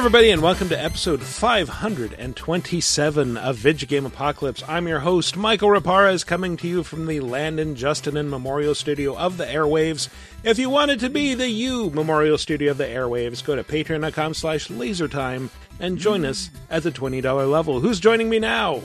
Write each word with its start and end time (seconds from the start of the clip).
everybody, 0.00 0.30
and 0.30 0.40
welcome 0.40 0.70
to 0.70 0.82
episode 0.82 1.22
527 1.22 3.36
of 3.36 3.56
Video 3.56 3.86
Game 3.86 4.06
Apocalypse. 4.06 4.62
I'm 4.66 4.88
your 4.88 5.00
host, 5.00 5.36
Michael 5.36 5.68
Raparez, 5.68 6.24
coming 6.24 6.56
to 6.56 6.66
you 6.66 6.82
from 6.82 7.04
the 7.04 7.20
Landon, 7.20 7.76
Justin, 7.76 8.16
and 8.16 8.30
Memorial 8.30 8.74
Studio 8.74 9.14
of 9.14 9.36
the 9.36 9.44
Airwaves. 9.44 10.08
If 10.42 10.58
you 10.58 10.70
wanted 10.70 11.00
to 11.00 11.10
be 11.10 11.34
the 11.34 11.50
you 11.50 11.90
Memorial 11.90 12.38
Studio 12.38 12.70
of 12.70 12.78
the 12.78 12.86
Airwaves, 12.86 13.44
go 13.44 13.54
to 13.54 13.62
patreon.com 13.62 14.32
slash 14.32 14.68
lasertime 14.68 15.50
and 15.80 15.98
join 15.98 16.24
us 16.24 16.48
at 16.70 16.82
the 16.82 16.90
$20 16.90 17.50
level. 17.50 17.80
Who's 17.80 18.00
joining 18.00 18.30
me 18.30 18.38
now? 18.38 18.80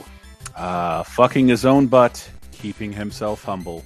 Uh, 0.54 1.02
fucking 1.02 1.48
his 1.48 1.64
own 1.64 1.86
butt, 1.86 2.28
keeping 2.52 2.92
himself 2.92 3.42
humble. 3.42 3.82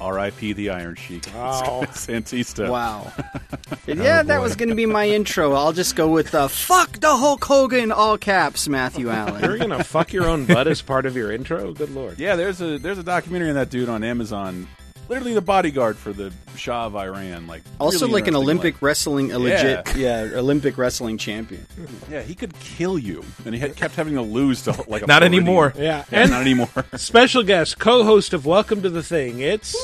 R.I.P. 0.00 0.52
the 0.54 0.70
Iron 0.70 0.94
Sheik. 0.96 1.24
Wow. 1.34 1.82
Santista. 1.90 2.70
Wow. 2.70 3.12
yeah, 3.86 4.20
oh, 4.20 4.26
that 4.26 4.40
was 4.40 4.56
going 4.56 4.68
to 4.68 4.74
be 4.74 4.86
my 4.86 5.08
intro. 5.08 5.52
I'll 5.52 5.72
just 5.72 5.94
go 5.96 6.08
with 6.08 6.30
the 6.30 6.48
fuck 6.48 7.00
the 7.00 7.16
Hulk 7.16 7.44
Hogan, 7.44 7.92
all 7.92 8.16
caps, 8.16 8.68
Matthew 8.68 9.10
Allen. 9.10 9.42
You're 9.42 9.58
going 9.58 9.70
to 9.70 9.84
fuck 9.84 10.12
your 10.12 10.26
own 10.26 10.46
butt 10.46 10.66
as 10.68 10.80
part 10.80 11.06
of 11.06 11.16
your 11.16 11.32
intro? 11.32 11.72
Good 11.72 11.90
lord. 11.90 12.18
Yeah, 12.18 12.36
there's 12.36 12.60
a 12.60 12.78
there's 12.78 12.98
a 12.98 13.02
documentary 13.02 13.50
on 13.50 13.56
that 13.56 13.70
dude 13.70 13.88
on 13.88 14.02
Amazon. 14.04 14.68
Literally 15.08 15.34
the 15.34 15.42
bodyguard 15.42 15.98
for 15.98 16.12
the 16.14 16.32
Shah 16.56 16.86
of 16.86 16.96
Iran. 16.96 17.46
Like 17.46 17.62
Also, 17.78 18.06
really 18.06 18.12
like 18.22 18.28
an 18.28 18.36
Olympic 18.36 18.74
life. 18.76 18.82
wrestling, 18.82 19.32
a 19.32 19.38
legit, 19.38 19.94
yeah, 19.96 20.30
Olympic 20.34 20.78
wrestling 20.78 21.18
champion. 21.18 21.66
Yeah, 22.10 22.22
he 22.22 22.34
could 22.34 22.58
kill 22.58 22.98
you, 22.98 23.22
and 23.44 23.54
he 23.54 23.60
had, 23.60 23.76
kept 23.76 23.96
having 23.96 24.14
to 24.14 24.22
lose 24.22 24.62
to 24.62 24.70
like 24.88 25.02
a 25.02 25.06
Not 25.06 25.18
Floridian. 25.20 25.34
anymore. 25.44 25.74
Yeah. 25.76 26.04
Yeah, 26.10 26.20
And 26.22 26.30
not 26.30 26.40
anymore. 26.40 26.68
special 26.96 27.42
guest, 27.42 27.78
co 27.78 28.02
host 28.04 28.32
of 28.32 28.46
Welcome 28.46 28.80
to 28.82 28.88
the 28.90 29.02
Thing, 29.02 29.40
it's. 29.40 29.76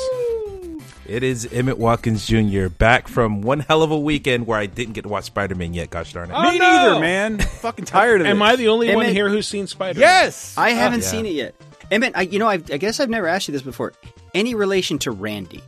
It 1.06 1.22
is 1.24 1.48
Emmett 1.52 1.76
Watkins 1.76 2.24
Jr. 2.26 2.68
back 2.68 3.08
from 3.08 3.42
one 3.42 3.58
hell 3.60 3.82
of 3.82 3.90
a 3.90 3.98
weekend 3.98 4.46
where 4.46 4.58
I 4.60 4.66
didn't 4.66 4.94
get 4.94 5.02
to 5.02 5.08
watch 5.08 5.24
Spider 5.24 5.56
Man 5.56 5.74
yet. 5.74 5.90
Gosh 5.90 6.12
darn 6.12 6.30
it! 6.30 6.34
Oh, 6.34 6.42
Me 6.52 6.56
no! 6.58 6.70
neither, 6.70 7.00
man. 7.00 7.38
Fucking 7.40 7.84
tired 7.84 8.20
of 8.20 8.28
it. 8.28 8.30
Am 8.30 8.40
I 8.40 8.54
the 8.54 8.68
only 8.68 8.94
one 8.94 9.06
here 9.08 9.28
who's 9.28 9.48
seen 9.48 9.66
Spider 9.66 9.98
man 9.98 10.08
Yes. 10.08 10.56
I 10.56 10.70
haven't 10.70 11.00
yeah. 11.00 11.06
seen 11.06 11.26
it 11.26 11.32
yet. 11.34 11.54
Emmett, 11.90 12.12
I, 12.16 12.22
you 12.22 12.38
know, 12.38 12.48
I, 12.48 12.54
I 12.54 12.76
guess 12.76 13.00
I've 13.00 13.10
never 13.10 13.26
asked 13.26 13.48
you 13.48 13.52
this 13.52 13.62
before. 13.62 13.92
Any 14.34 14.54
relation 14.54 14.98
to 15.00 15.10
Randy? 15.10 15.62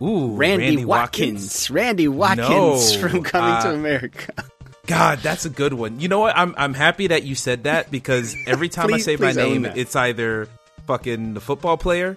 Ooh, 0.00 0.34
Randy, 0.34 0.84
Watkins. 0.84 1.70
Randy 1.70 2.08
Watkins 2.08 2.48
No, 2.48 2.98
from 3.08 3.22
Coming 3.22 3.62
to 3.62 3.68
uh, 3.68 3.74
America. 3.74 4.32
God, 4.86 5.20
that's 5.20 5.44
a 5.44 5.50
good 5.50 5.74
one. 5.74 6.00
You 6.00 6.08
know 6.08 6.18
what? 6.18 6.36
I'm 6.36 6.54
I'm 6.58 6.74
happy 6.74 7.06
that 7.08 7.22
you 7.22 7.34
said 7.36 7.64
that 7.64 7.90
because 7.90 8.34
every 8.48 8.68
time 8.68 8.88
Please- 8.88 9.06
I 9.06 9.14
say 9.14 9.16
my 9.16 9.30
name, 9.32 9.64
it's 9.64 9.94
either 9.94 10.48
fucking 10.88 11.34
the 11.34 11.40
football 11.40 11.76
player, 11.76 12.16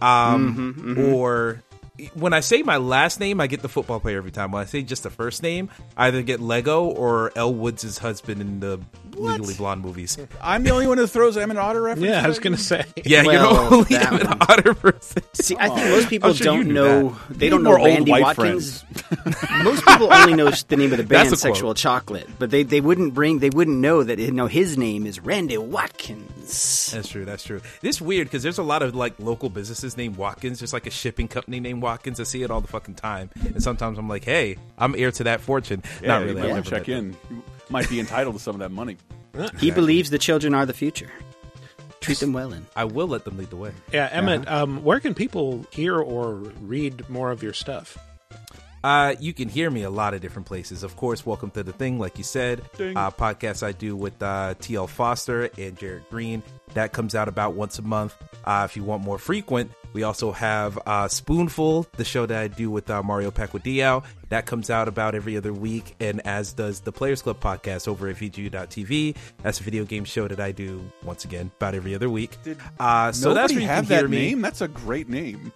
um, 0.00 0.74
Mm-hmm, 0.76 1.12
or 1.12 1.60
when 2.14 2.32
I 2.32 2.40
say 2.40 2.62
my 2.62 2.76
last 2.76 3.20
name, 3.20 3.40
I 3.40 3.46
get 3.46 3.62
the 3.62 3.68
football 3.68 4.00
player 4.00 4.18
every 4.18 4.32
time. 4.32 4.50
When 4.50 4.60
I 4.62 4.64
say 4.64 4.82
just 4.82 5.04
the 5.04 5.10
first 5.10 5.42
name, 5.42 5.70
I 5.96 6.08
either 6.08 6.22
get 6.22 6.40
Lego 6.40 6.84
or 6.86 7.30
Elle 7.36 7.54
Woods' 7.54 7.98
husband 7.98 8.40
in 8.40 8.58
the 8.60 8.80
Legally 9.14 9.54
Blonde 9.54 9.82
movies. 9.82 10.18
I'm 10.42 10.64
the 10.64 10.70
only 10.70 10.88
one 10.88 10.98
who 10.98 11.06
throws 11.06 11.36
Emmett 11.36 11.56
Otter 11.56 11.80
references. 11.82 12.10
Yeah, 12.10 12.24
I 12.24 12.26
was 12.26 12.40
gonna 12.40 12.56
say. 12.56 12.84
Yeah, 13.04 13.24
Well, 13.24 13.32
you're 13.32 13.42
the 13.70 13.74
only 13.76 13.84
that 13.90 14.12
Emmett 14.12 14.26
one. 14.26 14.38
Otter 14.40 14.74
person. 14.74 15.22
See, 15.34 15.56
I 15.58 15.68
think 15.68 15.90
most 15.90 16.08
people 16.08 16.34
sure 16.34 16.44
don't 16.44 16.68
know. 16.68 17.10
that. 17.28 17.38
They 17.38 17.46
You 17.46 17.50
don't 17.50 17.62
need 17.62 17.70
know 17.70 17.84
Randy 17.84 18.10
white 18.10 18.22
Watkins. 18.22 18.84
most 19.62 19.86
people 19.86 20.12
only 20.12 20.34
know 20.34 20.50
the 20.50 20.76
name 20.76 20.90
of 20.92 20.98
the 20.98 21.04
band, 21.04 21.28
That's 21.30 21.42
a 21.42 21.46
quote. 21.46 21.54
Sexual 21.56 21.74
Chocolate, 21.74 22.28
but 22.40 22.50
they, 22.50 22.64
they 22.64 22.80
wouldn't 22.80 23.14
bring. 23.14 23.38
They 23.38 23.50
wouldn't 23.50 23.78
know 23.78 24.02
that 24.02 24.18
you 24.18 24.32
know 24.32 24.46
his 24.48 24.76
name 24.76 25.06
is 25.06 25.20
Randy 25.20 25.58
Watkins. 25.58 26.90
That's 26.92 27.08
true. 27.08 27.24
That's 27.24 27.44
true. 27.44 27.60
It's 27.82 28.00
weird 28.00 28.26
because 28.26 28.42
there's 28.42 28.58
a 28.58 28.62
lot 28.64 28.82
of 28.82 28.94
like 28.96 29.14
local 29.20 29.48
businesses 29.48 29.96
named 29.96 30.16
Watkins. 30.16 30.58
There's 30.58 30.72
like 30.72 30.86
a 30.86 30.90
shipping 30.90 31.28
company 31.28 31.60
named 31.60 31.82
Watkins. 31.84 32.18
I 32.18 32.24
see 32.24 32.42
it 32.42 32.50
all 32.50 32.60
the 32.62 32.68
fucking 32.68 32.94
time. 32.94 33.30
And 33.44 33.62
sometimes 33.62 33.98
I'm 33.98 34.08
like, 34.08 34.24
hey, 34.24 34.56
I'm 34.78 34.94
heir 34.96 35.10
to 35.12 35.24
that 35.24 35.40
fortune. 35.42 35.82
Yeah, 36.02 36.08
Not 36.08 36.20
you 36.22 36.26
really. 36.28 36.40
might 36.40 36.46
I've 36.48 36.52
want 36.54 36.64
to 36.66 36.70
never 36.72 36.84
check 36.84 36.88
in. 36.88 37.16
You 37.30 37.42
might 37.68 37.88
be 37.90 38.00
entitled 38.00 38.34
to 38.36 38.40
some 38.42 38.56
of 38.56 38.60
that 38.60 38.70
money. 38.70 38.96
He 39.58 39.70
believes 39.70 40.10
the 40.10 40.18
children 40.18 40.54
are 40.54 40.64
the 40.64 40.72
future. 40.72 41.10
Treat 42.00 42.18
them 42.20 42.32
well, 42.32 42.52
and 42.52 42.66
I 42.76 42.84
will 42.84 43.08
let 43.08 43.24
them 43.24 43.36
lead 43.36 43.50
the 43.50 43.56
way. 43.56 43.72
Yeah, 43.92 44.08
Emmett, 44.12 44.46
um, 44.46 44.84
where 44.84 45.00
can 45.00 45.12
people 45.14 45.66
hear 45.72 45.98
or 45.98 46.34
read 46.34 47.08
more 47.10 47.30
of 47.32 47.42
your 47.42 47.52
stuff? 47.52 47.98
Uh, 48.84 49.14
you 49.18 49.32
can 49.32 49.48
hear 49.48 49.70
me 49.70 49.82
a 49.82 49.90
lot 49.90 50.12
of 50.14 50.20
different 50.20 50.46
places. 50.46 50.82
Of 50.82 50.94
course, 50.96 51.24
welcome 51.24 51.50
to 51.52 51.62
the 51.62 51.72
thing, 51.72 51.98
like 51.98 52.18
you 52.18 52.24
said. 52.24 52.62
Ding. 52.76 52.96
Uh, 52.96 53.10
podcast 53.10 53.62
I 53.66 53.72
do 53.72 53.96
with 53.96 54.22
uh, 54.22 54.54
TL 54.60 54.88
Foster 54.88 55.48
and 55.58 55.76
Jared 55.78 56.04
Green. 56.10 56.42
That 56.74 56.92
comes 56.92 57.14
out 57.14 57.26
about 57.26 57.54
once 57.54 57.78
a 57.78 57.82
month. 57.82 58.14
Uh, 58.44 58.66
if 58.70 58.76
you 58.76 58.84
want 58.84 59.02
more 59.02 59.18
frequent, 59.18 59.72
we 59.94 60.02
also 60.02 60.32
have 60.32 60.78
uh, 60.86 61.08
Spoonful, 61.08 61.86
the 61.96 62.04
show 62.04 62.26
that 62.26 62.38
I 62.38 62.48
do 62.48 62.70
with 62.70 62.90
uh, 62.90 63.02
Mario 63.02 63.30
Pacquiao. 63.30 64.04
That 64.28 64.44
comes 64.44 64.68
out 64.68 64.88
about 64.88 65.14
every 65.14 65.36
other 65.36 65.52
week, 65.52 65.94
and 66.00 66.20
as 66.26 66.52
does 66.52 66.80
the 66.80 66.92
Players 66.92 67.22
Club 67.22 67.40
podcast 67.40 67.88
over 67.88 68.08
at 68.08 68.16
VGU.tv. 68.16 69.16
That's 69.42 69.60
a 69.60 69.62
video 69.62 69.84
game 69.84 70.04
show 70.04 70.28
that 70.28 70.40
I 70.40 70.52
do 70.52 70.84
once 71.04 71.24
again 71.24 71.50
about 71.56 71.74
every 71.74 71.94
other 71.94 72.10
week. 72.10 72.36
uh, 72.78 73.12
so 73.12 73.32
that's 73.32 73.52
where 73.52 73.62
you 73.62 73.66
have 73.68 73.86
can 73.86 73.94
hear 73.94 74.02
that 74.02 74.10
me. 74.10 74.16
name. 74.30 74.42
That's 74.42 74.60
a 74.60 74.68
great 74.68 75.08
name. 75.08 75.52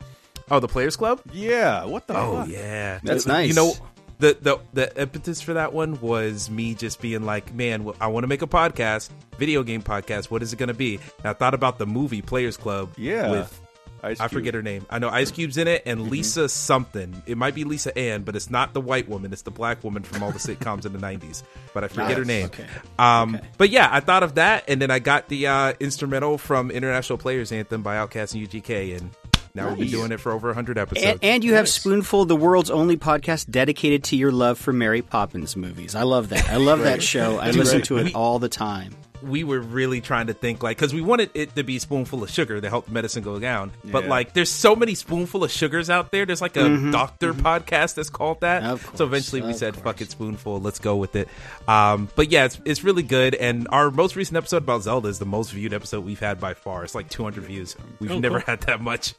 Oh, 0.50 0.60
the 0.60 0.68
Players 0.68 0.96
Club. 0.96 1.20
Yeah. 1.32 1.84
What 1.84 2.06
the? 2.06 2.16
Oh 2.16 2.36
fuck? 2.40 2.48
yeah, 2.48 3.00
That's 3.02 3.26
You 3.26 3.32
nice. 3.32 3.48
You 3.48 3.54
know, 3.54 3.74
the 4.18 4.36
the 4.40 4.58
the 4.72 5.00
impetus 5.02 5.40
for 5.40 5.54
that 5.54 5.72
one 5.72 6.00
was 6.00 6.48
me 6.50 6.74
just 6.74 7.00
being 7.00 7.24
like, 7.24 7.52
man, 7.52 7.92
I 8.00 8.06
want 8.06 8.24
to 8.24 8.28
make 8.28 8.42
a 8.42 8.46
podcast, 8.46 9.10
video 9.36 9.62
game 9.62 9.82
podcast. 9.82 10.30
What 10.30 10.42
is 10.42 10.52
it 10.52 10.56
going 10.56 10.68
to 10.68 10.74
be? 10.74 10.94
And 11.18 11.26
I 11.26 11.32
thought 11.32 11.54
about 11.54 11.78
the 11.78 11.86
movie 11.86 12.22
Players 12.22 12.56
Club. 12.56 12.92
Yeah. 12.96 13.30
with 13.30 13.60
Ice 13.67 13.67
I 14.02 14.28
forget 14.28 14.54
her 14.54 14.62
name. 14.62 14.86
I 14.90 14.98
know 14.98 15.08
Ice 15.08 15.30
Cube's 15.30 15.56
in 15.56 15.66
it, 15.68 15.82
and 15.86 16.10
Lisa 16.10 16.48
something. 16.48 17.22
It 17.26 17.36
might 17.36 17.54
be 17.54 17.64
Lisa 17.64 17.96
Ann, 17.98 18.22
but 18.22 18.36
it's 18.36 18.50
not 18.50 18.72
the 18.74 18.80
white 18.80 19.08
woman. 19.08 19.32
It's 19.32 19.42
the 19.42 19.50
black 19.50 19.82
woman 19.82 20.02
from 20.02 20.22
all 20.22 20.30
the 20.32 20.38
sitcoms 20.38 20.86
in 20.86 20.92
the 20.92 20.98
'90s. 20.98 21.42
But 21.74 21.84
I 21.84 21.88
forget 21.88 22.16
her 22.18 22.24
name. 22.24 22.46
Okay. 22.46 22.66
Um, 22.98 23.34
Okay. 23.36 23.46
But 23.58 23.70
yeah, 23.70 23.88
I 23.90 24.00
thought 24.00 24.22
of 24.22 24.36
that, 24.36 24.64
and 24.68 24.80
then 24.80 24.90
I 24.90 24.98
got 25.00 25.28
the 25.28 25.46
uh, 25.48 25.72
instrumental 25.80 26.38
from 26.38 26.70
International 26.70 27.18
Players 27.18 27.50
Anthem 27.52 27.82
by 27.82 27.96
Outkast 27.96 28.34
and 28.34 28.48
UGK, 28.48 28.96
and 28.98 29.10
now 29.54 29.68
we've 29.70 29.78
been 29.78 29.88
doing 29.90 30.12
it 30.12 30.20
for 30.20 30.30
over 30.30 30.48
100 30.48 30.78
episodes. 30.78 31.04
and, 31.04 31.18
and 31.24 31.42
you 31.44 31.54
have 31.54 31.68
Spoonful, 31.68 32.26
the 32.26 32.36
world's 32.36 32.70
only 32.70 32.96
podcast 32.96 33.50
dedicated 33.50 34.04
to 34.04 34.16
your 34.16 34.30
love 34.30 34.58
for 34.58 34.72
Mary 34.72 35.02
Poppins 35.02 35.56
movies. 35.56 35.94
I 35.96 36.02
love 36.02 36.28
that. 36.28 36.48
I 36.48 36.56
love 36.56 36.80
that 36.80 37.02
show. 37.02 37.38
I 37.38 37.50
listen 37.50 37.82
to 37.82 37.96
it 37.98 38.14
all 38.14 38.38
the 38.38 38.48
time. 38.48 38.94
We 39.22 39.44
were 39.44 39.60
really 39.60 40.00
trying 40.00 40.28
to 40.28 40.32
think 40.34 40.62
like 40.62 40.76
because 40.76 40.94
we 40.94 41.00
wanted 41.02 41.30
it 41.34 41.54
to 41.56 41.64
be 41.64 41.78
spoonful 41.78 42.22
of 42.22 42.30
sugar 42.30 42.60
to 42.60 42.68
help 42.68 42.86
the 42.86 42.92
medicine 42.92 43.22
go 43.22 43.38
down. 43.38 43.72
But 43.84 44.04
Yeah. 44.04 44.10
like 44.10 44.32
there's 44.34 44.50
so 44.50 44.76
many 44.76 44.94
spoonful 44.94 45.44
of 45.44 45.50
sugars 45.50 45.90
out 45.90 46.10
there. 46.12 46.24
There's 46.26 46.40
like 46.40 46.56
a 46.56 46.90
doctor 46.90 47.32
podcast 47.34 47.94
that's 47.94 48.10
called 48.10 48.40
that. 48.42 48.62
Mm-hmm. 48.62 48.84
Course, 48.86 48.98
so 48.98 49.04
eventually 49.04 49.42
we 49.42 49.52
said 49.52 49.74
course. 49.74 49.84
fuck 49.84 50.00
it 50.00 50.10
spoonful. 50.10 50.60
Let's 50.60 50.78
go 50.78 50.96
with 50.96 51.16
it. 51.16 51.28
Um 51.66 52.08
but 52.16 52.30
yeah 52.30 52.44
it's, 52.44 52.60
it's 52.64 52.84
really 52.84 53.02
good. 53.02 53.34
And 53.34 53.66
our 53.70 53.90
most 53.90 54.16
recent 54.16 54.36
episode 54.36 54.58
about 54.58 54.82
zelda 54.82 55.08
is 55.08 55.18
the 55.18 55.26
most 55.26 55.52
viewed 55.52 55.72
episode 55.74 56.04
we've 56.04 56.20
had 56.20 56.40
by 56.40 56.54
far. 56.54 56.84
It's 56.84 56.94
like 56.94 57.08
200 57.08 57.44
views. 57.44 57.76
We've 58.00 58.10
Oh, 58.12 58.18
never 58.18 58.40
cool. 58.40 58.46
had 58.46 58.60
that 58.62 58.80
much. 58.80 59.14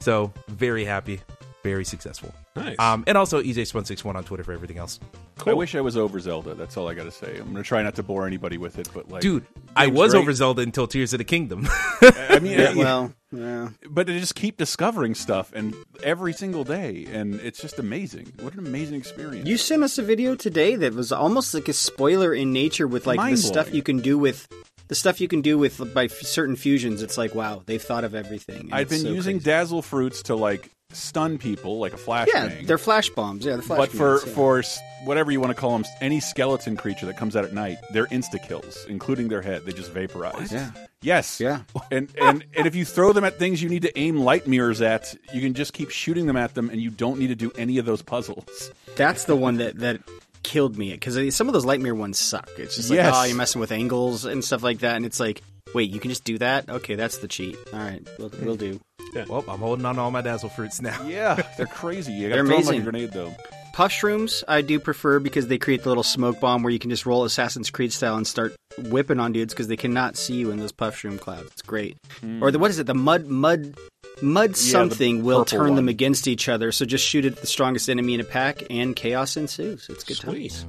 So 0.00 0.32
very 0.48 0.84
happy 0.84 1.20
very 1.64 1.84
successful 1.84 2.32
Nice. 2.54 2.76
um 2.78 3.02
and 3.08 3.18
also 3.18 3.42
ej161 3.42 4.14
on 4.14 4.22
twitter 4.22 4.44
for 4.44 4.52
everything 4.52 4.78
else 4.78 5.00
I 5.46 5.52
wish 5.52 5.74
I 5.74 5.80
was 5.80 5.96
over 5.96 6.20
Zelda. 6.20 6.54
That's 6.54 6.76
all 6.76 6.88
I 6.88 6.94
got 6.94 7.04
to 7.04 7.10
say. 7.10 7.36
I'm 7.38 7.48
gonna 7.52 7.64
try 7.64 7.82
not 7.82 7.96
to 7.96 8.02
bore 8.04 8.24
anybody 8.26 8.56
with 8.56 8.78
it, 8.78 8.88
but 8.94 9.10
like, 9.10 9.20
dude 9.20 9.44
i 9.74 9.88
was 9.88 10.12
great. 10.12 10.20
over 10.20 10.32
zelda 10.32 10.62
until 10.62 10.86
tears 10.86 11.12
of 11.12 11.18
the 11.18 11.24
kingdom 11.24 11.66
I 12.02 12.38
mean, 12.38 12.52
Yeah, 12.52 12.70
yeah, 12.70 12.74
well, 12.76 13.12
yeah. 13.32 13.68
but 13.90 14.06
they 14.06 14.18
just 14.20 14.36
keep 14.36 14.56
discovering 14.56 15.14
stuff 15.16 15.52
and 15.52 15.74
every 16.04 16.32
single 16.32 16.62
day, 16.64 17.06
and 17.10 17.34
it's 17.40 17.60
just 17.60 17.78
amazing. 17.80 18.32
What 18.40 18.52
an 18.54 18.60
amazing 18.60 18.96
experience! 18.98 19.48
You 19.48 19.56
sent 19.58 19.82
us 19.82 19.98
a 19.98 20.02
video 20.02 20.34
today 20.36 20.76
that 20.76 20.94
was 20.94 21.10
almost 21.12 21.52
like 21.52 21.68
a 21.68 21.72
spoiler 21.72 22.32
in 22.32 22.52
nature 22.52 22.86
with 22.86 23.06
like 23.06 23.18
the 23.30 23.36
stuff 23.36 23.74
you 23.74 23.82
can 23.82 23.98
do 23.98 24.16
with 24.18 24.46
the 24.88 24.94
stuff 24.94 25.20
you 25.20 25.28
can 25.28 25.40
do 25.40 25.56
with 25.58 25.92
by 25.94 26.04
f- 26.04 26.12
certain 26.22 26.56
fusions. 26.56 27.02
It's 27.02 27.18
like 27.18 27.34
wow, 27.34 27.62
they've 27.66 27.82
thought 27.82 28.04
of 28.04 28.14
everything. 28.14 28.70
I've 28.72 28.88
been 28.88 29.00
so 29.00 29.08
using 29.10 29.36
crazy. 29.38 29.44
dazzle 29.50 29.82
fruits 29.82 30.22
to 30.24 30.36
like 30.36 30.70
stun 30.94 31.38
people 31.38 31.78
like 31.78 31.92
a 31.92 31.96
flashbang. 31.96 32.26
yeah, 32.34 32.62
they're 32.64 32.78
flash 32.78 33.08
bombs. 33.10 33.44
Yeah, 33.44 33.56
the 33.56 33.62
flash. 33.62 33.78
but 33.78 33.92
for 33.92 34.26
yeah. 34.26 34.34
for 34.34 34.62
whatever 35.04 35.30
you 35.30 35.40
want 35.40 35.50
to 35.50 35.60
call 35.60 35.72
them, 35.72 35.84
any 36.00 36.20
skeleton 36.20 36.76
creature 36.76 37.06
that 37.06 37.16
comes 37.16 37.36
out 37.36 37.44
at 37.44 37.52
night, 37.52 37.78
they're 37.92 38.06
insta 38.06 38.42
kills, 38.42 38.84
including 38.88 39.28
their 39.28 39.42
head. 39.42 39.64
They 39.64 39.72
just 39.72 39.92
vaporize. 39.92 40.52
Yeah. 40.52 40.70
Yes. 41.02 41.40
Yeah. 41.40 41.62
And 41.90 42.10
and 42.20 42.44
and 42.56 42.66
if 42.66 42.74
you 42.74 42.84
throw 42.84 43.12
them 43.12 43.24
at 43.24 43.38
things 43.38 43.62
you 43.62 43.68
need 43.68 43.82
to 43.82 43.98
aim 43.98 44.16
light 44.16 44.46
mirrors 44.46 44.80
at, 44.80 45.14
you 45.32 45.40
can 45.40 45.54
just 45.54 45.72
keep 45.72 45.90
shooting 45.90 46.26
them 46.26 46.36
at 46.36 46.54
them, 46.54 46.70
and 46.70 46.80
you 46.80 46.90
don't 46.90 47.18
need 47.18 47.28
to 47.28 47.36
do 47.36 47.52
any 47.56 47.78
of 47.78 47.84
those 47.84 48.02
puzzles. 48.02 48.70
that's 48.96 49.24
the 49.24 49.36
one 49.36 49.58
that 49.58 49.78
that 49.80 50.00
killed 50.42 50.76
me 50.76 50.92
because 50.92 51.34
some 51.34 51.48
of 51.48 51.52
those 51.52 51.64
light 51.64 51.80
mirror 51.80 51.94
ones 51.94 52.18
suck. 52.18 52.50
It's 52.58 52.76
just 52.76 52.90
like 52.90 52.96
Yes. 52.96 53.14
oh, 53.16 53.24
you're 53.24 53.36
messing 53.36 53.60
with 53.60 53.72
angles 53.72 54.24
and 54.24 54.44
stuff 54.44 54.62
like 54.62 54.80
that, 54.80 54.96
and 54.96 55.06
it's 55.06 55.20
like 55.20 55.42
wait, 55.74 55.90
you 55.90 56.00
can 56.00 56.10
just 56.10 56.24
do 56.24 56.38
that? 56.38 56.70
Okay, 56.70 56.94
that's 56.94 57.18
the 57.18 57.28
cheat. 57.28 57.58
All 57.72 57.78
right, 57.80 58.06
we'll, 58.18 58.30
we'll 58.42 58.56
do. 58.56 58.80
Well 59.28 59.44
i'm 59.48 59.58
holding 59.60 59.84
on 59.86 59.94
to 59.96 60.00
all 60.00 60.10
my 60.10 60.20
dazzle 60.22 60.48
fruits 60.48 60.80
now 60.82 61.02
Yeah, 61.06 61.40
they're 61.56 61.66
crazy. 61.66 62.12
You 62.12 62.28
They're 62.28 62.42
to 62.42 62.48
throw 62.48 62.56
them 62.58 62.66
like 62.66 62.74
a 62.76 62.78
amazing. 62.78 62.82
grenade, 62.84 63.12
though. 63.12 63.34
Puffshrooms, 63.74 64.44
I 64.46 64.60
do 64.62 64.78
prefer 64.78 65.18
because 65.18 65.48
they 65.48 65.58
create 65.58 65.82
the 65.82 65.88
little 65.88 66.04
smoke 66.04 66.38
bomb 66.40 66.62
where 66.62 66.72
you 66.72 66.78
can 66.78 66.90
just 66.90 67.06
roll 67.06 67.24
Assassin's 67.24 67.70
Creed 67.70 67.92
style 67.92 68.16
and 68.16 68.24
start 68.26 68.54
whipping 68.78 69.18
on 69.18 69.32
dudes 69.32 69.52
because 69.52 69.66
they 69.68 69.76
cannot 69.76 70.16
see 70.16 70.34
you 70.34 70.50
in 70.52 70.58
those 70.60 70.70
puffshroom 70.70 71.18
clouds. 71.18 71.48
It's 71.52 71.62
great. 71.62 71.96
Or 72.40 72.50
the 72.52 72.58
what 72.60 72.70
is 72.70 72.78
it? 72.78 72.86
The 72.86 72.94
mud 72.94 73.26
mud 73.26 73.74
mud 74.22 74.56
something 74.56 75.24
will 75.24 75.44
purple 75.44 75.58
turn 75.66 75.74
them 75.74 75.88
against 75.88 76.28
each 76.28 76.48
other. 76.48 76.70
So 76.70 76.84
just 76.84 77.04
shoot 77.04 77.24
at 77.24 77.36
the 77.36 77.48
strongest 77.48 77.88
enemy 77.90 78.14
in 78.14 78.20
a 78.20 78.24
pack, 78.24 78.62
and 78.70 78.94
chaos 78.94 79.36
ensues. 79.36 79.88
It's 79.90 80.04
good 80.04 80.18
Sweet. 80.18 80.50
times. 80.52 80.66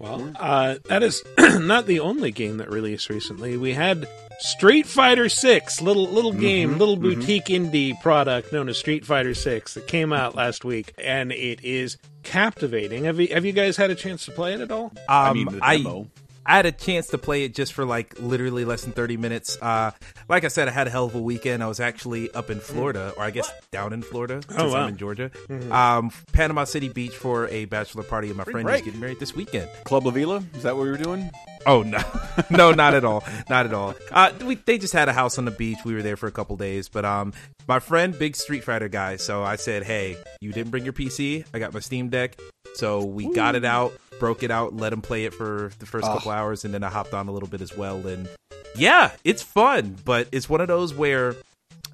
Well, 0.00 0.32
uh, 0.36 0.76
that 0.88 1.02
is 1.02 1.22
not 1.38 1.86
the 1.86 2.00
only 2.00 2.30
game 2.32 2.56
that 2.56 2.70
released 2.70 3.10
recently. 3.10 3.58
We 3.58 3.74
had 3.74 4.08
Street 4.38 4.86
Fighter 4.86 5.28
Six, 5.28 5.82
little 5.82 6.08
little 6.08 6.32
game, 6.32 6.78
little 6.78 6.96
boutique 6.96 7.44
indie 7.46 8.00
product 8.00 8.50
known 8.50 8.70
as 8.70 8.78
Street 8.78 9.04
Fighter 9.04 9.34
Six 9.34 9.74
that 9.74 9.86
came 9.86 10.14
out 10.14 10.34
last 10.34 10.64
week, 10.64 10.94
and 10.96 11.30
it 11.32 11.62
is 11.62 11.98
captivating. 12.22 13.04
Have 13.04 13.20
you 13.20 13.28
have 13.28 13.44
you 13.44 13.52
guys 13.52 13.76
had 13.76 13.90
a 13.90 13.94
chance 13.94 14.24
to 14.24 14.30
play 14.30 14.54
it 14.54 14.60
at 14.62 14.72
all? 14.72 14.86
Um, 14.86 15.00
I 15.08 15.32
mean, 15.34 15.46
the 15.46 15.60
demo. 15.60 16.00
I 16.00 16.20
had 16.56 16.66
a 16.66 16.72
chance 16.72 17.08
to 17.08 17.18
play 17.18 17.44
it 17.44 17.54
just 17.54 17.72
for 17.72 17.84
like 17.84 18.18
literally 18.20 18.64
less 18.64 18.82
than 18.82 18.92
30 18.92 19.16
minutes. 19.16 19.56
Uh, 19.60 19.92
like 20.28 20.44
I 20.44 20.48
said, 20.48 20.68
I 20.68 20.70
had 20.70 20.86
a 20.86 20.90
hell 20.90 21.06
of 21.06 21.14
a 21.14 21.20
weekend. 21.20 21.62
I 21.62 21.68
was 21.68 21.80
actually 21.80 22.30
up 22.32 22.50
in 22.50 22.60
Florida, 22.60 23.12
or 23.16 23.24
I 23.24 23.30
guess 23.30 23.50
down 23.70 23.92
in 23.92 24.02
Florida, 24.02 24.40
since 24.48 24.72
wow. 24.72 24.82
I'm 24.82 24.88
in 24.90 24.96
Georgia. 24.96 25.30
Um, 25.70 26.10
Panama 26.32 26.64
City 26.64 26.88
Beach 26.88 27.14
for 27.14 27.48
a 27.48 27.64
bachelor 27.66 28.02
party, 28.02 28.28
and 28.28 28.36
my 28.36 28.44
friend 28.44 28.68
is 28.68 28.72
break. 28.72 28.84
getting 28.84 29.00
married 29.00 29.20
this 29.20 29.34
weekend. 29.34 29.68
Club 29.84 30.06
La 30.06 30.10
Vila? 30.10 30.42
Is 30.54 30.62
that 30.62 30.76
what 30.76 30.84
we 30.84 30.90
were 30.90 30.96
doing? 30.96 31.30
Oh 31.66 31.82
no, 31.82 32.00
no, 32.50 32.72
not 32.72 32.94
at 32.94 33.04
all, 33.04 33.22
not 33.48 33.66
at 33.66 33.74
all. 33.74 33.94
Uh, 34.10 34.32
we 34.44 34.54
they 34.54 34.78
just 34.78 34.94
had 34.94 35.08
a 35.08 35.12
house 35.12 35.38
on 35.38 35.44
the 35.44 35.50
beach. 35.50 35.78
We 35.84 35.94
were 35.94 36.02
there 36.02 36.16
for 36.16 36.26
a 36.26 36.32
couple 36.32 36.56
days, 36.56 36.88
but 36.88 37.04
um, 37.04 37.32
my 37.68 37.80
friend, 37.80 38.18
big 38.18 38.34
Street 38.34 38.64
Fighter 38.64 38.88
guy, 38.88 39.16
so 39.16 39.42
I 39.42 39.56
said, 39.56 39.82
hey, 39.82 40.16
you 40.40 40.52
didn't 40.52 40.70
bring 40.70 40.84
your 40.84 40.92
PC. 40.94 41.44
I 41.52 41.58
got 41.58 41.74
my 41.74 41.80
Steam 41.80 42.08
Deck, 42.08 42.38
so 42.74 43.04
we 43.04 43.32
got 43.32 43.54
it 43.54 43.64
out, 43.64 43.92
broke 44.18 44.42
it 44.42 44.50
out, 44.50 44.74
let 44.74 44.92
him 44.92 45.02
play 45.02 45.24
it 45.24 45.34
for 45.34 45.72
the 45.78 45.86
first 45.86 46.06
ah. 46.06 46.14
couple 46.14 46.30
hours, 46.30 46.64
and 46.64 46.72
then 46.72 46.82
I 46.82 46.88
hopped 46.88 47.14
on 47.14 47.28
a 47.28 47.32
little 47.32 47.48
bit 47.48 47.60
as 47.60 47.76
well. 47.76 48.06
And 48.06 48.28
yeah, 48.76 49.12
it's 49.24 49.42
fun, 49.42 49.96
but 50.04 50.28
it's 50.32 50.48
one 50.48 50.60
of 50.60 50.68
those 50.68 50.94
where. 50.94 51.34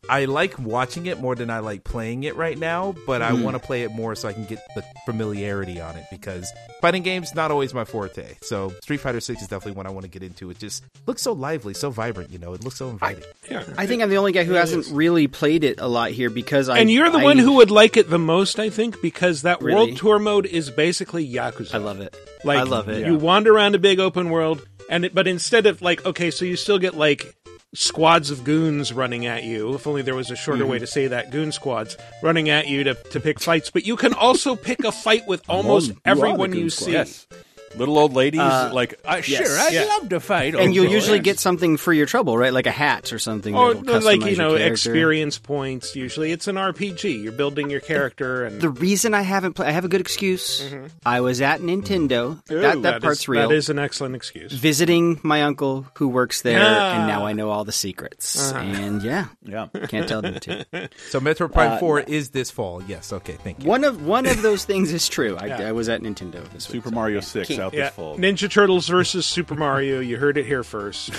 I 0.08 0.26
like 0.26 0.58
watching 0.58 1.06
it 1.06 1.20
more 1.20 1.34
than 1.34 1.50
I 1.50 1.58
like 1.58 1.84
playing 1.84 2.24
it 2.24 2.36
right 2.36 2.56
now, 2.56 2.94
but 3.06 3.22
I 3.22 3.30
hmm. 3.30 3.42
want 3.42 3.54
to 3.56 3.60
play 3.60 3.82
it 3.82 3.92
more 3.92 4.14
so 4.14 4.28
I 4.28 4.32
can 4.32 4.44
get 4.44 4.60
the 4.74 4.84
familiarity 5.04 5.80
on 5.80 5.96
it 5.96 6.04
because 6.10 6.50
fighting 6.80 7.02
games 7.02 7.34
not 7.34 7.50
always 7.50 7.74
my 7.74 7.84
forte. 7.84 8.36
So 8.42 8.70
Street 8.82 8.98
Fighter 8.98 9.20
Six 9.20 9.42
is 9.42 9.48
definitely 9.48 9.76
one 9.76 9.86
I 9.86 9.90
want 9.90 10.04
to 10.04 10.10
get 10.10 10.22
into. 10.22 10.50
It 10.50 10.58
just 10.58 10.84
looks 11.06 11.22
so 11.22 11.32
lively, 11.32 11.74
so 11.74 11.90
vibrant. 11.90 12.30
You 12.30 12.38
know, 12.38 12.54
it 12.54 12.62
looks 12.62 12.76
so 12.76 12.88
inviting. 12.88 13.24
Yeah. 13.50 13.64
I 13.76 13.86
think 13.86 14.02
I'm 14.02 14.10
the 14.10 14.18
only 14.18 14.32
guy 14.32 14.44
who 14.44 14.54
hasn't 14.54 14.86
really 14.88 15.26
played 15.26 15.64
it 15.64 15.80
a 15.80 15.88
lot 15.88 16.10
here 16.10 16.30
because 16.30 16.68
I 16.68 16.78
and 16.78 16.90
you're 16.90 17.10
the 17.10 17.18
I- 17.18 17.24
one 17.24 17.38
who 17.38 17.54
would 17.54 17.70
like 17.70 17.96
it 17.96 18.08
the 18.08 18.18
most, 18.18 18.58
I 18.58 18.70
think, 18.70 19.00
because 19.02 19.42
that 19.42 19.60
Really? 19.60 19.74
world 19.74 19.96
tour 19.96 20.18
mode 20.18 20.46
is 20.46 20.70
basically 20.70 21.28
Yakuza. 21.28 21.74
I 21.74 21.78
love 21.78 22.00
it. 22.00 22.16
Like 22.44 22.58
I 22.58 22.62
love 22.62 22.88
it. 22.88 23.06
You 23.06 23.16
wander 23.16 23.54
around 23.54 23.74
a 23.74 23.78
big 23.78 23.98
open 23.98 24.30
world, 24.30 24.66
and 24.88 25.04
it, 25.04 25.14
but 25.14 25.26
instead 25.26 25.66
of 25.66 25.82
like, 25.82 26.04
okay, 26.06 26.30
so 26.30 26.44
you 26.44 26.56
still 26.56 26.78
get 26.78 26.96
like 26.96 27.34
squads 27.76 28.30
of 28.30 28.42
goons 28.44 28.92
running 28.92 29.26
at 29.26 29.44
you. 29.44 29.74
If 29.74 29.86
only 29.86 30.02
there 30.02 30.14
was 30.14 30.30
a 30.30 30.36
shorter 30.36 30.62
Mm-hmm. 30.62 30.70
way 30.72 30.78
to 30.78 30.86
say 30.86 31.06
that, 31.08 31.30
goon 31.30 31.52
squads 31.52 31.96
running 32.22 32.48
at 32.48 32.66
you 32.68 32.84
to 32.84 32.94
to 32.94 33.20
pick 33.20 33.38
fights. 33.40 33.70
But 33.70 33.86
you 33.86 33.96
can 33.96 34.14
also 34.14 34.56
pick 34.56 34.84
a 34.84 34.92
fight 34.92 35.26
with 35.26 35.42
almost 35.48 35.92
everyone 36.04 36.52
you 36.52 36.60
Goon 36.62 36.70
see. 36.70 36.92
Yes. 36.92 37.26
Little 37.74 37.98
old 37.98 38.14
ladies, 38.14 38.40
Uh, 38.40 38.70
like, 38.72 38.98
I, 39.04 39.16
yes. 39.18 39.26
sure, 39.26 39.58
I'd 39.58 39.72
Yeah. 39.72 39.84
love 39.84 40.08
to 40.10 40.20
fight. 40.20 40.54
and 40.54 40.74
you'll 40.74 40.84
also, 40.86 40.94
usually 40.94 41.18
get 41.18 41.38
something 41.40 41.76
for 41.76 41.92
your 41.92 42.06
trouble, 42.06 42.38
right? 42.38 42.52
Like 42.52 42.66
a 42.66 42.70
hat 42.70 43.12
or 43.12 43.18
something. 43.18 43.54
Or 43.54 43.74
like 43.74 44.24
you 44.24 44.36
know 44.36 44.54
experience 44.54 45.38
points. 45.38 45.94
Usually, 45.96 46.32
it's 46.32 46.46
an 46.48 46.56
RPG. 46.56 47.22
You're 47.22 47.32
building 47.32 47.68
your 47.70 47.80
character, 47.80 48.44
and 48.44 48.60
The 48.60 48.68
reason 48.70 49.14
I 49.14 49.22
haven't 49.22 49.54
played, 49.54 49.68
I 49.68 49.72
have 49.72 49.84
a 49.84 49.88
good 49.88 50.00
excuse. 50.00 50.62
I 51.04 51.20
was 51.20 51.40
at 51.40 51.60
Nintendo. 51.60 52.42
that 52.46 52.54
that, 52.54 52.72
Mm-hmm. 52.76 52.82
That 52.82 53.02
part's 53.02 53.20
is- 53.20 53.28
real. 53.28 53.48
That 53.48 53.54
is 53.54 53.68
an 53.68 53.78
excellent 53.78 54.14
excuse. 54.14 54.52
Visiting 54.52 55.18
my 55.22 55.42
uncle 55.42 55.86
who 55.94 56.08
works 56.08 56.42
there, 56.42 56.60
Ah. 56.62 56.96
and 56.98 57.06
now 57.08 57.26
I 57.26 57.32
know 57.32 57.50
all 57.50 57.64
the 57.64 57.72
secrets. 57.72 58.52
Uh-huh. 58.52 58.58
And 58.58 59.02
yeah, 59.02 59.26
Yeah. 59.44 59.66
can't 59.88 60.08
tell 60.08 60.22
them 60.22 60.38
to. 60.40 60.66
So 61.10 61.20
Metroid 61.20 61.52
Prime 61.52 61.78
Four 61.78 62.00
is 62.00 62.30
this 62.30 62.50
fall. 62.50 62.82
Yes. 62.86 63.12
Okay. 63.12 63.36
Thank 63.42 63.62
you. 63.62 63.68
One 63.68 63.84
of 63.84 64.04
one 64.06 64.26
of 64.26 64.42
those 64.42 64.64
things 64.64 64.92
is 64.92 65.08
true. 65.08 65.36
I, 65.38 65.46
Yeah. 65.46 65.68
I 65.68 65.72
was 65.72 65.88
at 65.88 66.00
Nintendo 66.02 66.42
this 66.52 66.68
week. 66.68 66.82
Super 66.84 66.90
Mario 66.94 67.20
6 67.20 67.55
King- 67.56 67.64
out 67.64 67.74
Yeah, 67.74 67.84
this 67.86 67.94
fall. 67.94 68.16
Ninja 68.18 68.50
Turtles 68.50 68.88
versus 68.88 69.26
Super 69.26 69.54
Mario. 69.54 70.00
You 70.00 70.16
heard 70.16 70.38
it 70.38 70.46
here 70.46 70.62
first. 70.62 71.10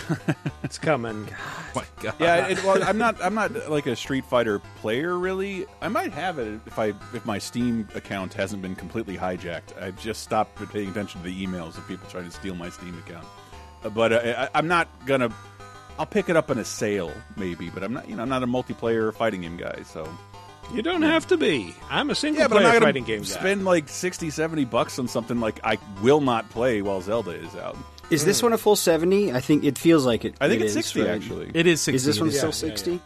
it's 0.63 0.77
coming. 0.77 1.27
Oh 1.75 1.81
my 1.81 2.03
God. 2.03 2.15
Yeah, 2.19 2.47
it, 2.47 2.63
well, 2.63 2.81
I'm 2.81 2.97
not. 2.97 3.21
I'm 3.23 3.35
not 3.35 3.69
like 3.69 3.85
a 3.85 3.95
Street 3.95 4.25
Fighter 4.25 4.57
player, 4.77 5.15
really. 5.15 5.67
I 5.79 5.89
might 5.89 6.11
have 6.11 6.39
it 6.39 6.59
if 6.65 6.79
I 6.79 6.87
if 7.13 7.23
my 7.23 7.37
Steam 7.37 7.87
account 7.93 8.33
hasn't 8.33 8.63
been 8.63 8.73
completely 8.73 9.15
hijacked. 9.15 9.79
I've 9.79 9.99
just 10.01 10.23
stopped 10.23 10.55
paying 10.71 10.89
attention 10.89 11.21
to 11.21 11.27
the 11.27 11.45
emails 11.45 11.77
of 11.77 11.87
people 11.87 12.09
trying 12.09 12.25
to 12.25 12.31
steal 12.31 12.55
my 12.55 12.69
Steam 12.69 12.97
account. 13.05 13.27
Uh, 13.83 13.89
But 13.89 14.11
uh, 14.11 14.47
I, 14.53 14.57
I'm 14.57 14.67
not 14.67 14.87
gonna. 15.05 15.29
I'll 15.99 16.07
pick 16.07 16.29
it 16.29 16.35
up 16.35 16.49
in 16.49 16.57
a 16.57 16.65
sale, 16.65 17.11
maybe. 17.35 17.69
But 17.69 17.83
I'm 17.83 17.93
not. 17.93 18.09
You 18.09 18.15
know, 18.15 18.23
I'm 18.23 18.29
not 18.29 18.41
a 18.41 18.47
multiplayer 18.47 19.13
fighting 19.13 19.41
game 19.41 19.57
guy. 19.57 19.83
So 19.83 20.09
You 20.73 20.81
don't 20.81 21.01
have 21.01 21.27
to 21.27 21.37
be. 21.37 21.73
I'm 21.89 22.09
a 22.09 22.15
single 22.15 22.41
yeah, 22.41 22.47
but 22.47 22.57
I'm 22.57 22.61
player 22.63 22.73
not 22.73 22.79
gonna 22.79 22.85
fighting 22.87 23.03
game 23.05 23.19
guy. 23.21 23.25
spend 23.25 23.65
like 23.65 23.87
60, 23.89 24.29
70 24.29 24.65
bucks 24.65 24.99
on 24.99 25.07
something 25.07 25.39
like 25.39 25.59
I 25.63 25.77
will 26.01 26.21
not 26.21 26.49
play 26.49 26.81
while 26.81 27.01
Zelda 27.01 27.31
is 27.31 27.55
out. 27.55 27.77
Is 28.09 28.23
this 28.23 28.39
mm. 28.39 28.43
one 28.43 28.53
a 28.53 28.57
full 28.57 28.77
seventy? 28.77 29.33
I 29.33 29.41
think 29.41 29.65
it 29.65 29.77
feels 29.77 30.05
like 30.05 30.23
it. 30.23 30.35
I 30.39 30.47
think 30.47 30.61
it 30.61 30.65
it's 30.65 30.75
is, 30.75 30.85
60 30.85 31.01
right? 31.01 31.09
actually. 31.09 31.51
It 31.53 31.67
is. 31.67 31.81
60. 31.81 31.95
Is 31.95 32.05
this 32.05 32.19
one 32.19 32.29
It 32.29 32.35
is. 32.35 32.37
still 32.55 32.69
yeah, 32.69 32.73
yeah. 32.73 32.77
60 32.77 33.01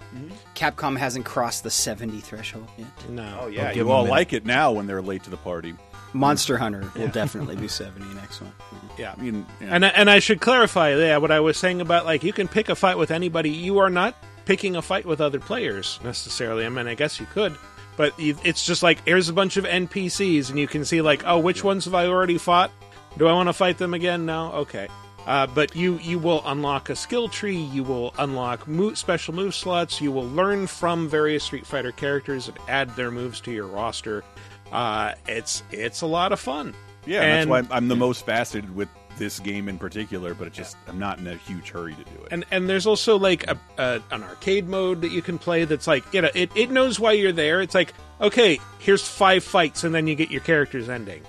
Capcom 0.53 0.97
hasn't 0.97 1.25
crossed 1.25 1.63
the 1.63 1.71
seventy 1.71 2.19
threshold 2.19 2.67
yet. 2.77 2.87
No. 3.09 3.39
Oh 3.41 3.47
yeah, 3.47 3.67
give 3.69 3.77
you 3.77 3.81
'em 3.83 3.87
a 3.87 3.91
all 3.91 4.03
minute. 4.03 4.11
like 4.11 4.33
it 4.33 4.45
now 4.45 4.71
when 4.73 4.85
they're 4.85 5.01
late 5.01 5.23
to 5.23 5.29
the 5.31 5.37
party. 5.37 5.73
Monster 6.13 6.57
Hunter 6.57 6.91
will 6.95 7.07
definitely 7.07 7.55
be 7.55 7.67
seventy 7.67 8.13
next 8.13 8.41
one. 8.41 8.51
Yeah. 8.99 9.15
I 9.17 9.21
mean, 9.21 9.45
yeah. 9.59 9.67
And 9.71 9.85
I- 9.85 9.89
and 9.89 10.09
I 10.09 10.19
should 10.19 10.39
clarify, 10.39 10.93
yeah, 10.95 11.17
what 11.17 11.31
I 11.31 11.39
was 11.39 11.57
saying 11.57 11.81
about 11.81 12.05
like 12.05 12.23
you 12.23 12.33
can 12.33 12.47
pick 12.47 12.69
a 12.69 12.75
fight 12.75 12.97
with 12.99 13.09
anybody. 13.09 13.49
You 13.49 13.79
are 13.79 13.89
not 13.89 14.15
picking 14.51 14.75
a 14.75 14.81
fight 14.81 15.05
with 15.05 15.21
other 15.21 15.39
players 15.39 15.97
necessarily. 16.03 16.65
I 16.65 16.69
mean, 16.69 16.85
I 16.85 16.93
guess 16.93 17.21
you 17.21 17.25
could, 17.27 17.55
but 17.95 18.13
it's 18.17 18.65
just 18.65 18.83
like 18.83 19.05
here's 19.05 19.29
a 19.29 19.33
bunch 19.33 19.55
of 19.55 19.63
NPCs, 19.63 20.49
and 20.49 20.59
you 20.59 20.67
can 20.67 20.83
see 20.83 21.01
like, 21.01 21.23
oh, 21.25 21.39
which 21.39 21.63
ones 21.63 21.85
have 21.85 21.95
I 21.95 22.07
already 22.07 22.37
fought? 22.37 22.69
Do 23.17 23.27
I 23.27 23.33
want 23.33 23.47
to 23.47 23.53
fight 23.53 23.77
them 23.77 23.93
again? 23.93 24.25
No, 24.25 24.51
okay. 24.51 24.89
Uh, 25.25 25.47
but 25.47 25.73
you 25.73 25.99
you 25.99 26.19
will 26.19 26.41
unlock 26.45 26.89
a 26.89 26.95
skill 26.97 27.29
tree. 27.29 27.55
You 27.55 27.83
will 27.83 28.13
unlock 28.17 28.67
mo- 28.67 28.93
special 28.93 29.33
move 29.33 29.55
slots. 29.55 30.01
You 30.01 30.11
will 30.11 30.27
learn 30.27 30.67
from 30.67 31.07
various 31.07 31.45
Street 31.45 31.65
Fighter 31.65 31.93
characters 31.93 32.49
and 32.49 32.57
add 32.67 32.93
their 32.97 33.11
moves 33.11 33.39
to 33.41 33.51
your 33.51 33.67
roster. 33.67 34.23
Uh, 34.71 35.13
it's 35.27 35.63
it's 35.71 36.01
a 36.01 36.07
lot 36.07 36.33
of 36.33 36.39
fun. 36.41 36.73
Yeah, 37.05 37.21
and 37.21 37.49
that's 37.49 37.49
why 37.49 37.59
I'm, 37.59 37.67
I'm 37.83 37.87
the 37.87 37.95
most 37.95 38.25
fascinated 38.25 38.75
with 38.75 38.89
this 39.21 39.39
game 39.39 39.69
in 39.69 39.77
particular. 39.77 40.33
But 40.33 40.47
it 40.47 40.53
just 40.53 40.75
I'm 40.87 40.99
not 40.99 41.19
in 41.19 41.27
a 41.27 41.35
huge 41.35 41.69
hurry 41.69 41.93
to 41.93 42.03
do 42.03 42.23
it. 42.23 42.29
and 42.31 42.43
and 42.51 42.67
there's 42.67 42.87
also 42.87 43.17
like 43.17 43.47
a, 43.49 43.57
a 43.77 44.01
an 44.11 44.23
arcade 44.23 44.67
mode 44.67 45.01
that 45.01 45.11
you 45.11 45.21
can 45.21 45.37
play 45.37 45.63
that's 45.65 45.85
like 45.87 46.03
you 46.11 46.21
know 46.21 46.29
it, 46.33 46.51
it 46.55 46.71
knows 46.71 46.99
why 46.99 47.11
you're 47.11 47.31
there 47.31 47.61
it's 47.61 47.75
like 47.75 47.93
okay 48.19 48.59
here's 48.79 49.07
five 49.07 49.43
fights 49.43 49.83
and 49.83 49.93
then 49.93 50.07
you 50.07 50.15
get 50.15 50.31
your 50.31 50.41
character's 50.41 50.89
ending 50.89 51.21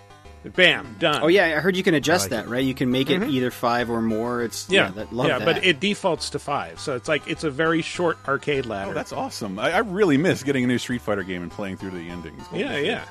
bam 0.56 0.96
done 0.99 1.22
Oh 1.22 1.28
yeah, 1.28 1.54
I 1.56 1.61
heard 1.61 1.76
you 1.76 1.84
can 1.84 1.94
adjust 1.94 2.30
like 2.30 2.44
that, 2.44 2.49
right? 2.49 2.64
You 2.64 2.75
can 2.75 2.90
make 2.90 3.11
it 3.11 3.22
either 3.22 3.52
five 3.52 3.90
or 3.90 4.02
more. 4.02 4.42
It's 4.42 4.68
yeah, 4.68 4.87
yeah 4.87 4.90
that, 4.92 5.12
love 5.12 5.28
yeah 5.28 5.38
that. 5.38 5.44
but 5.44 5.64
it 5.64 5.78
defaults 5.78 6.30
to 6.30 6.38
five 6.40 6.80
so 6.80 6.96
it's 6.96 7.08
like 7.08 7.28
it's 7.28 7.44
a 7.44 7.50
very 7.50 7.82
short 7.82 8.18
arcade 8.26 8.66
ladder 8.66 8.90
oh, 8.90 8.94
that's 8.94 9.12
awesome. 9.12 9.58
I, 9.58 9.72
I 9.72 9.78
really 9.78 10.16
miss 10.16 10.42
getting 10.42 10.64
a 10.64 10.66
new 10.66 10.78
Street 10.78 11.02
Fighter 11.02 11.22
game 11.22 11.42
and 11.42 11.50
playing 11.50 11.76
through 11.76 11.90
the 11.90 12.08
endings. 12.08 12.42
yeah 12.52 12.76
yeah 12.78 13.04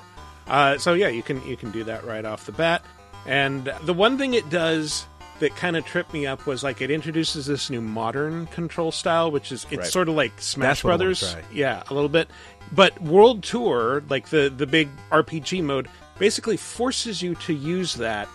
uh, 0.47 0.77
so 0.77 0.93
yeah 0.93 1.07
you 1.07 1.23
can 1.23 1.41
you 1.47 1.55
can 1.55 1.71
do 1.71 1.83
that 1.85 2.03
right 2.03 2.25
off 2.25 2.45
the 2.45 2.51
bat 2.51 2.83
and 3.25 3.71
the 3.83 3.93
one 3.93 4.17
thing 4.17 4.33
it 4.33 4.49
does 4.49 5.05
that 5.39 5.55
kind 5.55 5.75
of 5.75 5.83
tripped 5.85 6.13
me 6.13 6.27
up 6.27 6.45
was 6.45 6.63
like 6.63 6.81
it 6.81 6.91
introduces 6.91 7.45
this 7.47 7.69
new 7.69 7.81
modern 7.81 8.45
control 8.47 8.91
style 8.91 9.31
which 9.31 9.51
is 9.51 9.65
it's 9.71 9.77
Right. 9.77 9.87
sort 9.87 10.07
of 10.09 10.15
like 10.15 10.33
smash 10.39 10.67
That's 10.67 10.83
what 10.83 10.89
I 10.91 10.93
wanna 10.93 10.97
brothers. 11.05 11.35
yeah 11.51 11.83
a 11.89 11.93
little 11.93 12.09
bit. 12.09 12.29
But 12.71 13.01
world 13.01 13.43
tour 13.43 14.03
like 14.09 14.29
the 14.29 14.53
the 14.55 14.67
big 14.67 14.89
rpg 15.11 15.63
mode 15.63 15.87
basically 16.19 16.57
forces 16.57 17.21
you 17.23 17.33
to 17.35 17.53
use 17.53 17.95
that 17.95 18.27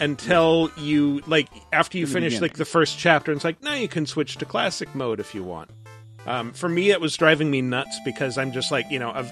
until 0.00 0.70
you 0.76 1.20
like 1.26 1.48
after 1.72 1.98
you 1.98 2.06
In 2.06 2.12
finish 2.12 2.40
like 2.40 2.54
the 2.54 2.64
first 2.64 2.98
chapter 2.98 3.32
it's 3.32 3.44
like 3.44 3.62
now 3.62 3.74
you 3.74 3.88
can 3.88 4.06
switch 4.06 4.36
to 4.36 4.44
classic 4.44 4.94
mode 4.94 5.20
if 5.20 5.34
you 5.34 5.42
want. 5.42 5.70
Um, 6.24 6.52
for 6.52 6.68
me, 6.68 6.90
it 6.92 7.00
was 7.00 7.16
driving 7.16 7.50
me 7.50 7.62
nuts 7.62 7.98
because 8.04 8.38
I'm 8.38 8.52
just 8.52 8.70
like, 8.70 8.88
you 8.92 9.00
know, 9.00 9.10
a 9.10 9.28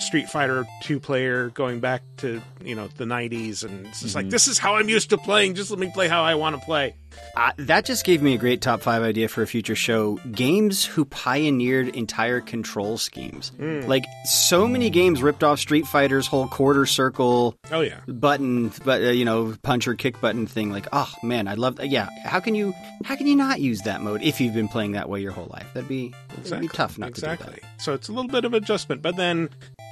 Street 0.00 0.28
Fighter 0.28 0.66
two 0.80 1.00
player 1.00 1.50
going 1.50 1.80
back 1.80 2.02
to, 2.18 2.40
you 2.64 2.74
know, 2.74 2.88
the 2.96 3.04
90s. 3.04 3.64
And 3.64 3.86
it's 3.86 4.00
just 4.02 4.14
like, 4.14 4.24
mm-hmm. 4.24 4.30
this 4.30 4.48
is 4.48 4.58
how 4.58 4.76
I'm 4.76 4.88
used 4.88 5.10
to 5.10 5.18
playing. 5.18 5.54
Just 5.54 5.70
let 5.70 5.78
me 5.78 5.90
play 5.92 6.08
how 6.08 6.22
I 6.22 6.34
want 6.34 6.58
to 6.58 6.64
play. 6.64 6.94
Uh, 7.36 7.52
that 7.56 7.84
just 7.84 8.04
gave 8.04 8.20
me 8.22 8.34
a 8.34 8.38
great 8.38 8.60
top 8.60 8.82
five 8.82 9.02
idea 9.02 9.28
for 9.28 9.42
a 9.42 9.46
future 9.46 9.74
show. 9.74 10.16
Games 10.32 10.84
who 10.84 11.04
pioneered 11.04 11.88
entire 11.88 12.40
control 12.40 12.98
schemes. 12.98 13.50
Hmm. 13.56 13.80
Like 13.80 14.04
so 14.24 14.68
many 14.68 14.90
games 14.90 15.22
ripped 15.22 15.42
off 15.42 15.58
Street 15.58 15.86
Fighter's 15.86 16.26
whole 16.26 16.46
quarter 16.48 16.84
circle 16.86 17.56
Oh, 17.70 17.80
yeah. 17.80 18.00
button, 18.06 18.70
but 18.84 19.02
uh, 19.02 19.10
you 19.10 19.24
know, 19.24 19.54
punch 19.62 19.88
or 19.88 19.94
kick 19.94 20.20
button 20.20 20.46
thing. 20.46 20.70
Like, 20.70 20.86
oh 20.92 21.12
man, 21.22 21.48
I 21.48 21.54
love 21.54 21.76
that. 21.76 21.88
Yeah, 21.88 22.08
how 22.24 22.40
can 22.40 22.54
you 22.54 22.74
how 23.04 23.16
can 23.16 23.26
you 23.26 23.36
not 23.36 23.60
use 23.60 23.80
that 23.82 24.02
mode 24.02 24.22
if 24.22 24.40
you've 24.40 24.54
been 24.54 24.68
playing 24.68 24.92
that 24.92 25.08
way 25.08 25.20
your 25.20 25.32
whole 25.32 25.48
life? 25.52 25.66
That'd 25.74 25.88
be 25.88 26.12
that'd 26.44 26.60
be 26.60 26.68
tough 26.68 26.98
not 26.98 27.08
exactly. 27.08 27.46
to 27.54 27.54
do 27.54 27.60
that. 27.62 27.80
So 27.82 27.94
it's 27.94 28.08
a 28.08 28.12
little 28.12 28.30
bit 28.30 28.44
of 28.44 28.52
adjustment, 28.54 29.00
but 29.02 29.16
then 29.16 29.48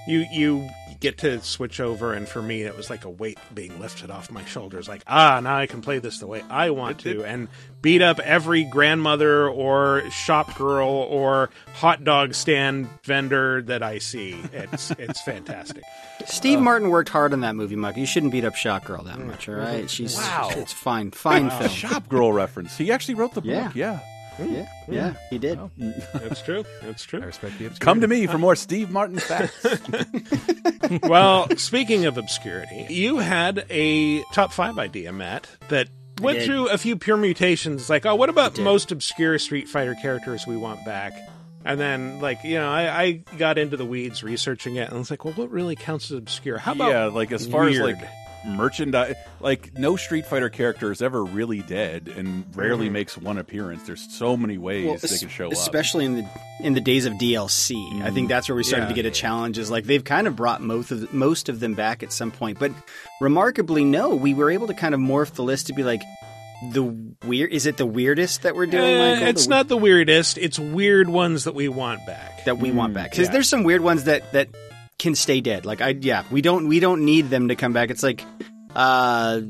you 0.06 0.26
you 0.30 0.68
get 1.00 1.18
to 1.18 1.40
switch 1.40 1.80
over, 1.80 2.12
and 2.12 2.28
for 2.28 2.42
me, 2.42 2.62
it 2.62 2.76
was 2.76 2.90
like 2.90 3.04
a 3.04 3.10
weight 3.10 3.38
being 3.54 3.80
lifted 3.80 4.10
off 4.10 4.30
my 4.30 4.44
shoulders. 4.44 4.88
Like, 4.88 5.02
ah, 5.06 5.40
now 5.42 5.56
I 5.56 5.66
can 5.66 5.80
play 5.80 5.98
this 5.98 6.18
the 6.18 6.26
way 6.26 6.42
I 6.50 6.70
want 6.70 7.00
to, 7.00 7.24
and 7.24 7.48
beat 7.82 8.02
up 8.02 8.18
every 8.20 8.64
grandmother 8.64 9.48
or 9.48 10.02
shop 10.10 10.56
girl 10.56 10.88
or 10.88 11.50
hot 11.74 12.04
dog 12.04 12.34
stand 12.34 12.88
vendor 13.04 13.62
that 13.62 13.82
I 13.82 13.98
see. 13.98 14.38
It's 14.52 14.90
it's 14.98 15.22
fantastic. 15.22 15.82
Steve 16.26 16.60
Martin 16.60 16.90
worked 16.90 17.08
hard 17.08 17.32
on 17.32 17.40
that 17.40 17.56
movie, 17.56 17.76
Mike. 17.76 17.96
You 17.96 18.04
shouldn't 18.06 18.30
beat 18.32 18.44
up 18.44 18.54
Shop 18.54 18.84
Girl 18.84 19.02
that 19.04 19.18
much, 19.18 19.48
all 19.48 19.54
right? 19.54 19.88
She's 19.88 20.18
Wow. 20.18 20.50
it's 20.52 20.72
fine, 20.72 21.10
fine 21.12 21.48
film. 21.48 21.70
Shop 21.70 22.08
Girl 22.10 22.30
reference. 22.30 22.76
He 22.76 22.92
actually 22.92 23.14
wrote 23.14 23.32
the 23.32 23.40
book. 23.40 23.50
Yeah. 23.50 23.72
Yeah. 23.74 24.00
Yeah, 24.48 24.68
yeah, 24.88 25.14
he 25.28 25.38
did. 25.38 25.58
That's 26.14 26.42
true. 26.42 26.64
That's 26.82 27.04
true. 27.04 27.18
I 27.18 27.22
true. 27.22 27.26
respect 27.26 27.58
the 27.58 27.66
obscurity. 27.66 27.84
Come 27.84 28.00
to 28.00 28.08
me 28.08 28.26
for 28.26 28.38
more 28.38 28.56
Steve 28.56 28.90
Martin 28.90 29.18
facts. 29.18 29.66
well, 31.02 31.48
speaking 31.56 32.06
of 32.06 32.18
obscurity, 32.18 32.86
you 32.88 33.18
had 33.18 33.66
a 33.70 34.22
top 34.32 34.52
five 34.52 34.78
idea, 34.78 35.12
Matt, 35.12 35.48
that 35.68 35.88
went 36.20 36.42
through 36.42 36.68
a 36.68 36.78
few 36.78 36.96
permutations. 36.96 37.90
Like, 37.90 38.06
oh, 38.06 38.14
what 38.14 38.28
about 38.28 38.58
most 38.58 38.92
obscure 38.92 39.38
Street 39.38 39.68
Fighter 39.68 39.94
characters 40.00 40.46
we 40.46 40.56
want 40.56 40.84
back? 40.84 41.12
And 41.64 41.78
then, 41.78 42.20
like, 42.20 42.42
you 42.42 42.54
know, 42.54 42.70
I, 42.70 43.02
I 43.02 43.12
got 43.36 43.58
into 43.58 43.76
the 43.76 43.84
weeds 43.84 44.22
researching 44.22 44.76
it, 44.76 44.88
and 44.88 44.94
I 44.94 44.98
was 44.98 45.10
like, 45.10 45.26
well, 45.26 45.34
what 45.34 45.50
really 45.50 45.76
counts 45.76 46.10
as 46.10 46.16
obscure? 46.16 46.56
How 46.56 46.72
about 46.72 46.90
yeah, 46.90 47.04
like 47.06 47.32
as 47.32 47.46
far 47.46 47.64
weird? 47.64 47.74
as 47.74 47.80
like 47.80 48.10
merchandise, 48.46 49.14
like 49.40 49.76
no 49.78 49.96
Street 49.96 50.26
Fighter 50.26 50.48
character 50.48 50.90
is 50.92 51.02
ever 51.02 51.24
really 51.24 51.60
dead 51.62 52.12
and 52.16 52.44
rarely 52.56 52.86
Mm-hmm. 52.86 52.92
makes 52.94 53.18
one 53.18 53.38
appearance. 53.38 53.82
There's 53.84 54.06
so 54.12 54.36
many 54.36 54.58
ways 54.58 54.86
Well, 54.86 54.96
they 54.96 55.08
es- 55.08 55.20
can 55.20 55.28
show 55.28 55.46
up. 55.46 55.52
especially 55.52 56.04
in 56.06 56.14
the 56.16 56.26
in 56.60 56.74
the 56.74 56.80
days 56.80 57.06
of 57.06 57.14
DLC. 57.14 57.74
I 58.02 58.04
think 58.04 58.16
mm-hmm. 58.16 58.26
that's 58.28 58.48
where 58.48 58.56
we 58.56 58.64
started 58.64 58.84
Yeah. 58.84 58.88
to 58.88 58.94
get 58.94 59.06
a 59.06 59.10
challenge. 59.10 59.58
Is 59.58 59.70
like 59.70 59.84
they've 59.84 60.04
kind 60.04 60.26
of 60.26 60.36
brought 60.36 60.60
most 60.62 60.90
of 60.90 61.12
most 61.12 61.48
of 61.48 61.60
them 61.60 61.74
back 61.74 62.02
at 62.02 62.12
some 62.12 62.30
point, 62.30 62.58
but 62.58 62.72
remarkably, 63.20 63.84
no, 63.84 64.14
we 64.14 64.34
were 64.34 64.50
able 64.50 64.66
to 64.68 64.74
kind 64.74 64.94
of 64.94 65.00
morph 65.00 65.32
the 65.32 65.42
list 65.42 65.66
to 65.68 65.72
be 65.72 65.82
like 65.82 66.02
the 66.72 66.82
weird. 67.26 67.52
Is 67.52 67.66
it 67.66 67.76
the 67.78 67.86
weirdest 67.86 68.42
that 68.42 68.54
we're 68.54 68.66
doing? 68.66 68.84
Eh, 68.84 69.12
Michael? 69.14 69.28
it's 69.28 69.44
The- 69.44 69.50
not 69.50 69.68
the 69.68 69.76
weirdest. 69.76 70.36
It's 70.38 70.58
weird 70.58 71.08
ones 71.08 71.44
that 71.44 71.54
we 71.54 71.68
want 71.68 72.04
back. 72.06 72.44
that 72.44 72.58
we 72.58 72.70
want 72.70 72.92
mm. 72.92 72.96
back 72.96 73.10
because 73.10 73.26
yeah. 73.28 73.32
there's 73.32 73.48
some 73.48 73.64
weird 73.64 73.80
ones 73.82 74.04
that 74.04 74.32
that 74.32 74.48
can 75.00 75.16
stay 75.16 75.40
dead. 75.40 75.66
Like 75.66 75.80
I, 75.80 75.88
yeah, 75.88 76.22
we 76.30 76.42
don't 76.42 76.68
we 76.68 76.78
don't 76.78 77.04
need 77.04 77.30
them 77.30 77.48
to 77.48 77.56
come 77.56 77.72
back. 77.72 77.90
It's 77.90 78.02
like, 78.02 78.24
uh, 78.76 79.40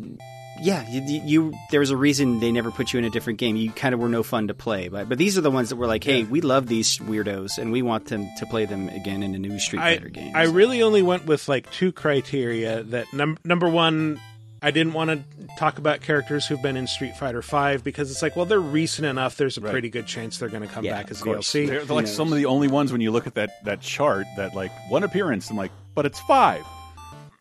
yeah, 0.63 0.89
you, 0.89 1.23
you, 1.25 1.53
there 1.71 1.81
was 1.81 1.91
a 1.91 1.97
reason 1.97 2.39
they 2.39 2.53
never 2.53 2.71
put 2.71 2.93
you 2.93 2.99
in 2.99 3.05
a 3.05 3.11
different 3.11 3.39
game. 3.39 3.57
You 3.57 3.71
kind 3.73 3.95
of 3.95 4.01
were 4.01 4.09
no 4.09 4.23
fun 4.23 4.49
to 4.49 4.55
play, 4.55 4.89
but 4.89 5.09
but 5.09 5.19
these 5.19 5.37
are 5.37 5.41
the 5.41 5.51
ones 5.51 5.71
that 5.71 5.77
were 5.77 5.87
like, 5.87 6.05
hey, 6.05 6.23
we 6.23 6.41
love 6.41 6.67
these 6.67 6.99
weirdos 6.99 7.59
and 7.59 7.73
we 7.73 7.83
want 7.83 8.07
them 8.07 8.29
to 8.39 8.47
play 8.47 8.65
them 8.65 8.89
again 8.91 9.23
in 9.23 9.35
a 9.35 9.39
new 9.39 9.59
Street 9.59 9.81
I, 9.81 9.97
Fighter 9.97 10.09
game. 10.09 10.33
I 10.35 10.45
really 10.45 10.83
only 10.83 11.03
went 11.03 11.27
with 11.27 11.49
like 11.49 11.71
two 11.73 11.93
criteria. 11.93 12.83
That 12.85 13.13
num- 13.13 13.39
number 13.45 13.69
one, 13.69 14.21
I 14.63 14.71
didn't 14.71 14.93
want 14.93 15.11
to 15.11 15.47
talk 15.59 15.79
about 15.79 16.03
characters 16.03 16.47
who've 16.47 16.61
been 16.61 16.77
in 16.77 16.87
Street 16.87 17.17
Fighter 17.17 17.41
Five 17.43 17.83
because 17.83 18.11
it's 18.11 18.21
like, 18.21 18.37
well, 18.37 18.45
they're 18.45 18.61
recent 18.61 19.07
enough. 19.07 19.37
There's 19.37 19.57
a 19.57 19.61
Right. 19.63 19.71
pretty 19.71 19.89
good 19.89 20.07
chance 20.07 20.39
they're 20.39 20.49
going 20.51 20.67
to 20.67 20.69
come 20.69 20.85
Yeah, 20.85 20.93
back 20.99 21.11
as 21.11 21.19
of 21.19 21.25
course. 21.25 21.49
DLC. 21.51 21.67
They're, 21.67 21.85
they're 21.85 21.97
like 21.97 22.07
some 22.07 22.31
of 22.33 22.37
the 22.37 22.47
only 22.47 22.69
ones 22.69 22.93
when 22.93 23.01
you 23.01 23.11
look 23.11 23.27
at 23.27 23.35
that 23.37 23.65
that 23.65 23.81
chart 23.81 24.27
that 24.37 24.55
like 24.55 24.71
one 24.91 25.03
appearance. 25.03 25.49
I'm 25.51 25.57
like, 25.57 25.73
but 25.95 26.05
it's 26.07 26.21
five. 26.21 26.63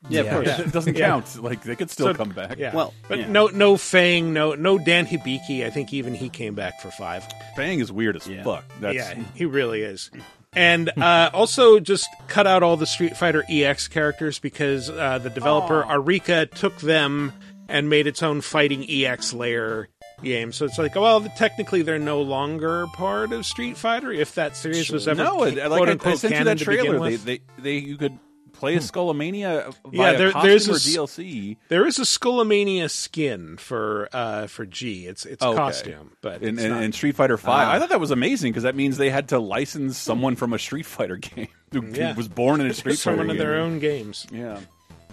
yeah, 0.07 0.21
Yeah. 0.21 0.38
of 0.38 0.45
course. 0.45 0.59
It 0.59 0.71
doesn't 0.71 0.97
Yeah. 0.97 1.07
count. 1.07 1.43
Like 1.43 1.61
they 1.63 1.75
could 1.75 1.89
still 1.91 2.07
So- 2.07 2.13
come 2.13 2.29
back. 2.29 2.57
Yeah, 2.57 2.73
Well, 2.73 2.93
but 3.09 3.19
yeah. 3.19 3.27
no, 3.27 3.47
no 3.47 3.75
Fang, 3.75 4.31
no, 4.31 4.53
no 4.55 4.77
Dan 4.77 5.05
Hibiki. 5.05 5.65
I 5.65 5.69
think 5.69 5.91
even 5.93 6.15
he 6.15 6.29
came 6.29 6.55
back 6.55 6.79
for 6.81 6.89
five. 6.89 7.25
Fang 7.57 7.79
is 7.79 7.91
weird 7.91 8.15
as 8.15 8.27
Yeah. 8.27 8.43
fuck. 8.43 8.63
That's, 8.79 8.95
yeah, 8.95 9.13
he 9.35 9.43
really 9.45 9.81
is. 9.81 10.09
And 10.53 10.89
uh, 10.98 11.29
also 11.34 11.79
just 11.79 12.08
cut 12.27 12.48
out 12.48 12.63
all 12.63 12.75
the 12.75 12.88
Street 12.88 13.15
Fighter 13.15 13.44
EX 13.50 13.88
characters 13.88 14.39
because 14.39 14.89
uh, 14.89 15.20
the 15.20 15.29
developer 15.29 15.84
Arika 15.84 16.50
took 16.50 16.77
them 16.79 17.34
and 17.68 17.88
made 17.88 18.08
its 18.08 18.24
own 18.24 18.41
fighting 18.41 18.84
EX 18.89 19.32
layer 19.32 19.89
game. 20.24 20.51
So 20.51 20.65
it's 20.65 20.77
like, 20.77 20.96
well, 20.96 21.22
technically 21.38 21.84
they're 21.84 22.00
no 22.00 22.22
longer 22.22 22.88
part 22.94 23.32
of 23.32 23.46
Street 23.46 23.77
Fighter. 23.77 24.12
If 24.12 24.36
that 24.36 24.56
series 24.56 24.89
was 24.89 25.08
ever 25.08 25.24
no, 25.24 25.44
it, 25.44 25.58
like 25.58 25.70
quote 25.70 25.88
I, 25.88 25.91
I 25.91 25.91
unquote 25.91 26.18
sent 26.18 26.32
you 26.32 26.38
canon 26.39 26.58
that 26.58 26.63
to 26.63 26.70
begin 26.70 26.86
trailer. 26.86 27.00
They, 27.00 27.12
with. 27.12 27.25
they 27.25 27.41
they 27.60 27.77
you 27.77 27.98
could 27.98 28.18
play 28.60 28.75
a 28.75 28.80
Skullomania 28.80 29.74
Yeah, 29.92 30.13
there- 30.13 30.32
there's 30.32 30.68
a 30.68 30.72
DLC. 30.74 31.58
there 31.70 31.86
is 31.88 31.98
a 32.00 32.04
Skullomania 32.04 32.89
skin 32.89 33.58
for 33.58 34.10
uh, 34.13 34.48
for 34.48 34.66
G. 34.66 35.06
It's 35.08 35.25
it's 35.25 35.44
Oh, 35.44 35.50
okay. 35.50 35.58
costume, 35.58 36.12
but 36.22 36.42
in, 36.44 36.56
it's 36.56 36.63
in, 36.66 36.72
not- 36.72 36.84
in 36.84 36.92
Street 36.92 37.16
Fighter 37.16 37.38
Five. 37.38 37.68
Ah. 37.68 37.72
I 37.74 37.80
thought 37.80 37.89
that 37.89 38.00
was 38.00 38.12
amazing 38.12 38.51
because 38.51 38.63
that 38.63 38.75
means 38.75 38.98
they 38.98 39.10
had 39.10 39.30
to 39.30 39.39
license 39.39 39.98
someone 39.98 40.36
from 40.36 40.54
a 40.54 40.60
Street 40.60 40.86
Fighter 40.86 41.16
game 41.18 41.48
who, 41.72 41.82
who 41.82 41.94
Yeah. 41.96 42.16
was 42.16 42.28
born 42.28 42.62
in 42.62 42.68
a 42.68 42.74
Street 42.74 42.94
Fighter. 42.94 43.18
someone 43.18 43.28
Fighter 43.28 43.32
in 43.32 43.38
game. 43.38 43.48
their 43.48 43.56
own 43.60 43.80
games. 43.80 44.28
Yeah, 44.32 44.60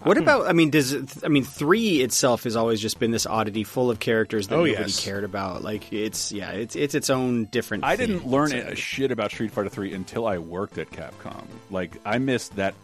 What 0.02 0.18
about? 0.18 0.46
I 0.46 0.52
mean, 0.52 0.70
does 0.70 0.94
I 1.24 1.28
mean 1.28 1.42
three 1.44 2.00
itself 2.02 2.44
has 2.44 2.54
always 2.54 2.80
just 2.80 2.98
been 3.00 3.10
this 3.10 3.26
oddity 3.26 3.64
full 3.64 3.90
of 3.90 3.98
characters 3.98 4.48
that 4.48 4.54
Oh, 4.54 4.64
nobody 4.64 4.72
yes. 4.72 5.02
cared 5.04 5.24
about. 5.24 5.62
Like 5.64 5.92
it's 5.92 6.32
yeah, 6.32 6.50
it's 6.50 6.76
it's 6.76 6.94
its 6.94 7.10
own 7.10 7.46
different. 7.46 7.82
I 7.84 7.96
thing. 7.96 8.08
didn't 8.08 8.26
learn 8.26 8.50
So- 8.50 8.58
a 8.58 8.74
shit 8.76 9.10
about 9.10 9.30
Street 9.32 9.50
Fighter 9.52 9.68
Three 9.70 9.92
until 9.94 10.26
I 10.26 10.38
worked 10.38 10.78
at 10.78 10.90
Capcom. 10.90 11.44
Like 11.70 11.92
I 12.04 12.18
missed 12.18 12.56
that 12.56 12.74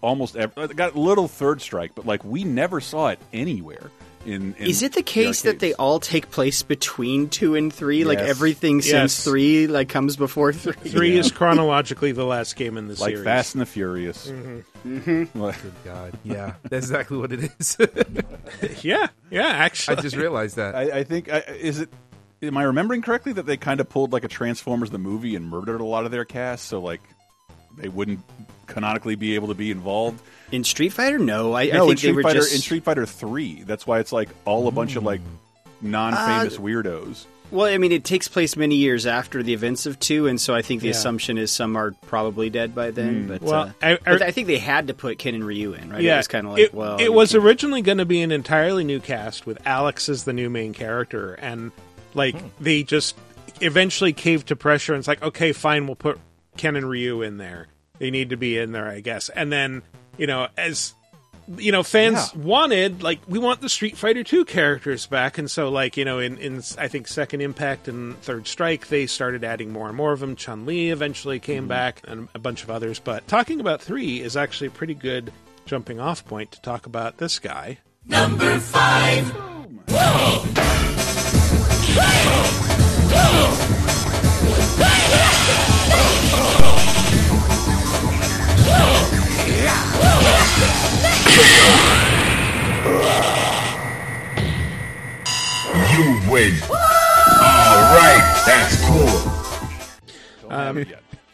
almost. 0.00 0.36
Ever, 0.36 0.52
I 0.56 0.66
got 0.68 0.94
a 0.94 1.00
little 1.00 1.28
Third 1.28 1.60
Strike, 1.62 1.92
but 1.94 2.06
like 2.06 2.24
we 2.24 2.44
never 2.44 2.80
saw 2.80 3.08
it 3.08 3.18
anywhere. 3.32 3.90
In, 4.26 4.54
in 4.58 4.66
Is 4.66 4.82
it 4.82 4.92
the 4.92 5.02
case 5.02 5.42
that 5.42 5.60
they 5.60 5.72
all 5.74 6.00
take 6.00 6.30
place 6.30 6.62
between 6.62 7.28
two 7.30 7.54
and 7.54 7.72
three? 7.72 8.04
Like 8.04 8.18
Yes. 8.18 8.28
everything 8.28 8.82
since 8.82 9.24
three 9.24 9.68
like 9.68 9.88
comes 9.88 10.16
before 10.16 10.52
three. 10.52 10.72
Three 10.90 11.16
is 11.16 11.30
chronologically 11.32 12.12
the 12.12 12.24
last 12.24 12.56
game 12.56 12.76
in 12.76 12.88
the 12.88 12.94
like 12.94 12.98
series. 12.98 13.18
Like 13.18 13.24
Fast 13.24 13.54
and 13.54 13.62
the 13.62 13.66
Furious? 13.66 14.26
Mm-hmm. 14.28 15.40
Like- 15.40 15.62
Good 15.62 15.72
God. 15.84 16.18
Yeah, 16.24 16.54
that's 16.64 16.86
exactly 16.86 17.16
what 17.16 17.32
it 17.32 17.50
is. 17.58 17.78
Yeah, 18.82 19.06
yeah. 19.30 19.46
Actually, 19.46 19.98
I 19.98 20.00
just 20.00 20.16
realized 20.16 20.56
that. 20.56 20.74
I, 20.74 20.98
I 20.98 21.04
think 21.04 21.30
I, 21.32 21.38
is 21.40 21.80
it. 21.80 21.88
Am 22.42 22.56
I 22.56 22.64
remembering 22.64 23.02
correctly 23.02 23.32
that 23.34 23.46
they 23.46 23.56
kind 23.56 23.80
of 23.80 23.88
pulled 23.88 24.12
like 24.12 24.24
a 24.24 24.28
Transformers 24.28 24.90
the 24.90 24.98
movie 24.98 25.36
and 25.36 25.48
murdered 25.48 25.80
a 25.80 25.84
lot 25.84 26.04
of 26.04 26.10
their 26.10 26.24
cast, 26.24 26.66
so 26.66 26.80
like 26.80 27.00
they 27.80 27.88
wouldn't 27.88 28.20
canonically 28.66 29.14
be 29.14 29.34
able 29.34 29.48
to 29.48 29.54
be 29.54 29.70
involved? 29.70 30.20
In 30.52 30.64
Street 30.64 30.90
Fighter, 30.94 31.18
no. 31.18 31.52
I, 31.52 31.62
I 31.62 31.66
no, 31.72 31.80
think 31.86 31.90
in 31.92 31.96
Street 31.98 32.12
were 32.12 32.22
Fighter 32.22 32.38
just 32.40 32.54
in 32.54 32.60
Street 32.60 32.84
Fighter 32.84 33.06
Three, 33.06 33.62
that's 33.62 33.86
why 33.86 33.98
it's 34.00 34.12
like 34.12 34.28
all 34.44 34.66
a 34.68 34.70
bunch 34.70 34.96
of 34.96 35.02
like 35.04 35.20
non-famous 35.80 36.56
Uh, 36.56 36.60
weirdos. 36.60 37.26
well. 37.50 37.66
I 37.66 37.78
mean, 37.78 37.92
it 37.92 38.04
takes 38.04 38.28
place 38.28 38.56
many 38.56 38.74
years 38.76 39.06
after 39.06 39.42
the 39.42 39.52
events 39.54 39.86
of 39.86 39.98
two, 40.00 40.26
and 40.26 40.40
so 40.40 40.54
I 40.54 40.62
think 40.62 40.80
the 40.82 40.88
Yeah. 40.88 40.92
assumption 40.94 41.38
is 41.38 41.50
some 41.50 41.76
are 41.76 41.92
probably 42.06 42.50
dead 42.50 42.74
by 42.74 42.90
then. 42.90 43.28
But, 43.28 43.42
Well, 43.42 43.54
uh, 43.60 43.70
I- 43.80 43.92
I- 43.92 43.98
but 44.04 44.22
I 44.22 44.30
think 44.32 44.46
they 44.48 44.58
had 44.58 44.88
to 44.88 44.94
put 44.94 45.18
Ken 45.18 45.34
and 45.34 45.44
Ryu 45.44 45.72
in, 45.74 45.90
right? 45.90 46.02
yeah, 46.02 46.14
it 46.14 46.18
was 46.18 46.28
kind 46.28 46.46
of 46.46 46.52
like 46.54 46.62
it, 46.62 46.74
well, 46.74 46.96
it 46.98 47.12
was 47.12 47.32
can't- 47.32 47.44
originally 47.44 47.82
going 47.82 47.98
to 47.98 48.04
be 48.06 48.22
an 48.22 48.32
entirely 48.32 48.84
new 48.84 49.00
cast 49.00 49.46
with 49.46 49.58
Alex 49.66 50.08
as 50.08 50.24
the 50.24 50.32
new 50.32 50.50
main 50.50 50.72
character, 50.74 51.34
and 51.34 51.70
like 52.14 52.36
they 52.60 52.82
just 52.82 53.16
eventually 53.60 54.12
caved 54.12 54.48
to 54.48 54.56
pressure 54.56 54.94
and 54.94 55.00
it's 55.00 55.08
like, 55.08 55.22
okay, 55.22 55.52
fine, 55.52 55.86
we'll 55.86 55.96
put 55.96 56.18
Ken 56.58 56.76
and 56.76 56.88
Ryu 56.88 57.22
in 57.22 57.38
there. 57.38 57.68
They 57.98 58.10
need 58.10 58.30
to 58.30 58.36
be 58.36 58.58
in 58.58 58.72
there, 58.72 58.86
I 58.86 59.00
guess. 59.00 59.28
And 59.30 59.50
then 59.50 59.82
you 60.18 60.26
know, 60.26 60.48
as 60.56 60.92
you 61.56 61.72
know, 61.72 61.82
fans 61.82 62.34
wanted 62.34 63.02
like 63.02 63.20
we 63.26 63.38
want 63.38 63.60
the 63.62 63.68
Street 63.68 63.96
Fighter 63.96 64.22
Two 64.22 64.44
characters 64.44 65.06
back, 65.06 65.38
and 65.38 65.50
so 65.50 65.70
like 65.70 65.96
you 65.96 66.04
know, 66.04 66.18
in 66.18 66.36
in 66.38 66.62
I 66.76 66.88
think 66.88 67.08
Second 67.08 67.40
Impact 67.40 67.88
and 67.88 68.20
Third 68.20 68.46
Strike, 68.46 68.88
they 68.88 69.06
started 69.06 69.44
adding 69.44 69.72
more 69.72 69.88
and 69.88 69.96
more 69.96 70.12
of 70.12 70.20
them. 70.20 70.36
Chun 70.36 70.66
Li 70.66 70.90
eventually 70.90 71.40
came 71.40 71.62
mm-hmm. 71.62 71.68
back, 71.68 72.02
and 72.06 72.28
a 72.34 72.38
bunch 72.38 72.62
of 72.62 72.70
others. 72.70 72.98
But 72.98 73.26
talking 73.28 73.60
about 73.60 73.80
three 73.80 74.20
is 74.20 74.36
actually 74.36 74.66
a 74.66 74.72
pretty 74.72 74.94
good 74.94 75.32
jumping 75.64 76.00
off 76.00 76.24
point 76.26 76.52
to 76.52 76.60
talk 76.60 76.86
about 76.86 77.16
this 77.16 77.38
guy. 77.38 77.78
You 95.98 96.18
win. 96.30 96.54
All 96.70 96.76
right, 97.94 98.42
that's 98.46 98.84
cool. 98.86 100.50
Um, 100.50 100.86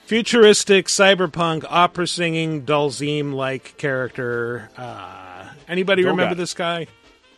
futuristic 0.07 0.87
cyberpunk 0.87 1.65
opera 1.69 2.07
singing 2.07 2.63
Dhalsim 2.65 3.35
like 3.35 3.77
character. 3.77 4.71
Uh, 4.77 5.47
anybody 5.69 6.03
Dolgat. 6.03 6.07
remember 6.11 6.35
this 6.35 6.55
guy? 6.55 6.87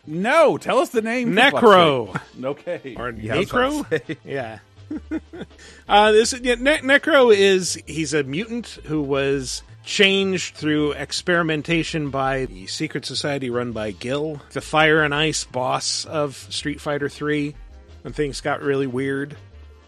No, 0.05 0.57
tell 0.57 0.79
us 0.79 0.89
the 0.89 1.01
name. 1.01 1.33
Necro. 1.33 2.19
Okay. 2.43 2.95
or 2.97 3.09
Yeah, 3.11 3.35
I 3.35 3.37
was 3.39 3.51
about 3.51 3.85
to 3.89 3.99
Necro. 3.99 4.17
yeah. 4.23 4.59
uh, 5.89 6.11
this 6.11 6.33
yeah, 6.41 6.55
ne- 6.55 6.79
Necro 6.79 7.35
is 7.35 7.81
he's 7.85 8.13
a 8.13 8.23
mutant 8.23 8.67
who 8.85 9.01
was 9.01 9.63
changed 9.83 10.55
through 10.55 10.91
experimentation 10.93 12.09
by 12.09 12.45
the 12.45 12.67
secret 12.67 13.05
society 13.05 13.49
run 13.49 13.71
by 13.71 13.91
Gil, 13.91 14.41
the 14.51 14.61
Fire 14.61 15.03
and 15.03 15.15
Ice 15.15 15.45
boss 15.45 16.05
of 16.05 16.35
Street 16.49 16.81
Fighter 16.81 17.09
Three, 17.09 17.55
when 18.01 18.13
things 18.13 18.41
got 18.41 18.61
really 18.61 18.87
weird. 18.87 19.37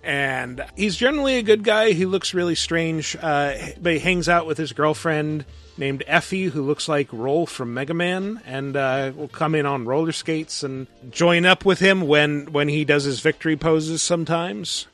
and 0.01 0.63
he's 0.77 0.95
generally 0.95 1.37
a 1.37 1.43
good 1.43 1.63
guy. 1.63 1.91
He 1.91 2.05
looks 2.05 2.33
really 2.33 2.55
strange, 2.55 3.17
uh, 3.21 3.53
but 3.81 3.93
he 3.93 3.99
hangs 3.99 4.29
out 4.29 4.45
with 4.45 4.57
his 4.57 4.71
girlfriend 4.71 5.45
named 5.79 6.03
Effie, 6.05 6.45
who 6.45 6.61
looks 6.61 6.87
like 6.87 7.07
Roll 7.11 7.45
from 7.47 7.73
Mega 7.73 7.93
Man, 7.93 8.41
and 8.45 8.75
uh, 8.75 9.11
will 9.15 9.27
come 9.29 9.55
in 9.55 9.65
on 9.65 9.85
roller 9.85 10.11
skates 10.11 10.61
and 10.61 10.85
join 11.09 11.45
up 11.45 11.65
with 11.65 11.79
him 11.79 12.01
when 12.01 12.51
when 12.51 12.67
he 12.67 12.85
does 12.85 13.05
his 13.05 13.21
victory 13.21 13.55
poses. 13.55 14.01
Sometimes, 14.03 14.87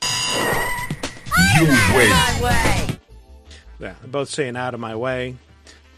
You 1.59 1.65
win. 1.95 2.97
yeah, 3.79 3.95
both 4.05 4.29
saying 4.29 4.55
"out 4.55 4.73
of 4.73 4.79
my 4.79 4.95
way." 4.95 5.35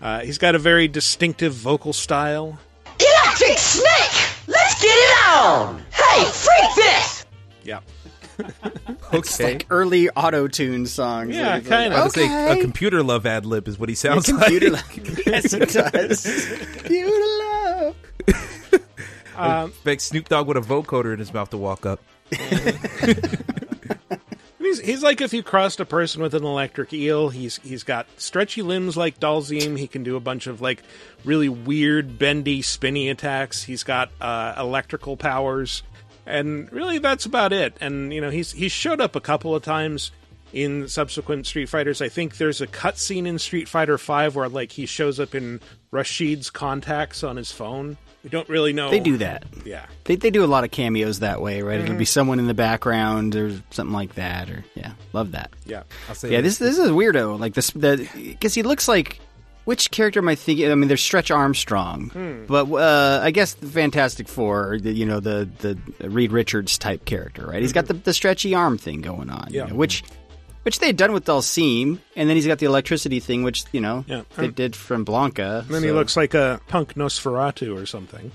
Uh, 0.02 0.20
he's 0.22 0.38
got 0.38 0.56
a 0.56 0.60
very 0.60 0.88
distinctive 0.88 1.54
vocal 1.54 1.92
style. 1.94 2.58
Electric 3.00 3.58
Snake! 3.58 4.48
Let's 4.48 4.82
get 4.82 4.90
it 4.96 5.28
on! 5.28 5.84
Hey, 5.92 6.24
freak 6.26 6.76
this! 6.76 7.26
Yeah, 7.64 7.80
Okay. 9.14 9.54
Like 9.54 9.68
early 9.70 10.10
auto 10.10 10.48
tune 10.50 10.86
songs. 10.86 11.34
Yeah, 11.34 11.54
Like, 11.56 11.64
kinda. 11.66 11.96
I 11.96 12.04
would 12.04 12.12
say 12.12 12.26
a 12.52 12.62
computer 12.62 13.02
love 13.04 13.26
ad 13.26 13.46
lib 13.46 13.68
is 13.70 13.80
what 13.80 13.88
he 13.88 13.96
sounds 13.96 14.26
Computer 14.26 14.70
like. 14.72 14.98
love. 14.98 15.20
yes, 15.26 15.54
it 15.54 15.70
does. 15.70 16.26
Computer 16.74 17.12
love. 17.40 17.96
Expect 19.70 20.02
Snoop 20.02 20.28
Dogg 20.28 20.48
with 20.48 20.58
a 20.58 20.62
vocoder 20.62 21.14
in 21.14 21.20
his 21.20 21.34
mouth 21.34 21.50
to 21.52 21.58
walk 21.58 21.86
up. 21.86 22.02
He's, 24.60 24.80
he's 24.82 25.04
like 25.04 25.22
if 25.22 25.32
you 25.34 25.44
crossed 25.44 25.80
a 25.80 25.86
person 25.86 26.22
with 26.22 26.34
an 26.34 26.44
electric 26.44 26.92
eel. 26.92 27.30
He's 27.30 27.58
he's 27.58 27.84
got 27.84 28.08
stretchy 28.18 28.62
limbs 28.62 28.98
like 28.98 29.20
Dhalsim. 29.20 29.78
He 29.78 29.88
can 29.88 30.04
do 30.04 30.18
a 30.18 30.20
bunch 30.20 30.48
of 30.48 30.60
like 30.60 30.84
really 31.24 31.48
weird, 31.48 32.20
bendy, 32.20 32.62
spinny 32.62 33.08
attacks. 33.10 33.64
He's 33.64 33.84
got 33.84 34.10
uh, 34.20 34.56
electrical 34.58 35.16
powers, 35.16 35.84
and 36.28 36.72
really 36.72 37.00
that's 37.00 37.26
about 37.26 37.54
it. 37.54 37.76
And 37.82 38.14
you 38.14 38.22
know 38.22 38.30
he's 38.30 38.52
he's 38.52 38.72
showed 38.72 39.02
up 39.02 39.16
a 39.16 39.22
couple 39.22 39.56
of 39.56 39.64
times 39.64 40.12
in 40.54 40.88
subsequent 40.88 41.46
Street 41.46 41.68
Fighters. 41.68 42.02
I 42.02 42.10
think 42.10 42.38
there's 42.38 42.62
a 42.62 42.68
cutscene 42.68 43.26
in 43.28 43.40
Street 43.40 43.68
Fighter 43.68 43.98
Five 43.98 44.36
where 44.36 44.50
like 44.50 44.72
he 44.72 44.86
shows 44.86 45.20
up 45.20 45.36
in 45.36 45.60
Rashid's 45.92 46.50
contacts 46.50 47.24
on 47.24 47.36
his 47.36 47.52
phone. 47.52 47.98
We 48.24 48.30
don't 48.30 48.50
really 48.50 48.74
know. 48.74 48.90
They 48.90 49.00
do 49.00 49.18
that. 49.18 49.46
Yeah. 49.64 49.86
They, 50.04 50.16
they 50.16 50.32
do 50.32 50.44
a 50.44 50.48
lot 50.48 50.66
of 50.66 50.72
cameos 50.72 51.20
that 51.20 51.42
way, 51.42 51.62
right? 51.62 51.78
Mm-hmm. 51.78 51.86
It'll 51.86 51.98
be 51.98 52.06
someone 52.06 52.40
in 52.40 52.48
the 52.48 52.54
background 52.54 53.36
or 53.36 53.52
something 53.70 53.94
like 53.94 54.16
that, 54.16 54.50
or 54.50 54.66
yeah, 54.76 54.94
love 55.14 55.32
that. 55.32 55.52
Yeah. 55.66 55.84
I'll 56.10 56.16
say 56.16 56.32
Yeah, 56.32 56.42
this 56.42 56.58
this 56.58 56.78
is 56.78 56.90
weirdo. 56.90 57.40
Like 57.40 57.54
this, 57.54 57.72
because 57.72 58.54
he 58.54 58.64
looks 58.64 58.88
like 58.88 59.22
which 59.68 59.92
character 59.92 60.20
am 60.22 60.28
I 60.30 60.36
thinking? 60.36 60.72
I 60.72 60.76
mean, 60.76 60.88
there's 60.88 61.02
Stretch 61.02 61.30
Armstrong, 61.30 62.10
Hmm. 62.10 62.46
but 62.48 62.72
uh, 62.72 63.20
I 63.22 63.32
guess 63.32 63.54
the 63.56 63.68
Fantastic 63.68 64.28
Four, 64.28 64.80
the, 64.82 64.92
you 64.94 65.06
know, 65.06 65.20
the 65.20 65.48
the 65.60 66.10
Reed 66.10 66.32
Richards 66.32 66.78
type 66.78 67.04
character, 67.06 67.46
right? 67.46 67.62
He's 67.62 67.74
got 67.74 67.86
the, 67.88 67.94
the 67.94 68.14
stretchy 68.14 68.56
arm 68.56 68.78
thing 68.78 69.02
going 69.02 69.30
on, 69.30 69.48
you 69.52 69.60
Mm-hmm. 69.60 69.68
Yeah. 69.68 69.68
know, 69.68 69.76
which 69.76 70.04
which 70.64 70.80
they 70.80 70.88
had 70.88 70.98
done 70.98 71.12
with 71.14 71.26
Dhalsim, 71.26 72.00
and 72.16 72.30
then 72.30 72.36
he's 72.36 72.48
got 72.48 72.60
the 72.60 72.66
electricity 72.66 73.20
thing, 73.20 73.44
which 73.44 73.66
you 73.74 73.82
know 73.82 74.04
Yeah. 74.08 74.24
they 74.38 74.48
did 74.48 74.76
from 74.76 75.06
Blanka. 75.06 75.62
And 75.62 75.70
then 75.70 75.84
he 75.84 75.92
looks 75.92 76.16
like 76.18 76.34
a 76.34 76.60
punk 76.68 76.96
Nosferatu 76.96 77.76
or 77.82 77.86
something. 77.86 78.32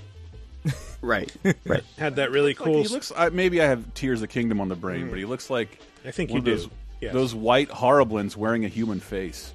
right, 1.01 1.31
right. 1.65 1.83
Had 1.97 2.15
that 2.17 2.31
really 2.31 2.51
Like, 2.51 2.57
cool. 2.57 2.81
he 2.83 2.87
looks. 2.87 3.11
I, 3.15 3.29
maybe 3.29 3.61
I 3.61 3.65
have 3.65 3.93
Tears 3.93 4.21
of 4.21 4.29
Kingdom 4.29 4.61
on 4.61 4.69
the 4.69 4.75
brain, 4.75 5.09
but 5.09 5.17
he 5.19 5.25
looks 5.25 5.49
like 5.49 5.79
I 6.05 6.11
think 6.11 6.29
one 6.31 6.37
you 6.37 6.39
of 6.39 6.45
do. 6.45 6.55
those, 6.63 6.69
Yes. 7.01 7.13
those 7.13 7.35
white 7.35 7.67
horriblins 7.69 8.37
wearing 8.37 8.63
a 8.63 8.69
human 8.69 9.01
face. 9.01 9.51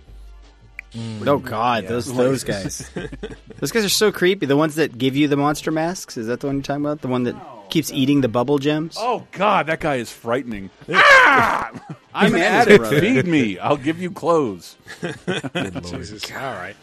Oh 0.97 1.39
God, 1.39 1.87
those 1.87 2.13
those 2.17 2.45
guys. 2.45 2.91
those 3.59 3.73
guys 3.73 3.85
are 3.85 3.89
so 3.91 4.11
creepy. 4.13 4.47
The 4.47 4.57
ones 4.57 4.77
that 4.77 4.97
give 4.99 5.17
you 5.17 5.29
the 5.29 5.37
monster 5.37 5.71
masks. 5.71 6.17
Is 6.17 6.27
that 6.29 6.41
the 6.41 6.47
one 6.47 6.57
you're 6.57 6.63
talking 6.63 6.85
about? 6.85 7.03
The 7.03 7.09
one 7.09 7.25
that 7.25 7.37
keeps 7.71 7.93
eating 7.93 8.21
the 8.23 8.29
bubbul 8.29 8.61
gems. 8.61 8.97
Oh 8.99 9.27
God, 9.33 9.67
that 9.67 9.81
guy 9.81 9.97
is 9.97 10.11
frightening. 10.11 10.71
ah! 10.91 11.71
I'm 12.15 12.35
An 12.35 12.41
an 12.41 12.47
addict, 12.47 12.87
feed 12.87 13.27
me. 13.27 13.59
I'll 13.59 13.77
give 13.77 14.01
you 14.01 14.11
clothes. 14.11 14.77
Jesus. 15.85 16.31
All 16.33 16.39
right. 16.39 16.75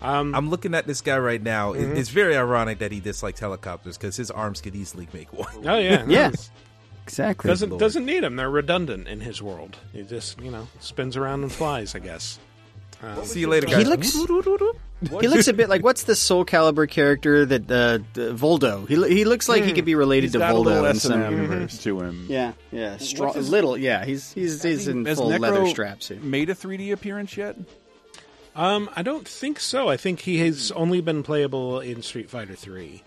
I'm 0.00 0.50
looking 0.50 0.74
at 0.74 0.86
this 0.86 1.00
guy 1.00 1.18
right 1.18 1.40
now. 1.42 1.74
Mm-hmm. 1.74 1.96
It's 1.96 2.08
very 2.08 2.36
ironic 2.36 2.78
that 2.80 2.90
he 2.90 2.98
dislikes 3.00 3.38
helicopters 3.38 3.96
because 3.96 4.16
his 4.16 4.30
arms 4.30 4.60
could 4.60 4.74
easily 4.74 5.06
make 5.12 5.32
one. 5.32 5.66
Oh 5.68 5.78
yeah. 5.78 6.04
Yeah. 6.08 6.28
Nice. 6.28 6.50
Exactly. 7.04 7.48
Doesn't 7.48 7.70
Lord. 7.70 7.80
doesn't 7.80 8.06
need 8.06 8.22
them. 8.22 8.36
They're 8.36 8.48
redundant 8.50 9.08
in 9.08 9.20
his 9.20 9.42
world. 9.42 9.76
He 9.92 10.02
just 10.02 10.40
you 10.40 10.50
know 10.50 10.66
spins 10.80 11.16
around 11.16 11.42
and 11.42 11.52
flies. 11.52 11.94
I 11.94 11.98
guess. 11.98 12.38
See 13.24 13.40
you 13.40 13.48
later, 13.48 13.66
He 13.66 13.72
guys. 13.84 13.86
looks. 13.88 14.12
He 15.20 15.26
looks 15.28 15.48
a 15.48 15.52
bit 15.52 15.68
like 15.68 15.82
what's 15.82 16.04
the 16.04 16.12
Soulcalibur 16.12 16.88
character 16.88 17.44
that 17.44 17.68
uh, 17.70 17.74
uh, 17.74 18.32
Voldo? 18.34 18.86
He 18.86 18.94
he 19.16 19.24
looks 19.24 19.48
like 19.48 19.64
he 19.64 19.72
could 19.72 19.84
be 19.84 19.96
related 19.96 20.26
He's 20.26 20.32
to 20.32 20.38
got 20.38 20.54
a 20.54 20.58
little 20.58 20.80
Voldo 20.82 20.90
in 20.90 20.96
S 20.96 21.04
and 21.06 21.12
some. 21.12 21.52
M 21.52 21.68
to 21.68 22.00
him. 22.00 22.26
Yeah, 22.28 22.52
yeah, 22.70 22.96
strong, 22.98 23.34
his- 23.34 23.50
little. 23.50 23.76
Yeah, 23.76 24.04
he's 24.04 24.32
he's 24.32 24.62
he's 24.62 24.86
in 24.86 25.04
Has 25.06 25.18
full 25.18 25.30
Necro 25.30 25.40
leather 25.40 25.66
straps 25.66 26.08
here. 26.08 26.20
Made 26.20 26.50
a 26.50 26.54
3D 26.54 26.92
appearance 26.92 27.36
yet? 27.36 27.56
Um, 28.54 28.90
I 28.94 29.02
don't 29.02 29.26
think 29.26 29.58
so. 29.58 29.88
I 29.88 29.96
think 29.96 30.20
he 30.20 30.38
has 30.38 30.70
only 30.72 31.00
been 31.00 31.22
playable 31.24 31.80
in 31.80 32.02
Street 32.02 32.30
Fighter 32.30 32.54
Three. 32.54 33.02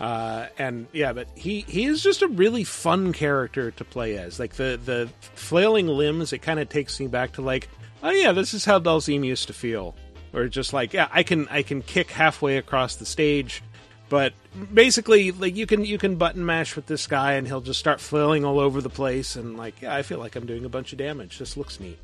Uh, 0.00 0.46
and 0.58 0.86
yeah, 0.92 1.12
but 1.12 1.28
he 1.36 1.60
he 1.62 1.84
is 1.86 2.02
just 2.02 2.22
a 2.22 2.26
really 2.28 2.64
fun 2.64 3.12
character 3.12 3.70
to 3.70 3.84
play 3.84 4.18
as. 4.18 4.40
Like 4.40 4.54
the 4.54 4.80
the 4.84 5.08
flailing 5.34 5.86
limbs, 5.86 6.32
it 6.32 6.38
kind 6.38 6.58
of 6.60 6.68
takes 6.68 6.98
me 6.98 7.06
back 7.06 7.32
to 7.34 7.42
like, 7.42 7.68
oh 8.02 8.10
yeah, 8.10 8.32
this 8.32 8.54
is 8.54 8.64
how 8.64 8.78
Dhalsim 8.78 9.24
used 9.24 9.46
to 9.48 9.52
feel. 9.52 9.94
Or 10.32 10.48
just 10.48 10.72
like, 10.72 10.92
yeah, 10.92 11.08
I 11.12 11.22
can 11.22 11.48
I 11.48 11.62
can 11.62 11.82
kick 11.82 12.10
halfway 12.10 12.58
across 12.58 12.96
the 12.96 13.06
stage, 13.06 13.62
but 14.08 14.34
basically, 14.72 15.32
like 15.32 15.56
you 15.56 15.66
can 15.66 15.84
you 15.84 15.98
can 15.98 16.16
button 16.16 16.44
mash 16.44 16.76
with 16.76 16.86
this 16.86 17.06
guy, 17.06 17.34
and 17.34 17.46
he'll 17.46 17.60
just 17.60 17.80
start 17.80 18.00
flailing 18.00 18.44
all 18.44 18.60
over 18.60 18.80
the 18.80 18.90
place, 18.90 19.36
and 19.36 19.56
like, 19.56 19.80
yeah, 19.80 19.94
I 19.94 20.02
feel 20.02 20.18
like 20.18 20.36
I'm 20.36 20.46
doing 20.46 20.64
a 20.64 20.68
bunch 20.68 20.92
of 20.92 20.98
damage. 20.98 21.38
This 21.38 21.56
looks 21.56 21.80
neat. 21.80 21.98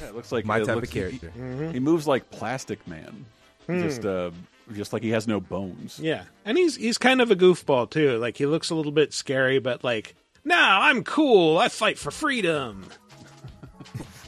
Yeah, 0.00 0.08
it 0.08 0.14
looks 0.16 0.32
like 0.32 0.44
My 0.44 0.60
it 0.60 0.64
type 0.66 0.82
of 0.82 0.90
character. 0.90 1.32
He, 1.34 1.74
he 1.74 1.80
moves 1.80 2.06
like 2.06 2.30
Plastic 2.30 2.86
Man, 2.88 3.24
just 3.68 4.04
uh, 4.04 4.30
just 4.72 4.92
like 4.92 5.02
he 5.02 5.10
has 5.10 5.28
no 5.28 5.40
bones. 5.40 5.98
Yeah, 6.00 6.24
and 6.44 6.58
he's 6.58 6.76
he's 6.76 6.98
kind 6.98 7.20
of 7.20 7.30
a 7.30 7.36
goofball 7.36 7.90
too. 7.90 8.18
Like 8.18 8.36
he 8.36 8.46
looks 8.46 8.70
a 8.70 8.74
little 8.74 8.92
bit 8.92 9.12
scary, 9.12 9.60
but 9.60 9.84
like, 9.84 10.14
no, 10.44 10.56
I'm 10.56 11.04
cool. 11.04 11.58
I 11.58 11.68
fight 11.68 11.98
for 11.98 12.10
freedom. 12.10 12.86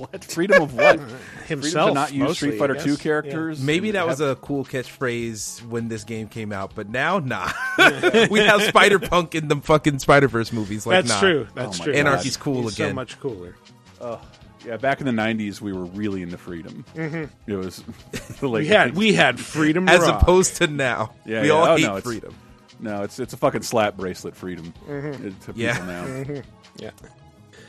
What 0.01 0.25
freedom 0.25 0.63
of 0.63 0.75
what? 0.75 0.99
freedom 1.01 1.17
Himself, 1.47 1.91
to 1.91 1.95
not 1.95 2.13
use 2.13 2.21
mostly, 2.21 2.35
Street 2.49 2.59
Fighter. 2.59 2.75
Two 2.77 2.97
characters. 2.97 3.61
Maybe 3.61 3.89
and 3.91 3.97
that 3.97 4.07
was 4.07 4.21
a 4.23 4.35
cool 4.37 4.65
catchphrase 4.65 5.63
when 5.67 5.89
this 5.89 6.05
game 6.05 6.29
came 6.29 6.53
out, 6.53 6.75
but 6.75 6.89
now, 6.89 7.19
nah. 7.19 7.51
we 8.31 8.41
have 8.41 8.63
Spider 8.63 8.99
Punk 8.99 9.35
in 9.35 9.49
the 9.49 9.57
fucking 9.57 9.99
Spider 9.99 10.29
Verse 10.29 10.53
movies. 10.53 10.87
Like, 10.87 11.05
That's 11.05 11.09
nah. 11.11 11.21
true. 11.21 11.47
That's 11.55 11.79
my 11.79 11.85
true. 11.85 11.93
God. 11.93 11.99
Anarchy's 12.01 12.37
cool 12.39 12.63
He's 12.63 12.77
So 12.77 12.93
much 12.95 13.21
cooler. 13.21 13.57
Oh 14.01 14.21
yeah. 14.67 14.77
Back 14.79 15.01
in 15.01 15.07
the 15.07 15.13
'90s, 15.13 15.61
we 15.61 15.73
were 15.75 15.85
really 15.85 16.23
into 16.23 16.39
freedom. 16.39 16.85
It 16.95 17.29
was 17.55 17.85
like 18.43 18.61
We 18.63 18.67
had 18.69 18.97
we 18.97 19.13
had 19.13 19.39
freedom. 19.39 19.89
As 19.89 20.01
raw. 20.01 20.19
opposed 20.19 20.57
to 20.57 20.67
now. 20.67 21.13
Yeah, 21.27 21.43
we 21.43 21.49
yeah. 21.49 21.53
all 21.55 21.65
Oh, 21.67 21.77
hate 21.77 21.83
no, 21.83 21.97
it's- 21.97 22.05
freedom. 22.05 22.35
no, 22.79 23.03
it's 23.03 23.19
it's 23.19 23.35
a 23.35 23.37
fucking 23.37 23.63
slap 23.63 23.97
bracelet 23.99 24.35
freedom 24.35 24.73
uh, 24.89 24.91
to 24.91 25.35
Yeah. 25.55 25.73
people 25.75 25.87
now. 25.87 26.43
yeah. 26.79 26.91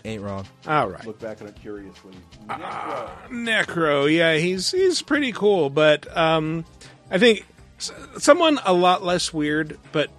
Ain't 0.04 0.22
wrong. 0.24 0.46
All 0.68 0.88
right. 0.90 1.06
Look 1.06 1.20
back 1.20 1.42
at 1.42 1.48
it 1.48 1.56
curiously. 1.62 2.14
Necro, 2.50 3.10
necro 3.30 4.12
yeah, 4.16 4.36
he's 4.38 4.72
he's 4.72 5.02
pretty 5.02 5.32
cool, 5.32 5.70
but 5.70 6.16
um, 6.18 6.66
I 7.12 7.18
think 7.20 7.46
s- 7.78 7.92
someone 8.18 8.60
a 8.66 8.74
lot 8.74 9.04
less 9.04 9.32
weird. 9.34 9.78
But 9.92 10.10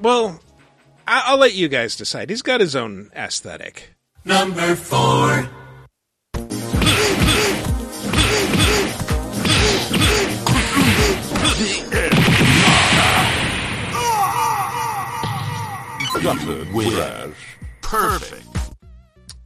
well, 0.00 0.40
I- 1.08 1.24
I'll 1.26 1.38
let 1.38 1.54
you 1.54 1.68
guys 1.68 1.96
decide. 1.96 2.30
He's 2.30 2.42
got 2.42 2.60
his 2.60 2.76
own 2.76 3.10
aesthetic. 3.16 3.94
Number 4.24 4.74
four. 4.76 5.48
Gutted 16.22 16.72
Whereas. 16.72 17.32
Perfect. 17.82 18.45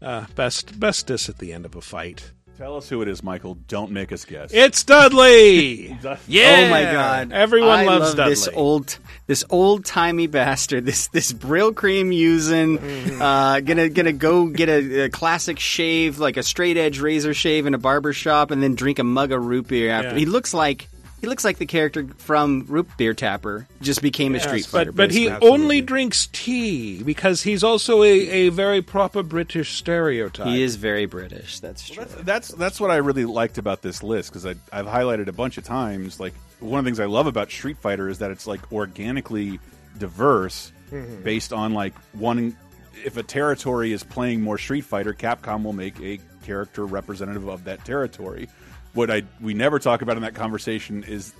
Uh, 0.03 0.25
best 0.35 0.79
best 0.81 1.07
diss 1.07 1.29
at 1.29 1.39
the 1.39 1.53
end 1.53 1.65
of 1.67 1.75
a 1.77 1.81
fight. 1.81 2.33
Tell 2.59 2.77
us 2.77 2.91
who 2.91 3.01
it 3.01 3.09
is, 3.09 3.23
Michael. 3.23 3.55
Don't 3.69 3.91
make 3.91 4.13
us 4.13 4.27
guess. 4.27 4.51
It's 4.53 4.85
Dudley. 4.85 5.97
yeah. 6.29 6.67
Oh 6.67 6.71
my 6.71 6.83
god! 6.83 7.33
Everyone 7.33 7.71
I 7.71 7.85
loves 7.87 8.09
love 8.09 8.17
Dudley. 8.19 8.33
this 8.33 8.49
old, 8.49 8.99
this 9.27 9.45
old 9.49 9.87
timey 9.87 10.27
bastard. 10.27 10.85
This 10.85 11.09
this 11.09 11.33
Brylcreem 11.33 12.15
using, 12.15 12.77
Mm-hmm. 12.77 13.23
uh, 13.23 13.61
gonna 13.61 13.89
gonna 13.89 14.13
go 14.13 14.47
get 14.49 14.69
a, 14.69 15.05
a 15.05 15.09
classic 15.09 15.59
shave, 15.59 16.19
like 16.19 16.37
a 16.37 16.43
straight 16.43 16.77
edge 16.77 17.01
razor 17.01 17.33
shave 17.33 17.65
in 17.65 17.73
a 17.73 17.79
barber 17.79 18.13
shop, 18.13 18.51
and 18.51 18.63
then 18.63 18.75
drink 18.75 18.99
a 18.99 19.05
mug 19.05 19.33
of 19.33 19.43
root 19.47 19.69
beer 19.69 19.91
after. 19.91 20.11
Yeah. 20.11 20.17
He 20.19 20.27
looks 20.27 20.53
like 20.53 20.87
he 21.21 21.27
looks 21.27 21.45
like 21.45 21.59
the 21.59 21.67
character 21.67 22.07
from 22.19 22.65
Root 22.69 22.89
Beer 22.97 23.15
Tapper. 23.15 23.67
Just 23.81 24.03
became 24.03 24.35
a 24.35 24.41
Street 24.41 24.67
Fighter. 24.67 24.93
but 24.93 24.97
but 24.97 25.11
he 25.11 25.27
basically. 25.29 25.49
only 25.49 25.81
drinks 25.81 26.29
tea 26.33 27.03
because 27.03 27.43
he's 27.43 27.63
also 27.63 28.03
a, 28.03 28.09
a 28.09 28.49
very 28.49 28.83
proper 28.83 29.23
British 29.23 29.77
stereotype. 29.77 30.47
he 30.47 30.63
is 30.63 30.77
very 30.77 31.07
British. 31.07 31.61
That's 31.61 31.89
true. 31.89 32.05
That's, 32.05 32.23
that's 32.23 32.49
that's 32.49 32.81
what 32.81 32.91
I 32.91 32.97
really 32.97 33.25
liked 33.25 33.59
about 33.59 33.83
this 33.83 34.03
list 34.03 34.31
because 34.33 34.47
I've 34.47 34.87
highlighted 34.87 35.29
a 35.29 35.33
bunch 35.33 35.59
of 35.59 35.65
times. 35.65 36.19
Like 36.21 36.35
one 36.61 36.79
of 36.79 36.85
the 36.85 36.89
things 36.89 37.01
I 37.01 37.07
love 37.07 37.27
about 37.27 37.51
Street 37.51 37.79
Fighter 37.79 38.09
is 38.09 38.19
that 38.19 38.31
it's 38.31 38.47
like 38.47 38.73
organically 38.73 39.59
diverse, 39.99 40.73
Mm-hmm. 40.91 41.23
based 41.23 41.53
on 41.53 41.73
like 41.73 41.95
one 42.15 42.57
if 43.05 43.17
a 43.17 43.23
territory 43.23 43.93
is 43.93 44.03
playing 44.03 44.43
more 44.43 44.59
Street 44.59 44.81
Fighter, 44.81 45.15
Capcom 45.15 45.63
will 45.63 45.73
make 45.73 46.01
a 46.01 46.19
character 46.45 46.85
representative 46.85 47.47
of 47.49 47.63
that 47.65 47.85
territory. 47.85 48.49
What 48.93 49.11
I 49.11 49.23
we 49.41 49.55
never 49.55 49.79
talk 49.79 50.03
about 50.03 50.17
in 50.17 50.23
that 50.23 50.35
conversation 50.35 51.05
is 51.05 51.33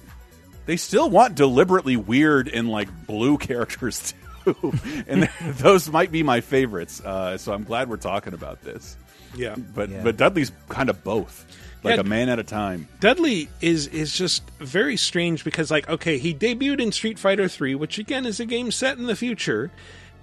they 0.67 0.77
still 0.77 1.11
want 1.11 1.35
deliberately 1.35 1.97
weird 1.97 2.49
and 2.49 2.69
like 2.71 2.89
blue 3.07 3.39
characters 3.49 4.15
too, 4.45 4.73
and 5.09 5.29
those 5.59 5.89
might 5.91 6.13
be 6.13 6.23
my 6.23 6.41
favorites. 6.41 7.01
Uh, 7.01 7.37
so 7.39 7.53
I'm 7.53 7.65
glad 7.65 7.89
we're 7.91 7.97
talking 7.97 8.35
about 8.35 8.63
this. 8.63 8.97
Yeah. 9.35 9.55
But 9.57 9.91
Yeah. 9.91 10.03
but 10.03 10.17
Dudley's 10.17 10.53
kind 10.69 10.89
of 10.91 11.03
both, 11.05 11.45
like 11.83 11.97
Yeah. 11.97 12.01
a 12.03 12.05
man 12.05 12.29
at 12.29 12.39
a 12.39 12.43
time. 12.45 12.87
Dudley 13.01 13.49
is 13.61 13.87
is 13.89 14.13
just 14.13 14.43
very 14.61 14.97
strange 14.97 15.43
because 15.45 15.71
like 15.71 15.89
okay, 15.89 16.19
he 16.19 16.33
debuted 16.35 16.81
in 16.81 16.93
Street 16.93 17.19
Fighter 17.19 17.49
3, 17.49 17.75
which 17.75 17.99
again 17.99 18.27
is 18.27 18.39
a 18.41 18.47
game 18.47 18.71
set 18.71 18.97
in 18.99 19.07
the 19.07 19.17
future, 19.17 19.71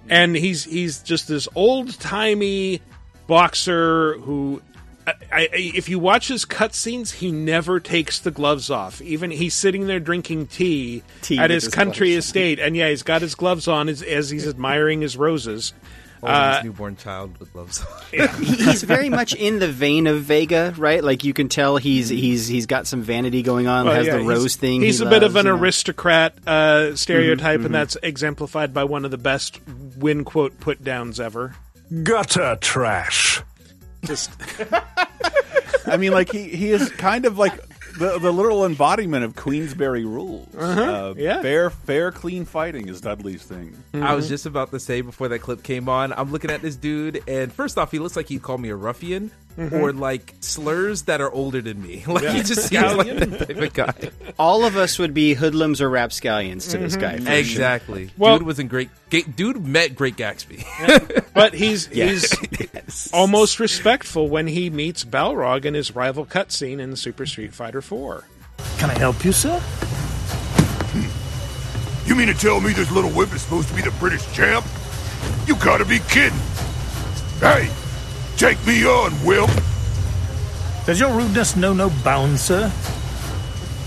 and 0.08 0.34
he's 0.34 0.64
he's 0.64 1.00
just 1.02 1.28
this 1.28 1.46
old-timey 1.54 2.80
boxer 3.26 4.14
who 4.20 4.62
I, 5.32 5.40
I, 5.42 5.48
if 5.52 5.88
you 5.88 5.98
watch 5.98 6.28
his 6.28 6.44
cutscenes, 6.44 7.14
he 7.14 7.30
never 7.30 7.80
takes 7.80 8.18
the 8.18 8.30
gloves 8.30 8.70
off. 8.70 9.00
Even 9.02 9.30
he's 9.30 9.54
sitting 9.54 9.86
there 9.86 10.00
drinking 10.00 10.48
tea, 10.48 11.02
Tea 11.22 11.38
at 11.38 11.50
his, 11.50 11.64
his 11.64 11.74
country 11.74 12.10
gloves. 12.12 12.26
estate, 12.26 12.58
and 12.58 12.76
yeah, 12.76 12.88
he's 12.88 13.02
got 13.02 13.22
his 13.22 13.34
gloves 13.34 13.68
on 13.68 13.88
as, 13.88 14.02
as 14.02 14.30
he's 14.30 14.46
admiring 14.46 15.00
his 15.00 15.16
roses. 15.16 15.72
Uh, 16.20 16.56
his 16.56 16.64
newborn 16.64 16.96
child 16.96 17.38
with 17.38 17.52
gloves. 17.52 17.84
He- 18.10 18.26
he's 18.26 18.82
very 18.82 19.08
much 19.08 19.34
in 19.34 19.60
the 19.60 19.68
vein 19.68 20.06
of 20.08 20.22
Vega, 20.22 20.74
right? 20.76 21.04
Like 21.04 21.22
you 21.22 21.32
can 21.32 21.48
tell 21.48 21.76
he's 21.76 22.08
he's 22.08 22.48
he's 22.48 22.66
got 22.66 22.86
some 22.88 23.02
vanity 23.02 23.42
going 23.42 23.68
on. 23.68 23.86
Well, 23.86 23.94
has 23.94 24.06
yeah, 24.06 24.16
the 24.16 24.24
rose 24.24 24.42
he's, 24.42 24.56
thing. 24.56 24.80
He's 24.82 24.98
he 24.98 25.06
a 25.06 25.08
bit 25.08 25.22
of 25.22 25.36
an 25.36 25.46
you 25.46 25.52
know. 25.52 25.58
aristocrat 25.58 26.34
uh, 26.46 26.96
stereotype, 26.96 27.60
and 27.60 27.72
that's 27.72 27.96
exemplified 28.02 28.74
by 28.74 28.82
one 28.84 29.04
of 29.04 29.10
the 29.12 29.18
best 29.18 29.60
win 29.96 30.24
quote 30.24 30.58
put 30.58 30.82
downs 30.82 31.20
ever. 31.20 31.54
Gutter 32.02 32.58
trash. 32.60 33.42
Just 34.04 34.30
I 35.86 35.96
mean, 35.96 36.12
like 36.12 36.30
he 36.30 36.44
he 36.44 36.70
is 36.70 36.90
kind 36.90 37.26
of 37.26 37.38
like 37.38 37.54
the 37.98 38.18
the 38.18 38.32
literal 38.32 38.64
embodiment 38.64 39.24
of 39.24 39.34
Queensberry 39.34 40.04
rules. 40.04 40.54
Uh, 40.54 41.14
yeah. 41.16 41.42
fair 41.42 41.70
fair 41.70 42.12
clean 42.12 42.44
fighting 42.44 42.88
is 42.88 43.00
Dudley's 43.00 43.42
thing. 43.42 43.76
I 43.94 44.14
was 44.14 44.28
just 44.28 44.46
about 44.46 44.70
to 44.70 44.80
say 44.80 45.00
before 45.00 45.28
that 45.28 45.40
clip 45.40 45.62
came 45.62 45.88
on, 45.88 46.12
I'm 46.12 46.30
looking 46.30 46.50
at 46.50 46.62
this 46.62 46.76
dude, 46.76 47.22
and 47.28 47.52
first 47.52 47.78
off, 47.78 47.90
he 47.90 47.98
looks 47.98 48.16
like 48.16 48.28
he'd 48.28 48.42
call 48.42 48.58
me 48.58 48.68
a 48.68 48.76
ruffian 48.76 49.30
Mm-hmm. 49.58 49.74
or 49.74 49.92
like 49.92 50.34
slurs 50.38 51.02
that 51.02 51.20
are 51.20 51.32
older 51.32 51.60
than 51.60 51.82
me. 51.82 52.04
Like 52.08 52.28
he 52.28 52.42
just 52.42 52.68
seems 52.68 52.94
like 52.94 53.08
that 53.08 53.48
type 53.48 53.56
of 53.56 53.72
guy. 53.72 54.10
All 54.38 54.64
of 54.64 54.76
us 54.76 54.98
would 55.00 55.12
be 55.12 55.34
hoodlums 55.34 55.80
or 55.80 55.90
rapscallions 55.90 56.68
to 56.68 56.78
this 56.78 56.96
mm-hmm. 56.96 57.00
guy. 57.00 57.16
for 57.18 57.24
sure. 57.24 57.34
Exactly. 57.34 58.10
Well- 58.16 58.38
dude 58.38 58.46
was 58.46 58.58
in 58.60 58.68
great. 58.68 58.88
Ga- 59.10 59.24
dude 59.24 59.66
met 59.66 59.96
Great 59.96 60.16
Gatsby. 60.16 60.64
but 61.34 61.54
he's 61.54 61.86
he's 61.86 63.10
almost 63.12 63.58
respectful 63.58 64.28
when 64.28 64.46
he 64.46 64.70
meets 64.70 65.04
Balrog 65.04 65.64
in 65.64 65.74
his 65.74 65.94
rival 65.94 66.24
cutscene 66.24 66.78
in 66.78 66.94
Super 66.94 67.26
Street 67.26 67.52
Fighter 67.52 67.82
4. 67.82 68.24
Can 68.78 68.90
I 68.90 68.98
help 68.98 69.24
you, 69.24 69.32
sir? 69.32 69.58
Hmm. 70.92 72.08
You 72.08 72.14
mean 72.14 72.28
to 72.28 72.34
tell 72.34 72.60
me 72.60 72.72
this 72.72 72.90
little 72.92 73.10
whip 73.10 73.34
is 73.34 73.42
supposed 73.42 73.68
to 73.68 73.74
be 73.74 73.82
the 73.82 73.94
British 73.98 74.30
champ? 74.32 74.64
You 75.46 75.56
gotta 75.56 75.84
be 75.84 75.98
kidding. 76.08 76.38
Hey, 77.40 77.70
take 78.38 78.64
me 78.66 78.86
on, 78.86 79.10
Whip. 79.24 79.50
Does 80.86 81.00
your 81.00 81.12
rudeness 81.14 81.56
know 81.56 81.72
no 81.74 81.90
bounds, 82.04 82.40
sir? 82.40 82.68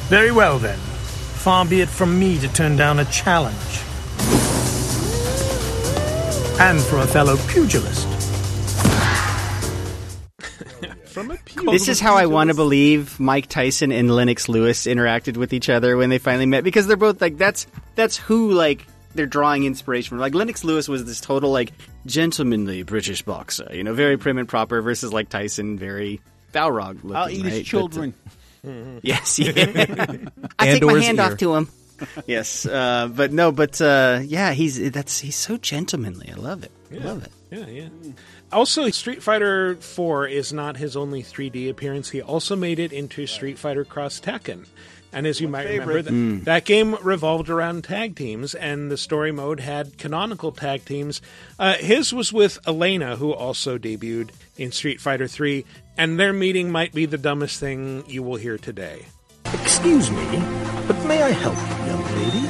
Very 0.10 0.32
well, 0.32 0.60
then. 0.60 0.78
Far 0.78 1.66
be 1.66 1.82
it 1.82 1.90
from 1.90 2.20
me 2.20 2.38
to 2.40 2.48
turn 2.50 2.76
down 2.76 3.00
a 3.00 3.06
challenge. 3.06 3.56
And 6.60 6.80
for 6.82 6.98
a 6.98 7.08
fellow 7.08 7.38
pugilist. 7.48 8.08
From 11.06 11.32
a 11.32 11.38
This 11.72 11.88
is 11.88 12.00
how 12.00 12.16
I 12.16 12.26
want 12.26 12.50
to 12.50 12.54
believe 12.54 13.20
Mike 13.20 13.48
Tyson 13.48 13.92
and 13.92 14.14
Lennox 14.14 14.50
Lewis 14.50 14.86
interacted 14.86 15.38
with 15.38 15.54
each 15.54 15.70
other 15.70 15.96
when 15.96 16.10
they 16.10 16.20
finally 16.20 16.46
met 16.46 16.64
because 16.64 16.88
they're 16.88 16.98
both 16.98 17.20
like 17.22 17.38
that's 17.38 17.68
that's 17.96 18.18
who 18.18 18.52
like 18.52 18.86
they're 19.16 19.26
drawing 19.26 19.64
inspiration 19.66 20.10
from. 20.10 20.20
Like 20.20 20.36
Lennox 20.36 20.64
Lewis 20.64 20.88
was 20.88 21.06
this 21.06 21.22
total 21.22 21.52
like 21.52 21.74
gentlemanly 22.06 22.84
British 22.84 23.22
boxer, 23.22 23.68
you 23.72 23.84
know, 23.84 23.94
very 23.94 24.18
prim 24.18 24.38
and 24.38 24.48
proper 24.48 24.82
versus 24.82 25.14
like 25.14 25.30
Tyson, 25.30 25.78
very 25.78 26.22
Balrog 26.54 27.04
looking. 27.04 27.16
I'll 27.16 27.30
eat 27.30 27.44
right? 27.44 27.54
his 27.54 27.68
children. 27.68 28.14
But, 28.64 28.70
uh, 28.70 28.74
yes, 29.02 29.40
yeah. 29.40 29.52
I 30.60 30.68
take 30.68 30.84
my 30.84 31.02
hand 31.02 31.20
ear. 31.20 31.26
off 31.26 31.38
to 31.38 31.56
him. 31.56 31.70
yes, 32.28 32.66
uh, 32.66 33.10
but 33.14 33.32
no, 33.32 33.52
but 33.52 33.80
uh, 33.82 34.22
yeah, 34.24 34.54
he's 34.54 34.92
that's 34.92 35.20
he's 35.20 35.36
so 35.36 35.58
gentlemanly. 35.58 36.32
I 36.32 36.36
love 36.36 36.64
it. 36.64 36.72
I 36.92 36.98
love 36.98 37.24
it. 37.24 37.32
Yeah, 37.52 37.66
yeah. 37.68 37.90
Also, 38.52 38.90
Street 38.90 39.24
Fighter 39.24 39.76
4 39.76 40.28
is 40.28 40.52
not 40.52 40.76
his 40.76 40.98
only 40.98 41.24
3D 41.24 41.70
appearance. 41.70 42.10
He 42.10 42.22
also 42.22 42.56
made 42.56 42.80
it 42.80 42.92
into 42.92 43.26
Street 43.26 43.58
Fighter 43.58 43.86
Cross 43.86 44.22
Tekken. 44.22 44.66
And 45.14 45.28
as 45.28 45.42
you 45.42 45.48
might 45.48 45.68
remember, 45.68 46.02
that, 46.02 46.46
that 46.46 46.66
game 46.66 46.96
revolved 47.04 47.50
around 47.50 47.84
tag 47.84 48.16
teams, 48.16 48.56
and 48.56 48.90
the 48.90 48.98
story 48.98 49.32
mode 49.32 49.60
had 49.60 49.98
canonical 49.98 50.52
tag 50.52 50.86
teams. 50.86 51.22
Uh, 51.60 51.74
his 51.74 52.14
was 52.14 52.32
with 52.32 52.60
Elena, 52.68 53.18
who 53.18 53.34
also 53.34 53.78
debuted 53.78 54.30
in 54.58 54.72
Street 54.72 55.02
Fighter 55.02 55.28
3, 55.28 55.66
and 55.98 56.20
their 56.20 56.34
meeting 56.34 56.72
might 56.72 56.94
be 56.94 57.06
the 57.06 57.18
dumbest 57.18 57.60
thing 57.60 58.04
you 58.08 58.24
will 58.24 58.38
hear 58.38 58.58
today. 58.58 59.06
Excuse 59.54 60.10
me, 60.10 60.24
but 60.88 61.04
may 61.06 61.22
I 61.24 61.32
help 61.32 61.56
you, 61.56 61.86
young 61.88 62.04
lady? 62.16 62.48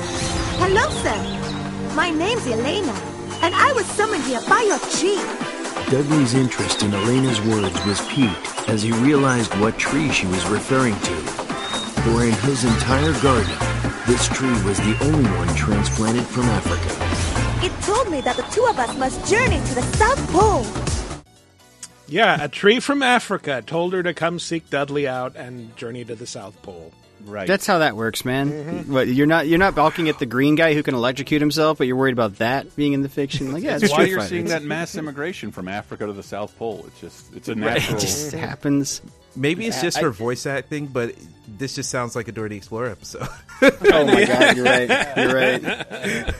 Hello, 0.59 0.89
sir. 1.01 1.95
My 1.95 2.11
name's 2.11 2.45
Elena, 2.45 2.93
and 3.41 3.55
I 3.55 3.73
was 3.73 3.85
summoned 3.87 4.23
here 4.23 4.41
by 4.47 4.61
your 4.61 4.79
chief. 4.79 5.51
Dudley's 5.89 6.35
interest 6.35 6.83
in 6.83 6.93
Elena's 6.93 7.41
words 7.41 7.85
was 7.85 7.99
piqued 8.07 8.69
as 8.69 8.83
he 8.83 8.91
realized 8.91 9.53
what 9.59 9.77
tree 9.77 10.09
she 10.11 10.27
was 10.27 10.45
referring 10.45 10.97
to. 11.01 11.50
For 12.03 12.23
in 12.25 12.33
his 12.33 12.63
entire 12.63 13.13
garden, 13.21 13.55
this 14.07 14.27
tree 14.29 14.49
was 14.63 14.77
the 14.79 14.97
only 15.03 15.29
one 15.31 15.55
transplanted 15.55 16.25
from 16.25 16.43
Africa. 16.45 17.65
It 17.65 17.71
told 17.83 18.09
me 18.09 18.21
that 18.21 18.35
the 18.35 18.41
two 18.43 18.65
of 18.65 18.79
us 18.79 18.97
must 18.97 19.29
journey 19.29 19.57
to 19.57 19.75
the 19.75 19.81
South 19.83 20.27
Pole. 20.31 20.65
Yeah, 22.07 22.43
a 22.43 22.47
tree 22.47 22.79
from 22.79 23.03
Africa 23.03 23.63
told 23.65 23.93
her 23.93 24.01
to 24.03 24.13
come 24.15 24.39
seek 24.39 24.69
Dudley 24.71 25.07
out 25.07 25.35
and 25.35 25.75
journey 25.77 26.03
to 26.05 26.15
the 26.15 26.25
South 26.25 26.59
Pole. 26.63 26.91
Right. 27.23 27.47
That's 27.47 27.67
how 27.67 27.77
that 27.77 27.95
works, 27.95 28.25
man. 28.25 28.87
What 28.91 29.07
you're 29.07 29.27
not 29.27 29.45
you're 29.47 29.59
not 29.59 29.75
balking 29.75 30.09
at 30.09 30.17
the 30.17 30.25
green 30.25 30.55
guy 30.55 30.73
who 30.73 30.81
can 30.81 30.95
electrocute 30.95 31.39
himself, 31.39 31.77
but 31.77 31.85
you're 31.85 31.95
worried 31.95 32.13
about 32.13 32.37
that 32.37 32.75
being 32.75 32.93
in 32.93 33.03
the 33.03 33.09
fiction. 33.09 33.53
Like, 33.53 33.61
yeah, 33.61 33.73
it's 33.73 33.81
That's 33.81 33.93
why 33.93 33.97
Street 33.99 34.09
you're 34.09 34.19
Fighter. 34.21 34.29
seeing 34.29 34.45
that 34.47 34.63
mass 34.63 34.95
immigration 34.95 35.51
from 35.51 35.67
Africa 35.67 36.07
to 36.07 36.13
the 36.13 36.23
South 36.23 36.57
Pole. 36.57 36.83
It's 36.87 36.99
just 36.99 37.35
it's 37.35 37.47
a 37.47 37.51
Right, 37.53 37.75
natural. 37.75 37.97
it 37.97 38.01
just 38.01 38.31
happens. 38.31 39.01
Maybe 39.35 39.65
it's 39.65 39.81
just 39.81 39.99
for 39.99 40.09
voice 40.11 40.45
acting, 40.45 40.87
but 40.87 41.15
this 41.47 41.75
just 41.75 41.89
sounds 41.89 42.15
like 42.15 42.27
a 42.27 42.31
Dora 42.31 42.49
the 42.49 42.57
Explorer 42.57 42.89
episode. 42.89 43.27
Oh 43.63 44.05
my 44.07 44.25
god, 44.25 44.55
you're 44.55 44.65
right. 44.65 45.17
You're 45.17 45.35
right. 45.35 46.33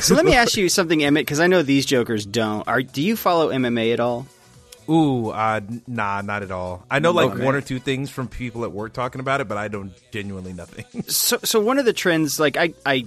So 0.00 0.14
let 0.14 0.24
me 0.24 0.34
ask 0.34 0.56
you 0.56 0.68
something, 0.68 1.04
Emmett, 1.04 1.22
because 1.26 1.40
I 1.40 1.46
know 1.46 1.62
these 1.62 1.86
jokers 1.86 2.24
don't. 2.26 2.66
Are 2.66 2.82
do 2.82 3.00
you 3.02 3.16
follow 3.16 3.50
MMA 3.50 3.92
at 3.92 4.00
all? 4.00 4.26
Ooh, 4.88 5.28
uh, 5.30 5.60
nah, 5.86 6.20
not 6.22 6.42
at 6.42 6.50
all. 6.50 6.84
I 6.90 6.98
know 6.98 7.12
like 7.12 7.30
Okay. 7.32 7.44
one 7.44 7.54
or 7.54 7.60
two 7.60 7.78
things 7.78 8.10
from 8.10 8.28
people 8.28 8.64
at 8.64 8.72
work 8.72 8.92
talking 8.92 9.20
about 9.20 9.40
it, 9.40 9.48
but 9.48 9.56
I 9.56 9.68
don't 9.68 9.92
genuinely 10.10 10.52
nothing. 10.52 10.84
So, 11.08 11.38
so 11.44 11.60
one 11.60 11.78
of 11.78 11.84
the 11.84 11.92
trends, 11.92 12.40
like 12.40 12.56
I, 12.56 12.74
I 12.84 13.04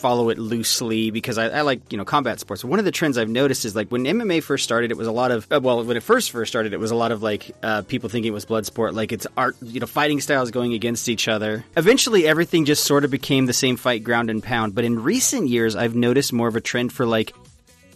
follow 0.00 0.30
it 0.30 0.38
loosely 0.38 1.10
because 1.10 1.38
I, 1.38 1.48
I 1.48 1.60
like 1.60 1.92
you 1.92 1.98
know 1.98 2.04
combat 2.04 2.40
sports. 2.40 2.64
One 2.64 2.78
of 2.78 2.84
the 2.84 2.90
trends 2.90 3.18
I've 3.18 3.28
noticed 3.28 3.64
is 3.64 3.76
like 3.76 3.88
when 3.88 4.04
MMA 4.04 4.42
first 4.42 4.64
started, 4.64 4.90
it 4.90 4.96
was 4.96 5.06
a 5.06 5.12
lot 5.12 5.30
of 5.30 5.46
uh, 5.50 5.60
well, 5.62 5.84
when 5.84 5.96
it 5.96 6.02
first 6.02 6.30
first 6.30 6.50
started, 6.50 6.72
it 6.72 6.80
was 6.80 6.90
a 6.90 6.96
lot 6.96 7.12
of 7.12 7.22
like 7.22 7.54
uh, 7.62 7.82
people 7.82 8.08
thinking 8.08 8.30
it 8.30 8.34
was 8.34 8.44
blood 8.44 8.66
sport, 8.66 8.94
like 8.94 9.12
it's 9.12 9.26
art, 9.36 9.56
you 9.62 9.80
know, 9.80 9.86
fighting 9.86 10.20
styles 10.20 10.50
going 10.50 10.72
against 10.72 11.08
each 11.08 11.28
other. 11.28 11.64
Eventually, 11.76 12.26
everything 12.26 12.64
just 12.64 12.84
sort 12.84 13.04
of 13.04 13.10
became 13.10 13.46
the 13.46 13.52
same 13.52 13.76
fight, 13.76 14.02
ground 14.02 14.30
and 14.30 14.42
pound. 14.42 14.74
But 14.74 14.84
in 14.84 15.02
recent 15.02 15.48
years, 15.48 15.76
I've 15.76 15.94
noticed 15.94 16.32
more 16.32 16.48
of 16.48 16.56
a 16.56 16.60
trend 16.60 16.92
for 16.92 17.06
like 17.06 17.32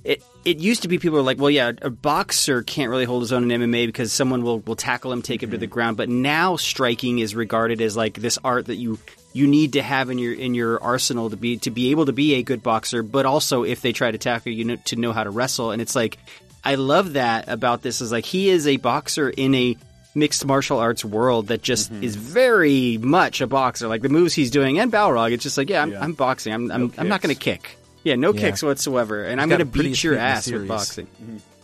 it 0.04 0.22
it 0.44 0.58
used 0.58 0.82
to 0.82 0.88
be 0.88 0.98
people 0.98 1.16
were 1.16 1.24
like, 1.24 1.38
well, 1.38 1.50
yeah, 1.50 1.72
a 1.80 1.90
boxer 1.90 2.62
can't 2.62 2.90
really 2.90 3.06
hold 3.06 3.22
his 3.22 3.32
own 3.32 3.50
in 3.50 3.60
MMA 3.62 3.86
because 3.86 4.12
someone 4.12 4.42
will, 4.42 4.60
will 4.60 4.76
tackle 4.76 5.10
him, 5.10 5.22
take 5.22 5.42
him 5.42 5.50
to 5.52 5.58
the 5.58 5.66
ground. 5.66 5.96
But 5.96 6.10
now 6.10 6.56
striking 6.56 7.18
is 7.18 7.34
regarded 7.34 7.80
as 7.80 7.96
like 7.96 8.14
this 8.14 8.38
art 8.44 8.66
that 8.66 8.76
you 8.76 8.98
you 9.34 9.46
need 9.48 9.72
to 9.74 9.82
have 9.82 10.08
in 10.08 10.18
your 10.18 10.32
in 10.32 10.54
your 10.54 10.82
arsenal 10.82 11.28
to 11.28 11.36
be 11.36 11.58
to 11.58 11.70
be 11.70 11.90
able 11.90 12.06
to 12.06 12.12
be 12.12 12.34
a 12.36 12.42
good 12.42 12.62
boxer. 12.62 13.02
But 13.02 13.26
also, 13.26 13.64
if 13.64 13.82
they 13.82 13.92
try 13.92 14.10
to 14.10 14.16
tackle 14.16 14.52
you, 14.52 14.64
know, 14.64 14.76
to 14.86 14.96
know 14.96 15.12
how 15.12 15.24
to 15.24 15.30
wrestle. 15.30 15.72
And 15.72 15.82
it's 15.82 15.94
like 15.96 16.18
I 16.64 16.76
love 16.76 17.14
that 17.14 17.48
about 17.48 17.82
this 17.82 18.00
is 18.00 18.10
like 18.12 18.24
he 18.24 18.48
is 18.48 18.66
a 18.66 18.76
boxer 18.78 19.28
in 19.28 19.54
a 19.54 19.76
mixed 20.14 20.46
martial 20.46 20.78
arts 20.78 21.04
world 21.04 21.48
that 21.48 21.60
just 21.60 21.90
is 21.90 22.14
very 22.14 22.96
much 22.98 23.40
a 23.40 23.48
boxer. 23.48 23.88
Like 23.88 24.02
the 24.02 24.08
moves 24.08 24.32
he's 24.32 24.52
doing 24.52 24.78
and 24.78 24.92
Balrog, 24.92 25.32
it's 25.32 25.42
just 25.42 25.58
like 25.58 25.68
yeah, 25.68 25.82
I'm, 25.82 25.90
Yeah. 25.90 26.00
I'm 26.02 26.12
boxing. 26.12 26.54
I'm 26.54 26.70
I'm, 26.70 26.92
I'm 26.96 27.08
not 27.08 27.20
going 27.20 27.34
to 27.34 27.40
kick. 27.40 27.76
Yeah, 28.04 28.14
no 28.14 28.32
Yeah. 28.32 28.40
kicks 28.40 28.62
whatsoever, 28.62 29.24
and 29.24 29.40
I'm 29.40 29.48
going 29.48 29.58
to 29.58 29.64
beat 29.64 30.02
your 30.04 30.16
ass 30.16 30.48
with 30.48 30.68
boxing. 30.68 31.08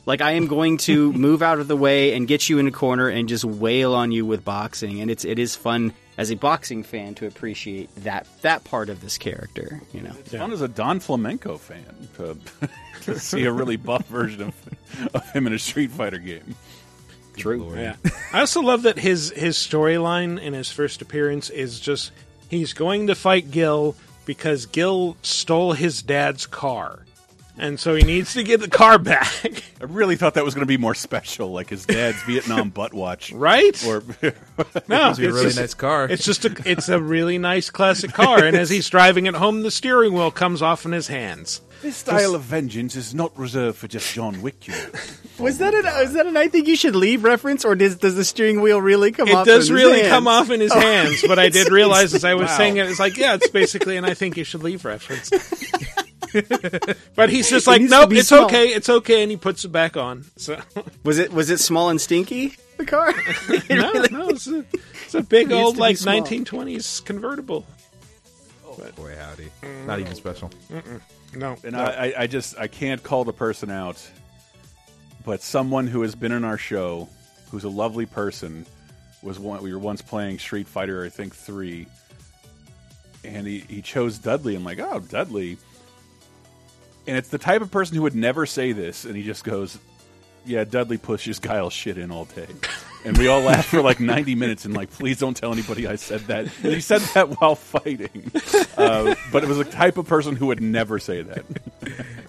Like 0.06 0.22
I 0.22 0.32
am 0.32 0.48
going 0.48 0.78
to 0.78 1.12
move 1.26 1.40
out 1.42 1.60
of 1.60 1.68
the 1.68 1.76
way 1.76 2.14
and 2.14 2.26
get 2.26 2.48
you 2.48 2.58
in 2.58 2.66
a 2.66 2.72
corner 2.72 3.08
and 3.08 3.28
just 3.28 3.44
wail 3.44 3.94
on 3.94 4.10
you 4.10 4.26
with 4.26 4.44
boxing, 4.44 5.00
and 5.00 5.08
it's 5.10 5.24
it 5.24 5.38
is 5.38 5.54
fun 5.54 5.92
as 6.20 6.30
a 6.30 6.36
boxing 6.36 6.82
fan 6.82 7.14
to 7.14 7.26
appreciate 7.26 7.88
that 7.96 8.26
that 8.42 8.62
part 8.64 8.90
of 8.90 9.00
this 9.00 9.16
character. 9.16 9.80
You 9.94 10.02
know, 10.02 10.12
It's 10.18 10.34
fun 10.34 10.52
as 10.52 10.60
a 10.60 10.68
Don 10.68 11.00
Flamenco 11.00 11.56
fan 11.56 12.08
to, 12.18 12.36
to 13.04 13.18
see 13.18 13.46
a 13.46 13.52
really 13.52 13.76
buff 13.76 14.06
version 14.06 14.42
of, 14.42 14.54
of 15.14 15.30
him 15.30 15.46
in 15.46 15.54
a 15.54 15.58
Street 15.58 15.90
Fighter 15.90 16.18
game. 16.18 16.54
True. 17.38 17.74
Yeah. 17.74 17.96
I 18.34 18.40
also 18.40 18.60
love 18.60 18.82
that 18.82 18.98
his 18.98 19.30
his 19.30 19.56
storyline 19.56 20.38
in 20.38 20.52
his 20.52 20.70
first 20.70 21.00
appearance 21.00 21.48
is 21.48 21.80
just 21.80 22.12
he's 22.50 22.74
going 22.74 23.06
to 23.06 23.14
fight 23.14 23.50
Gil 23.50 23.96
because 24.26 24.66
Gil 24.66 25.16
stole 25.22 25.72
his 25.72 26.02
dad's 26.02 26.44
car. 26.44 27.06
And 27.62 27.78
so 27.78 27.94
he 27.94 28.02
needs 28.02 28.32
to 28.34 28.42
get 28.42 28.60
the 28.60 28.68
car 28.70 28.98
back. 28.98 29.28
I 29.82 29.84
really 29.84 30.16
thought 30.16 30.34
that 30.34 30.44
was 30.46 30.54
going 30.54 30.62
to 30.62 30.66
be 30.66 30.78
more 30.78 30.94
special, 30.94 31.52
like 31.52 31.68
his 31.68 31.84
dad's 31.84 32.22
Vietnam 32.22 32.70
butt 32.70 32.94
watch, 32.94 33.32
right? 33.32 33.86
Or 33.86 34.02
No, 34.88 35.10
It's 35.10 35.18
a 35.18 35.22
really 35.22 35.42
just- 35.44 35.58
nice 35.58 35.74
car. 35.74 36.06
It's 36.06 36.24
just 36.24 36.44
a 36.46 36.56
it's 36.64 36.88
a 36.88 36.98
really 37.00 37.36
nice 37.38 37.68
classic 37.68 38.12
car 38.12 38.42
and 38.44 38.56
as 38.56 38.70
he's 38.70 38.88
driving 38.88 39.26
it 39.26 39.34
home 39.34 39.62
the 39.62 39.70
steering 39.70 40.14
wheel 40.14 40.30
comes 40.30 40.62
off 40.62 40.86
in 40.86 40.92
his 40.92 41.08
hands. 41.08 41.60
this 41.82 41.96
style 41.98 42.34
of 42.34 42.42
vengeance 42.42 42.96
is 42.96 43.14
not 43.14 43.38
reserved 43.38 43.76
for 43.78 43.88
just 43.88 44.12
John 44.14 44.40
Wick. 44.42 44.66
You 44.66 44.72
know. 44.74 44.88
Was 45.38 45.58
that 45.58 45.74
an 45.74 45.84
is 46.02 46.14
that 46.14 46.26
an 46.26 46.36
I 46.38 46.48
think 46.48 46.66
you 46.66 46.76
should 46.76 46.96
leave 46.96 47.24
reference, 47.24 47.64
or 47.64 47.74
does 47.74 47.96
does 47.96 48.14
the 48.14 48.24
steering 48.24 48.60
wheel 48.62 48.80
really 48.80 49.12
come 49.12 49.28
off? 49.30 49.46
It 49.46 49.50
does 49.50 49.68
in 49.68 49.76
his 49.76 49.82
really 49.84 50.00
hands? 50.00 50.10
come 50.12 50.28
off 50.28 50.50
in 50.50 50.60
his 50.60 50.72
Oh. 50.72 50.80
hands, 50.80 51.22
but 51.26 51.38
I 51.38 51.48
did 51.50 51.70
realize 51.70 52.14
as 52.14 52.24
I 52.24 52.34
was 52.34 52.48
wow. 52.48 52.56
saying 52.56 52.76
it, 52.78 52.86
it's 52.88 53.00
like, 53.00 53.16
yeah, 53.18 53.34
it's 53.34 53.48
basically 53.50 53.96
an 53.98 54.04
I 54.06 54.14
think 54.14 54.36
you 54.38 54.44
should 54.44 54.62
leave 54.62 54.84
reference. 54.86 55.30
but 57.14 57.30
he's 57.30 57.48
just 57.50 57.66
like, 57.66 57.80
needs 57.80 57.92
to 57.92 58.00
nope, 58.00 58.12
it's 58.12 58.28
small." 58.28 58.44
okay, 58.46 58.68
it's 58.68 58.88
okay, 58.88 59.22
and 59.22 59.30
he 59.30 59.36
puts 59.36 59.64
it 59.64 59.68
back 59.68 59.96
on. 59.96 60.24
So 60.36 60.60
Was 61.04 61.18
it 61.18 61.32
was 61.32 61.50
it 61.50 61.58
small 61.58 61.88
and 61.90 62.00
stinky? 62.00 62.56
The 62.76 62.84
car? 62.86 63.12
no, 63.70 63.92
no, 64.10 64.28
it's 64.30 64.46
a, 64.46 64.64
it's 65.04 65.14
a 65.14 65.22
big 65.22 65.50
It 65.50 65.54
old 65.54 65.76
like 65.76 65.96
small. 65.98 66.20
1920s 66.22 67.04
convertible. 67.04 67.66
Oh, 68.66 68.76
boy, 68.96 69.14
howdy. 69.18 69.48
Mm, 69.62 69.86
Not 69.86 70.00
even 70.00 70.14
special. 70.14 70.50
No, 71.34 71.56
And 71.62 71.72
no. 71.72 71.80
I, 71.80 72.06
I, 72.06 72.14
I 72.20 72.26
just 72.26 72.56
I 72.58 72.66
can't 72.68 73.02
call 73.02 73.24
the 73.24 73.32
person 73.32 73.70
out, 73.70 74.00
but 75.24 75.42
someone 75.42 75.86
who 75.88 76.02
has 76.02 76.14
been 76.14 76.32
in 76.32 76.44
our 76.44 76.56
show, 76.58 77.08
who's 77.50 77.64
a 77.64 77.68
lovely 77.68 78.06
person, 78.06 78.64
was 79.22 79.38
one 79.38 79.62
we 79.62 79.72
were 79.72 79.78
once 79.78 80.00
playing 80.00 80.38
Street 80.38 80.66
Fighter, 80.66 81.04
I 81.04 81.08
think 81.10 81.34
three, 81.36 81.86
and 83.24 83.46
he, 83.46 83.58
he 83.60 83.82
chose 83.82 84.16
Dudley. 84.18 84.54
I'm 84.56 84.64
like, 84.64 84.78
oh, 84.80 85.00
Dudley. 85.00 85.58
And 87.10 87.18
it's 87.18 87.28
the 87.28 87.38
type 87.38 87.60
of 87.60 87.72
person 87.72 87.96
who 87.96 88.02
would 88.02 88.14
never 88.14 88.46
say 88.46 88.70
this, 88.70 89.04
and 89.04 89.16
he 89.16 89.24
just 89.24 89.42
goes, 89.42 89.76
"Yeah, 90.46 90.62
Dudley 90.62 90.96
pushes 90.96 91.40
Guile 91.40 91.68
shit 91.68 91.98
in 91.98 92.12
all 92.12 92.26
day." 92.26 92.46
And 93.04 93.18
we 93.18 93.26
all 93.26 93.40
laughed 93.40 93.68
for 93.68 93.82
like 93.82 93.98
90 93.98 94.36
minutes, 94.36 94.64
and 94.64 94.74
like, 94.74 94.92
please 94.92 95.18
don't 95.18 95.36
tell 95.36 95.52
anybody 95.52 95.88
I 95.88 95.96
said 95.96 96.20
that. 96.28 96.46
And 96.62 96.72
he 96.72 96.80
said 96.80 97.00
that 97.14 97.40
while 97.40 97.56
fighting, 97.56 98.30
uh, 98.76 99.16
but 99.32 99.42
it 99.42 99.48
was 99.48 99.58
a 99.58 99.64
type 99.64 99.98
of 99.98 100.06
person 100.06 100.36
who 100.36 100.46
would 100.46 100.62
never 100.62 101.00
say 101.00 101.22
that. 101.22 101.44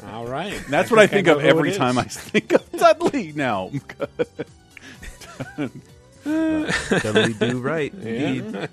All 0.08 0.26
right. 0.26 0.54
And 0.54 0.74
that's 0.74 0.90
what 0.90 1.00
I 1.00 1.06
think 1.06 1.28
know 1.28 1.38
of 1.38 1.46
every 1.46 1.74
time 1.74 2.00
I 2.00 2.06
think 2.06 2.52
of 2.52 2.72
Dudley 2.72 3.34
now. 3.34 3.70
Dudley 6.24 7.34
do 7.34 7.60
right. 7.60 7.94
Indeed. 8.02 8.70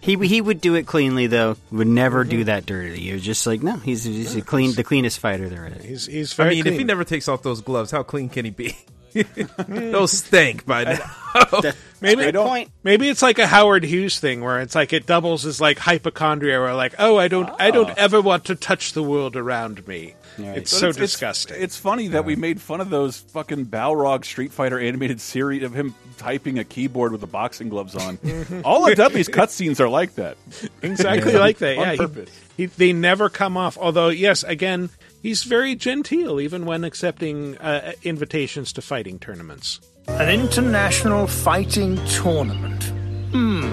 He 0.00 0.16
he 0.16 0.40
would 0.40 0.60
do 0.60 0.74
it 0.74 0.86
cleanly 0.86 1.26
though. 1.26 1.56
Would 1.70 1.86
never 1.86 2.24
do 2.24 2.38
mm-hmm. 2.38 2.46
that 2.46 2.66
dirty. 2.66 3.02
You're 3.02 3.18
just 3.18 3.46
like 3.46 3.62
no. 3.62 3.76
He's 3.76 4.04
he's 4.04 4.34
a 4.36 4.42
clean 4.42 4.72
the 4.72 4.84
cleanest 4.84 5.18
fighter 5.18 5.48
there 5.48 5.66
is. 5.66 5.84
He's 5.84 6.06
he's 6.06 6.32
I 6.34 6.44
very 6.44 6.54
mean, 6.56 6.62
clean. 6.62 6.74
if 6.74 6.78
he 6.78 6.84
never 6.84 7.04
takes 7.04 7.28
off 7.28 7.42
those 7.42 7.60
gloves, 7.60 7.90
how 7.90 8.02
clean 8.02 8.28
can 8.28 8.44
he 8.44 8.50
be? 8.50 8.76
Those 9.68 10.12
stink 10.12 10.66
by 10.66 10.84
now. 10.84 11.60
maybe 12.00 12.22
Good 12.22 12.34
point. 12.36 12.70
maybe 12.82 13.08
it's 13.08 13.22
like 13.22 13.38
a 13.38 13.46
Howard 13.46 13.84
Hughes 13.84 14.20
thing 14.20 14.40
where 14.40 14.60
it's 14.60 14.74
like 14.74 14.92
it 14.92 15.06
doubles 15.06 15.44
as 15.46 15.60
like 15.60 15.78
hypochondria, 15.78 16.60
where 16.60 16.74
like, 16.74 16.94
oh, 16.98 17.16
I 17.18 17.28
don't, 17.28 17.50
I 17.60 17.70
don't 17.70 17.96
ever 17.98 18.20
want 18.20 18.46
to 18.46 18.54
touch 18.54 18.92
the 18.92 19.02
world 19.02 19.36
around 19.36 19.86
me. 19.86 20.14
It's 20.44 20.70
so 20.70 20.88
it's- 20.88 20.96
it's- 20.96 21.10
disgusting. 21.10 21.56
It's, 21.60 21.76
funny 21.76 22.08
that 22.08 22.24
we 22.24 22.36
made 22.36 22.60
fun 22.60 22.80
of 22.80 22.90
those 22.90 23.18
fucking 23.18 23.66
Balrog 23.66 24.24
Street 24.24 24.52
Fighter 24.52 24.78
animated 24.78 25.20
series 25.20 25.62
of 25.62 25.74
him 25.74 25.94
typing 26.18 26.58
a 26.58 26.64
keyboard 26.64 27.12
with 27.12 27.20
the 27.22 27.26
boxing 27.26 27.68
gloves 27.68 27.94
on. 27.96 28.18
All 28.64 28.86
of 28.90 28.96
Dudley's 28.96 29.28
cutscenes 29.28 29.80
are 29.80 29.88
like 29.88 30.14
that. 30.16 30.36
exactly 30.82 31.32
like 31.34 31.58
that. 31.58 31.78
On 31.78 31.84
Yeah, 31.96 32.06
he- 32.06 32.26
He, 32.56 32.66
they 32.66 32.92
never 32.92 33.28
come 33.30 33.56
off. 33.56 33.78
Although, 33.78 34.08
yes, 34.08 34.42
again, 34.42 34.90
he's 35.22 35.44
very 35.44 35.74
genteel, 35.74 36.40
even 36.40 36.66
when 36.66 36.84
accepting 36.84 37.56
uh, 37.58 37.92
invitations 38.02 38.72
to 38.74 38.82
fighting 38.82 39.18
tournaments. 39.18 39.80
An 40.08 40.28
international 40.28 41.26
fighting 41.26 41.96
tournament. 42.06 42.84
Hmm. 43.32 43.64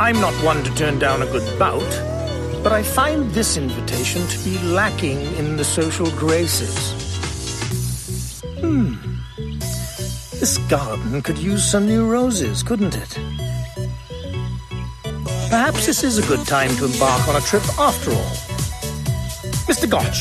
I'm 0.00 0.18
not 0.20 0.32
one 0.44 0.62
to 0.64 0.74
turn 0.74 0.98
down 0.98 1.22
a 1.22 1.26
good 1.26 1.58
bout, 1.58 1.82
but 2.62 2.72
I 2.72 2.82
find 2.82 3.30
this 3.30 3.56
invitation 3.56 4.26
to 4.26 4.38
be 4.44 4.58
lacking 4.58 5.20
in 5.36 5.56
the 5.56 5.64
social 5.64 6.10
graces. 6.12 6.92
Hmm. 8.60 8.94
This 10.38 10.58
garden 10.68 11.22
could 11.22 11.38
use 11.38 11.64
some 11.64 11.86
new 11.86 12.06
roses, 12.06 12.62
couldn't 12.62 12.94
it? 12.94 13.18
Perhaps 15.48 15.86
this 15.86 16.04
is 16.04 16.18
a 16.18 16.26
good 16.28 16.46
time 16.46 16.70
to 16.76 16.84
embark 16.84 17.26
on 17.28 17.36
a 17.36 17.40
trip 17.40 17.62
after 17.78 18.10
all. 18.10 18.32
Mr. 19.66 19.88
Gotch, 19.88 20.20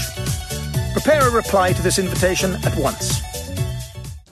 prepare 0.93 1.27
a 1.27 1.31
reply 1.31 1.73
to 1.73 1.81
this 1.81 1.99
invitation 1.99 2.55
at 2.65 2.75
once. 2.77 3.28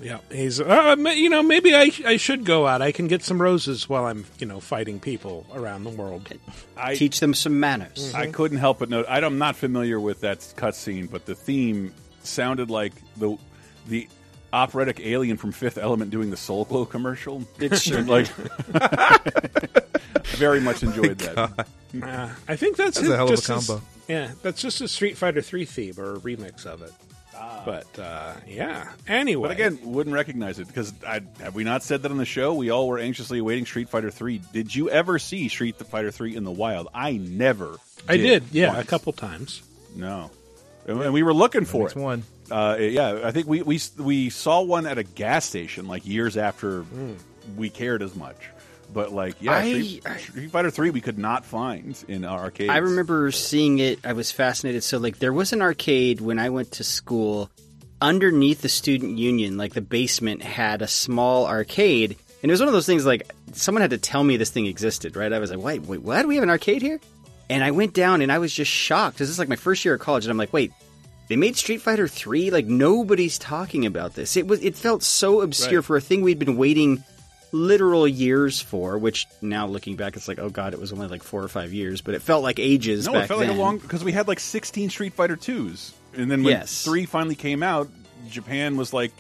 Yeah, 0.08 0.20
he's. 0.32 0.62
Uh, 0.62 0.96
you 0.98 1.30
know, 1.30 1.44
maybe 1.44 1.76
I 1.76 1.92
I 2.06 2.16
should 2.16 2.46
go 2.46 2.66
out. 2.66 2.82
I 2.82 2.94
can 2.94 3.08
get 3.08 3.24
some 3.24 3.42
roses 3.42 3.90
while 3.90 4.06
I'm 4.06 4.24
you 4.40 4.46
know 4.48 4.62
fighting 4.62 5.02
people 5.02 5.46
around 5.54 5.84
the 5.84 5.90
world. 5.90 6.30
I, 6.78 6.96
Teach 6.96 7.20
them 7.20 7.34
some 7.34 7.60
manners. 7.60 8.14
I 8.16 8.28
couldn't 8.28 8.60
help 8.60 8.80
but 8.80 8.90
note. 8.90 9.06
I'm 9.10 9.38
not 9.38 9.58
familiar 9.58 10.00
with 10.00 10.22
that 10.22 10.40
cutscene, 10.56 11.12
but 11.12 11.26
the 11.26 11.36
theme 11.36 11.94
sounded 12.24 12.70
like 12.70 12.94
the 13.18 13.38
the 13.88 14.08
operatic 14.54 15.02
alien 15.02 15.36
from 15.36 15.52
Fifth 15.52 15.78
Element 15.78 16.10
doing 16.10 16.30
the 16.32 16.38
Soul 16.38 16.64
Glo 16.64 16.86
commercial. 16.86 17.44
It 17.60 17.78
sure 17.78 18.02
like 18.04 18.28
very 20.38 20.62
much 20.62 20.84
enjoyed 20.84 21.18
that. 21.20 21.38
Uh, 22.02 22.30
I 22.48 22.56
think 22.56 22.78
that's, 22.78 22.96
That's 22.98 23.10
it, 23.10 23.12
a 23.12 23.16
hell 23.18 23.26
of 23.26 23.32
a 23.34 23.36
just 23.36 23.50
as- 23.50 23.68
combo. 23.68 23.84
yeah, 24.08 24.32
that's 24.42 24.62
just 24.62 24.80
a 24.82 24.88
Street 24.88 25.18
Fighter 25.18 25.42
Three 25.42 25.66
theme 25.66 25.96
or 25.98 26.14
a 26.16 26.20
remix 26.20 26.66
of 26.66 26.82
it. 26.82 26.94
But 27.66 28.00
uh, 28.00 28.34
yeah. 28.48 28.92
Anyway, 29.08 29.48
But 29.50 29.52
again, 29.52 29.80
wouldn't 29.84 30.14
recognize 30.14 30.58
it 30.60 30.68
because 30.68 30.94
I, 31.06 31.22
have 31.42 31.54
we 31.54 31.64
not 31.64 31.84
said 31.84 32.04
that 32.04 32.12
on 32.12 32.18
the 32.18 32.26
show? 32.26 32.54
We 32.54 32.70
all 32.70 32.88
were 32.88 32.98
anxiously 33.00 33.40
awaiting 33.40 33.66
Street 33.66 33.90
Fighter 33.90 34.10
Three. 34.10 34.40
Did 34.54 34.74
you 34.74 34.90
ever 34.90 35.20
see 35.20 35.50
Street 35.50 35.76
Fighter 35.76 36.12
Three 36.12 36.36
in 36.36 36.44
the 36.46 36.52
wild? 36.52 36.88
I 36.94 37.18
never. 37.18 37.78
I 38.08 38.16
did. 38.18 38.46
Yeah, 38.52 38.74
once. 38.74 38.86
a 38.86 38.88
couple 38.88 39.12
times. 39.14 39.62
No, 39.96 40.32
and 40.88 41.02
and 41.02 41.14
we 41.14 41.24
were 41.24 41.34
looking 41.34 41.66
for 41.66 41.84
Next 41.84 41.96
it. 41.96 42.00
one. 42.00 42.24
Uh, 42.50 42.78
yeah, 42.80 43.22
I 43.26 43.32
think 43.32 43.48
we, 43.48 43.62
we 43.62 43.80
we 43.98 44.30
saw 44.30 44.62
one 44.62 44.86
at 44.86 44.98
a 44.98 45.04
gas 45.04 45.44
station 45.46 45.88
like 45.88 46.06
years 46.06 46.38
after 46.38 46.86
we 47.58 47.70
cared 47.70 48.02
as 48.02 48.16
much. 48.16 48.38
But 48.94 49.12
like, 49.12 49.36
yeah, 49.42 49.54
I- 49.58 49.70
Street, 49.72 50.04
Street 50.20 50.52
Fighter 50.52 50.72
Three 50.72 50.90
we 50.92 51.02
could 51.02 51.18
not 51.20 51.46
find 51.46 52.02
in 52.08 52.24
our 52.26 52.40
arcades. 52.40 52.70
I 52.72 52.78
remember 52.78 53.32
seeing 53.32 53.80
it. 53.80 54.00
I 54.06 54.14
was 54.14 54.32
fascinated. 54.32 54.84
So, 54.84 54.98
like, 54.98 55.20
there 55.20 55.34
was 55.34 55.54
an 55.54 55.62
arcade 55.62 56.22
when 56.22 56.40
I 56.40 56.50
went 56.50 56.72
to 56.74 56.84
school 56.84 57.50
underneath 58.02 58.62
the 58.62 58.70
student 58.70 59.18
union. 59.18 59.58
Like, 59.58 59.74
the 59.74 59.82
basement 59.82 60.42
had 60.42 60.82
a 60.82 60.88
small 60.88 61.48
arcade, 61.48 62.16
and 62.42 62.50
it 62.50 62.54
was 62.54 62.60
one 62.62 62.70
of 62.70 62.74
those 62.74 62.86
things. 62.86 63.06
Like, 63.06 63.32
someone 63.54 63.82
had 63.82 63.90
to 63.92 63.98
tell 63.98 64.24
me 64.24 64.38
this 64.38 64.50
thing 64.52 64.66
existed. 64.68 65.16
Right? 65.16 65.32
I 65.34 65.40
was 65.40 65.52
like, 65.52 65.60
wait, 65.60 65.82
wait, 65.82 66.02
what? 66.02 66.26
We 66.28 66.36
have 66.36 66.44
an 66.44 66.50
arcade 66.50 66.82
here? 66.82 67.00
And 67.50 67.64
I 67.64 67.72
went 67.72 67.94
down, 67.94 68.22
and 68.22 68.32
I 68.32 68.40
was 68.40 68.54
just 68.54 68.72
shocked. 68.72 69.18
This 69.18 69.30
is 69.30 69.40
like 69.40 69.50
my 69.50 69.56
first 69.58 69.84
year 69.86 69.96
of 69.96 70.00
college, 70.02 70.26
and 70.26 70.32
I'm 70.32 70.38
like, 70.38 70.54
wait. 70.54 70.72
They 71.30 71.36
made 71.36 71.58
Street 71.58 71.82
Fighter 71.82 72.08
3 72.08 72.52
like 72.52 72.68
nobody's 72.68 73.38
talking 73.38 73.86
about 73.86 74.14
this. 74.14 74.38
It 74.38 74.48
was 74.48 74.64
it 74.64 74.78
felt 74.78 75.04
so 75.04 75.42
obscure 75.42 75.82
Right. 75.82 75.86
for 75.86 75.98
a 75.98 76.00
thing 76.02 76.22
we'd 76.22 76.40
been 76.40 76.56
waiting 76.56 77.04
literal 77.52 78.08
years 78.08 78.60
for, 78.62 78.98
which 78.98 79.26
now 79.42 79.68
looking 79.68 79.96
back 79.96 80.16
it's 80.16 80.28
like, 80.28 80.40
oh 80.40 80.50
god, 80.50 80.74
it 80.74 80.80
was 80.80 80.92
only 80.94 81.08
like 81.08 81.24
4 81.24 81.44
or 81.44 81.48
5 81.48 81.74
years, 81.74 82.02
but 82.02 82.14
it 82.16 82.22
felt 82.22 82.44
like 82.44 82.60
ages 82.60 83.06
no, 83.08 83.16
it 83.16 83.28
felt 83.28 83.40
then. 83.40 83.50
like 83.50 83.58
a 83.58 83.60
long 83.62 83.78
because 83.78 84.04
we 84.04 84.12
had 84.12 84.28
like 84.28 84.40
sixteen 84.40 84.90
Street 84.90 85.14
Fighter 85.14 85.36
twos, 85.36 85.94
and 86.16 86.30
then 86.30 86.44
when 86.44 86.54
Yes. 86.54 86.84
three 86.84 87.06
finally 87.06 87.36
came 87.36 87.64
out, 87.64 87.88
Japan 88.30 88.76
was 88.78 88.92
like, 88.94 89.12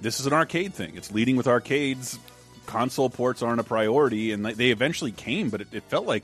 "This 0.00 0.20
is 0.20 0.26
an 0.26 0.32
arcade 0.32 0.74
thing. 0.74 0.96
It's 0.96 1.10
leading 1.12 1.36
with 1.36 1.46
arcades. 1.48 2.18
Console 2.66 3.10
ports 3.10 3.42
aren't 3.42 3.60
a 3.60 3.64
priority." 3.64 4.30
And 4.32 4.44
they- 4.46 4.52
they 4.54 4.70
eventually 4.70 5.10
came, 5.12 5.48
but 5.50 5.60
it, 5.62 5.68
it 5.72 5.82
felt 5.84 6.06
like 6.06 6.22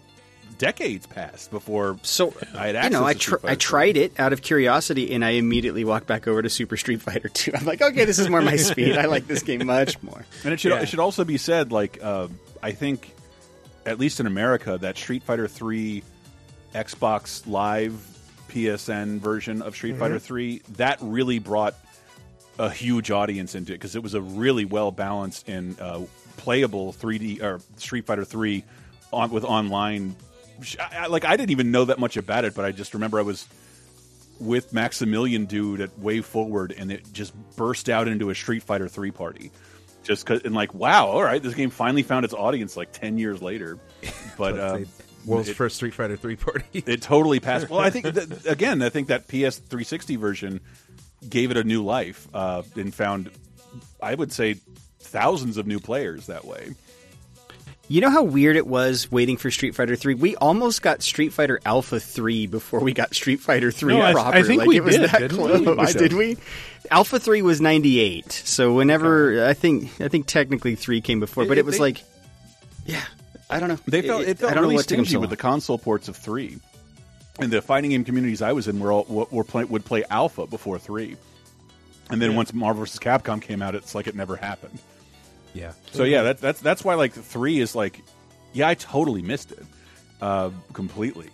decades 0.59 1.07
passed 1.07 1.51
before. 1.51 1.99
So 2.03 2.35
I 2.57 2.69
had 2.69 2.85
you 2.85 2.90
know, 2.90 3.05
I 3.05 3.14
tr- 3.14 3.37
I 3.45 3.55
tried 3.55 3.97
it 3.97 4.19
out 4.19 4.33
of 4.33 4.43
curiosity, 4.43 5.12
and 5.14 5.25
I 5.25 5.31
immediately 5.31 5.85
walked 5.85 6.07
back 6.07 6.27
over 6.29 6.43
to 6.43 6.51
Super 6.51 6.77
Street 6.77 7.01
Fighter 7.03 7.29
2. 7.29 7.53
I'm 7.55 7.64
like, 7.64 7.83
okay, 7.83 8.05
this 8.05 8.19
is 8.19 8.29
more 8.29 8.43
my 8.43 8.57
speed. 8.57 8.97
I 8.97 9.07
like 9.07 9.27
this 9.27 9.43
game 9.43 9.67
much 9.67 10.03
more. 10.03 10.25
And 10.45 10.53
it 10.53 10.61
should 10.61 10.73
Yeah. 10.73 10.81
it 10.83 10.88
should 10.88 11.01
also 11.01 11.25
be 11.25 11.38
said, 11.38 11.73
like 11.73 11.99
uh, 12.03 12.29
I 12.62 12.73
think, 12.73 13.12
at 13.87 13.99
least 13.99 14.21
in 14.21 14.27
America, 14.27 14.79
that 14.81 14.97
Street 14.97 15.23
Fighter 15.23 15.49
Three, 15.49 16.03
Xbox 16.75 17.47
Live, 17.47 17.93
PSN 18.49 19.19
version 19.19 19.62
of 19.62 19.75
Street 19.75 19.97
Fighter 19.97 20.19
Three 20.19 20.62
that 20.77 20.99
really 21.01 21.38
brought 21.38 21.75
a 22.59 22.71
huge 22.71 23.11
audience 23.11 23.55
into 23.57 23.73
it 23.73 23.77
because 23.77 23.97
it 23.97 24.03
was 24.03 24.14
a 24.14 24.21
really 24.21 24.64
well 24.64 24.93
balanced 24.93 25.49
and 25.49 25.79
uh, 25.81 26.01
playable 26.37 26.93
3D 26.93 27.43
or 27.43 27.61
Street 27.79 28.07
Fighter 28.07 28.25
3 28.25 28.62
on 29.12 29.31
with 29.31 29.45
online. 29.45 30.14
I, 30.81 30.97
I- 31.05 31.07
like 31.07 31.25
I 31.25 31.37
didn't 31.37 31.51
even 31.51 31.71
know 31.71 31.85
that 31.87 31.99
much 31.99 32.17
about 32.17 32.45
it, 32.45 32.55
but 32.55 32.64
I 32.64 32.73
just 32.73 32.95
remember 32.95 33.19
I 33.19 33.23
was 33.23 33.47
with 34.40 34.73
Maximilian 34.73 35.45
dude 35.47 35.81
at 35.81 35.97
Way 35.99 36.21
Forward, 36.21 36.75
and 36.77 36.90
it 36.90 37.05
just 37.12 37.33
burst 37.57 37.88
out 37.88 38.09
into 38.09 38.31
a 38.31 38.35
Street 38.35 38.62
Fighter 38.62 38.88
3 38.88 39.11
party. 39.12 39.51
Just 40.03 40.27
cause, 40.27 40.43
and 40.45 40.55
like, 40.55 40.75
wow, 40.75 41.07
all 41.07 41.23
right, 41.23 41.43
this 41.43 41.55
game 41.55 41.71
finally 41.71 42.03
found 42.03 42.25
its 42.25 42.35
audience 42.35 42.77
like 42.77 42.93
ten 42.93 43.17
years 43.19 43.40
later. 43.40 43.79
But 44.37 44.59
uh, 44.59 44.79
world's 45.25 45.49
it- 45.49 45.55
first 45.55 45.77
Street 45.77 45.95
Fighter 45.95 46.17
three 46.17 46.35
party. 46.37 46.64
it 46.87 47.01
totally 47.01 47.38
passed. 47.40 47.71
Well, 47.71 47.79
I 47.81 47.90
think 47.90 48.05
that, 48.07 48.47
again, 48.51 48.83
I 48.83 48.88
think 48.88 49.09
that 49.09 49.29
PS 49.29 49.59
360 49.59 50.17
version 50.17 50.61
gave 51.29 51.51
it 51.53 51.57
a 51.57 51.62
new 51.64 51.85
life 51.85 52.27
uh, 52.35 52.64
and 52.77 52.93
found, 52.93 53.31
I 54.03 54.14
would 54.14 54.33
say, 54.33 54.55
thousands 54.99 55.57
of 55.57 55.67
new 55.69 55.79
players 55.79 56.27
that 56.27 56.45
way. 56.45 56.75
You 57.87 58.01
know 58.01 58.09
how 58.11 58.23
weird 58.23 58.57
it 58.57 58.66
was 58.66 59.11
waiting 59.12 59.37
for 59.37 59.51
Street 59.51 59.75
Fighter 59.75 59.94
3? 59.94 60.14
We 60.14 60.37
almost 60.37 60.81
got 60.81 61.03
Street 61.03 61.33
Fighter 61.35 61.61
Alpha 61.66 62.01
3 62.01 62.47
before 62.47 62.81
we 62.81 62.94
got 62.94 63.14
Street 63.14 63.40
Fighter 63.40 63.70
3 63.70 63.94
No, 63.94 64.01
I- 64.01 64.38
I 64.38 64.42
think 64.42 64.61
like, 64.61 64.68
we 64.68 64.77
it 64.79 64.85
was 64.85 64.97
did, 64.97 65.11
that 65.11 65.18
didn't 65.20 65.37
we? 65.42 65.62
close. 65.64 65.77
Might. 65.77 65.97
Did 65.99 66.12
we? 66.14 66.37
Alpha 66.90 67.18
3 67.18 67.42
was 67.42 67.61
98. 67.61 68.33
So 68.33 68.73
whenever 68.75 69.44
I 69.47 69.53
think 69.53 69.90
I 70.01 70.09
think 70.09 70.27
technically 70.27 70.77
3 70.77 71.03
came 71.03 71.20
before, 71.20 71.44
but 71.44 71.59
It- 71.59 71.61
it 71.61 71.66
was 71.66 71.77
they- 71.77 71.81
like 71.83 72.03
yeah, 72.87 73.03
I 73.51 73.61
don't 73.61 73.68
know. 73.68 73.79
They 73.87 74.03
felt 74.03 74.23
it, 74.23 74.38
felt 74.38 74.51
I 74.51 74.55
don't 74.55 74.62
know 74.62 74.68
really 74.68 74.77
what 74.77 74.85
stingy 74.85 75.11
so 75.12 75.20
with 75.20 75.31
the 75.31 75.37
console 75.37 75.79
ports 75.79 76.09
of 76.09 76.16
three, 76.16 76.59
and 77.38 77.51
the 77.53 77.61
fighting 77.62 77.90
game 77.90 78.05
communities 78.05 78.40
I 78.42 78.53
was 78.53 78.66
in 78.68 78.81
were 78.81 78.92
all 78.92 79.05
were 79.31 79.44
play, 79.44 79.64
would 79.64 79.85
play 79.85 80.05
Alpha 80.11 80.47
before 80.47 80.79
three, 80.79 81.16
and 82.11 82.20
then 82.20 82.35
once 82.35 82.53
Marvel 82.55 82.81
vs. 82.85 82.99
Capcom 82.99 83.40
came 83.42 83.61
out, 83.62 83.75
it's 83.75 83.94
like 83.94 84.07
it 84.07 84.14
never 84.14 84.37
happened. 84.37 84.79
Yeah. 85.55 85.73
So 85.93 86.05
yeah, 86.05 86.23
that, 86.25 86.38
that's 86.38 86.61
that's 86.61 86.85
why 86.85 86.95
like 86.95 87.12
three 87.12 87.61
is 87.61 87.75
like, 87.75 88.03
yeah, 88.53 88.69
I 88.69 88.75
totally 88.75 89.23
missed 89.23 89.53
it, 89.53 89.64
uh, 90.21 90.51
completely. 90.73 91.31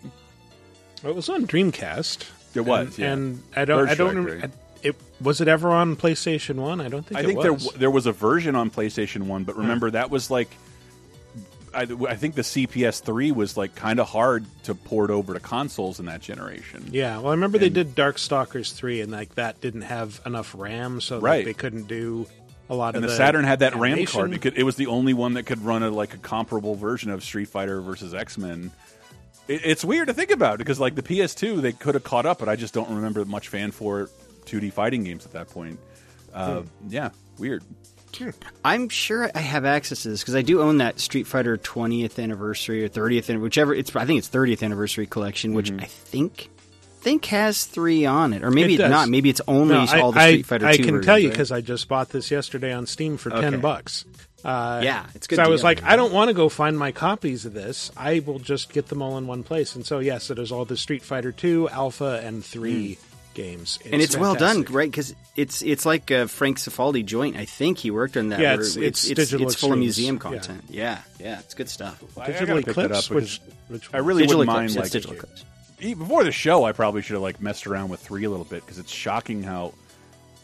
It 1.03 1.15
was 1.15 1.29
on 1.29 1.47
Dreamcast. 1.47 2.29
It 2.55 2.61
was, 2.61 2.89
and, 2.89 2.99
yeah. 2.99 3.13
and 3.13 3.43
I 3.57 3.65
don't. 3.65 3.89
I 3.89 3.95
don't. 3.95 4.11
Strike, 4.13 4.27
rem- 4.27 4.41
right? 4.43 4.51
It 4.83 4.97
was 5.21 5.41
it 5.41 5.49
ever 5.49 5.71
on 5.71 5.97
PlayStation 5.97 6.57
One? 6.57 6.81
I 6.81 6.89
don't 6.89 7.05
think. 7.07 7.19
I 7.19 7.23
it 7.23 7.27
think 7.27 7.39
was. 7.39 7.45
there 7.45 7.53
w- 7.53 7.79
there 7.79 7.91
was 7.91 8.07
a 8.07 8.13
version 8.13 8.55
on 8.57 8.71
PlayStation 8.71 9.23
One, 9.23 9.45
but 9.45 9.57
remember 9.57 9.91
that 9.91 10.11
was 10.11 10.31
like, 10.31 10.51
I, 11.73 11.83
I 11.83 12.17
think 12.17 12.35
the 12.35 12.43
CPS 12.43 13.03
three 13.03 13.31
was 13.31 13.57
like 13.57 13.75
kind 13.75 14.01
of 14.01 14.09
hard 14.09 14.45
to 14.65 14.75
port 14.75 15.11
over 15.11 15.35
to 15.35 15.41
consoles 15.41 16.01
in 16.01 16.07
that 16.07 16.21
generation. 16.23 16.89
Yeah, 16.91 17.19
well, 17.19 17.29
I 17.29 17.33
remember 17.33 17.59
they 17.59 17.67
And- 17.67 17.75
did 17.75 17.95
Darkstalkers 17.95 18.73
three, 18.75 19.01
and 19.01 19.13
like 19.13 19.35
that 19.37 19.61
didn't 19.61 19.83
have 19.83 20.21
enough 20.27 20.55
RAM, 20.59 21.01
so 21.01 21.17
like, 21.17 21.23
Right. 21.23 21.45
they 21.45 21.55
couldn't 21.55 21.87
do 21.87 22.27
a 22.71 22.75
lot 22.75 22.95
and 22.95 22.97
of 22.97 23.03
the, 23.03 23.09
the 23.09 23.17
Saturn 23.17 23.45
had 23.45 23.59
that 23.59 23.75
RAM 23.77 24.07
card. 24.07 24.33
It, 24.33 24.41
could, 24.41 24.57
it 24.57 24.63
was 24.63 24.77
the 24.77 24.87
only 24.87 25.13
one 25.13 25.35
that 25.35 25.43
could 25.45 25.61
run 25.63 25.83
a 25.83 25.91
like 25.91 26.15
a 26.15 26.19
comparable 26.19 26.75
version 26.77 27.11
of 27.11 27.23
Street 27.23 27.49
Fighter 27.49 27.81
versus 27.83 28.15
X 28.15 28.39
Men. 28.39 28.71
It, 29.49 29.61
it's 29.65 29.85
weird 29.85 30.09
to 30.09 30.15
think 30.15 30.31
about 30.31 30.57
because 30.59 30.81
like 30.81 30.95
the 30.95 31.03
PS2, 31.03 31.61
they 31.61 31.73
could 31.73 31.95
have 31.95 32.05
caught 32.05 32.25
up, 32.25 32.39
but 32.39 32.49
I 32.49 32.57
just 32.57 32.73
don't 32.73 32.89
remember 32.89 33.25
much 33.27 33.49
fan 33.49 33.73
for 33.73 34.09
2D 34.47 34.73
fighting 34.73 35.05
games 35.05 35.27
at 35.27 35.33
that 35.33 35.51
point. 35.51 35.79
Uh, 36.33 36.63
Yeah, 36.89 37.11
weird. 37.39 37.63
I'm 38.65 38.89
sure 38.89 39.31
I 39.35 39.39
have 39.39 39.65
access 39.65 40.03
to 40.03 40.09
this 40.09 40.21
because 40.21 40.35
I 40.35 40.43
do 40.43 40.61
own 40.63 40.79
that 40.79 40.99
Street 40.99 41.27
Fighter 41.29 41.57
20th 41.57 42.23
anniversary 42.23 42.85
or 42.85 42.89
30th, 42.89 43.41
whichever. 43.41 43.73
It's 43.73 43.95
I 43.95 44.05
think 44.05 44.19
it's 44.19 44.29
30th 44.29 44.63
anniversary 44.65 45.07
collection, 45.07 45.55
which 45.55 45.71
Mm-hmm. 45.71 45.81
I 45.81 45.87
think 45.87 46.51
think 47.01 47.25
has 47.27 47.65
three 47.65 48.05
on 48.07 48.33
it, 48.33 48.43
or 48.45 48.51
maybe 48.51 48.75
It 48.75 48.81
it's 48.81 48.91
not. 48.91 49.09
Maybe 49.09 49.31
it's 49.31 49.41
only 49.49 49.75
No, 49.75 49.81
I, 49.89 50.01
all 50.01 50.13
the 50.13 50.21
I- 50.21 50.31
Street 50.33 50.47
Fighter. 50.47 50.67
I 50.67 50.77
2 50.77 50.83
can 50.83 50.93
versions, 50.95 51.07
tell 51.07 51.19
you 51.19 51.29
right? 51.29 51.33
because 51.33 51.53
I 51.53 51.61
just 51.61 51.89
bought 51.89 52.11
this 52.11 52.31
yesterday 52.31 52.73
on 52.73 52.87
Steam 52.87 53.17
for 53.17 53.33
Okay. 53.33 53.41
ten 53.43 53.61
bucks. 53.61 54.05
Uh, 54.45 54.81
Yeah, 54.83 55.05
it's 55.15 55.27
good 55.27 55.37
So 55.37 55.43
I 55.43 55.49
was 55.49 55.61
deal. 55.61 55.67
like, 55.69 55.83
I 55.83 55.97
don't 55.97 56.13
want 56.13 56.29
to 56.29 56.35
go 56.35 56.49
find 56.49 56.79
my 56.79 56.93
copies 56.93 57.45
of 57.45 57.53
this. 57.53 57.91
I 57.97 58.21
will 58.21 58.39
just 58.39 58.73
get 58.73 58.89
them 58.89 59.03
all 59.03 59.19
in 59.19 59.27
one 59.27 59.43
place. 59.43 59.75
And 59.75 59.85
so 59.85 59.99
yes, 59.99 60.31
it 60.31 60.39
is 60.39 60.51
all 60.53 60.65
the 60.65 60.77
Street 60.79 61.03
Fighter 61.03 61.31
Two, 61.33 61.69
Alpha, 61.69 62.21
and 62.25 62.45
Three 62.45 62.97
games, 63.33 63.79
and 63.91 64.03
it's 64.03 64.17
well 64.17 64.35
done, 64.35 64.65
right? 64.71 64.91
Because 64.91 65.15
it's 65.37 65.63
it's 65.63 65.87
like 65.87 66.11
a 66.11 66.27
Frank 66.27 66.59
Cifaldi 66.59 67.05
joint. 67.05 67.37
I 67.37 67.45
think 67.45 67.79
he 67.79 67.91
worked 67.91 68.17
on 68.17 68.31
that. 68.31 68.41
Yeah, 68.41 68.55
where 68.57 68.61
it's- 68.63 68.77
it's 68.77 69.05
it's, 69.05 69.15
digital 69.21 69.47
it's 69.47 69.55
full 69.57 69.73
of 69.73 69.79
museum 69.79 70.19
content. 70.19 70.65
Yeah, 70.69 70.99
yeah, 71.21 71.39
it's 71.39 71.55
good 71.55 71.69
stuff. 71.69 72.03
I- 72.17 72.23
I 72.23 72.27
gotta 72.27 72.33
Digital 72.33 72.57
pick 72.57 72.65
that 72.67 72.71
Eclipse, 72.87 73.07
up 73.11 73.15
which, 73.15 73.41
which 73.69 73.89
I 73.93 73.99
really 73.99 74.23
Digital 74.23 74.39
wouldn't 74.41 74.57
Eclipse, 74.57 74.75
mind 74.75 74.83
like 74.85 74.91
digital 74.93 75.15
Eclipse. 75.17 75.45
E- 75.81 75.95
before 75.95 76.25
the 76.25 76.33
show, 76.33 76.65
I 76.65 76.73
probably 76.73 77.03
should 77.03 77.15
have 77.15 77.23
like 77.23 77.41
messed 77.41 77.67
around 77.67 77.89
with 77.89 78.01
three 78.01 78.25
a 78.25 78.31
little 78.31 78.45
bit 78.45 78.63
because 78.65 78.79
it's 78.79 78.93
shocking 78.93 79.43
how 79.43 79.73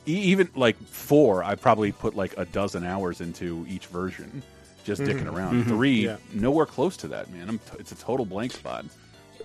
e- 0.07 0.13
even 0.19 0.49
like 0.55 0.77
four, 0.83 1.43
I 1.45 1.55
probably 1.55 1.93
put 1.93 2.15
like 2.17 2.37
a 2.37 2.45
dozen 2.45 2.85
hours 2.85 3.21
into 3.21 3.67
each 3.69 3.87
version, 3.87 4.43
just 4.85 5.03
mm-hmm. 5.03 5.19
dicking 5.19 5.33
around. 5.35 5.55
Mm-hmm. 5.63 5.71
Three, 5.71 6.05
Yeah. 6.07 6.17
nowhere 6.33 6.67
close 6.67 6.97
to 6.99 7.09
that, 7.09 7.31
man. 7.31 7.49
I'm 7.49 7.59
t- 7.59 7.77
it's 7.79 7.93
a 7.93 7.97
total 7.97 8.25
blank 8.27 8.53
spot. 8.53 8.85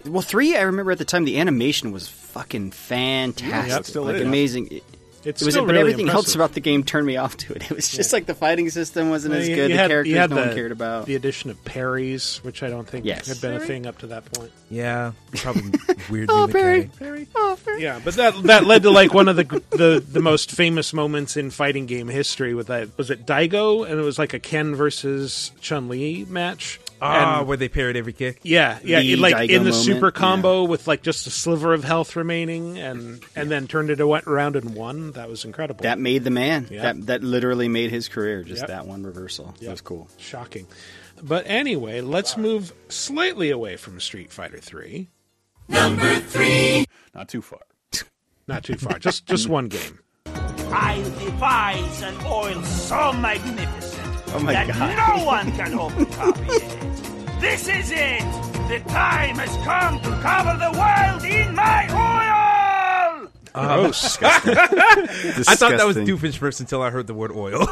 Well, 0.05 0.21
three. 0.23 0.55
I 0.55 0.61
remember 0.61 0.91
at 0.91 0.97
the 0.97 1.05
time 1.05 1.25
the 1.25 1.39
animation 1.39 1.91
was 1.91 2.07
fucking 2.07 2.71
fantastic, 2.71 3.69
Yeah, 3.69 3.77
it 3.77 3.85
still 3.85 4.03
like 4.03 4.15
is. 4.15 4.21
amazing. 4.23 4.67
It, 4.71 4.83
it's 5.25 5.41
it 5.41 5.45
was, 5.45 5.53
still 5.53 5.65
but 5.65 5.73
really 5.75 5.91
everything 5.91 6.09
else 6.09 6.35
about 6.35 6.53
the 6.53 6.59
game 6.59 6.83
turned 6.83 7.05
me 7.07 7.17
off 7.17 7.37
to 7.37 7.53
it. 7.53 7.63
It 7.71 7.75
was 7.75 7.89
just 7.89 8.11
like 8.13 8.25
the 8.25 8.33
fighting 8.35 8.69
system 8.69 9.09
wasn't 9.09 9.33
as 9.35 9.47
good. 9.47 9.57
you 9.57 9.67
the 9.69 9.75
had- 9.75 9.89
characters 9.89 10.11
you 10.11 10.17
had 10.17 10.29
no 10.29 10.35
the, 10.37 10.41
one 10.47 10.53
cared 10.55 10.71
about. 10.71 11.05
The 11.05 11.15
addition 11.15 11.49
of 11.49 11.63
parries, 11.65 12.37
which 12.43 12.63
I 12.63 12.69
don't 12.69 12.87
think 12.87 13.05
Yes. 13.05 13.27
had 13.27 13.39
been 13.41 13.53
a 13.53 13.59
thing 13.59 13.85
up 13.85 13.99
to 13.99 14.07
that 14.07 14.25
point. 14.31 14.51
Yeah, 14.69 15.11
probably 15.35 15.71
weird. 16.09 16.29
oh, 16.31 16.45
new 16.45 16.53
Barry, 16.53 16.79
mechanic. 16.99 17.27
Oh, 17.35 17.57
Barry. 17.65 17.83
Yeah, 17.83 17.99
but 18.03 18.15
that 18.15 18.41
that 18.43 18.65
led 18.65 18.83
to 18.83 18.89
like 18.91 19.13
one 19.13 19.27
of 19.27 19.35
the 19.35 19.43
the 19.71 20.03
the 20.05 20.21
most 20.21 20.51
famous 20.51 20.93
moments 20.93 21.37
in 21.37 21.49
fighting 21.51 21.85
game 21.85 22.07
history. 22.07 22.53
With 22.53 22.67
that, 22.67 22.97
was 22.97 23.09
it 23.09 23.25
Daigo, 23.25 23.87
and 23.89 23.99
it 23.99 24.03
was 24.03 24.17
like 24.19 24.33
a 24.33 24.39
Ken 24.39 24.75
versus 24.75 25.51
Chun 25.61 25.87
Li 25.89 26.25
match. 26.29 26.79
Ah, 27.01 27.39
And- 27.39 27.47
where 27.47 27.57
they 27.57 27.67
parried 27.67 27.95
every 27.97 28.13
kick. 28.13 28.39
yeah, 28.43 28.77
yeah, 28.83 28.99
The 28.99 29.13
it, 29.13 29.19
like 29.19 29.35
Daigo 29.35 29.49
in 29.49 29.63
the 29.63 29.71
moment, 29.71 29.75
super 29.75 30.11
combo 30.11 30.63
with 30.65 30.87
like 30.87 31.01
just 31.01 31.25
a 31.25 31.31
sliver 31.31 31.73
of 31.73 31.83
health 31.83 32.15
remaining, 32.15 32.77
and 32.77 33.23
and 33.35 33.49
then 33.49 33.67
turned 33.67 33.89
it 33.89 33.99
a- 33.99 34.05
around 34.29 34.55
and 34.55 34.75
won. 34.75 35.11
That 35.13 35.27
was 35.27 35.43
incredible. 35.43 35.81
That 35.83 35.97
made 35.99 36.23
the 36.23 36.29
man. 36.29 36.67
Yeah. 36.69 36.83
That 36.83 37.07
that 37.07 37.23
literally 37.23 37.67
made 37.67 37.89
his 37.89 38.07
career. 38.07 38.43
Just 38.43 38.61
Yep. 38.61 38.67
that 38.69 38.85
one 38.85 39.03
reversal. 39.03 39.55
That 39.61 39.71
was 39.71 39.81
cool. 39.81 40.09
shocking. 40.17 40.67
But 41.23 41.45
anyway, 41.47 42.01
let's 42.01 42.37
move 42.37 42.73
slightly 42.89 43.49
away 43.51 43.77
from 43.77 43.99
Street 43.99 44.31
Fighter 44.31 44.57
Three. 44.59 45.09
Number 45.67 46.15
three. 46.15 46.85
Not 47.15 47.29
too 47.29 47.41
far. 47.41 47.61
Not 48.47 48.63
too 48.63 48.75
far, 48.75 48.99
just 48.99 49.25
just 49.25 49.47
one 49.57 49.69
game. 49.69 49.99
I'll 50.73 51.03
devise 51.03 52.01
an 52.01 52.15
oil 52.25 52.61
so 52.63 53.11
magnificent 53.13 54.00
Oh 54.33 54.39
my 54.39 54.53
that 54.53 54.67
God. 54.67 55.17
no 55.19 55.25
one 55.25 55.51
can 55.53 55.71
hope 55.73 55.95
to 55.97 56.05
copy 56.05 56.41
it. 56.47 57.41
This 57.41 57.67
is 57.67 57.91
it. 57.91 58.21
The 58.69 58.79
time 58.89 59.35
has 59.35 59.55
come 59.65 59.99
to 60.01 60.09
cover 60.21 60.57
the 60.57 60.71
world 60.79 61.23
in 61.25 61.55
my 61.55 61.87
oil. 61.91 63.27
Gross. 63.53 64.17
I 64.21 65.55
thought 65.55 65.71
that 65.71 65.85
was 65.85 65.97
Disgusting. 65.97 66.31
first 66.39 66.61
until 66.61 66.81
I 66.81 66.89
heard 66.89 67.07
the 67.07 67.13
word 67.13 67.33
oil. 67.33 67.59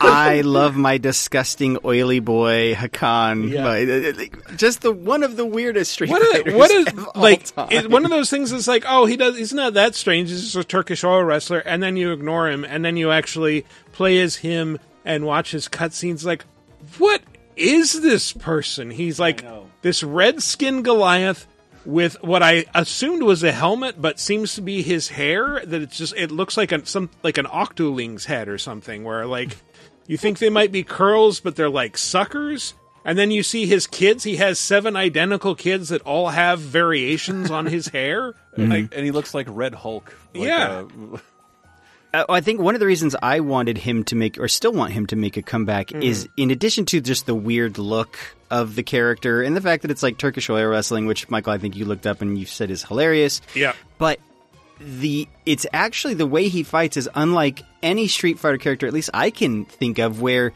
I 0.00 0.40
love 0.42 0.76
my 0.76 0.96
disgusting 0.96 1.76
oily 1.84 2.20
boy 2.20 2.74
Hakan. 2.74 3.50
Yeah. 3.50 3.64
My- 3.64 3.82
uh, 3.82 4.50
uh, 4.52 4.56
just 4.56 4.80
the 4.80 4.92
one 4.92 5.22
of 5.22 5.36
the 5.36 5.44
weirdest 5.44 5.92
Street 5.92 6.08
What 6.08 6.22
is, 6.22 6.32
Fighters 6.32 6.54
what 6.54 6.70
is 6.70 6.86
of 6.86 7.08
all 7.08 7.22
like 7.22 7.44
time. 7.54 7.68
it, 7.70 7.90
one 7.90 8.06
of 8.06 8.10
those 8.10 8.30
things 8.30 8.50
is 8.52 8.66
like 8.66 8.84
oh 8.88 9.04
he 9.04 9.18
does 9.18 9.36
he's 9.36 9.52
not 9.52 9.74
that 9.74 9.94
strange 9.94 10.30
he's 10.30 10.40
just 10.42 10.56
a 10.56 10.64
Turkish 10.64 11.04
oil 11.04 11.22
wrestler 11.22 11.58
and 11.58 11.82
then 11.82 11.96
you 11.98 12.12
ignore 12.12 12.48
him 12.48 12.64
and 12.64 12.82
then 12.82 12.96
you 12.96 13.10
actually 13.10 13.66
play 13.92 14.20
as 14.20 14.36
him 14.36 14.78
and 15.04 15.24
watch 15.24 15.50
his 15.50 15.68
cutscenes 15.68 16.24
like 16.24 16.44
what 16.98 17.22
is 17.56 18.00
this 18.02 18.32
person 18.32 18.90
he's 18.90 19.18
like 19.18 19.44
this 19.82 20.02
red 20.02 20.42
skinned 20.42 20.84
Goliath 20.84 21.46
with 21.84 22.22
what 22.22 22.42
I 22.42 22.64
assumed 22.74 23.22
was 23.22 23.42
a 23.42 23.52
helmet 23.52 24.00
but 24.00 24.18
seems 24.18 24.54
to 24.54 24.62
be 24.62 24.82
his 24.82 25.08
hair 25.08 25.62
that 25.64 25.82
it's 25.82 25.96
just 25.98 26.14
it 26.16 26.30
looks 26.30 26.56
like 26.56 26.72
a, 26.72 26.84
some 26.86 27.10
like 27.22 27.38
an 27.38 27.46
octoling's 27.46 28.24
head 28.24 28.48
or 28.48 28.58
something 28.58 29.04
where 29.04 29.26
like 29.26 29.56
you 30.06 30.16
think 30.16 30.38
they 30.38 30.50
might 30.50 30.72
be 30.72 30.82
curls 30.82 31.40
but 31.40 31.56
they're 31.56 31.68
like 31.70 31.98
suckers 31.98 32.74
and 33.04 33.18
then 33.18 33.30
you 33.30 33.42
see 33.42 33.66
his 33.66 33.86
kids. 33.86 34.24
He 34.24 34.36
has 34.36 34.58
seven 34.58 34.96
identical 34.96 35.54
kids 35.54 35.90
that 35.90 36.00
all 36.02 36.30
have 36.30 36.58
variations 36.58 37.50
on 37.50 37.66
his 37.66 37.88
hair. 37.92 38.34
Like, 38.56 38.94
and 38.94 39.04
he 39.04 39.10
looks 39.10 39.34
like 39.34 39.46
Red 39.50 39.74
Hulk. 39.74 40.16
Like, 40.34 40.46
Yeah. 40.48 40.86
Uh, 41.12 41.18
I 42.28 42.40
think 42.40 42.60
one 42.60 42.74
of 42.74 42.80
the 42.80 42.86
reasons 42.86 43.16
I 43.22 43.40
wanted 43.40 43.76
him 43.78 44.04
to 44.04 44.14
make, 44.16 44.38
or 44.38 44.46
still 44.48 44.72
want 44.72 44.92
him 44.92 45.06
to 45.08 45.16
make 45.16 45.36
a 45.36 45.42
comeback, 45.42 45.88
Mm. 45.88 46.02
is 46.02 46.28
in 46.36 46.50
addition 46.50 46.84
to 46.86 47.00
just 47.00 47.26
the 47.26 47.34
weird 47.34 47.76
look 47.78 48.16
of 48.50 48.76
the 48.76 48.82
character 48.82 49.42
and 49.42 49.56
the 49.56 49.60
fact 49.60 49.82
that 49.82 49.90
it's 49.90 50.02
like 50.02 50.16
Turkish 50.18 50.48
oil 50.48 50.66
wrestling, 50.68 51.06
which 51.06 51.28
Michael, 51.28 51.52
I 51.52 51.58
think 51.58 51.76
you 51.76 51.84
looked 51.84 52.06
up 52.06 52.22
and 52.22 52.38
you 52.38 52.46
said 52.46 52.70
is 52.70 52.84
hilarious. 52.84 53.40
Yeah. 53.54 53.72
But 53.98 54.20
the 54.80 55.28
it's 55.46 55.66
actually 55.72 56.14
the 56.14 56.26
way 56.26 56.48
he 56.48 56.62
fights 56.62 56.96
is 56.96 57.08
unlike 57.14 57.62
any 57.82 58.06
Street 58.08 58.38
Fighter 58.38 58.58
character, 58.58 58.86
at 58.86 58.92
least 58.92 59.10
I 59.14 59.30
can 59.30 59.64
think 59.64 59.98
of, 59.98 60.20
where 60.20 60.52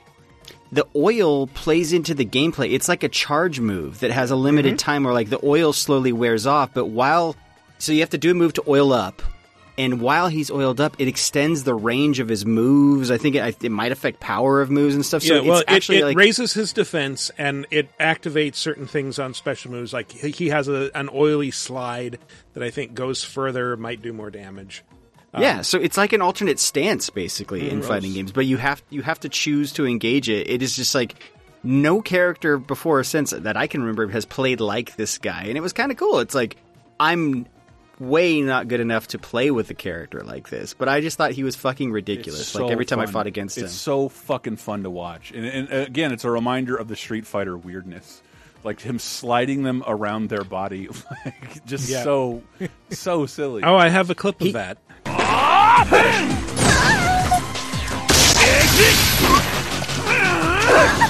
the 0.71 0.87
oil 0.95 1.47
plays 1.47 1.93
into 1.93 2.15
the 2.15 2.27
gameplay. 2.27 2.73
It's 2.73 2.89
like 2.89 3.03
a 3.03 3.09
charge 3.09 3.59
move 3.59 4.01
that 4.01 4.11
has 4.11 4.31
a 4.31 4.37
limited 4.37 4.79
time 4.79 5.05
where 5.05 5.15
like 5.15 5.31
the 5.31 5.41
oil 5.45 5.73
slowly 5.73 6.13
wears 6.13 6.47
off, 6.47 6.71
but 6.75 6.87
while 6.87 7.37
so 7.79 7.93
you 7.93 8.01
have 8.01 8.11
to 8.11 8.19
do 8.19 8.33
a 8.33 8.35
move 8.35 8.53
to 8.55 8.65
oil 8.69 8.93
up, 8.93 9.23
and 9.79 10.01
while 10.01 10.27
he's 10.27 10.51
oiled 10.51 10.81
up, 10.81 10.97
it 10.99 11.07
extends 11.07 11.63
the 11.63 11.75
range 11.75 12.19
of 12.19 12.29
his 12.29 12.45
moves. 12.45 13.13
I 13.13 13.17
think 13.17 13.37
it, 13.37 13.65
it 13.65 13.71
might 13.71 13.93
affect 13.93 14.19
power 14.19 14.61
of 14.61 14.71
moves 14.71 14.97
and 14.97 15.07
stuff. 15.07 15.23
So 15.23 15.37
yeah, 15.37 15.49
well, 15.49 15.61
it's 15.61 15.71
actually 15.71 15.99
it, 15.99 16.01
it 16.01 16.05
like 16.07 16.17
raises 16.17 16.53
his 16.53 16.73
defense 16.73 17.31
and 17.39 17.65
it 17.71 17.97
activates 17.99 18.57
certain 18.57 18.89
things 18.89 19.21
on 19.21 19.35
special 19.35 19.71
moves. 19.71 19.93
Like 19.93 20.11
he 20.11 20.49
has 20.49 20.67
a, 20.67 20.91
an 20.97 21.09
oily 21.15 21.53
slide 21.53 22.19
that 22.55 22.63
I 22.65 22.71
think 22.71 22.95
goes 22.95 23.23
further, 23.23 23.77
might 23.77 24.03
do 24.03 24.13
more 24.13 24.31
damage. 24.31 24.83
Um, 25.33 25.43
yeah, 25.43 25.63
so 25.63 25.79
it's 25.79 25.97
like 25.97 26.13
an 26.13 26.23
alternate 26.23 26.59
stance 26.59 27.09
basically 27.11 27.71
in 27.71 27.83
fighting 27.83 28.15
games, 28.15 28.33
but 28.33 28.47
you 28.47 28.57
have 28.57 28.83
you 28.91 29.03
have 29.03 29.21
to 29.21 29.29
choose 29.29 29.73
to 29.75 29.87
engage 29.87 30.29
it. 30.29 30.51
It 30.51 30.61
is 30.61 30.75
just 30.75 30.95
like 30.95 31.15
no 31.63 32.03
character 32.03 32.59
before 32.59 33.01
or 33.01 33.05
since 33.05 33.31
that 33.31 33.57
I 33.57 33.69
can 33.69 33.83
remember 33.83 34.09
has 34.09 34.25
played 34.25 34.61
like 34.61 34.97
this 34.97 35.19
guy, 35.19 35.45
and 35.45 35.57
it 35.57 35.61
was 35.61 35.73
kind 35.73 35.93
of 35.93 35.99
cool. 35.99 36.19
It's 36.19 36.35
like 36.35 36.57
I'm 36.99 37.47
way 38.01 38.41
not 38.43 38.69
good 38.69 38.81
enough 38.81 39.09
to 39.09 39.19
play 39.19 39.51
with 39.51 39.71
a 39.71 39.75
character 39.75 40.23
like 40.23 40.49
this, 40.51 40.75
but 40.75 40.89
I 40.89 41.01
just 41.01 41.17
thought 41.19 41.33
he 41.33 41.43
was 41.45 41.57
fucking 41.57 41.91
ridiculous. 41.93 42.41
It's 42.41 42.55
like 42.55 42.71
every 42.71 42.87
time 42.87 43.01
I 43.01 43.07
fought 43.07 43.27
against 43.27 43.57
it's 43.57 43.63
him. 43.63 43.67
It's 43.67 43.75
so 43.75 44.09
fucking 44.09 44.57
fun 44.57 44.83
to 44.85 44.91
watch. 44.91 45.33
And, 45.33 45.45
and 45.47 45.73
uh, 45.73 45.77
again, 45.79 46.13
it's 46.13 46.25
a 46.25 46.31
reminder 46.31 46.77
of 46.77 46.89
the 46.89 46.97
Street 46.97 47.27
Fighter 47.27 47.57
weirdness, 47.57 48.23
like 48.65 48.81
him 48.81 48.99
sliding 48.99 49.63
them 49.63 49.83
around 49.87 50.29
their 50.29 50.45
body, 50.45 50.89
like 51.25 51.65
just 51.65 51.89
Yeah. 51.89 52.03
so 52.05 52.43
so 52.91 53.27
silly. 53.27 53.63
Oh, 53.63 53.77
I 53.77 53.89
have 53.89 54.11
a 54.11 54.15
clip 54.15 54.41
of 54.41 54.53
that. 54.53 54.79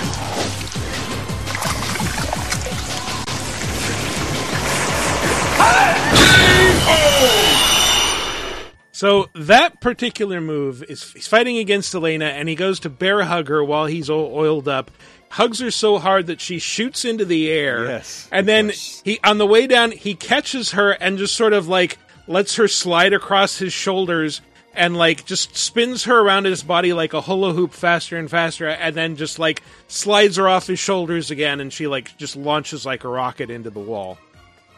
So 8.98 9.30
that 9.36 9.80
particular 9.80 10.40
move 10.40 10.82
is 10.82 11.12
he's 11.12 11.28
fighting 11.28 11.56
against 11.56 11.94
Elena, 11.94 12.24
and 12.24 12.48
he 12.48 12.56
goes 12.56 12.80
to 12.80 12.90
bear 12.90 13.22
hug 13.22 13.46
her 13.46 13.62
while 13.62 13.86
he's 13.86 14.10
all 14.10 14.34
oiled 14.34 14.66
up. 14.66 14.90
Hugs 15.28 15.60
her 15.60 15.70
so 15.70 16.00
hard 16.00 16.26
that 16.26 16.40
she 16.40 16.58
shoots 16.58 17.04
into 17.04 17.24
the 17.24 17.48
air. 17.48 17.84
Yes, 17.84 18.28
and 18.32 18.48
then 18.48 18.70
he 19.04 19.20
on 19.22 19.38
the 19.38 19.46
way 19.46 19.68
down 19.68 19.92
he 19.92 20.16
catches 20.16 20.72
her 20.72 20.90
and 20.90 21.16
just 21.16 21.36
sort 21.36 21.52
of 21.52 21.68
like 21.68 21.96
lets 22.26 22.56
her 22.56 22.66
slide 22.66 23.12
across 23.12 23.58
his 23.58 23.72
shoulders 23.72 24.40
and 24.74 24.96
like 24.96 25.24
just 25.24 25.56
spins 25.56 26.02
her 26.02 26.18
around 26.18 26.46
his 26.46 26.64
body 26.64 26.92
like 26.92 27.12
a 27.12 27.20
hula 27.20 27.52
hoop 27.52 27.74
faster 27.74 28.16
and 28.16 28.28
faster, 28.28 28.66
and 28.66 28.96
then 28.96 29.14
just 29.14 29.38
like 29.38 29.62
slides 29.86 30.38
her 30.38 30.48
off 30.48 30.66
his 30.66 30.80
shoulders 30.80 31.30
again, 31.30 31.60
and 31.60 31.72
she 31.72 31.86
like 31.86 32.16
just 32.16 32.34
launches 32.34 32.84
like 32.84 33.04
a 33.04 33.08
rocket 33.08 33.48
into 33.48 33.70
the 33.70 33.78
wall. 33.78 34.18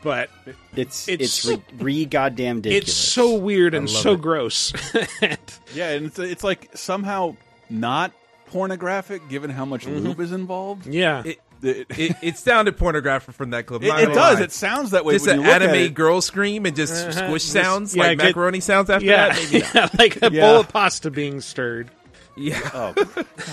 But 0.02 0.30
It's 0.74 1.08
it's 1.08 1.44
it's, 1.44 1.44
re, 1.44 1.62
re 1.78 2.04
goddamn 2.06 2.56
ridiculous. 2.56 2.84
it's 2.88 2.92
so 2.96 3.34
weird 3.36 3.74
and 3.74 3.88
so 3.88 4.12
it. 4.14 4.20
gross. 4.22 4.72
Yeah, 5.74 5.90
and 5.90 6.06
it's 6.06 6.18
it's 6.18 6.42
like 6.44 6.70
somehow 6.74 7.36
not 7.68 8.12
pornographic 8.46 9.28
given 9.28 9.50
how 9.50 9.64
much 9.64 9.86
lube 9.86 10.18
is 10.20 10.32
involved. 10.32 10.86
Yeah, 10.86 11.22
It, 11.24 11.38
It, 11.62 11.86
it, 11.90 12.16
it 12.22 12.38
sounded 12.38 12.76
pornographic 12.78 13.34
from 13.34 13.50
that 13.50 13.66
clip. 13.66 13.82
It- 13.82 13.88
it 13.88 14.06
does. 14.14 14.38
lie. 14.38 14.42
It 14.44 14.50
sounds 14.52 14.90
that 14.92 15.04
way 15.04 15.14
Just 15.14 15.26
when 15.26 15.36
an 15.36 15.40
you 15.42 15.46
look 15.46 15.56
at 15.56 15.62
anime 15.62 15.76
it. 15.76 15.94
girl 15.94 16.20
scream 16.22 16.64
and 16.66 16.74
just 16.74 16.92
Uh-huh. 17.06 17.26
squish 17.28 17.42
Just- 17.42 17.52
sounds 17.52 17.94
yeah, 17.94 18.02
like 18.04 18.18
get- 18.18 18.24
macaroni 18.24 18.60
sounds 18.60 18.88
after 18.90 19.04
yeah, 19.06 19.28
that. 19.28 19.50
Maybe 19.52 19.64
yeah, 19.74 19.88
like 19.98 20.16
a 20.22 20.32
Yeah. 20.32 20.40
bowl 20.50 20.60
of 20.60 20.68
pasta 20.70 21.10
being 21.10 21.40
stirred. 21.42 21.90
Yeah. 22.36 22.58
Oh, 22.72 22.92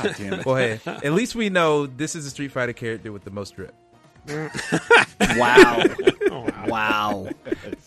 god 0.02 0.16
damn 0.18 0.34
it! 0.36 0.46
Well, 0.46 0.56
hey, 0.56 0.80
at 0.86 1.12
least 1.12 1.36
we 1.36 1.50
know 1.50 1.86
this 1.88 2.16
is 2.16 2.26
a 2.26 2.30
Street 2.30 2.52
Fighter 2.54 2.72
character 2.74 3.12
with 3.12 3.26
the 3.26 3.32
most 3.32 3.56
drip. 3.58 3.76
Wow. 5.36 5.84
wow. 6.68 7.30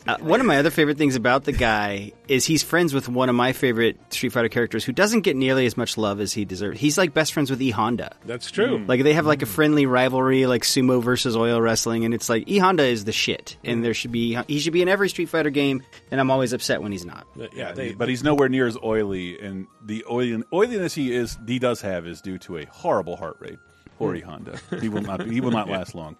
Uh, 0.07 0.17
one 0.19 0.41
of 0.41 0.47
my 0.47 0.59
other 0.59 0.71
favorite 0.71 0.99
things 0.99 1.15
about 1.17 1.45
the 1.45 1.53
guy 1.53 2.13
is 2.29 2.45
he's 2.45 2.63
friends 2.63 2.93
with 2.93 3.09
one 3.09 3.29
of 3.29 3.35
my 3.35 3.53
favorite 3.53 3.99
Street 4.13 4.31
Fighter 4.31 4.49
characters 4.49 4.85
who 4.85 4.93
doesn't 4.93 5.21
get 5.21 5.37
nearly 5.37 5.67
as 5.67 5.77
much 5.77 5.97
love 5.97 6.21
as 6.21 6.33
he 6.33 6.45
deserves. 6.45 6.81
He's 6.81 6.99
like 6.99 7.15
best 7.15 7.33
friends 7.33 7.51
with 7.51 7.61
E 7.61 7.71
Honda. 7.71 8.17
That's 8.25 8.51
true. 8.51 8.79
Mm. 8.79 8.89
Like 8.89 9.03
they 9.03 9.13
have 9.13 9.27
like 9.27 9.43
a 9.43 9.47
mm. 9.47 9.49
friendly 9.49 9.87
rivalry, 9.87 10.47
like 10.47 10.63
sumo 10.63 11.03
versus 11.03 11.37
oil 11.37 11.61
wrestling, 11.61 12.05
and 12.05 12.15
it's 12.15 12.29
like 12.29 12.49
E 12.49 12.59
Honda 12.59 12.85
is 12.85 13.05
the 13.05 13.13
shit, 13.13 13.57
and 13.65 13.81
mm. 13.81 13.83
there 13.83 13.95
should 13.95 14.13
be 14.13 14.37
he 14.49 14.59
should 14.59 14.73
be 14.73 14.83
in 14.83 14.89
every 14.89 15.09
Street 15.09 15.29
Fighter 15.29 15.51
game, 15.51 15.83
and 16.11 16.21
I'm 16.21 16.31
always 16.31 16.53
upset 16.53 16.83
when 16.83 16.93
he's 16.93 17.05
not. 17.05 17.27
But, 17.37 17.55
Yeah, 17.55 17.69
yeah, 17.69 17.73
they, 17.73 17.93
but 17.93 18.09
he's 18.09 18.25
nowhere 18.25 18.49
near 18.49 18.67
as 18.67 18.77
oily, 18.83 19.39
and 19.41 19.67
the 19.85 20.05
oily, 20.11 20.43
oiliness 20.53 20.95
he 20.95 21.15
is 21.15 21.39
he 21.47 21.59
does 21.59 21.81
have 21.83 22.07
is 22.07 22.21
due 22.21 22.39
to 22.39 22.59
a 22.59 22.65
horrible 22.67 23.17
heart 23.17 23.37
rate. 23.39 23.59
Poor 23.99 24.13
hmm. 24.13 24.19
E 24.19 24.21
Honda. 24.21 24.59
He 24.81 24.89
will 24.89 25.03
not. 25.03 25.27
He 25.27 25.41
will 25.41 25.51
not 25.51 25.69
last 25.69 25.95
long. 25.95 26.17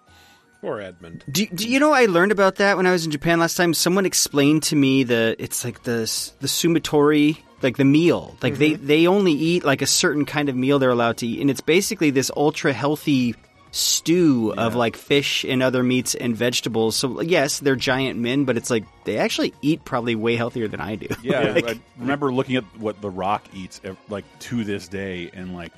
Poor 0.61 0.79
Edmund. 0.79 1.23
Do, 1.29 1.45
do 1.47 1.67
you 1.67 1.79
know 1.79 1.91
I 1.91 2.05
learned 2.05 2.31
about 2.31 2.55
that 2.57 2.77
when 2.77 2.85
I 2.85 2.91
was 2.91 3.05
in 3.05 3.11
Japan 3.11 3.39
last 3.39 3.55
time? 3.55 3.73
Someone 3.73 4.05
explained 4.05 4.63
to 4.63 4.75
me 4.75 5.03
the 5.03 5.35
it's 5.39 5.65
like 5.65 5.83
the 5.83 6.01
the 6.39 6.47
sumatori, 6.47 7.37
like 7.61 7.77
the 7.77 7.85
meal. 7.85 8.37
Like 8.41 8.55
they 8.55 8.71
mm-hmm. 8.71 8.87
they 8.87 9.07
only 9.07 9.33
eat 9.33 9.63
like 9.63 9.81
a 9.81 9.87
certain 9.87 10.25
kind 10.25 10.47
of 10.49 10.55
meal 10.55 10.79
they're 10.79 10.91
allowed 10.91 11.17
to 11.17 11.27
eat, 11.27 11.41
and 11.41 11.49
it's 11.49 11.61
basically 11.61 12.11
this 12.11 12.31
ultra 12.35 12.71
healthy 12.71 13.35
stew 13.71 14.53
of 14.57 14.75
like 14.75 14.97
fish 14.97 15.45
and 15.45 15.63
other 15.63 15.81
meats 15.81 16.13
and 16.13 16.35
vegetables. 16.35 16.95
So 16.95 17.21
yes, 17.21 17.59
they're 17.59 17.75
giant 17.75 18.19
men, 18.19 18.45
but 18.45 18.57
it's 18.57 18.69
like 18.69 18.83
they 19.05 19.17
actually 19.17 19.53
eat 19.61 19.83
probably 19.85 20.15
way 20.15 20.35
healthier 20.35 20.67
than 20.67 20.81
I 20.81 20.95
do. 20.95 21.07
Yeah, 21.23 21.51
Like- 21.55 21.69
I 21.69 21.79
remember 21.97 22.33
looking 22.33 22.57
at 22.57 22.65
what 22.77 23.01
The 23.01 23.09
Rock 23.09 23.45
eats 23.53 23.81
eh, 23.83 23.93
like 24.09 24.25
to 24.39 24.63
this 24.63 24.87
day, 24.87 25.31
and 25.33 25.55
like 25.55 25.73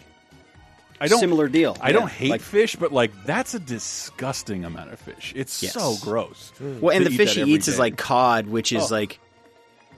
I 1.04 1.08
don't 1.08 1.20
Similar 1.20 1.48
deal. 1.50 1.76
I 1.82 1.88
Yeah, 1.90 1.94
don't 1.94 2.10
hate 2.12 2.30
like- 2.32 2.42
fish, 2.42 2.76
but 2.76 2.92
like 2.94 3.12
that's 3.26 3.54
a 3.54 3.60
disgusting 3.60 4.64
amount 4.66 4.92
of 4.94 5.00
fish. 5.00 5.34
It's 5.36 5.62
Yes. 5.62 5.74
so 5.74 5.96
gross. 6.02 6.52
Well, 6.60 6.96
and 6.96 7.06
the 7.06 7.10
fish 7.12 7.36
he 7.36 7.42
every 7.42 7.54
eats 7.54 7.68
is 7.68 7.78
like 7.78 7.98
cod, 7.98 8.48
which 8.48 8.72
is 8.72 8.92
Oh. 8.92 8.96
like 8.96 9.20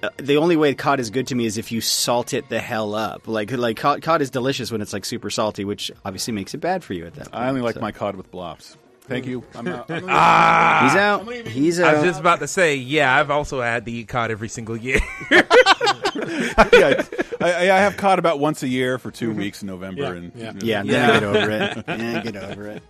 uh, 0.03 0.09
the 0.17 0.35
only 0.37 0.55
way 0.57 0.73
cod 0.73 0.99
is 0.99 1.09
good 1.09 1.27
to 1.27 1.35
me 1.35 1.45
is 1.45 1.57
if 1.57 1.71
you 1.71 1.79
salt 1.79 2.33
it 2.33 2.49
the 2.49 2.59
hell 2.59 2.93
up. 2.95 3.27
Like 3.27 3.51
like 3.51 3.77
cod, 3.77 4.01
cod 4.01 4.21
is 4.21 4.29
delicious 4.29 4.71
when 4.71 4.81
it's 4.81 4.93
like 4.93 5.05
super 5.05 5.29
salty, 5.29 5.63
which 5.63 5.89
obviously 6.03 6.33
makes 6.33 6.53
it 6.53 6.57
bad 6.57 6.83
for 6.83 6.93
you 6.93 7.05
at 7.05 7.13
that. 7.15 7.31
point. 7.31 7.35
I 7.43 7.47
only 7.49 7.61
like 7.61 7.75
so. 7.75 7.81
my 7.81 7.91
cod 7.91 8.15
with 8.15 8.31
blops. 8.31 8.75
Thank 9.07 9.25
you. 9.27 9.43
I'm 9.55 9.67
out. 9.67 9.89
I'm 9.89 10.05
Ah, 10.09 10.89
He's 10.89 10.95
out. 10.95 11.47
He's 11.47 11.79
I 11.79 11.93
was 11.93 12.03
just 12.03 12.19
about 12.19 12.39
to 12.39 12.47
say, 12.47 12.75
yeah, 12.75 13.15
I've 13.15 13.29
also 13.31 13.61
had 13.61 13.85
to 13.85 13.91
eat 13.91 14.07
cod 14.07 14.31
every 14.31 14.49
single 14.49 14.75
year. 14.75 14.99
yeah, 15.31 17.03
I, 17.41 17.69
I 17.71 17.79
have 17.79 17.97
cod 17.97 18.19
about 18.19 18.39
once 18.39 18.63
a 18.63 18.67
year 18.67 18.97
for 18.97 19.11
2 19.11 19.31
weeks 19.33 19.61
in 19.61 19.67
November, 19.67 20.01
Yeah, 20.01 20.09
and 20.49 20.63
yeah. 20.63 20.83
yeah, 20.83 20.83
then 20.83 20.85
Yeah. 20.85 21.07
I 21.09 21.13
get 21.13 21.23
over 21.23 21.51
it. 21.51 21.83
Yeah, 21.87 22.21
get 22.23 22.35
over 22.37 22.67
it. 22.67 22.83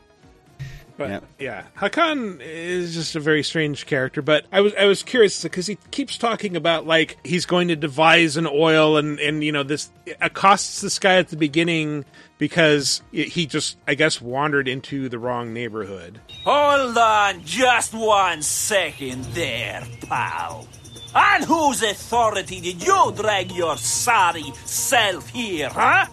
But 0.98 1.10
Yep. 1.10 1.24
yeah, 1.40 1.64
Hakan 1.78 2.40
is 2.42 2.94
just 2.94 3.18
a 3.18 3.20
very 3.20 3.44
strange 3.44 3.86
character. 3.86 4.22
But 4.22 4.46
I 4.50 4.62
was 4.62 4.74
I 4.80 4.86
was 4.86 5.04
curious 5.04 5.44
because 5.44 5.68
he 5.68 5.78
keeps 5.92 6.18
talking 6.18 6.56
about 6.56 6.88
like 6.88 7.18
he's 7.26 7.46
going 7.46 7.68
to 7.68 7.76
devise 7.76 8.38
an 8.38 8.48
oil 8.48 8.96
and 8.96 9.20
and 9.20 9.44
you 9.44 9.52
know 9.52 9.64
this 9.64 9.90
accosts 10.22 10.80
this 10.80 10.98
guy 10.98 11.16
at 11.18 11.28
the 11.28 11.36
beginning 11.36 12.06
because 12.38 13.02
he 13.12 13.46
just 13.46 13.78
I 13.88 13.96
guess 13.96 14.22
wandered 14.22 14.68
into 14.68 15.10
the 15.10 15.20
wrong 15.20 15.54
neighborhood. 15.54 16.20
Hold 16.44 16.98
on 16.98 17.44
just 17.44 17.94
one 17.94 18.42
second 18.42 19.24
there, 19.26 19.84
pal. 20.08 20.68
On 21.16 21.44
whose 21.44 21.82
authority 21.82 22.60
did 22.60 22.86
you 22.86 23.14
drag 23.16 23.52
your 23.52 23.78
sorry 23.78 24.52
self 24.66 25.30
here, 25.30 25.70
huh? 25.70 26.08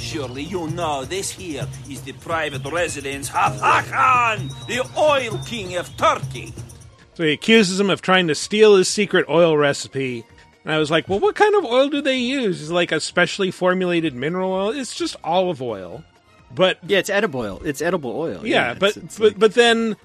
Surely 0.00 0.42
you 0.42 0.66
know 0.68 1.04
this 1.04 1.30
here 1.30 1.66
is 1.88 2.02
the 2.02 2.12
private 2.12 2.64
residence 2.70 3.28
of 3.28 3.60
Hakan, 3.60 4.50
the 4.66 4.80
oil 4.98 5.38
king 5.46 5.76
of 5.76 5.96
Turkey. 5.96 6.52
So 7.14 7.22
he 7.22 7.32
accuses 7.32 7.78
him 7.78 7.88
of 7.88 8.02
trying 8.02 8.26
to 8.28 8.34
steal 8.34 8.74
his 8.74 8.88
secret 8.88 9.26
oil 9.28 9.56
recipe. 9.56 10.24
And 10.64 10.72
I 10.72 10.78
was 10.78 10.90
like, 10.90 11.08
well, 11.08 11.18
what 11.18 11.34
kind 11.34 11.54
of 11.56 11.64
oil 11.64 11.88
do 11.88 12.00
they 12.00 12.18
use? 12.18 12.60
Is 12.60 12.70
it 12.70 12.74
like 12.74 12.92
a 12.92 13.00
specially 13.00 13.50
formulated 13.50 14.14
mineral 14.14 14.52
oil? 14.52 14.70
It's 14.70 14.94
just 14.94 15.16
olive 15.24 15.60
oil. 15.60 16.04
But 16.54 16.78
Yeah, 16.86 16.98
it's 16.98 17.10
edible 17.10 17.40
oil. 17.40 17.60
It's 17.64 17.80
edible 17.82 18.16
oil. 18.16 18.42
yeah, 18.44 18.72
it's- 18.72 18.78
but 18.78 18.96
it's 19.02 19.18
but 19.18 19.38
but 19.38 19.54
then 19.54 19.96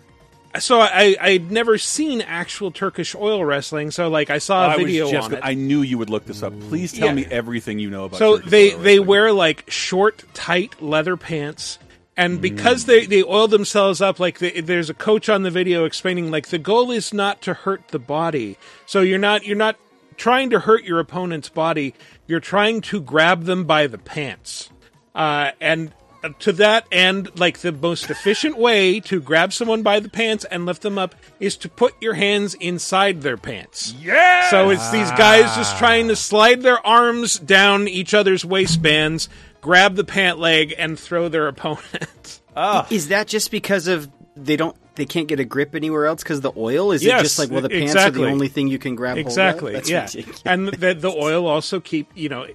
so 0.59 0.79
I 0.79 1.15
I'd 1.19 1.51
never 1.51 1.77
seen 1.77 2.21
actual 2.21 2.71
Turkish 2.71 3.13
oil 3.13 3.43
wrestling, 3.45 3.91
so 3.91 4.07
like 4.07 4.29
I 4.29 4.37
saw 4.39 4.65
a 4.65 4.69
I 4.69 4.77
was 4.77 4.85
video 4.85 5.11
just 5.11 5.25
on 5.27 5.33
it. 5.35 5.39
I 5.43 5.53
knew 5.53 5.81
you 5.81 5.97
would 5.99 6.09
look 6.09 6.25
this 6.25 6.41
up. 6.41 6.57
Please 6.69 6.93
tell 6.93 7.09
Yeah. 7.09 7.13
me 7.13 7.25
everything 7.29 7.77
you 7.79 7.89
know 7.89 8.05
about. 8.05 8.17
so 8.17 8.37
Turkish 8.37 8.49
they 8.51 8.73
oil 8.73 8.79
they 8.79 8.99
wear 8.99 9.31
like 9.33 9.69
short, 9.69 10.23
tight 10.33 10.81
leather 10.81 11.17
pants, 11.17 11.77
Mm. 11.81 11.85
and 12.15 12.41
because 12.41 12.85
they 12.85 13.05
they 13.05 13.23
oil 13.23 13.47
themselves 13.49 14.01
up, 14.01 14.19
like 14.19 14.39
the, 14.39 14.61
there's 14.61 14.89
a 14.89 14.93
coach 14.95 15.27
on 15.29 15.43
the 15.43 15.51
video 15.51 15.83
explaining 15.85 16.31
like 16.31 16.47
the 16.47 16.57
goal 16.57 16.89
is 16.91 17.13
not 17.13 17.41
to 17.43 17.53
hurt 17.53 17.89
the 17.89 17.99
body. 17.99 18.57
So 18.87 19.01
you're 19.01 19.19
not 19.19 19.45
you're 19.45 19.57
not 19.57 19.75
trying 20.17 20.49
to 20.49 20.59
hurt 20.59 20.83
your 20.83 20.99
opponent's 20.99 21.49
body. 21.49 21.93
You're 22.25 22.39
trying 22.41 22.81
to 22.81 22.99
grab 22.99 23.45
them 23.45 23.63
by 23.63 23.87
the 23.87 23.97
pants, 23.97 24.69
uh, 25.15 25.51
and. 25.61 25.93
To 26.39 26.51
that 26.53 26.87
end, 26.91 27.39
like 27.39 27.59
the 27.59 27.71
most 27.71 28.09
efficient 28.09 28.57
way 28.57 28.99
to 29.01 29.21
grab 29.21 29.53
someone 29.53 29.81
by 29.83 29.99
the 30.01 30.09
pants 30.09 30.45
and 30.45 30.65
lift 30.65 30.81
them 30.81 30.97
up 30.97 31.15
is 31.39 31.55
to 31.57 31.69
put 31.69 31.93
your 32.01 32.15
hands 32.15 32.55
inside 32.55 33.21
their 33.21 33.37
pants. 33.37 33.93
Yeah! 33.93 34.49
So 34.49 34.71
it's 34.71 34.89
these 34.91 35.09
guys 35.11 35.55
just 35.55 35.77
trying 35.77 36.07
to 36.09 36.15
slide 36.17 36.63
their 36.63 36.85
arms 36.85 37.37
down 37.39 37.87
each 37.87 38.13
other's 38.15 38.43
waistbands, 38.43 39.29
grab 39.61 39.95
the 39.95 40.03
pant 40.03 40.39
leg, 40.39 40.73
and 40.77 40.99
throw 40.99 41.29
their 41.29 41.47
opponent. 41.47 42.41
Is 42.89 43.09
that 43.09 43.27
just 43.27 43.51
because 43.51 43.87
of 43.87 44.09
they 44.35 44.57
don't 44.57 44.75
they 44.97 45.05
can't 45.05 45.27
get 45.29 45.39
a 45.39 45.45
grip 45.45 45.73
anywhere 45.73 46.05
else 46.05 46.21
because 46.23 46.41
the 46.41 46.51
oil? 46.57 46.91
Is 46.91 47.03
Yes, 47.03 47.21
it 47.21 47.23
just 47.23 47.39
like 47.39 47.49
well 47.49 47.61
the 47.61 47.69
pants 47.69 47.93
exactly. 47.93 48.23
are 48.23 48.25
the 48.25 48.31
only 48.31 48.49
thing 48.49 48.67
you 48.67 48.77
can 48.79 48.95
grab 48.95 49.17
exactly 49.17 49.71
hold 49.73 49.83
of? 49.85 49.89
Yeah 49.89 50.03
ridiculous. 50.03 50.41
and 50.45 50.67
the, 50.67 50.93
the 50.93 51.09
oil 51.09 51.47
also 51.47 51.79
keep 51.79 52.09
you 52.13 52.27
know 52.27 52.45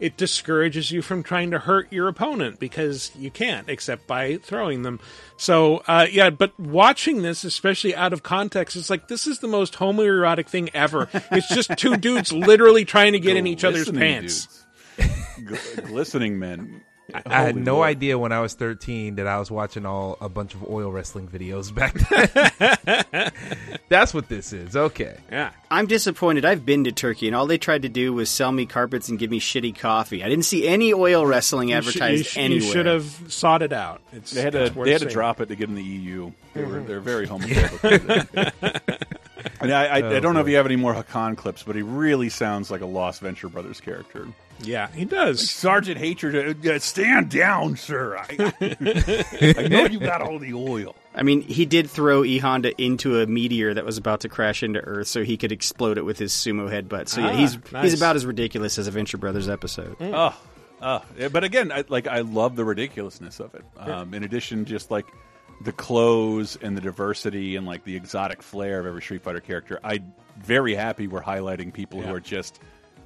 it 0.00 0.16
discourages 0.16 0.90
you 0.90 1.00
from 1.00 1.22
trying 1.22 1.52
to 1.52 1.60
hurt 1.60 1.92
your 1.92 2.08
opponent 2.08 2.58
because 2.58 3.12
you 3.16 3.30
can't 3.30 3.68
except 3.68 4.06
by 4.08 4.36
throwing 4.38 4.82
them 4.82 4.98
so 5.36 5.76
uh, 5.86 6.06
yeah 6.10 6.28
but 6.28 6.58
watching 6.58 7.22
this 7.22 7.44
especially 7.44 7.94
out 7.94 8.12
of 8.12 8.22
context 8.24 8.74
it's 8.74 8.90
like 8.90 9.06
this 9.06 9.28
is 9.28 9.38
the 9.38 9.46
most 9.46 9.74
homoerotic 9.74 10.48
thing 10.48 10.68
ever 10.74 11.08
it's 11.30 11.48
just 11.48 11.70
two 11.78 11.96
dudes 11.96 12.32
literally 12.32 12.84
trying 12.84 13.12
to 13.12 13.20
get 13.20 13.36
in 13.36 13.46
each 13.46 13.62
other's 13.64 13.88
pants 13.90 14.64
dudes. 14.98 15.08
Gl- 15.38 15.86
glistening 15.86 16.38
men. 16.38 16.82
I 17.26 17.42
had 17.42 17.56
no 17.56 17.76
Lord. 17.76 17.88
idea 17.88 18.18
when 18.18 18.32
I 18.32 18.40
was 18.40 18.54
13 18.54 19.16
that 19.16 19.26
I 19.26 19.38
was 19.38 19.50
watching 19.50 19.84
all 19.84 20.16
a 20.20 20.28
bunch 20.28 20.54
of 20.54 20.66
oil 20.68 20.90
wrestling 20.90 21.28
videos 21.28 21.74
back 21.74 21.92
then. 23.10 23.32
That's 23.88 24.14
what 24.14 24.28
this 24.28 24.52
is. 24.52 24.76
Okay. 24.76 25.16
yeah 25.30 25.50
I'm 25.70 25.86
disappointed. 25.86 26.44
I've 26.44 26.64
been 26.64 26.84
to 26.84 26.92
Turkey, 26.92 27.26
and 27.26 27.36
all 27.36 27.46
they 27.46 27.58
tried 27.58 27.82
to 27.82 27.88
do 27.88 28.12
was 28.12 28.30
sell 28.30 28.52
me 28.52 28.66
carpets 28.66 29.08
and 29.08 29.18
give 29.18 29.30
me 29.30 29.40
shitty 29.40 29.78
coffee. 29.78 30.22
I 30.24 30.28
didn't 30.28 30.44
see 30.44 30.66
any 30.66 30.94
oil 30.94 31.26
wrestling 31.26 31.68
You 31.70 31.74
sh- 31.74 31.86
advertised 31.88 32.18
you, 32.18 32.24
sh- 32.24 32.36
you 32.50 32.60
should 32.60 32.86
have 32.86 33.04
sought 33.28 33.62
it 33.62 33.72
out 33.72 34.00
it's, 34.12 34.30
They 34.30 34.42
had 34.42 34.52
to 34.52 34.64
it's 34.64 34.74
they 34.76 34.92
had 34.92 35.02
to 35.02 35.08
drop 35.08 35.40
it 35.40 35.46
to 35.46 35.56
get 35.56 35.68
in 35.68 35.74
the 35.74 35.82
EU. 35.82 36.30
They 36.54 36.64
were 36.64 36.80
they're 36.80 37.00
very 37.00 37.26
Mm-hmm. 37.26 37.44
homophobic. 37.44 39.12
and 39.60 39.72
I, 39.72 39.86
I, 39.86 40.16
I 40.16 40.20
don't 40.20 40.34
know 40.34 40.40
if 40.40 40.48
you 40.48 40.56
have 40.56 40.66
any 40.66 40.76
more 40.76 40.94
Hakan 40.94 41.36
clips, 41.36 41.62
but 41.62 41.76
he 41.76 41.82
really 41.82 42.28
sounds 42.28 42.70
like 42.70 42.80
a 42.80 42.86
Lost 42.86 43.20
Venture 43.20 43.48
Brothers 43.48 43.80
character. 43.80 44.28
Yeah 44.62 44.88
he 44.92 45.04
does 45.04 45.50
Sergeant 45.50 45.98
Hatred, 45.98 46.66
uh, 46.66 46.78
stand 46.78 47.30
down, 47.30 47.76
sir. 47.76 48.16
I, 48.16 48.54
I 49.58 49.68
know 49.68 49.86
you 49.86 49.98
got 50.00 50.22
all 50.22 50.38
the 50.38 50.54
oil. 50.54 50.94
I 51.14 51.22
mean, 51.22 51.42
he 51.42 51.66
did 51.66 51.90
throw 51.90 52.24
E 52.24 52.38
Honda 52.38 52.72
into 52.82 53.20
a 53.20 53.26
meteor 53.26 53.74
that 53.74 53.84
was 53.84 53.98
about 53.98 54.20
to 54.20 54.28
crash 54.28 54.62
into 54.62 54.80
Earth, 54.80 55.08
so 55.08 55.24
he 55.24 55.36
could 55.36 55.52
explode 55.52 55.98
it 55.98 56.04
with 56.04 56.18
his 56.18 56.32
sumo 56.32 56.70
headbutt. 56.70 57.08
So 57.08 57.20
yeah, 57.20 57.28
Ah, 57.28 57.32
he's 57.36 57.58
nice. 57.72 57.84
he's 57.84 57.94
about 58.00 58.16
as 58.16 58.24
ridiculous 58.24 58.78
as 58.78 58.86
a 58.86 58.90
Venture 58.90 59.18
Brothers 59.18 59.48
episode. 59.48 59.96
Oh, 60.00 60.34
oh. 60.80 61.02
Yeah, 61.18 61.28
but 61.28 61.44
again, 61.44 61.70
I, 61.70 61.84
like 61.88 62.06
I 62.06 62.20
love 62.20 62.56
the 62.56 62.64
ridiculousness 62.64 63.40
of 63.40 63.54
it. 63.54 63.64
Um, 63.76 64.14
in 64.14 64.24
addition, 64.24 64.64
just 64.64 64.90
like 64.90 65.06
the 65.60 65.72
clothes 65.72 66.56
and 66.62 66.76
the 66.76 66.80
diversity 66.80 67.56
and 67.56 67.66
like 67.66 67.84
the 67.84 67.94
exotic 67.94 68.42
flair 68.42 68.80
of 68.80 68.86
every 68.86 69.02
Street 69.02 69.22
Fighter 69.22 69.40
character, 69.40 69.78
I'm 69.84 70.12
very 70.38 70.74
happy 70.74 71.06
we're 71.08 71.22
highlighting 71.22 71.72
people 71.74 72.00
who 72.00 72.12
are 72.14 72.20
just 72.20 72.58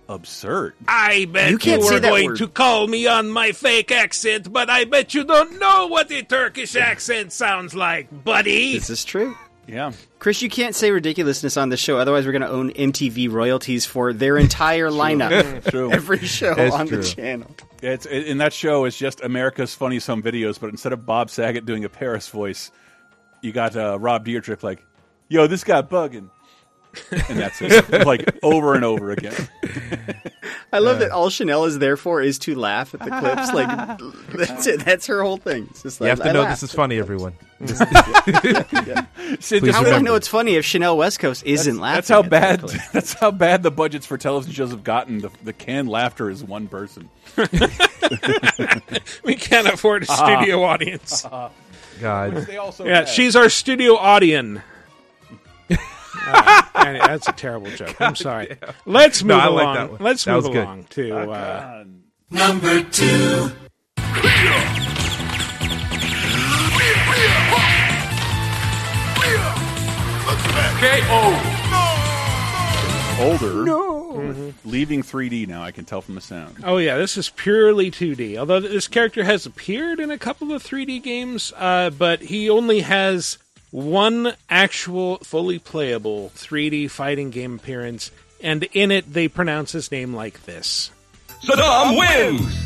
absurd. 0.09 0.75
I 0.89 1.27
bet 1.27 1.47
You 1.47 1.53
you, 1.53 1.59
can't 1.59 1.83
say 1.83 1.95
were 1.95 2.01
going 2.01 2.27
word. 2.31 2.39
to 2.39 2.49
call 2.49 2.87
me 2.87 3.07
on 3.07 3.31
my 3.31 3.53
fake 3.53 3.91
accent, 3.93 4.53
but 4.53 4.71
I 4.71 4.85
bet 4.85 5.15
you 5.15 5.25
don't 5.25 5.59
know 5.59 5.87
what 5.89 6.11
a 6.11 6.23
Turkish 6.23 6.77
accent 6.77 7.33
sounds 7.33 7.75
like, 7.75 8.09
buddy. 8.25 8.75
This 8.79 8.91
is 8.91 9.05
true. 9.05 9.37
Yeah. 9.69 9.91
Chris, 10.21 10.43
you 10.43 10.49
can't 10.49 10.77
say 10.77 10.93
ridiculousness 10.93 11.57
on 11.57 11.71
the 11.71 11.77
show, 11.77 11.99
otherwise 11.99 12.25
we're 12.25 12.31
going 12.31 12.43
to 12.43 12.49
own 12.49 12.71
MTV 12.71 13.29
royalties 13.33 13.85
for 13.85 14.13
their 14.13 14.37
entire 14.39 14.91
lineup. 14.91 15.65
True. 15.71 15.91
Every 15.91 16.19
show 16.19 16.55
That's 16.55 16.73
on 16.73 16.87
true. 16.87 16.99
the 16.99 17.03
channel. 17.03 17.51
It's 17.83 18.07
in 18.07 18.39
that 18.39 18.53
show 18.53 18.85
is 18.85 18.97
just 18.97 19.21
America's 19.23 19.75
Funniest 19.75 20.07
Home 20.07 20.23
Videos, 20.23 20.61
but 20.61 20.71
instead 20.71 20.93
of 20.93 21.05
Bob 21.05 21.31
Saget 21.31 21.67
doing 21.67 21.85
a 21.85 21.89
Paris 21.89 22.29
voice, 22.29 22.71
you 23.43 23.51
got 23.53 23.77
uh, 23.77 23.99
Rob 23.99 24.25
Dyrdek 24.25 24.63
like, 24.63 24.85
"Yo, 25.29 25.49
this 25.49 25.65
guy 25.65 25.83
bugging," 25.83 26.31
and 27.29 27.39
that's 27.39 27.61
it, 27.63 28.07
like 28.07 28.39
over 28.43 28.75
and 28.75 28.85
over 28.85 29.11
again. 29.11 29.35
I 30.73 30.79
love 30.81 30.99
that 31.01 31.11
all 31.11 31.31
Chanel 31.31 31.65
is 31.65 31.79
there 31.79 31.97
for 31.97 32.21
is 32.23 32.39
to 32.41 32.55
laugh 32.55 32.93
at 32.95 33.01
the 33.01 33.11
clips. 33.11 33.53
Like 33.53 33.99
that's 34.49 34.67
it. 34.67 34.85
That's 34.85 35.07
her 35.07 35.23
whole 35.23 35.37
thing. 35.37 35.67
It's 35.71 35.83
just 35.83 36.01
You 36.01 36.07
have 36.07 36.19
to 36.21 36.29
I 36.29 36.33
know 36.33 36.43
laughed. 36.43 36.61
this 36.61 36.71
is 36.71 36.75
funny, 36.75 36.99
everyone. 36.99 37.35
Sid, 39.41 39.63
Please 39.63 39.75
How 39.75 39.83
do 39.83 39.91
I 39.91 39.99
know 40.01 40.15
it's 40.15 40.29
funny 40.29 40.57
if 40.57 40.65
Chanel 40.65 40.97
West 40.97 41.19
Coast 41.21 41.45
isn't 41.47 41.79
laughing? 41.79 41.97
That's 41.97 42.09
how 42.09 42.23
at 42.23 42.31
bad. 42.31 42.61
the 42.61 42.69
clip? 42.69 42.81
That's 42.93 43.13
how 43.15 43.31
bad 43.31 43.63
the 43.63 43.71
budgets 43.71 44.05
for 44.07 44.19
television 44.19 44.53
shows 44.55 44.71
have 44.73 44.85
gotten. 44.85 45.21
The, 45.21 45.31
the 45.43 45.53
canned 45.53 45.89
laughter 45.89 46.29
is 46.31 46.45
one 46.45 46.69
person. 46.69 47.09
we 49.25 49.35
can't 49.37 49.67
afford 49.69 50.05
a 50.05 50.13
Uh-huh. 50.13 50.27
studio 50.37 50.63
audience. 50.65 51.25
God. 52.01 52.35
They 52.37 52.57
also 52.59 52.85
Yeah, 52.85 52.97
have- 53.01 53.09
she's 53.09 53.35
our 53.37 53.49
studio 53.49 53.97
audience. 53.97 54.61
Uh, 56.27 56.63
and 56.75 56.97
that's 57.01 57.29
a 57.29 57.33
terrible 57.33 57.71
joke. 57.71 58.01
I'm 58.01 58.17
sorry. 58.17 58.57
Let's 58.85 59.23
move 59.23 59.29
No, 59.37 59.39
I 59.39 59.47
like 59.49 59.63
along. 59.63 59.75
that 59.77 59.91
one. 59.93 60.03
Let's 60.03 60.25
That 60.25 60.33
move 60.35 60.45
was 60.45 60.53
good. 60.53 60.65
along 60.65 60.85
to 60.91 61.17
uh, 61.31 61.85
Number 62.31 62.83
two. 62.83 63.51
KO. 70.79 71.37
older. 73.19 73.65
No, 73.65 74.53
leaving 74.65 75.03
3D 75.03 75.49
now. 75.49 75.63
I 75.63 75.71
can 75.71 75.85
tell 75.87 76.03
from 76.03 76.15
the 76.15 76.21
sound. 76.21 76.57
Oh 76.65 76.77
yeah, 76.77 76.99
this 76.99 77.17
is 77.17 77.31
purely 77.31 77.91
2D. 77.91 78.37
Although 78.37 78.61
this 78.61 78.87
character 78.87 79.25
has 79.25 79.47
appeared 79.47 80.01
in 80.01 80.11
a 80.11 80.19
couple 80.19 80.53
of 80.53 80.63
3D 80.63 81.03
games, 81.03 81.53
uh, 81.57 81.91
but 81.91 82.21
he 82.23 82.51
only 82.51 82.81
has 82.83 83.39
one 83.71 84.35
actual 84.49 85.19
fully 85.19 85.59
playable 85.59 86.31
3D 86.35 86.91
fighting 86.91 87.31
game 87.31 87.57
appearance, 87.57 88.11
and 88.41 88.63
in 88.73 88.91
it 88.91 89.13
they 89.13 89.29
pronounce 89.29 89.73
his 89.73 89.91
name 89.91 90.15
like 90.15 90.45
this. 90.45 90.91
Saddam 91.45 91.99
wins! 91.99 92.57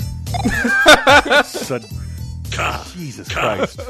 Sud- 1.49 1.85
Jesus 2.95 3.29
Christ! 3.33 3.81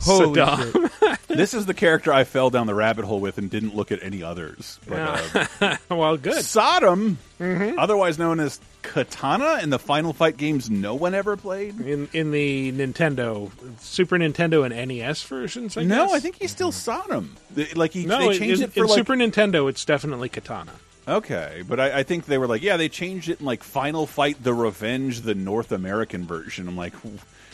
Holy 0.00 0.40
Saddam. 0.40 0.90
shit. 1.00 1.18
this 1.38 1.54
is 1.54 1.66
the 1.66 1.74
character 1.74 2.12
I 2.12 2.24
fell 2.24 2.50
down 2.50 2.66
the 2.66 2.74
rabbit 2.74 3.04
hole 3.04 3.20
with 3.20 3.38
and 3.38 3.50
didn't 3.50 3.74
look 3.74 3.90
at 3.92 4.02
any 4.02 4.22
others. 4.22 4.78
But, 4.86 5.48
uh, 5.60 5.76
well, 5.90 6.16
good. 6.16 6.44
Sodom, 6.44 7.18
otherwise 7.40 8.18
known 8.18 8.40
as 8.40 8.60
Katana, 8.82 9.58
in 9.62 9.70
the 9.70 9.78
Final 9.78 10.12
Fight 10.12 10.36
games 10.36 10.70
no 10.70 10.94
one 10.94 11.14
ever 11.14 11.36
played. 11.36 11.80
In 11.80 12.08
in 12.12 12.30
the 12.30 12.72
Nintendo, 12.72 13.50
Super 13.80 14.16
Nintendo, 14.18 14.64
and 14.64 14.88
NES 14.88 15.22
versions. 15.24 15.76
I 15.76 15.82
no, 15.82 16.06
guess? 16.06 16.14
I 16.14 16.20
think 16.20 16.36
he's 16.36 16.50
still 16.50 16.72
Sodom. 16.72 17.36
They- 17.50 17.72
Like 17.74 17.92
he, 17.92 18.06
no. 18.06 18.18
they 18.30 18.38
changed 18.38 18.60
in, 18.62 18.68
it 18.68 18.72
for 18.72 18.80
in 18.80 18.86
like 18.86 18.96
Super 18.96 19.14
Nintendo, 19.14 19.68
it's 19.68 19.84
definitely 19.84 20.28
Katana. 20.28 20.72
okay, 21.06 21.62
but 21.68 21.80
I, 21.80 21.98
I 21.98 22.02
think 22.04 22.26
they 22.26 22.38
were 22.38 22.46
like, 22.46 22.62
yeah, 22.62 22.76
they 22.76 22.88
changed 22.88 23.28
it 23.28 23.40
in 23.40 23.46
like 23.46 23.62
Final 23.62 24.06
Fight: 24.06 24.42
The 24.42 24.54
Revenge, 24.54 25.22
the 25.22 25.34
North 25.34 25.72
American 25.72 26.24
version. 26.26 26.68
I'm 26.68 26.76
like, 26.76 26.94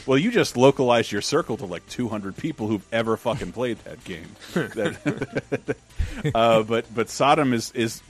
well, 0.06 0.18
you 0.18 0.30
just 0.30 0.56
localized 0.56 1.10
your 1.12 1.22
circle 1.22 1.56
to 1.58 1.66
like 1.66 1.86
200 1.88 2.36
people 2.36 2.66
who've 2.68 2.86
ever 2.92 3.16
fucking 3.16 3.52
played 3.52 3.78
that 3.84 4.02
game. 4.04 4.28
That- 4.54 5.76
uh, 6.34 6.62
but 6.62 6.86
but 6.94 7.08
Sodom 7.08 7.52
is 7.52 7.70
is 7.72 8.02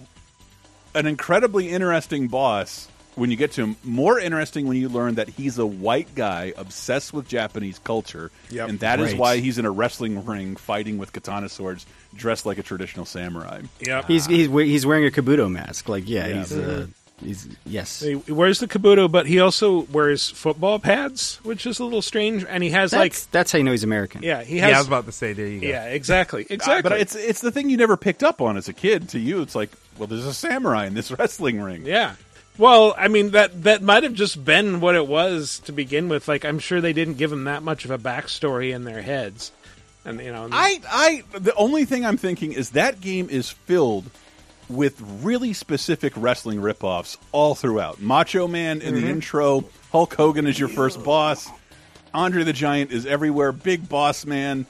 an 0.94 1.06
incredibly 1.06 1.70
interesting 1.70 2.28
boss 2.28 2.88
when 3.16 3.30
you 3.30 3.36
get 3.36 3.52
to 3.52 3.62
him. 3.62 3.76
More 3.84 4.18
interesting 4.18 4.66
when 4.66 4.76
you 4.76 4.88
learn 4.88 5.16
that 5.16 5.28
he's 5.28 5.58
a 5.58 5.66
white 5.66 6.14
guy 6.14 6.52
obsessed 6.56 7.12
with 7.12 7.28
Japanese 7.28 7.78
culture, 7.78 8.30
Yep. 8.50 8.68
and 8.68 8.80
that 8.80 8.98
is 9.00 9.12
Right. 9.12 9.18
why 9.20 9.36
he's 9.38 9.58
in 9.58 9.64
a 9.66 9.70
wrestling 9.70 10.24
ring 10.24 10.56
fighting 10.56 10.98
with 10.98 11.12
katana 11.12 11.48
swords, 11.48 11.86
dressed 12.14 12.44
like 12.46 12.58
a 12.58 12.62
traditional 12.62 13.06
samurai. 13.06 13.62
Yep. 13.80 14.06
He's 14.08 14.26
he's 14.26 14.48
he's 14.50 14.86
wearing 14.86 15.06
a 15.06 15.10
Kabuto 15.10 15.50
mask. 15.50 15.88
Like 15.88 16.08
yeah, 16.08 16.26
Yeah. 16.26 16.38
he's 16.38 16.52
uh, 16.52 16.86
he's 17.22 17.48
yes. 17.66 18.00
He 18.00 18.14
wears 18.14 18.58
the 18.60 18.66
kabuto, 18.68 19.10
but 19.10 19.26
he 19.26 19.40
also 19.40 19.80
wears 19.92 20.30
football 20.30 20.78
pads, 20.78 21.36
which 21.42 21.66
is 21.66 21.78
a 21.78 21.84
little 21.84 22.02
strange. 22.02 22.44
And 22.48 22.62
he 22.62 22.70
has 22.70 22.90
That's 22.92 22.98
like, 23.24 23.30
that's 23.30 23.52
how 23.52 23.58
you 23.58 23.64
know 23.64 23.72
he's 23.72 23.84
American. 23.84 24.22
yeah, 24.22 24.42
he 24.42 24.58
Yeah, 24.58 24.66
I 24.66 24.68
was 24.68 24.76
has, 24.78 24.86
about 24.86 25.06
to 25.06 25.12
say, 25.12 25.32
there 25.32 25.46
you 25.46 25.60
go. 25.60 25.66
yeah, 25.68 25.86
exactly, 25.86 26.42
Uh, 26.42 26.46
exactly. 26.54 26.88
but 26.90 27.00
it's 27.00 27.14
it's 27.14 27.40
the 27.40 27.50
thing 27.52 27.70
you 27.70 27.76
never 27.76 27.96
picked 27.96 28.22
up 28.22 28.40
on 28.40 28.56
as 28.56 28.68
a 28.68 28.72
kid. 28.72 29.08
To 29.10 29.18
you, 29.18 29.42
it's 29.42 29.54
like, 29.54 29.70
well, 29.98 30.06
there's 30.06 30.26
a 30.26 30.34
samurai 30.34 30.86
in 30.86 30.94
this 30.94 31.10
wrestling 31.18 31.60
ring. 31.60 31.86
yeah. 31.86 32.14
Well, 32.56 32.94
I 32.96 33.08
mean 33.08 33.30
that 33.32 33.64
that 33.64 33.82
might 33.82 34.04
have 34.04 34.14
just 34.14 34.44
been 34.44 34.80
what 34.80 34.94
it 34.94 35.08
was 35.08 35.58
to 35.64 35.72
begin 35.72 36.08
with. 36.08 36.28
Like, 36.28 36.44
I'm 36.44 36.60
sure 36.60 36.80
they 36.80 36.92
didn't 36.92 37.14
give 37.14 37.32
him 37.32 37.44
that 37.44 37.64
much 37.64 37.84
of 37.84 37.90
a 37.90 37.98
backstory 37.98 38.72
in 38.72 38.84
their 38.84 39.02
heads, 39.02 39.50
and 40.04 40.20
you 40.20 40.30
know, 40.30 40.48
I, 40.52 40.80
I, 40.88 41.22
the 41.36 41.52
only 41.56 41.84
thing 41.84 42.06
I'm 42.06 42.16
thinking 42.16 42.52
is 42.52 42.70
that 42.70 43.00
game 43.00 43.28
is 43.28 43.50
filled 43.50 44.08
with 44.68 45.00
really 45.22 45.52
specific 45.52 46.12
wrestling 46.16 46.58
ripoffs 46.60 47.16
all 47.32 47.54
throughout. 47.54 48.00
Macho 48.00 48.46
Man 48.48 48.80
in 48.80 48.94
the 48.94 49.06
intro, 49.08 49.64
Hulk 49.92 50.14
Hogan 50.14 50.46
is 50.46 50.58
your 50.58 50.68
first 50.68 51.02
boss, 51.04 51.48
Andre 52.12 52.44
the 52.44 52.52
Giant 52.52 52.92
is 52.92 53.06
everywhere, 53.06 53.52
Big 53.52 53.88
Boss 53.88 54.24
Man. 54.26 54.66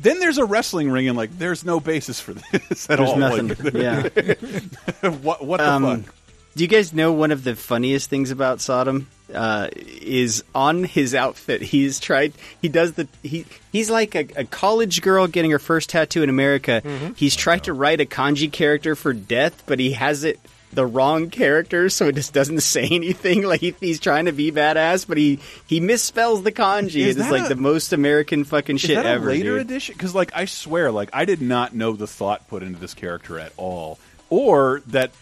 Then 0.00 0.20
there's 0.20 0.38
a 0.38 0.44
wrestling 0.44 0.90
ring, 0.90 1.08
and 1.08 1.16
like, 1.16 1.36
there's 1.38 1.64
no 1.64 1.80
basis 1.80 2.20
for 2.20 2.32
this 2.52 2.88
at 2.88 2.98
There's 2.98 3.10
all. 3.10 3.16
nothing. 3.16 3.48
Like, 3.48 3.74
yeah. 3.74 4.02
what, 5.22 5.44
what 5.44 5.56
the 5.58 5.68
Um, 5.68 6.02
fuck? 6.04 6.14
Do 6.58 6.64
you 6.64 6.68
guys 6.68 6.92
know 6.92 7.12
one 7.12 7.30
of 7.30 7.44
the 7.44 7.54
funniest 7.54 8.10
things 8.10 8.32
about 8.32 8.60
Sodom 8.60 9.06
uh, 9.32 9.68
is 9.76 10.42
on 10.56 10.82
his 10.82 11.14
outfit? 11.14 11.62
He's 11.62 12.00
tried. 12.00 12.32
He 12.60 12.68
does 12.68 12.94
the 12.94 13.06
he. 13.22 13.44
He's 13.70 13.90
like 13.90 14.16
a, 14.16 14.26
a 14.36 14.44
college 14.44 15.00
girl 15.00 15.28
getting 15.28 15.52
her 15.52 15.60
first 15.60 15.88
tattoo 15.90 16.22
in 16.24 16.28
America. 16.28 16.82
Mm-hmm. 16.84 17.12
He's 17.14 17.36
tried 17.36 17.62
to 17.64 17.72
write 17.72 18.00
a 18.00 18.04
kanji 18.06 18.50
character 18.50 18.96
for 18.96 19.12
death, 19.12 19.62
but 19.66 19.78
he 19.78 19.92
has 19.92 20.24
it 20.24 20.40
the 20.72 20.84
wrong 20.84 21.30
character, 21.30 21.88
so 21.88 22.08
it 22.08 22.16
just 22.16 22.32
doesn't 22.34 22.60
say 22.74 22.88
anything. 22.90 23.42
Like 23.44 23.60
he, 23.60 23.74
he's 23.78 24.00
trying 24.00 24.24
to 24.24 24.32
be 24.32 24.50
badass, 24.50 25.06
but 25.06 25.16
he 25.16 25.38
he 25.68 25.80
misspells 25.80 26.42
the 26.42 26.50
kanji. 26.50 27.02
Is 27.06 27.16
It's 27.18 27.30
like 27.30 27.46
a- 27.46 27.48
the 27.50 27.54
most 27.60 27.92
American 27.92 28.42
fucking 28.42 28.74
Is 28.76 28.82
shit 28.82 28.96
that 28.96 29.06
a 29.06 29.10
ever. 29.10 29.26
later 29.30 29.58
dude. 29.58 29.60
edition? 29.60 29.92
Because 29.94 30.12
like 30.12 30.32
I 30.34 30.46
swear, 30.46 30.90
like 30.90 31.10
I 31.12 31.24
did 31.24 31.40
not 31.40 31.72
know 31.72 31.92
the 31.92 32.08
thought 32.08 32.48
put 32.48 32.64
into 32.64 32.80
this 32.80 32.94
character 32.94 33.38
at 33.38 33.52
all, 33.56 34.00
or 34.28 34.82
that 34.88 35.12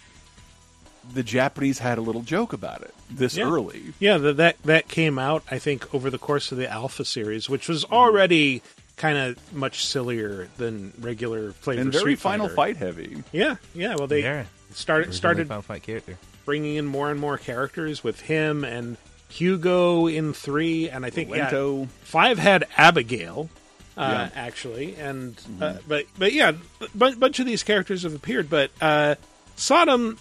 the 1.12 1.22
Japanese 1.22 1.78
had 1.78 1.98
a 1.98 2.00
little 2.00 2.22
joke 2.22 2.52
about 2.52 2.82
it 2.82 2.94
this 3.11 3.36
Yeah. 3.36 3.44
early. 3.44 3.94
Yeah, 3.98 4.18
that 4.18 4.36
that 4.38 4.57
that 4.64 4.88
came 4.88 5.18
out 5.18 5.42
I 5.50 5.59
think 5.59 5.92
over 5.94 6.11
the 6.11 6.18
course 6.18 6.52
of 6.52 6.59
the 6.59 6.68
Alpha 6.70 7.04
series, 7.04 7.48
which 7.48 7.68
was 7.68 7.84
already 7.84 8.62
kind 8.96 9.18
of 9.18 9.36
much 9.54 9.84
sillier 9.84 10.48
than 10.57 10.92
regular 10.98 11.52
Flavor 11.52 11.82
and 11.82 11.92
very 11.92 12.00
Street 12.02 12.18
Final 12.18 12.46
Fighter. 12.48 12.54
Fight 12.57 12.76
heavy. 12.78 13.24
Yeah, 13.32 13.57
yeah. 13.74 13.94
Well, 13.96 14.07
they 14.07 14.22
Yeah. 14.22 14.44
started 14.72 15.12
started 15.14 15.48
Final 15.48 15.62
Fight 15.62 15.82
character. 15.82 16.16
bringing 16.44 16.76
in 16.76 16.86
more 16.86 17.11
and 17.11 17.20
more 17.20 17.36
characters 17.38 18.02
with 18.04 18.20
him 18.22 18.64
and 18.64 18.96
Hugo 19.28 20.07
in 20.07 20.32
three, 20.32 20.88
and 20.88 21.04
I 21.04 21.11
think 21.11 21.28
yeah, 21.34 21.84
five 22.04 22.38
had 22.38 22.64
Abigail. 22.76 23.50
Uh, 23.98 24.28
Yeah. 24.34 24.40
Actually, 24.40 24.94
and 24.96 25.34
uh, 25.61 25.74
but 25.88 26.04
but 26.18 26.32
yeah, 26.32 26.52
a 26.80 27.12
bunch 27.16 27.38
of 27.40 27.46
these 27.46 27.62
characters 27.62 28.02
have 28.04 28.14
appeared, 28.14 28.48
but 28.50 28.70
uh, 28.80 29.14
Sodom, 29.57 30.18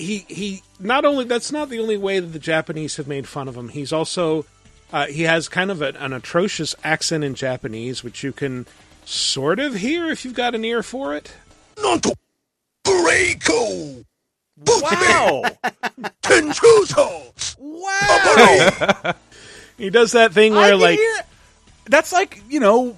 he 0.00 0.24
he 0.28 0.62
not 0.78 1.04
only 1.04 1.24
that's 1.24 1.52
not 1.52 1.68
the 1.68 1.78
only 1.78 1.96
way 1.96 2.20
that 2.20 2.28
the 2.28 2.38
Japanese 2.38 2.96
have 2.96 3.06
made 3.06 3.28
fun 3.28 3.48
of 3.48 3.56
him. 3.56 3.68
He's 3.68 3.92
also 3.92 4.46
uh, 4.92 5.06
he 5.06 5.22
has 5.22 5.48
kind 5.48 5.70
of 5.70 5.82
a, 5.82 5.92
an 5.98 6.12
atrocious 6.12 6.74
accent 6.82 7.22
in 7.22 7.34
Japanese, 7.34 8.02
which 8.02 8.22
you 8.24 8.32
can 8.32 8.66
sort 9.04 9.58
of 9.58 9.74
hear 9.76 10.10
if 10.10 10.24
you've 10.24 10.34
got 10.34 10.54
an 10.54 10.64
ear 10.64 10.82
for 10.82 11.14
it. 11.14 11.32
Nanto! 11.76 12.12
Breako! 12.84 14.04
Wow! 14.58 15.42
Tenchuso! 16.22 17.58
wow! 17.58 19.14
He 19.78 19.90
does 19.90 20.12
that 20.12 20.32
thing 20.32 20.54
where 20.54 20.72
can 20.72 20.80
like 20.80 20.98
hear- 20.98 21.24
that's 21.86 22.12
like 22.12 22.42
you 22.48 22.60
know 22.60 22.96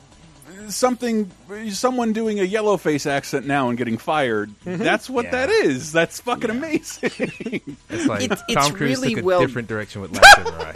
something 0.68 1.30
someone 1.70 2.12
doing 2.12 2.40
a 2.40 2.44
yellow 2.44 2.76
face 2.76 3.06
accent 3.06 3.46
now 3.46 3.68
and 3.68 3.78
getting 3.78 3.98
fired. 3.98 4.50
Mm-hmm. 4.64 4.82
That's 4.82 5.08
what 5.10 5.26
Yeah. 5.26 5.30
that 5.32 5.50
is. 5.50 5.92
That's 5.92 6.20
fucking 6.20 6.50
amazing. 6.50 7.10
It's 7.90 8.06
like 8.06 8.22
It's- 8.22 8.42
it's 8.48 8.54
Tom 8.66 8.72
Cruise 8.74 8.98
really 9.00 9.14
took 9.14 9.22
a 9.22 9.26
well- 9.26 9.40
different 9.40 9.68
direction 9.68 10.00
with 10.02 10.12
Last 10.12 10.34
Samurai. 10.44 10.72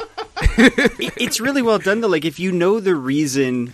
It- 0.98 1.14
it's 1.16 1.40
really 1.40 1.62
well 1.62 1.78
done 1.78 2.00
though. 2.00 2.08
Like 2.08 2.24
if 2.24 2.38
you 2.40 2.52
know 2.52 2.80
the 2.80 2.94
reason, 2.94 3.72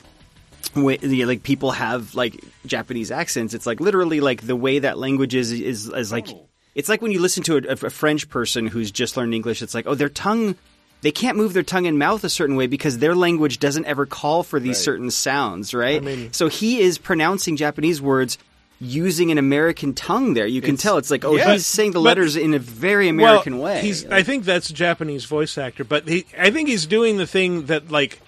wh- 0.75 1.03
yeah, 1.03 1.27
like 1.27 1.43
people 1.43 1.73
have 1.73 2.15
like 2.15 2.43
Japanese 2.67 3.11
accents. 3.11 3.55
It's 3.55 3.67
like 3.67 3.81
literally 3.81 4.21
like 4.21 4.43
the 4.47 4.57
way 4.57 4.79
that 4.81 4.99
language 4.99 5.35
is 5.35 5.53
is, 5.53 5.89
is 5.89 6.13
like 6.13 6.29
it's 6.75 6.89
like 6.89 7.03
when 7.03 7.13
you 7.13 7.21
listen 7.21 7.43
to 7.45 7.57
a, 7.57 7.73
a 7.73 7.91
French 7.91 8.29
person 8.29 8.67
who's 8.67 8.91
just 8.91 9.17
learned 9.17 9.35
English. 9.35 9.61
It's 9.63 9.75
like 9.75 9.87
oh 9.87 9.95
their 9.95 10.09
tongue. 10.09 10.57
They 11.03 11.13
can't 11.13 11.37
move 11.37 11.53
their 11.53 11.65
tongue 11.65 11.87
and 11.87 11.99
mouth 11.99 12.25
a 12.25 12.29
certain 12.29 12.57
way 12.57 12.69
because 12.69 12.99
their 12.99 13.15
language 13.15 13.59
doesn't 13.59 13.85
ever 13.87 14.07
call 14.07 14.45
for 14.45 14.59
these 14.59 14.79
certain 14.79 15.11
sounds, 15.11 15.75
right? 15.75 16.03
mean- 16.03 16.33
so 16.33 16.49
he 16.49 16.81
is 16.81 16.97
pronouncing 16.97 17.57
Japanese 17.57 18.01
words 18.01 18.39
using 18.81 19.31
an 19.31 19.39
American 19.39 19.95
tongue. 19.95 20.35
There, 20.35 20.47
you 20.47 20.61
can 20.61 20.77
tell 20.77 20.99
it's 20.99 21.11
like 21.11 21.25
oh 21.25 21.37
he's 21.37 21.67
saying 21.67 21.93
the 21.93 22.01
letters 22.01 22.37
in 22.37 22.55
a 22.55 22.59
very 22.59 23.09
American 23.09 23.59
well, 23.59 23.75
way. 23.75 23.81
He's, 23.81 24.05
Like- 24.05 24.13
I 24.13 24.23
think 24.23 24.45
that's 24.45 24.71
a 24.71 24.75
Japanese 24.75 25.25
voice 25.25 25.59
actor, 25.59 25.85
but 25.85 26.09
he, 26.09 26.25
I 26.39 26.51
think 26.51 26.69
he's 26.69 26.87
doing 26.87 27.17
the 27.17 27.27
thing 27.27 27.67
that, 27.67 27.91
like, 27.91 28.21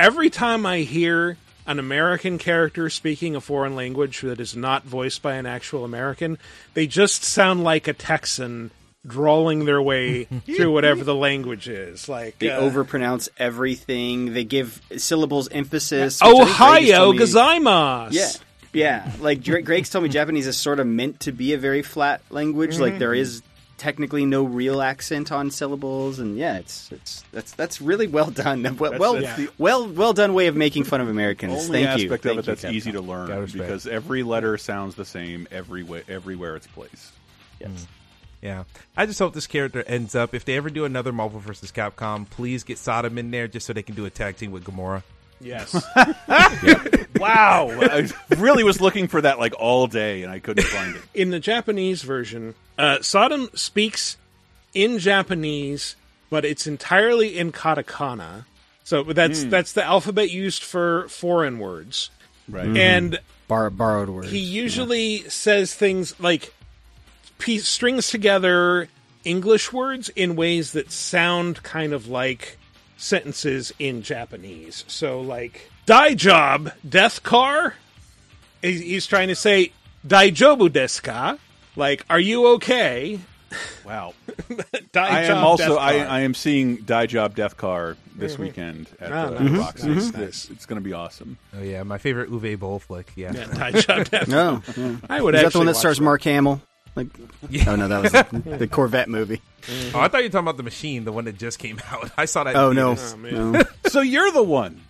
every 0.00 0.30
time 0.30 0.66
I 0.66 0.80
hear 0.80 1.36
an 1.66 1.78
American 1.78 2.38
character 2.38 2.90
speaking 2.90 3.36
a 3.36 3.40
foreign 3.40 3.76
language 3.76 4.20
that 4.22 4.40
is 4.40 4.56
not 4.56 4.84
voiced 4.84 5.22
by 5.22 5.34
an 5.34 5.46
actual 5.46 5.84
American, 5.84 6.38
they 6.74 6.86
just 6.86 7.24
sound 7.24 7.62
like 7.62 7.86
a 7.88 7.92
Texan 7.92 8.70
drawling 9.06 9.64
their 9.64 9.82
way 9.82 10.24
through 10.46 10.72
whatever 10.72 11.04
the 11.04 11.14
language 11.14 11.68
is. 11.68 12.08
Like, 12.08 12.38
They 12.38 12.50
uh, 12.50 12.60
overpronounce 12.60 13.28
everything. 13.38 14.32
They 14.34 14.44
give 14.44 14.80
syllables 14.96 15.48
emphasis. 15.48 16.20
which 16.20 16.28
I 16.28 16.32
think 16.32 16.46
Greg 16.56 16.82
ohayo 16.84 16.96
told 16.96 17.16
gozaimasu. 17.16 18.12
Yeah, 18.12 18.30
yeah. 18.72 19.12
Like 19.20 19.42
Greg's 19.44 19.90
told 19.90 20.04
me, 20.04 20.08
Japanese 20.10 20.46
is 20.46 20.56
sort 20.56 20.80
of 20.80 20.86
meant 20.86 21.20
to 21.20 21.32
be 21.32 21.52
a 21.52 21.58
very 21.58 21.82
flat 21.82 22.22
language. 22.30 22.78
Like 22.78 22.98
there 22.98 23.14
is 23.14 23.42
technically 23.78 24.24
no 24.24 24.44
real 24.44 24.80
accent 24.80 25.32
on 25.32 25.50
syllables, 25.50 26.20
and 26.20 26.36
yeah, 26.38 26.58
it's 26.58 26.92
it's 26.92 27.24
that's 27.32 27.52
that's 27.52 27.80
really 27.80 28.06
well 28.06 28.30
done. 28.30 28.62
Well, 28.78 28.96
well, 28.98 29.14
that's 29.14 29.36
the- 29.36 29.48
well, 29.58 29.88
well 29.88 30.12
done 30.12 30.34
way 30.34 30.46
of 30.46 30.54
making 30.54 30.84
fun 30.84 31.00
of 31.00 31.08
Americans. 31.08 31.64
Only 31.64 31.82
Thank 31.84 31.98
you. 32.00 32.04
aspect 32.06 32.22
Thank 32.22 32.34
it 32.34 32.36
you, 32.36 32.42
that's 32.42 32.62
Capcom. 32.64 32.72
easy 32.72 32.92
to 32.92 33.00
learn 33.00 33.46
because 33.46 33.88
every 33.88 34.22
letter 34.22 34.56
sounds 34.56 34.94
the 34.94 35.04
same 35.04 35.48
everywhere 35.50 36.04
everywhere 36.08 36.54
it's 36.54 36.68
placed. 36.68 37.12
Yes. 37.60 37.86
Yeah, 38.42 38.64
I 38.96 39.06
just 39.06 39.18
hope 39.20 39.34
this 39.34 39.46
character 39.46 39.84
ends 39.86 40.14
up. 40.16 40.34
If 40.34 40.44
they 40.44 40.56
ever 40.56 40.68
do 40.68 40.84
another 40.84 41.12
Marvel 41.12 41.38
vs. 41.40 41.70
Capcom, 41.70 42.28
please 42.28 42.64
get 42.64 42.76
Sodom 42.76 43.16
in 43.16 43.30
there 43.30 43.46
just 43.46 43.66
so 43.66 43.72
they 43.72 43.82
can 43.84 43.94
do 43.94 44.04
a 44.04 44.10
tag 44.10 44.36
team 44.36 44.50
with 44.50 44.64
Gamora. 44.64 45.02
Yes. 45.40 45.74
Wow, 47.18 47.68
I 47.80 48.08
really 48.36 48.64
was 48.64 48.80
looking 48.80 49.06
for 49.06 49.20
that 49.20 49.38
like 49.38 49.54
all 49.58 49.86
day 49.86 50.22
and 50.24 50.32
I 50.32 50.40
couldn't 50.40 50.64
find 50.64 50.96
it. 50.96 51.02
in 51.14 51.30
the 51.30 51.38
Japanese 51.38 52.02
version, 52.02 52.56
uh, 52.76 53.00
Sodom 53.00 53.48
speaks 53.54 54.16
in 54.74 54.98
Japanese, 54.98 55.94
but 56.30 56.44
it's 56.44 56.66
entirely 56.66 57.38
in 57.38 57.52
katakana. 57.52 58.46
So 58.82 59.04
that's 59.04 59.44
that's 59.44 59.72
the 59.72 59.84
alphabet 59.84 60.30
used 60.32 60.64
for 60.64 61.06
foreign 61.08 61.60
words, 61.60 62.10
Right. 62.48 62.76
and 62.76 63.20
Bar- 63.46 63.70
borrowed 63.70 64.08
words. 64.08 64.30
he 64.32 64.40
usually 64.40 65.18
says 65.28 65.72
things 65.74 66.18
like 66.18 66.52
piece, 67.42 67.68
strings 67.68 68.08
together 68.08 68.88
English 69.24 69.72
words 69.72 70.08
in 70.10 70.36
ways 70.36 70.72
that 70.72 70.90
sound 70.90 71.62
kind 71.62 71.92
of 71.92 72.08
like 72.08 72.56
sentences 72.96 73.72
in 73.78 74.02
Japanese. 74.02 74.84
So, 74.88 75.20
like 75.20 75.70
"die 75.86 76.14
job, 76.14 76.72
death 76.88 77.22
car." 77.22 77.74
He's, 78.62 78.80
he's 78.80 79.06
trying 79.06 79.28
to 79.28 79.34
say 79.36 79.72
"daijobu 80.06 80.68
desu 80.70 81.02
ka?" 81.02 81.38
Like, 81.76 82.04
"Are 82.08 82.20
you 82.20 82.46
okay?" 82.54 83.18
Wow. 83.84 84.14
Die 84.92 85.02
I 85.18 85.26
job, 85.26 85.36
am 85.36 85.44
also 85.44 85.68
death 85.74 85.78
I, 85.78 85.98
car. 85.98 86.06
I 86.08 86.20
am 86.20 86.32
seeing 86.32 86.76
Die 86.76 87.04
Job 87.06 87.34
Death 87.36 87.58
Car 87.58 87.98
this 88.16 88.38
weekend 88.38 88.88
at 88.98 89.12
Ah, 89.12 89.28
the 89.28 89.40
nice. 89.40 89.58
box. 89.58 89.82
Mhm. 89.82 89.90
office. 89.96 90.12
Nice, 90.14 90.22
It's, 90.22 90.50
it's 90.50 90.66
going 90.66 90.80
to 90.80 90.84
be 90.84 90.94
awesome. 90.94 91.36
Oh 91.54 91.62
yeah, 91.62 91.82
my 91.82 91.98
favorite 91.98 92.30
Uwe 92.30 92.58
Boll 92.58 92.78
flick. 92.78 93.12
Yeah, 93.14 93.32
Yeah, 93.34 93.44
die 93.52 93.72
job, 93.72 94.08
death 94.08 94.28
no, 94.28 94.62
I 95.10 95.20
would 95.20 95.34
is 95.34 95.42
that 95.42 95.52
the 95.52 95.58
one 95.58 95.66
that 95.66 95.72
watch 95.72 95.80
stars 95.80 95.98
that. 95.98 96.04
Mark 96.04 96.22
Hamill? 96.22 96.62
Like, 96.94 97.08
oh 97.66 97.76
no, 97.76 97.88
that 97.88 98.02
was 98.02 98.12
the, 98.12 98.56
the 98.58 98.68
Corvette 98.68 99.08
movie. 99.08 99.40
Oh, 99.94 100.00
I 100.00 100.08
thought 100.08 100.18
you 100.18 100.24
were 100.24 100.28
talking 100.28 100.40
about 100.40 100.58
the 100.58 100.62
machine, 100.62 101.04
the 101.04 101.12
one 101.12 101.24
that 101.24 101.38
just 101.38 101.58
came 101.58 101.80
out. 101.90 102.10
I 102.18 102.26
saw 102.26 102.44
that. 102.44 102.54
Oh 102.54 102.72
no, 102.72 102.94
theaters. 102.94 103.12
Oh, 103.14 103.16
man. 103.16 103.52
no. 103.52 103.62
So 103.90 104.00
you're 104.00 104.30
the 104.30 104.42
one. 104.42 104.80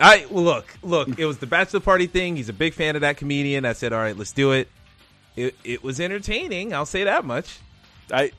I 0.00 0.26
look, 0.30 0.66
look. 0.82 1.18
It 1.18 1.24
was 1.24 1.38
the 1.38 1.46
bachelor 1.46 1.80
party 1.80 2.06
thing. 2.06 2.36
He's 2.36 2.48
a 2.48 2.52
big 2.52 2.74
fan 2.74 2.94
of 2.96 3.02
that 3.02 3.16
comedian. 3.16 3.64
I 3.64 3.72
said, 3.74 3.92
all 3.92 4.00
right, 4.00 4.16
let's 4.16 4.32
do 4.32 4.52
it. 4.52 4.68
It 5.36 5.56
it 5.64 5.82
was 5.82 6.00
entertaining. 6.00 6.72
I'll 6.72 6.86
say 6.86 7.04
that 7.04 7.24
much. 7.24 7.58
I 8.12 8.30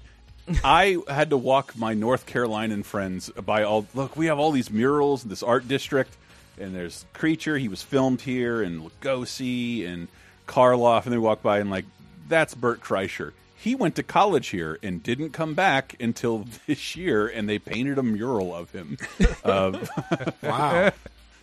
I 0.63 0.97
had 1.07 1.31
to 1.31 1.37
walk 1.37 1.75
my 1.77 1.93
North 1.93 2.25
Carolinian 2.25 2.83
friends 2.83 3.29
by 3.29 3.63
all. 3.63 3.87
Look, 3.93 4.15
we 4.15 4.27
have 4.27 4.37
all 4.39 4.51
these 4.51 4.69
murals 4.69 5.23
in 5.23 5.29
this 5.29 5.43
art 5.43 5.67
district, 5.67 6.15
and 6.59 6.75
there's 6.75 7.05
Creature. 7.13 7.57
He 7.57 7.67
was 7.67 7.81
filmed 7.81 8.21
here, 8.21 8.61
and 8.61 8.81
Lugosi 8.81 9.87
and 9.87 10.07
Karloff, 10.47 11.05
and 11.05 11.13
they 11.13 11.17
walk 11.17 11.41
by 11.41 11.59
and 11.59 11.71
like, 11.71 11.85
that's 12.27 12.53
Bert 12.55 12.81
Kreischer. 12.81 13.33
He 13.57 13.73
went 13.73 13.95
to 13.95 14.03
college 14.03 14.47
here 14.49 14.77
and 14.83 15.01
didn't 15.01 15.31
come 15.31 15.53
back 15.55 15.95
until 15.99 16.45
this 16.67 16.95
year, 16.95 17.27
and 17.27 17.49
they 17.49 17.57
painted 17.59 17.97
a 17.97 18.03
mural 18.03 18.53
of 18.53 18.71
him. 18.71 18.97
uh, 19.43 19.77
Wow. 20.43 20.91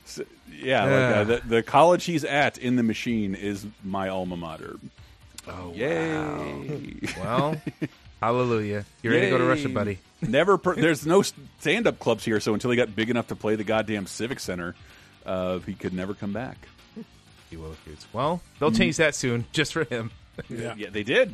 so- 0.05 0.24
yeah, 0.55 0.85
like, 0.85 0.93
uh, 1.16 1.24
the, 1.24 1.43
the 1.49 1.62
college 1.62 2.05
he's 2.05 2.24
at 2.24 2.59
in 2.59 2.76
the 2.76 2.83
machine 2.85 3.35
is 3.35 3.66
my 3.83 4.09
alma 4.11 4.37
mater. 4.37 4.76
Oh, 5.49 5.72
yay! 5.74 6.95
Well, 7.18 7.57
hallelujah. 8.20 8.85
You're 9.03 9.12
ready 9.14 9.26
to 9.26 9.30
go 9.33 9.39
to 9.39 9.45
Russia, 9.45 9.68
buddy? 9.70 9.99
Never. 10.20 10.59
Per- 10.59 10.76
there's 10.76 11.05
no 11.05 11.22
stand-up 11.22 11.99
clubs 11.99 12.24
here, 12.24 12.39
so 12.39 12.55
until 12.55 12.70
he 12.70 12.76
got 12.76 12.95
big 12.95 13.11
enough 13.11 13.26
to 13.28 13.35
play 13.35 13.57
the 13.57 13.64
goddamn 13.64 14.07
civic 14.07 14.39
center, 14.39 14.76
uh, 15.26 15.59
he 15.61 15.74
could 15.74 15.93
never 15.95 16.14
come 16.14 16.33
back. 16.33 16.59
He 17.51 17.57
will 17.57 17.74
Well, 18.12 18.41
they'll 18.61 18.70
change 18.70 18.99
that 18.99 19.14
soon, 19.16 19.47
just 19.53 19.72
for 19.72 19.83
him. 19.85 20.12
Yeah. 20.49 20.74
Yeah, 20.76 20.89
they 20.91 21.03
did. 21.03 21.33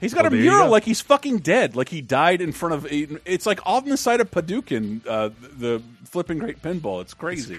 he's 0.00 0.14
got 0.14 0.24
Well, 0.24 0.32
a 0.32 0.36
mural 0.36 0.70
like 0.70 0.84
he's 0.84 1.00
fucking 1.00 1.38
dead, 1.38 1.74
like 1.76 1.88
he 1.88 2.00
died 2.00 2.40
in 2.40 2.52
front 2.52 2.74
of. 2.74 2.86
It's 2.90 3.46
like 3.46 3.60
on 3.66 3.88
the 3.88 3.96
side 3.96 4.20
of 4.20 4.30
Paducah, 4.30 5.00
uh, 5.08 5.30
the 5.58 5.82
flipping 6.04 6.38
great 6.38 6.62
pinball. 6.62 7.00
It's 7.00 7.14
crazy. 7.14 7.58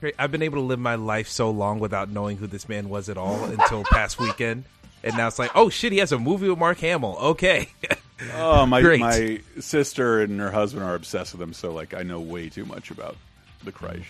Great. 0.00 0.14
I've 0.18 0.32
been 0.32 0.42
able 0.42 0.56
to 0.58 0.64
live 0.66 0.80
my 0.80 0.96
life 0.96 1.28
so 1.28 1.50
long 1.50 1.78
without 1.78 2.10
knowing 2.10 2.38
who 2.38 2.46
this 2.46 2.68
man 2.68 2.88
was 2.88 3.08
at 3.08 3.16
all 3.16 3.44
until 3.44 3.84
past 3.84 4.18
weekend, 4.18 4.64
and 5.04 5.16
now 5.16 5.28
it's 5.28 5.38
like, 5.38 5.52
oh 5.54 5.68
shit, 5.70 5.92
he 5.92 5.98
has 5.98 6.10
a 6.12 6.18
movie 6.18 6.48
with 6.48 6.58
Mark 6.58 6.78
Hamill. 6.78 7.16
Okay, 7.20 7.68
Oh, 8.34 8.66
my 8.66 8.80
Great. 8.80 9.00
my 9.00 9.40
sister 9.60 10.22
and 10.22 10.40
her 10.40 10.50
husband 10.50 10.82
are 10.84 10.94
obsessed 10.94 11.32
with 11.34 11.42
him, 11.42 11.52
so 11.52 11.72
like 11.72 11.94
I 11.94 12.02
know 12.02 12.18
way 12.20 12.48
too 12.48 12.64
much 12.64 12.90
about 12.90 13.16
the 13.62 13.72
Kreis. 13.72 14.04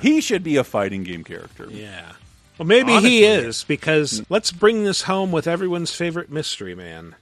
He 0.00 0.20
should 0.20 0.42
be 0.42 0.56
a 0.56 0.64
fighting 0.64 1.02
game 1.04 1.22
character. 1.22 1.68
Yeah. 1.70 2.12
Well, 2.58 2.66
maybe 2.66 2.98
he 3.00 3.24
is 3.24 3.64
because 3.64 4.20
mm. 4.20 4.26
let's 4.30 4.50
bring 4.50 4.84
this 4.84 5.02
home 5.02 5.30
with 5.30 5.46
everyone's 5.46 5.94
favorite 5.94 6.30
mystery 6.30 6.74
man. 6.74 7.14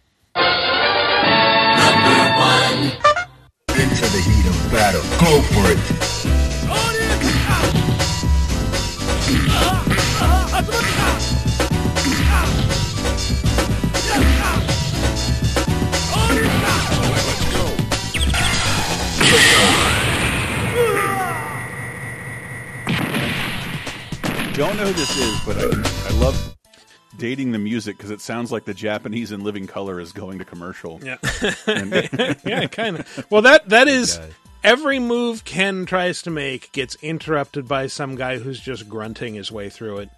Into 3.74 4.06
the 4.06 4.22
heat 4.24 4.46
of 4.46 4.72
battle. 4.72 5.02
Go 5.20 5.42
for 5.42 5.64
it. 5.72 6.43
Know 24.84 24.92
who 24.92 24.98
this 24.98 25.18
is, 25.18 25.40
but 25.46 25.56
I, 25.56 26.08
I 26.08 26.18
love 26.18 26.56
dating 27.16 27.52
the 27.52 27.58
music 27.58 27.96
because 27.96 28.10
it 28.10 28.20
sounds 28.20 28.52
like 28.52 28.64
the 28.64 28.74
Japanese 28.74 29.32
in 29.32 29.42
Living 29.42 29.66
Color 29.66 29.98
is 29.98 30.12
going 30.12 30.38
to 30.38 30.44
commercial. 30.44 31.00
Yeah. 31.02 31.16
Yeah, 32.44 32.66
kind 32.66 32.98
of. 32.98 33.26
Well, 33.30 33.42
that 33.42 33.68
that 33.70 33.88
is 33.88 34.20
every 34.62 34.98
move 34.98 35.44
Ken 35.44 35.86
tries 35.86 36.22
to 36.22 36.30
make 36.30 36.72
gets 36.72 36.96
interrupted 36.96 37.66
by 37.66 37.86
some 37.86 38.14
guy 38.16 38.38
who's 38.38 38.60
just 38.60 38.88
grunting 38.88 39.34
his 39.34 39.50
way 39.50 39.70
through 39.70 39.98
it. 39.98 40.10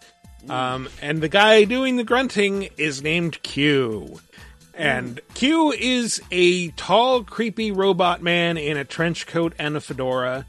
Um, 0.48 0.88
and 1.00 1.20
the 1.20 1.28
guy 1.28 1.64
doing 1.64 1.96
the 1.96 2.04
grunting 2.04 2.68
is 2.76 3.02
named 3.02 3.42
Q. 3.42 4.20
And 4.74 5.20
Q 5.34 5.72
is 5.72 6.20
a 6.30 6.68
tall, 6.70 7.22
creepy 7.24 7.70
robot 7.70 8.22
man 8.22 8.56
in 8.56 8.76
a 8.76 8.84
trench 8.84 9.26
coat 9.26 9.54
and 9.58 9.76
a 9.76 9.80
fedora 9.80 10.44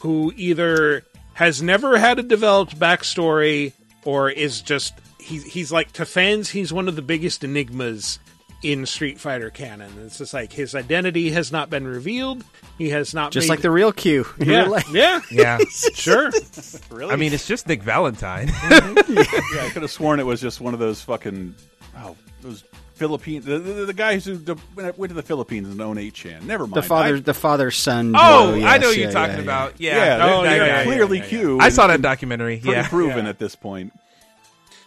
who 0.00 0.32
either 0.36 1.04
has 1.34 1.62
never 1.62 1.98
had 1.98 2.18
a 2.18 2.22
developed 2.22 2.78
backstory 2.78 3.72
or 4.04 4.30
is 4.30 4.60
just 4.62 4.94
he's 5.18 5.44
he's 5.44 5.70
like 5.72 5.92
to 5.92 6.04
fans 6.04 6.50
he's 6.50 6.72
one 6.72 6.88
of 6.88 6.96
the 6.96 7.02
biggest 7.02 7.44
enigmas 7.44 8.18
in 8.62 8.86
Street 8.86 9.18
Fighter 9.18 9.50
canon. 9.50 9.90
It's 10.06 10.18
just 10.18 10.32
like 10.32 10.52
his 10.52 10.74
identity 10.76 11.30
has 11.32 11.50
not 11.50 11.68
been 11.68 11.84
revealed. 11.84 12.44
He 12.78 12.90
has 12.90 13.12
not 13.12 13.32
Just 13.32 13.44
made- 13.48 13.54
like 13.54 13.60
the 13.62 13.70
real 13.72 13.90
Q. 13.92 14.24
yeah 14.38 14.62
real 14.66 14.78
yeah 14.92 15.20
Yeah. 15.32 15.58
sure 15.94 16.30
really? 16.90 17.12
I 17.12 17.16
mean, 17.16 17.32
it's 17.32 17.46
just 17.46 17.66
Nick 17.66 17.82
Valentine. 17.82 18.48
yeah, 18.70 18.84
I 19.62 19.70
could 19.72 19.82
have 19.82 19.90
sworn 19.90 20.20
it 20.20 20.26
was 20.26 20.40
just 20.40 20.60
one 20.60 20.74
of 20.74 20.80
those 20.80 21.02
fucking 21.02 21.54
oh 21.98 22.16
those 22.42 22.62
Philippine 23.02 23.42
the, 23.42 23.58
the, 23.58 23.86
the 23.86 23.92
guy 23.92 24.18
who 24.18 24.38
went 24.76 25.10
to 25.10 25.14
the 25.14 25.22
Philippines 25.22 25.68
and 25.68 25.80
owned 25.80 25.98
8chan. 25.98 26.42
Never 26.42 26.66
mind. 26.66 26.74
The 26.74 26.82
father, 26.82 27.16
I, 27.16 27.20
the 27.20 27.34
father 27.34 27.70
son. 27.70 28.14
oh, 28.16 28.54
duo, 28.54 28.64
I 28.66 28.78
know 28.78 28.88
yes, 28.90 28.96
you're 28.96 29.06
yeah, 29.06 29.10
talking 29.12 29.30
yeah, 29.32 29.36
yeah. 29.36 29.42
about. 29.42 29.80
Yeah. 29.80 29.96
yeah, 30.18 30.34
Oh, 30.34 30.42
that 30.42 30.52
yeah, 30.52 30.58
guy 30.58 30.66
yeah, 30.66 30.84
clearly 30.84 31.18
yeah, 31.18 31.24
yeah. 31.24 31.28
Q. 31.30 31.58
I 31.60 31.68
saw 31.70 31.86
that 31.88 32.00
documentary. 32.02 32.58
Pretty 32.58 32.76
Yeah. 32.76 32.88
proven 32.88 33.24
Yeah. 33.24 33.30
at 33.30 33.38
this 33.38 33.54
point. 33.56 33.92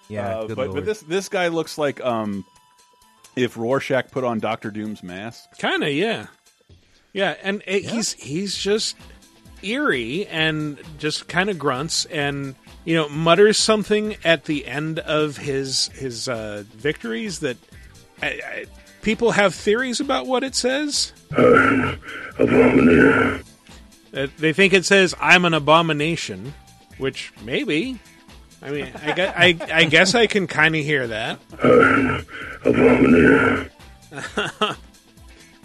Yeah. 0.07 0.27
Uh, 0.37 0.45
good 0.47 0.55
but 0.55 0.67
lord. 0.69 0.75
but 0.75 0.85
this 0.85 1.01
this 1.01 1.29
guy 1.29 1.47
looks 1.49 1.77
like 1.77 1.99
um 2.03 2.45
if 3.35 3.57
Rorschach 3.57 4.11
put 4.11 4.23
on 4.23 4.39
Doctor 4.39 4.71
Doom's 4.71 5.03
mask. 5.03 5.57
kind 5.59 5.83
of 5.83 5.89
yeah 5.91 6.27
yeah 7.13 7.35
and 7.43 7.61
it, 7.67 7.85
he's 7.85 8.13
he's 8.13 8.55
just 8.57 8.95
eerie 9.63 10.27
and 10.27 10.77
just 10.99 11.27
kind 11.27 11.49
of 11.49 11.57
grunts 11.57 12.05
and 12.05 12.55
you 12.83 12.93
know 12.95 13.09
mutters 13.09 13.57
something 13.57 14.15
at 14.23 14.45
the 14.45 14.67
end 14.67 14.99
of 14.99 15.37
his 15.37 15.87
his 15.87 16.27
uh, 16.29 16.63
victories 16.75 17.39
that 17.39 17.57
I, 18.21 18.27
I, 18.27 18.65
people 19.01 19.31
have 19.31 19.53
theories 19.53 19.99
about 19.99 20.27
what 20.27 20.43
it 20.43 20.55
says? 20.55 21.13
Uh, 24.15 24.27
they 24.37 24.53
think 24.53 24.71
it 24.73 24.85
says 24.85 25.13
i'm 25.19 25.43
an 25.43 25.53
abomination 25.53 26.53
which 26.97 27.33
maybe. 27.43 27.99
I 28.61 28.71
mean 28.71 28.91
i 29.03 29.11
guess 29.11 29.33
i, 29.37 29.57
I, 29.73 29.83
guess 29.83 30.15
I 30.15 30.27
can 30.27 30.47
kind 30.47 30.75
of 30.75 30.83
hear 30.83 31.07
that 31.07 31.39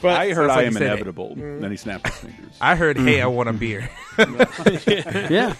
but 0.03 0.18
I 0.18 0.32
heard 0.32 0.51
I 0.51 0.57
like 0.57 0.66
am 0.66 0.72
he 0.72 0.78
said 0.78 0.82
it. 0.82 0.86
inevitable. 0.86 1.32
Eh, 1.36 1.61
then 1.61 1.70
he 1.70 1.76
snapped 1.76 2.07
his 2.09 2.16
fingers. 2.16 2.53
I 2.61 2.74
heard, 2.76 2.96
hey, 2.98 3.20
I 3.20 3.24
mm-hmm. 3.26 3.36
want 3.36 3.48
a 3.48 3.53
beer. 3.53 3.90
Yeah, 5.30 5.55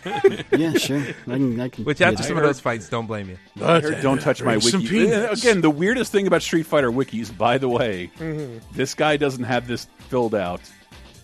yeah, 0.53 0.73
sure. 0.75 1.01
I 1.27 1.33
can, 1.33 1.61
I 1.61 1.69
can. 1.69 1.85
Which 1.85 2.01
after 2.01 2.23
some 2.23 2.37
of 2.37 2.43
those 2.43 2.61
fights, 2.61 2.89
don't 2.89 3.07
blame 3.07 3.29
you. 3.31 3.39
I 3.65 3.81
heard, 3.81 4.03
don't 4.03 4.21
touch 4.21 4.43
my 4.43 4.57
wiki. 4.57 4.87
peanuts. 4.87 5.45
Eh, 5.45 5.49
again, 5.49 5.61
the 5.63 5.71
weirdest 5.71 6.13
thing 6.13 6.27
about 6.27 6.43
Street 6.43 6.67
Fighter 6.67 6.91
wikis, 6.91 7.37
by 7.37 7.59
the 7.59 7.69
way, 7.69 8.11
Mm-hmm. 8.19 8.59
this 8.77 8.95
guy 8.95 9.17
doesn't 9.17 9.45
have 9.45 9.67
this 9.67 9.87
filled 10.09 10.35
out. 10.35 10.61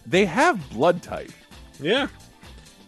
They 0.06 0.24
have 0.24 0.70
blood 0.70 1.02
type. 1.02 1.32
yeah 1.80 2.06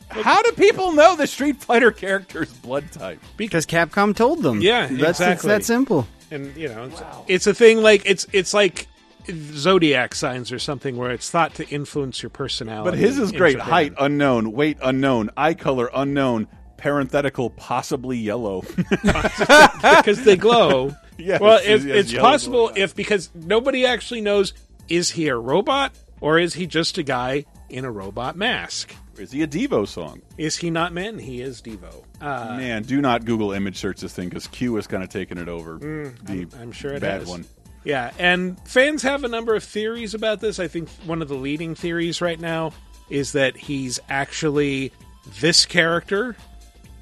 How 0.08 0.40
do 0.42 0.52
people 0.52 0.92
know 0.92 1.16
the 1.16 1.26
Street 1.26 1.56
Fighter 1.56 1.90
character's 1.90 2.52
blood 2.52 2.90
type? 2.92 3.20
because 3.36 3.66
Capcom 3.66 4.14
told 4.16 4.42
them. 4.42 4.60
Yeah, 4.62 4.86
that's 4.86 5.20
it's 5.20 5.20
exactly. 5.20 5.48
that 5.48 5.64
simple. 5.64 6.06
and 6.30 6.56
you 6.56 6.68
know 6.68 6.84
it's, 6.84 7.02
it's 7.26 7.46
a 7.46 7.54
thing 7.54 7.82
like 7.82 8.02
it's 8.06 8.26
it's 8.32 8.54
like 8.54 8.86
zodiac 9.32 10.14
signs 10.14 10.50
or 10.52 10.58
something 10.58 10.96
where 10.96 11.10
it's 11.10 11.30
thought 11.30 11.54
to 11.54 11.68
influence 11.68 12.22
your 12.22 12.30
personality 12.30 12.90
But 12.90 12.98
his 12.98 13.18
is 13.18 13.32
great. 13.32 13.58
Height 13.58 13.92
unknown, 13.98 14.52
weight 14.52 14.78
unknown, 14.82 15.30
eye 15.36 15.54
color 15.54 15.90
unknown, 15.94 16.48
parenthetical 16.76 17.50
possibly 17.50 18.16
yellow. 18.18 18.62
because 19.02 20.24
they 20.24 20.36
glow 20.36 20.94
Yes, 21.18 21.40
well 21.40 21.58
if, 21.58 21.84
has 21.84 21.84
it's 21.84 22.12
possible 22.14 22.70
if 22.76 22.94
because 22.94 23.30
nobody 23.34 23.84
actually 23.84 24.20
knows 24.20 24.52
is 24.88 25.10
he 25.10 25.26
a 25.28 25.36
robot 25.36 25.92
or 26.20 26.38
is 26.38 26.54
he 26.54 26.66
just 26.66 26.96
a 26.98 27.02
guy 27.02 27.44
in 27.68 27.84
a 27.84 27.90
robot 27.90 28.36
mask 28.36 28.94
is 29.18 29.32
he 29.32 29.42
a 29.42 29.48
Devo 29.48 29.86
song? 29.88 30.22
is 30.36 30.56
he 30.58 30.70
not 30.70 30.92
men 30.92 31.18
he 31.18 31.40
is 31.40 31.60
devo 31.60 32.04
uh, 32.20 32.56
Man, 32.56 32.82
do 32.84 33.00
not 33.00 33.24
Google 33.24 33.52
image 33.52 33.76
search 33.78 34.00
this 34.00 34.12
thing 34.12 34.28
because 34.28 34.46
Q 34.46 34.76
has 34.76 34.86
kind 34.86 35.02
of 35.02 35.08
taken 35.08 35.38
it 35.38 35.48
over. 35.48 35.78
the 35.78 35.86
Mm, 35.86 36.28
I'm- 36.28 36.50
I'm 36.60 36.72
sure 36.72 36.92
it 36.92 37.00
bad 37.00 37.20
has. 37.20 37.28
one. 37.28 37.44
Yeah, 37.89 38.11
and 38.18 38.61
fans 38.68 39.03
have 39.05 39.24
a 39.24 39.28
number 39.28 39.55
of 39.55 39.64
theories 39.64 40.12
about 40.12 40.41
this. 40.41 40.61
I 40.61 40.68
think 40.68 40.91
one 41.07 41.22
of 41.22 41.28
the 41.28 41.36
leading 41.36 41.74
theories 41.74 42.20
right 42.20 42.39
now 42.39 42.72
is 43.09 43.32
that 43.32 43.57
he's 43.57 43.99
actually 44.11 44.93
this 45.41 45.64
character. 45.64 46.36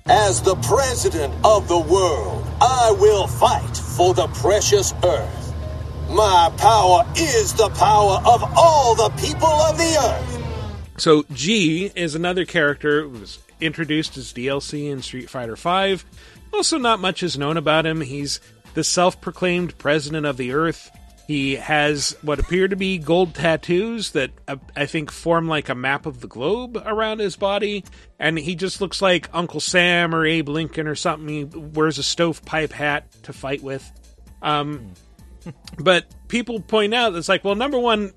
As 0.07 0.43
the 0.43 0.55
president 0.55 1.34
of 1.45 1.66
the 1.66 1.80
world, 1.80 2.47
I 2.61 2.95
will 3.01 3.26
fight 3.26 3.76
for 3.76 4.14
the 4.14 4.28
precious 4.28 4.95
earth. 5.03 5.55
My 6.09 6.53
power 6.57 7.05
is 7.16 7.53
the 7.55 7.70
power 7.70 8.22
of 8.24 8.45
all 8.57 8.95
the 8.95 9.09
people 9.20 9.49
of 9.49 9.76
the 9.76 9.97
earth. 10.01 11.01
So 11.01 11.24
G 11.32 11.91
is 11.97 12.14
another 12.14 12.45
character 12.45 13.03
who 13.03 13.18
was 13.18 13.41
introduced 13.61 14.16
as 14.16 14.32
DLC 14.32 14.89
in 14.89 15.03
Street 15.03 15.30
Fighter 15.30 15.57
V. 15.57 16.05
Also, 16.55 16.78
not 16.78 17.01
much 17.01 17.24
is 17.24 17.37
known 17.37 17.57
about 17.57 17.87
him. 17.87 18.03
He's 18.03 18.41
the 18.76 18.84
self-proclaimed 18.84 19.76
president 19.78 20.26
of 20.26 20.36
the 20.36 20.52
Earth. 20.52 20.90
He 21.26 21.56
has 21.56 22.14
what 22.20 22.38
appear 22.38 22.68
to 22.68 22.76
be 22.76 22.98
gold 22.98 23.34
tattoos 23.34 24.12
that 24.12 24.30
uh, 24.46 24.56
I 24.76 24.84
think 24.84 25.10
form 25.10 25.48
like 25.48 25.70
a 25.70 25.74
map 25.74 26.04
of 26.04 26.20
the 26.20 26.28
globe 26.28 26.80
around 26.84 27.18
his 27.18 27.36
body, 27.36 27.84
and 28.20 28.38
he 28.38 28.54
just 28.54 28.82
looks 28.82 29.00
like 29.00 29.30
Uncle 29.32 29.60
Sam 29.60 30.14
or 30.14 30.26
Abe 30.26 30.50
Lincoln 30.50 30.86
or 30.86 30.94
something. 30.94 31.26
He 31.26 31.44
wears 31.44 31.98
a 31.98 32.02
stovepipe 32.02 32.70
hat 32.70 33.10
to 33.22 33.32
fight 33.32 33.62
with. 33.62 33.90
Um, 34.42 34.92
but 35.78 36.04
people 36.28 36.60
point 36.60 36.92
out 36.92 37.14
it's 37.14 37.30
like, 37.30 37.44
well, 37.44 37.56
number 37.56 37.78
one, 37.78 38.12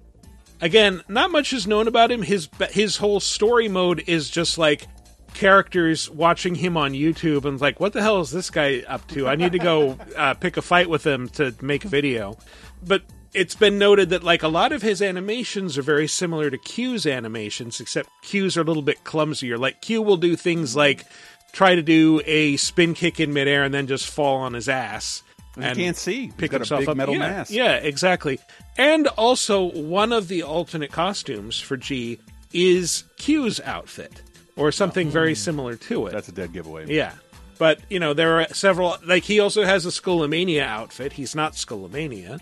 again, 0.59 1.01
not 1.07 1.31
much 1.31 1.53
is 1.53 1.65
known 1.65 1.87
about 1.87 2.11
him. 2.11 2.21
His 2.21 2.49
his 2.69 2.97
whole 2.97 3.21
story 3.21 3.69
mode 3.69 4.03
is 4.07 4.29
just 4.29 4.57
like 4.57 4.87
characters 5.33 6.09
watching 6.09 6.55
him 6.55 6.77
on 6.77 6.93
YouTube 6.93 7.45
and 7.45 7.59
like, 7.59 7.79
what 7.79 7.93
the 7.93 8.01
hell 8.01 8.19
is 8.21 8.31
this 8.31 8.49
guy 8.49 8.83
up 8.87 9.07
to? 9.09 9.27
I 9.27 9.35
need 9.35 9.51
to 9.53 9.59
go 9.59 9.97
uh, 10.15 10.33
pick 10.33 10.57
a 10.57 10.61
fight 10.61 10.89
with 10.89 11.05
him 11.05 11.29
to 11.29 11.55
make 11.61 11.85
a 11.85 11.87
video. 11.87 12.37
But 12.85 13.03
it's 13.33 13.55
been 13.55 13.77
noted 13.77 14.09
that 14.09 14.23
like 14.23 14.43
a 14.43 14.47
lot 14.47 14.71
of 14.71 14.81
his 14.81 15.01
animations 15.01 15.77
are 15.77 15.81
very 15.81 16.07
similar 16.07 16.49
to 16.49 16.57
Q's 16.57 17.05
animations, 17.05 17.79
except 17.79 18.09
Q's 18.23 18.57
are 18.57 18.61
a 18.61 18.63
little 18.63 18.83
bit 18.83 19.03
clumsier. 19.03 19.57
Like 19.57 19.81
Q 19.81 20.01
will 20.01 20.17
do 20.17 20.35
things 20.35 20.75
like 20.75 21.05
try 21.51 21.75
to 21.75 21.81
do 21.81 22.21
a 22.25 22.57
spin 22.57 22.93
kick 22.93 23.19
in 23.19 23.33
midair 23.33 23.63
and 23.63 23.73
then 23.73 23.87
just 23.87 24.07
fall 24.07 24.37
on 24.37 24.53
his 24.53 24.69
ass. 24.69 25.23
And 25.55 25.77
you 25.77 25.85
can't 25.85 25.97
see. 25.97 26.31
Pick 26.37 26.51
himself 26.51 26.87
up. 26.87 26.95
metal 26.95 27.15
yeah, 27.15 27.19
mask. 27.19 27.51
Yeah, 27.51 27.75
exactly. 27.75 28.39
And 28.77 29.07
also, 29.07 29.71
one 29.71 30.13
of 30.13 30.27
the 30.27 30.43
alternate 30.43 30.91
costumes 30.91 31.59
for 31.59 31.75
G 31.75 32.19
is 32.53 33.03
Q's 33.17 33.59
outfit, 33.61 34.21
or 34.59 34.71
something 34.71 35.07
mm, 35.07 35.11
very 35.11 35.35
similar 35.35 35.75
to 35.75 36.07
it. 36.07 36.11
That's 36.11 36.27
a 36.27 36.31
dead 36.31 36.53
giveaway. 36.53 36.87
Yeah. 36.87 37.13
But, 37.57 37.79
you 37.89 37.99
know, 37.99 38.13
there 38.13 38.39
are 38.39 38.47
several. 38.53 38.97
Like, 39.05 39.23
he 39.23 39.39
also 39.39 39.63
has 39.63 39.85
a 39.85 39.89
Skullomania 39.89 40.61
outfit. 40.61 41.13
He's 41.13 41.35
not 41.35 41.53
Skullomania. 41.53 42.39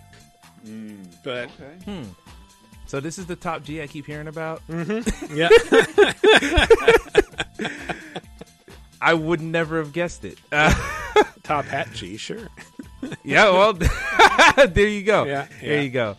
Mm. 0.66 1.06
But, 1.24 1.48
hmm. 1.84 2.04
So 2.86 3.00
this 3.00 3.18
is 3.18 3.26
the 3.26 3.36
top 3.36 3.64
G 3.64 3.82
I 3.82 3.86
keep 3.86 4.06
hearing 4.06 4.28
about. 4.28 4.66
Mm-hmm. 4.68 5.36
yeah. 5.36 5.48
I 9.00 9.14
would 9.14 9.40
never 9.40 9.78
have 9.78 9.92
guessed 9.92 10.24
it. 10.24 10.38
Uh, 10.50 10.74
Top 11.42 11.64
hat 11.66 11.88
G, 11.92 12.16
sure. 12.16 12.48
yeah, 13.24 13.50
well, 13.50 13.72
there 14.68 14.88
you 14.88 15.02
go. 15.02 15.24
Yeah, 15.24 15.46
there 15.60 15.82
you 15.82 15.90
go. 15.90 16.16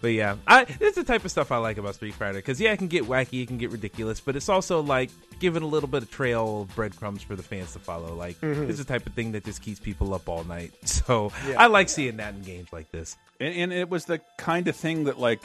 But 0.00 0.08
yeah, 0.08 0.36
I 0.46 0.66
it's 0.80 0.96
the 0.96 1.04
type 1.04 1.24
of 1.24 1.30
stuff 1.30 1.50
I 1.50 1.56
like 1.58 1.76
about 1.78 1.94
Street 1.96 2.14
Fighter 2.14 2.38
because 2.38 2.60
yeah, 2.60 2.72
it 2.72 2.76
can 2.78 2.88
get 2.88 3.04
wacky, 3.04 3.42
it 3.42 3.48
can 3.48 3.58
get 3.58 3.70
ridiculous, 3.70 4.20
but 4.20 4.36
it's 4.36 4.48
also 4.48 4.80
like 4.80 5.10
giving 5.40 5.62
a 5.62 5.66
little 5.66 5.88
bit 5.88 6.02
of 6.02 6.10
trail 6.10 6.62
of 6.62 6.74
breadcrumbs 6.76 7.22
for 7.22 7.34
the 7.36 7.42
fans 7.42 7.72
to 7.72 7.78
follow. 7.78 8.14
Like 8.14 8.40
Mhm. 8.40 8.68
it's 8.68 8.78
the 8.78 8.84
type 8.84 9.06
of 9.06 9.14
thing 9.14 9.32
that 9.32 9.44
just 9.44 9.60
keeps 9.62 9.80
people 9.80 10.14
up 10.14 10.28
all 10.28 10.44
night. 10.44 10.72
So 10.84 11.32
Yeah. 11.48 11.62
I 11.62 11.66
like 11.66 11.88
seeing 11.88 12.16
that 12.18 12.34
in 12.34 12.42
games 12.42 12.68
like 12.72 12.90
this. 12.92 13.16
and, 13.40 13.54
and 13.54 13.72
it 13.72 13.88
was 13.88 14.04
the 14.04 14.20
kind 14.36 14.68
of 14.68 14.76
thing 14.76 15.04
that 15.04 15.18
like 15.18 15.40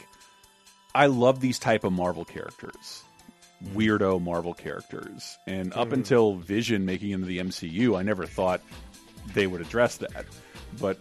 I 0.94 1.06
love 1.06 1.40
these 1.40 1.58
type 1.58 1.82
of 1.84 1.92
Marvel 1.92 2.24
characters, 2.24 3.02
weirdo 3.74 4.20
Marvel 4.22 4.54
characters, 4.54 5.36
and 5.46 5.72
up 5.72 5.88
Mhm. 5.88 5.94
until 5.94 6.36
Vision 6.36 6.84
making 6.84 7.10
into 7.10 7.26
the 7.26 7.38
MCU, 7.40 7.96
I 7.96 8.02
never 8.02 8.26
thought 8.26 8.60
they 9.32 9.46
would 9.46 9.60
address 9.60 9.96
that, 9.98 10.26
but 10.80 10.98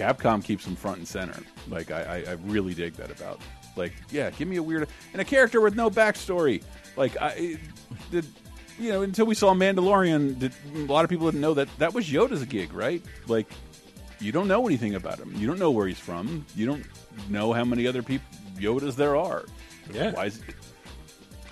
Capcom 0.00 0.42
keeps 0.42 0.64
them 0.64 0.76
front 0.76 0.98
and 0.98 1.06
center. 1.08 1.38
Like 1.68 1.90
I, 1.90 2.24
I, 2.26 2.30
I 2.30 2.32
really 2.46 2.74
dig 2.74 2.94
that 2.94 3.10
about. 3.10 3.40
Like, 3.76 3.92
yeah, 4.10 4.30
give 4.30 4.48
me 4.48 4.56
a 4.56 4.62
weird 4.62 4.88
and 5.12 5.20
a 5.22 5.24
character 5.24 5.60
with 5.60 5.76
no 5.76 5.90
backstory. 5.90 6.62
Like 6.96 7.16
I 7.20 7.58
did. 8.10 8.26
You 8.78 8.88
know, 8.92 9.02
until 9.02 9.26
we 9.26 9.34
saw 9.34 9.52
Mandalorian, 9.52 10.38
did, 10.38 10.52
a 10.74 10.78
lot 10.90 11.04
of 11.04 11.10
people 11.10 11.26
didn't 11.26 11.42
know 11.42 11.52
that 11.54 11.68
that 11.78 11.92
was 11.92 12.08
Yoda's 12.08 12.42
gig, 12.46 12.72
right? 12.72 13.04
Like, 13.28 13.46
you 14.20 14.32
don't 14.32 14.48
know 14.48 14.66
anything 14.66 14.94
about 14.94 15.18
him. 15.18 15.34
You 15.36 15.46
don't 15.46 15.58
know 15.58 15.70
where 15.70 15.86
he's 15.86 15.98
from. 15.98 16.46
You 16.56 16.64
don't 16.64 16.84
know 17.28 17.52
how 17.52 17.64
many 17.64 17.86
other 17.86 18.02
people 18.02 18.26
Yodas 18.58 18.96
there 18.96 19.16
are. 19.16 19.44
Yeah. 19.92 20.12
Why 20.12 20.26
is 20.26 20.40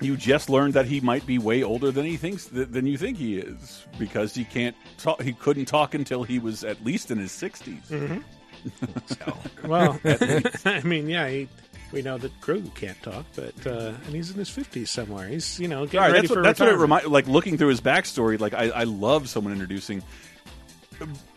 you 0.01 0.17
just 0.17 0.49
learned 0.49 0.73
that 0.75 0.87
he 0.87 1.01
might 1.01 1.27
be 1.27 1.39
way 1.39 1.63
older 1.63 1.91
than 1.91 2.07
he 2.07 2.17
thinks 2.17 2.47
than 2.47 2.87
you 2.87 2.97
think 2.97 3.19
he 3.19 3.37
is 3.39 3.85
because 3.99 4.35
he 4.35 4.45
can't 4.45 4.77
talk. 4.97 5.21
He 5.21 5.33
couldn't 5.35 5.67
talk 5.67 5.93
until 5.95 6.23
he 6.23 6.39
was 6.39 6.65
at 6.65 6.83
least 6.85 7.11
in 7.11 7.19
his 7.19 7.33
60s 7.33 7.89
Mhm. 7.89 8.23
so, 9.07 9.39
Well. 9.65 10.01
I 10.65 10.83
mean, 10.83 11.09
yeah, 11.09 11.29
he, 11.29 11.49
we 11.93 12.03
know 12.03 12.19
that 12.19 12.39
Grogu 12.41 12.75
can't 12.75 13.01
talk, 13.03 13.25
but 13.35 13.67
uh, 13.67 13.93
and 14.07 14.15
he's 14.15 14.31
in 14.31 14.37
his 14.37 14.51
fifties 14.51 14.91
somewhere. 14.91 15.29
He's 15.29 15.59
you 15.59 15.69
know 15.69 15.85
getting 15.87 16.01
right, 16.01 16.13
ready 16.13 16.21
that's 16.23 16.33
for 16.33 16.41
what, 16.41 16.45
that's 16.45 16.61
what 16.61 16.69
it 16.69 16.73
retirement. 16.73 17.03
remind. 17.03 17.07
Like 17.07 17.27
looking 17.29 17.57
through 17.57 17.69
his 17.69 17.81
backstory, 17.81 18.39
like 18.39 18.55
I, 18.55 18.71
I 18.71 18.85
love 18.85 19.29
someone 19.29 19.53
introducing. 19.53 20.03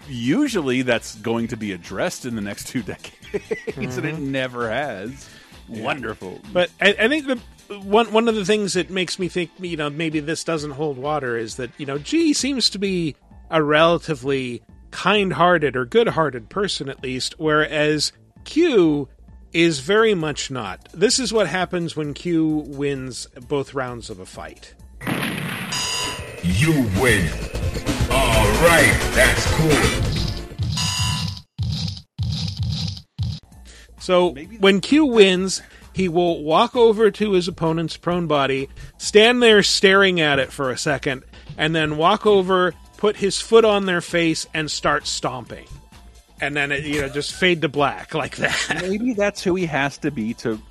Usually, 0.09 0.81
that's 0.81 1.15
going 1.15 1.49
to 1.49 1.57
be 1.57 1.71
addressed 1.71 2.25
in 2.25 2.35
the 2.35 2.41
next 2.41 2.67
two 2.67 2.81
decades, 2.81 3.97
and 3.97 4.05
it 4.05 4.17
never 4.17 4.69
has. 4.69 5.29
Wonderful, 5.69 6.39
But 6.51 6.69
I, 6.81 6.95
I 6.99 7.07
think 7.07 7.27
the 7.27 7.39
one 7.79 8.11
one 8.11 8.27
of 8.27 8.35
the 8.35 8.43
things 8.43 8.73
that 8.73 8.89
makes 8.89 9.17
me 9.19 9.29
think 9.29 9.51
you 9.59 9.77
know 9.77 9.89
maybe 9.89 10.19
this 10.19 10.43
doesn't 10.43 10.71
hold 10.71 10.97
water 10.97 11.37
is 11.37 11.55
that 11.55 11.69
you 11.77 11.85
know 11.85 11.97
G 11.97 12.33
seems 12.33 12.69
to 12.71 12.79
be 12.79 13.15
a 13.49 13.63
relatively 13.63 14.61
kind-hearted 14.91 15.75
or 15.75 15.85
good-hearted 15.85 16.49
person 16.49 16.89
at 16.89 17.01
least, 17.01 17.35
whereas 17.39 18.11
Q 18.43 19.09
is 19.53 19.79
very 19.79 20.13
much 20.13 20.51
not. 20.51 20.87
This 20.93 21.19
is 21.19 21.33
what 21.33 21.47
happens 21.47 21.95
when 21.95 22.13
Q 22.13 22.63
wins 22.67 23.27
both 23.47 23.73
rounds 23.73 24.09
of 24.09 24.19
a 24.19 24.25
fight. 24.25 24.75
You 26.43 26.89
win. 27.01 27.29
All 28.09 28.47
right, 28.63 28.97
that's 29.13 29.45
cool. 29.55 30.11
So 33.99 34.33
when 34.59 34.81
Q 34.81 35.05
wins, 35.05 35.61
he 35.93 36.07
will 36.09 36.43
walk 36.43 36.75
over 36.75 37.11
to 37.11 37.33
his 37.33 37.47
opponent's 37.47 37.97
prone 37.97 38.27
body, 38.27 38.69
stand 38.97 39.43
there 39.43 39.61
staring 39.61 40.19
at 40.19 40.39
it 40.39 40.51
for 40.51 40.71
a 40.71 40.77
second, 40.77 41.23
and 41.57 41.75
then 41.75 41.97
walk 41.97 42.25
over, 42.25 42.73
put 43.01 43.15
his 43.17 43.41
foot 43.41 43.65
on 43.65 43.87
their 43.87 43.99
face, 43.99 44.45
and 44.53 44.69
start 44.69 45.07
stomping. 45.07 45.65
And 46.39 46.55
then 46.55 46.71
it, 46.71 46.83
you 46.85 47.01
know, 47.01 47.09
just 47.09 47.33
fade 47.33 47.61
to 47.63 47.67
black 47.69 48.13
like 48.23 48.35
that. 48.37 48.77
Maybe 48.81 49.13
that's 49.13 49.43
who 49.43 49.55
he 49.55 49.65
has 49.65 49.97
to 49.99 50.11
be 50.11 50.35
to 50.35 50.61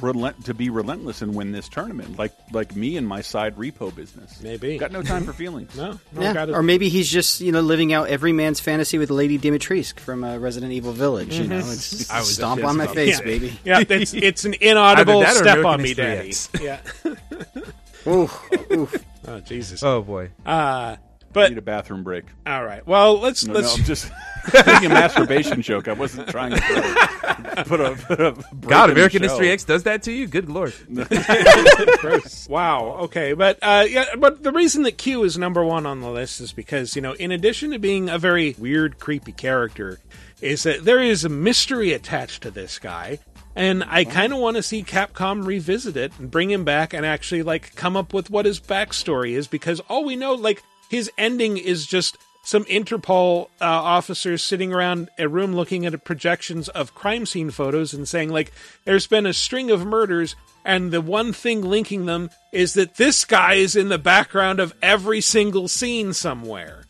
relent 0.00 0.44
to 0.46 0.52
be 0.52 0.68
relentless 0.68 1.22
and 1.22 1.34
win 1.34 1.52
this 1.52 1.68
tournament. 1.68 2.18
Like 2.18 2.32
like 2.50 2.74
me 2.74 2.96
and 2.96 3.06
my 3.06 3.20
side 3.20 3.56
repo 3.56 3.94
business. 3.94 4.42
Maybe 4.42 4.76
got 4.78 4.90
no 4.92 5.02
time 5.02 5.24
for 5.28 5.32
feelings. 5.34 5.76
no, 5.76 5.98
Yeah. 6.18 6.46
Or 6.50 6.62
maybe 6.62 6.88
he's 6.88 7.08
just 7.10 7.40
you 7.42 7.52
know 7.52 7.60
living 7.60 7.92
out 7.92 8.08
every 8.08 8.32
man's 8.32 8.58
fantasy 8.58 8.96
with 8.98 9.10
Lady 9.10 9.38
Dimitrescu 9.38 10.00
from 10.00 10.24
uh, 10.24 10.38
Resident 10.38 10.72
Evil 10.72 10.92
Village. 10.92 11.38
You 11.38 11.46
know, 11.46 11.60
Mhm. 11.60 11.72
it's 11.74 12.10
I 12.10 12.18
was 12.20 12.34
stomp 12.34 12.64
on 12.64 12.76
my 12.78 12.86
face, 12.88 13.20
Yeah. 13.20 13.24
baby. 13.24 13.58
Yeah, 13.64 13.84
it's 13.88 14.12
it's 14.28 14.44
an 14.46 14.54
inaudible 14.60 15.22
Either 15.22 15.26
that 15.26 15.36
or 15.36 15.50
step 15.52 15.64
on 15.64 15.80
me, 15.82 15.94
History 15.94 16.56
daddy. 16.58 16.64
Yeah. 16.64 18.10
oof, 18.12 18.50
oof. 18.72 19.04
Oh 19.28 19.40
Jesus. 19.40 19.82
Oh 19.82 20.02
boy. 20.02 20.30
Uh 20.44 20.96
but 21.36 21.50
need 21.50 21.58
a 21.58 21.62
bathroom 21.62 22.02
break. 22.02 22.24
All 22.46 22.64
right. 22.64 22.86
Well, 22.86 23.20
let's 23.20 23.46
No, 23.46 23.54
let's 23.54 23.76
no, 23.76 23.82
I'm 23.82 23.86
just 23.86 24.10
making 24.52 24.90
a 24.90 24.94
masturbation 24.94 25.62
joke. 25.62 25.88
I 25.88 25.92
wasn't 25.92 26.28
trying 26.28 26.52
to 26.52 27.64
put 27.66 27.80
a, 27.80 27.92
put 27.94 28.20
a, 28.20 28.32
break 28.32 28.70
God, 28.70 28.90
in 28.90 28.94
the 28.94 29.00
American 29.00 29.22
show. 29.22 29.28
History 29.28 29.50
X 29.50 29.64
does 29.64 29.82
that 29.84 30.02
to 30.04 30.12
you? 30.12 30.26
Good 30.26 30.48
lord. 30.48 30.74
Gross. 32.00 32.48
Wow. 32.48 32.96
Okay, 33.02 33.34
but 33.34 33.58
uh, 33.62 33.84
yeah, 33.88 34.06
but 34.18 34.42
the 34.42 34.52
reason 34.52 34.82
that 34.84 34.98
Q 34.98 35.24
is 35.24 35.36
number 35.36 35.64
one 35.64 35.86
on 35.86 36.00
the 36.00 36.10
list 36.10 36.40
is 36.40 36.52
because 36.52 36.96
you 36.96 37.02
know, 37.02 37.12
in 37.12 37.30
addition 37.32 37.70
to 37.72 37.78
being 37.78 38.08
a 38.08 38.18
very 38.18 38.54
weird, 38.58 38.98
creepy 38.98 39.32
character, 39.32 40.00
is 40.40 40.62
that 40.62 40.84
there 40.84 41.00
is 41.00 41.24
a 41.24 41.28
mystery 41.28 41.92
attached 41.92 42.42
to 42.42 42.50
this 42.50 42.78
guy. 42.78 43.18
And 43.54 43.84
I 43.84 44.04
kind 44.04 44.34
of 44.34 44.38
want 44.38 44.58
to 44.58 44.62
see 44.62 44.82
Capcom 44.82 45.46
revisit 45.46 45.96
it 45.96 46.12
and 46.18 46.30
bring 46.30 46.50
him 46.50 46.64
back 46.64 46.92
and 46.92 47.06
actually 47.06 47.42
like 47.42 47.74
come 47.74 47.96
up 47.96 48.12
with 48.12 48.28
what 48.28 48.44
his 48.44 48.60
backstory 48.60 49.30
is 49.30 49.46
because 49.46 49.80
all 49.88 50.04
we 50.04 50.14
know, 50.14 50.34
like 50.34 50.62
his 50.88 51.10
ending, 51.18 51.56
is 51.56 51.86
just 51.86 52.16
some 52.42 52.64
Interpol 52.66 53.46
uh, 53.60 53.64
officers 53.64 54.42
sitting 54.42 54.72
around 54.72 55.10
a 55.18 55.28
room 55.28 55.54
looking 55.54 55.84
at 55.84 56.04
projections 56.04 56.68
of 56.68 56.94
crime 56.94 57.26
scene 57.26 57.50
photos 57.50 57.92
and 57.92 58.08
saying 58.08 58.30
like, 58.30 58.52
"There's 58.84 59.06
been 59.06 59.26
a 59.26 59.32
string 59.32 59.70
of 59.70 59.84
murders." 59.84 60.36
And 60.64 60.90
the 60.90 61.00
one 61.00 61.32
thing 61.32 61.62
linking 61.62 62.06
them 62.06 62.30
is 62.52 62.74
that 62.74 62.96
this 62.96 63.24
guy 63.24 63.54
is 63.54 63.76
in 63.76 63.88
the 63.88 63.98
background 63.98 64.58
of 64.58 64.74
every 64.82 65.20
single 65.20 65.68
scene 65.68 66.12
somewhere. 66.12 66.86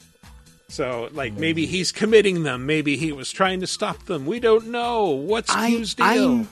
So, 0.68 1.11
like, 1.12 1.34
maybe 1.34 1.66
he's 1.66 1.92
committing 1.92 2.42
them. 2.42 2.66
Maybe 2.66 2.97
he 2.97 3.12
was 3.12 3.30
trying 3.30 3.61
to 3.61 3.66
stop 3.66 4.07
them. 4.07 4.26
We 4.26 4.40
don't 4.40 4.68
know. 4.68 5.11
What's 5.11 5.55
Q's 5.55 5.94
deal? 5.94 6.07
I'm, 6.07 6.49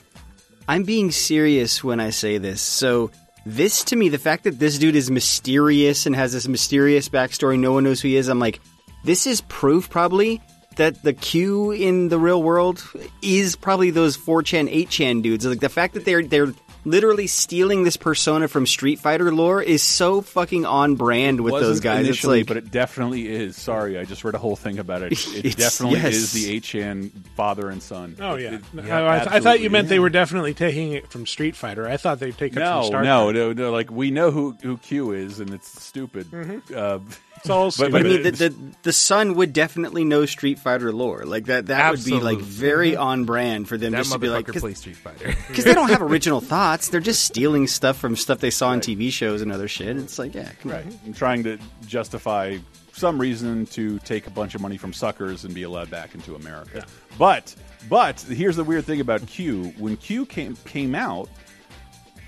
I'm 0.67 0.83
being 0.83 1.11
serious 1.11 1.83
when 1.83 1.99
I 1.99 2.11
say 2.11 2.37
this. 2.37 2.61
So 2.61 3.11
this 3.45 3.83
to 3.85 3.95
me, 3.95 4.09
the 4.09 4.17
fact 4.17 4.43
that 4.45 4.59
this 4.59 4.77
dude 4.77 4.95
is 4.95 5.11
mysterious 5.11 6.05
and 6.05 6.15
has 6.15 6.33
this 6.33 6.47
mysterious 6.47 7.09
backstory, 7.09 7.59
no 7.59 7.73
one 7.73 7.83
knows 7.83 8.01
who 8.01 8.07
he 8.07 8.15
is. 8.15 8.27
I'm 8.27 8.39
like, 8.39 8.59
this 9.03 9.27
is 9.27 9.41
proof 9.41 9.89
probably 9.89 10.41
that 10.77 11.01
the 11.03 11.13
Q 11.13 11.71
in 11.71 12.09
the 12.09 12.19
real 12.19 12.41
world 12.41 12.83
is 13.21 13.55
probably 13.55 13.91
those 13.91 14.17
4chan, 14.17 14.73
8chan 14.73 15.21
dudes. 15.21 15.45
Like 15.45 15.59
the 15.59 15.69
fact 15.69 15.93
that 15.93 16.05
they're 16.05 16.23
they're 16.23 16.53
literally 16.85 17.27
stealing 17.27 17.83
this 17.83 17.97
persona 17.97 18.47
from 18.47 18.65
Street 18.65 18.99
Fighter 18.99 19.33
lore 19.33 19.61
is 19.61 19.81
so 19.83 20.21
fucking 20.21 20.65
on 20.65 20.95
brand 20.95 21.41
with 21.41 21.51
Wasn't 21.53 21.69
those 21.69 21.79
guys. 21.81 22.07
It's 22.07 22.23
like 22.23 22.47
but 22.47 22.57
it 22.57 22.71
definitely 22.71 23.27
is. 23.27 23.57
Sorry, 23.57 23.97
I 23.97 24.05
just 24.05 24.23
read 24.23 24.35
a 24.35 24.37
whole 24.37 24.55
thing 24.55 24.79
about 24.79 25.01
it. 25.01 25.11
It 25.35 25.45
It's- 25.45 25.55
definitely 25.55 25.99
yes. 25.99 26.13
is 26.13 26.31
the 26.33 26.59
8chan 26.61 27.11
father 27.35 27.69
and 27.69 27.81
son. 27.83 28.15
Oh 28.19 28.35
yeah, 28.35 28.55
it- 28.55 28.63
No, 28.73 28.83
yeah, 28.83 28.99
I, 29.01 29.35
I 29.37 29.39
thought 29.39 29.59
you 29.59 29.69
meant 29.69 29.85
is. 29.85 29.89
they 29.89 29.99
were 29.99 30.09
definitely 30.09 30.53
taking 30.53 30.93
it 30.93 31.09
from 31.11 31.25
Street 31.25 31.55
Fighter. 31.55 31.87
I 31.87 31.97
thought 31.97 32.19
they'd 32.19 32.37
take 32.37 32.51
it 32.53 32.55
from 32.55 32.63
No, 32.63 32.83
Star 32.83 33.03
no, 33.03 33.31
no, 33.31 33.51
no. 33.53 33.71
Like 33.71 33.91
we 33.91 34.11
know 34.11 34.31
who 34.31 34.55
who 34.61 34.77
Q 34.77 35.11
is, 35.11 35.39
and 35.39 35.49
it's 35.51 35.81
stupid. 35.83 36.27
Mhm. 36.27 36.61
Uh, 36.75 36.99
It's 37.37 37.49
all 37.49 37.65
but- 37.65 37.73
stupid. 37.73 37.91
but 37.91 38.01
I 38.01 38.03
mean, 38.03 38.23
the, 38.23 38.31
the 38.31 38.55
the 38.83 38.93
son 38.93 39.35
would 39.35 39.53
definitely 39.53 40.03
know 40.03 40.25
Street 40.25 40.57
Fighter 40.59 40.91
lore. 40.91 41.25
Like 41.25 41.45
that, 41.45 41.67
that 41.67 41.91
would 41.91 42.03
be 42.03 42.19
like 42.19 42.39
very 42.39 42.95
on 42.95 43.25
brand 43.25 43.67
for 43.67 43.77
them 43.77 43.91
That 43.91 43.99
just 43.99 44.13
to 44.13 44.19
be 44.19 44.29
like, 44.29 44.47
motherfucker 44.47 44.59
plays 44.61 44.79
Street 44.79 44.95
Fighter. 44.97 45.35
because 45.47 45.63
they 45.63 45.73
don't 45.73 45.89
have 45.89 46.01
original 46.11 46.41
thoughts. 46.41 46.89
They're 46.89 46.99
just 47.01 47.23
stealing 47.23 47.67
stuff 47.67 47.97
from 47.97 48.15
stuff 48.15 48.39
they 48.39 48.49
saw 48.49 48.69
on 48.69 48.79
TV 48.81 49.11
shows 49.11 49.41
and 49.41 49.51
other 49.51 49.67
shit. 49.67 49.95
It's 49.97 50.17
like, 50.17 50.33
yeah, 50.33 50.49
come 50.61 50.71
right. 50.71 50.85
on. 50.85 50.99
I'm 51.05 51.13
trying 51.13 51.43
to 51.43 51.59
justify 51.85 52.57
some 52.93 53.19
reason 53.19 53.65
to 53.67 53.99
take 53.99 54.25
a 54.25 54.29
bunch 54.31 54.55
of 54.55 54.61
money 54.61 54.77
from 54.77 54.93
suckers 54.93 55.43
and 55.43 55.53
be 55.53 55.63
allowed 55.63 55.89
back 55.91 56.15
into 56.15 56.35
America. 56.35 56.85
But 57.19 57.53
but 57.89 58.21
here's 58.21 58.55
the 58.55 58.63
weird 58.63 58.85
thing 58.85 59.01
about 59.01 59.27
Q. 59.27 59.73
When 59.77 59.97
Q 59.97 60.25
came 60.25 60.55
came 60.65 60.95
out, 60.95 61.29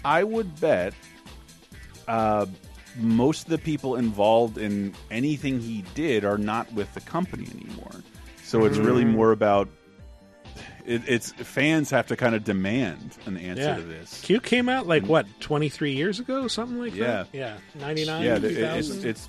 I 0.05 0.23
would 0.23 0.59
bet 0.59 0.93
uh, 2.07 2.45
most 2.97 3.43
of 3.45 3.49
the 3.49 3.57
people 3.57 3.95
involved 3.95 4.57
in 4.57 4.93
anything 5.11 5.59
he 5.59 5.83
did 5.95 6.25
are 6.25 6.37
not 6.37 6.71
with 6.73 6.93
the 6.93 7.01
company 7.01 7.47
anymore. 7.55 8.03
So 8.43 8.65
it's 8.65 8.77
really 8.77 9.03
Mm. 9.03 9.11
more 9.11 9.31
about 9.31 9.69
it, 10.85 11.01
it's 11.05 11.31
fans 11.33 11.89
have 11.91 12.07
to 12.07 12.15
kind 12.15 12.33
of 12.33 12.43
demand 12.45 13.17
an 13.25 13.35
answer 13.37 13.61
yeah. 13.63 13.75
to 13.75 13.81
this. 13.81 14.21
Q 14.21 14.39
came 14.39 14.69
out 14.69 14.87
like 14.87 15.03
what 15.05 15.25
twenty 15.41 15.67
three 15.69 15.93
years 15.93 16.19
ago, 16.21 16.47
something 16.47 16.79
like 16.79 16.95
Yeah. 16.95 17.05
that. 17.07 17.27
Yeah, 17.33 17.57
ninety 17.79 18.05
nine. 18.05 18.23
yeah, 18.23 18.35
it- 18.37 18.43
it's 18.45 18.89
it's 19.03 19.27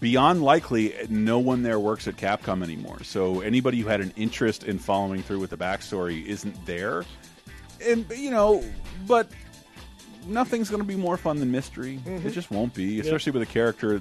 beyond 0.00 0.42
likely 0.42 0.94
no 1.08 1.38
one 1.38 1.62
there 1.62 1.78
works 1.78 2.06
at 2.08 2.16
Capcom 2.16 2.62
anymore. 2.62 2.98
So 3.04 3.40
anybody 3.40 3.78
who 3.80 3.88
had 3.88 4.00
an 4.00 4.12
interest 4.16 4.64
in 4.64 4.78
following 4.80 5.22
through 5.22 5.38
with 5.38 5.50
the 5.50 5.56
backstory 5.56 6.24
isn't 6.26 6.66
there. 6.66 7.04
And 7.86 8.04
you 8.16 8.30
know, 8.32 8.64
but 9.06 9.28
nothing's 10.26 10.70
going 10.70 10.82
to 10.82 10.86
be 10.88 10.96
more 10.96 11.16
fun 11.16 11.38
than 11.38 11.50
mystery. 11.50 12.00
It 12.06 12.30
just 12.30 12.50
won't 12.50 12.74
be, 12.74 13.00
especially 13.00 13.32
with 13.32 13.42
a 13.42 13.46
character 13.46 14.00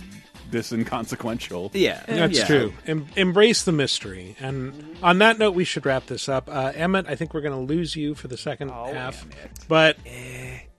this 0.52 0.72
inconsequential. 0.72 1.72
Yeah, 1.74 2.04
That's 2.08 2.40
yeah. 2.40 2.46
true. 2.46 2.74
Em- 2.88 3.08
embrace 3.16 3.64
the 3.64 3.72
mystery. 3.72 4.36
And 4.40 4.98
on 5.04 5.20
that 5.20 5.38
note, 5.40 5.52
we 5.54 5.64
should 5.64 5.86
wrap 5.86 6.08
this 6.08 6.28
up. 6.28 6.50
Uh, 6.50 6.72
Emmett, 6.76 7.06
I 7.08 7.16
think 7.16 7.34
we're 7.34 7.42
going 7.42 7.68
to 7.68 7.74
lose 7.74 7.96
you 7.96 8.16
for 8.16 8.28
the 8.28 8.38
second 8.38 8.70
half. 8.70 9.26
But 9.68 9.98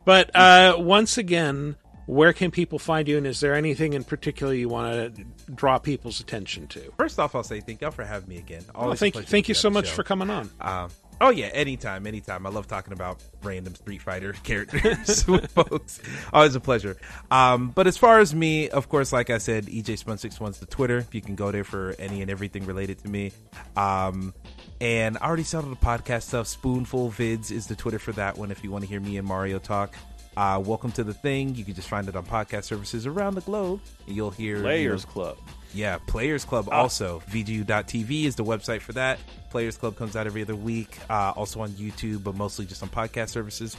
but 0.04 0.34
uh, 0.34 0.76
once 0.78 1.18
again, 1.18 1.76
where 2.06 2.32
can 2.32 2.50
people 2.50 2.78
find 2.78 3.06
you? 3.06 3.16
And 3.18 3.26
is 3.26 3.38
there 3.40 3.54
anything 3.54 3.92
in 3.92 4.02
particular 4.02 4.52
you 4.52 4.68
want 4.68 5.14
to 5.16 5.24
draw 5.54 5.78
people's 5.78 6.20
attention 6.20 6.66
to? 6.68 6.92
First 6.98 7.18
off, 7.20 7.34
I'll 7.34 7.44
say 7.44 7.60
thank 7.60 7.80
y'all 7.80 7.92
for 7.92 8.04
having 8.04 8.28
me 8.28 8.38
again. 8.38 8.64
Well, 8.74 8.84
Always 8.84 8.98
a 8.98 9.00
thank 9.00 9.14
pleasure 9.14 9.28
thank 9.28 9.48
you 9.48 9.54
so 9.54 9.70
much 9.70 9.86
show. 9.88 9.94
for 9.94 10.02
coming 10.02 10.30
on. 10.30 10.50
Um, 10.60 10.90
oh 11.20 11.30
yeah, 11.30 11.46
anytime, 11.46 12.06
anytime. 12.06 12.46
I 12.46 12.50
love 12.50 12.66
talking 12.66 12.92
about 12.92 13.22
random 13.42 13.74
Street 13.74 14.02
Fighter 14.02 14.32
characters 14.42 15.26
with 15.26 15.50
folks. 15.52 16.00
Always 16.32 16.54
a 16.54 16.60
pleasure. 16.60 16.96
Um, 17.30 17.70
but 17.70 17.86
as 17.86 17.96
far 17.96 18.20
as 18.20 18.34
me, 18.34 18.68
of 18.70 18.88
course, 18.88 19.12
like 19.12 19.30
I 19.30 19.38
said, 19.38 19.66
EJ 19.66 19.98
Spun 19.98 20.18
Six 20.18 20.40
One's 20.40 20.58
the 20.58 20.66
Twitter. 20.66 20.98
If 20.98 21.14
You 21.14 21.20
can 21.20 21.34
go 21.34 21.50
there 21.50 21.64
for 21.64 21.94
any 21.98 22.22
and 22.22 22.30
everything 22.30 22.66
related 22.66 22.98
to 23.00 23.08
me. 23.08 23.32
Um, 23.76 24.34
and 24.80 25.18
I 25.20 25.26
already 25.26 25.42
started 25.42 25.70
the 25.70 25.76
podcast 25.76 26.22
stuff. 26.22 26.46
Spoonful 26.46 27.10
Vids 27.10 27.50
is 27.50 27.66
the 27.66 27.76
Twitter 27.76 27.98
for 27.98 28.12
that 28.12 28.38
one. 28.38 28.50
If 28.50 28.64
you 28.64 28.70
want 28.70 28.84
to 28.84 28.88
hear 28.88 29.00
me 29.00 29.16
and 29.18 29.26
Mario 29.26 29.58
talk. 29.58 29.94
Uh, 30.36 30.62
welcome 30.64 30.92
to 30.92 31.04
the 31.04 31.12
thing. 31.12 31.54
You 31.54 31.64
can 31.64 31.74
just 31.74 31.88
find 31.88 32.08
it 32.08 32.16
on 32.16 32.24
podcast 32.24 32.64
services 32.64 33.04
around 33.04 33.34
the 33.34 33.40
globe. 33.42 33.80
And 34.06 34.16
you'll 34.16 34.30
hear 34.30 34.56
you 34.56 34.90
know, 34.90 34.96
Club. 34.98 35.36
Yeah, 35.72 35.98
Players 36.06 36.44
Club 36.44 36.68
also. 36.70 37.22
VGU.tv 37.30 38.24
is 38.24 38.36
the 38.36 38.44
website 38.44 38.80
for 38.80 38.92
that. 38.92 39.18
Players 39.50 39.76
Club 39.76 39.96
comes 39.96 40.16
out 40.16 40.26
every 40.26 40.42
other 40.42 40.56
week, 40.56 40.98
uh, 41.08 41.32
also 41.36 41.60
on 41.60 41.70
YouTube, 41.70 42.22
but 42.24 42.34
mostly 42.34 42.66
just 42.66 42.82
on 42.82 42.88
podcast 42.88 43.30
services. 43.30 43.76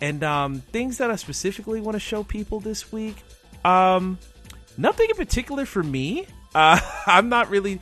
And 0.00 0.22
um, 0.22 0.60
things 0.60 0.98
that 0.98 1.10
I 1.10 1.16
specifically 1.16 1.80
want 1.80 1.94
to 1.94 2.00
show 2.00 2.22
people 2.22 2.60
this 2.60 2.92
week, 2.92 3.16
um, 3.64 4.18
nothing 4.76 5.08
in 5.10 5.16
particular 5.16 5.64
for 5.66 5.82
me. 5.82 6.26
Uh, 6.54 6.78
I'm 7.06 7.28
not 7.28 7.50
really. 7.50 7.80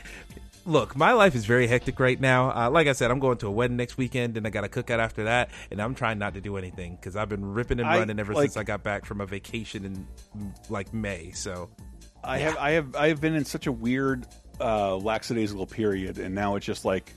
Look, 0.66 0.96
my 0.96 1.12
life 1.12 1.34
is 1.34 1.44
very 1.44 1.66
hectic 1.66 2.00
right 2.00 2.18
now. 2.18 2.50
Uh, 2.50 2.70
like 2.70 2.86
I 2.86 2.92
said, 2.92 3.10
I'm 3.10 3.18
going 3.18 3.36
to 3.38 3.48
a 3.48 3.50
wedding 3.50 3.76
next 3.76 3.98
weekend, 3.98 4.38
and 4.38 4.46
I 4.46 4.50
got 4.50 4.64
a 4.64 4.68
cookout 4.68 4.98
after 4.98 5.24
that, 5.24 5.50
and 5.70 5.80
I'm 5.82 5.94
trying 5.94 6.18
not 6.18 6.34
to 6.34 6.40
do 6.40 6.56
anything 6.56 6.96
because 6.96 7.16
I've 7.16 7.28
been 7.28 7.52
ripping 7.52 7.80
and 7.80 7.88
I, 7.88 7.98
running 7.98 8.18
ever 8.18 8.32
like- 8.32 8.44
since 8.44 8.56
I 8.56 8.62
got 8.62 8.82
back 8.82 9.04
from 9.04 9.20
a 9.20 9.26
vacation 9.26 9.84
in 9.84 10.06
like 10.70 10.94
May. 10.94 11.32
So 11.32 11.68
I 12.24 12.38
have 12.38 12.56
I 12.56 12.70
have 12.72 12.96
I 12.96 13.08
have 13.08 13.20
been 13.20 13.34
in 13.34 13.44
such 13.44 13.66
a 13.66 13.72
weird 13.72 14.26
uh, 14.60 14.96
lackadaisical 14.96 15.66
period, 15.66 16.18
and 16.18 16.34
now 16.34 16.56
it's 16.56 16.66
just 16.66 16.84
like, 16.84 17.12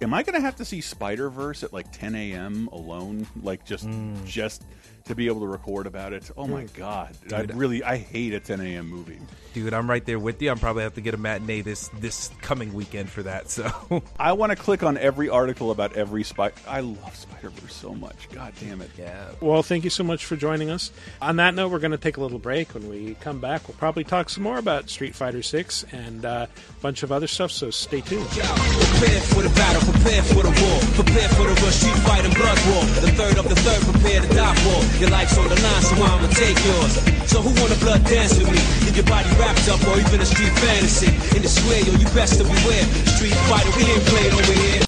am 0.00 0.12
I 0.14 0.22
going 0.22 0.34
to 0.34 0.40
have 0.40 0.56
to 0.56 0.64
see 0.64 0.80
Spider 0.80 1.30
Verse 1.30 1.62
at 1.62 1.72
like 1.72 1.90
10 1.92 2.14
a.m. 2.14 2.68
alone, 2.72 3.26
like 3.42 3.64
just 3.64 3.88
just 4.24 4.64
to 5.10 5.14
be 5.14 5.26
able 5.26 5.40
to 5.40 5.46
record 5.46 5.86
about 5.86 6.12
it? 6.12 6.30
Oh 6.36 6.46
my 6.46 6.64
god, 6.74 7.16
I 7.32 7.42
really 7.42 7.84
I 7.84 7.96
hate 7.98 8.34
a 8.34 8.40
10 8.40 8.60
a.m. 8.60 8.88
movie. 8.88 9.18
dude 9.52 9.74
i'm 9.74 9.90
right 9.90 10.04
there 10.06 10.18
with 10.18 10.40
you 10.40 10.48
i'm 10.48 10.58
probably 10.58 10.84
have 10.84 10.94
to 10.94 11.00
get 11.00 11.12
a 11.12 11.16
matinee 11.16 11.60
this 11.60 11.88
this 11.98 12.30
coming 12.40 12.72
weekend 12.72 13.10
for 13.10 13.22
that 13.24 13.50
so 13.50 13.68
I 14.18 14.32
want 14.32 14.50
to 14.50 14.56
click 14.56 14.82
on 14.84 14.96
every 14.96 15.28
article 15.28 15.70
about 15.72 15.96
every 15.96 16.22
Spider. 16.22 16.54
I 16.68 16.80
love 16.80 17.16
Spider 17.16 17.50
Verse 17.50 17.74
so 17.74 17.94
much. 17.94 18.28
God 18.32 18.52
damn 18.60 18.80
it. 18.80 18.90
Yeah. 18.98 19.26
Well, 19.40 19.62
thank 19.62 19.82
you 19.84 19.90
so 19.90 20.04
much 20.04 20.24
for 20.24 20.36
joining 20.36 20.70
us. 20.70 20.92
On 21.20 21.36
that 21.36 21.54
note, 21.54 21.72
we're 21.72 21.78
going 21.80 21.90
to 21.90 21.98
take 21.98 22.16
a 22.16 22.20
little 22.20 22.38
break. 22.38 22.72
When 22.74 22.88
we 22.88 23.14
come 23.20 23.40
back, 23.40 23.66
we'll 23.66 23.76
probably 23.78 24.04
talk 24.04 24.30
some 24.30 24.42
more 24.44 24.58
about 24.58 24.88
Street 24.90 25.14
Fighter 25.14 25.42
Six 25.42 25.84
and 25.92 26.24
uh, 26.24 26.46
a 26.48 26.80
bunch 26.82 27.02
of 27.02 27.10
other 27.10 27.26
stuff. 27.26 27.50
So 27.50 27.70
stay 27.70 28.00
tuned. 28.02 28.26
Prepare 28.28 29.20
for 29.32 29.42
the 29.42 29.52
battle, 29.56 29.82
prepare 29.92 30.22
for 30.22 30.42
the 30.42 30.50
war. 30.62 30.78
Prepare 31.04 31.28
for 31.30 31.42
the 31.48 31.54
rush, 31.64 31.74
street 31.80 31.96
fight 32.04 32.24
and 32.24 32.34
blood 32.34 32.58
war. 32.70 32.84
The 33.02 33.12
third 33.16 33.38
of 33.38 33.48
the 33.48 33.56
third, 33.56 33.82
prepare 33.92 34.20
to 34.20 34.28
die 34.34 34.54
for. 34.62 34.99
Your 35.00 35.08
life's 35.08 35.38
on 35.38 35.48
the 35.48 35.54
line, 35.54 35.82
so 35.82 35.94
I'ma 35.96 36.28
take 36.28 36.62
yours. 36.62 36.92
So 37.30 37.40
who 37.40 37.58
wanna 37.58 37.74
blood 37.76 38.04
dance 38.04 38.38
with 38.38 38.50
me? 38.52 38.60
Get 38.84 38.96
your 38.96 39.06
body 39.06 39.30
wrapped 39.40 39.66
up 39.70 39.80
or 39.88 39.98
even 39.98 40.20
a 40.20 40.26
street 40.26 40.52
fantasy. 40.58 41.08
In 41.34 41.40
the 41.40 41.48
square, 41.48 41.80
yo, 41.80 41.92
you 41.92 42.04
best 42.12 42.36
to 42.36 42.44
beware. 42.44 42.84
Street 43.16 43.32
fighter, 43.48 43.70
we 43.78 43.84
ain't 43.90 44.04
played 44.04 44.32
over 44.34 44.52
here. 44.52 44.80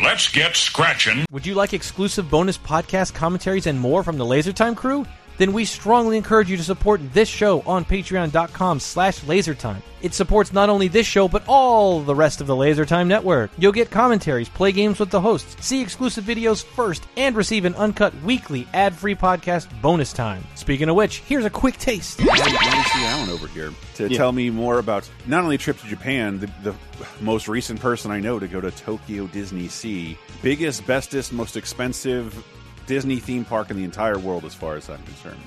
Let's 0.00 0.28
get 0.28 0.54
scratching. 0.54 1.26
Would 1.32 1.44
you 1.44 1.56
like 1.56 1.74
exclusive 1.74 2.30
bonus 2.30 2.58
podcast 2.58 3.12
commentaries 3.12 3.66
and 3.66 3.80
more 3.80 4.04
from 4.04 4.18
the 4.18 4.24
LaserTime 4.24 4.76
crew? 4.76 5.04
Then 5.38 5.52
we 5.52 5.64
strongly 5.64 6.16
encourage 6.16 6.50
you 6.50 6.56
to 6.56 6.64
support 6.64 7.00
this 7.12 7.28
show 7.28 7.60
on 7.62 7.84
patreon.com 7.84 8.80
slash 8.80 9.20
lasertime. 9.20 9.82
It 10.02 10.14
supports 10.14 10.52
not 10.52 10.68
only 10.68 10.88
this 10.88 11.06
show, 11.06 11.26
but 11.26 11.42
all 11.48 12.00
the 12.00 12.14
rest 12.14 12.40
of 12.40 12.46
the 12.46 12.54
LaserTime 12.54 13.06
network. 13.08 13.50
You'll 13.58 13.72
get 13.72 13.90
commentaries, 13.90 14.48
play 14.48 14.70
games 14.70 15.00
with 15.00 15.10
the 15.10 15.20
hosts, 15.20 15.56
see 15.66 15.80
exclusive 15.82 16.24
videos 16.24 16.62
first, 16.62 17.02
and 17.16 17.34
receive 17.34 17.64
an 17.64 17.74
uncut 17.74 18.14
weekly 18.22 18.68
ad-free 18.72 19.16
podcast 19.16 19.68
bonus 19.82 20.12
time. 20.12 20.44
Speaking 20.54 20.88
of 20.88 20.96
which, 20.96 21.18
here's 21.20 21.44
a 21.44 21.50
quick 21.50 21.76
taste. 21.78 22.20
Nancy 22.20 23.04
Allen 23.04 23.30
over 23.30 23.48
here 23.48 23.72
to 23.96 24.08
Yeah. 24.08 24.16
tell 24.18 24.32
me 24.32 24.50
more 24.50 24.78
about 24.78 25.08
not 25.26 25.42
only 25.42 25.56
a 25.56 25.58
trip 25.58 25.78
to 25.80 25.86
Japan, 25.88 26.38
the, 26.38 26.50
the 26.62 26.74
most 27.20 27.48
recent 27.48 27.80
person 27.80 28.10
I 28.10 28.20
know 28.20 28.38
to 28.38 28.46
go 28.46 28.60
to 28.60 28.70
Tokyo 28.70 29.26
Disney 29.28 29.66
Sea, 29.68 30.16
biggest, 30.42 30.86
bestest, 30.86 31.32
most 31.32 31.56
expensive 31.56 32.44
Disney 32.86 33.16
theme 33.16 33.44
park 33.44 33.70
in 33.70 33.76
the 33.76 33.84
entire 33.84 34.18
world, 34.18 34.44
as 34.44 34.54
far 34.54 34.76
as 34.76 34.88
I'm 34.88 35.02
concerned. 35.02 35.40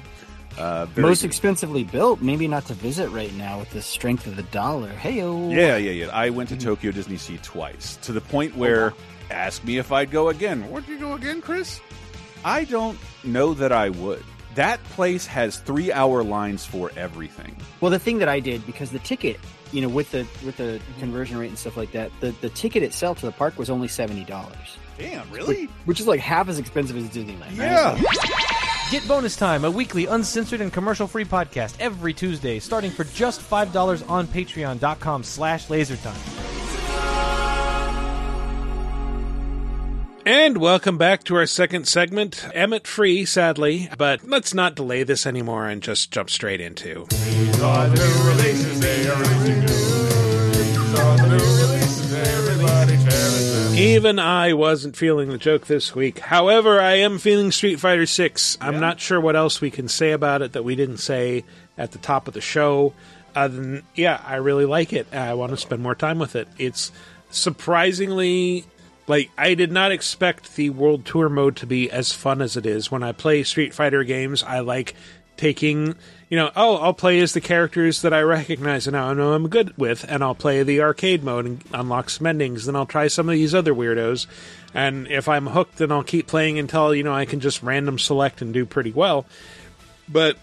Uh, 0.58 0.88
Most 0.98 1.22
good. 1.22 1.28
expensively 1.28 1.84
built, 1.86 2.22
maybe 2.22 2.48
not 2.48 2.66
to 2.66 2.74
visit 2.74 3.10
right 3.10 3.34
now 3.36 3.60
with 3.60 3.70
the 3.70 3.82
strength 3.82 4.28
of 4.28 4.36
the 4.36 4.44
dollar. 4.44 4.90
Heyo. 4.90 5.54
Yeah, 5.56 5.78
yeah, 5.78 5.92
yeah. 5.92 6.08
I 6.12 6.32
went 6.32 6.50
to 6.50 6.58
Tokyo 6.58 6.92
Disney 6.92 7.18
Sea 7.18 7.40
twice 7.42 7.96
to 7.98 8.12
the 8.12 8.20
point 8.22 8.58
where 8.58 8.94
ask 9.32 9.64
me 9.64 9.78
if 9.78 9.92
I'd 9.92 10.12
go 10.12 10.30
again. 10.30 10.70
Would 10.72 10.88
you 10.88 11.00
go 11.00 11.14
again, 11.14 11.42
Chris? 11.42 11.80
I 12.44 12.66
don't 12.66 12.98
know 13.24 13.54
that 13.54 13.72
I 13.72 13.90
would. 13.90 14.24
That 14.56 14.84
place 14.86 15.26
has 15.28 15.58
three 15.60 15.92
hour 15.94 16.24
lines 16.24 16.66
for 16.66 16.92
everything. 16.98 17.56
Well, 17.80 17.92
the 17.92 18.00
thing 18.00 18.18
that 18.18 18.28
I 18.28 18.40
did 18.42 18.66
because 18.66 18.90
the 18.90 19.00
ticket, 19.00 19.40
you 19.72 19.82
know, 19.82 19.88
with 19.90 20.12
the 20.12 20.26
with 20.44 20.58
the 20.58 20.82
conversion 21.00 21.38
rate 21.38 21.50
and 21.50 21.58
stuff 21.58 21.78
like 21.78 21.92
that, 21.94 22.12
the 22.20 22.32
the 22.42 22.50
ticket 22.50 22.84
itself 22.84 23.20
to 23.22 23.28
the 23.28 23.32
park 23.32 23.58
was 23.58 23.70
only 23.70 23.88
seventy 23.88 24.26
dollars. 24.26 24.78
Damn, 25.00 25.32
really? 25.32 25.66
Which, 25.66 25.70
which 25.86 26.00
is 26.02 26.08
like 26.08 26.20
half 26.20 26.50
as 26.50 26.60
expensive 26.60 26.97
as 26.97 27.06
Disneyland. 27.06 27.58
right? 27.58 27.72
Yeah. 27.72 28.02
Get 28.91 29.08
Bonus 29.08 29.36
Time, 29.36 29.66
a 29.66 29.72
weekly 29.72 30.08
uncensored 30.08 30.62
and 30.62 30.74
commercial-free 30.74 31.26
podcast 31.26 31.76
every 31.80 32.14
Tuesday, 32.14 32.60
starting 32.60 32.91
for 32.91 33.04
just 33.06 33.39
$5 33.39 34.10
on 34.10 34.28
patreon.com 34.28 35.24
slash 35.24 35.68
lasertime. 35.68 36.18
And 40.26 40.58
welcome 40.58 40.97
back 40.97 41.24
to 41.26 41.36
our 41.36 41.45
second 41.45 41.88
segment. 41.88 42.47
Emmett 42.54 42.86
free, 42.86 43.26
sadly, 43.26 43.89
but 43.97 44.28
let's 44.28 44.54
not 44.54 44.76
delay 44.76 45.04
this 45.04 45.26
anymore 45.26 45.68
and 45.68 45.82
just 45.82 46.12
jump 46.12 46.30
straight 46.30 46.62
into. 46.62 47.08
Even 53.80 54.20
I 54.20 54.52
wasn't 54.52 54.98
feeling 54.98 55.30
the 55.30 55.38
joke 55.38 55.68
this 55.68 55.96
week. 55.96 56.20
However, 56.20 56.82
I 56.82 56.96
am 56.96 57.18
feeling 57.18 57.50
Street 57.50 57.80
Fighter 57.80 58.06
6. 58.06 58.58
I'm 58.60 58.82
not 58.82 59.00
sure 59.00 59.22
what 59.22 59.38
else 59.38 59.62
we 59.62 59.72
can 59.72 59.88
say 59.88 60.12
about 60.12 60.42
it 60.42 60.52
that 60.52 60.66
we 60.66 60.76
didn't 60.76 60.98
say 60.98 61.46
at 61.78 61.94
the 61.94 61.98
top 61.98 62.28
of 62.28 62.34
the 62.34 62.42
show. 62.42 62.94
Other 63.34 63.56
than, 63.56 63.84
yeah, 63.96 64.22
I 64.26 64.36
really 64.36 64.66
like 64.66 64.92
it. 64.92 65.08
I 65.14 65.34
want 65.36 65.52
to 65.52 65.58
spend 65.58 65.82
more 65.82 65.96
time 65.96 66.20
with 66.20 66.36
it. 66.36 66.50
It's 66.58 66.92
surprisingly 67.30 68.66
like 69.08 69.32
I 69.38 69.54
did 69.54 69.72
not 69.72 69.94
expect 69.94 70.58
the 70.58 70.72
World 70.72 71.06
Tour 71.06 71.30
mode 71.30 71.56
to 71.58 71.66
be 71.66 71.90
as 71.90 72.12
fun 72.12 72.42
as 72.42 72.58
it 72.58 72.66
is. 72.66 72.92
When 72.92 73.02
I 73.02 73.14
play 73.14 73.44
Street 73.44 73.74
Fighter 73.74 74.04
games, 74.04 74.44
I 74.44 74.60
like 74.60 74.94
taking, 75.38 75.96
you 76.30 76.38
know, 76.38 76.52
oh, 76.56 76.78
I'll 76.78 76.94
play 76.94 77.20
as 77.20 77.34
the 77.34 77.42
characters 77.42 78.04
that 78.04 78.14
I 78.14 78.22
recognize 78.22 78.86
and 78.86 78.96
I 78.96 79.14
know 79.14 79.34
I'm 79.34 79.50
good 79.50 79.76
with, 79.78 80.06
and 80.08 80.24
I'll 80.24 80.36
play 80.36 80.62
the 80.62 80.82
arcade 80.82 81.24
mode 81.24 81.46
and 81.46 81.64
unlock 81.74 82.12
some 82.12 82.28
endings. 82.28 82.66
Then 82.66 82.76
I'll 82.76 82.86
try 82.86 83.08
some 83.08 83.28
of 83.28 83.34
these 83.34 83.56
other 83.56 83.74
weirdos, 83.74 84.28
and 84.74 85.08
if 85.08 85.28
I'm 85.28 85.48
hooked, 85.48 85.78
then 85.78 85.92
I'll 85.92 86.04
keep 86.04 86.28
playing 86.28 86.60
until 86.60 86.94
you 86.94 87.04
know 87.04 87.14
I 87.14 87.26
can 87.26 87.40
just 87.40 87.64
random 87.64 87.98
select 87.98 88.44
and 88.44 88.54
do 88.54 88.66
pretty 88.66 88.92
well. 88.92 89.26
But 90.08 90.38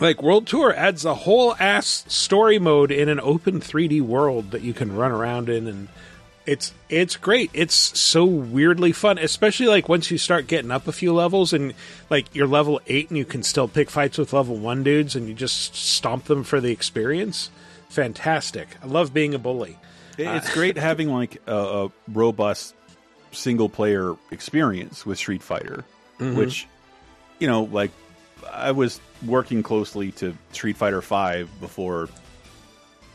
like 0.00 0.22
World 0.22 0.46
Tour 0.46 0.74
adds 0.74 1.04
a 1.04 1.14
whole 1.14 1.54
ass 1.60 2.04
story 2.08 2.58
mode 2.58 2.90
in 2.90 3.10
an 3.10 3.20
open 3.20 3.60
3D 3.60 4.00
world 4.00 4.52
that 4.52 4.62
you 4.62 4.72
can 4.72 4.96
run 4.96 5.12
around 5.12 5.50
in 5.50 5.66
and 5.66 5.88
it's 6.48 6.72
it's 6.88 7.16
great. 7.16 7.50
It's 7.52 7.74
so 7.74 8.24
weirdly 8.24 8.92
fun, 8.92 9.18
especially 9.18 9.66
like 9.66 9.88
once 9.88 10.10
you 10.10 10.16
start 10.18 10.46
getting 10.46 10.70
up 10.70 10.88
a 10.88 10.92
few 10.92 11.12
levels 11.12 11.52
and 11.52 11.74
like 12.08 12.34
you're 12.34 12.46
level 12.46 12.80
8 12.86 13.10
and 13.10 13.18
you 13.18 13.24
can 13.26 13.42
still 13.42 13.68
pick 13.68 13.90
fights 13.90 14.16
with 14.16 14.32
level 14.32 14.56
1 14.56 14.82
dudes 14.82 15.14
and 15.14 15.28
you 15.28 15.34
just 15.34 15.74
stomp 15.76 16.24
them 16.24 16.44
for 16.44 16.60
the 16.60 16.70
experience. 16.72 17.50
Fantastic. 17.90 18.68
I 18.82 18.86
love 18.86 19.12
being 19.12 19.34
a 19.34 19.38
bully. 19.38 19.76
It's 20.16 20.52
great 20.54 20.76
having 20.88 21.10
like 21.10 21.40
a, 21.46 21.54
a 21.86 21.92
robust 22.08 22.74
single 23.32 23.68
player 23.68 24.16
experience 24.30 25.04
with 25.04 25.18
Street 25.18 25.42
Fighter, 25.42 25.84
Mhm. 26.18 26.34
which 26.36 26.66
you 27.38 27.46
know, 27.46 27.64
like 27.64 27.90
I 28.50 28.72
was 28.72 29.00
working 29.24 29.62
closely 29.62 30.12
to 30.12 30.34
Street 30.52 30.76
Fighter 30.78 31.02
Five 31.02 31.48
before, 31.60 32.08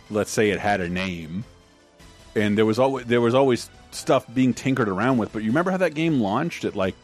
let's 0.10 0.30
say 0.32 0.52
it 0.52 0.60
had 0.60 0.80
a 0.82 0.88
name, 0.88 1.44
and 2.36 2.58
there 2.58 2.66
was 2.66 2.80
always 2.80 3.06
there 3.06 3.22
was 3.22 3.34
always 3.36 3.70
stuff 3.92 4.26
being 4.34 4.54
tinkered 4.54 4.90
around 4.90 5.18
with. 5.18 5.32
But 5.34 5.44
you 5.44 5.50
remember 5.50 5.72
how 5.72 5.78
that 5.78 5.94
game 5.94 6.20
launched 6.22 6.64
It 6.66 6.76
like 6.76 6.96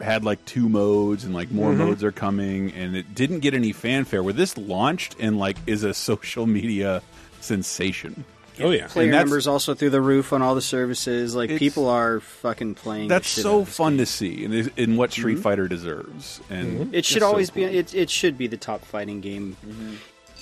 had 0.00 0.24
like 0.24 0.44
two 0.44 0.68
modes 0.68 1.24
and 1.24 1.34
like 1.34 1.50
more 1.50 1.72
Mhm. 1.72 1.78
modes 1.78 2.04
are 2.04 2.12
coming, 2.12 2.72
and 2.72 2.96
it 2.96 3.14
didn't 3.14 3.40
get 3.40 3.52
any 3.54 3.72
fanfare. 3.72 4.22
Where 4.22 4.32
this 4.32 4.56
launched 4.56 5.16
and 5.18 5.38
like 5.38 5.56
is 5.66 5.82
a 5.84 5.92
social 6.10 6.46
media 6.46 7.02
sensation. 7.40 8.24
Oh 8.60 8.70
yeah, 8.70 8.88
Player 8.88 9.04
And 9.04 9.12
that's- 9.14 9.26
numbers 9.28 9.46
also 9.46 9.72
through 9.74 9.90
the 9.90 10.00
roof 10.00 10.32
on 10.32 10.42
all 10.42 10.56
the 10.56 10.60
services. 10.60 11.32
Like 11.36 11.56
people 11.58 11.88
are 11.88 12.18
fucking 12.18 12.74
playing. 12.74 13.06
the 13.08 13.14
That's 13.14 13.28
so 13.28 13.58
out 13.58 13.60
of 13.62 13.68
fun 13.68 13.98
to 13.98 14.06
see, 14.06 14.44
and 14.44 14.52
is- 14.52 14.70
in 14.76 14.96
what 14.96 15.12
Street 15.12 15.38
Mhm. 15.38 15.42
Fighter 15.42 15.68
deserves. 15.68 16.40
And 16.50 16.92
It 16.92 17.04
should 17.04 17.18
it's 17.18 17.22
so 17.22 17.26
always 17.28 17.50
cool. 17.50 17.68
be. 17.68 17.76
It, 17.78 17.94
it 17.94 18.10
should 18.10 18.36
be 18.36 18.48
the 18.48 18.56
top 18.56 18.84
fighting 18.84 19.20
game, 19.20 19.56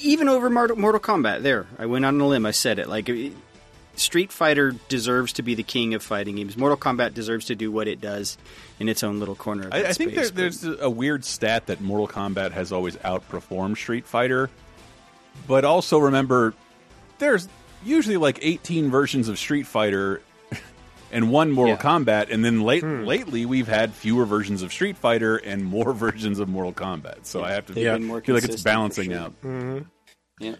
even 0.01 0.29
over 0.29 0.49
Mortal, 0.49 0.77
Mortal 0.79 1.01
Kombat. 1.01 1.43
There, 1.43 1.67
I 1.79 1.85
went 1.87 2.05
on 2.07 2.19
a 2.21 2.27
limb. 2.27 2.47
I 2.47 2.53
said 2.53 2.79
it. 2.79 2.89
Like 2.89 3.09
it- 3.11 3.33
Street 3.97 4.31
Fighter 4.33 4.75
deserves 4.89 5.33
to 5.35 5.43
be 5.43 5.55
the 5.55 5.63
king 5.63 5.95
of 5.95 6.03
fighting 6.03 6.37
games. 6.37 6.57
Mortal 6.57 6.77
Kombat 6.77 7.15
deserves 7.15 7.47
to 7.47 7.55
do 7.55 7.73
what 7.73 7.89
it 7.89 8.01
does 8.01 8.37
in 8.79 8.89
its 8.89 9.03
own 9.03 9.19
little 9.19 9.35
corner. 9.35 9.67
Of 9.69 9.73
I, 9.73 9.83
that 9.83 9.91
I 9.91 9.93
think 9.95 10.13
space, 10.13 10.31
there, 10.31 10.51
there's 10.51 10.65
a 10.81 10.91
weird 10.91 11.25
stat 11.25 11.67
that 11.67 11.81
Mortal 11.81 12.07
Kombat 12.09 12.53
has 12.53 12.73
always 12.73 12.97
outperformed 12.97 13.77
Street 13.77 14.07
Fighter, 14.07 14.51
but 15.49 15.65
also 15.65 15.99
remember 15.99 16.55
there's 17.19 17.49
usually 17.85 18.17
like 18.17 18.39
18 18.43 18.91
versions 18.91 19.29
of 19.29 19.39
Street 19.39 19.67
Fighter 19.67 20.21
and 21.13 21.31
one 21.31 21.51
Mortal 21.51 21.77
Kombat, 21.77 22.31
and 22.31 22.45
then 22.45 22.63
late, 22.63 22.83
Hmm. 22.83 23.05
lately 23.05 23.47
we've 23.47 23.69
had 23.69 23.95
fewer 23.95 24.27
versions 24.27 24.61
of 24.63 24.73
Street 24.73 24.97
Fighter 24.99 25.37
and 25.37 25.65
more 25.65 25.93
versions 25.95 26.39
of 26.39 26.49
Mortal 26.49 26.73
Kombat. 26.75 27.25
So 27.25 27.43
I 27.43 27.53
have 27.53 27.67
to 27.67 27.73
They've 27.73 27.85
feel, 27.85 27.99
more 28.01 28.21
feel 28.21 28.35
like 28.35 28.45
it's 28.45 28.63
balancing 28.63 29.11
sure. 29.13 29.19
out. 29.21 29.43
Mm-hmm. 29.43 29.79
Yeah. 30.41 30.57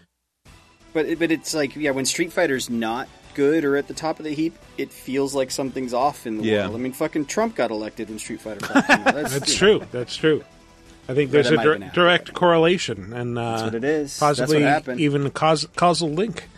But 0.93 1.19
but 1.19 1.31
it's 1.31 1.53
like 1.53 1.75
yeah, 1.75 1.91
when 1.91 2.05
Street 2.05 2.33
Fighter's 2.33 2.69
not 2.71 3.07
good 3.37 3.63
or 3.63 3.77
at 3.77 3.87
the 3.87 3.93
top 3.93 4.19
of 4.19 4.25
the 4.25 4.33
heap, 4.33 4.57
it 4.77 4.91
feels 4.91 5.33
like 5.33 5.49
something's 5.51 5.93
off 5.93 6.27
in 6.27 6.39
the 6.39 6.43
Yeah. 6.43 6.63
world. 6.63 6.75
I 6.75 6.79
mean, 6.79 6.91
fucking 6.91 7.27
Trump 7.27 7.55
got 7.55 7.71
elected 7.71 8.09
when 8.09 8.19
Street 8.19 8.41
Fighter. 8.41 8.65
Five 8.65 8.87
came 8.87 8.99
out. 8.99 9.13
That's, 9.15 9.33
That's 9.39 9.61
you 9.61 9.67
know. 9.67 9.77
true. 9.79 9.87
That's 9.93 10.15
true. 10.15 10.43
I 11.07 11.13
think 11.13 11.31
there's 11.31 11.49
that 11.49 11.59
a 11.59 11.63
dir- 11.79 11.91
direct 11.93 12.33
correlation, 12.33 13.13
and 13.13 13.37
uh, 13.39 13.51
That's 13.51 13.63
what 13.63 13.75
it 13.75 13.83
is. 13.85 14.19
That's 14.19 14.39
Possibly 14.39 14.63
what 14.63 14.69
happened. 14.69 14.99
even 14.99 15.29
caus- 15.31 15.67
causal 15.77 16.09
link. 16.09 16.49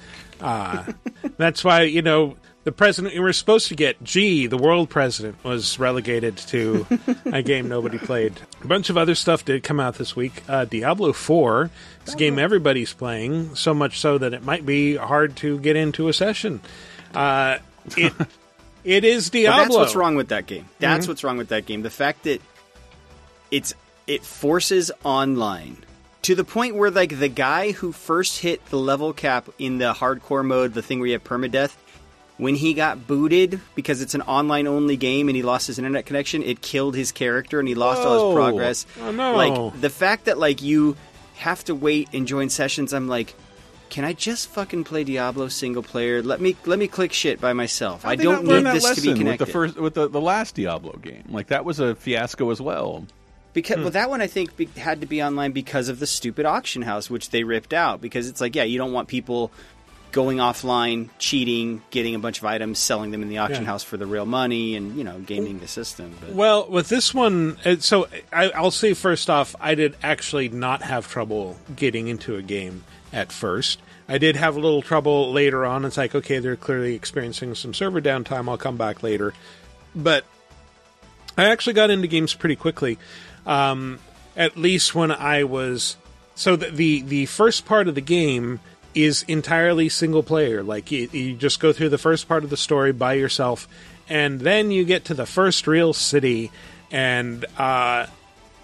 Uh, 0.41 0.85
that's 1.37 1.63
why 1.63 1.81
you 1.83 2.01
know 2.01 2.35
the 2.65 2.71
president 2.71 3.13
we 3.13 3.19
were 3.21 3.33
supposed 3.33 3.67
to 3.69 3.75
get. 3.75 4.03
G, 4.03 4.45
the 4.47 4.57
world 4.57 4.89
president, 4.89 5.41
was 5.43 5.79
relegated 5.79 6.37
to 6.37 6.85
a 7.25 7.41
game 7.41 7.67
nobody 7.69 7.97
played. 7.97 8.33
A 8.61 8.67
bunch 8.67 8.89
of 8.89 8.97
other 8.97 9.15
stuff 9.15 9.45
did 9.45 9.63
come 9.63 9.79
out 9.79 9.95
this 9.95 10.15
week. 10.15 10.43
Uh, 10.47 10.65
Diablo 10.65 11.13
Four 11.13 11.69
is 12.05 12.13
a 12.13 12.17
game 12.17 12.37
everybody's 12.37 12.93
playing, 12.93 13.55
so 13.55 13.73
much 13.73 13.99
so 13.99 14.17
that 14.17 14.33
it 14.33 14.43
might 14.43 14.65
be 14.65 14.95
hard 14.97 15.35
to 15.37 15.57
get 15.59 15.75
into 15.75 16.09
a 16.09 16.13
session. 16.13 16.59
Uh, 17.13 17.57
it 17.97 18.13
it 18.83 19.03
is 19.05 19.29
But 19.29 19.33
Diablo. 19.39 19.63
that's 19.63 19.75
what's 19.75 19.95
wrong 19.95 20.15
with 20.15 20.29
that 20.29 20.45
game. 20.45 20.65
That's 20.79 21.05
Mhm. 21.05 21.09
what's 21.09 21.23
wrong 21.23 21.37
with 21.37 21.49
that 21.49 21.65
game. 21.65 21.81
The 21.81 21.89
fact 21.89 22.23
that 22.23 22.41
it's 23.51 23.73
it 24.05 24.23
forces 24.23 24.91
online 25.03 25.77
to 26.23 26.35
the 26.35 26.43
point 26.43 26.75
where 26.75 26.91
like 26.91 27.19
the 27.19 27.29
guy 27.29 27.71
who 27.71 27.91
first 27.91 28.39
hit 28.39 28.63
the 28.67 28.77
level 28.77 29.13
cap 29.13 29.47
in 29.57 29.77
the 29.77 29.93
hardcore 29.93 30.45
mode, 30.45 30.73
the 30.73 30.81
thing 30.81 30.99
where 30.99 31.07
you 31.07 31.13
have 31.13 31.23
permadeath, 31.23 31.73
when 32.39 32.55
he 32.55 32.73
got 32.73 33.05
booted 33.05 33.59
because 33.75 34.01
it's 34.01 34.15
an 34.15 34.23
online 34.23 34.65
only 34.65 34.97
game 34.97 35.29
and 35.29 35.35
he 35.35 35.43
lost 35.43 35.67
his 35.67 35.77
internet 35.77 36.07
connection, 36.07 36.41
it 36.41 36.61
killed 36.61 36.95
his 36.95 37.11
character 37.11 37.59
and 37.59 37.67
he 37.67 37.75
lost 37.75 38.01
all 38.01 38.29
his 38.29 38.35
progress. 38.35 38.87
Oh, 39.01 39.11
no. 39.11 39.35
Like 39.35 39.79
the 39.79 39.89
fact 39.91 40.25
that 40.25 40.39
like 40.39 40.61
you 40.63 40.95
have 41.35 41.63
to 41.65 41.75
wait 41.75 42.09
and 42.13 42.25
join 42.25 42.49
sessions, 42.49 42.93
I'm 42.93 43.07
like 43.07 43.35
can 43.89 44.05
I 44.05 44.13
just 44.13 44.49
fucking 44.49 44.83
play 44.83 45.03
Diablo 45.03 45.47
single 45.47 45.83
player? 45.83 46.21
Let 46.21 46.39
me 46.39 46.55
let 46.65 46.79
me 46.79 46.87
click 46.87 47.11
shit 47.11 47.41
by 47.41 47.53
myself. 47.53 48.05
I 48.05 48.15
don't 48.15 48.45
need 48.45 48.65
this 48.65 48.95
to 48.95 49.01
be 49.01 49.13
connected. 49.13 49.39
with 49.39 49.47
the 49.47 49.51
first 49.51 49.75
with 49.77 49.93
the, 49.95 50.07
the 50.07 50.21
last 50.21 50.55
Diablo 50.55 50.93
game. 50.93 51.23
Like 51.29 51.47
that 51.47 51.65
was 51.65 51.79
a 51.79 51.95
fiasco 51.95 52.51
as 52.51 52.61
well. 52.61 53.05
Because 53.51 53.77
Hmm. 53.77 53.81
well, 53.81 53.91
that 53.91 54.09
one 54.09 54.21
I 54.21 54.27
think 54.27 54.55
be, 54.55 54.65
had 54.77 55.01
to 55.01 55.07
be 55.07 55.23
online 55.23 55.53
because 55.53 55.89
of 55.89 55.99
the 55.99 56.05
stupid 56.05 56.45
auction 56.45 56.83
house, 56.83 57.09
which 57.09 57.31
they 57.31 57.43
ripped 57.43 57.73
out. 57.73 57.99
Because 57.99 58.29
it's 58.29 58.39
like, 58.39 58.55
yeah, 58.55 58.63
you 58.63 58.77
don't 58.77 58.93
want 58.93 59.07
people 59.07 59.51
going 60.11 60.37
offline, 60.37 61.09
cheating, 61.19 61.81
getting 61.91 62.15
a 62.15 62.19
bunch 62.19 62.39
of 62.39 62.45
items, 62.45 62.79
selling 62.79 63.11
them 63.11 63.21
in 63.21 63.29
the 63.29 63.37
auction 63.37 63.63
Yeah. 63.63 63.69
house 63.69 63.83
for 63.83 63.97
the 63.97 64.05
real 64.07 64.25
money, 64.25 64.75
and 64.75 64.97
you 64.97 65.03
know, 65.03 65.19
gaming 65.19 65.59
the 65.59 65.67
system. 65.67 66.15
But 66.19 66.33
Well, 66.33 66.67
with 66.69 66.89
this 66.89 67.13
one, 67.13 67.57
uh, 67.65 67.75
so 67.79 68.07
I, 68.33 68.49
I'll 68.51 68.71
say 68.71 68.93
first 68.93 69.29
off, 69.29 69.55
I 69.59 69.75
did 69.75 69.95
actually 70.01 70.49
not 70.49 70.81
have 70.81 71.07
trouble 71.07 71.57
getting 71.75 72.07
into 72.07 72.35
a 72.35 72.41
game 72.41 72.83
at 73.13 73.31
first. 73.31 73.79
I 74.07 74.17
did 74.17 74.35
have 74.35 74.55
a 74.55 74.59
little 74.59 74.81
trouble 74.81 75.31
later 75.31 75.65
on. 75.65 75.85
It's 75.85 75.97
like, 75.97 76.15
okay, 76.15 76.39
they're 76.39 76.55
clearly 76.55 76.95
experiencing 76.95 77.53
some 77.53 77.75
server 77.75 78.01
downtime. 78.01 78.49
I'll 78.49 78.57
come 78.57 78.77
back 78.77 79.03
later. 79.03 79.35
But 79.95 80.25
I 81.37 81.49
actually 81.49 81.73
got 81.73 81.91
into 81.91 82.07
games 82.07 82.33
pretty 82.33 82.55
quickly. 82.55 82.97
Um, 83.45 83.99
at 84.35 84.57
least 84.57 84.95
when 84.95 85.11
I 85.11 85.43
was 85.43 85.97
so 86.35 86.55
the, 86.55 86.69
the 86.71 87.01
the 87.01 87.25
first 87.27 87.65
part 87.65 87.87
of 87.87 87.95
the 87.95 88.01
game 88.01 88.59
is 88.95 89.23
entirely 89.27 89.89
single 89.89 90.23
player. 90.23 90.63
Like 90.63 90.91
you, 90.91 91.09
you 91.11 91.35
just 91.35 91.59
go 91.59 91.71
through 91.73 91.89
the 91.89 91.97
first 91.97 92.27
part 92.27 92.43
of 92.43 92.49
the 92.49 92.57
story 92.57 92.91
by 92.91 93.13
yourself, 93.13 93.67
and 94.07 94.39
then 94.39 94.71
you 94.71 94.85
get 94.85 95.05
to 95.05 95.13
the 95.13 95.25
first 95.25 95.67
real 95.67 95.93
city, 95.93 96.51
and 96.91 97.45
uh, 97.57 98.07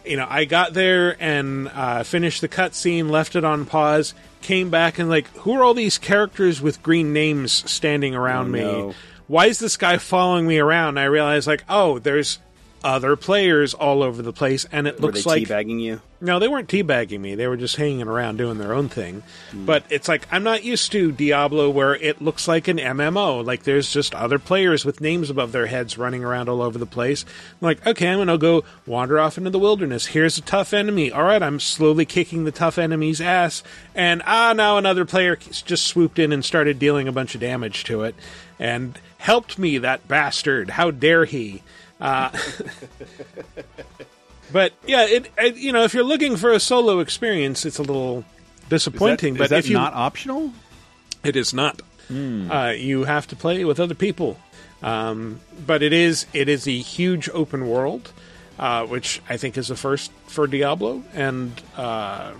you 0.05 0.17
know 0.17 0.27
I 0.29 0.45
got 0.45 0.73
there 0.73 1.15
and 1.21 1.67
uh, 1.69 2.03
finished 2.03 2.41
the 2.41 2.47
cutscene, 2.49 3.09
left 3.09 3.35
it 3.35 3.43
on 3.43 3.65
pause, 3.65 4.13
came 4.41 4.69
back 4.69 4.99
and 4.99 5.09
like, 5.09 5.27
who 5.37 5.53
are 5.53 5.63
all 5.63 5.73
these 5.73 5.97
characters 5.97 6.61
with 6.61 6.81
green 6.83 7.13
names 7.13 7.51
standing 7.69 8.15
around 8.15 8.47
Oh, 8.47 8.49
me? 8.51 8.61
no. 8.61 8.93
Why 9.27 9.47
is 9.47 9.57
this 9.57 9.75
guy 9.77 9.97
following 9.97 10.45
me 10.47 10.59
around? 10.59 10.99
I 10.99 11.05
realized 11.05 11.47
like, 11.47 11.63
oh, 11.67 11.97
there's 11.97 12.37
other 12.85 13.15
players 13.15 13.73
all 13.73 14.03
over 14.03 14.21
the 14.21 14.31
place, 14.31 14.65
and 14.71 14.87
it 14.87 15.01
were 15.01 15.07
looks 15.07 15.23
they 15.23 15.29
like 15.29 15.43
teabagging 15.43 15.81
you? 15.81 16.01
no, 16.21 16.39
they 16.39 16.47
weren't 16.47 16.69
teabagging 16.69 17.19
me. 17.19 17.35
They 17.35 17.47
were 17.47 17.57
just 17.57 17.75
hanging 17.75 18.07
around 18.07 18.37
doing 18.37 18.57
their 18.57 18.73
own 18.73 18.89
thing. 18.89 19.23
Hmm. 19.51 19.65
But 19.65 19.83
it's 19.89 20.07
like 20.07 20.27
I'm 20.31 20.43
not 20.43 20.63
used 20.63 20.91
to 20.93 21.11
Diablo 21.11 21.69
where 21.69 21.95
it 21.95 22.21
looks 22.21 22.47
like 22.47 22.67
an 22.67 22.77
MMO. 22.77 23.45
Like 23.45 23.63
there's 23.63 23.91
just 23.91 24.15
other 24.15 24.39
players 24.39 24.85
with 24.85 25.01
names 25.01 25.29
above 25.29 25.51
their 25.51 25.67
heads 25.67 25.97
running 25.97 26.23
around 26.23 26.49
all 26.49 26.61
over 26.61 26.77
the 26.77 26.85
place. 26.85 27.23
I'm 27.61 27.65
like, 27.65 27.85
okay, 27.85 28.07
I'm 28.07 28.19
gonna 28.19 28.37
go 28.37 28.63
wander 28.85 29.19
off 29.19 29.37
into 29.37 29.49
the 29.49 29.59
wilderness. 29.59 30.07
Here's 30.07 30.37
a 30.37 30.41
tough 30.41 30.73
enemy. 30.73 31.11
All 31.11 31.23
right, 31.23 31.43
I'm 31.43 31.59
slowly 31.59 32.05
kicking 32.05 32.45
the 32.45 32.51
tough 32.51 32.77
enemy's 32.77 33.21
ass, 33.21 33.63
and 33.93 34.21
ah, 34.25 34.53
now 34.53 34.77
another 34.77 35.05
player 35.05 35.35
just 35.35 35.87
swooped 35.87 36.19
in 36.19 36.31
and 36.31 36.43
started 36.43 36.79
dealing 36.79 37.07
a 37.07 37.13
bunch 37.13 37.35
of 37.35 37.41
damage 37.41 37.83
to 37.85 38.03
it, 38.03 38.15
and 38.59 38.99
helped 39.17 39.59
me. 39.59 39.77
That 39.77 40.07
bastard! 40.07 40.71
How 40.71 40.91
dare 40.91 41.25
he? 41.25 41.61
Uh, 42.05 42.29
But 44.51 44.73
yeah, 44.85 45.05
it, 45.05 45.31
it 45.37 45.55
you 45.57 45.71
know 45.71 45.83
if 45.83 45.93
you're 45.93 46.03
looking 46.03 46.37
for 46.37 46.51
a 46.51 46.59
solo 46.59 46.99
experience, 46.99 47.65
it's 47.65 47.79
a 47.79 47.83
little 47.83 48.23
disappointing. 48.69 49.33
Is 49.35 49.39
that- 49.39 49.39
but 49.39 49.43
is 49.45 49.49
that 49.49 49.59
if 49.59 49.69
you 49.69 49.73
not 49.77 49.93
optional, 49.93 50.53
it 51.23 51.35
is 51.35 51.53
not. 51.53 51.81
Hmm. 52.07 52.51
Uh, 52.51 52.69
you 52.69 53.05
have 53.05 53.25
to 53.27 53.35
play 53.35 53.65
with 53.65 53.79
other 53.79 53.95
people. 53.95 54.37
Um, 54.83 55.39
but 55.65 55.81
it 55.81 55.93
is 55.93 56.27
it 56.33 56.47
is 56.47 56.67
a 56.67 56.77
huge 56.77 57.27
open 57.29 57.67
world, 57.67 58.11
uh, 58.59 58.85
which 58.85 59.19
I 59.27 59.37
think 59.37 59.57
is 59.57 59.71
a 59.71 59.75
first 59.75 60.11
for 60.27 60.45
Diablo, 60.45 61.03
and 61.15 61.51
uh, 61.75 62.33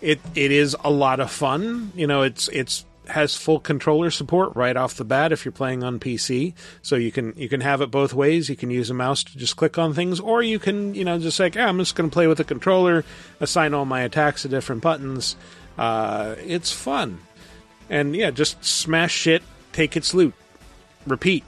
it 0.00 0.18
it 0.34 0.50
is 0.52 0.74
a 0.82 0.90
lot 0.90 1.20
of 1.20 1.30
fun. 1.30 1.92
You 1.94 2.06
know, 2.06 2.22
it's 2.22 2.48
it's 2.48 2.86
has 3.10 3.36
full 3.36 3.60
controller 3.60 4.10
support 4.10 4.54
right 4.56 4.76
off 4.76 4.94
the 4.94 5.04
bat 5.04 5.32
if 5.32 5.44
you're 5.44 5.52
playing 5.52 5.82
on 5.82 6.00
PC. 6.00 6.54
So 6.82 6.96
you 6.96 7.12
can 7.12 7.34
you 7.36 7.48
can 7.48 7.60
have 7.60 7.80
it 7.80 7.90
both 7.90 8.14
ways. 8.14 8.48
You 8.48 8.56
can 8.56 8.70
use 8.70 8.90
a 8.90 8.94
mouse 8.94 9.24
to 9.24 9.36
just 9.36 9.56
click 9.56 9.78
on 9.78 9.94
things, 9.94 10.20
or 10.20 10.42
you 10.42 10.58
can 10.58 10.94
you 10.94 11.04
know 11.04 11.18
just 11.18 11.38
like 11.38 11.56
ah, 11.56 11.66
I'm 11.66 11.78
just 11.78 11.94
going 11.94 12.08
to 12.08 12.14
play 12.14 12.26
with 12.26 12.40
a 12.40 12.44
controller, 12.44 13.04
assign 13.40 13.74
all 13.74 13.84
my 13.84 14.02
attacks 14.02 14.42
to 14.42 14.48
different 14.48 14.82
buttons. 14.82 15.36
Uh, 15.78 16.36
it's 16.38 16.72
fun, 16.72 17.20
and 17.88 18.14
yeah, 18.14 18.30
just 18.30 18.64
smash 18.64 19.12
shit, 19.12 19.42
take 19.72 19.96
its 19.96 20.14
loot, 20.14 20.34
repeat, 21.06 21.44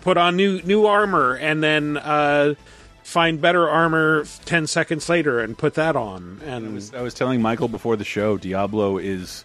put 0.00 0.16
on 0.16 0.36
new 0.36 0.62
new 0.62 0.86
armor, 0.86 1.34
and 1.34 1.62
then 1.62 1.96
uh, 1.96 2.54
find 3.02 3.40
better 3.40 3.68
armor 3.68 4.24
ten 4.44 4.66
seconds 4.66 5.08
later 5.08 5.40
and 5.40 5.56
put 5.56 5.74
that 5.74 5.96
on. 5.96 6.40
And 6.44 6.66
I 6.66 6.70
was, 6.70 6.94
I 6.94 7.02
was 7.02 7.14
telling 7.14 7.40
Michael 7.40 7.68
before 7.68 7.96
the 7.96 8.04
show, 8.04 8.36
Diablo 8.36 8.98
is 8.98 9.44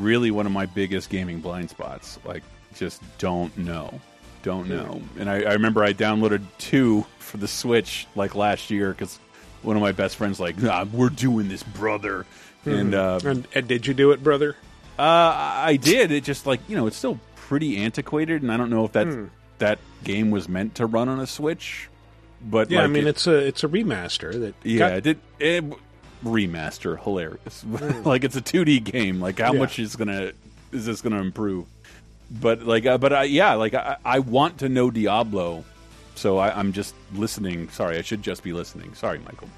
really 0.00 0.30
one 0.30 0.46
of 0.46 0.52
my 0.52 0.66
biggest 0.66 1.10
gaming 1.10 1.40
blind 1.40 1.70
spots. 1.70 2.18
Like, 2.24 2.42
just 2.76 3.02
don't 3.18 3.56
know, 3.58 4.00
don't 4.42 4.68
know. 4.68 5.02
And 5.18 5.28
I, 5.30 5.42
I 5.42 5.52
remember 5.54 5.82
I 5.84 5.92
downloaded 5.92 6.42
two 6.58 7.04
for 7.18 7.36
the 7.36 7.48
Switch 7.48 8.06
like 8.14 8.34
last 8.34 8.70
year 8.70 8.90
because 8.90 9.18
one 9.62 9.76
of 9.76 9.82
my 9.82 9.92
best 9.92 10.16
friends 10.16 10.40
like, 10.40 10.58
nah, 10.60 10.84
we're 10.92 11.08
doing 11.08 11.48
this, 11.48 11.62
brother. 11.62 12.26
And, 12.64 12.94
uh, 12.94 13.18
and 13.24 13.46
and 13.54 13.66
did 13.68 13.86
you 13.86 13.94
do 13.94 14.12
it, 14.12 14.22
brother? 14.22 14.56
Uh, 14.98 15.02
I 15.02 15.78
did. 15.80 16.12
It 16.12 16.22
just 16.24 16.46
like 16.46 16.60
you 16.68 16.76
know, 16.76 16.86
it's 16.86 16.96
still 16.96 17.18
pretty 17.34 17.76
antiquated, 17.78 18.42
and 18.42 18.52
I 18.52 18.56
don't 18.56 18.70
know 18.70 18.84
if 18.84 18.92
that 18.92 19.06
Hmm. 19.08 19.24
that 19.58 19.78
game 20.04 20.30
was 20.30 20.48
meant 20.48 20.76
to 20.76 20.86
run 20.86 21.08
on 21.08 21.18
a 21.18 21.26
Switch. 21.26 21.88
But 22.44 22.70
yeah, 22.70 22.82
I 22.82 22.86
mean 22.86 23.04
it- 23.06 23.10
it's 23.10 23.26
a 23.26 23.34
it's 23.36 23.64
a 23.64 23.68
remaster 23.68 24.32
that 24.40 24.54
yeah, 24.62 24.78
got- 24.78 24.92
it 24.92 25.00
did 25.04 25.18
it, 25.40 25.64
remaster 26.24 27.02
hilarious. 27.02 27.64
like 28.04 28.24
it's 28.24 28.36
a 28.36 28.42
2D 28.42 28.84
game. 28.84 29.20
Like 29.20 29.38
how 29.38 29.52
Yeah. 29.52 29.58
much 29.60 29.78
is 29.78 29.96
gonna 29.96 30.32
is 30.72 30.86
this 30.86 31.00
gonna 31.00 31.20
improve? 31.20 31.66
But 32.30 32.62
like, 32.62 32.86
uh, 32.86 32.96
but 32.98 33.12
I, 33.12 33.22
yeah, 33.24 33.54
like 33.54 33.74
I, 33.74 33.96
I 34.04 34.18
want 34.20 34.58
to 34.58 34.68
know 34.68 34.90
Diablo 34.90 35.64
So 36.14 36.38
I, 36.38 36.56
I'm 36.58 36.72
just 36.72 36.94
listening. 37.14 37.68
Sorry, 37.70 37.98
I 37.98 38.02
should 38.02 38.22
just 38.22 38.42
be 38.42 38.52
listening. 38.52 38.94
Sorry, 38.94 39.18
Michael. 39.18 39.48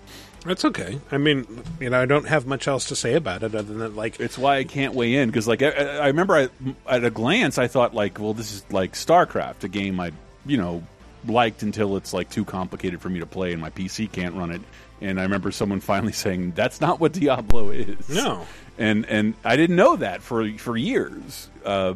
That's 0.44 0.64
okay. 0.66 1.00
I 1.10 1.16
mean, 1.18 1.46
you 1.80 1.88
know, 1.88 2.00
I 2.02 2.04
don't 2.04 2.26
have 2.28 2.46
much 2.46 2.68
else 2.68 2.86
to 2.88 2.96
say 2.96 3.14
about 3.14 3.42
it 3.42 3.54
other 3.54 3.62
than 3.62 3.96
like 3.96 4.20
It's 4.20 4.36
why 4.36 4.56
I 4.58 4.64
can't 4.64 4.92
weigh 4.94 5.14
in 5.14 5.28
because, 5.30 5.48
like, 5.48 5.62
I, 5.62 5.70
I 5.70 6.06
remember 6.08 6.34
I, 6.34 6.48
at 6.86 7.02
a 7.04 7.10
glance, 7.10 7.56
I 7.58 7.66
thought, 7.66 7.94
like, 7.94 8.18
well, 8.18 8.34
this 8.34 8.52
is 8.52 8.62
like 8.70 8.92
StarCraft, 8.92 9.64
a 9.64 9.68
game 9.68 9.98
I, 10.00 10.12
you 10.44 10.56
know, 10.58 10.82
liked 11.28 11.62
until 11.62 11.96
it's 11.96 12.12
like 12.12 12.30
too 12.30 12.44
complicated 12.44 13.00
for 13.00 13.08
me 13.08 13.20
to 13.20 13.26
play 13.26 13.52
and 13.52 13.60
my 13.60 13.70
PC 13.70 14.10
can't 14.10 14.34
run 14.34 14.50
it. 14.50 14.60
And 15.00 15.18
I 15.18 15.24
remember 15.24 15.50
someone 15.50 15.80
finally 15.80 16.12
saying, 16.24 16.52
"That's 16.54 16.80
not 16.80 17.00
what 17.00 17.12
Diablo 17.12 17.70
is." 17.70 18.08
No. 18.08 18.46
and 18.78 19.04
and 19.06 19.34
I 19.44 19.56
didn't 19.56 19.76
know 19.76 19.96
that 19.96 20.22
for 20.22 20.48
for 20.52 20.76
years. 20.76 21.48
Uh, 21.64 21.94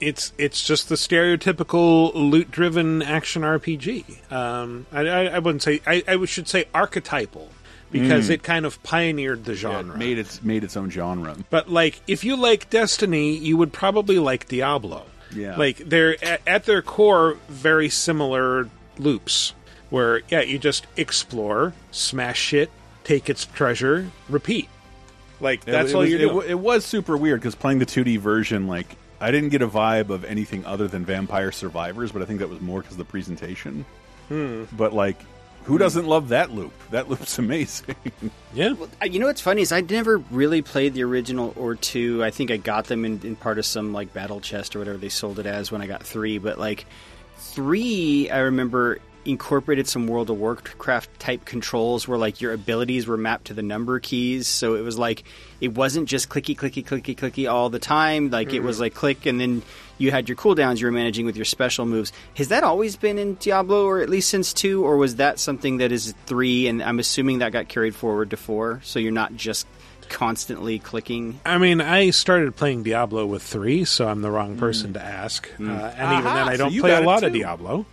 it's 0.00 0.32
it's 0.38 0.62
just 0.62 0.88
the 0.88 0.96
stereotypical 0.96 2.12
loot-driven 2.14 3.02
action 3.02 3.42
RPG. 3.42 4.30
Um, 4.32 4.86
I, 4.92 5.00
I, 5.06 5.24
I 5.26 5.38
wouldn't 5.38 5.62
say 5.62 5.80
I, 5.86 6.02
I 6.06 6.24
should 6.24 6.48
say 6.48 6.66
archetypal 6.74 7.48
because 7.90 8.28
Mm. 8.28 8.32
it 8.32 8.42
kind 8.42 8.66
of 8.66 8.82
pioneered 8.82 9.44
the 9.44 9.52
yeah, 9.52 9.58
genre. 9.58 9.94
it 9.94 9.98
made 9.98 10.18
its 10.18 10.42
made 10.42 10.64
its 10.64 10.76
own 10.76 10.90
genre. 10.90 11.36
But 11.48 11.70
like, 11.70 12.00
if 12.08 12.24
you 12.24 12.36
like 12.36 12.68
Destiny, 12.68 13.36
you 13.36 13.56
would 13.56 13.72
probably 13.72 14.18
like 14.18 14.48
Diablo. 14.48 15.04
Yeah. 15.34 15.56
Like 15.56 15.78
they're 15.78 16.22
at, 16.24 16.40
at 16.46 16.64
their 16.64 16.82
core 16.82 17.38
very 17.48 17.88
similar 17.88 18.68
loops, 18.98 19.54
where 19.90 20.22
yeah, 20.28 20.42
you 20.42 20.58
just 20.58 20.86
explore, 20.96 21.72
smash 21.90 22.38
shit, 22.38 22.70
take 23.04 23.28
its 23.28 23.44
treasure, 23.44 24.10
repeat. 24.28 24.68
Like 25.40 25.64
that's 25.64 25.90
it 25.90 25.94
all 25.94 26.00
was, 26.02 26.10
you're 26.10 26.20
it, 26.20 26.28
doing. 26.28 26.50
it 26.50 26.58
was 26.58 26.84
super 26.84 27.16
weird 27.16 27.40
because 27.40 27.54
playing 27.54 27.78
the 27.78 27.86
2D 27.86 28.18
version, 28.18 28.66
like, 28.66 28.96
I 29.20 29.30
didn't 29.30 29.50
get 29.50 29.62
a 29.62 29.68
vibe 29.68 30.10
of 30.10 30.24
anything 30.24 30.64
other 30.64 30.88
than 30.88 31.04
Vampire 31.04 31.52
Survivors, 31.52 32.12
but 32.12 32.22
I 32.22 32.24
think 32.24 32.40
that 32.40 32.48
was 32.48 32.60
more 32.60 32.80
because 32.80 32.94
of 32.94 32.98
the 32.98 33.04
presentation. 33.04 33.84
Hmm. 34.28 34.64
But 34.72 34.92
like, 34.92 35.18
who 35.64 35.78
doesn't 35.78 36.06
love 36.06 36.28
that 36.28 36.50
loop? 36.52 36.72
That 36.90 37.08
loop's 37.08 37.38
amazing. 37.38 37.96
yeah. 38.54 38.74
Uh, 39.02 39.04
You 39.06 39.18
know 39.20 39.26
what's 39.26 39.40
funny 39.40 39.62
is 39.62 39.72
I 39.72 39.80
never 39.80 40.18
really 40.30 40.62
played 40.62 40.94
the 40.94 41.02
original 41.04 41.52
or 41.56 41.74
two. 41.74 42.22
I 42.24 42.30
think 42.30 42.50
I 42.50 42.56
got 42.56 42.86
them 42.86 43.04
in, 43.04 43.20
in 43.24 43.36
part 43.36 43.58
of 43.58 43.66
some 43.66 43.92
like 43.92 44.12
battle 44.12 44.40
chest 44.40 44.76
or 44.76 44.78
whatever 44.78 44.98
they 44.98 45.08
sold 45.08 45.38
it 45.38 45.46
as 45.46 45.72
when 45.72 45.80
I 45.82 45.86
got 45.86 46.02
three. 46.02 46.38
But 46.38 46.58
like 46.58 46.86
three, 47.38 48.30
I 48.30 48.38
remember 48.40 48.98
incorporated 49.24 49.88
some 49.88 50.06
World 50.06 50.30
of 50.30 50.38
Warcraft 50.38 51.18
type 51.18 51.44
controls 51.44 52.06
where 52.06 52.18
like 52.18 52.40
your 52.40 52.52
abilities 52.52 53.06
were 53.06 53.16
mapped 53.16 53.46
to 53.46 53.54
the 53.54 53.62
number 53.62 53.98
keys. 54.00 54.46
So 54.46 54.74
it 54.74 54.82
was 54.82 54.98
like 54.98 55.24
it 55.60 55.68
wasn't 55.74 56.08
just 56.08 56.28
clicky 56.28 56.56
clicky 56.56 56.84
clicky 56.84 57.16
clicky 57.16 57.50
all 57.50 57.70
the 57.70 57.78
time. 57.78 58.30
Like 58.30 58.52
it 58.52 58.60
was 58.60 58.76
Mhm. 58.76 58.80
like 58.80 58.94
click 58.94 59.26
and 59.26 59.40
then 59.40 59.62
you 59.98 60.10
had 60.10 60.28
your 60.28 60.36
cooldowns 60.36 60.80
you 60.80 60.86
were 60.86 60.92
managing 60.92 61.24
with 61.24 61.36
your 61.36 61.44
special 61.44 61.86
moves. 61.86 62.12
Has 62.36 62.48
that 62.48 62.64
always 62.64 62.96
been 62.96 63.16
in 63.18 63.34
Diablo 63.36 63.84
or 63.86 64.00
at 64.00 64.10
least 64.10 64.28
since 64.28 64.52
2 64.52 64.84
or 64.84 64.96
was 64.96 65.16
that 65.16 65.38
something 65.38 65.78
that 65.78 65.92
is 65.92 66.12
3 66.26 66.66
and 66.66 66.82
I'm 66.82 66.98
assuming 66.98 67.38
that 67.38 67.52
got 67.52 67.68
carried 67.68 67.94
forward 67.94 68.30
to 68.30 68.36
4 68.36 68.80
so 68.84 68.98
you're 68.98 69.12
not 69.12 69.36
just 69.36 69.66
constantly 70.08 70.78
clicking? 70.78 71.40
I 71.46 71.58
mean, 71.58 71.80
I 71.80 72.10
started 72.10 72.56
playing 72.56 72.82
Diablo 72.82 73.24
with 73.24 73.42
three, 73.42 73.84
so 73.84 74.06
I'm 74.06 74.20
the 74.20 74.30
wrong 74.30 74.56
person 74.56 74.92
to 74.94 75.02
ask. 75.02 75.48
Uh, 75.58 75.62
and 75.62 76.12
even 76.18 76.24
then, 76.24 76.48
I 76.48 76.56
don't 76.56 76.72
you 76.72 76.82
play 76.82 76.92
a 76.92 77.00
it 77.00 77.04
lot 77.06 77.24
of. 77.24 77.32
Diablo. 77.32 77.86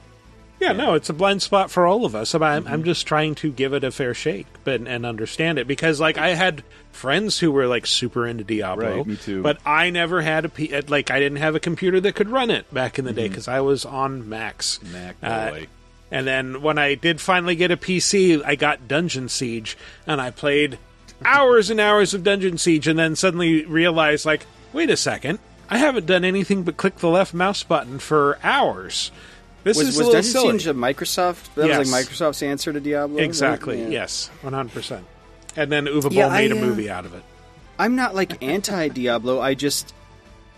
Yeah, 0.61 0.73
no, 0.73 0.93
it's 0.93 1.09
a 1.09 1.13
blind 1.13 1.41
spot 1.41 1.71
for 1.71 1.87
all 1.87 2.05
of 2.05 2.13
us. 2.13 2.35
I'm, 2.35 2.43
I'm 2.43 2.63
mm-hmm. 2.63 2.83
just 2.83 3.07
trying 3.07 3.33
to 3.35 3.51
give 3.51 3.73
it 3.73 3.83
a 3.83 3.89
fair 3.89 4.13
shake, 4.13 4.45
but 4.63 4.81
and 4.81 5.07
understand 5.07 5.57
it 5.57 5.67
because, 5.67 5.99
like, 5.99 6.19
I 6.19 6.35
had 6.35 6.63
friends 6.91 7.39
who 7.39 7.51
were 7.51 7.65
like 7.65 7.87
super 7.87 8.27
into 8.27 8.43
Diablo. 8.43 8.97
Right, 8.97 9.07
me 9.07 9.15
too. 9.15 9.41
But 9.41 9.57
I 9.65 9.89
never 9.89 10.21
had 10.21 10.45
a 10.45 10.49
P- 10.49 10.73
uh, 10.73 10.83
like 10.87 11.09
I 11.09 11.19
didn't 11.19 11.39
have 11.39 11.55
a 11.55 11.59
computer 11.59 11.99
that 12.01 12.13
could 12.13 12.29
run 12.29 12.51
it 12.51 12.71
back 12.71 12.99
in 12.99 13.05
the 13.05 13.11
day 13.11 13.23
mm-hmm. 13.23 13.31
because 13.31 13.47
I 13.47 13.61
was 13.61 13.85
on 13.85 14.29
Macs. 14.29 14.79
Mac 14.83 15.15
Uh, 15.23 15.49
boy. 15.49 15.67
and 16.11 16.27
then 16.27 16.61
when 16.61 16.77
I 16.77 16.93
did 16.93 17.19
finally 17.19 17.55
get 17.55 17.71
a 17.71 17.77
PC, 17.77 18.43
I 18.45 18.53
got 18.53 18.87
Dungeon 18.87 19.29
Siege, 19.29 19.75
and 20.05 20.21
I 20.21 20.29
played 20.29 20.77
hours 21.25 21.71
and 21.71 21.79
hours 21.79 22.13
of 22.13 22.23
Dungeon 22.23 22.59
Siege, 22.59 22.87
and 22.87 22.99
then 22.99 23.15
suddenly 23.15 23.65
realized, 23.65 24.27
like, 24.27 24.45
wait 24.73 24.91
a 24.91 24.97
second, 24.97 25.39
I 25.71 25.77
haven't 25.77 26.05
done 26.05 26.23
anything 26.23 26.61
but 26.61 26.77
click 26.77 26.97
the 26.97 27.09
left 27.09 27.33
mouse 27.33 27.63
button 27.63 27.97
for 27.97 28.37
hours. 28.43 29.11
This 29.63 29.77
was, 29.77 29.87
is 29.89 29.97
was 29.97 29.97
a 29.97 29.99
little 29.99 30.13
Dungeon 30.13 30.31
silly. 30.31 30.59
Siege 30.59 30.67
a 30.67 30.73
Microsoft? 30.73 31.53
That 31.55 31.77
was 31.77 31.91
like 31.91 32.05
Microsoft's 32.05 32.43
answer 32.43 32.73
to 32.73 32.79
Diablo? 32.79 33.17
right? 33.17 33.25
Exactly. 33.25 33.81
Yeah. 33.81 33.89
Yes, 33.89 34.29
one 34.41 34.53
hundred 34.53 34.73
percent. 34.73 35.05
And 35.55 35.71
then 35.71 35.85
Uwe 35.85 36.03
Boll 36.03 36.13
Yeah, 36.13 36.27
I, 36.27 36.41
made 36.41 36.51
a 36.51 36.57
uh, 36.57 36.61
movie 36.61 36.89
out 36.89 37.05
of 37.05 37.13
it. 37.13 37.23
I'm 37.77 37.95
not 37.95 38.15
like 38.15 38.41
anti 38.43 38.87
Diablo. 38.89 39.39
I 39.39 39.53
just 39.53 39.93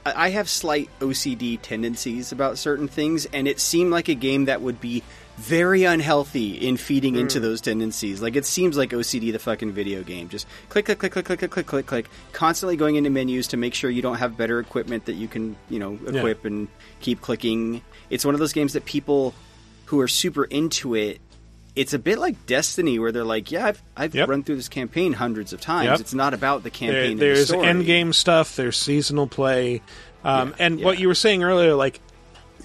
I 0.06 0.28
I 0.28 0.30
have 0.30 0.50
slight 0.50 0.90
OCD 1.00 1.60
tendencies 1.62 2.32
about 2.32 2.58
certain 2.58 2.88
things, 2.88 3.26
and 3.28 3.48
it 3.48 3.60
seemed 3.60 3.92
like 3.92 4.08
a 4.08 4.16
game 4.16 4.46
that 4.46 4.62
would 4.62 4.80
be 4.80 5.04
very 5.44 5.84
unhealthy 5.84 6.54
in 6.56 6.78
feeding 6.78 7.16
into 7.16 7.40
Hmm. 7.40 7.44
those 7.46 7.60
tendencies. 7.62 8.22
Like 8.22 8.36
it 8.36 8.46
seems 8.46 8.78
like 8.78 8.92
OCD, 8.94 9.32
the 9.32 9.40
fucking 9.40 9.72
video 9.74 10.02
game. 10.04 10.30
Just 10.30 10.48
click, 10.70 10.86
click, 10.86 11.00
click, 11.00 11.12
click, 11.12 11.26
click, 11.26 11.40
click, 11.40 11.52
click, 11.52 11.66
click, 11.68 11.86
click. 11.86 12.06
Constantly 12.32 12.78
going 12.78 12.96
into 12.96 13.10
menus 13.10 13.48
to 13.48 13.58
make 13.58 13.74
sure 13.74 13.90
you 13.90 14.02
don't 14.02 14.18
have 14.18 14.38
better 14.38 14.60
equipment 14.60 15.06
that 15.06 15.14
you 15.16 15.28
can, 15.28 15.56
you 15.70 15.80
know, 15.80 16.00
Yeah. 16.10 16.20
equip 16.20 16.46
and 16.46 16.68
keep 17.02 17.22
clicking. 17.22 17.82
It's 18.10 18.24
one 18.26 18.34
of 18.36 18.40
those 18.40 18.54
games 18.54 18.74
that 18.74 18.86
people 18.86 19.34
who 19.86 20.00
are 20.00 20.08
super 20.08 20.46
into 20.46 20.96
it. 20.96 21.20
It's 21.76 21.94
a 21.94 22.00
bit 22.00 22.20
like 22.20 22.46
Destiny, 22.46 23.00
where 23.00 23.12
they're 23.12 23.24
like, 23.24 23.52
"Yeah, 23.52 23.66
I've, 23.66 23.82
I've 23.98 24.16
Yep. 24.16 24.30
run 24.30 24.44
through 24.44 24.58
this 24.58 24.70
campaign 24.70 25.14
hundreds 25.14 25.52
of 25.54 25.60
times. 25.60 25.88
Yep. 25.88 26.00
It's 26.02 26.14
not 26.14 26.34
about 26.34 26.64
the 26.64 26.70
There, 26.70 26.78
campaign. 26.80 27.12
and 27.14 27.20
the 27.20 27.26
there's 27.26 27.48
story. 27.48 27.68
end 27.68 27.86
game 27.86 28.14
stuff. 28.14 28.56
There's 28.56 28.78
seasonal 28.78 29.26
play, 29.28 29.82
um, 30.24 30.54
and 30.60 30.82
what 30.82 31.00
you 31.00 31.08
were 31.08 31.16
saying 31.16 31.44
earlier, 31.44 31.74
like, 31.74 32.00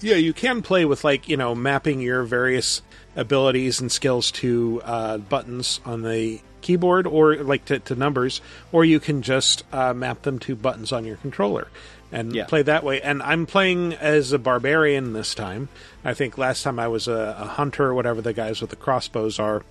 yeah, 0.01 0.15
you 0.15 0.33
can 0.33 0.61
play 0.61 0.85
with 0.85 1.03
like 1.03 1.27
you 1.29 1.37
know 1.37 1.55
mapping 1.55 2.01
your 2.01 2.23
various 2.23 2.81
abilities 3.15 3.81
and 3.81 3.91
skills 3.91 4.31
to 4.31 4.81
uh, 4.85 5.17
buttons 5.17 5.79
on 5.85 6.03
the 6.03 6.39
keyboard 6.61 7.07
or 7.07 7.35
like 7.37 7.65
to, 7.65 7.79
to 7.79 7.95
numbers, 7.95 8.41
or 8.71 8.83
you 8.85 8.99
can 8.99 9.21
just 9.21 9.63
uh, 9.73 9.93
map 9.93 10.21
them 10.23 10.39
to 10.39 10.55
buttons 10.55 10.91
on 10.91 11.05
your 11.05 11.17
controller 11.17 11.67
and 12.11 12.33
Yeah. 12.35 12.45
play 12.45 12.61
that 12.63 12.83
way. 12.83 13.01
And 13.01 13.21
I'm 13.23 13.45
playing 13.45 13.93
as 13.93 14.31
a 14.31 14.39
barbarian 14.39 15.13
this 15.13 15.35
time. 15.35 15.69
I 16.03 16.13
think 16.13 16.37
last 16.37 16.63
time 16.63 16.79
I 16.79 16.87
was 16.87 17.07
a, 17.07 17.35
a 17.39 17.45
hunter, 17.45 17.85
or 17.87 17.93
whatever 17.93 18.21
the 18.21 18.33
guys 18.33 18.61
with 18.61 18.69
the 18.71 18.75
crossbows 18.75 19.39
are. 19.39 19.63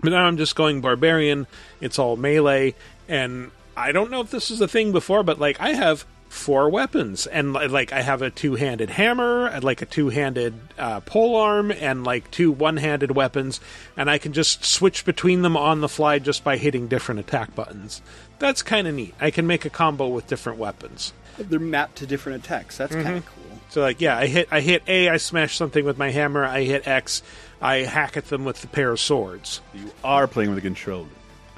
But 0.00 0.10
now 0.10 0.24
I'm 0.24 0.36
just 0.36 0.54
going 0.56 0.80
barbarian. 0.82 1.46
It's 1.80 1.98
all 1.98 2.16
melee, 2.16 2.74
and 3.08 3.50
I 3.76 3.92
don't 3.92 4.10
know 4.10 4.20
if 4.20 4.30
this 4.30 4.50
is 4.50 4.60
a 4.60 4.68
thing 4.68 4.92
before, 4.92 5.22
but 5.22 5.38
like 5.38 5.60
I 5.60 5.70
have 5.70 6.04
four 6.36 6.68
weapons, 6.70 7.26
and 7.26 7.52
like 7.52 7.92
I 7.92 8.02
have 8.02 8.22
a 8.22 8.30
two-handed 8.30 8.90
hammer, 8.90 9.46
and 9.46 9.64
like 9.64 9.82
a 9.82 9.86
two-handed 9.86 10.54
uh, 10.78 11.00
pole 11.00 11.36
arm, 11.36 11.70
and 11.72 12.04
like 12.04 12.30
two 12.30 12.52
one-handed 12.52 13.10
weapons, 13.16 13.60
and 13.96 14.08
I 14.10 14.18
can 14.18 14.32
just 14.32 14.64
switch 14.64 15.04
between 15.04 15.42
them 15.42 15.56
on 15.56 15.80
the 15.80 15.88
fly 15.88 16.18
just 16.18 16.44
by 16.44 16.56
hitting 16.56 16.86
different 16.88 17.20
attack 17.20 17.54
buttons. 17.54 18.02
That's 18.38 18.62
kind 18.62 18.86
of 18.86 18.94
neat. 18.94 19.14
I 19.20 19.30
can 19.30 19.46
make 19.46 19.64
a 19.64 19.70
combo 19.70 20.08
with 20.08 20.26
different 20.26 20.58
weapons. 20.58 21.12
They're 21.38 21.58
mapped 21.58 21.96
to 21.96 22.06
different 22.06 22.44
attacks. 22.44 22.76
That's 22.76 22.94
kind 22.94 23.06
Mhm. 23.06 23.16
of 23.18 23.26
cool. 23.26 23.42
So 23.70 23.80
like 23.82 24.00
yeah, 24.00 24.16
I 24.16 24.26
hit 24.26 24.48
I 24.50 24.60
hit 24.60 24.82
A, 24.86 25.08
I 25.08 25.16
smash 25.16 25.56
something 25.56 25.84
with 25.84 25.98
my 25.98 26.10
hammer. 26.10 26.44
I 26.44 26.62
hit 26.62 26.86
X, 26.86 27.22
I 27.60 27.76
hack 27.78 28.16
at 28.16 28.26
them 28.26 28.44
with 28.44 28.60
the 28.60 28.68
pair 28.68 28.90
of 28.92 29.00
swords. 29.00 29.60
You 29.74 29.90
are 30.04 30.26
playing 30.26 30.50
with 30.50 30.58
a 30.58 30.62
controller. 30.62 31.08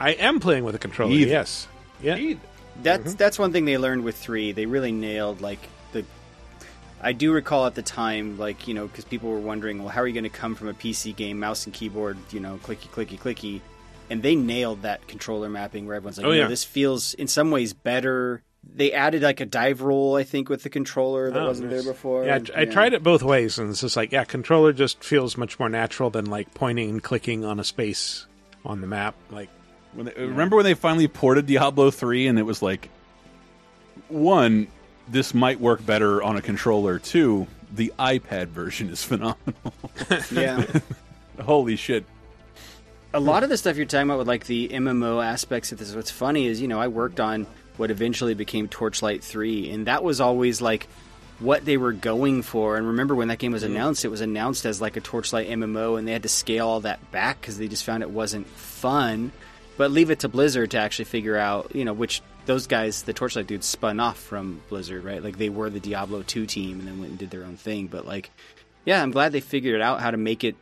I 0.01 0.13
am 0.13 0.41
playing 0.41 0.65
with 0.65 0.75
a 0.75 0.79
controller. 0.79 1.13
Either. 1.13 1.31
Yes. 1.31 1.69
Yeah. 2.01 2.17
That's 2.83 3.03
mm-hmm. 3.03 3.17
that's 3.17 3.39
one 3.39 3.53
thing 3.53 3.65
they 3.65 3.79
learned 3.79 4.05
with 4.05 4.17
three. 4.17 4.53
They 4.53 4.67
really 4.67 4.93
nailed 4.93 5.41
like 5.41 5.61
the. 5.93 6.05
I 7.01 7.13
do 7.13 7.33
recall 7.33 7.67
at 7.67 7.75
the 7.75 7.83
time, 7.83 8.39
like 8.39 8.69
you 8.69 8.75
know, 8.75 8.87
because 8.87 9.05
people 9.05 9.31
were 9.31 9.39
wondering, 9.41 9.79
well, 9.81 9.89
how 9.89 10.01
are 10.03 10.07
you 10.07 10.15
going 10.15 10.25
to 10.25 10.31
come 10.31 10.55
from 10.55 10.69
a 10.69 10.75
PC 10.75 11.15
game, 11.15 11.39
mouse 11.41 11.65
and 11.67 11.75
keyboard, 11.75 12.17
you 12.31 12.41
know, 12.41 12.59
clicky 12.63 12.89
clicky 12.89 13.19
clicky, 13.19 13.61
and 14.11 14.23
they 14.23 14.35
nailed 14.37 14.83
that 14.83 15.07
controller 15.09 15.49
mapping 15.49 15.87
where 15.87 15.97
everyone's 15.97 16.19
like, 16.19 16.27
Oh, 16.27 16.31
"No, 16.31 16.37
yeah. 16.37 16.49
this 16.49 16.65
feels 16.65 17.15
in 17.15 17.29
some 17.29 17.51
ways 17.51 17.73
better. 17.73 18.43
They 18.71 18.93
added 18.93 19.23
like 19.23 19.41
a 19.41 19.47
dive 19.47 19.81
roll, 19.83 20.17
I 20.17 20.25
think, 20.25 20.49
with 20.49 20.63
the 20.63 20.69
controller 20.69 21.31
that 21.31 21.43
Oh, 21.43 21.47
wasn't 21.47 21.71
nice. 21.71 21.85
there 21.85 21.93
before. 21.93 22.27
Yeah, 22.27 22.41
I, 22.55 22.63
I 22.63 22.65
tried 22.65 22.93
it 22.93 23.03
both 23.03 23.23
ways, 23.23 23.59
and 23.59 23.71
it's 23.71 23.81
just 23.81 23.97
like, 23.97 24.13
yeah, 24.13 24.25
controller 24.25 24.73
just 24.73 25.03
feels 25.03 25.37
much 25.37 25.59
more 25.59 25.69
natural 25.69 26.11
than 26.11 26.27
like 26.27 26.53
pointing 26.55 26.91
and 26.91 27.03
clicking 27.03 27.45
on 27.45 27.59
a 27.61 27.65
space 27.65 28.27
on 28.65 28.81
the 28.81 28.87
map. 28.87 29.15
Like, 29.31 29.49
When 29.99 30.07
they, 30.07 30.13
Remember 30.27 30.55
when 30.55 30.65
they 30.65 30.75
finally 30.75 31.09
ported 31.09 31.47
Diablo 31.47 31.91
3 31.91 32.29
and 32.29 32.39
it 32.39 32.45
was 32.45 32.63
like, 32.63 32.89
one, 34.07 34.69
this 35.09 35.35
might 35.35 35.59
work 35.59 35.85
better 35.85 36.23
on 36.23 36.37
a 36.37 36.41
controller. 36.41 37.01
Two, 37.01 37.49
the 37.75 37.93
iPad 37.99 38.47
version 38.47 38.91
is 38.91 39.03
phenomenal. 39.05 39.75
Yeah. 40.31 40.65
Holy 41.43 41.75
shit. 41.75 42.05
a 43.13 43.19
lot 43.19 43.43
of 43.43 43.49
the 43.49 43.57
stuff 43.57 43.77
you're 43.77 43.87
talking 43.87 44.09
about 44.09 44.19
with 44.19 44.29
like 44.29 44.47
the 44.47 44.69
MMO 44.69 45.25
aspects 45.25 45.73
of 45.73 45.81
this, 45.81 45.93
what's 45.97 46.13
funny 46.13 46.47
is, 46.47 46.61
you 46.61 46.69
know, 46.69 46.79
I 46.79 46.87
worked 46.87 47.19
on 47.19 47.49
what 47.77 47.91
eventually 47.91 48.35
became 48.35 48.69
Torchlight 48.69 49.25
3, 49.25 49.69
and 49.71 49.89
that 49.89 50.05
was 50.05 50.21
always 50.21 50.61
like 50.61 50.87
what 51.41 51.65
they 51.65 51.77
were 51.77 51.93
going 51.93 52.43
for. 52.43 52.77
And 52.77 52.87
remember 52.87 53.17
when 53.17 53.29
that 53.29 53.41
game 53.41 53.51
was 53.51 53.65
mm-hmm. 53.65 53.75
announced, 53.75 54.05
it 54.05 54.13
was 54.13 54.21
announced 54.21 54.65
as 54.65 54.81
like 54.81 54.97
a 54.97 55.01
Torchlight 55.01 55.49
MMO, 55.49 55.99
and 55.99 56.07
they 56.07 56.13
had 56.13 56.23
to 56.23 56.29
scale 56.29 56.69
all 56.69 56.81
that 56.83 57.11
back 57.11 57.41
because 57.41 57.59
they 57.59 57.67
just 57.67 57.83
found 57.83 58.05
it 58.05 58.11
wasn't 58.11 58.47
fun. 58.47 59.33
But 59.79 59.91
leave 59.91 60.11
it 60.11 60.19
to 60.21 60.29
Blizzard 60.29 60.73
to 60.73 60.79
actually 60.79 61.07
figure 61.07 61.39
out, 61.39 61.75
you 61.75 61.85
know, 61.87 61.95
which 61.95 62.21
those 62.45 62.67
guys, 62.67 63.03
the 63.05 63.13
Torchlight 63.15 63.47
dudes, 63.47 63.67
spun 63.67 64.01
off 64.01 64.19
from 64.19 64.61
Blizzard, 64.69 65.05
right? 65.05 65.23
Like 65.23 65.39
they 65.39 65.49
were 65.49 65.71
the 65.71 65.81
Diablo 65.81 66.23
2 66.23 66.45
team 66.47 66.81
and 66.81 66.87
then 66.89 66.99
went 66.99 67.11
and 67.11 67.19
did 67.19 67.31
their 67.31 67.45
own 67.45 67.57
thing. 67.57 67.87
But 67.87 68.05
like, 68.05 68.31
yeah, 68.85 69.03
I'm 69.03 69.11
glad 69.13 69.33
they 69.33 69.41
figured 69.41 69.81
out 69.81 70.01
how 70.01 70.11
to 70.11 70.17
make 70.19 70.45
it 70.45 70.57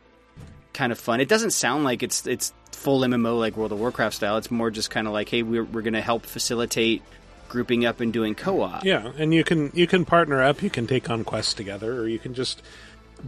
kind 0.73 0.91
of 0.91 0.99
fun. 0.99 1.19
It 1.19 1.27
doesn't 1.27 1.51
sound 1.51 1.83
like 1.83 2.03
it's 2.03 2.25
it's 2.27 2.53
full 2.71 3.01
MMO 3.01 3.39
like 3.39 3.57
World 3.57 3.71
of 3.71 3.79
Warcraft 3.79 4.15
style. 4.15 4.37
It's 4.37 4.51
more 4.51 4.69
just 4.69 4.89
kind 4.91 5.07
of 5.07 5.13
like, 5.13 5.27
hey, 5.29 5.41
we're 5.43 5.63
we're 5.63 5.81
going 5.81 5.93
to 5.93 6.01
help 6.01 6.25
facilitate 6.25 7.01
grouping 7.49 7.85
up 7.85 8.01
and 8.01 8.11
doing 8.13 8.35
co-op. 8.35 8.83
Yeah, 8.83 9.11
and 9.17 9.33
you 9.33 9.43
can 9.43 9.71
you 9.73 9.87
can 9.87 10.05
partner 10.05 10.43
up. 10.43 10.61
You 10.61 10.69
can 10.69 10.85
take 10.85 11.09
on 11.09 11.23
quests 11.23 11.55
together, 11.55 11.99
or 11.99 12.07
you 12.07 12.19
can 12.19 12.33
just 12.35 12.61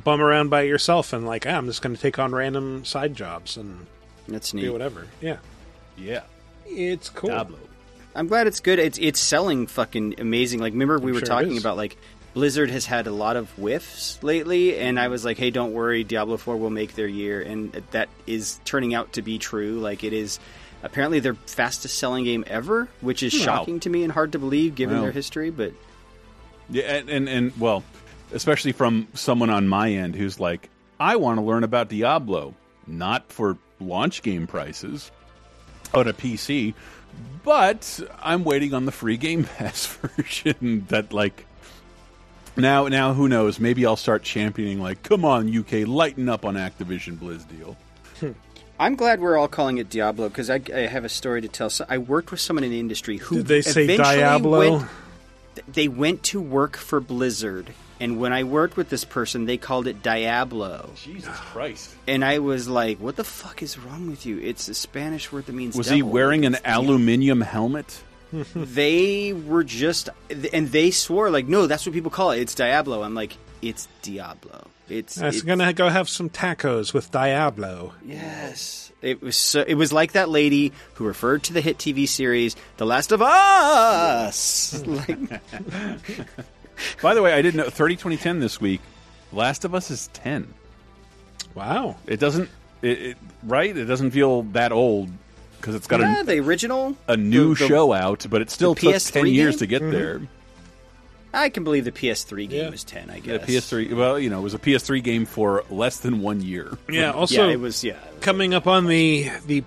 bum 0.03 0.21
around 0.21 0.49
by 0.49 0.61
yourself 0.61 1.13
and 1.13 1.25
like, 1.25 1.47
ah, 1.47 1.51
I'm 1.51 1.65
just 1.65 1.81
going 1.81 1.95
to 1.95 2.01
take 2.01 2.19
on 2.19 2.31
random 2.31 2.85
side 2.85 3.15
jobs 3.15 3.57
and 3.57 3.87
That's 4.27 4.53
neat. 4.53 4.61
do 4.61 4.71
whatever. 4.73 5.07
Yeah, 5.19 5.37
Yeah. 5.99 6.21
it's 6.65 7.09
cool. 7.09 7.29
Diablo. 7.29 7.59
I'm 8.15 8.27
glad 8.27 8.47
it's 8.47 8.59
good. 8.59 8.79
It's 8.79 8.97
it's 8.97 9.19
selling 9.19 9.67
fucking 9.67 10.15
amazing. 10.19 10.59
Like 10.59 10.73
remember 10.73 10.97
we 10.97 11.11
I'm 11.11 11.13
were 11.13 11.19
sure 11.19 11.27
talking 11.27 11.57
about 11.57 11.77
like 11.77 11.97
Blizzard 12.33 12.69
has 12.69 12.85
had 12.85 13.07
a 13.07 13.11
lot 13.11 13.35
of 13.35 13.49
whiffs 13.51 14.21
lately, 14.23 14.77
and 14.77 14.99
I 14.99 15.07
was 15.07 15.25
like, 15.25 15.37
hey, 15.37 15.51
don't 15.51 15.73
worry, 15.73 16.03
Diablo 16.03 16.37
4 16.37 16.57
will 16.57 16.69
make 16.69 16.95
their 16.95 17.07
year, 17.07 17.41
and 17.41 17.71
that 17.91 18.09
is 18.27 18.59
turning 18.65 18.93
out 18.93 19.13
to 19.13 19.21
be 19.21 19.37
true. 19.39 19.79
Like 19.79 20.03
it 20.03 20.13
is 20.13 20.39
apparently 20.83 21.19
their 21.19 21.33
fastest 21.33 21.97
selling 21.97 22.23
game 22.25 22.43
ever, 22.47 22.87
which 23.01 23.23
is 23.23 23.33
hmm. 23.33 23.39
Wow. 23.39 23.45
shocking 23.45 23.79
to 23.81 23.89
me 23.89 24.03
and 24.03 24.11
hard 24.11 24.31
to 24.33 24.39
believe 24.39 24.75
given 24.75 24.97
Wow. 24.97 25.03
their 25.03 25.11
history. 25.11 25.49
But 25.49 25.73
Yeah, 26.69 26.83
and, 26.83 27.09
and 27.09 27.29
and 27.29 27.59
well, 27.59 27.83
especially 28.31 28.71
from 28.71 29.07
someone 29.13 29.49
on 29.49 29.67
my 29.67 29.91
end 29.91 30.15
who's 30.15 30.39
like, 30.39 30.69
I 30.99 31.15
want 31.15 31.39
to 31.39 31.43
learn 31.43 31.63
about 31.63 31.89
Diablo, 31.89 32.53
not 32.85 33.31
for 33.31 33.57
launch 33.79 34.21
game 34.23 34.45
prices 34.45 35.11
on 35.93 36.07
a 36.07 36.13
PC, 36.13 36.73
but 37.43 37.99
I'm 38.21 38.43
waiting 38.43 38.73
on 38.73 38.85
the 38.85 38.91
free 38.91 39.17
Game 39.17 39.43
Pass 39.43 39.85
version. 40.17 40.85
That 40.89 41.13
like 41.13 41.45
now 42.55 42.87
now 42.87 43.13
who 43.13 43.27
knows? 43.27 43.59
Maybe 43.59 43.85
I'll 43.85 43.95
start 43.95 44.23
championing 44.23 44.81
like, 44.81 45.03
come 45.03 45.25
on 45.25 45.55
UK, 45.55 45.87
lighten 45.87 46.29
up 46.29 46.45
on 46.45 46.55
Activision 46.55 47.17
Blizz 47.17 47.47
deal. 47.47 47.77
Hmm. 48.19 48.31
I'm 48.79 48.95
glad 48.95 49.19
we're 49.19 49.37
all 49.37 49.49
calling 49.49 49.77
it 49.77 49.89
Diablo 49.89 50.29
because 50.29 50.49
I, 50.49 50.61
I 50.73 50.81
have 50.81 51.03
a 51.03 51.09
story 51.09 51.41
to 51.41 51.49
tell. 51.49 51.69
So 51.69 51.85
I 51.89 51.97
worked 51.97 52.31
with 52.31 52.39
someone 52.39 52.63
in 52.63 52.71
the 52.71 52.79
industry 52.79 53.17
who 53.17 53.37
Did 53.37 53.47
they 53.47 53.61
say 53.61 53.97
Diablo? 53.97 54.77
Went, 54.77 54.89
they 55.73 55.87
went 55.87 56.23
to 56.23 56.39
work 56.39 56.77
for 56.77 57.01
Blizzard, 57.01 57.73
and 57.99 58.19
when 58.19 58.33
I 58.33 58.43
worked 58.43 58.77
with 58.77 58.89
this 58.89 59.03
person, 59.03 59.45
they 59.45 59.57
called 59.57 59.87
it 59.87 60.01
Diablo. 60.01 60.89
Jesus 60.95 61.35
Christ! 61.35 61.95
And 62.07 62.23
I 62.23 62.39
was 62.39 62.67
like, 62.67 62.99
"What 62.99 63.15
the 63.15 63.23
fuck 63.23 63.61
is 63.61 63.77
wrong 63.77 64.09
with 64.09 64.25
you? 64.25 64.39
It's 64.39 64.67
a 64.69 64.73
Spanish 64.73 65.31
word 65.31 65.45
that 65.47 65.53
means." 65.53 65.75
Was 65.75 65.89
he 65.89 66.01
wearing 66.01 66.45
an 66.45 66.55
It's 66.55 66.63
aluminium 66.65 67.41
helmet? 67.41 68.03
they 68.55 69.33
were 69.33 69.63
just, 69.63 70.09
and 70.53 70.69
they 70.69 70.91
swore 70.91 71.29
like, 71.29 71.47
"No, 71.47 71.67
that's 71.67 71.85
what 71.85 71.93
people 71.93 72.11
call 72.11 72.31
it. 72.31 72.39
It's 72.39 72.55
Diablo." 72.55 73.03
I'm 73.03 73.15
like, 73.15 73.35
"It's 73.61 73.87
Diablo. 74.01 74.67
It's." 74.87 75.19
I 75.21 75.25
was 75.27 75.37
it's- 75.37 75.47
gonna 75.47 75.73
go 75.73 75.89
have 75.89 76.07
some 76.09 76.29
tacos 76.29 76.93
with 76.93 77.11
Diablo. 77.11 77.93
Yes. 78.05 78.91
It 79.01 79.21
was 79.21 79.37
so, 79.37 79.63
it 79.65 79.75
was 79.75 79.93
like 79.93 80.11
that 80.11 80.27
lady 80.27 80.73
who 80.95 81.05
referred 81.05 81.43
to 81.43 81.53
the 81.53 81.61
hit 81.61 81.77
TV 81.77 82.05
series 82.05 82.57
The 82.75 82.85
Last 82.85 83.13
of 83.13 83.21
Us. 83.21 84.83
like, 84.85 85.41
By 87.01 87.13
the 87.13 87.21
way, 87.21 87.33
I 87.33 87.41
didn't 87.41 87.57
know 87.57 87.69
30 87.69 87.95
2010 87.95 88.39
this 88.39 88.59
week. 88.61 88.81
Last 89.31 89.65
of 89.65 89.75
Us 89.75 89.91
is 89.91 90.07
10. 90.13 90.53
Wow. 91.55 91.97
It 92.07 92.19
doesn't 92.19 92.49
it, 92.81 92.99
it 93.01 93.17
right? 93.43 93.75
It 93.75 93.85
doesn't 93.85 94.11
feel 94.11 94.43
that 94.53 94.71
old 94.71 95.09
because 95.57 95.75
it's 95.75 95.87
got 95.87 95.99
yeah, 95.99 96.21
a, 96.21 96.23
the 96.23 96.39
original. 96.39 96.95
a 97.07 97.17
new 97.17 97.53
the- 97.53 97.59
the- 97.59 97.67
show 97.67 97.93
out, 97.93 98.25
but 98.29 98.41
it 98.41 98.49
still 98.49 98.75
took 98.75 98.93
PS3 98.95 99.11
10 99.13 99.27
years 99.27 99.57
to 99.57 99.67
get 99.67 99.81
Mhm. 99.81 99.91
there. 99.91 100.21
I 101.31 101.49
can 101.49 101.63
believe 101.63 101.85
the 101.85 101.91
PS3 101.91 102.47
game 102.49 102.71
was 102.71 102.83
10, 102.83 103.09
I 103.11 103.17
Yeah, 103.17 103.37
guess. 103.37 103.45
PS3. 103.45 103.93
Well, 103.93 104.17
you 104.17 104.31
know, 104.31 104.39
it 104.39 104.43
was 104.43 104.55
a 104.55 104.59
PS3 104.59 104.99
game 105.03 105.25
for 105.27 105.63
less 105.69 105.97
than 105.99 106.21
one 106.21 106.41
year. 106.41 106.75
Yeah. 106.89 107.11
Also, 107.11 107.45
Yeah, 107.47 107.53
it 107.53 107.59
was- 107.59 107.83
yeah. 107.83 107.97
coming 108.21 108.53
up 108.55 108.65
on 108.65 108.87
the 108.87 109.29
the 109.45 109.63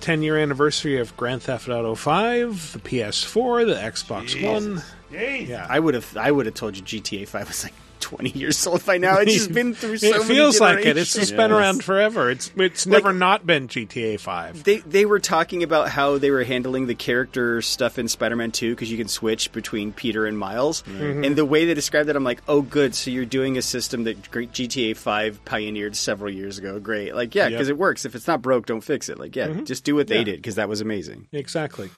10 0.00 0.22
year 0.22 0.38
anniversary 0.38 0.98
of 0.98 1.14
Grand 1.18 1.42
Theft 1.42 1.68
Auto 1.68 1.94
5, 1.94 2.72
the 2.72 2.78
PS4, 2.78 3.66
the 3.66 3.74
Xbox 3.74 4.40
One. 4.42 4.82
Yeah. 5.12 5.66
I 5.68 5.78
would 5.78 5.94
have 5.94 6.16
I 6.16 6.30
would 6.30 6.46
have 6.46 6.54
told 6.54 6.76
you 6.76 6.82
GTA 6.82 7.26
5 7.28 7.48
was 7.48 7.64
like 7.64 7.74
20 8.00 8.30
years 8.30 8.66
old 8.66 8.84
by 8.86 8.96
now. 8.96 9.18
It's 9.18 9.34
just 9.34 9.52
been 9.52 9.74
through 9.74 9.98
so 9.98 10.06
it 10.06 10.12
many 10.12 10.24
feels 10.24 10.58
like 10.58 10.86
it. 10.86 10.96
It's 10.96 11.12
just 11.12 11.36
been 11.36 11.52
around 11.52 11.84
forever. 11.84 12.30
It's 12.30 12.50
it's 12.56 12.86
Like- 12.86 13.04
never 13.04 13.12
not 13.12 13.46
been 13.46 13.68
GTA 13.68 14.18
5. 14.18 14.64
They 14.64 14.78
they 14.78 15.04
were 15.04 15.18
talking 15.20 15.62
about 15.62 15.90
how 15.90 16.16
they 16.16 16.30
were 16.30 16.42
handling 16.44 16.86
the 16.86 16.94
character 16.94 17.60
stuff 17.60 17.98
in 17.98 18.08
Spider-Man 18.08 18.52
2 18.52 18.70
because 18.70 18.90
you 18.90 18.96
can 18.96 19.06
switch 19.08 19.52
between 19.52 19.92
Peter 19.92 20.24
and 20.24 20.38
Miles. 20.38 20.82
Mhm. 20.84 21.26
And 21.26 21.36
the 21.36 21.44
way 21.44 21.66
they 21.66 21.74
described 21.74 22.08
it, 22.08 22.16
I'm 22.16 22.24
like, 22.24 22.40
oh, 22.48 22.62
good. 22.62 22.94
So 22.94 23.10
you're 23.10 23.26
doing 23.26 23.58
a 23.58 23.62
system 23.62 24.04
that 24.04 24.30
great 24.30 24.52
GTA 24.52 24.96
5 24.96 25.44
pioneered 25.44 25.94
several 25.94 26.32
years 26.32 26.56
ago. 26.56 26.80
Great. 26.80 27.14
Like, 27.14 27.34
yeah, 27.34 27.44
Yep. 27.48 27.52
because 27.52 27.68
it 27.68 27.76
works. 27.76 28.06
If 28.06 28.14
it's 28.14 28.26
not 28.26 28.40
broke, 28.40 28.64
don't 28.64 28.80
fix 28.80 29.10
it. 29.10 29.18
Like, 29.18 29.36
yeah, 29.36 29.48
Mhm. 29.48 29.66
just 29.66 29.84
do 29.84 29.94
what 29.94 30.06
they 30.06 30.18
Yeah. 30.18 30.24
did 30.24 30.36
because 30.36 30.54
that 30.54 30.70
was 30.70 30.80
amazing. 30.80 31.26
Exactly. 31.32 31.90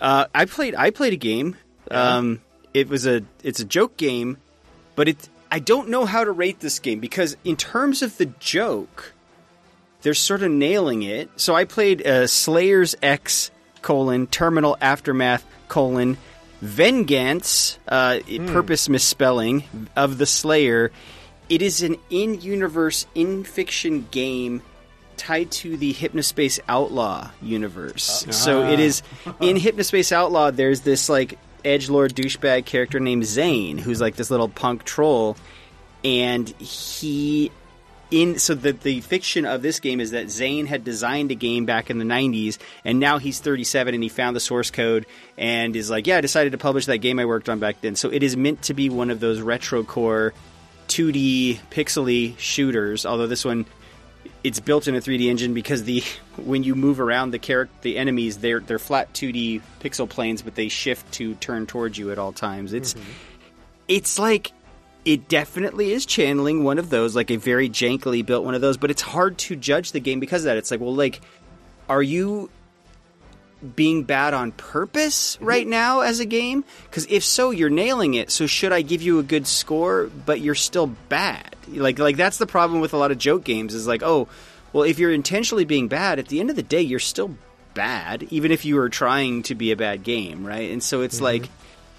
Uh, 0.00 0.26
I 0.34 0.44
played 0.46 0.74
I 0.76 0.90
played 0.90 1.12
a 1.12 1.16
game. 1.16 1.56
Um, 1.90 2.40
it 2.74 2.88
was 2.88 3.06
a 3.06 3.22
it's 3.42 3.60
a 3.60 3.64
joke 3.64 3.96
game, 3.96 4.38
but 4.94 5.08
it 5.08 5.28
I 5.50 5.58
don't 5.58 5.88
know 5.88 6.04
how 6.04 6.24
to 6.24 6.30
rate 6.30 6.60
this 6.60 6.78
game 6.78 7.00
because 7.00 7.36
in 7.44 7.56
terms 7.56 8.02
of 8.02 8.16
the 8.18 8.26
joke, 8.26 9.14
they're 10.02 10.14
sort 10.14 10.42
of 10.42 10.50
nailing 10.50 11.02
it. 11.02 11.30
So 11.36 11.54
I 11.54 11.64
played 11.64 12.06
uh, 12.06 12.26
Slayers 12.26 12.94
X 13.02 13.50
colon 13.82 14.26
Terminal 14.26 14.76
Aftermath 14.80 15.44
colon 15.68 16.18
Vengeance, 16.60 17.78
uh, 17.86 18.18
purpose 18.48 18.88
misspelling 18.88 19.64
of 19.94 20.18
the 20.18 20.26
Slayer. 20.26 20.90
It 21.48 21.62
is 21.62 21.82
an 21.82 21.96
in-universe, 22.10 23.06
in-fiction 23.14 24.08
game 24.10 24.62
tied 25.16 25.50
to 25.50 25.76
the 25.76 25.94
Hypnospace 25.94 26.58
Outlaw 26.68 27.30
universe. 27.40 28.26
So 28.30 28.64
it 28.64 28.80
is 28.80 29.02
in 29.40 29.56
Hypnospace 29.58 30.10
Outlaw. 30.10 30.50
There's 30.50 30.80
this 30.80 31.08
like 31.08 31.38
edge 31.64 31.88
lord 31.88 32.14
douchebag 32.14 32.64
character 32.64 33.00
named 33.00 33.24
Zane, 33.24 33.78
who's 33.78 34.00
like 34.00 34.16
this 34.16 34.30
little 34.30 34.48
punk 34.48 34.84
troll, 34.84 35.36
and 36.04 36.48
he 36.48 37.50
in 38.10 38.38
so 38.38 38.54
the 38.54 38.72
the 38.72 39.00
fiction 39.02 39.44
of 39.44 39.62
this 39.62 39.80
game 39.80 40.00
is 40.00 40.12
that 40.12 40.30
Zane 40.30 40.66
had 40.66 40.84
designed 40.84 41.30
a 41.30 41.34
game 41.34 41.66
back 41.66 41.90
in 41.90 41.98
the 41.98 42.04
90s 42.04 42.58
and 42.84 42.98
now 42.98 43.18
he's 43.18 43.40
37 43.40 43.94
and 43.94 44.02
he 44.02 44.08
found 44.08 44.34
the 44.34 44.40
source 44.40 44.70
code 44.70 45.06
and 45.36 45.76
is 45.76 45.90
like 45.90 46.06
yeah 46.06 46.16
I 46.16 46.20
decided 46.20 46.52
to 46.52 46.58
publish 46.58 46.86
that 46.86 46.98
game 46.98 47.18
I 47.18 47.26
worked 47.26 47.48
on 47.48 47.58
back 47.58 47.80
then. 47.80 47.96
So 47.96 48.10
it 48.10 48.22
is 48.22 48.36
meant 48.36 48.62
to 48.62 48.74
be 48.74 48.88
one 48.88 49.10
of 49.10 49.20
those 49.20 49.40
retro 49.40 49.84
core 49.84 50.32
2D 50.88 51.60
pixely 51.70 52.38
shooters 52.38 53.04
although 53.04 53.26
this 53.26 53.44
one 53.44 53.66
it's 54.44 54.60
built 54.60 54.86
in 54.88 54.94
a 54.94 55.00
3D 55.00 55.28
engine 55.28 55.54
because 55.54 55.84
the 55.84 56.02
when 56.36 56.62
you 56.62 56.74
move 56.74 57.00
around 57.00 57.30
the 57.30 57.38
character 57.38 57.74
the 57.82 57.96
enemies 57.96 58.38
they're 58.38 58.60
they're 58.60 58.78
flat 58.78 59.12
2D 59.12 59.60
pixel 59.80 60.08
planes 60.08 60.42
but 60.42 60.54
they 60.54 60.68
shift 60.68 61.10
to 61.12 61.34
turn 61.36 61.66
towards 61.66 61.98
you 61.98 62.10
at 62.10 62.18
all 62.18 62.32
times 62.32 62.72
it's 62.72 62.94
mm-hmm. 62.94 63.10
it's 63.88 64.18
like 64.18 64.52
it 65.04 65.26
definitely 65.26 65.92
is 65.92 66.04
channeling 66.04 66.64
one 66.64 66.78
of 66.78 66.90
those, 66.90 67.16
like 67.16 67.30
a 67.30 67.36
very 67.36 67.70
jankily 67.70 68.24
built 68.24 68.44
one 68.44 68.54
of 68.54 68.60
those, 68.60 68.76
but 68.76 68.90
it's 68.90 69.00
hard 69.00 69.38
to 69.38 69.56
judge 69.56 69.92
the 69.92 70.00
game 70.00 70.20
because 70.20 70.42
of 70.42 70.46
that. 70.46 70.58
It's 70.58 70.70
like, 70.70 70.80
well, 70.80 70.94
like, 70.94 71.22
are 71.88 72.02
you 72.02 72.50
being 73.76 74.04
bad 74.04 74.34
on 74.34 74.52
purpose 74.52 75.36
mm-hmm. 75.36 75.44
right 75.44 75.66
now 75.66 76.00
as 76.00 76.20
a 76.20 76.24
game? 76.24 76.64
Because 76.84 77.06
if 77.08 77.24
so, 77.24 77.50
you're 77.50 77.70
nailing 77.70 78.14
it. 78.14 78.30
So 78.30 78.46
should 78.46 78.72
I 78.72 78.82
give 78.82 79.02
you 79.02 79.18
a 79.18 79.22
good 79.22 79.46
score, 79.46 80.10
but 80.26 80.40
you're 80.40 80.54
still 80.54 80.86
bad? 81.08 81.56
Like, 81.68 81.98
like 81.98 82.16
that's 82.16 82.38
the 82.38 82.46
problem 82.46 82.80
with 82.80 82.92
a 82.92 82.96
lot 82.96 83.10
of 83.10 83.18
joke 83.18 83.44
games. 83.44 83.74
Is 83.74 83.86
like, 83.86 84.02
oh, 84.02 84.28
well, 84.72 84.84
if 84.84 84.98
you're 84.98 85.12
intentionally 85.12 85.64
being 85.64 85.88
bad, 85.88 86.18
at 86.18 86.28
the 86.28 86.40
end 86.40 86.50
of 86.50 86.56
the 86.56 86.62
day, 86.62 86.82
you're 86.82 86.98
still 86.98 87.36
bad, 87.74 88.24
even 88.30 88.50
if 88.50 88.64
you 88.64 88.78
are 88.78 88.88
trying 88.88 89.42
to 89.44 89.54
be 89.54 89.72
a 89.72 89.76
bad 89.76 90.02
game, 90.02 90.46
right? 90.46 90.70
And 90.70 90.82
so 90.82 91.02
it's 91.02 91.16
mm-hmm. 91.16 91.24
like. 91.24 91.48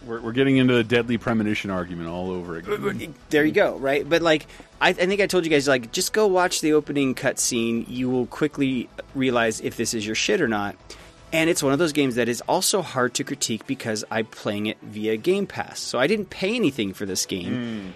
We're, 0.05 0.21
we're 0.21 0.31
getting 0.31 0.55
into 0.55 0.75
the 0.75 0.83
deadly 0.83 1.17
premonition 1.17 1.71
argument 1.71 2.07
all 2.07 2.31
over 2.31 2.55
again. 2.55 3.15
there 3.29 3.43
you 3.43 3.51
go, 3.51 3.75
right? 3.77 4.07
But 4.07 4.21
like, 4.21 4.47
I, 4.79 4.89
I 4.89 4.93
think 4.93 5.19
I 5.19 5.27
told 5.27 5.43
you 5.43 5.51
guys, 5.51 5.67
like, 5.67 5.91
just 5.91 6.13
go 6.13 6.27
watch 6.27 6.61
the 6.61 6.73
opening 6.73 7.15
cutscene. 7.15 7.85
You 7.89 8.09
will 8.09 8.25
quickly 8.25 8.89
realize 9.13 9.59
if 9.59 9.75
this 9.75 9.93
is 9.93 10.05
your 10.05 10.15
shit 10.15 10.39
or 10.39 10.47
not. 10.47 10.77
And 11.31 11.49
it's 11.49 11.61
one 11.61 11.73
of 11.73 11.79
those 11.79 11.93
games 11.93 12.15
that 12.15 12.27
is 12.27 12.41
also 12.41 12.81
hard 12.81 13.13
to 13.15 13.23
critique 13.23 13.67
because 13.67 14.03
I'm 14.09 14.25
playing 14.25 14.65
it 14.65 14.77
via 14.81 15.15
Game 15.17 15.45
Pass. 15.45 15.79
So 15.79 15.99
I 15.99 16.07
didn't 16.07 16.29
pay 16.31 16.55
anything 16.55 16.93
for 16.93 17.05
this 17.05 17.25
game. 17.25 17.53
Hmm. 17.83 17.89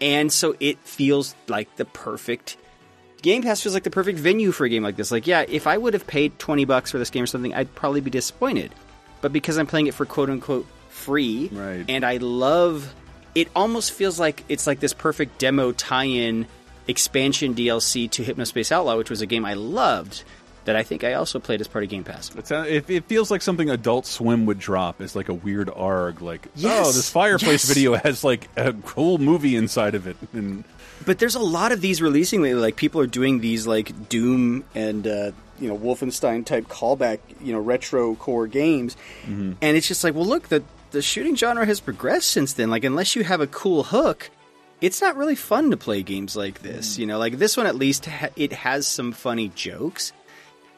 And 0.00 0.32
so 0.32 0.54
it 0.60 0.78
feels 0.80 1.34
like 1.48 1.74
the 1.76 1.84
perfect 1.84 2.56
Game 3.22 3.42
Pass 3.42 3.62
feels 3.62 3.74
like 3.74 3.82
the 3.82 3.90
perfect 3.90 4.18
venue 4.18 4.52
for 4.52 4.66
a 4.66 4.68
game 4.68 4.82
like 4.84 4.94
this. 4.94 5.10
Like, 5.10 5.26
yeah, 5.26 5.44
if 5.48 5.66
I 5.66 5.76
would 5.76 5.94
have 5.94 6.06
paid 6.06 6.38
20 6.38 6.64
bucks 6.66 6.90
for 6.92 6.98
this 6.98 7.10
game 7.10 7.24
or 7.24 7.26
something, 7.26 7.52
I'd 7.54 7.74
probably 7.74 8.00
be 8.02 8.10
disappointed. 8.10 8.72
But 9.20 9.32
because 9.32 9.58
I'm 9.58 9.66
playing 9.66 9.86
it 9.88 9.94
for 9.94 10.04
quote 10.06 10.30
unquote 10.30 10.66
free, 10.90 11.48
Right. 11.52 11.84
and 11.88 12.04
I 12.04 12.18
love 12.18 12.94
it 13.34 13.48
almost 13.56 13.92
feels 13.92 14.20
like 14.20 14.44
it's 14.48 14.66
like 14.66 14.78
this 14.80 14.92
perfect 14.92 15.38
demo 15.38 15.72
tie-in 15.72 16.46
expansion 16.86 17.54
DLC 17.54 18.08
to 18.12 18.22
Hypnospace 18.22 18.70
Outlaw, 18.70 18.96
which 18.96 19.10
was 19.10 19.22
a 19.22 19.26
game 19.26 19.44
I 19.44 19.54
loved. 19.54 20.22
That 20.66 20.76
I 20.76 20.82
think 20.82 21.02
I 21.02 21.14
also 21.14 21.38
played 21.40 21.60
as 21.60 21.68
part 21.68 21.82
of 21.84 21.90
Game 21.90 22.04
Pass. 22.04 22.30
It's, 22.36 22.52
uh, 22.52 22.64
it, 22.68 22.88
it 22.90 23.04
feels 23.06 23.30
like 23.30 23.40
something 23.40 23.70
Adult 23.70 24.04
Swim 24.06 24.46
would 24.46 24.58
drop 24.58 25.00
as 25.00 25.16
like 25.16 25.28
a 25.28 25.34
weird 25.34 25.70
arg, 25.74 26.20
like 26.20 26.46
Yes, 26.54 26.86
oh, 26.86 26.92
this 26.92 27.08
fireplace 27.10 27.64
yes. 27.66 27.68
video 27.68 27.94
has 27.94 28.22
like 28.22 28.48
a 28.56 28.72
cool 28.72 29.18
movie 29.18 29.56
inside 29.56 29.94
of 29.94 30.06
it, 30.06 30.16
and 30.32 30.64
But 31.06 31.18
there's 31.18 31.34
a 31.34 31.40
lot 31.40 31.72
of 31.72 31.80
these 31.80 32.02
releasing 32.02 32.42
lately. 32.42 32.60
Like 32.60 32.76
people 32.76 33.00
are 33.00 33.06
doing 33.06 33.40
these 33.40 33.66
like 33.66 34.08
Doom 34.08 34.64
and 34.74 35.06
uh, 35.06 35.32
you 35.58 35.68
know 35.68 35.78
Wolfenstein 35.78 36.44
type 36.44 36.66
callback, 36.68 37.20
you 37.40 37.52
know 37.52 37.60
retro 37.60 38.14
core 38.16 38.46
games, 38.46 38.96
and 39.26 39.56
it's 39.62 39.88
just 39.88 40.04
like, 40.04 40.14
well, 40.14 40.26
look, 40.26 40.48
the 40.48 40.62
the 40.90 41.02
shooting 41.02 41.36
genre 41.36 41.64
has 41.66 41.80
progressed 41.80 42.30
since 42.30 42.54
then. 42.54 42.70
Like 42.70 42.84
unless 42.84 43.14
you 43.16 43.24
have 43.24 43.40
a 43.40 43.46
cool 43.46 43.84
hook, 43.84 44.30
it's 44.80 45.00
not 45.00 45.16
really 45.16 45.34
fun 45.34 45.70
to 45.70 45.76
play 45.76 46.02
games 46.02 46.36
like 46.36 46.60
this. 46.62 46.98
You 46.98 47.06
know, 47.06 47.18
like 47.18 47.38
this 47.38 47.56
one 47.56 47.66
at 47.66 47.76
least 47.76 48.06
ha- 48.06 48.28
it 48.36 48.52
has 48.52 48.86
some 48.86 49.12
funny 49.12 49.48
jokes. 49.54 50.12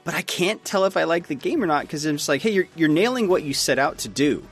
But 0.08 0.14
I 0.14 0.22
can't 0.22 0.64
tell 0.64 0.86
if 0.86 0.96
I 0.96 1.04
like 1.04 1.26
the 1.26 1.34
game 1.34 1.62
or 1.62 1.66
not 1.66 1.82
because 1.82 2.06
I'm 2.06 2.16
just 2.16 2.30
like, 2.30 2.40
hey, 2.40 2.50
you're 2.50 2.66
you're 2.74 2.88
nailing 2.88 3.28
what 3.28 3.42
you 3.42 3.52
set 3.52 3.78
out 3.78 3.98
to 3.98 4.08
do. 4.08 4.42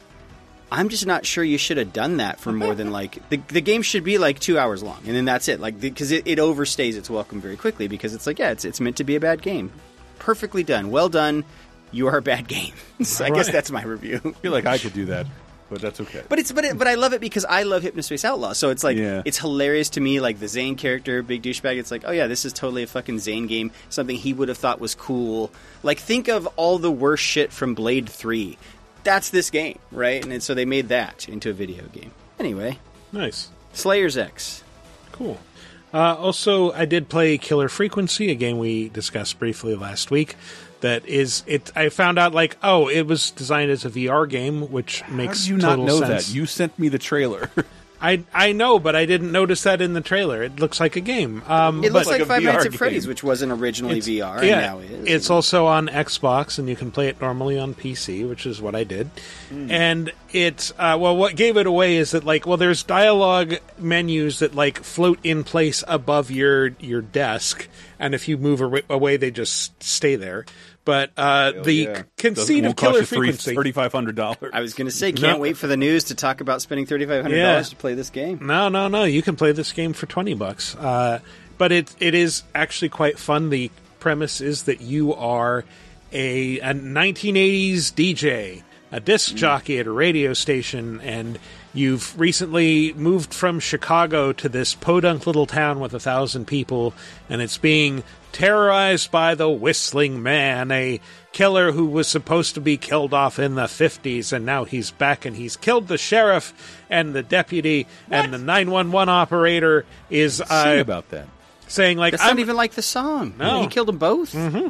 I'm 0.71 0.91
just 0.91 1.07
not 1.07 1.25
sure 1.25 1.43
you 1.43 1.57
should 1.57 1.79
have 1.79 1.95
done 1.95 2.19
that 2.19 2.39
for 2.39 2.53
more 2.53 2.75
than 2.75 2.91
like 2.93 3.27
the 3.31 3.39
the 3.49 3.63
game 3.63 3.81
should 3.81 4.05
be 4.05 4.19
like 4.19 4.39
two 4.39 4.59
hours 4.59 4.83
long, 4.83 4.99
and 5.07 5.17
then 5.17 5.25
that's 5.25 5.49
it. 5.49 5.59
Like 5.59 5.81
because 5.81 6.13
it, 6.13 6.27
it 6.27 6.39
overstays 6.39 6.99
its 6.99 7.09
welcome 7.09 7.41
very 7.41 7.57
quickly 7.57 7.89
because 7.89 8.13
it's 8.13 8.27
like 8.27 8.39
yeah, 8.39 8.51
it's 8.51 8.67
it's 8.67 8.81
meant 8.81 8.99
to 8.99 9.05
be 9.05 9.17
a 9.17 9.21
bad 9.21 9.41
game. 9.41 9.73
Perfectly 10.19 10.63
done, 10.63 10.91
well 10.91 11.09
done. 11.09 11.43
You 11.91 12.09
are 12.09 12.19
a 12.19 12.23
bad 12.23 12.49
game. 12.49 12.75
so 13.03 13.25
I 13.25 13.31
guess 13.31 13.51
that's 13.51 13.71
my 13.71 13.83
review. 13.83 14.21
I 14.23 14.33
feel 14.33 14.53
like 14.53 14.67
I 14.67 14.77
could 14.77 14.93
do 14.93 15.07
that, 15.07 15.27
but 15.71 15.81
that's 15.81 16.01
okay. 16.01 16.23
But 16.29 16.39
it's 16.39 16.53
but 16.53 16.65
it, 16.65 16.79
but 16.79 16.87
I 16.87 16.95
love 16.95 17.13
it 17.13 17.21
because 17.21 17.45
I 17.45 17.65
love 17.65 17.83
Hypnospace 17.83 18.25
Outlaw. 18.25 18.53
So 18.53 18.71
it's 18.71 18.85
like 18.85 18.97
Yeah. 18.97 19.23
it's 19.25 19.39
hilarious 19.39 19.91
to 19.91 20.01
me. 20.01 20.21
Like 20.21 20.39
the 20.39 20.49
Zane 20.49 20.77
character, 20.77 21.23
big 21.23 21.43
douchebag. 21.43 21.77
It's 21.79 21.91
like 21.91 22.03
oh 22.07 22.13
yeah, 22.13 22.27
this 22.27 22.45
is 22.45 22.53
totally 22.53 22.83
a 22.83 22.87
fucking 22.87 23.19
Zane 23.19 23.47
game. 23.47 23.71
Something 23.89 24.17
he 24.17 24.33
would 24.33 24.49
have 24.49 24.59
thought 24.59 24.81
was 24.81 24.95
cool. 24.95 25.51
Like 25.83 25.99
think 25.99 26.29
of 26.29 26.47
all 26.57 26.79
the 26.79 26.91
worst 26.93 27.25
shit 27.25 27.53
from 27.53 27.75
Blade 27.75 28.09
Three. 28.09 28.59
That's 29.05 29.31
this 29.31 29.51
game, 29.51 29.79
right? 29.93 30.23
And 30.23 30.33
then- 30.33 30.41
so 30.41 30.55
they 30.55 30.65
made 30.65 30.89
that 30.89 31.29
into 31.29 31.51
a 31.51 31.53
video 31.53 31.85
game. 31.93 32.11
Anyway, 32.39 32.79
Nice. 33.13 33.49
Slayers 33.73 34.17
X. 34.17 34.63
Cool. 35.13 35.39
Uh, 35.95 36.15
also, 36.17 36.73
I 36.73 36.85
did 36.85 37.09
play 37.09 37.39
Killer 37.39 37.69
Frequency, 37.69 38.31
a 38.31 38.35
game 38.35 38.59
we 38.59 38.89
discussed 38.89 39.39
briefly 39.39 39.75
last 39.77 40.11
week. 40.11 40.35
That 40.87 41.05
is, 41.09 41.43
it. 41.49 41.73
I 41.75 41.89
found 41.89 42.17
out 42.17 42.33
like, 42.33 42.57
oh, 42.63 42.87
it 42.89 43.03
was 43.09 43.33
designed 43.33 43.73
as 43.73 43.85
a 43.85 43.91
VR 43.91 44.29
game, 44.29 44.71
which 44.71 45.01
How 45.01 45.13
makes 45.13 45.41
did 45.43 45.49
you 45.49 45.57
not 45.57 45.81
know 45.81 45.99
sense. 45.99 46.29
that? 46.29 46.33
You 46.35 46.47
sent 46.47 46.79
me 46.79 46.89
the 46.89 46.99
trailer. 46.99 47.51
I 47.99 48.25
I 48.35 48.53
know, 48.53 48.79
but 48.79 48.95
I 48.95 49.07
didn't 49.07 49.33
notice 49.33 49.63
that 49.63 49.81
in 49.81 49.95
the 49.95 50.03
trailer. 50.03 50.43
It 50.43 50.61
looks 50.61 50.79
like 50.81 50.97
a 50.97 51.01
game. 51.01 51.43
Um, 51.49 51.83
It 51.83 51.93
looks 51.95 52.07
but- 52.07 52.19
like, 52.21 52.29
Five 52.29 52.43
Nights 52.43 52.67
at 52.67 52.75
Freddy's, 52.75 53.07
which 53.09 53.25
wasn't 53.25 53.53
originally 53.53 53.99
It's- 53.99 54.07
VR, 54.07 54.45
yeah, 54.45 54.53
and 54.53 54.61
now 54.61 54.79
is. 54.81 55.07
It's 55.09 55.31
also 55.31 55.65
on 55.65 55.89
Xbox, 55.89 56.59
and 56.59 56.69
you 56.69 56.77
can 56.77 56.91
play 56.91 57.09
it 57.09 57.21
normally 57.23 57.59
on 57.59 57.73
PC, 57.75 58.29
which 58.29 58.45
is 58.45 58.61
what 58.61 58.75
I 58.75 58.85
did. 58.85 59.09
Hmm. 59.49 59.71
And 59.71 60.13
it's 60.31 60.73
uh, 60.79 60.99
well, 61.01 61.17
what 61.17 61.37
gave 61.37 61.57
it 61.57 61.67
away 61.67 61.97
is 61.97 62.11
that 62.11 62.23
like, 62.23 62.47
well, 62.47 62.59
there's 62.59 62.83
dialogue 62.83 63.55
menus 63.79 64.41
that 64.41 64.55
like 64.55 64.85
float 64.85 65.19
in 65.25 65.43
place 65.43 65.83
above 65.89 66.31
your 66.31 66.73
your 66.79 67.01
desk, 67.01 67.67
and 67.99 68.15
if 68.15 68.29
you 68.29 68.37
move 68.37 68.61
away, 68.91 69.17
they 69.17 69.31
just 69.31 69.83
stay 69.83 70.17
there. 70.17 70.45
But 70.87 71.11
uh, 71.19 71.53
the 71.65 71.73
yeah. 71.75 72.03
conceit 72.17 72.61
of 72.61 72.65
won't 72.69 72.77
cost 72.79 72.89
Killer 72.91 73.01
you 73.01 73.07
three- 73.07 73.33
Frequency, 73.33 73.73
$3,500. 73.73 74.51
I 74.55 74.61
was 74.61 74.73
going 74.73 74.87
to 74.87 74.95
say, 74.95 75.11
can't 75.13 75.37
No. 75.37 75.39
wait 75.43 75.57
for 75.59 75.67
the 75.67 75.77
news 75.77 76.05
to 76.05 76.15
talk 76.15 76.41
about 76.41 76.63
spending 76.63 76.87
thirty 76.87 77.05
five 77.05 77.23
hundred 77.23 77.37
Yeah. 77.39 77.51
dollars 77.53 77.71
to 77.71 77.77
play 77.77 77.93
this 77.95 78.09
game. 78.09 78.39
No, 78.41 78.69
no, 78.71 78.87
no. 78.89 79.03
You 79.05 79.21
can 79.21 79.37
play 79.37 79.53
this 79.53 79.73
game 79.73 79.93
for 79.93 80.07
twenty 80.07 80.33
bucks. 80.33 80.75
Uh, 80.77 81.19
but 81.59 81.73
it 81.73 81.95
it 82.01 82.15
is 82.15 82.45
actually 82.55 82.89
quite 82.89 83.19
fun. 83.19 83.51
The 83.51 83.71
premise 83.99 84.41
is 84.41 84.63
that 84.63 84.81
you 84.81 85.13
are 85.13 85.65
a, 86.13 86.61
a 86.61 86.73
1980s 86.73 87.93
DJ, 87.93 88.63
a 88.93 89.01
disc 89.01 89.35
jockey 89.35 89.79
at 89.81 89.87
a 89.87 89.91
radio 89.91 90.33
station, 90.35 91.01
and 91.01 91.39
you've 91.75 92.19
recently 92.19 92.93
moved 92.93 93.35
from 93.35 93.59
Chicago 93.59 94.33
to 94.33 94.49
this 94.49 94.75
podunk 94.75 95.27
little 95.27 95.47
town 95.47 95.81
with 95.81 95.93
a 95.95 96.01
thousand 96.01 96.47
people, 96.47 96.95
and 97.29 97.43
it's 97.43 97.59
being 97.59 98.05
terrorized 98.37 99.11
by 99.11 99.35
the 99.35 99.49
Whistling 99.49 100.23
Man, 100.23 100.71
a 100.71 101.01
killer 101.33 101.73
who 101.73 101.87
was 101.87 102.07
supposed 102.07 102.53
to 102.55 102.61
be 102.61 102.77
killed 102.77 103.15
off 103.15 103.39
in 103.39 103.55
the 103.55 103.63
50s, 103.65 104.31
and 104.31 104.45
now 104.45 104.65
he's 104.65 104.91
back 104.91 105.25
and 105.25 105.35
he's 105.35 105.57
killed 105.57 105.89
the 105.89 105.97
sheriff 105.97 106.53
and 106.91 107.15
the 107.15 107.23
deputy, 107.23 107.87
and 108.11 108.35
the 108.35 108.39
911 108.39 109.09
operator 109.09 109.87
is 110.11 110.43
I 110.43 110.45
uh, 110.45 110.65
Sing 110.65 110.81
about 110.81 111.09
that. 111.11 111.29
saying, 111.67 111.97
like, 111.97 112.13
I'm 112.21 112.27
not 112.37 112.39
even 112.41 112.57
like 112.57 112.73
the 112.73 112.83
song. 112.83 113.33
No. 113.39 113.63
he 113.63 113.69
killed 113.69 113.89
them 113.89 113.97
both. 113.97 114.35
Mm-hmm. 114.35 114.69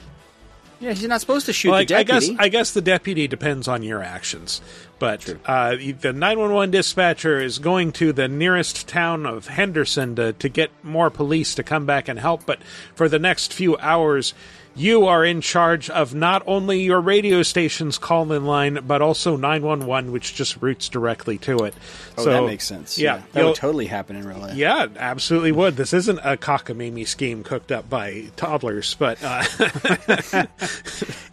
Yeah, 0.79 0.93
he's 0.93 1.09
not 1.09 1.21
supposed 1.21 1.47
to 1.47 1.53
shoot 1.53 1.71
Well, 1.71 1.85
the 1.85 1.95
I, 1.97 1.99
I 2.01 2.03
guess 2.05 2.25
deputy. 2.27 2.45
I 2.45 2.49
guess 2.49 2.71
the 2.73 2.83
deputy 2.83 3.27
depends 3.27 3.67
on 3.67 3.83
your 3.83 4.01
actions, 4.03 4.61
but 4.99 5.37
uh, 5.45 5.77
the 6.01 6.13
nine 6.13 6.39
one 6.39 6.53
one 6.53 6.71
dispatcher 6.71 7.41
is 7.41 7.59
going 7.59 7.93
to 7.93 8.13
the 8.13 8.29
nearest 8.29 8.89
town 8.89 9.27
of 9.27 9.49
Henderson 9.49 10.17
to 10.17 10.33
to 10.35 10.49
get 10.49 10.71
more 10.83 11.11
police 11.11 11.55
to 11.57 11.63
come 11.63 11.87
back 11.87 12.09
and 12.09 12.19
help. 12.19 12.47
But 12.47 12.63
for 12.95 13.09
the 13.09 13.19
next 13.19 13.53
few 13.53 13.77
hours, 13.79 14.35
you 14.77 15.07
are 15.07 15.25
in 15.25 15.41
charge 15.41 15.89
of 15.91 16.15
not 16.15 16.43
only 16.47 16.83
your 16.83 17.01
radio 17.01 17.43
station's 17.43 17.99
call 17.99 18.31
in 18.33 18.45
line, 18.45 18.81
but 18.87 19.01
also 19.03 19.37
nine 19.37 19.63
one 19.63 19.87
one, 19.87 20.13
which 20.13 20.35
just 20.35 20.61
routes 20.61 20.89
directly 20.89 21.39
to 21.39 21.65
it. 21.65 21.75
oh, 22.19 22.25
so, 22.25 22.31
that 22.31 22.45
makes 22.45 22.65
sense. 22.65 22.99
Yeah, 22.99 23.23
that 23.33 23.41
you'll- 23.41 23.49
would 23.51 23.57
totally 23.57 23.87
happen 23.87 24.17
in 24.17 24.27
real 24.27 24.39
life. 24.39 24.55
yeah, 24.55 24.87
absolutely 24.97 25.53
would. 25.53 25.77
This 25.77 25.93
isn't 25.93 26.19
a 26.19 26.37
cockamamie 26.37 27.07
scheme 27.09 27.43
cooked 27.43 27.73
up 27.73 27.89
by 27.89 28.27
toddlers, 28.37 28.95
but 28.95 29.19
uh, 29.23 29.43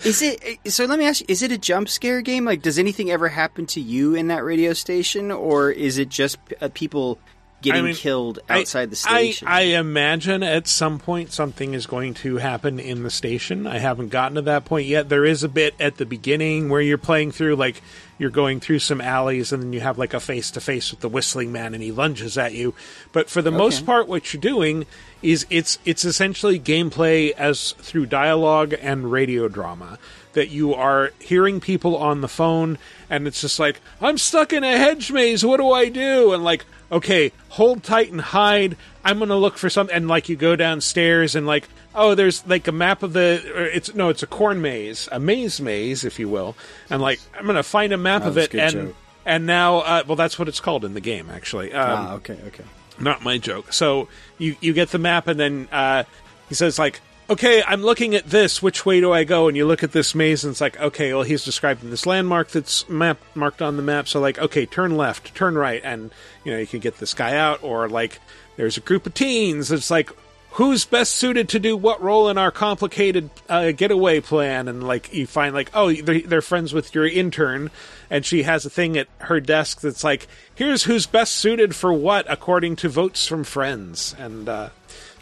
Is 0.04 0.22
it? 0.22 0.60
So 0.68 0.86
let 0.86 1.00
me 1.00 1.06
ask 1.06 1.22
you: 1.22 1.26
Is 1.30 1.42
it 1.42 1.52
a 1.52 1.58
jump 1.58 1.90
scare 1.90 2.22
game? 2.22 2.46
Like, 2.46 2.62
does 2.62 2.80
anything 2.80 3.12
ever 3.12 3.28
happen 3.30 3.66
to 3.68 3.82
you 3.82 4.16
in 4.16 4.28
that 4.28 4.44
radio 4.44 4.74
station, 4.74 5.32
or 5.32 5.72
is 5.72 5.98
it 5.98 6.10
just 6.10 6.38
uh, 6.62 6.70
people 6.74 7.20
getting 7.64 7.82
I 7.84 7.88
mean, 7.88 7.96
killed 7.96 8.40
I- 8.48 8.60
outside 8.60 8.92
the 8.92 8.96
station? 8.96 9.48
I, 9.48 9.62
imagine 9.62 10.44
at 10.44 10.68
some 10.68 11.00
point 11.00 11.32
something 11.32 11.74
is 11.74 11.88
going 11.88 12.14
to 12.16 12.38
happen 12.38 12.80
in 12.80 13.02
the 13.04 13.10
station. 13.10 13.66
I 13.66 13.80
haven't 13.80 14.10
gotten 14.10 14.36
to 14.36 14.42
that 14.44 14.66
point 14.66 14.88
yet. 14.88 15.10
There 15.10 15.26
is 15.26 15.44
a 15.44 15.50
bit 15.50 15.74
at 15.80 15.98
the 15.98 16.06
beginning 16.06 16.70
where 16.70 16.82
you're 16.82 16.98
playing 17.00 17.32
through 17.32 17.56
like 17.56 17.82
you're 18.20 18.30
going 18.30 18.60
through 18.60 18.80
some 18.80 19.02
alleys 19.02 19.52
and 19.52 19.64
then 19.64 19.74
you 19.74 19.80
have 19.80 19.98
like 19.98 20.14
a 20.14 20.20
face 20.20 20.52
to 20.52 20.62
face 20.62 20.92
with 20.92 21.00
the 21.00 21.10
whistling 21.10 21.52
man 21.52 21.74
and 21.74 21.82
he 21.82 21.92
lunges 21.92 22.38
at 22.38 22.54
you. 22.54 22.76
But 23.12 23.30
for 23.30 23.42
the 23.42 23.52
most 23.52 23.86
part 23.86 24.08
what 24.08 24.34
you're 24.34 24.42
doing 24.42 24.86
is 25.24 25.48
it's 25.50 25.80
it's 25.86 26.06
essentially 26.06 26.60
gameplay 26.60 27.32
as 27.32 27.72
through 27.80 28.06
dialogue 28.06 28.76
and 28.80 29.12
radio 29.12 29.48
drama 29.48 29.98
that 30.34 30.50
you 30.50 30.74
are 30.74 31.12
hearing 31.20 31.60
people 31.60 31.96
on 31.96 32.22
the 32.22 32.28
phone 32.28 32.78
and 33.10 33.28
it's 33.28 33.42
just 33.42 33.60
like 33.60 33.80
i'm 34.02 34.18
stuck 34.18 34.52
in 34.52 34.64
a 34.64 34.78
hedge 34.78 35.12
maze 35.12 35.46
what 35.46 35.58
do 35.58 35.72
i 35.72 35.88
do 35.90 36.34
and 36.34 36.44
like 36.44 36.66
okay 36.94 37.32
hold 37.50 37.84
tight 37.84 38.12
and 38.12 38.22
hide 38.22 38.78
i'm 39.04 39.20
gonna 39.20 39.36
look 39.36 39.58
for 39.58 39.70
something 39.70 39.96
and 39.96 40.08
like 40.08 40.30
you 40.30 40.36
go 40.36 40.56
downstairs 40.56 41.36
and 41.36 41.46
like 41.46 41.68
oh 41.96 42.16
there's 42.16 42.46
like 42.48 42.68
a 42.68 42.72
map 42.72 43.04
of 43.04 43.12
the 43.14 43.44
or 43.56 43.64
it's 43.66 43.94
no 43.94 44.10
it's 44.10 44.24
a 44.24 44.28
corn 44.28 44.62
maze 44.62 45.10
a 45.12 45.20
maze 45.20 45.60
maze 45.60 46.06
if 46.06 46.20
you 46.20 46.30
will 46.30 46.56
and 46.90 47.02
like 47.02 47.20
i'm 47.38 47.46
gonna 47.46 47.62
find 47.64 47.92
a 47.94 47.98
map 47.98 48.22
Oh, 48.24 48.30
of 48.30 48.38
it 48.38 48.54
and 48.56 48.72
joke. 48.72 48.96
and 49.26 49.46
now 49.46 49.80
uh, 49.80 50.04
well 50.08 50.16
that's 50.16 50.38
what 50.40 50.48
it's 50.48 50.60
called 50.62 50.86
in 50.86 50.94
the 50.94 51.02
game 51.02 51.30
actually 51.30 51.74
um, 51.74 52.06
ah, 52.08 52.14
okay, 52.16 52.38
okay. 52.48 52.64
not 53.00 53.24
my 53.24 53.38
joke. 53.38 53.74
So 53.74 54.08
you 54.38 54.56
you 54.62 54.72
get 54.74 54.90
the 54.90 55.00
map, 55.00 55.28
and 55.28 55.40
then 55.40 55.68
uh, 55.72 56.04
he 56.48 56.56
says 56.56 56.78
like, 56.78 57.02
"Okay, 57.34 57.64
I'm 57.68 57.82
looking 57.84 58.16
at 58.16 58.30
this. 58.30 58.62
Which 58.62 58.86
way 58.86 59.00
do 59.02 59.12
I 59.12 59.24
go?" 59.24 59.48
And 59.48 59.58
you 59.58 59.66
look 59.66 59.84
at 59.84 59.92
this 59.92 60.14
maze, 60.16 60.44
and 60.44 60.52
it's 60.52 60.62
like, 60.62 60.80
"Okay, 60.80 61.14
well, 61.14 61.24
he's 61.24 61.44
describing 61.46 61.90
this 61.90 62.06
landmark 62.06 62.50
that's 62.50 62.88
map 62.90 63.18
marked 63.36 63.62
on 63.62 63.76
the 63.78 63.84
map. 63.84 64.08
So 64.08 64.20
like, 64.20 64.40
okay, 64.40 64.66
turn 64.66 64.98
left, 64.98 65.34
turn 65.36 65.56
right, 65.56 65.82
and 65.84 66.12
you 66.44 66.52
know 66.52 66.58
you 66.60 66.68
can 66.68 66.80
get 66.80 66.98
this 66.98 67.14
guy 67.14 67.36
out, 67.38 67.64
or 67.64 67.88
like 67.90 68.20
there's 68.58 68.78
a 68.78 68.82
group 68.82 69.06
of 69.06 69.14
teens. 69.14 69.72
It's 69.72 69.92
like." 69.92 70.10
Who's 70.58 70.86
best 70.86 71.16
suited 71.16 71.50
to 71.50 71.60
do 71.60 71.76
what 71.76 72.00
role 72.00 72.30
in 72.30 72.38
our 72.38 72.52
complicated 72.52 73.32
uh, 73.50 73.72
getaway 73.72 74.20
plan? 74.20 74.68
And 74.68 74.84
like 74.88 75.12
you 75.12 75.26
find, 75.26 75.56
like, 75.56 75.72
oh, 75.74 75.92
they're, 75.92 76.22
they're 76.22 76.42
friends 76.44 76.74
with 76.74 76.94
your 76.94 77.08
intern, 77.08 77.72
and 78.08 78.24
she 78.24 78.44
has 78.44 78.64
a 78.64 78.70
thing 78.70 78.96
at 78.96 79.08
her 79.18 79.40
desk 79.40 79.82
that's 79.82 80.04
like, 80.04 80.28
here's 80.54 80.84
who's 80.84 81.08
best 81.08 81.34
suited 81.34 81.74
for 81.76 81.92
what 81.92 82.32
according 82.32 82.76
to 82.76 82.88
votes 82.88 83.26
from 83.26 83.44
friends. 83.44 84.14
And 84.20 84.48
uh, 84.48 84.70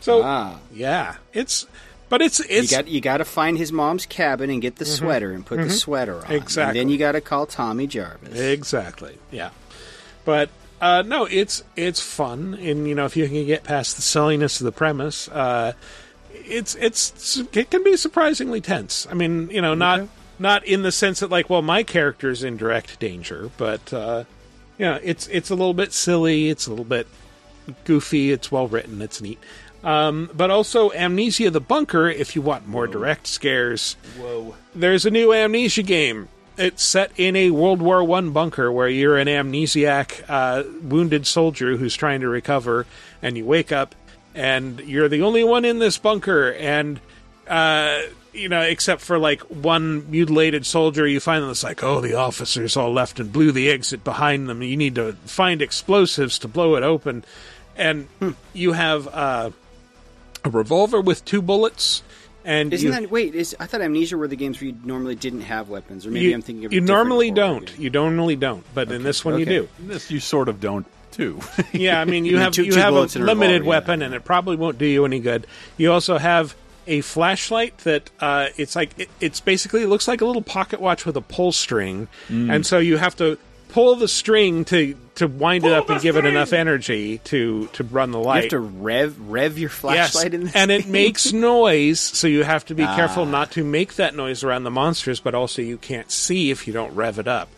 so, 0.01 0.21
Ah. 0.21 0.59
yeah, 0.69 1.15
it's, 1.31 1.65
but 2.11 2.21
it's 2.21 2.39
You 2.47 2.67
got 2.67 2.87
you 2.87 3.01
got 3.01 3.17
to 3.17 3.25
find 3.25 3.57
his 3.57 3.71
mom's 3.71 4.05
cabin 4.05 4.51
and 4.51 4.61
get 4.61 4.75
the 4.75 4.85
Mhm. 4.85 4.97
sweater 4.99 5.31
and 5.31 5.43
put 5.43 5.57
the 5.57 5.63
Mhm. 5.65 5.71
sweater 5.71 6.23
on. 6.23 6.31
Exactly. 6.31 6.63
And 6.69 6.75
then 6.77 6.89
you 6.93 6.99
got 6.99 7.13
to 7.13 7.21
call 7.21 7.47
Tommy 7.47 7.87
Jarvis. 7.87 8.37
exactly, 8.39 9.17
yeah. 9.31 9.49
But 10.25 10.49
uh, 10.79 11.03
no, 11.05 11.25
it's 11.25 11.63
it's 11.75 11.99
fun, 11.99 12.53
and 12.61 12.87
you 12.87 12.93
know 12.93 13.05
if 13.05 13.17
you 13.17 13.27
can 13.27 13.45
get 13.47 13.63
past 13.63 13.95
the 13.95 14.01
silliness 14.03 14.59
of 14.61 14.65
the 14.65 14.71
premise, 14.71 15.27
uh, 15.29 15.73
it's 16.33 16.75
it's 16.75 17.41
it 17.53 17.69
can 17.71 17.83
be 17.83 17.95
surprisingly 17.97 18.61
tense. 18.61 19.07
I 19.09 19.13
mean, 19.15 19.49
you 19.51 19.61
know, 19.61 19.73
not 19.73 20.07
not 20.39 20.65
in 20.65 20.81
the 20.83 20.91
sense 20.91 21.19
that 21.21 21.29
like, 21.31 21.49
well, 21.49 21.61
my 21.61 21.83
character 21.83 22.29
is 22.29 22.43
in 22.43 22.57
direct 22.57 22.99
danger, 22.99 23.49
but 23.57 23.93
uh, 23.93 24.23
you 24.77 24.85
know, 24.85 24.99
it's 25.03 25.27
it's 25.27 25.49
a 25.49 25.55
little 25.55 25.73
bit 25.75 25.93
silly, 25.93 26.49
it's 26.49 26.65
a 26.67 26.71
little 26.71 26.85
bit 26.85 27.07
goofy, 27.85 28.31
it's 28.31 28.51
well 28.51 28.67
written, 28.67 29.01
it's 29.01 29.21
neat. 29.21 29.39
Um, 29.83 30.29
but 30.33 30.51
also 30.51 30.91
Amnesia 30.91 31.49
the 31.49 31.59
Bunker 31.59 32.07
if 32.07 32.35
you 32.35 32.41
want 32.41 32.67
more 32.67 32.87
direct 32.87 33.27
scares. 33.27 33.93
Whoa. 34.17 34.55
There's 34.75 35.05
a 35.05 35.11
new 35.11 35.33
Amnesia 35.33 35.83
game. 35.83 36.29
It's 36.57 36.83
set 36.83 37.11
in 37.17 37.35
a 37.35 37.49
World 37.49 37.81
War 37.81 38.03
One 38.03 38.31
bunker 38.31 38.71
where 38.71 38.87
you're 38.87 39.17
an 39.17 39.27
amnesiac, 39.27 40.23
uh, 40.27 40.63
wounded 40.83 41.25
soldier 41.25 41.77
who's 41.77 41.95
trying 41.95 42.21
to 42.21 42.29
recover, 42.29 42.85
and 43.21 43.37
you 43.37 43.45
wake 43.45 43.71
up, 43.71 43.95
and 44.35 44.79
you're 44.81 45.09
the 45.09 45.23
only 45.23 45.43
one 45.43 45.65
in 45.65 45.79
this 45.79 45.97
bunker, 45.97 46.53
and 46.53 46.99
uh, 47.47 48.01
you 48.33 48.49
know, 48.49 48.61
except 48.61 49.01
for 49.01 49.17
like 49.17 49.41
one 49.41 50.09
mutilated 50.11 50.65
soldier, 50.65 51.07
you 51.07 51.19
find 51.19 51.41
them. 51.41 51.49
It's 51.49 51.63
like, 51.63 51.83
oh, 51.83 52.01
the 52.01 52.13
officers 52.13 52.77
all 52.77 52.93
left 52.93 53.19
and 53.19 53.31
blew 53.31 53.51
the 53.51 53.69
exit 53.69 54.03
behind 54.03 54.47
them. 54.47 54.61
You 54.61 54.77
need 54.77 54.95
to 54.95 55.13
find 55.25 55.61
explosives 55.61 56.37
to 56.39 56.47
blow 56.47 56.75
it 56.75 56.83
open, 56.83 57.25
and 57.75 58.07
you 58.53 58.73
have 58.73 59.07
uh, 59.07 59.51
a 60.43 60.49
revolver 60.49 61.01
with 61.01 61.23
two 61.25 61.41
bullets. 61.41 62.03
And 62.43 62.73
Isn't 62.73 62.87
you, 62.87 62.91
that 63.01 63.11
wait? 63.11 63.35
Is 63.35 63.55
I 63.59 63.67
thought 63.67 63.81
Amnesia 63.81 64.17
were 64.17 64.27
the 64.27 64.35
games 64.35 64.59
where 64.59 64.69
you 64.71 64.75
normally 64.83 65.13
didn't 65.13 65.41
have 65.41 65.69
weapons, 65.69 66.07
or 66.07 66.11
maybe 66.11 66.25
you, 66.25 66.33
I'm 66.33 66.41
thinking 66.41 66.65
of 66.65 66.71
a 66.71 66.75
you 66.75 66.81
normally 66.81 67.29
don't. 67.29 67.67
game. 67.67 67.75
You 67.81 67.89
normally 67.91 68.35
don't, 68.35 68.63
but 68.73 68.91
in 68.91 69.03
this 69.03 69.23
one 69.23 69.35
you 69.35 69.41
Okay. 69.41 69.51
do. 69.59 69.69
This 69.79 70.09
you 70.09 70.19
sort 70.19 70.49
of 70.49 70.59
don't 70.59 70.87
too. 71.11 71.39
Yeah, 71.71 72.01
I 72.01 72.05
mean 72.05 72.25
you 72.25 72.37
have 72.39 72.53
Two- 72.53 72.63
you 72.63 72.71
two 72.71 72.79
have 72.79 72.93
a 72.93 72.95
bullets 72.95 73.15
a 73.15 73.19
limited 73.19 73.61
revolver, 73.61 73.63
yeah. 73.63 73.69
weapon, 73.69 74.01
and 74.01 74.15
it 74.15 74.25
probably 74.25 74.55
won't 74.55 74.79
do 74.79 74.85
you 74.87 75.05
any 75.05 75.19
good. 75.19 75.45
You 75.77 75.91
also 75.91 76.17
have 76.17 76.55
a 76.87 77.01
flashlight 77.01 77.77
that 77.79 78.09
uh, 78.19 78.47
it's 78.57 78.75
like 78.75 78.97
it, 78.97 79.09
it's 79.19 79.39
basically 79.39 79.83
it 79.83 79.87
looks 79.87 80.07
like 80.07 80.21
a 80.21 80.25
little 80.25 80.41
pocket 80.41 80.81
watch 80.81 81.05
with 81.05 81.15
a 81.17 81.21
pull 81.21 81.51
string, 81.51 82.07
Mm. 82.27 82.51
and 82.51 82.65
so 82.65 82.79
you 82.79 82.97
have 82.97 83.15
to 83.17 83.37
pull 83.71 83.95
the 83.95 84.07
string 84.07 84.65
to 84.65 84.95
to 85.15 85.27
wind 85.27 85.65
it 85.65 85.71
up 85.73 85.89
and 85.89 86.01
give 86.01 86.15
it 86.17 86.25
enough 86.25 86.53
energy 86.53 87.19
to 87.25 87.67
to 87.73 87.83
run 87.83 88.11
the 88.11 88.19
light. 88.19 88.23
You 88.23 88.27
light. 88.27 88.43
have 88.43 88.49
to 88.51 88.59
rev 88.59 89.29
rev 89.29 89.57
your 89.57 89.69
Yes, 89.69 89.77
flashlight 89.79 90.33
in 90.33 90.43
this, 90.45 90.55
and 90.55 90.71
it 90.71 90.87
makes 90.87 91.31
noise, 91.33 91.99
so 91.99 92.27
you 92.27 92.43
have 92.43 92.65
to 92.65 92.75
be 92.75 92.83
Ah. 92.83 92.95
careful 92.95 93.25
not 93.25 93.51
to 93.51 93.63
make 93.63 93.95
that 93.95 94.15
noise 94.15 94.43
around 94.43 94.63
the 94.63 94.71
monsters. 94.71 95.19
But 95.19 95.35
also, 95.35 95.61
you 95.61 95.77
can't 95.77 96.11
see 96.11 96.51
if 96.51 96.67
you 96.67 96.73
don't 96.73 96.93
rev 96.95 97.19
it 97.19 97.27
up. 97.27 97.49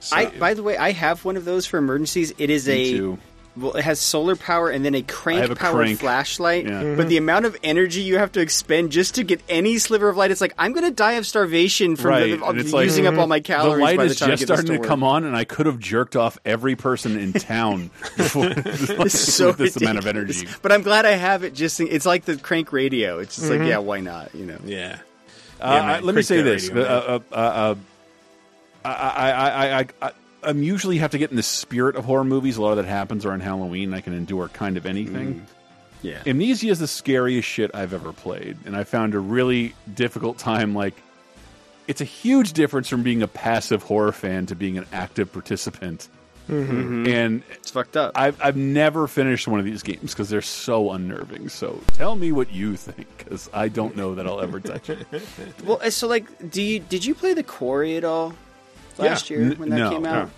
So- 0.00 0.16
I, 0.16 0.26
by 0.26 0.54
the 0.54 0.62
way, 0.62 0.76
I 0.76 0.92
have 0.92 1.24
one 1.24 1.36
of 1.36 1.44
those 1.44 1.64
for 1.66 1.78
emergencies. 1.78 2.32
It 2.38 2.50
is 2.50 2.66
Me 2.66 2.74
a 2.74 2.96
too. 2.96 3.18
Well, 3.54 3.72
it 3.74 3.82
has 3.84 4.00
solar 4.00 4.34
power 4.34 4.70
and 4.70 4.82
then 4.84 4.94
a 4.94 5.02
crank 5.02 5.50
a 5.50 5.54
powered 5.54 5.76
crank. 5.84 5.98
flashlight. 6.00 6.64
Yeah. 6.64 6.82
Mm-hmm. 6.82 6.96
But 6.96 7.08
the 7.08 7.18
amount 7.18 7.44
of 7.44 7.56
energy 7.62 8.00
you 8.00 8.16
have 8.18 8.32
to 8.32 8.40
expend 8.40 8.92
just 8.92 9.16
to 9.16 9.24
get 9.24 9.42
any 9.48 9.76
sliver 9.78 10.08
of 10.08 10.16
light, 10.16 10.30
it's 10.30 10.40
like 10.40 10.54
I'm 10.56 10.72
going 10.72 10.86
to 10.86 10.90
die 10.90 11.12
of 11.12 11.26
starvation 11.26 11.96
from 11.96 12.10
right. 12.12 12.24
the, 12.24 12.32
and 12.34 12.42
of 12.42 12.56
it's 12.58 12.72
like 12.72 12.84
using 12.84 13.06
up 13.06 13.16
all 13.18 13.26
my 13.26 13.40
calories. 13.40 13.76
The 13.76 13.82
light 13.82 13.96
by 13.98 14.04
the 14.06 14.10
is 14.12 14.18
time 14.18 14.28
I 14.30 14.32
just 14.36 14.44
starting 14.44 14.66
to, 14.72 14.78
work. 14.78 14.86
come 14.88 15.02
on, 15.04 15.24
and 15.24 15.36
I 15.36 15.44
could 15.44 15.66
have 15.66 15.78
jerked 15.78 16.16
off 16.16 16.38
every 16.44 16.76
person 16.76 17.18
in 17.18 17.32
town 17.34 17.90
before 18.16 18.46
It's 18.56 19.18
so 19.18 19.48
with 19.48 19.58
this 19.58 19.76
amount 19.76 19.98
of 19.98 20.06
energy. 20.06 20.48
But 20.62 20.72
I'm 20.72 20.82
glad 20.82 21.04
I 21.04 21.12
have 21.12 21.44
it. 21.44 21.54
Just 21.54 21.78
in- 21.80 21.88
it's 21.88 22.06
like 22.06 22.24
the 22.24 22.36
crank 22.38 22.72
radio. 22.72 23.18
It's 23.18 23.36
just 23.36 23.48
Mhm. 23.50 23.58
like 23.60 23.68
yeah, 23.68 23.78
why 23.78 24.00
not? 24.00 24.34
You 24.34 24.46
know. 24.46 24.58
Yeah. 24.64 24.98
Uh, 25.60 25.74
Yeah, 25.74 25.80
man, 25.86 25.90
I- 25.90 26.00
let 26.00 26.14
me 26.14 26.22
say 26.22 26.40
this: 26.42 26.68
radio, 26.68 26.84
uh, 26.84 27.18
uh, 27.30 27.34
uh, 27.34 27.36
uh, 27.36 27.74
I, 28.84 29.30
I, 29.30 29.86
I, 30.02 30.12
I, 30.42 30.48
I, 30.48 30.50
I 30.50 30.54
usually 30.54 30.98
have 30.98 31.10
to 31.12 31.18
get 31.18 31.30
in 31.30 31.36
the 31.36 31.42
spirit 31.42 31.96
of 31.96 32.04
horror 32.04 32.24
movies. 32.24 32.56
A 32.56 32.62
lot 32.62 32.70
of 32.70 32.76
that 32.78 32.86
happens 32.86 33.24
around 33.24 33.40
Halloween. 33.40 33.94
I 33.94 34.00
can 34.00 34.12
endure 34.12 34.48
kind 34.48 34.76
of 34.76 34.86
anything. 34.86 35.46
Yeah. 36.02 36.22
Amnesia 36.26 36.68
is 36.68 36.78
the 36.80 36.88
scariest 36.88 37.48
shit 37.48 37.70
I've 37.74 37.92
ever 37.92 38.12
played, 38.12 38.56
and 38.66 38.76
I 38.76 38.84
found 38.84 39.14
a 39.14 39.20
really 39.20 39.74
difficult 39.94 40.36
time. 40.38 40.74
Like, 40.74 40.94
it's 41.86 42.00
a 42.00 42.04
huge 42.04 42.54
difference 42.54 42.88
from 42.88 43.02
being 43.04 43.22
a 43.22 43.28
passive 43.28 43.84
horror 43.84 44.10
fan 44.12 44.46
to 44.46 44.54
being 44.56 44.78
an 44.78 44.86
active 44.92 45.32
participant. 45.32 46.08
Mhm. 46.48 47.06
And 47.06 47.42
it's 47.52 47.70
fucked 47.70 47.96
up. 47.96 48.12
I've 48.16 48.36
I've 48.42 48.56
never 48.56 49.06
finished 49.06 49.46
one 49.46 49.60
of 49.60 49.64
these 49.64 49.84
games 49.84 50.12
because 50.12 50.28
they're 50.28 50.42
so 50.42 50.90
unnerving. 50.90 51.48
So 51.48 51.80
tell 51.94 52.16
me 52.16 52.32
what 52.32 52.52
you 52.52 52.74
think, 52.76 53.06
because 53.18 53.48
I 53.54 53.68
don't 53.68 53.96
know 53.96 54.16
that 54.16 54.26
I'll 54.26 54.40
ever 54.40 54.58
touch 54.58 54.90
it. 54.90 55.06
Well, 55.64 55.78
uh, 55.80 55.90
so 55.90 56.08
like, 56.08 56.50
do 56.50 56.60
you 56.60 56.80
did 56.80 57.04
you 57.04 57.14
play 57.14 57.32
the 57.32 57.44
Quarry 57.44 57.96
at 57.96 58.02
all 58.02 58.34
last 58.98 59.30
Yeah. 59.30 59.36
year 59.38 59.54
when 59.54 59.70
that 59.70 59.76
no, 59.76 59.90
came 59.90 60.06
out? 60.06 60.28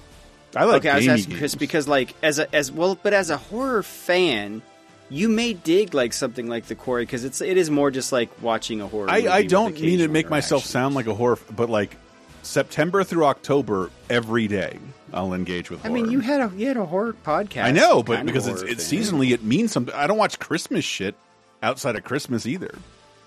no. 0.54 0.60
I 0.60 0.64
like 0.64 0.76
okay, 0.78 0.90
I 0.90 0.96
was 0.96 1.04
gamey 1.06 1.20
asking 1.20 1.36
Chris 1.38 1.52
games. 1.52 1.58
because 1.60 1.88
like 1.88 2.14
as 2.22 2.38
a 2.38 2.54
as 2.54 2.70
well, 2.70 2.96
but 3.02 3.12
as 3.12 3.30
a 3.30 3.36
horror 3.36 3.82
fan, 3.82 4.62
you 5.10 5.28
may 5.28 5.52
dig 5.52 5.94
like 5.94 6.12
something 6.12 6.46
like 6.48 6.66
the 6.66 6.74
Quarry 6.76 7.02
because 7.04 7.24
it's 7.24 7.40
it 7.40 7.56
is 7.56 7.70
more 7.70 7.90
just 7.90 8.12
like 8.12 8.30
watching 8.40 8.80
a 8.80 8.86
horror. 8.86 9.06
movie 9.06 9.28
I, 9.28 9.36
I 9.38 9.42
don't 9.46 9.78
mean 9.80 9.98
to 9.98 10.08
make 10.08 10.30
myself 10.30 10.64
sound 10.64 10.94
like 10.94 11.06
a 11.08 11.14
horror, 11.14 11.38
but 11.56 11.68
like 11.68 11.96
September 12.42 13.02
through 13.02 13.24
October, 13.24 13.90
every 14.08 14.46
day 14.46 14.78
I'll 15.12 15.32
engage 15.34 15.70
with 15.70 15.84
I 15.84 15.88
mean, 15.88 16.10
you 16.10 16.20
had 16.20 16.40
a 16.40 16.52
you 16.56 16.66
had 16.68 16.76
a 16.76 16.86
horror 16.86 17.14
podcast. 17.24 17.64
I 17.64 17.70
know, 17.72 18.02
but 18.02 18.24
because 18.24 18.46
it's, 18.46 18.62
it's 18.62 18.84
seasonally, 18.84 19.32
it 19.32 19.42
means 19.42 19.72
something. 19.72 19.94
I 19.94 20.06
don't 20.06 20.18
watch 20.18 20.38
Christmas 20.38 20.84
shit 20.84 21.14
outside 21.62 21.96
of 21.96 22.04
Christmas 22.04 22.46
either. 22.46 22.74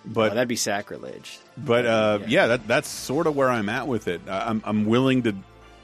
But 0.06 0.32
Oh, 0.32 0.36
that'd 0.36 0.48
be 0.48 0.56
sacrilege. 0.56 1.40
But 1.57 1.86
uh, 1.86 2.19
yeah, 2.28 2.48
that 2.48 2.68
that's 2.68 2.88
sort 2.88 3.28
of 3.28 3.36
where 3.36 3.49
I'm 3.49 3.69
at 3.69 3.88
with 3.88 4.07
it. 4.07 4.22
I'm 4.28 4.61
I'm 4.65 4.86
willing 4.86 5.24
to 5.24 5.36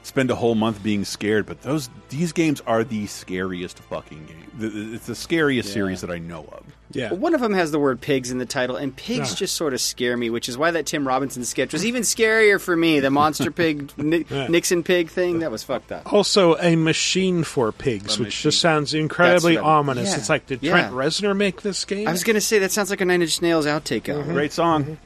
spend 0.02 0.30
a 0.30 0.34
whole 0.34 0.54
month 0.54 0.82
being 0.82 1.04
scared, 1.04 1.46
but 1.46 1.62
those 1.62 1.90
these 2.08 2.32
games 2.32 2.60
are 2.66 2.84
the 2.84 3.06
scariest 3.06 3.78
fucking 3.80 4.26
game. 4.26 4.92
It's 4.94 5.06
the 5.06 5.14
scariest 5.14 5.68
Yeah. 5.68 5.74
series 5.74 6.00
that 6.02 6.10
I 6.10 6.18
know 6.18 6.44
of. 6.52 6.62
Yeah. 6.92 7.10
Well, 7.10 7.18
one 7.18 7.34
of 7.34 7.40
them 7.40 7.54
has 7.54 7.70
the 7.72 7.78
word 7.78 8.00
pigs 8.00 8.30
in 8.30 8.38
the 8.38 8.46
title, 8.46 8.76
and 8.76 8.94
pigs 8.94 9.32
Ah. 9.32 9.36
just 9.36 9.56
sort 9.56 9.72
of 9.74 9.80
scare 9.80 10.16
me, 10.16 10.30
which 10.30 10.48
is 10.48 10.56
why 10.58 10.70
that 10.70 10.86
Tim 10.86 11.08
Robinson 11.08 11.44
sketch 11.44 11.72
was 11.72 11.84
even 11.84 12.02
scarier 12.02 12.60
for 12.60 12.76
me. 12.76 13.00
The 13.00 13.10
monster 13.10 13.50
pig, 13.52 13.90
Ni- 13.96 14.26
Yeah. 14.30 14.46
Nixon 14.48 14.82
pig 14.82 15.08
thing, 15.08 15.38
that 15.40 15.50
was 15.50 15.62
fucked 15.62 15.90
up. 15.90 16.12
Also, 16.12 16.56
a 16.58 16.76
machine 16.76 17.42
for 17.42 17.72
pigs, 17.72 18.18
which 18.18 18.42
just 18.42 18.60
sounds 18.60 18.92
incredibly 18.94 19.54
That's 19.54 19.64
what 19.64 19.70
I- 19.70 19.76
ominous. 19.78 20.10
yeah. 20.10 20.16
It's 20.18 20.28
like, 20.28 20.46
did 20.46 20.62
Yeah. 20.62 20.72
Trent 20.72 20.92
Reznor 20.92 21.34
make 21.36 21.62
this 21.62 21.84
game? 21.84 22.06
I 22.06 22.12
was 22.12 22.22
going 22.22 22.34
to 22.34 22.40
say, 22.40 22.58
that 22.60 22.70
sounds 22.70 22.90
like 22.90 23.00
a 23.00 23.04
Nine 23.06 23.22
Inch 23.22 23.40
Nails 23.42 23.66
outtake 23.66 24.08
album. 24.08 24.32
Great 24.34 24.52
song. 24.52 24.98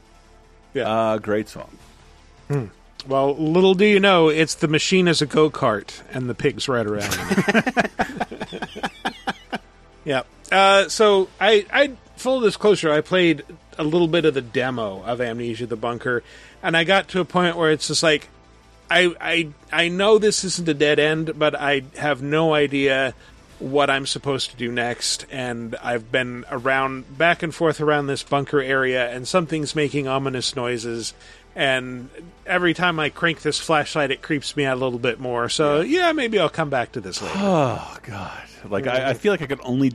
Yeah, 0.75 0.91
uh, 0.91 1.19
great 1.19 1.49
song. 1.49 1.71
Hmm. 2.49 2.65
Well, 3.07 3.35
little 3.37 3.75
do 3.75 3.87
you 3.87 4.01
know, 4.01 4.29
it's 4.29 4.57
the 4.57 4.69
machine 4.69 5.09
as 5.09 5.23
a 5.23 5.27
go 5.27 5.49
kart, 5.49 6.03
and 6.13 6.29
the 6.29 6.35
pigs 6.35 6.69
right 6.69 6.85
around. 6.87 7.17
yeah. 10.09 10.23
Uh, 10.51 10.89
so 10.89 11.29
I, 11.39 11.67
I 11.71 11.93
full 12.17 12.41
disclosure, 12.41 12.91
I 12.91 13.03
played 13.03 13.45
a 13.79 13.85
little 13.85 14.09
bit 14.09 14.25
of 14.25 14.35
the 14.35 14.41
demo 14.41 15.03
of 15.05 15.21
Amnesia: 15.21 15.67
The 15.67 15.77
Bunker, 15.77 16.23
and 16.63 16.77
I 16.77 16.85
got 16.85 17.09
to 17.09 17.21
a 17.21 17.25
point 17.25 17.57
where 17.57 17.71
it's 17.71 17.89
just 17.89 18.03
like, 18.03 18.29
I, 18.91 19.15
I, 19.21 19.49
I 19.71 19.89
know 19.89 20.19
this 20.19 20.45
isn't 20.45 20.69
a 20.69 20.75
dead 20.75 20.99
end, 20.99 21.39
but 21.39 21.55
I 21.55 21.83
have 21.97 22.23
no 22.23 22.55
idea 22.55 23.15
what 23.59 23.91
I'm 23.91 24.07
supposed 24.07 24.51
to 24.53 24.57
do 24.57 24.73
next, 24.73 25.27
and 25.31 25.75
I've 25.83 26.11
been 26.11 26.45
around 26.51 27.19
back 27.19 27.43
and 27.43 27.55
forth 27.55 27.81
around 27.81 28.07
this 28.07 28.23
bunker 28.23 28.61
area, 28.61 29.11
and 29.11 29.29
something's 29.29 29.75
making 29.75 30.09
ominous 30.09 30.57
noises, 30.57 31.13
and 31.59 32.09
every 32.47 32.73
time 32.73 33.01
I 33.01 33.11
crank 33.11 33.43
this 33.43 33.59
flashlight, 33.59 34.13
it 34.13 34.23
creeps 34.23 34.57
me 34.57 34.65
out 34.65 34.77
a 34.77 34.81
little 34.81 35.01
bit 35.01 35.19
more. 35.19 35.49
So 35.49 35.81
yeah, 35.81 36.13
maybe 36.13 36.39
I'll 36.39 36.49
come 36.49 36.71
back 36.71 36.93
to 36.93 37.01
this 37.01 37.21
later. 37.21 37.35
Oh 37.39 37.97
god! 38.05 38.43
Like 38.71 38.87
I, 38.87 39.11
I 39.11 39.15
feel 39.15 39.33
like 39.33 39.43
I 39.43 39.47
could 39.47 39.61
only, 39.65 39.93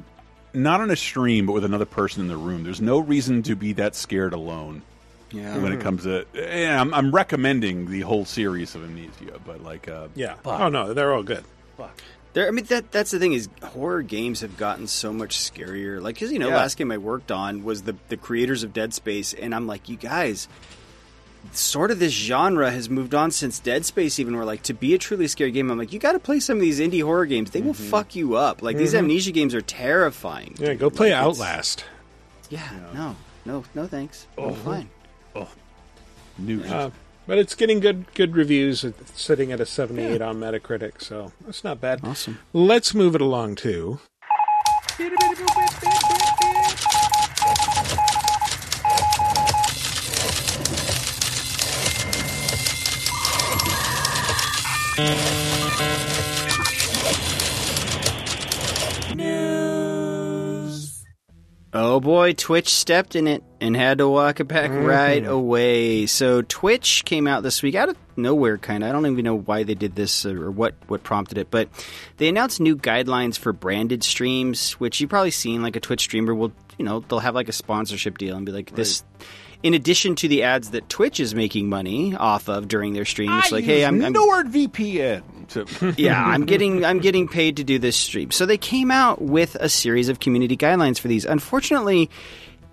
not 0.53 0.81
on 0.81 0.91
a 0.91 0.95
stream, 0.97 1.45
but 1.45 1.53
with 1.53 1.63
another 1.63 1.85
person 1.85 2.21
in 2.21 2.27
the 2.27 2.35
room. 2.35 2.63
There's 2.63 2.81
no 2.81 2.99
reason 2.99 3.43
to 3.43 3.55
be 3.55 3.71
that 3.73 3.95
scared 3.95 4.33
alone. 4.33 4.81
Yeah. 5.31 5.57
When 5.57 5.71
it 5.71 5.79
comes 5.79 6.03
to, 6.03 6.25
yeah, 6.33 6.79
I'm, 6.79 6.93
I'm 6.93 7.11
recommending 7.11 7.89
the 7.89 8.01
whole 8.01 8.25
series 8.25 8.75
of 8.75 8.83
Amnesia, 8.83 9.39
but 9.43 9.63
like, 9.63 9.87
uh, 9.87 10.09
yeah. 10.15 10.35
fuck. 10.35 10.59
Oh 10.59 10.67
no, 10.69 10.93
they're 10.93 11.13
all 11.13 11.23
good. 11.23 11.45
Fuck. 11.77 11.97
There, 12.33 12.47
I 12.47 12.51
mean 12.51 12.65
that 12.65 12.91
that's 12.91 13.11
the 13.11 13.19
thing 13.19 13.33
is 13.33 13.47
horror 13.63 14.01
games 14.01 14.41
have 14.41 14.57
gotten 14.57 14.85
so 14.87 15.13
much 15.13 15.37
scarier. 15.37 16.01
Like, 16.01 16.19
cause 16.19 16.29
you 16.31 16.39
know, 16.39 16.49
Yeah. 16.49 16.57
last 16.57 16.75
game 16.77 16.91
I 16.91 16.97
worked 16.97 17.31
on 17.31 17.63
was 17.63 17.83
the 17.83 17.95
the 18.09 18.17
creators 18.17 18.63
of 18.63 18.73
Dead 18.73 18.93
Space, 18.93 19.33
and 19.33 19.55
I'm 19.55 19.65
like, 19.65 19.87
you 19.87 19.95
guys, 19.97 20.47
sort 21.51 21.91
of 21.91 21.99
this 21.99 22.13
genre 22.13 22.71
has 22.71 22.89
moved 22.89 23.13
on 23.13 23.29
since 23.31 23.59
Dead 23.59 23.85
Space. 23.85 24.19
Even 24.19 24.35
where 24.35 24.45
like 24.45 24.63
to 24.63 24.73
be 24.73 24.93
a 24.93 24.97
truly 24.97 25.27
scary 25.27 25.51
game, 25.51 25.69
I'm 25.69 25.77
like, 25.77 25.91
you 25.93 25.99
got 25.99 26.13
to 26.13 26.19
play 26.19 26.39
some 26.39 26.57
of 26.57 26.61
these 26.61 26.79
indie 26.79 27.03
horror 27.03 27.25
games. 27.25 27.51
They 27.51 27.61
will 27.61 27.73
fuck 27.73 28.15
you 28.15 28.35
up. 28.35 28.61
Like 28.61 28.77
these 28.77 28.93
Mhm. 28.93 28.99
amnesia 28.99 29.31
games 29.31 29.53
are 29.53 29.61
terrifying. 29.61 30.55
Yeah, 30.59 30.73
go 30.73 30.89
play 30.89 31.11
Like, 31.13 31.21
Outlast. 31.21 31.85
Yeah, 32.49 32.67
no, 32.93 33.15
no, 33.45 33.63
no, 33.75 33.87
thanks. 33.87 34.27
Oh. 34.37 34.49
I'm 34.49 34.55
fine. 34.55 34.89
Oh, 35.35 35.47
news. 36.37 36.69
Uh, 36.71 36.91
but 37.27 37.37
it's 37.37 37.55
getting 37.55 37.79
good 37.79 38.05
good 38.13 38.35
reviews. 38.35 38.83
It's 38.83 39.21
sitting 39.21 39.51
at 39.51 39.59
a 39.59 39.65
78 39.65 40.21
on 40.21 40.37
Metacritic, 40.39 41.01
so 41.01 41.31
that's 41.45 41.63
not 41.63 41.79
bad. 41.81 42.01
Awesome. 42.03 42.39
Let's 42.53 42.93
move 42.93 43.15
it 43.15 43.21
along 43.21 43.55
to 43.57 43.99
Oh 61.75 61.99
boy, 61.99 62.33
Twitch 62.33 62.69
stepped 62.69 63.15
in 63.15 63.27
it 63.27 63.43
and 63.59 63.75
had 63.75 63.97
to 63.97 64.07
walk 64.07 64.39
it 64.39 64.43
back 64.43 64.69
Mm-hmm. 64.69 64.85
right 64.85 65.25
away. 65.25 66.05
So 66.05 66.43
Twitch 66.43 67.03
came 67.03 67.25
out 67.27 67.41
this 67.41 67.63
week 67.63 67.73
out 67.73 67.89
of 67.89 67.97
nowhere, 68.15 68.59
kind 68.59 68.83
of. 68.83 68.89
I 68.89 68.91
don't 68.93 69.07
even 69.07 69.25
know 69.25 69.39
why 69.39 69.63
they 69.63 69.73
did 69.73 69.95
this 69.95 70.23
or 70.25 70.51
what 70.51 70.75
what 70.87 71.01
prompted 71.01 71.39
it, 71.39 71.49
but 71.49 71.69
they 72.17 72.27
announced 72.29 72.59
new 72.59 72.75
guidelines 72.77 73.39
for 73.39 73.53
branded 73.53 74.03
streams, 74.03 74.73
which 74.73 75.01
you've 75.01 75.09
probably 75.09 75.31
seen. 75.31 75.63
Like 75.63 75.75
a 75.75 75.79
Twitch 75.79 76.01
streamer 76.01 76.35
will, 76.35 76.51
you 76.77 76.85
know, 76.85 76.99
they'll 76.99 77.17
have 77.19 77.33
like 77.33 77.49
a 77.49 77.53
sponsorship 77.53 78.19
deal 78.19 78.37
and 78.37 78.45
be 78.45 78.51
like 78.51 78.75
this. 78.75 79.03
In 79.63 79.73
addition 79.73 80.15
to 80.15 80.27
the 80.27 80.43
ads 80.43 80.71
that 80.71 80.89
Twitch 80.89 81.19
is 81.21 81.33
making 81.33 81.69
money 81.69 82.15
off 82.15 82.49
of 82.49 82.67
during 82.67 82.93
their 82.93 83.05
streams, 83.05 83.49
like, 83.49 83.63
hey, 83.63 83.85
I'm, 83.85 84.03
I'm 84.03 84.13
NordVPN. 84.13 85.47
To 85.49 85.93
yeah, 85.97 86.21
I'm 86.23 86.45
getting 86.45 86.85
I'm 86.85 86.99
getting 86.99 87.27
paid 87.27 87.57
to 87.57 87.63
do 87.63 87.79
this 87.79 87.95
stream. 87.95 88.31
So 88.31 88.45
they 88.45 88.57
came 88.57 88.91
out 88.91 89.21
with 89.21 89.55
a 89.55 89.69
series 89.69 90.09
of 90.09 90.19
community 90.19 90.57
guidelines 90.57 90.99
for 90.99 91.07
these. 91.07 91.25
Unfortunately, 91.25 92.09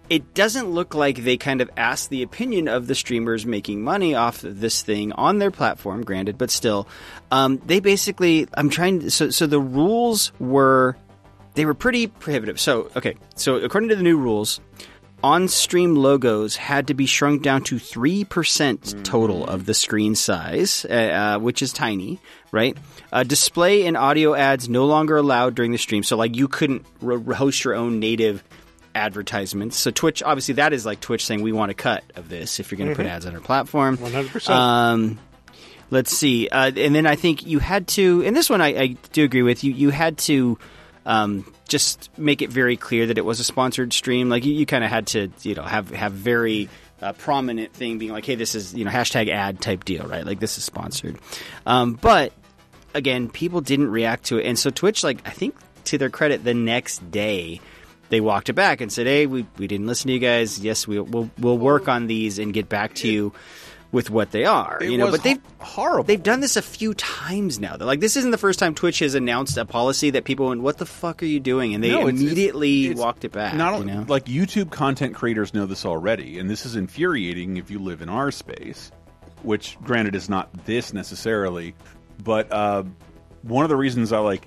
it 0.09 0.35
doesn't 0.35 0.69
look 0.69 0.95
like 0.95 1.23
they 1.23 1.37
kind 1.37 1.61
of 1.61 1.71
asked 1.77 2.11
the 2.11 2.23
opinion 2.23 2.67
of 2.67 2.89
the 2.89 2.97
streamers 2.97 3.47
making 3.47 3.83
money 3.83 4.15
off 4.17 4.43
of 4.43 4.61
this 4.61 4.83
thing 4.83 5.13
on 5.13 5.39
their 5.39 5.53
platform. 5.53 6.03
Granted, 6.03 6.37
but 6.37 6.51
still, 6.51 6.89
um, 7.31 7.63
they 7.65 7.81
basically 7.81 8.49
I'm 8.55 8.69
trying. 8.69 9.01
To, 9.01 9.11
so 9.11 9.31
so 9.31 9.47
the 9.47 9.61
rules 9.61 10.33
were 10.41 10.97
they 11.55 11.65
were 11.65 11.75
pretty 11.75 12.09
prohibitive. 12.09 12.61
So 12.61 12.91
okay, 12.97 13.17
so 13.37 13.57
according 13.57 13.91
to 13.91 13.97
the 13.97 14.03
new 14.03 14.19
rules. 14.19 14.61
On 15.23 15.49
stream 15.49 15.97
logos 15.97 16.57
had 16.57 16.87
to 16.87 16.95
be 16.95 17.05
shrunk 17.05 17.43
down 17.43 17.63
to 17.65 17.77
3% 17.77 19.05
total 19.05 19.45
of 19.47 19.67
the 19.67 19.75
screen 19.75 20.15
size, 20.15 20.87
uh, 20.89 20.93
uh, 20.95 21.39
which 21.39 21.61
is 21.61 21.75
tiny, 21.75 22.19
right? 22.53 22.75
Uh, 23.13 23.23
display 23.23 23.85
and 23.85 23.99
audio 23.99 24.35
ads 24.35 24.67
no 24.71 24.87
longer 24.87 25.19
allowed 25.19 25.55
during 25.55 25.73
the 25.73 25.79
stream. 25.79 26.03
So, 26.03 26.17
like, 26.17 26.37
you 26.37 26.49
couldn't 26.49 26.87
re- 27.03 27.35
host 27.35 27.65
your 27.65 27.75
own 27.75 28.01
native 28.01 28.43
advertisements. 28.95 29.77
So, 29.77 29.91
Twitch, 29.91 30.23
obviously, 30.23 30.55
that 30.55 30.73
is 30.73 30.87
like 30.87 31.01
Twitch 31.01 31.27
saying, 31.27 31.43
we 31.43 31.53
want 31.53 31.71
a 31.71 31.75
cut 31.75 32.03
of 32.17 32.31
this 32.31 32.59
if 32.59 32.71
you're 32.73 32.79
going 32.79 32.89
to 32.91 32.97
put 32.97 33.05
Mhm. 33.05 33.11
ads 33.11 33.27
on 33.27 33.35
our 33.35 33.41
platform. 33.43 33.99
100%. 33.99 34.49
Um, 34.49 35.19
let's 35.91 36.17
see. 36.17 36.49
Uh, 36.49 36.71
and 36.75 36.95
then 36.95 37.07
I 37.07 37.17
think 37.17 37.45
you 37.47 37.59
had 37.59 37.87
to, 37.89 38.23
and 38.25 38.35
this 38.35 38.49
one 38.49 38.63
I, 38.63 38.69
I 38.69 38.87
do 39.13 39.23
agree 39.25 39.43
with 39.43 39.65
you, 39.65 39.73
you 39.73 39.91
had 39.91 40.17
to 40.19 40.59
um, 41.11 41.45
just 41.67 42.09
make 42.17 42.41
it 42.41 42.51
very 42.51 42.77
clear 42.77 43.07
that 43.07 43.19
it 43.19 43.25
was 43.25 43.41
a 43.41 43.45
sponsored 43.45 43.93
stream. 43.93 44.29
Like 44.29 44.45
you, 44.45 44.55
you 44.55 44.65
kind 44.65 44.85
of 44.85 44.91
had 44.91 45.09
to, 45.09 45.29
you 45.43 45.57
know, 45.57 45.65
have 45.65 45.91
have 45.91 46.13
very 46.13 46.69
uh, 47.03 47.15
prominent 47.15 47.73
thing 47.73 47.99
being 47.99 48.13
like, 48.13 48.25
hey, 48.25 48.37
this 48.37 48.55
is 48.55 48.75
you 48.75 48.85
know 48.85 48.93
hashtag 48.93 49.29
ad 49.29 49.61
type 49.61 49.85
deal, 49.85 50.07
right? 50.07 50.25
Like 50.25 50.39
this 50.39 50.57
is 50.57 50.63
sponsored. 50.63 51.19
Um, 51.67 51.95
but 51.95 52.33
again, 52.95 53.29
people 53.29 53.61
didn't 53.61 53.91
react 53.91 54.27
to 54.27 54.39
it, 54.39 54.47
and 54.47 54.57
so 54.57 54.71
Twitch, 54.71 55.03
like 55.03 55.27
I 55.27 55.31
think 55.31 55.57
to 55.85 55.99
their 55.99 56.11
credit, 56.11 56.45
the 56.45 56.55
next 56.55 57.11
day. 57.11 57.61
They 58.09 58.21
walked 58.21 58.49
it 58.49 58.55
back 58.55 58.81
and 58.81 58.93
said, 58.93 59.07
"Hey, 59.07 59.27
we, 59.27 59.47
we 59.57 59.69
didn't 59.69 59.87
listen 59.87 60.09
to 60.09 60.13
you 60.13 60.19
guys. 60.19 60.59
Yes, 60.59 60.85
we, 60.85 60.99
we'll 60.99 61.31
we'll 61.39 61.59
work 61.59 61.87
on 61.87 62.09
these 62.09 62.41
and 62.41 62.53
get 62.53 62.69
back 62.69 62.95
to 62.97 63.09
you 63.09 63.33
with 63.93 64.11
what 64.11 64.31
they 64.31 64.45
are." 64.45 64.79
It 64.81 64.91
you 64.91 64.99
know, 64.99 65.11
but 65.11 65.23
they've 65.23 65.41
horrible. 65.59 66.05
They've 66.05 66.23
done 66.23 66.41
this 66.41 66.57
a 66.57 66.63
few 66.63 66.95
times 66.95 67.59
now. 67.59 67.77
They're 67.77 67.87
like, 67.87 68.01
this 68.01 68.17
isn't 68.17 68.31
the 68.31 68.39
first 68.39 68.59
time 68.59 68.75
Twitch 68.75 68.99
has 69.01 69.15
announced 69.15 69.57
a 69.57 69.65
policy 69.65 70.11
that 70.11 70.25
people 70.25 70.49
went, 70.49 70.63
"What 70.63 70.79
the 70.79 70.87
fuck 70.87 71.23
are 71.23 71.27
you 71.27 71.41
doing?" 71.41 71.75
and 71.75 71.83
they 71.85 71.91
No, 71.91 72.01
it's- 72.01 72.15
it's- 72.15 72.23
immediately 72.23 72.87
it's 72.89 73.01
walked 73.01 73.25
it 73.25 73.33
back. 73.33 73.55
Not 73.55 73.73
you 73.73 73.81
only 73.81 73.93
know? 73.95 74.05
like 74.09 74.25
YouTube 74.27 74.71
content 74.71 75.15
creators 75.15 75.53
know 75.55 75.67
this 75.67 75.85
already, 75.85 76.39
and 76.39 76.49
this 76.51 76.65
is 76.67 76.77
infuriating 76.77 77.57
if 77.57 77.71
you 77.71 77.79
live 77.79 78.03
in 78.03 78.09
our 78.09 78.31
space, 78.31 78.91
which 79.43 79.77
granted 79.83 80.15
is 80.15 80.29
not 80.29 80.49
this 80.67 80.93
necessarily, 80.93 81.75
but 82.23 82.51
uh, 82.53 82.83
one 83.43 83.65
of 83.65 83.69
the 83.71 83.77
reasons 83.77 84.13
I 84.13 84.19
like 84.19 84.47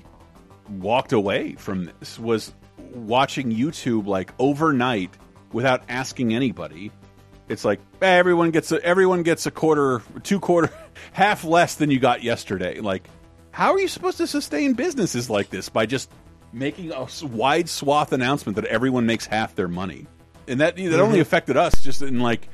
walked 0.80 1.12
away 1.14 1.54
from 1.56 1.90
this 2.00 2.18
was 2.20 2.54
watching 2.94 3.52
YouTube 3.52 4.06
like 4.08 4.32
overnight 4.40 5.10
without 5.52 5.84
asking 5.90 6.34
anybody. 6.34 6.92
It's 7.50 7.66
like 7.66 7.80
eh, 8.02 8.08
everyone 8.08 8.52
gets 8.52 8.72
a 8.72 8.84
everyone 8.84 9.24
gets 9.24 9.46
a 9.46 9.52
quarter, 9.52 10.02
two 10.24 10.40
quarter, 10.40 10.72
half 11.12 11.44
less 11.44 11.76
than 11.76 11.92
you 11.92 12.00
got 12.00 12.24
yesterday. 12.24 12.80
Like, 12.80 13.08
how 13.52 13.74
are 13.74 13.80
you 13.80 13.88
supposed 13.88 14.18
to 14.18 14.28
sustain 14.28 14.74
businesses 14.74 15.30
like 15.30 15.50
this 15.50 15.70
by 15.70 15.86
just 15.86 16.10
making 16.54 16.92
a 16.92 17.08
wide 17.24 17.68
swath 17.68 18.14
announcement 18.14 18.56
that 18.56 18.66
everyone 18.66 19.06
makes 19.06 19.26
half 19.26 19.56
their 19.56 19.68
money? 19.68 20.08
And 20.48 20.62
that 20.62 20.76
that 20.78 21.00
only 21.00 21.20
Mhm. 21.20 21.22
affected 21.22 21.58
us 21.58 21.82
just 21.84 22.02
in 22.02 22.20
like 22.20 22.48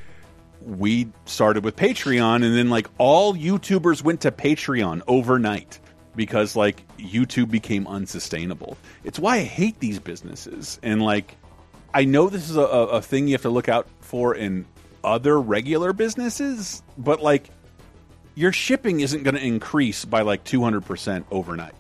we 0.62 1.08
started 1.26 1.64
with 1.64 1.76
Patreon, 1.76 2.44
and 2.44 2.56
then 2.56 2.70
like 2.70 2.88
all 2.98 3.34
YouTubers 3.36 4.04
went 4.04 4.22
to 4.22 4.32
Patreon 4.32 5.02
overnight 5.08 5.80
because 6.16 6.56
like 6.56 6.84
YouTube 6.98 7.50
became 7.52 7.88
unsustainable. 7.88 8.76
It's 9.04 9.20
why 9.20 9.38
I 9.38 9.44
hate 9.44 9.80
these 9.80 10.00
businesses, 10.00 10.80
and 10.84 11.02
like 11.02 11.38
I 11.94 12.06
know 12.06 12.28
this 12.30 12.50
is 12.50 12.58
a, 12.58 12.62
a 12.62 12.86
a 12.88 13.02
thing 13.02 13.28
you 13.28 13.36
have 13.36 13.44
to 13.44 13.50
look 13.50 13.70
out 13.70 13.88
for 14.02 14.36
in 14.36 14.66
other 15.04 15.40
regular 15.40 15.94
businesses, 15.94 16.82
but 16.98 17.22
like 17.22 17.50
your 18.36 18.54
shipping 18.54 19.02
isn't 19.02 19.24
going 19.24 19.36
to 19.36 19.44
increase 19.44 20.06
by 20.06 20.22
like 20.22 20.44
200% 20.44 21.26
overnight. 21.32 21.74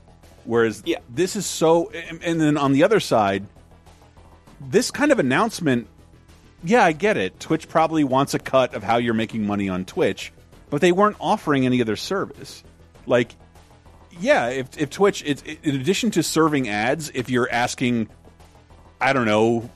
Whereas 0.43 0.83
yeah. 0.85 0.97
this 1.09 1.35
is 1.35 1.45
so, 1.45 1.89
and, 1.91 2.21
and 2.23 2.41
then 2.41 2.57
on 2.57 2.73
the 2.73 2.83
other 2.83 2.99
side, 2.99 3.45
this 4.59 4.91
kind 4.91 5.11
of 5.11 5.19
announcement, 5.19 5.87
yeah, 6.63 6.83
I 6.83 6.91
get 6.91 7.17
it. 7.17 7.39
Twitch 7.39 7.69
probably 7.69 8.03
wants 8.03 8.33
a 8.33 8.39
cut 8.39 8.73
of 8.73 8.83
how 8.83 8.97
you're 8.97 9.13
making 9.13 9.45
money 9.45 9.69
on 9.69 9.85
Twitch, 9.85 10.33
but 10.69 10.81
they 10.81 10.91
weren't 10.91 11.17
offering 11.19 11.65
any 11.65 11.81
other 11.81 11.95
service. 11.95 12.63
Like, 13.05 13.35
yeah, 14.19 14.49
if, 14.49 14.77
if 14.77 14.89
Twitch, 14.89 15.23
it's, 15.25 15.41
in 15.41 15.75
addition 15.75 16.11
to 16.11 16.23
serving 16.23 16.67
ads, 16.67 17.09
if 17.13 17.29
you're 17.29 17.49
asking, 17.49 18.09
I 18.99 19.13
don't 19.13 19.25
know, 19.25 19.69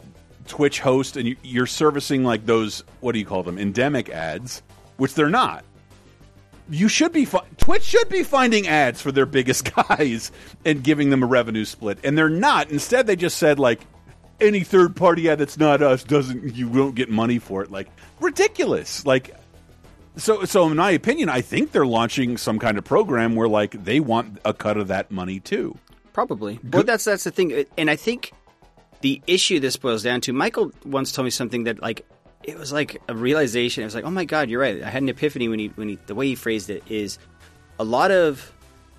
Twitch 0.47 0.79
host 0.79 1.17
and 1.17 1.27
you- 1.27 1.35
you're 1.43 1.65
servicing 1.67 2.23
like 2.23 2.45
those, 2.45 2.83
what 2.99 3.13
do 3.13 3.19
you 3.19 3.25
call 3.25 3.43
them, 3.43 3.57
endemic 3.57 4.09
ads, 4.09 4.61
which 4.97 5.13
they're 5.15 5.29
not. 5.29 5.63
You 6.69 6.87
should 6.87 7.11
be 7.11 7.27
Twitch 7.57 7.83
should 7.83 8.07
be 8.09 8.23
finding 8.23 8.67
ads 8.67 9.01
for 9.01 9.11
their 9.11 9.25
biggest 9.25 9.73
guys 9.87 10.31
and 10.63 10.81
giving 10.83 11.09
them 11.09 11.21
a 11.21 11.25
revenue 11.25 11.65
split, 11.65 11.99
and 12.03 12.17
they're 12.17 12.29
not. 12.29 12.69
Instead, 12.71 13.05
they 13.05 13.15
just 13.17 13.37
said 13.37 13.59
like 13.59 13.81
any 14.39 14.61
third 14.61 14.95
party 14.95 15.29
ad 15.29 15.39
that's 15.39 15.57
not 15.57 15.81
us 15.81 16.03
doesn't 16.03 16.55
you 16.55 16.67
won't 16.69 16.95
get 16.95 17.09
money 17.09 17.37
for 17.37 17.61
it. 17.63 17.69
Like 17.71 17.89
ridiculous. 18.21 19.05
Like 19.05 19.35
so 20.15 20.45
so 20.45 20.67
in 20.69 20.77
my 20.77 20.91
opinion, 20.91 21.27
I 21.27 21.41
think 21.41 21.71
they're 21.73 21.85
launching 21.85 22.37
some 22.37 22.59
kind 22.59 22.77
of 22.77 22.85
program 22.85 23.35
where 23.35 23.49
like 23.49 23.83
they 23.83 23.99
want 23.99 24.39
a 24.45 24.53
cut 24.53 24.77
of 24.77 24.87
that 24.87 25.11
money 25.11 25.41
too. 25.41 25.77
Probably. 26.13 26.59
But 26.63 26.85
that's 26.85 27.03
that's 27.03 27.25
the 27.25 27.31
thing, 27.31 27.65
and 27.77 27.89
I 27.89 27.97
think 27.97 28.31
the 29.03 29.21
issue 29.27 29.59
this 29.59 29.75
boils 29.75 30.01
down 30.01 30.21
to. 30.21 30.31
Michael 30.33 30.71
once 30.85 31.11
told 31.11 31.25
me 31.25 31.29
something 31.29 31.65
that 31.65 31.81
like 31.81 32.05
it 32.41 32.57
was 32.57 32.71
like 32.71 33.01
a 33.09 33.13
realization. 33.13 33.83
It 33.83 33.85
was 33.85 33.95
like, 33.95 34.05
oh 34.05 34.09
my 34.09 34.23
god, 34.23 34.49
you're 34.49 34.61
right. 34.61 34.81
I 34.81 34.89
had 34.89 35.03
an 35.03 35.09
epiphany 35.09 35.49
when 35.49 35.59
he 35.59 35.67
when 35.75 35.89
he 35.89 35.99
the 36.07 36.15
way 36.15 36.27
he 36.27 36.35
phrased 36.35 36.69
it 36.69 36.83
is 36.89 37.19
a 37.77 37.83
lot 37.83 38.11
of 38.11 38.51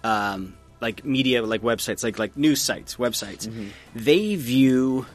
um, 0.05 0.57
like 0.83 1.07
media, 1.07 1.43
like 1.43 1.63
websites, 1.63 2.05
like 2.05 2.19
like 2.19 2.37
news 2.37 2.61
sites, 2.61 2.97
websites. 2.97 3.51
They 3.95 4.37
view 4.37 5.07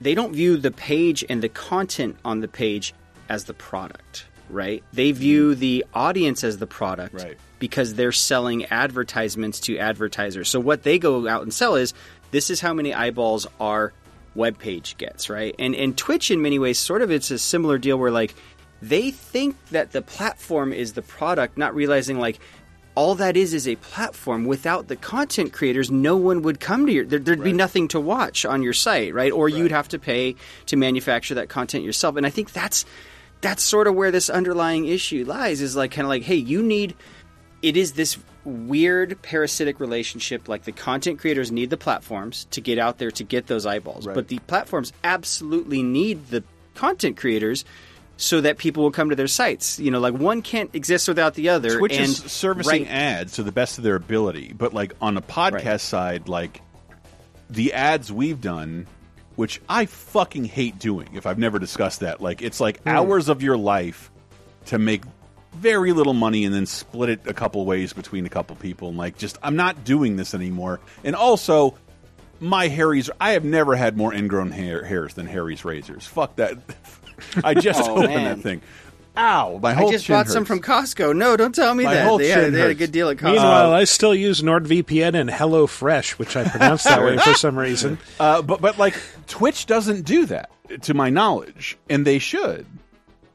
they 0.00 0.14
don't 0.14 0.32
view 0.32 0.56
the 0.56 0.70
page 0.70 1.24
and 1.28 1.42
the 1.42 1.50
content 1.50 2.16
on 2.24 2.40
the 2.40 2.48
page 2.48 2.94
as 3.28 3.44
the 3.44 3.54
product, 3.54 4.24
right? 4.48 4.82
They 4.94 5.12
view 5.12 5.54
the 5.54 5.84
audience 5.92 6.42
as 6.42 6.56
the 6.56 6.66
product, 6.66 7.14
Right. 7.14 7.36
Because 7.58 7.94
they're 7.94 8.12
selling 8.12 8.64
advertisements 8.66 9.60
to 9.60 9.76
advertisers. 9.76 10.48
So 10.48 10.58
what 10.58 10.84
they 10.84 10.98
go 10.98 11.28
out 11.28 11.42
and 11.42 11.52
sell 11.52 11.74
is 11.74 11.92
this 12.30 12.48
is 12.48 12.60
how 12.60 12.72
many 12.72 12.94
eyeballs 12.94 13.46
our 13.60 13.92
web 14.38 14.58
page 14.58 14.96
gets, 14.96 15.28
right? 15.28 15.54
And 15.58 15.74
and 15.74 15.98
Twitch 15.98 16.30
in 16.30 16.40
many 16.40 16.58
ways 16.58 16.78
sort 16.78 17.02
of 17.02 17.10
it's 17.10 17.30
a 17.30 17.38
similar 17.38 17.76
deal 17.76 17.98
where 17.98 18.10
like 18.10 18.34
they 18.80 19.10
think 19.10 19.56
that 19.70 19.92
the 19.92 20.00
platform 20.00 20.72
is 20.72 20.92
the 20.92 21.02
product, 21.02 21.58
not 21.58 21.74
realizing 21.74 22.18
like 22.18 22.38
all 22.94 23.14
that 23.16 23.36
is 23.36 23.54
is 23.54 23.68
a 23.68 23.76
platform. 23.76 24.44
Without 24.44 24.88
the 24.88 24.96
content 24.96 25.52
creators, 25.52 25.90
no 25.90 26.16
one 26.16 26.42
would 26.42 26.58
come 26.58 26.86
to 26.86 26.92
your. 26.92 27.04
There, 27.04 27.18
there'd 27.18 27.44
be 27.44 27.52
nothing 27.52 27.86
to 27.88 28.00
watch 28.00 28.44
on 28.44 28.62
your 28.62 28.72
site, 28.72 29.14
right? 29.14 29.30
Or 29.30 29.48
you'd 29.48 29.70
have 29.70 29.88
to 29.88 29.98
pay 29.98 30.34
to 30.66 30.76
manufacture 30.76 31.34
that 31.34 31.48
content 31.48 31.84
yourself. 31.84 32.16
And 32.16 32.26
I 32.26 32.30
think 32.30 32.52
that's 32.52 32.84
that's 33.40 33.62
sort 33.62 33.86
of 33.86 33.94
where 33.94 34.10
this 34.10 34.28
underlying 34.28 34.86
issue 34.86 35.24
lies. 35.24 35.60
Is 35.60 35.76
like 35.76 35.92
kind 35.92 36.06
of 36.06 36.08
like, 36.08 36.22
hey, 36.22 36.36
you 36.36 36.62
need. 36.62 36.96
It 37.62 37.76
is 37.76 37.92
this 37.92 38.18
weird 38.48 39.20
parasitic 39.22 39.78
relationship. 39.80 40.48
Like 40.48 40.64
the 40.64 40.72
content 40.72 41.18
creators 41.20 41.52
need 41.52 41.70
the 41.70 41.76
platforms 41.76 42.46
to 42.52 42.60
get 42.60 42.78
out 42.78 42.98
there 42.98 43.10
to 43.12 43.24
get 43.24 43.46
those 43.46 43.66
eyeballs, 43.66 44.06
but 44.06 44.28
the 44.28 44.38
platforms 44.40 44.92
absolutely 45.04 45.82
need 45.82 46.28
the 46.28 46.42
content 46.74 47.16
creators 47.16 47.64
so 48.16 48.40
that 48.40 48.58
people 48.58 48.82
will 48.82 48.90
come 48.90 49.10
to 49.10 49.16
their 49.16 49.28
sites. 49.28 49.78
You 49.78 49.90
know, 49.92 50.00
like 50.00 50.14
one 50.14 50.42
can't 50.42 50.74
exist 50.74 51.06
without 51.06 51.34
the 51.34 51.50
other. 51.50 51.78
Twitch 51.78 51.92
and 51.92 52.02
is 52.06 52.16
servicing 52.16 52.82
right- 52.84 52.90
ads 52.90 53.34
to 53.34 53.42
the 53.42 53.52
best 53.52 53.78
of 53.78 53.84
their 53.84 53.94
ability, 53.94 54.54
but 54.56 54.74
like 54.74 54.92
on 55.00 55.16
a 55.16 55.22
podcast 55.22 55.80
side, 55.82 56.28
like 56.28 56.60
the 57.48 57.72
ads 57.74 58.12
we've 58.12 58.40
done, 58.40 58.86
which 59.36 59.60
I 59.68 59.86
fucking 59.86 60.46
hate 60.46 60.78
doing. 60.80 61.10
If 61.14 61.26
I've 61.26 61.38
never 61.38 61.58
discussed 61.60 62.00
that, 62.00 62.20
like 62.20 62.42
it's 62.42 62.60
like 62.60 62.82
Hmm. 62.82 62.88
hours 62.88 63.28
of 63.28 63.42
your 63.42 63.56
life 63.56 64.10
to 64.66 64.78
make 64.78 65.02
very 65.58 65.92
little 65.92 66.14
money 66.14 66.44
and 66.44 66.54
then 66.54 66.66
split 66.66 67.10
it 67.10 67.20
a 67.26 67.34
couple 67.34 67.64
ways 67.66 67.92
between 67.92 68.26
a 68.26 68.28
couple 68.28 68.56
people. 68.56 68.88
And 68.88 68.98
like, 68.98 69.18
just 69.18 69.38
I'm 69.42 69.56
not 69.56 69.84
doing 69.84 70.16
this 70.16 70.34
anymore. 70.34 70.80
And 71.04 71.14
also, 71.16 71.76
my 72.40 72.68
Harry's. 72.68 73.10
I 73.20 73.32
have 73.32 73.44
never 73.44 73.74
had 73.76 73.96
more 73.96 74.14
ingrown 74.14 74.50
hair, 74.52 74.82
hairs 74.84 75.14
than 75.14 75.26
Harry's 75.26 75.64
razors. 75.64 76.06
Fuck 76.06 76.36
that. 76.36 76.56
I 77.44 77.54
just 77.54 77.82
Oh, 77.88 77.96
opened 77.96 78.14
man. 78.14 78.24
that 78.38 78.42
thing. 78.42 78.62
Ow! 79.16 79.58
My 79.60 79.74
whole 79.74 79.88
I 79.88 79.90
just 79.92 80.04
chin 80.04 80.14
bought 80.14 80.28
some 80.28 80.44
from 80.44 80.60
Costco. 80.60 81.16
No, 81.16 81.36
don't 81.36 81.52
tell 81.52 81.74
me 81.74 81.82
My 81.82 81.94
that. 81.94 82.06
whole 82.06 82.18
They 82.18 82.28
had, 82.28 82.40
chin 82.44 82.52
they 82.52 82.60
had 82.60 82.70
a 82.70 82.74
good 82.76 82.92
deal 82.92 83.08
at 83.08 83.16
Costco. 83.16 83.32
Meanwhile, 83.32 83.72
I 83.72 83.82
still 83.82 84.14
use 84.14 84.42
NordVPN 84.42 85.14
and 85.20 85.28
HelloFresh, 85.28 86.10
which 86.20 86.36
I 86.36 86.44
pronounce 86.48 86.84
that 86.84 87.02
way 87.02 87.18
for 87.18 87.34
some 87.34 87.58
reason. 87.58 87.98
Uh, 88.20 88.42
but 88.42 88.60
but 88.60 88.78
like 88.78 88.94
Twitch 89.26 89.66
doesn't 89.66 90.02
do 90.04 90.26
that, 90.26 90.50
to 90.82 90.94
my 90.94 91.10
knowledge, 91.10 91.76
and 91.90 92.06
they 92.06 92.20
should. 92.20 92.64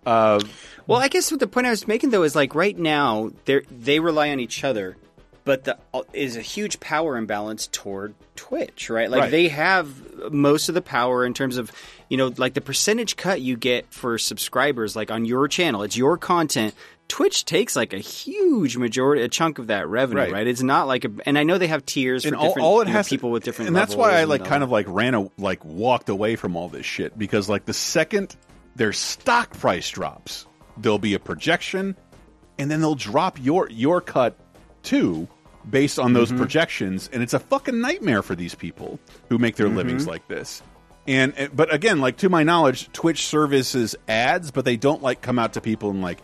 Uh, 0.06 0.40
Well, 0.88 1.00
I 1.00 1.08
guess 1.08 1.32
what 1.32 1.40
the 1.40 1.48
point 1.48 1.68
I 1.68 1.70
was 1.70 1.88
making 1.88 2.10
though 2.10 2.24
is 2.24 2.36
like 2.36 2.56
right 2.56 2.78
now 2.78 3.32
they 3.46 3.62
they 3.72 4.00
rely 4.00 4.30
on 4.32 4.40
each 4.40 4.64
other, 4.64 4.98
but 5.46 5.64
the 5.64 5.78
uh, 5.94 6.02
is 6.14 6.36
a 6.36 6.42
huge 6.42 6.80
power 6.80 7.16
imbalance 7.18 7.68
toward 7.68 8.16
Twitch, 8.36 8.90
right? 8.90 9.10
Like 9.10 9.22
Right. 9.22 9.32
they 9.32 9.48
have 9.48 9.88
most 10.32 10.68
of 10.70 10.76
the 10.76 10.82
power 10.82 11.26
in 11.26 11.34
terms 11.34 11.56
of 11.58 11.72
you 12.10 12.18
know 12.18 12.34
like 12.38 12.54
the 12.54 12.62
percentage 12.62 13.16
cut 13.16 13.40
you 13.42 13.56
get 13.56 13.92
for 13.94 14.18
subscribers, 14.18 14.96
like 14.96 15.10
on 15.12 15.24
your 15.26 15.48
channel, 15.48 15.84
it's 15.84 15.96
your 15.96 16.18
content. 16.18 16.74
Twitch 17.10 17.46
takes 17.46 17.76
like 17.76 17.94
a 17.94 17.98
huge 18.00 18.76
majority, 18.78 19.22
a 19.22 19.28
chunk 19.28 19.60
of 19.60 19.68
that 19.68 19.88
revenue, 19.88 20.22
Right. 20.22 20.32
right? 20.32 20.48
It's 20.48 20.64
not 20.64 20.88
like 20.88 21.06
a, 21.06 21.12
and 21.26 21.38
I 21.38 21.44
know 21.44 21.58
they 21.58 21.68
have 21.68 21.86
tiers 21.86 22.26
and 22.26 22.34
for 22.34 22.40
all, 22.40 22.48
different 22.48 22.66
all 22.66 22.82
it 22.82 22.86
know, 22.86 22.92
has 22.94 23.08
to- 23.08 23.10
people 23.16 23.30
with 23.32 23.44
different, 23.44 23.68
and 23.68 23.76
that's 23.76 23.94
why 23.96 24.20
I 24.20 24.24
like 24.24 24.44
kind 24.46 24.64
of 24.64 24.72
like 24.72 24.86
ran 24.90 25.14
a 25.14 25.30
like 25.38 25.64
walked 25.64 26.10
away 26.10 26.36
from 26.36 26.56
all 26.58 26.70
this 26.70 26.86
shit 26.86 27.18
because 27.18 27.48
like 27.50 27.66
the 27.66 27.74
second 27.74 28.36
their 28.76 28.94
stock 28.94 29.52
price 29.54 29.90
drops, 29.90 30.46
there'll 30.78 31.00
be 31.00 31.14
a 31.14 31.20
projection, 31.20 31.96
and 32.58 32.70
then 32.72 32.82
they'll 32.82 32.96
drop 32.96 33.38
your 33.42 33.70
your 33.70 34.02
cut 34.02 34.38
too 34.84 35.28
based 35.70 35.98
on 36.00 36.08
Mm-hmm. 36.08 36.14
those 36.16 36.32
projections, 36.32 37.10
and 37.14 37.24
it's 37.24 37.34
a 37.34 37.40
fucking 37.40 37.80
nightmare 37.80 38.22
for 38.22 38.36
these 38.36 38.54
people 38.56 39.00
who 39.30 39.38
make 39.38 39.56
their 39.56 39.70
livings 39.70 40.04
Mhm. 40.06 40.10
like 40.10 40.28
this. 40.28 40.62
And 41.08 41.34
but 41.54 41.74
again, 41.74 42.00
like 42.02 42.18
to 42.18 42.30
my 42.30 42.44
knowledge, 42.44 42.90
Twitch 42.94 43.26
services 43.28 43.96
ads, 44.08 44.52
but 44.52 44.66
they 44.66 44.78
don't 44.78 45.02
like 45.02 45.22
come 45.22 45.38
out 45.40 45.54
to 45.54 45.62
people 45.62 45.90
and 45.90 46.02
like, 46.02 46.20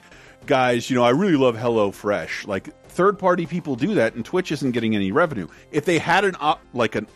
guys, 0.46 0.90
you 0.90 0.96
know, 0.96 1.04
I 1.04 1.10
really 1.12 1.36
love 1.36 1.56
HelloFresh. 1.56 2.48
Like 2.48 2.70
third 2.90 3.20
party 3.20 3.46
people 3.46 3.76
do 3.76 3.94
that, 3.96 4.16
and 4.16 4.24
Twitch 4.26 4.52
isn't 4.52 4.72
getting 4.72 4.96
any 4.96 5.12
revenue. 5.12 5.48
If 5.72 5.86
they 5.86 6.00
had 6.00 6.24
an 6.26 6.36
op 6.40 6.62
like 6.74 6.96
an 6.96 7.08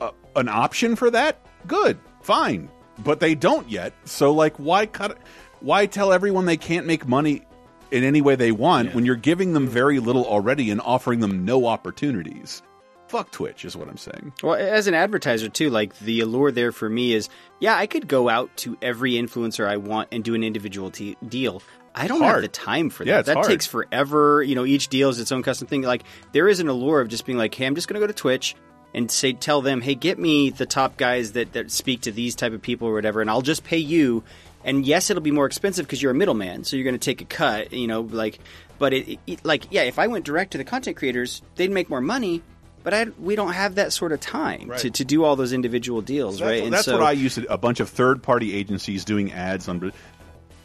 uh, 0.00 0.10
an 0.36 0.48
option 0.48 0.96
for 0.96 1.10
that, 1.10 1.40
good, 1.66 1.98
fine. 2.22 2.68
But 2.98 3.20
they 3.20 3.34
don't 3.34 3.68
yet. 3.68 3.92
So 4.04 4.32
like, 4.32 4.56
why 4.56 4.86
cut? 4.86 5.18
Why 5.60 5.86
tell 5.86 6.12
everyone 6.12 6.44
they 6.44 6.56
can't 6.56 6.86
make 6.86 7.08
money 7.08 7.42
in 7.90 8.04
any 8.04 8.20
way 8.20 8.36
they 8.36 8.52
want 8.52 8.94
when 8.94 9.06
you're 9.06 9.16
giving 9.16 9.52
them 9.52 9.68
very 9.68 9.98
little 9.98 10.26
already 10.26 10.70
and 10.70 10.80
offering 10.80 11.20
them 11.20 11.44
no 11.44 11.66
opportunities? 11.66 12.62
Fuck 13.08 13.30
Twitch 13.30 13.64
is 13.64 13.76
what 13.76 13.88
I'm 13.88 13.96
saying. 13.96 14.32
Well, 14.42 14.54
as 14.54 14.86
an 14.86 14.94
advertiser 14.94 15.48
too, 15.48 15.70
like 15.70 15.98
the 15.98 16.20
allure 16.20 16.50
there 16.50 16.72
for 16.72 16.88
me 16.88 17.12
is, 17.12 17.28
yeah, 17.60 17.76
I 17.76 17.86
could 17.86 18.08
go 18.08 18.28
out 18.28 18.54
to 18.58 18.76
every 18.82 19.12
influencer 19.12 19.68
I 19.68 19.76
want 19.76 20.08
and 20.10 20.24
do 20.24 20.34
an 20.34 20.42
individual 20.42 20.90
t- 20.90 21.16
deal. 21.26 21.62
I 21.94 22.08
don't 22.08 22.22
have 22.22 22.42
the 22.42 22.48
time 22.48 22.90
for 22.90 23.04
that. 23.04 23.10
Yeah, 23.10 23.22
that 23.22 23.34
hard. 23.34 23.46
takes 23.46 23.66
forever. 23.66 24.42
You 24.42 24.56
know, 24.56 24.64
each 24.64 24.88
deal 24.88 25.10
is 25.10 25.20
its 25.20 25.30
own 25.30 25.42
custom 25.42 25.68
thing. 25.68 25.82
Like 25.82 26.02
there 26.32 26.48
is 26.48 26.60
an 26.60 26.68
allure 26.68 27.00
of 27.00 27.08
just 27.08 27.24
being 27.24 27.38
like, 27.38 27.54
hey, 27.54 27.66
I'm 27.66 27.74
just 27.74 27.86
going 27.86 28.00
to 28.00 28.04
go 28.04 28.08
to 28.08 28.12
Twitch 28.12 28.56
and 28.94 29.10
say, 29.10 29.32
tell 29.32 29.60
them, 29.60 29.80
hey, 29.80 29.94
get 29.94 30.18
me 30.18 30.50
the 30.50 30.66
top 30.66 30.96
guys 30.96 31.32
that 31.32 31.52
that 31.52 31.70
speak 31.70 32.02
to 32.02 32.12
these 32.12 32.34
type 32.34 32.52
of 32.52 32.62
people 32.62 32.88
or 32.88 32.94
whatever, 32.94 33.20
and 33.20 33.28
I'll 33.28 33.42
just 33.42 33.64
pay 33.64 33.78
you. 33.78 34.22
And 34.64 34.86
yes, 34.86 35.10
it'll 35.10 35.22
be 35.22 35.30
more 35.30 35.46
expensive 35.46 35.84
because 35.84 36.00
you're 36.00 36.12
a 36.12 36.14
middleman, 36.14 36.64
so 36.64 36.76
you're 36.76 36.84
going 36.84 36.94
to 36.94 36.98
take 37.04 37.20
a 37.20 37.26
cut. 37.26 37.72
You 37.72 37.86
know, 37.86 38.00
like, 38.00 38.38
but 38.78 38.94
it, 38.94 39.18
it 39.26 39.44
like 39.44 39.64
yeah, 39.70 39.82
if 39.82 39.98
I 39.98 40.06
went 40.06 40.24
direct 40.24 40.52
to 40.52 40.58
the 40.58 40.64
content 40.64 40.96
creators, 40.96 41.42
they'd 41.56 41.70
make 41.70 41.90
more 41.90 42.00
money. 42.00 42.42
But 42.82 42.92
I, 42.92 43.04
we 43.18 43.34
don't 43.34 43.54
have 43.54 43.76
that 43.76 43.94
sort 43.94 44.12
of 44.12 44.20
time 44.20 44.68
Right. 44.68 44.78
to, 44.80 44.90
to 44.90 45.04
do 45.06 45.24
all 45.24 45.36
those 45.36 45.54
individual 45.54 46.02
deals, 46.02 46.38
That's, 46.38 46.46
right? 46.46 46.62
And 46.64 46.70
that's 46.70 46.84
so, 46.84 46.92
what 46.98 47.02
I 47.02 47.12
used 47.12 47.36
to, 47.36 47.50
a 47.50 47.56
bunch 47.56 47.80
of 47.80 47.88
third 47.88 48.22
party 48.22 48.52
agencies 48.54 49.06
doing 49.06 49.32
ads 49.32 49.68
on. 49.68 49.90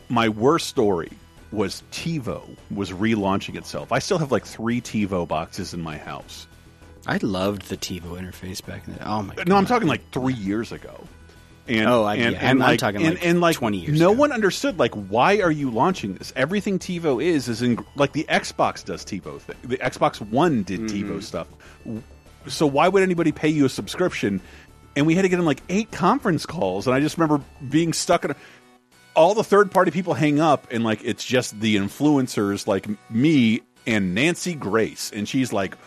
My 0.09 0.27
worst 0.27 0.67
story 0.67 1.11
was 1.53 1.81
TiVo 1.93 2.57
was 2.71 2.91
relaunching 2.91 3.55
itself. 3.55 3.93
I 3.93 3.99
still 3.99 4.17
have 4.17 4.33
like 4.33 4.45
three 4.45 4.81
TiVo 4.81 5.27
boxes 5.29 5.73
in 5.73 5.81
my 5.81 5.97
house. 5.97 6.45
I 7.07 7.17
loved 7.21 7.63
the 7.69 7.77
TiVo 7.77 8.19
interface 8.19 8.65
back 8.65 8.85
then. 8.85 8.97
Oh 9.05 9.21
my! 9.23 9.33
No, 9.47 9.55
I'm 9.55 9.65
talking 9.65 9.87
like 9.87 10.11
three 10.11 10.33
years 10.33 10.71
ago. 10.71 11.05
And, 11.67 11.87
Oh, 11.87 12.03
I- 12.03 12.15
and, 12.15 12.33
yeah, 12.33 12.39
and 12.41 12.63
I'm- 12.63 12.71
I'm 12.71 12.77
talking 12.77 13.03
and, 13.05 13.15
like 13.15 13.25
and 13.25 13.41
like 13.41 13.55
20 13.55 13.77
years 13.77 13.99
No 13.99 14.11
one 14.11 14.31
understood 14.31 14.79
like 14.79 14.91
why 14.95 15.39
are 15.41 15.51
you 15.51 15.69
launching 15.69 16.15
this? 16.15 16.33
Everything 16.35 16.79
TiVo 16.79 17.23
is 17.23 17.47
is 17.47 17.61
in 17.61 17.77
like 17.95 18.11
the 18.13 18.25
Xbox 18.27 18.83
does 18.83 19.05
TiVo 19.05 19.39
thing. 19.39 19.55
The 19.63 19.77
Xbox 19.77 20.19
One 20.19 20.63
did 20.63 20.79
Mm-hmm. 20.81 21.11
TiVo 21.13 21.23
stuff. 21.23 21.47
So 22.47 22.65
why 22.65 22.87
would 22.87 23.03
anybody 23.03 23.31
pay 23.31 23.49
you 23.49 23.65
a 23.65 23.69
subscription? 23.69 24.41
And 24.95 25.05
we 25.05 25.13
had 25.13 25.21
to 25.21 25.29
get 25.29 25.37
in 25.39 25.45
like 25.45 25.61
eight 25.69 25.91
conference 25.91 26.45
calls, 26.47 26.87
and 26.87 26.95
I 26.95 26.99
just 26.99 27.17
remember 27.17 27.43
being 27.69 27.93
stuck 27.93 28.25
in. 28.25 28.31
A, 28.31 28.35
all 29.15 29.33
the 29.35 29.43
third 29.43 29.69
party 29.71 29.91
people 29.91 30.13
hang 30.15 30.39
up, 30.39 30.67
and 30.71 30.83
like 30.83 31.01
it's 31.03 31.23
just 31.23 31.59
the 31.59 31.75
influencers 31.75 32.65
like 32.65 32.87
me 33.11 33.61
and 33.85 34.15
Nancy 34.15 34.55
Grace, 34.55 35.11
and 35.13 35.29
she's 35.29 35.53
like, 35.53 35.77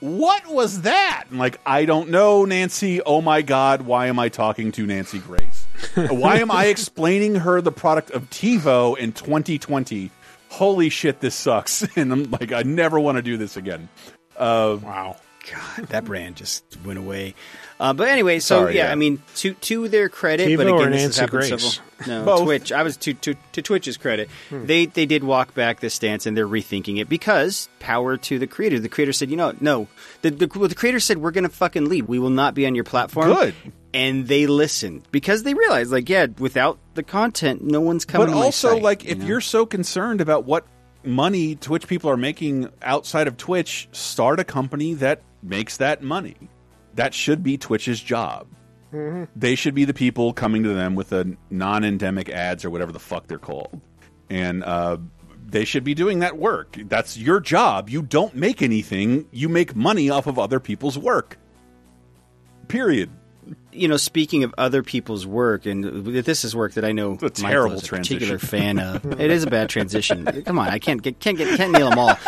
what 0.00 0.46
was 0.46 0.82
that? 0.82 1.24
Like, 1.32 1.60
I 1.66 1.84
don't 1.84 2.10
know, 2.10 2.44
Nancy. 2.44 3.00
Oh 3.02 3.20
my 3.20 3.42
God, 3.42 3.82
why 3.82 4.06
am 4.06 4.18
I 4.18 4.28
talking 4.28 4.70
to 4.72 4.86
Nancy 4.86 5.18
Grace? 5.18 5.66
why 5.94 6.38
am 6.38 6.50
I 6.50 6.66
explaining 6.66 7.36
her 7.36 7.60
the 7.60 7.72
product 7.72 8.10
of 8.10 8.30
TiVo 8.30 8.96
in 8.96 9.12
2020? 9.12 10.10
Holy 10.50 10.88
shit, 10.88 11.20
this 11.20 11.34
sucks. 11.34 11.86
And 11.96 12.12
I'm 12.12 12.30
like, 12.30 12.52
I 12.52 12.62
never 12.62 13.00
want 13.00 13.16
to 13.16 13.22
do 13.22 13.36
this 13.36 13.56
again. 13.56 13.88
Uh, 14.36 14.78
wow. 14.82 15.16
God, 15.50 15.86
that 15.88 16.04
brand 16.04 16.36
just 16.36 16.64
went 16.84 16.98
away. 16.98 17.34
Uh, 17.80 17.92
but 17.92 18.08
anyway, 18.08 18.38
so 18.40 18.60
Sorry, 18.62 18.76
yeah, 18.76 18.86
yeah. 18.86 18.92
I 18.92 18.96
mean, 18.96 19.22
to 19.36 19.54
to 19.54 19.88
their 19.88 20.08
credit, 20.08 20.56
but 20.56 20.66
TiVo 20.66 20.72
or 20.72 20.76
again, 20.80 20.92
this 20.92 21.02
has 21.02 21.18
Nancy 21.18 21.20
happened 21.20 21.48
Grace? 21.50 21.80
several. 21.98 22.18
No, 22.20 22.24
Both. 22.36 22.42
Twitch. 22.44 22.72
I 22.72 22.82
was 22.82 22.96
to, 22.98 23.14
to 23.14 23.34
to 23.52 23.62
Twitch's 23.62 23.96
credit, 23.96 24.28
Hmm. 24.50 24.66
they 24.66 24.86
they 24.86 25.06
did 25.06 25.24
walk 25.24 25.54
back 25.54 25.80
this 25.80 25.94
stance 25.94 26.26
and 26.26 26.36
they're 26.36 26.48
rethinking 26.48 26.98
it 27.00 27.08
because 27.08 27.68
power 27.78 28.16
to 28.16 28.38
the 28.38 28.46
creator. 28.46 28.78
The 28.80 28.88
creator 28.88 29.12
said, 29.12 29.30
you 29.30 29.36
know, 29.36 29.54
no, 29.60 29.88
the 30.22 30.30
the, 30.30 30.50
well, 30.54 30.68
the 30.68 30.74
creator 30.74 31.00
said 31.00 31.18
we're 31.18 31.30
going 31.30 31.44
to 31.44 31.50
fucking 31.50 31.88
leave. 31.88 32.08
We 32.08 32.18
will 32.18 32.30
not 32.30 32.54
be 32.54 32.66
on 32.66 32.74
your 32.74 32.84
platform. 32.84 33.32
Good. 33.32 33.54
And 33.94 34.28
they 34.28 34.46
listened 34.46 35.04
because 35.12 35.44
they 35.44 35.54
realized, 35.54 35.90
like, 35.90 36.10
yeah, 36.10 36.26
without 36.38 36.78
the 36.94 37.02
content, 37.02 37.62
no 37.64 37.80
one's 37.80 38.04
coming. 38.04 38.26
but 38.28 38.36
also, 38.36 38.74
site, 38.74 38.82
like, 38.82 39.04
you 39.04 39.12
if 39.12 39.18
know? 39.18 39.26
you're 39.26 39.40
so 39.40 39.64
concerned 39.64 40.20
about 40.20 40.44
what 40.44 40.66
money 41.04 41.54
Twitch 41.56 41.86
people 41.88 42.10
are 42.10 42.16
making 42.18 42.68
outside 42.82 43.28
of 43.28 43.38
Twitch, 43.38 43.88
start 43.92 44.40
a 44.40 44.44
company 44.44 44.92
that 44.94 45.22
makes 45.42 45.76
that 45.78 46.02
money. 46.02 46.36
That 46.94 47.14
should 47.14 47.42
be 47.42 47.58
Twitch's 47.58 48.00
job. 48.00 48.46
They 49.36 49.54
should 49.54 49.74
be 49.74 49.84
the 49.84 49.92
people 49.92 50.32
coming 50.32 50.62
to 50.62 50.70
them 50.70 50.94
with 50.94 51.10
the 51.10 51.36
non-endemic 51.50 52.30
ads 52.30 52.64
or 52.64 52.70
whatever 52.70 52.90
the 52.90 52.98
fuck 52.98 53.26
they're 53.26 53.38
called, 53.38 53.80
and 54.30 54.64
uh, 54.64 54.96
they 55.46 55.66
should 55.66 55.84
be 55.84 55.92
doing 55.94 56.20
that 56.20 56.38
work. 56.38 56.76
That's 56.86 57.18
your 57.18 57.38
job. 57.40 57.90
You 57.90 58.00
don't 58.00 58.34
make 58.34 58.62
anything. 58.62 59.26
You 59.30 59.50
make 59.50 59.76
money 59.76 60.08
off 60.08 60.26
of 60.26 60.38
other 60.38 60.58
people's 60.58 60.96
work. 60.96 61.36
Period. 62.68 63.10
you 63.72 63.88
know, 63.88 63.96
speaking 63.98 64.42
of 64.44 64.54
other 64.58 64.82
people's 64.82 65.26
work, 65.26 65.66
and 65.66 65.84
this 66.06 66.44
is 66.44 66.56
work 66.56 66.72
that 66.74 66.84
I 66.84 66.92
know 66.92 67.12
a 67.12 67.22
Michael 67.22 67.30
terrible 67.30 67.76
is 67.76 67.84
a 67.84 67.88
particular 67.88 68.38
fan 68.38 68.78
of. 68.78 69.04
it 69.20 69.30
is 69.30 69.42
a 69.42 69.50
bad 69.50 69.68
transition. 69.68 70.24
Come 70.44 70.58
on, 70.58 70.68
I 70.68 70.78
can't 70.78 71.02
get 71.02 71.20
can't 71.20 71.36
get 71.36 71.56
can't 71.58 71.72
nail 71.72 71.90
them 71.90 71.98
all. 71.98 72.18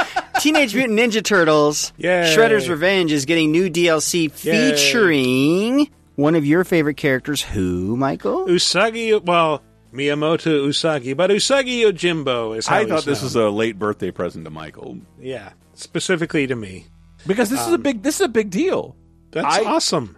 Teenage 0.41 0.75
Mutant 0.75 0.99
Ninja 0.99 1.23
Turtles: 1.23 1.93
Yay. 1.99 2.35
Shredder's 2.37 2.69
Revenge 2.69 3.13
is 3.13 3.25
getting 3.25 3.51
new 3.53 3.71
DLC 3.71 4.23
Yay. 4.45 4.71
featuring 4.73 5.91
one 6.17 6.35
of 6.35 6.45
your 6.45 6.65
favorite 6.65 6.97
characters. 6.97 7.43
Who, 7.43 7.97
Michael? 7.97 8.47
Usagi, 8.47 9.23
well, 9.25 9.63
Miyamoto 9.93 10.67
Usagi, 10.67 11.17
but 11.17 11.31
Usagi 11.31 11.83
Yojimbo 11.83 12.57
is 12.57 12.67
how 12.67 12.77
I 12.79 12.87
thought 12.87 13.05
this 13.05 13.19
known. 13.21 13.25
was 13.27 13.37
a 13.37 13.51
late 13.51 13.79
birthday 13.79 14.11
present 14.11 14.45
to 14.45 14.51
Michael 14.51 14.99
yeah, 15.19 15.53
specifically 15.75 16.47
to 16.47 16.57
me. 16.57 16.87
because 17.27 17.51
this 17.51 17.61
is 17.61 17.69
a 17.69 17.75
Um, 17.75 17.83
big 17.83 18.03
this 18.03 18.17
is 18.17 18.21
a 18.23 18.29
big 18.29 18.51
deal. 18.51 18.97
That's 19.33 19.47
I- 19.47 19.65
awesome. 19.65 20.17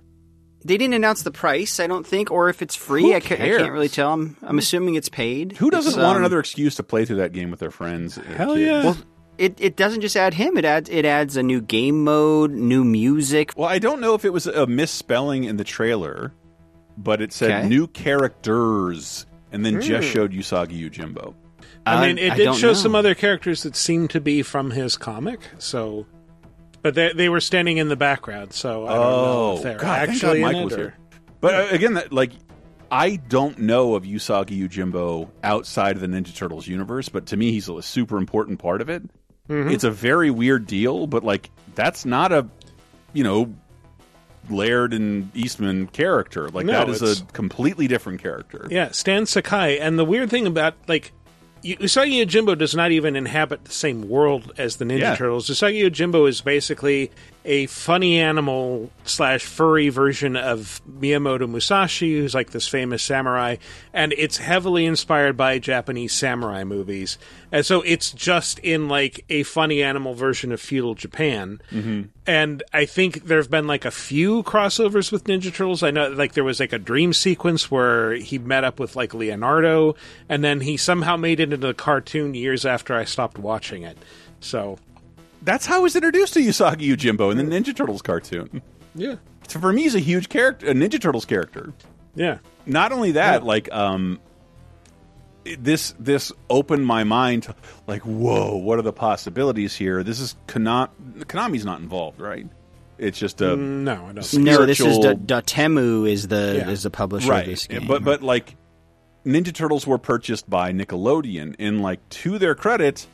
They 0.64 0.76
didn't 0.76 0.94
announce 0.94 1.24
the 1.24 1.32
price, 1.32 1.80
I 1.80 1.88
don't 1.88 2.06
think, 2.06 2.30
or 2.30 2.48
if 2.48 2.62
it's 2.62 2.76
free. 2.76 3.16
I, 3.16 3.18
ca- 3.18 3.34
I 3.34 3.38
can't 3.38 3.72
really 3.72 3.88
tell. 3.88 4.12
I'm, 4.12 4.36
I'm 4.42 4.58
assuming 4.60 4.94
it's 4.94 5.08
paid. 5.08 5.56
Who 5.56 5.70
doesn't 5.70 5.90
It's, 5.90 5.96
want 5.96 6.10
um, 6.18 6.22
another 6.22 6.38
excuse 6.38 6.76
to 6.76 6.84
play 6.84 7.04
through 7.04 7.16
that 7.16 7.32
game 7.32 7.50
with 7.50 7.58
their 7.58 7.72
friends? 7.72 8.14
Hell 8.14 8.54
kids? 8.54 8.60
yeah. 8.68 8.84
Well, 8.84 8.96
it, 9.38 9.54
it 9.60 9.76
doesn't 9.76 10.00
just 10.02 10.16
add 10.16 10.34
him. 10.34 10.56
It 10.56 10.64
adds 10.64 10.88
it 10.90 11.04
adds 11.04 11.36
a 11.36 11.42
new 11.42 11.60
game 11.60 12.04
mode, 12.04 12.50
new 12.52 12.84
music. 12.84 13.52
Well, 13.56 13.68
I 13.68 13.78
don't 13.78 14.00
know 14.00 14.14
if 14.14 14.24
it 14.24 14.32
was 14.32 14.46
a 14.46 14.66
misspelling 14.66 15.44
in 15.44 15.56
the 15.56 15.64
trailer, 15.64 16.32
but 16.98 17.20
it 17.22 17.32
said 17.32 17.50
Okay. 17.50 17.68
new 17.68 17.86
characters 17.88 19.26
and 19.52 19.64
then 19.64 19.80
just 19.80 20.08
Hmm. 20.08 20.12
showed 20.12 20.32
Usagi 20.32 20.88
Yojimbo. 20.90 21.34
I 21.84 22.06
mean, 22.06 22.18
it 22.18 22.32
I 22.32 22.36
did 22.36 22.54
show 22.54 22.68
know. 22.68 22.72
some 22.74 22.94
other 22.94 23.14
characters 23.14 23.64
that 23.64 23.74
seemed 23.76 24.10
to 24.10 24.20
be 24.20 24.42
from 24.42 24.70
his 24.70 24.96
comic, 24.96 25.40
so. 25.58 26.06
But 26.82 26.94
they, 26.94 27.12
they 27.12 27.28
were 27.28 27.40
standing 27.40 27.76
in 27.78 27.88
the 27.88 27.96
background, 27.96 28.52
so 28.52 28.86
I 28.86 28.94
don't 28.94 29.00
know 29.00 29.56
if 29.56 29.62
they're 29.62 29.76
Oh, 29.76 29.78
God, 29.80 30.08
actually 30.08 30.20
God 30.20 30.36
in 30.36 30.42
Mike 30.42 30.56
it 30.56 30.64
was 30.64 30.72
or- 30.74 30.76
here. 30.78 30.94
But 31.40 31.54
uh, 31.54 31.66
again, 31.74 31.94
that 31.94 32.12
like 32.12 32.32
I 32.90 33.16
don't 33.16 33.58
know 33.58 33.94
of 33.94 34.04
Usagi 34.04 34.68
Yojimbo 34.68 35.28
outside 35.42 35.96
of 35.96 36.00
the 36.02 36.06
Ninja 36.08 36.34
Turtles 36.34 36.66
universe, 36.68 37.08
but 37.08 37.26
to 37.26 37.36
me, 37.36 37.50
he's 37.52 37.68
a 37.68 37.82
super 37.82 38.16
important 38.18 38.58
part 38.58 38.80
of 38.80 38.88
it. 38.88 39.02
Mhm. 39.52 39.72
It's 39.72 39.84
a 39.84 39.90
very 39.90 40.30
weird 40.30 40.66
deal, 40.66 41.06
but 41.06 41.24
like 41.24 41.50
that's 41.74 42.04
not 42.04 42.32
a 42.32 42.46
you 43.12 43.24
know 43.24 43.54
Laird 44.50 44.92
and 44.92 45.30
Eastman 45.36 45.86
character. 45.86 46.48
Like 46.48 46.66
No, 46.66 46.72
that 46.72 46.88
is 46.88 47.02
it's- 47.02 47.20
a 47.20 47.24
completely 47.32 47.86
different 47.86 48.20
character. 48.22 48.66
Yeah, 48.70 48.90
Stan 48.90 49.26
Sakai. 49.26 49.78
And 49.78 49.98
the 49.98 50.04
weird 50.04 50.30
thing 50.30 50.46
about 50.46 50.74
like 50.88 51.12
Usagi 51.62 52.24
Yojimbo 52.26 52.58
does 52.58 52.74
not 52.74 52.90
even 52.90 53.14
inhabit 53.14 53.64
the 53.66 53.70
same 53.70 54.08
world 54.08 54.52
as 54.58 54.76
the 54.76 54.84
Ninja 54.84 54.98
Yeah. 54.98 55.14
Turtles. 55.16 55.48
Usagi 55.48 55.84
Yojimbo 55.88 56.28
is 56.28 56.40
basically 56.40 57.12
a 57.44 57.66
funny 57.66 58.18
animal 58.18 58.90
slash 59.04 59.44
furry 59.44 59.88
version 59.88 60.36
of 60.36 60.80
Miyamoto 60.88 61.48
Musashi, 61.48 62.18
who's 62.18 62.34
like 62.34 62.50
this 62.50 62.68
famous 62.68 63.02
samurai, 63.02 63.56
and 63.92 64.12
it's 64.16 64.36
heavily 64.36 64.86
inspired 64.86 65.36
by 65.36 65.58
Japanese 65.58 66.12
samurai 66.12 66.64
movies. 66.64 67.18
And 67.50 67.66
so 67.66 67.82
it's 67.82 68.12
just 68.12 68.58
in 68.60 68.88
like 68.88 69.24
a 69.28 69.42
funny 69.42 69.82
animal 69.82 70.14
version 70.14 70.52
of 70.52 70.60
feudal 70.60 70.94
Japan. 70.94 71.60
Mhm. 71.72 72.08
And 72.26 72.62
I 72.72 72.84
think 72.84 73.24
there 73.24 73.38
have 73.38 73.50
been 73.50 73.66
like 73.66 73.84
a 73.84 73.90
few 73.90 74.42
crossovers 74.44 75.10
with 75.10 75.24
Ninja 75.24 75.52
Turtles. 75.52 75.82
I 75.82 75.90
know 75.90 76.08
like 76.08 76.34
there 76.34 76.44
was 76.44 76.60
like 76.60 76.72
a 76.72 76.78
dream 76.78 77.12
sequence 77.12 77.70
where 77.70 78.14
he 78.14 78.38
met 78.38 78.62
up 78.62 78.78
with 78.78 78.94
like 78.94 79.14
Leonardo, 79.14 79.96
and 80.28 80.44
then 80.44 80.60
he 80.60 80.76
somehow 80.76 81.16
made 81.16 81.40
it 81.40 81.44
into 81.52 81.56
the 81.56 81.74
cartoon 81.74 82.34
years 82.34 82.64
after 82.64 82.94
I 82.94 83.04
stopped 83.04 83.38
watching 83.38 83.82
it. 83.82 83.98
So 84.38 84.78
That's 85.42 85.66
how 85.66 85.76
I 85.76 85.80
was 85.80 85.96
introduced 85.96 86.34
to 86.34 86.40
Usagi 86.40 86.88
Yojimbo 86.94 87.30
in 87.30 87.36
the 87.36 87.44
Ninja 87.44 87.74
Turtles 87.74 88.02
cartoon. 88.02 88.62
Yeah. 88.94 89.16
So 89.48 89.58
for 89.60 89.72
me, 89.72 89.82
he's 89.82 89.94
a 89.94 90.00
huge 90.00 90.28
character, 90.28 90.68
a 90.68 90.74
Ninja 90.74 91.00
Turtles 91.00 91.24
character. 91.24 91.72
Yeah. 92.14 92.38
Not 92.66 92.92
only 92.92 93.12
that, 93.12 93.44
like 93.44 93.72
um, 93.72 94.20
this 95.58 95.94
this 95.98 96.30
opened 96.48 96.86
my 96.86 97.04
mind. 97.04 97.44
To, 97.44 97.54
like, 97.86 98.02
whoa, 98.02 98.56
what 98.56 98.78
are 98.78 98.82
the 98.82 98.92
possibilities 98.92 99.74
here? 99.74 100.02
This 100.02 100.20
is 100.20 100.36
Konami. 100.46 100.90
Konami's 101.24 101.64
not 101.64 101.80
involved, 101.80 102.20
right? 102.20 102.46
It's 102.98 103.18
just 103.18 103.40
a 103.40 103.56
no, 103.56 103.92
I 103.92 104.12
don't. 104.12 104.34
No, 104.34 104.64
this 104.64 104.78
is 104.80 104.94
spiritual- 104.94 105.16
Da- 105.16 105.40
Dotemu 105.40 106.08
is 106.08 106.28
the 106.28 106.62
Yeah. 106.64 106.70
is 106.70 106.84
the 106.84 106.90
publisher 106.90 107.30
right. 107.30 107.40
of 107.44 107.46
this 107.50 107.66
game. 107.66 107.86
But 107.88 108.04
but 108.04 108.22
like 108.22 108.54
Ninja 109.26 109.52
Turtles 109.52 109.86
were 109.86 109.98
purchased 109.98 110.48
by 110.48 110.72
Nickelodeon, 110.72 111.56
and 111.58 111.80
like 111.82 112.06
to 112.10 112.38
their 112.38 112.54
credit, 112.54 113.06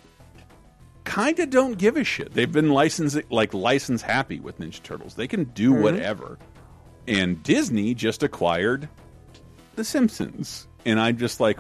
kind 1.08 1.38
of 1.38 1.50
don't 1.50 1.78
give 1.78 1.96
a 1.96 2.04
shit. 2.04 2.32
They've 2.34 2.50
been 2.52 2.70
licensed 2.70 3.18
like 3.30 3.54
license 3.54 4.02
happy 4.02 4.38
with 4.40 4.58
Ninja 4.60 4.82
Turtles. 4.82 5.14
They 5.14 5.26
can 5.26 5.44
do 5.44 5.72
Mhm. 5.72 5.80
whatever. 5.82 6.38
And 7.06 7.42
Disney 7.42 7.94
just 7.94 8.22
acquired 8.22 8.88
The 9.76 9.84
Simpsons, 9.84 10.66
and 10.84 11.00
I'm 11.00 11.16
just 11.16 11.40
like, 11.40 11.58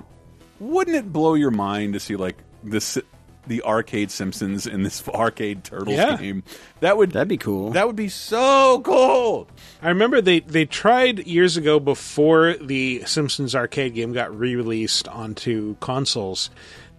wouldn't 0.60 0.96
it 0.96 1.12
blow 1.12 1.34
your 1.34 1.50
mind 1.50 1.94
to 1.94 2.00
see 2.00 2.16
like 2.16 2.36
this? 2.62 2.98
The 3.46 3.62
arcade 3.62 4.10
Simpsons 4.10 4.66
in 4.66 4.82
this 4.82 5.02
arcade 5.08 5.64
Turtles 5.64 5.96
Yeah. 5.96 6.18
game. 6.18 6.42
That 6.80 6.98
would 6.98 7.12
that'd 7.12 7.28
be 7.28 7.38
cool. 7.38 7.70
That 7.70 7.86
would 7.86 7.96
be 7.96 8.10
so 8.10 8.82
cool. 8.84 9.48
I 9.80 9.88
remember 9.88 10.20
they, 10.20 10.40
they 10.40 10.66
tried 10.66 11.26
years 11.26 11.56
ago 11.56 11.80
before 11.80 12.56
the 12.60 13.04
Simpsons 13.06 13.54
arcade 13.54 13.94
game 13.94 14.12
got 14.12 14.36
re 14.38 14.54
released 14.54 15.08
onto 15.08 15.76
consoles. 15.80 16.50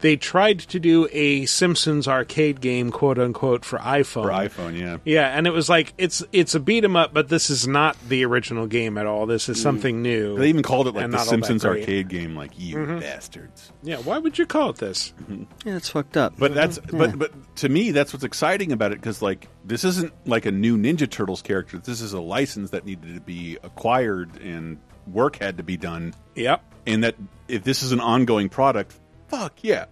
They 0.01 0.15
tried 0.15 0.59
to 0.59 0.79
do 0.79 1.07
a 1.11 1.45
Simpsons 1.45 2.07
arcade 2.07 2.61
game, 2.61 2.89
quote 2.91 3.19
unquote, 3.19 3.65
for 3.65 3.79
iPhone. 3.79 4.23
For 4.23 4.29
iPhone, 4.61 4.79
yeah. 4.79 4.97
Yeah, 5.03 5.27
and 5.27 5.45
it 5.45 5.51
was 5.51 5.67
like 5.69 5.93
it's 5.97 6.23
it's 6.31 6.55
a 6.55 6.59
beat 6.59 6.83
'em 6.85 6.95
up, 6.95 7.13
but 7.13 7.27
this 7.27 7.49
is 7.49 7.67
not 7.67 7.97
the 8.07 8.23
original 8.25 8.65
game 8.67 8.97
at 8.97 9.05
all. 9.05 9.25
This 9.25 9.49
is 9.49 9.61
something 9.61 10.01
new. 10.01 10.37
They 10.37 10.47
even 10.49 10.63
called 10.63 10.87
it 10.87 10.95
like 10.95 11.03
and 11.03 11.11
the 11.13 11.17
not 11.17 11.21
all 11.21 11.25
that 11.25 11.29
Simpsons 11.31 11.63
great. 11.63 11.81
arcade 11.81 12.07
game. 12.07 12.35
Like 12.35 12.51
you 12.57 12.77
Mhm. 12.77 13.01
bastards. 13.01 13.71
Yeah, 13.83 13.97
why 13.97 14.17
would 14.17 14.37
you 14.37 14.45
call 14.45 14.69
it 14.69 14.77
this? 14.77 15.13
Yeah, 15.29 15.73
that's 15.73 15.89
fucked 15.89 16.15
up. 16.15 16.33
But 16.37 16.53
that's 16.55 16.77
Yeah. 16.91 16.97
but 16.97 17.19
but 17.19 17.55
to 17.57 17.67
me 17.69 17.91
that's 17.91 18.13
what's 18.13 18.23
exciting 18.25 18.71
about 18.71 18.91
it 18.93 19.01
because 19.01 19.21
like 19.21 19.47
this 19.65 19.83
isn't 19.83 20.13
like 20.25 20.45
a 20.45 20.51
new 20.51 20.77
Ninja 20.77 21.09
Turtles 21.09 21.41
character. 21.41 21.77
This 21.77 22.01
is 22.01 22.13
a 22.13 22.21
license 22.21 22.69
that 22.71 22.85
needed 22.85 23.15
to 23.15 23.21
be 23.21 23.57
acquired 23.63 24.29
and 24.41 24.77
work 25.11 25.37
had 25.37 25.57
to 25.57 25.63
be 25.63 25.75
done. 25.77 26.13
Yep. 26.35 26.61
And 26.87 27.03
that 27.03 27.15
if 27.47 27.63
this 27.63 27.83
is 27.83 27.91
an 27.91 27.99
ongoing 27.99 28.49
product, 28.49 28.93
fuck 29.29 29.53
yeah. 29.63 29.85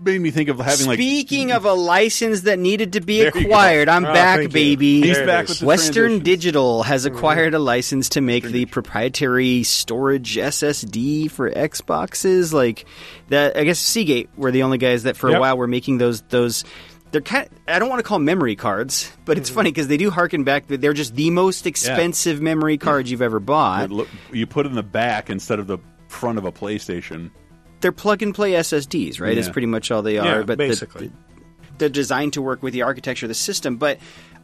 Made 0.00 0.20
me 0.20 0.32
think 0.32 0.48
of 0.48 0.58
having 0.58 0.86
like 0.88 0.96
Speaking 0.98 1.52
of 1.52 1.64
a 1.64 1.72
license 1.72 2.42
that 2.42 2.58
needed 2.58 2.94
to 2.94 3.00
be 3.00 3.18
There 3.20 3.26
you 3.26 3.32
go. 3.32 3.40
acquired, 3.42 3.88
I'm 3.88 4.04
Oh, 4.04 4.12
back, 4.12 4.38
thank 4.38 4.50
you. 4.50 4.52
baby. 4.52 5.02
He's 5.02 5.14
There 5.14 5.22
it 5.22 5.26
back 5.26 5.44
is. 5.44 5.50
with 5.50 5.58
the 5.60 5.66
Western 5.66 5.92
transitions. 5.94 6.24
Digital 6.24 6.82
has 6.82 7.04
acquired 7.06 7.54
a 7.54 7.60
license 7.60 8.08
to 8.10 8.20
make 8.20 8.42
the 8.44 8.66
proprietary 8.66 9.62
storage 9.62 10.36
SSD 10.36 11.30
for 11.30 11.48
Xboxes. 11.48 12.52
Like 12.52 12.86
that, 13.28 13.56
I 13.56 13.62
guess 13.62 13.78
Seagate 13.78 14.30
were 14.36 14.50
the 14.50 14.64
only 14.64 14.78
guys 14.78 15.04
that 15.04 15.16
for 15.16 15.28
a 15.28 15.32
Yep. 15.32 15.40
while 15.40 15.56
were 15.58 15.68
making 15.68 15.98
those 15.98 16.22
those. 16.22 16.64
They're 17.12 17.20
kind. 17.20 17.48
I 17.68 17.78
don't 17.78 17.88
want 17.88 18.00
to 18.00 18.02
call 18.02 18.18
them 18.18 18.24
memory 18.24 18.56
cards, 18.56 19.12
but 19.24 19.38
it's 19.38 19.48
hmm. 19.48 19.54
funny 19.54 19.70
because 19.70 19.86
they 19.86 19.96
do 19.96 20.10
harken 20.10 20.42
back. 20.42 20.66
that 20.66 20.80
They're 20.80 20.92
just 20.92 21.14
the 21.14 21.30
most 21.30 21.68
expensive 21.68 22.42
memory 22.42 22.78
cards 22.78 23.12
you've 23.12 23.22
ever 23.22 23.38
bought. 23.38 23.90
Look, 23.90 24.08
you 24.32 24.48
put 24.48 24.66
it 24.66 24.70
in 24.70 24.74
the 24.74 24.82
back 24.82 25.30
instead 25.30 25.60
of 25.60 25.68
the 25.68 25.78
front 26.08 26.38
of 26.38 26.44
a 26.44 26.50
PlayStation. 26.50 27.30
They're 27.84 27.92
plug 27.92 28.22
and 28.22 28.34
play 28.34 28.52
SSDs, 28.52 29.20
right? 29.20 29.36
Is 29.36 29.50
pretty 29.50 29.66
much 29.66 29.90
all 29.90 30.00
they 30.00 30.14
Yeah, 30.14 30.36
are. 30.36 30.42
but 30.42 30.56
the- 30.56 30.68
basically. 30.68 31.12
they're 31.76 31.90
designed 31.90 32.32
to 32.32 32.40
work 32.40 32.62
with 32.62 32.72
the 32.72 32.80
architecture 32.80 33.26
of 33.26 33.28
the 33.28 33.34
system. 33.34 33.76
But 33.76 33.98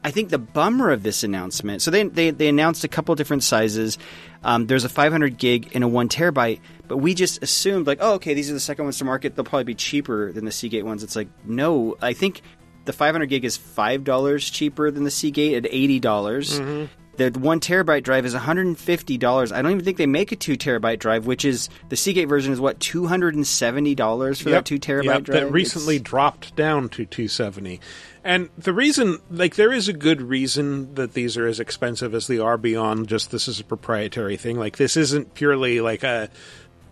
I 0.04 0.10
think 0.10 0.28
the 0.28 0.38
bummer 0.38 0.90
of 0.90 1.02
this 1.02 1.24
announcement. 1.24 1.80
So 1.80 1.90
they 1.90 2.02
they, 2.04 2.30
they 2.32 2.48
announced 2.48 2.84
a 2.84 2.88
couple 2.88 3.14
different 3.14 3.42
sizes. 3.42 3.96
Um, 4.44 4.66
there's 4.66 4.84
a 4.84 4.90
500 4.90 5.38
gig 5.38 5.70
and 5.74 5.82
a 5.82 5.88
one 5.88 6.10
terabyte, 6.10 6.60
but 6.86 6.98
we 6.98 7.14
just 7.14 7.42
assumed 7.42 7.86
like, 7.86 7.98
oh, 8.02 8.14
okay, 8.14 8.34
these 8.34 8.50
are 8.50 8.54
the 8.54 8.60
second 8.60 8.84
ones 8.84 8.98
to 8.98 9.04
market. 9.04 9.36
They'll 9.36 9.44
probably 9.44 9.64
be 9.64 9.74
cheaper 9.74 10.32
than 10.32 10.44
the 10.44 10.52
Seagate 10.52 10.84
ones. 10.84 11.02
It's 11.02 11.16
like, 11.16 11.28
no, 11.46 11.96
I 12.02 12.12
think 12.12 12.42
the 12.84 12.92
500 12.92 13.26
gig 13.26 13.44
is 13.46 13.56
five 13.56 14.04
dollars 14.04 14.48
cheaper 14.50 14.90
than 14.90 15.04
the 15.04 15.10
Seagate 15.10 15.64
at 15.64 15.66
eighty 15.72 15.98
dollars. 15.98 16.60
Mm-hmm. 16.60 16.86
The 17.20 17.38
one 17.38 17.60
terabyte 17.60 18.02
drive 18.02 18.24
is 18.24 18.34
$150. 18.34 19.52
I 19.52 19.60
don't 19.62 19.70
even 19.72 19.84
think 19.84 19.98
they 19.98 20.06
make 20.06 20.32
a 20.32 20.36
two 20.36 20.56
terabyte 20.56 20.98
drive, 21.01 21.26
which 21.26 21.44
is 21.44 21.68
the 21.90 21.97
Seagate 21.97 22.28
version 22.28 22.52
is 22.52 22.60
what 22.60 22.78
$270 22.80 24.42
for 24.42 24.48
Yep. 24.48 24.59
that 24.59 24.64
two 24.64 24.78
terabyte 24.78 25.05
Yep, 25.05 25.22
drive. 25.24 25.40
That 25.40 25.52
recently 25.52 25.98
dropped 25.98 26.56
down 26.56 26.88
to 26.90 27.05
270. 27.05 27.80
And 28.24 28.48
the 28.56 28.72
reason, 28.72 29.18
like, 29.30 29.56
there 29.56 29.72
is 29.72 29.88
a 29.88 29.92
good 29.92 30.22
reason 30.22 30.94
that 30.94 31.14
these 31.14 31.36
are 31.36 31.47
as 31.47 31.60
expensive 31.60 32.14
as 32.14 32.26
they 32.26 32.38
are 32.38 32.56
beyond 32.59 33.09
just 33.09 33.30
this 33.30 33.48
is 33.48 33.60
a 33.60 33.64
proprietary 33.64 34.36
thing. 34.36 34.59
Like, 34.59 34.76
this 34.76 34.97
isn't 34.97 35.34
purely 35.34 35.80
like 35.80 36.02
a 36.02 36.28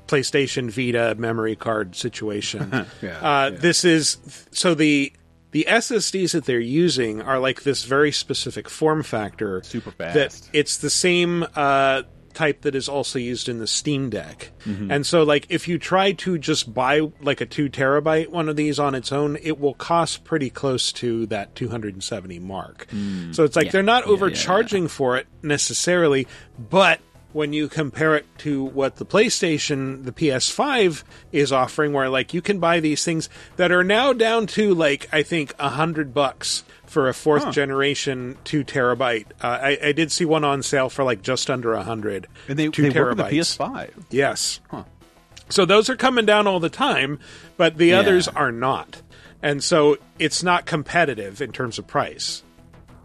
PlayStation 0.07 0.71
Vita 0.71 1.15
memory 1.19 1.55
card 1.57 1.95
situation. 1.97 2.87
Yeah, 3.03 3.19
uh, 3.21 3.51
This 3.51 3.85
is 3.85 4.17
so 4.53 4.75
the 4.75 5.13
the 5.51 5.67
SSDs 5.69 6.33
that 6.33 6.45
they're 6.45 6.61
using 6.61 7.23
are 7.23 7.39
like 7.39 7.63
this 7.63 7.85
very 7.85 8.13
specific 8.13 8.69
form 8.69 9.03
factor. 9.03 9.63
Super 9.65 9.91
fast. 9.91 10.15
That 10.15 10.51
it's 10.53 10.77
the 10.79 10.91
same 10.91 11.47
uh, 11.57 12.03
type 12.35 12.61
that 12.63 12.75
is 12.77 12.89
also 12.89 13.19
used 13.19 13.49
in 13.49 13.59
the 13.59 13.67
Steam 13.67 14.11
Deck. 14.11 14.53
Mhm. 14.65 14.93
And 14.93 15.05
so, 15.07 15.23
like, 15.25 15.47
if 15.49 15.67
you 15.67 15.77
try 15.79 16.13
to 16.13 16.39
just 16.39 16.73
buy 16.73 17.01
like 17.21 17.41
a 17.41 17.47
two 17.47 17.69
terabyte 17.69 18.29
one 18.29 18.49
of 18.49 18.55
these 18.57 18.79
on 18.79 18.95
its 18.95 19.11
own, 19.11 19.37
it 19.43 19.59
will 19.59 19.75
cost 19.75 20.23
pretty 20.25 20.51
close 20.51 20.93
to 20.93 21.27
that 21.27 21.55
270 21.57 22.39
mark. 22.39 22.87
Mm. 22.95 23.35
So 23.35 23.43
it's 23.45 23.57
like 23.57 23.67
Yeah. 23.67 23.73
they're 23.73 23.83
not 23.83 24.05
Yeah, 24.05 24.11
yeah, 24.11 24.15
overcharging 24.15 24.89
for 24.89 25.17
it 25.17 25.27
necessarily, 25.43 26.29
but 26.59 27.01
when 27.33 27.53
you 27.53 27.69
compare 27.69 28.17
it 28.17 28.27
to 28.39 28.65
what 28.65 28.97
the 28.97 29.05
PlayStation, 29.05 30.05
the 30.05 30.13
PS5 30.13 31.03
is 31.33 31.53
offering, 31.53 31.93
where 31.93 32.09
like 32.09 32.33
you 32.35 32.41
can 32.43 32.59
buy 32.59 32.81
these 32.81 33.05
things 33.05 33.29
that 33.57 33.71
are 33.71 33.85
now 33.85 34.13
down 34.13 34.47
to 34.49 34.75
like 34.75 35.09
I 35.13 35.23
think 35.23 35.55
a 35.59 35.69
hundred 35.71 36.15
bucks 36.15 36.65
for 36.87 37.09
a 37.09 37.15
fourth 37.15 37.45
Huh. 37.45 37.53
generation 37.53 38.39
two 38.45 38.65
terabyte. 38.65 39.27
Uh, 39.43 39.47
I, 39.61 39.79
I 39.83 39.93
did 39.93 40.11
see 40.11 40.25
one 40.25 40.43
on 40.45 40.63
sale 40.63 40.89
for 40.89 41.05
like 41.05 41.21
just 41.23 41.51
under 41.51 41.75
a 41.75 41.83
hundred. 41.83 42.27
And 42.49 42.59
they, 42.59 42.69
two 42.69 42.91
they 42.91 42.99
work 43.01 43.17
with 43.17 43.29
the. 43.29 43.37
PS5. 43.39 43.91
Yes. 44.11 44.61
Huh. 44.71 44.85
So 45.51 45.65
those 45.65 45.89
are 45.91 45.97
coming 45.97 46.25
down 46.27 46.47
all 46.47 46.61
the 46.61 46.69
time, 46.71 47.19
but 47.57 47.77
the 47.77 47.89
Yeah. 47.89 47.99
others 48.01 48.27
are 48.29 48.53
not. 48.53 49.03
And 49.43 49.63
so 49.63 49.99
it's 50.19 50.43
not 50.43 50.67
competitive 50.67 51.41
in 51.43 51.53
terms 51.53 51.79
of 51.79 51.87
price. 51.87 52.43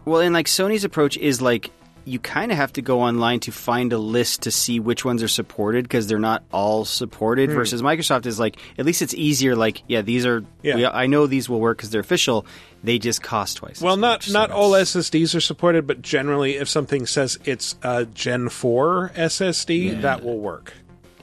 Well, 0.04 0.20
and 0.20 0.34
like 0.34 0.46
Sony's 0.46 0.84
approach 0.84 1.16
is 1.16 1.40
like 1.40 1.70
you 2.06 2.18
kind 2.18 2.50
of 2.52 2.58
have 2.58 2.72
to 2.74 2.82
go 2.82 3.00
online 3.00 3.40
to 3.40 3.52
find 3.52 3.92
a 3.92 3.98
list 3.98 4.42
to 4.42 4.50
see 4.50 4.78
which 4.80 5.04
ones 5.04 5.22
are 5.22 5.28
supported 5.28 5.84
because 5.84 6.06
they're 6.06 6.18
not 6.18 6.42
all 6.52 6.84
supported. 6.84 7.48
Hmm. 7.48 7.54
Versus 7.56 7.80
Microsoft 7.82 8.26
is 8.26 8.38
like 8.38 8.58
at 8.78 8.84
least 8.84 9.00
it's 9.02 9.14
easier. 9.14 9.56
Like 9.56 9.82
yeah, 9.88 10.02
these 10.02 10.26
are. 10.26 10.44
Yeah. 10.62 10.76
we- 10.76 10.86
I 10.86 11.06
know 11.06 11.26
these 11.26 11.48
will 11.48 11.60
work 11.60 11.78
because 11.78 11.90
they're 11.90 12.00
official. 12.00 12.44
They 12.82 12.98
just 12.98 13.22
cost 13.22 13.56
twice. 13.56 13.80
Well, 13.80 13.96
not 13.96 14.30
not 14.30 14.50
all 14.50 14.72
SSDs 14.72 15.34
are 15.34 15.40
supported, 15.40 15.86
but 15.86 16.02
generally, 16.02 16.56
if 16.56 16.68
something 16.68 17.06
says 17.06 17.38
it's 17.46 17.76
a 17.82 18.04
Gen 18.04 18.50
4 18.50 19.12
SSD, 19.14 19.86
Yeah. 19.94 20.00
that 20.02 20.22
will 20.22 20.38
work. 20.38 20.74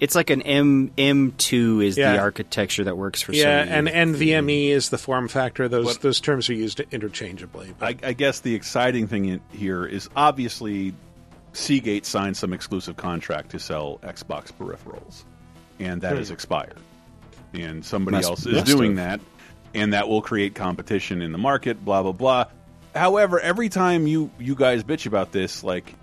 It's 0.02 0.16
like 0.16 0.30
an 0.32 0.42
M 0.42 0.92
M 0.98 1.34
two 1.38 1.80
is 1.80 1.96
Yeah. 1.98 2.14
the 2.14 2.20
architecture 2.20 2.84
that 2.86 2.98
works 2.98 3.22
for 3.22 3.34
yeah, 3.34 3.64
Sony. 3.66 3.70
and 3.70 3.88
NVMe 4.16 4.68
is 4.70 4.90
the 4.90 4.98
form 4.98 5.28
factor. 5.30 5.70
Those 5.70 6.00
those 6.00 6.20
terms 6.20 6.50
are 6.50 6.54
used 6.54 6.80
interchangeably. 6.92 7.74
I, 7.80 7.96
I 8.04 8.14
guess 8.14 8.40
the 8.42 8.56
exciting 8.56 9.08
thing 9.08 9.26
in- 9.26 9.42
here 9.54 9.86
is 9.86 10.10
obviously 10.16 10.94
Seagate 11.54 12.06
signed 12.06 12.36
some 12.36 12.52
exclusive 12.52 12.98
contract 12.98 13.52
to 13.52 13.60
sell 13.60 14.00
Xbox 14.04 14.52
peripherals, 14.52 15.24
and 15.80 16.02
that 16.02 16.14
Hmm. 16.14 16.18
has 16.18 16.32
expired. 16.32 16.78
And 17.54 17.86
somebody 17.86 18.18
Must- 18.18 18.30
else 18.30 18.46
is 18.48 18.54
must 18.56 18.66
doing 18.66 18.98
have. 18.98 19.20
that, 19.20 19.80
and 19.80 19.94
that 19.94 20.10
will 20.10 20.22
create 20.24 20.56
competition 20.56 21.22
in 21.22 21.32
the 21.32 21.38
market. 21.38 21.84
Blah 21.86 22.02
blah 22.04 22.12
blah. 22.14 22.46
However, 22.96 23.40
every 23.40 23.70
time 23.70 24.08
you 24.08 24.32
you 24.40 24.56
guys 24.56 24.84
bitch 24.84 25.06
about 25.06 25.32
this, 25.32 25.64
like 25.64 25.94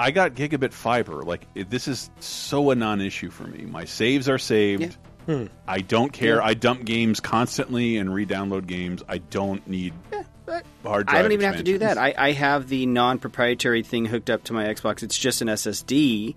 I 0.00 0.12
got 0.12 0.34
gigabit 0.34 0.72
fiber. 0.72 1.22
Like 1.22 1.42
it, 1.54 1.68
this 1.68 1.86
is 1.86 2.10
so 2.20 2.70
a 2.70 2.74
non-issue 2.74 3.28
for 3.28 3.44
me. 3.44 3.66
My 3.66 3.84
saves 3.84 4.30
are 4.30 4.38
saved. 4.38 4.96
Hmm. 5.26 5.46
I 5.68 5.82
don't 5.82 6.10
care. 6.10 6.36
Yeah. 6.36 6.44
I 6.44 6.54
dump 6.54 6.86
games 6.86 7.20
constantly 7.20 7.98
and 7.98 8.12
re-download 8.12 8.66
games. 8.66 9.02
I 9.06 9.18
don't 9.18 9.66
need 9.68 9.92
hard 10.82 11.06
drive. 11.06 11.18
I 11.18 11.22
don't 11.22 11.32
even 11.32 11.44
have 11.44 11.58
to 11.58 11.62
do 11.62 11.78
that. 11.78 11.98
I, 11.98 12.14
I 12.16 12.32
have 12.32 12.68
the 12.68 12.86
non-proprietary 12.86 13.82
thing 13.82 14.06
hooked 14.06 14.30
up 14.30 14.44
to 14.44 14.54
my 14.54 14.64
Xbox. 14.64 15.02
It's 15.02 15.18
just 15.18 15.42
an 15.42 15.48
SSD, 15.48 16.34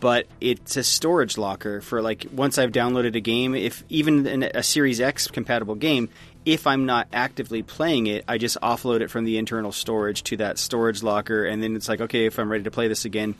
but 0.00 0.26
it's 0.40 0.76
a 0.76 0.82
storage 0.82 1.38
locker 1.38 1.80
for 1.80 2.02
like 2.02 2.26
once 2.32 2.58
I've 2.58 2.72
downloaded 2.72 3.14
a 3.14 3.20
game. 3.20 3.54
If 3.54 3.84
even 3.88 4.26
in 4.26 4.42
a 4.42 4.62
Series 4.64 5.00
X 5.00 5.28
compatible 5.28 5.76
game, 5.76 6.08
if 6.44 6.66
I'm 6.66 6.84
not 6.86 7.08
actively 7.12 7.62
playing 7.62 8.06
it, 8.06 8.24
I 8.28 8.38
just 8.38 8.58
offload 8.62 9.00
it 9.00 9.10
from 9.10 9.24
the 9.24 9.38
internal 9.38 9.72
storage 9.72 10.22
to 10.24 10.36
that 10.38 10.58
storage 10.58 11.02
locker, 11.02 11.44
and 11.44 11.62
then 11.62 11.74
it's 11.76 11.88
like, 11.88 12.00
okay, 12.02 12.26
if 12.26 12.38
I'm 12.38 12.50
ready 12.50 12.64
to 12.64 12.70
play 12.70 12.88
this 12.88 13.04
again. 13.04 13.34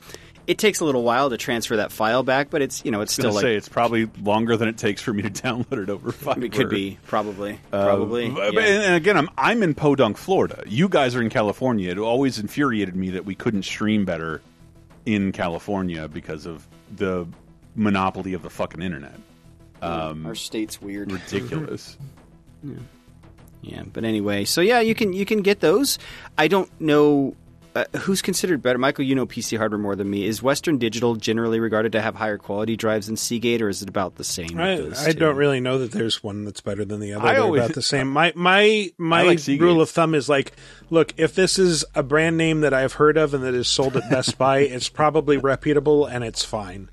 It 0.46 0.58
takes 0.58 0.80
a 0.80 0.84
little 0.84 1.02
while 1.02 1.30
to 1.30 1.38
transfer 1.38 1.76
that 1.76 1.90
file 1.90 2.22
back, 2.22 2.50
but 2.50 2.60
it's 2.60 2.84
you 2.84 2.90
know 2.90 3.00
it's 3.00 3.12
I 3.12 3.12
was 3.12 3.14
still 3.14 3.24
gonna 3.30 3.34
like 3.36 3.42
say 3.44 3.56
it's 3.56 3.68
probably 3.70 4.10
longer 4.20 4.58
than 4.58 4.68
it 4.68 4.76
takes 4.76 5.00
for 5.00 5.10
me 5.14 5.22
to 5.22 5.30
download 5.42 5.82
it 5.84 5.88
over 5.88 6.12
fiber. 6.12 6.44
it 6.44 6.52
could 6.52 6.68
be 6.68 6.98
probably 7.06 7.58
Uh, 7.72 7.82
probably. 7.86 8.28
but- 8.28 8.52
yeah. 8.52 8.60
And 8.60 8.94
again, 8.94 9.16
I'm 9.16 9.30
I'm 9.38 9.62
in 9.62 9.72
Podunk, 9.74 10.18
Florida. 10.18 10.62
You 10.66 10.90
guys 10.90 11.16
are 11.16 11.22
in 11.22 11.30
California. 11.30 11.90
It 11.90 11.96
always 11.96 12.38
infuriated 12.38 12.94
me 12.94 13.08
that 13.12 13.24
we 13.24 13.34
couldn't 13.34 13.62
stream 13.62 14.04
better 14.04 14.42
in 15.06 15.32
California 15.32 16.08
because 16.08 16.44
of 16.44 16.66
the 16.94 17.26
monopoly 17.74 18.34
of 18.34 18.42
the 18.42 18.50
fucking 18.50 18.82
internet. 18.82 19.18
Um, 19.80 20.26
Our 20.26 20.34
state's 20.34 20.78
weird, 20.82 21.10
ridiculous. 21.10 21.96
Yeah. 22.62 22.76
Yeah, 23.64 23.82
but 23.90 24.04
anyway, 24.04 24.44
so 24.44 24.60
yeah, 24.60 24.80
you 24.80 24.94
can 24.94 25.12
you 25.12 25.24
can 25.24 25.42
get 25.42 25.60
those. 25.60 25.98
I 26.36 26.48
don't 26.48 26.70
know 26.80 27.34
uh, 27.74 27.84
who's 27.98 28.22
considered 28.22 28.62
better. 28.62 28.78
Michael, 28.78 29.04
you 29.04 29.14
know 29.14 29.26
PC 29.26 29.56
hardware 29.56 29.78
more 29.78 29.96
than 29.96 30.08
me. 30.08 30.26
Is 30.26 30.42
Western 30.42 30.78
Digital 30.78 31.16
generally 31.16 31.58
regarded 31.58 31.92
to 31.92 32.02
have 32.02 32.14
higher 32.14 32.38
quality 32.38 32.76
drives 32.76 33.06
than 33.06 33.16
Seagate, 33.16 33.62
or 33.62 33.68
is 33.68 33.82
it 33.82 33.88
about 33.88 34.16
the 34.16 34.24
same? 34.24 34.60
I, 34.60 34.90
I 34.96 35.12
don't 35.12 35.36
really 35.36 35.60
know 35.60 35.78
that 35.78 35.92
there's 35.92 36.22
one 36.22 36.44
that's 36.44 36.60
better 36.60 36.84
than 36.84 37.00
the 37.00 37.14
other. 37.14 37.26
I 37.26 37.34
They're 37.34 37.42
always- 37.42 37.62
about 37.64 37.74
the 37.74 37.82
same. 37.82 38.08
My 38.08 38.32
my 38.36 38.90
my 38.98 39.22
like 39.22 39.40
rule 39.46 39.80
of 39.80 39.90
thumb 39.90 40.14
is 40.14 40.28
like, 40.28 40.52
look, 40.90 41.14
if 41.16 41.34
this 41.34 41.58
is 41.58 41.84
a 41.94 42.02
brand 42.02 42.36
name 42.36 42.60
that 42.60 42.74
I've 42.74 42.92
heard 42.92 43.16
of 43.16 43.34
and 43.34 43.42
that 43.44 43.54
is 43.54 43.66
sold 43.66 43.96
at 43.96 44.08
Best 44.10 44.38
Buy, 44.38 44.58
it's 44.60 44.88
probably 44.88 45.36
reputable 45.38 46.06
and 46.06 46.22
it's 46.22 46.44
fine. 46.44 46.90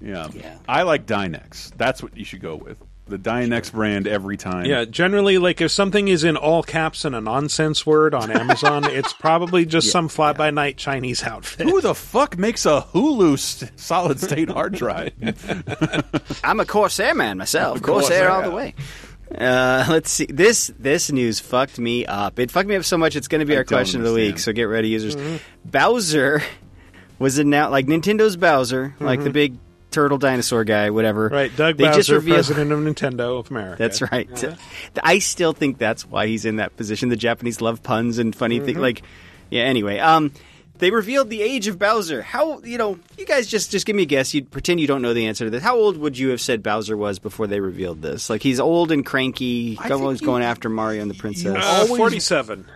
Yeah. 0.00 0.28
I 0.68 0.82
like 0.82 1.06
Dynex. 1.06 1.72
That's 1.76 2.02
what 2.02 2.16
you 2.16 2.24
should 2.24 2.40
go 2.42 2.56
with. 2.56 2.76
The 3.06 3.18
Dynex 3.18 3.70
brand 3.70 4.08
every 4.08 4.38
time. 4.38 4.64
Yeah, 4.64 4.86
generally, 4.86 5.36
like 5.36 5.60
if 5.60 5.70
something 5.70 6.08
is 6.08 6.24
in 6.24 6.38
all 6.38 6.62
caps 6.62 7.04
and 7.04 7.14
a 7.14 7.20
nonsense 7.20 7.84
word 7.84 8.14
on 8.14 8.30
Amazon, 8.40 8.84
it's 8.84 9.12
probably 9.12 9.66
just 9.66 9.90
some 9.90 10.08
fly 10.08 10.32
by 10.32 10.50
night 10.50 10.78
Chinese 10.78 11.22
outfit. 11.22 11.68
Who 11.68 11.82
the 11.82 11.94
fuck 11.94 12.38
makes 12.38 12.64
a 12.64 12.86
Hulu 12.94 13.38
st- 13.38 13.78
solid 13.78 14.20
state 14.20 14.48
hard 14.48 14.72
drive? 14.76 15.12
I'm 16.44 16.60
a 16.60 16.64
Corsair 16.64 17.14
man 17.14 17.36
myself. 17.36 17.82
Corsair. 17.82 18.26
Corsair 18.26 18.30
all 18.30 18.42
the 18.42 18.56
way. 18.56 18.74
Uh, 19.36 19.84
let's 19.90 20.10
see. 20.10 20.26
This 20.26 20.72
this 20.78 21.12
news 21.12 21.40
fucked 21.40 21.78
me 21.78 22.06
up. 22.06 22.38
It 22.38 22.50
fucked 22.50 22.68
me 22.70 22.76
up 22.76 22.84
so 22.84 22.96
much. 22.96 23.16
It's 23.16 23.28
going 23.28 23.40
to 23.40 23.44
be 23.46 23.52
I 23.54 23.58
our 23.58 23.64
don't 23.64 23.78
question 23.78 24.00
of 24.00 24.06
the 24.06 24.14
week. 24.14 24.38
So 24.38 24.52
get 24.52 24.64
ready, 24.64 24.88
users. 24.88 25.14
Mm-hmm. 25.14 25.36
Bowser 25.66 26.42
was 27.18 27.36
announced 27.38 27.72
like 27.72 27.84
Nintendo's 27.86 28.36
Bowser, 28.36 28.94
like 28.98 29.22
the 29.22 29.30
big 29.30 29.58
turtle 29.94 30.18
dinosaur 30.18 30.64
guy, 30.64 30.90
whatever. 30.90 31.26
Mm-hmm. 31.28 31.34
Right, 31.34 31.56
Doug 31.56 31.76
They 31.78 31.84
Bowser, 31.84 31.96
just 31.98 32.10
revealed- 32.10 32.36
president 32.36 32.72
of 32.72 32.78
Nintendo 32.80 33.38
of 33.38 33.50
America. 33.50 33.76
That's 33.78 34.02
right. 34.02 34.28
Uh-huh. 34.30 34.54
I 35.02 35.20
still 35.20 35.52
think 35.52 35.78
that's 35.78 36.04
why 36.06 36.26
he's 36.26 36.44
in 36.44 36.56
that 36.56 36.76
position. 36.76 37.08
The 37.08 37.16
Japanese 37.16 37.60
love 37.60 37.82
puns 37.82 38.18
and 38.18 38.34
funny 38.34 38.60
things. 38.60 38.76
Mhm. 38.78 38.82
Like, 38.82 39.02
yeah. 39.50 39.62
Anyway, 39.62 39.98
um, 39.98 40.32
they 40.78 40.90
revealed 40.90 41.30
the 41.30 41.40
age 41.40 41.68
of 41.68 41.78
Bowser. 41.78 42.20
How 42.20 42.60
you 42.62 42.76
know? 42.78 42.98
You 43.16 43.24
guys 43.24 43.46
just 43.46 43.70
just 43.70 43.86
give 43.86 43.94
me 43.94 44.02
a 44.02 44.06
guess. 44.06 44.34
You 44.34 44.42
pretend 44.42 44.80
you 44.80 44.86
don't 44.88 45.02
know 45.02 45.14
the 45.14 45.26
answer 45.26 45.44
to 45.44 45.50
this. 45.50 45.62
How 45.62 45.76
old 45.76 45.96
would 45.96 46.18
you 46.18 46.30
have 46.30 46.40
said 46.40 46.62
Bowser 46.64 46.96
was 46.96 47.18
before 47.20 47.46
they 47.46 47.60
revealed 47.60 48.02
this? 48.02 48.28
Like 48.28 48.42
he's 48.42 48.58
old 48.58 48.90
and 48.90 49.06
cranky. 49.06 49.78
Always 49.88 50.20
going 50.20 50.42
after 50.42 50.68
Mario 50.68 51.02
and 51.02 51.10
the 51.10 51.14
princess. 51.14 51.56
Uh, 51.56 51.86
Forty-seven. 51.86 52.66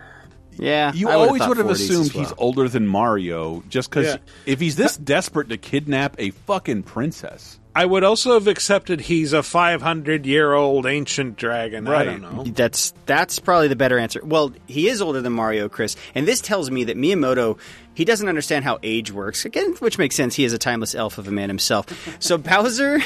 Yeah, 0.59 0.93
You 0.93 1.09
I 1.09 1.14
always 1.14 1.47
would 1.47 1.56
have 1.59 1.70
assumed 1.70 2.12
well. 2.12 2.24
he's 2.24 2.32
older 2.39 2.68
than 2.68 2.86
Mario 2.86 3.62
just 3.68 3.90
because 3.90 4.06
Yeah. 4.06 4.16
if 4.47 4.60
he's 4.60 4.76
this 4.76 4.97
desperate 4.97 5.48
to 5.51 5.56
kidnap 5.56 6.16
a 6.18 6.30
fucking 6.30 6.82
princess. 6.85 7.59
I 7.74 7.85
would 7.85 8.02
also 8.02 8.35
have 8.35 8.48
accepted 8.48 9.02
he's 9.02 9.32
a 9.32 9.40
500 9.43 10.26
year 10.26 10.52
old 10.52 10.85
ancient 10.85 11.36
dragon. 11.36 11.86
I 11.86 12.05
don't 12.05 12.22
know. 12.22 12.43
That's 12.44 12.93
that's 13.06 13.39
probably 13.39 13.68
the 13.68 13.76
better 13.76 13.98
answer. 14.01 14.20
Well, 14.24 14.52
he 14.66 14.89
is 14.89 15.01
older 15.01 15.20
than 15.20 15.32
Mario, 15.32 15.68
Chris, 15.68 15.94
and 16.14 16.26
this 16.26 16.40
tells 16.40 16.72
me 16.72 16.82
that 16.85 16.97
Miyamoto 16.97 17.56
he 17.94 18.05
doesn't 18.05 18.28
understand 18.28 18.64
how 18.64 18.78
age 18.82 19.12
works. 19.12 19.44
Again, 19.44 19.74
which 19.78 19.97
makes 19.98 20.16
sense. 20.16 20.35
He 20.35 20.43
is 20.44 20.52
a 20.52 20.59
timeless 20.59 20.94
elf 20.94 21.18
of 21.18 21.28
a 21.28 21.30
man 21.30 21.48
himself. 21.51 21.86
So 22.20 22.36
Bowser 22.39 23.01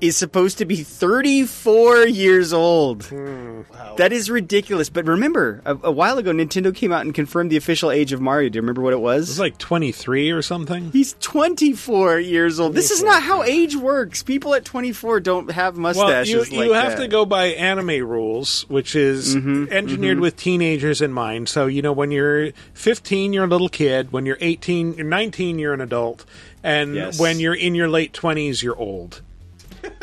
is 0.00 0.16
supposed 0.16 0.58
to 0.58 0.64
be 0.64 0.76
34 0.82 2.06
years 2.06 2.52
old. 2.52 3.10
Wow, 3.10 3.94
That 3.96 4.12
is 4.12 4.30
ridiculous. 4.30 4.88
But 4.90 5.06
remember, 5.06 5.62
a, 5.64 5.76
a 5.84 5.90
while 5.90 6.18
ago, 6.18 6.32
Nintendo 6.32 6.74
came 6.74 6.92
out 6.92 7.02
and 7.02 7.14
confirmed 7.14 7.50
the 7.50 7.56
official 7.56 7.90
age 7.90 8.12
of 8.12 8.20
Mario. 8.20 8.48
Do 8.50 8.56
you 8.58 8.62
remember 8.62 8.82
what 8.82 8.92
it 8.92 9.00
was? 9.00 9.28
It 9.28 9.32
was 9.32 9.38
like 9.40 9.58
23 9.58 10.30
or 10.30 10.42
something. 10.42 10.90
He's 10.92 11.14
24 11.20 12.18
years 12.20 12.60
old. 12.60 12.74
This 12.74 12.90
is 12.90 13.02
not 13.02 13.22
how 13.22 13.42
age 13.42 13.74
works. 13.74 14.22
People 14.22 14.54
at 14.54 14.64
24 14.64 15.20
don't 15.20 15.50
have 15.50 15.74
Well, 15.74 15.82
mustaches 15.82 16.30
you, 16.50 16.58
like 16.58 16.66
you 16.68 16.72
have 16.74 16.92
that. 16.96 17.02
to 17.02 17.08
go 17.08 17.24
by 17.24 17.46
anime 17.46 18.06
rules, 18.06 18.66
which 18.68 18.94
is 18.94 19.34
Mhm, 19.34 19.70
engineered 19.70 20.18
mhm. 20.18 20.22
with 20.22 20.36
teenagers 20.36 21.00
in 21.00 21.12
mind. 21.12 21.48
So, 21.48 21.66
you 21.66 21.80
know, 21.82 21.92
when 21.92 22.10
you're 22.10 22.50
15, 22.74 23.32
you're 23.32 23.44
a 23.44 23.48
little 23.48 23.68
kid. 23.70 24.12
When 24.12 24.26
you're 24.26 24.38
18, 24.40 24.94
you're 24.94 25.06
19, 25.06 25.58
you're 25.58 25.72
an 25.72 25.80
adult. 25.80 26.24
And 26.62 26.94
Yes. 26.94 27.18
when 27.18 27.40
you're 27.40 27.54
in 27.54 27.74
your 27.74 27.88
late 27.88 28.12
20s, 28.12 28.62
you're 28.62 28.76
old. 28.76 29.22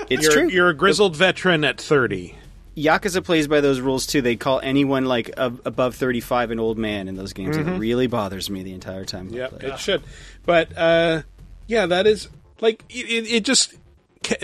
It's 0.10 0.24
you're, 0.24 0.32
true. 0.32 0.50
You're 0.50 0.70
a 0.70 0.74
grizzled 0.74 1.16
veteran 1.16 1.64
at 1.64 1.80
30. 1.80 2.36
Yakuza 2.76 3.24
plays 3.24 3.48
by 3.48 3.62
those 3.62 3.80
rules 3.80 4.06
too. 4.06 4.22
They 4.22 4.36
call 4.36 4.60
anyone 4.62 5.06
like 5.06 5.32
ab- 5.38 5.62
above 5.64 5.96
thirty 5.96 6.20
five 6.20 6.50
an 6.50 6.60
old 6.60 6.78
man 6.78 7.08
in 7.08 7.16
those 7.16 7.32
games. 7.34 7.56
Mhm. 7.56 7.76
It 7.76 7.80
really 7.80 8.08
bothers 8.08 8.50
me 8.50 8.64
the 8.64 8.74
entire 8.74 9.06
time. 9.06 9.30
Yeah, 9.30 9.50
it 9.60 9.78
should. 9.78 10.02
But 10.46 10.76
uh, 10.76 11.22
yeah, 11.68 11.86
that 11.86 12.08
is 12.08 12.30
like 12.62 12.84
it, 12.90 13.28
it 13.32 13.46
just 13.46 13.76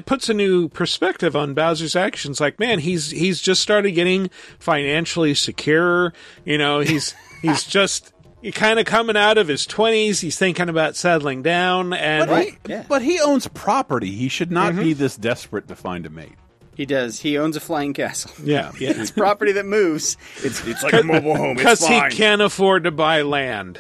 puts 0.06 0.30
a 0.30 0.34
new 0.34 0.70
perspective 0.70 1.36
on 1.36 1.56
Bowser's 1.56 1.96
actions. 1.96 2.40
Like, 2.40 2.60
man, 2.60 2.80
he's 2.80 3.10
he's 3.10 3.42
just 3.42 3.62
started 3.62 3.92
getting 3.92 4.30
financially 4.60 5.34
secure. 5.34 6.14
You 6.46 6.58
know, 6.60 6.82
he's 6.82 7.16
he's 7.42 7.64
just 7.68 8.14
kind 8.54 8.80
of 8.80 8.86
coming 8.86 9.18
out 9.18 9.38
of 9.38 9.48
his 9.48 9.66
twenties. 9.66 10.22
He's 10.22 10.38
thinking 10.38 10.70
about 10.70 10.96
settling 10.96 11.42
down, 11.42 11.94
and 11.94 12.28
But, 12.30 12.46
he, 12.46 12.58
but 12.88 13.02
he 13.02 13.20
owns 13.20 13.48
property. 13.50 14.12
He 14.12 14.30
should 14.30 14.52
not 14.52 14.74
Mm-hmm. 14.74 14.84
be 14.84 14.94
this 14.94 15.16
desperate 15.18 15.68
to 15.68 15.76
find 15.76 16.06
a 16.06 16.10
mate. 16.10 16.36
He 16.76 16.86
does. 16.86 17.20
He 17.20 17.38
owns 17.38 17.58
a 17.58 17.60
flying 17.60 17.94
castle. 17.94 18.32
yeah, 18.44 18.72
yeah. 18.80 18.92
it's 18.96 19.12
property 19.12 19.52
that 19.54 19.66
moves. 19.66 20.16
It's 20.44 20.66
it's 20.66 20.82
like 20.84 20.94
a 20.94 21.04
mobile 21.04 21.36
home. 21.36 21.58
Because 21.58 21.86
he 21.86 22.00
can't 22.12 22.42
afford 22.42 22.86
to 22.86 22.92
buy 22.92 23.22
land. 23.24 23.78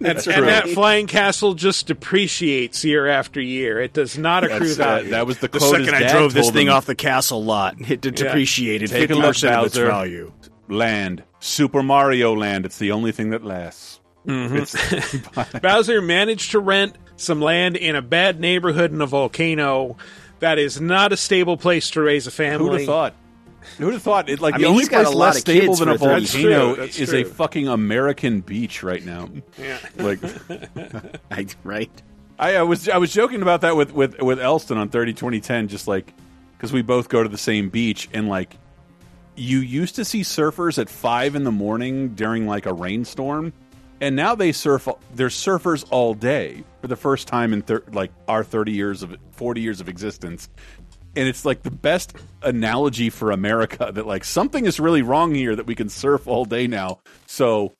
And, 0.00 0.08
That's 0.18 0.26
and 0.26 0.36
true. 0.36 0.46
that 0.46 0.68
flying 0.68 1.06
castle 1.06 1.54
just 1.54 1.86
depreciates 1.86 2.84
year 2.84 3.06
after 3.06 3.40
year. 3.40 3.80
It 3.80 3.92
does 3.94 4.18
not 4.18 4.42
accrue 4.44 4.58
That's, 4.74 4.78
uh, 4.80 4.84
value. 4.84 5.10
that 5.10 5.26
was 5.26 5.38
the 5.38 5.48
The 5.48 5.60
second 5.60 5.84
his 5.84 5.92
I 5.94 6.08
drove 6.12 6.34
this 6.34 6.50
thing 6.50 6.66
him. 6.66 6.72
off 6.74 6.84
the 6.84 6.96
castle 6.96 7.42
lot, 7.42 7.76
it 7.80 8.00
d- 8.02 8.10
depreciated 8.10 8.90
Take 8.90 8.96
a 8.96 9.00
fifty 9.02 9.14
look, 9.14 9.24
percent 9.26 9.54
of 9.54 9.66
its 9.66 9.76
value. 9.78 10.32
Land, 10.68 11.22
Super 11.44 11.82
Mario 11.82 12.34
Land. 12.34 12.64
It's 12.64 12.78
the 12.78 12.92
only 12.92 13.12
thing 13.12 13.30
that 13.30 13.44
lasts. 13.44 14.00
Mm-hmm. 14.26 15.58
Bowser 15.62 16.00
managed 16.00 16.52
to 16.52 16.58
rent 16.58 16.96
some 17.16 17.40
land 17.40 17.76
in 17.76 17.96
a 17.96 18.02
bad 18.02 18.40
neighborhood 18.40 18.92
in 18.92 19.00
a 19.02 19.06
volcano. 19.06 19.98
That 20.40 20.58
is 20.58 20.80
not 20.80 21.12
a 21.12 21.16
stable 21.18 21.58
place 21.58 21.90
to 21.90 22.02
raise 22.02 22.26
a 22.26 22.30
family. 22.30 22.70
Who'd 22.70 22.80
have 22.80 22.86
thought? 22.86 23.14
Who'd 23.76 23.92
have 23.92 24.02
thought? 24.02 24.28
It, 24.30 24.40
like 24.40 24.54
I 24.54 24.58
the 24.58 24.62
mean, 24.64 24.72
only 24.72 24.86
place 24.86 25.08
less 25.12 25.40
stable 25.40 25.74
than 25.74 25.90
a 25.90 25.98
for 25.98 26.12
a 26.12 26.20
30. 26.20 26.24
volcano 26.24 26.74
That's 26.76 26.98
is 26.98 27.10
true. 27.10 27.20
a 27.20 27.24
fucking 27.24 27.68
American 27.68 28.40
beach 28.40 28.82
right 28.82 29.04
now. 29.04 29.28
Yeah. 29.58 29.78
Like, 29.96 30.20
I, 31.30 31.46
right? 31.62 31.90
I, 32.38 32.56
I 32.56 32.62
was 32.62 32.88
I 32.88 32.96
was 32.96 33.12
joking 33.12 33.42
about 33.42 33.60
that 33.60 33.76
with 33.76 33.92
with 33.92 34.20
with 34.20 34.40
Elston 34.40 34.78
on 34.78 34.88
thirty 34.88 35.12
twenty 35.12 35.40
ten, 35.40 35.68
just 35.68 35.86
like 35.86 36.12
because 36.56 36.72
we 36.72 36.80
both 36.82 37.08
go 37.10 37.22
to 37.22 37.28
the 37.28 37.38
same 37.38 37.68
beach 37.68 38.08
and 38.14 38.28
like 38.28 38.56
you 39.36 39.60
used 39.60 39.96
to 39.96 40.04
see 40.04 40.22
surfers 40.22 40.78
at 40.78 40.88
five 40.88 41.34
in 41.34 41.44
the 41.44 41.52
morning 41.52 42.14
during 42.14 42.46
like 42.46 42.66
a 42.66 42.72
rainstorm, 42.72 43.52
and 44.00 44.16
now 44.16 44.34
they 44.34 44.52
surf. 44.52 44.88
There's 45.14 45.34
surfers 45.34 45.84
all 45.90 46.14
day 46.14 46.64
for 46.80 46.88
the 46.88 46.96
first 46.96 47.28
time 47.28 47.52
in 47.52 47.62
thir 47.62 47.82
like 47.92 48.12
our 48.28 48.44
thirty 48.44 48.72
years 48.72 49.02
of 49.02 49.16
forty 49.32 49.60
years 49.60 49.80
of 49.80 49.88
existence. 49.88 50.48
And 51.16 51.28
it's 51.28 51.44
like 51.44 51.62
the 51.62 51.70
best 51.70 52.16
analogy 52.42 53.08
for 53.08 53.30
America 53.30 53.90
that 53.94 54.06
like 54.06 54.24
something 54.24 54.66
is 54.66 54.80
really 54.80 55.02
wrong 55.02 55.34
here 55.34 55.54
that 55.54 55.66
we 55.66 55.74
can 55.74 55.88
surf 55.88 56.26
all 56.26 56.44
day 56.44 56.66
now. 56.66 57.00
So, 57.26 57.74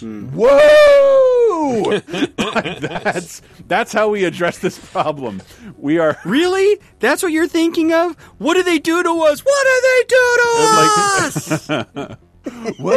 hmm. 0.00 0.28
whoa! 0.28 1.25
that's 2.80 3.42
that's 3.68 3.92
how 3.92 4.08
we 4.10 4.24
address 4.24 4.58
this 4.58 4.78
problem. 4.78 5.42
We 5.78 5.98
are 5.98 6.16
Really? 6.24 6.78
That's 7.00 7.22
what 7.22 7.32
you're 7.32 7.48
thinking 7.48 7.92
of? 7.92 8.14
What 8.38 8.54
do 8.54 8.62
they 8.62 8.78
do 8.78 9.02
to 9.02 9.10
us? 9.22 9.40
What 9.40 9.66
do 9.66 9.80
they 9.82 10.04
do 10.08 10.36
to 10.38 12.16
us? 12.16 12.78
Woo! 12.78 12.96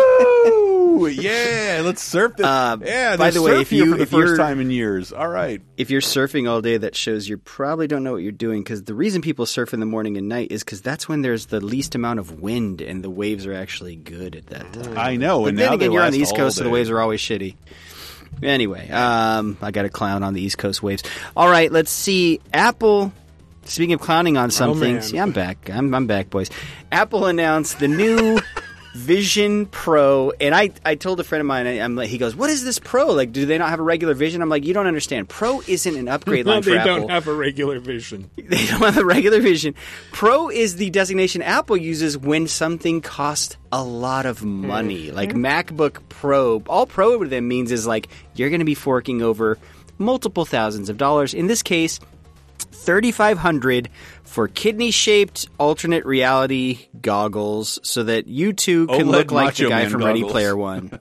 Woo! 0.99 1.07
Yeah, 1.07 1.81
let's 1.83 2.03
surf 2.03 2.35
this. 2.37 2.45
Uh, 2.45 2.77
yeah, 2.83 3.17
by 3.17 3.31
the 3.31 3.41
way, 3.41 3.61
if 3.61 3.69
here 3.71 3.85
you- 3.85 3.91
for 3.93 3.97
the 3.97 4.03
if 4.03 4.09
first 4.09 4.27
you're- 4.27 4.37
time 4.37 4.59
in 4.59 4.69
years. 4.69 5.11
All 5.11 5.27
right. 5.27 5.59
If 5.77 5.89
you're 5.89 6.01
surfing 6.01 6.47
all 6.47 6.61
day, 6.61 6.77
that 6.77 6.95
shows 6.95 7.27
you 7.27 7.37
probably 7.37 7.87
don't 7.87 8.03
know 8.03 8.11
what 8.11 8.21
you're 8.21 8.31
doing 8.31 8.61
because 8.63 8.83
the 8.83 8.93
reason 8.93 9.21
people 9.23 9.45
surf 9.47 9.73
in 9.73 9.79
the 9.79 9.85
morning 9.87 10.17
and 10.17 10.27
night 10.29 10.51
is 10.51 10.63
because 10.63 10.81
that's 10.81 11.07
when 11.09 11.21
there's 11.23 11.47
the 11.47 11.61
least 11.61 11.95
amount 11.95 12.19
of 12.19 12.41
wind 12.41 12.81
and 12.81 13.03
the 13.03 13.09
waves 13.09 13.47
are 13.47 13.53
actually 13.53 13.95
good 13.95 14.35
at 14.35 14.47
that 14.47 14.71
time. 14.73 14.97
I 14.97 15.15
know, 15.15 15.41
But 15.43 15.49
and 15.49 15.57
then 15.59 15.67
now 15.69 15.73
again, 15.75 15.91
you're 15.93 16.03
on 16.03 16.11
the 16.11 16.19
East 16.19 16.35
Coast, 16.35 16.57
so 16.57 16.63
the 16.63 16.69
waves 16.69 16.89
are 16.91 16.99
always 16.99 17.19
shitty. 17.21 17.55
Anyway, 18.41 18.89
um, 18.89 19.57
I 19.61 19.71
got 19.71 19.85
a 19.85 19.89
clown 19.89 20.23
on 20.23 20.33
the 20.33 20.41
East 20.41 20.57
Coast 20.57 20.81
waves. 20.81 21.03
All 21.35 21.49
right, 21.49 21.71
let's 21.71 21.91
see. 21.91 22.39
Apple. 22.53 23.11
Speaking 23.65 23.93
of 23.93 23.99
clowning 24.01 24.35
on 24.37 24.49
some 24.49 24.71
Oh, 24.71 24.73
man. 24.73 25.01
yeah, 25.11 25.21
I'm 25.21 25.31
back. 25.31 25.69
I'm, 25.69 25.93
I'm 25.93 26.07
back, 26.07 26.29
boys. 26.31 26.49
Apple 26.91 27.27
announced 27.27 27.77
the 27.79 27.87
new 27.87 28.39
Vision 28.99 29.65
Pro, 29.65 30.31
and 30.41 30.53
I, 30.53 30.71
I 30.85 30.95
told 30.95 31.19
a 31.19 31.23
friend 31.23 31.39
of 31.39 31.47
mine, 31.47 31.65
I- 31.67 31.79
I'm 31.79 31.95
like, 31.95 32.09
he 32.09 32.17
goes, 32.17 32.35
"What 32.35 32.49
is 32.49 32.63
this 32.63 32.79
Pro? 32.79 33.07
Like, 33.13 33.31
do 33.31 33.45
they 33.45 33.57
not 33.57 33.69
have 33.69 33.79
a 33.79 33.83
regular 33.83 34.13
Vision?" 34.13 34.41
I'm 34.41 34.49
like, 34.49 34.65
"You 34.65 34.73
don't 34.73 34.87
understand. 34.87 35.29
Pro 35.29 35.61
isn't 35.67 35.95
an 35.95 36.07
upgrade 36.09 36.45
No, 36.45 36.51
line 36.55 36.63
for 36.63 36.71
they 36.71 36.83
don't 36.83 37.09
have 37.09 37.27
a 37.27 37.33
regular 37.33 37.79
vision. 37.79 38.29
They 38.49 38.65
don't 38.65 38.81
have 38.81 38.97
a 38.97 39.05
regular 39.05 39.39
vision. 39.41 39.75
Pro 40.11 40.49
is 40.49 40.75
the 40.75 40.89
designation 40.89 41.41
Apple 41.41 41.77
uses 41.77 42.17
when 42.17 42.47
something 42.47 42.99
costs 43.01 43.57
a 43.71 43.83
lot 43.83 44.25
of 44.25 44.43
money. 44.43 45.07
Mm-hmm. 45.07 45.15
Like 45.15 45.33
MacBook 45.33 46.01
Pro. 46.09 46.61
All 46.67 46.85
Pro 46.87 47.17
with 47.19 47.29
them 47.29 47.47
means 47.47 47.71
is 47.71 47.85
like 47.87 48.09
you're 48.35 48.49
going 48.49 48.59
to 48.59 48.65
be 48.65 48.75
forking 48.75 49.21
over 49.21 49.57
multiple 49.97 50.45
thousands 50.45 50.89
of 50.89 50.97
dollars. 50.97 51.33
In 51.33 51.47
this 51.47 51.61
case, 51.61 51.99
3500 52.71 53.89
for 54.23 54.47
kidney-shaped 54.47 55.47
alternate 55.57 56.05
reality 56.05 56.87
goggles 57.01 57.79
so 57.83 58.03
that 58.03 58.27
you 58.27 58.53
too 58.53 58.87
can 58.87 59.07
OLED 59.07 59.11
look 59.11 59.31
like 59.31 59.55
the 59.55 59.69
guy 59.69 59.81
Man 59.83 59.89
from 59.91 60.03
Ready. 60.03 60.23
Player 60.23 60.55
1. 60.57 60.99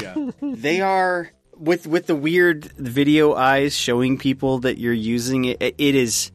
yeah. 0.00 0.14
They 0.42 0.80
are 0.80 1.30
with 1.56 1.86
with 1.86 2.06
the 2.06 2.14
weird 2.14 2.64
video 2.76 3.34
eyes 3.34 3.74
showing 3.76 4.16
people 4.18 4.60
that 4.60 4.78
you're 4.78 4.92
using 4.92 5.44
it. 5.46 5.60
It 5.60 5.94
is. 5.94 6.30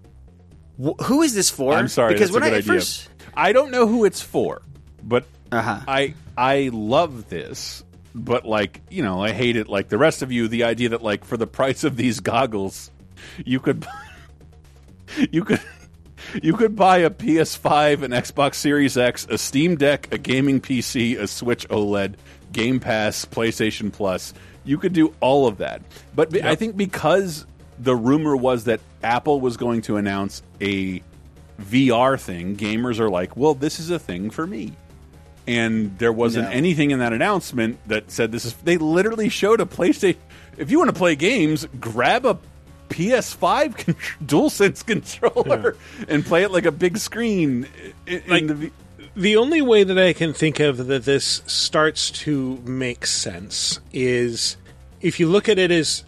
wh- 0.84 1.02
Who 1.06 1.22
is 1.22 1.34
this 1.34 1.50
for? 1.50 1.74
I'm 1.74 1.88
sorry. 1.88 2.14
because 2.14 2.32
that's 2.32 2.42
when 2.42 2.44
a 2.44 2.48
good 2.48 2.54
I 2.56 2.58
idea. 2.58 2.74
first 2.74 3.10
I 3.36 3.54
don't 3.54 3.72
know 3.72 3.88
who 3.88 4.06
it's 4.06 4.22
for, 4.22 4.62
but 5.02 5.26
Uh-huh. 5.52 5.80
I 5.88 6.14
I 6.38 6.70
love 6.74 7.30
this. 7.30 7.84
But 8.16 8.46
like 8.46 8.82
you 8.92 9.02
know, 9.02 9.24
I 9.24 9.32
hate 9.32 9.56
it. 9.56 9.68
Like 9.70 9.88
the 9.90 9.98
rest 9.98 10.22
of 10.22 10.32
you, 10.32 10.48
the 10.48 10.66
idea 10.66 10.90
that 10.90 11.02
like 11.02 11.24
for 11.26 11.38
the 11.38 11.48
price 11.48 11.84
of 11.84 11.96
these 11.96 12.20
goggles, 12.20 12.92
you 13.46 13.60
could 13.60 13.88
you 15.32 15.44
could 15.44 15.62
you 16.44 16.54
could 16.54 16.76
buy 16.76 17.00
a 17.00 17.10
PS5, 17.10 18.04
an 18.04 18.12
Xbox 18.12 18.56
Series 18.56 18.98
X, 18.98 19.28
a 19.30 19.38
Steam 19.38 19.76
Deck, 19.76 20.12
a 20.14 20.18
gaming 20.18 20.62
PC, 20.62 21.20
a 21.20 21.28
Switch 21.28 21.68
OLED, 21.70 22.16
Game 22.52 22.80
Pass, 22.80 23.26
PlayStation 23.26 23.92
Plus. 23.92 24.34
You 24.64 24.78
could 24.78 24.94
do 24.94 25.14
all 25.20 25.48
of 25.48 25.58
that. 25.58 25.82
But 26.16 26.32
be- 26.32 26.42
I 26.44 26.56
think 26.56 26.78
because 26.78 27.46
the 27.80 27.96
rumor 27.96 28.36
was 28.36 28.64
that 28.66 28.80
Apple 29.04 29.42
was 29.42 29.58
going 29.58 29.82
to 29.84 29.98
announce 29.98 30.42
a 30.62 31.04
VR 31.62 32.20
thing, 32.20 32.56
gamers 32.56 33.00
are 33.00 33.10
like, 33.10 33.36
"Well, 33.36 33.54
this 33.54 33.80
is 33.80 33.90
a 33.90 34.00
thing 34.00 34.30
for 34.30 34.48
me." 34.48 34.74
And 35.46 35.98
there 36.00 36.14
wasn't 36.14 36.46
No. 36.50 36.52
anything 36.56 36.92
in 36.92 37.00
that 37.00 37.12
announcement 37.12 37.78
that 37.90 38.10
said 38.10 38.32
this 38.32 38.46
is. 38.46 38.54
They 38.64 38.78
literally 38.78 39.28
showed 39.28 39.60
a 39.60 39.66
PlayStation. 39.66 40.16
If 40.58 40.72
you 40.72 40.78
want 40.78 40.90
to 40.90 40.96
play 40.98 41.16
games, 41.18 41.68
grab 41.82 42.26
a 42.26 42.38
PS5 42.90 43.78
con- 43.86 43.96
DualSense 44.26 44.86
controller 44.86 45.76
and 46.08 46.26
play 46.26 46.44
it 46.44 46.52
like 46.52 46.66
a 46.66 46.72
big 46.72 46.98
screen. 46.98 47.68
in- 48.08 48.22
in 48.22 48.30
Like- 48.30 48.48
the 48.48 48.56
V- 48.56 48.72
The 49.16 49.38
only 49.38 49.62
way 49.62 49.84
that 49.84 49.98
I 50.00 50.14
can 50.14 50.34
think 50.34 50.60
of 50.60 50.88
that 50.88 51.06
this 51.06 51.44
starts 51.46 52.10
to 52.26 52.60
make 52.66 53.06
sense 53.06 53.80
is 53.94 54.58
if 55.02 55.20
you 55.20 55.28
look 55.28 55.48
at 55.48 55.60
it 55.60 55.70
as 55.70 56.04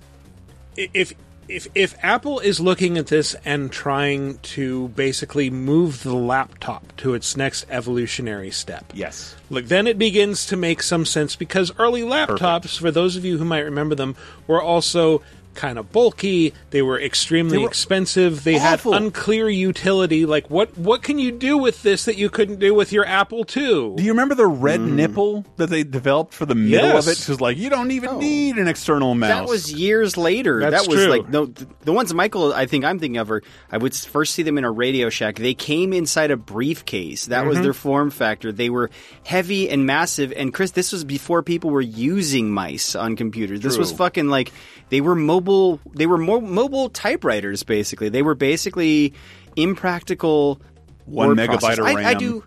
if 0.76 1.14
if 1.48 1.68
if 1.76 1.96
Apple 2.02 2.40
is 2.40 2.60
looking 2.60 2.98
at 2.98 3.06
this 3.06 3.36
and 3.46 3.72
trying 3.72 4.40
to 4.40 4.88
basically 4.90 5.52
move 5.52 6.02
the 6.02 6.16
laptop 6.16 6.96
to 6.98 7.14
its 7.14 7.38
next 7.38 7.68
evolutionary 7.70 8.50
step. 8.50 8.84
Yes. 8.96 9.36
Like 9.52 9.68
then 9.68 9.86
it 9.86 10.00
begins 10.00 10.48
to 10.48 10.58
make 10.58 10.82
some 10.82 11.06
sense 11.06 11.36
because 11.36 11.72
early 11.78 12.02
laptops, 12.02 12.80
for 12.80 12.90
those 12.90 13.16
of 13.16 13.24
you 13.24 13.38
who 13.38 13.46
might 13.46 13.60
remember 13.60 13.94
them, 13.94 14.16
were 14.48 14.60
also 14.62 15.22
kind 15.56 15.80
of 15.80 15.92
bulky. 15.92 16.54
They 16.70 16.82
were 16.82 17.00
extremely 17.02 17.58
They 17.58 17.64
were 17.64 17.70
expensive. 17.70 18.44
They 18.44 18.60
awful. 18.60 18.94
had 18.94 19.02
unclear 19.02 19.50
utility. 19.50 20.26
Like 20.26 20.50
what 20.50 20.78
what 20.78 21.02
can 21.04 21.18
you 21.20 21.32
do 21.32 21.58
with 21.58 21.82
this 21.84 22.06
that 22.06 22.18
you 22.18 22.30
couldn't 22.30 22.60
do 22.60 22.74
with 22.74 22.92
your 22.92 23.06
Apple 23.06 23.40
II? 23.40 23.96
Do 23.96 24.04
you 24.04 24.12
remember 24.12 24.36
the 24.36 24.46
red 24.48 24.82
nipple 24.82 25.46
that 25.58 25.70
they 25.70 25.84
developed 25.84 26.34
for 26.34 26.46
the 26.46 26.56
middle 26.56 26.90
Yes. 26.90 27.08
of 27.08 27.12
it? 27.14 27.20
Because 27.20 27.42
like 27.42 27.58
you 27.58 27.70
don't 27.70 27.92
even 27.92 28.20
need 28.20 28.58
an 28.58 28.68
external 28.68 29.16
mouse. 29.16 29.30
that 29.30 29.48
was 29.50 29.72
years 29.74 30.18
later. 30.18 30.60
That's 30.60 30.84
that 30.84 30.90
was 30.92 31.04
true. 31.04 31.10
like 31.10 31.30
no. 31.30 31.46
th- 31.48 31.68
The 31.82 31.94
ones 31.94 32.14
Michael, 32.14 32.54
I 32.54 32.66
think 32.66 32.84
I'm 32.86 33.00
thinking 33.00 33.18
of 33.18 33.32
are. 33.32 33.42
I 33.72 33.78
would 33.78 33.96
first 33.96 34.34
see 34.36 34.44
them 34.44 34.58
in 34.58 34.64
a 34.66 34.72
Radio 34.72 35.10
Shack. 35.10 35.38
They 35.38 35.54
came 35.54 35.94
inside 35.94 36.32
a 36.32 36.38
briefcase. 36.38 37.26
That 37.28 37.40
Mm-hmm. 37.40 37.50
was 37.50 37.62
their 37.62 37.74
form 37.74 38.10
factor. 38.12 38.52
They 38.52 38.70
were 38.70 38.90
heavy 39.24 39.70
and 39.70 39.86
massive. 39.86 40.34
And 40.36 40.54
Chris, 40.54 40.72
this 40.72 40.92
was 40.92 41.04
before 41.04 41.44
people 41.44 41.70
were 41.70 41.82
using 41.82 42.52
mice 42.52 42.96
on 42.96 43.16
computers. 43.16 43.62
This 43.62 43.78
was 43.78 43.92
fucking 43.92 44.28
like 44.28 44.52
they 44.90 45.00
were 45.02 45.16
mobile. 45.16 45.45
They 45.94 46.06
were 46.06 46.18
mo- 46.18 46.42
mobile 46.42 46.90
typewriters. 46.90 47.64
Basically, 47.64 48.10
they 48.10 48.22
were 48.22 48.36
basically 48.36 49.14
impractical. 49.56 50.60
one 51.06 51.30
word 51.30 51.38
megabyte 51.38 51.60
processors. 51.60 51.80
of 51.80 51.86
I- 51.86 51.94
RAM. 51.96 52.06
I 52.06 52.14
do 52.16 52.44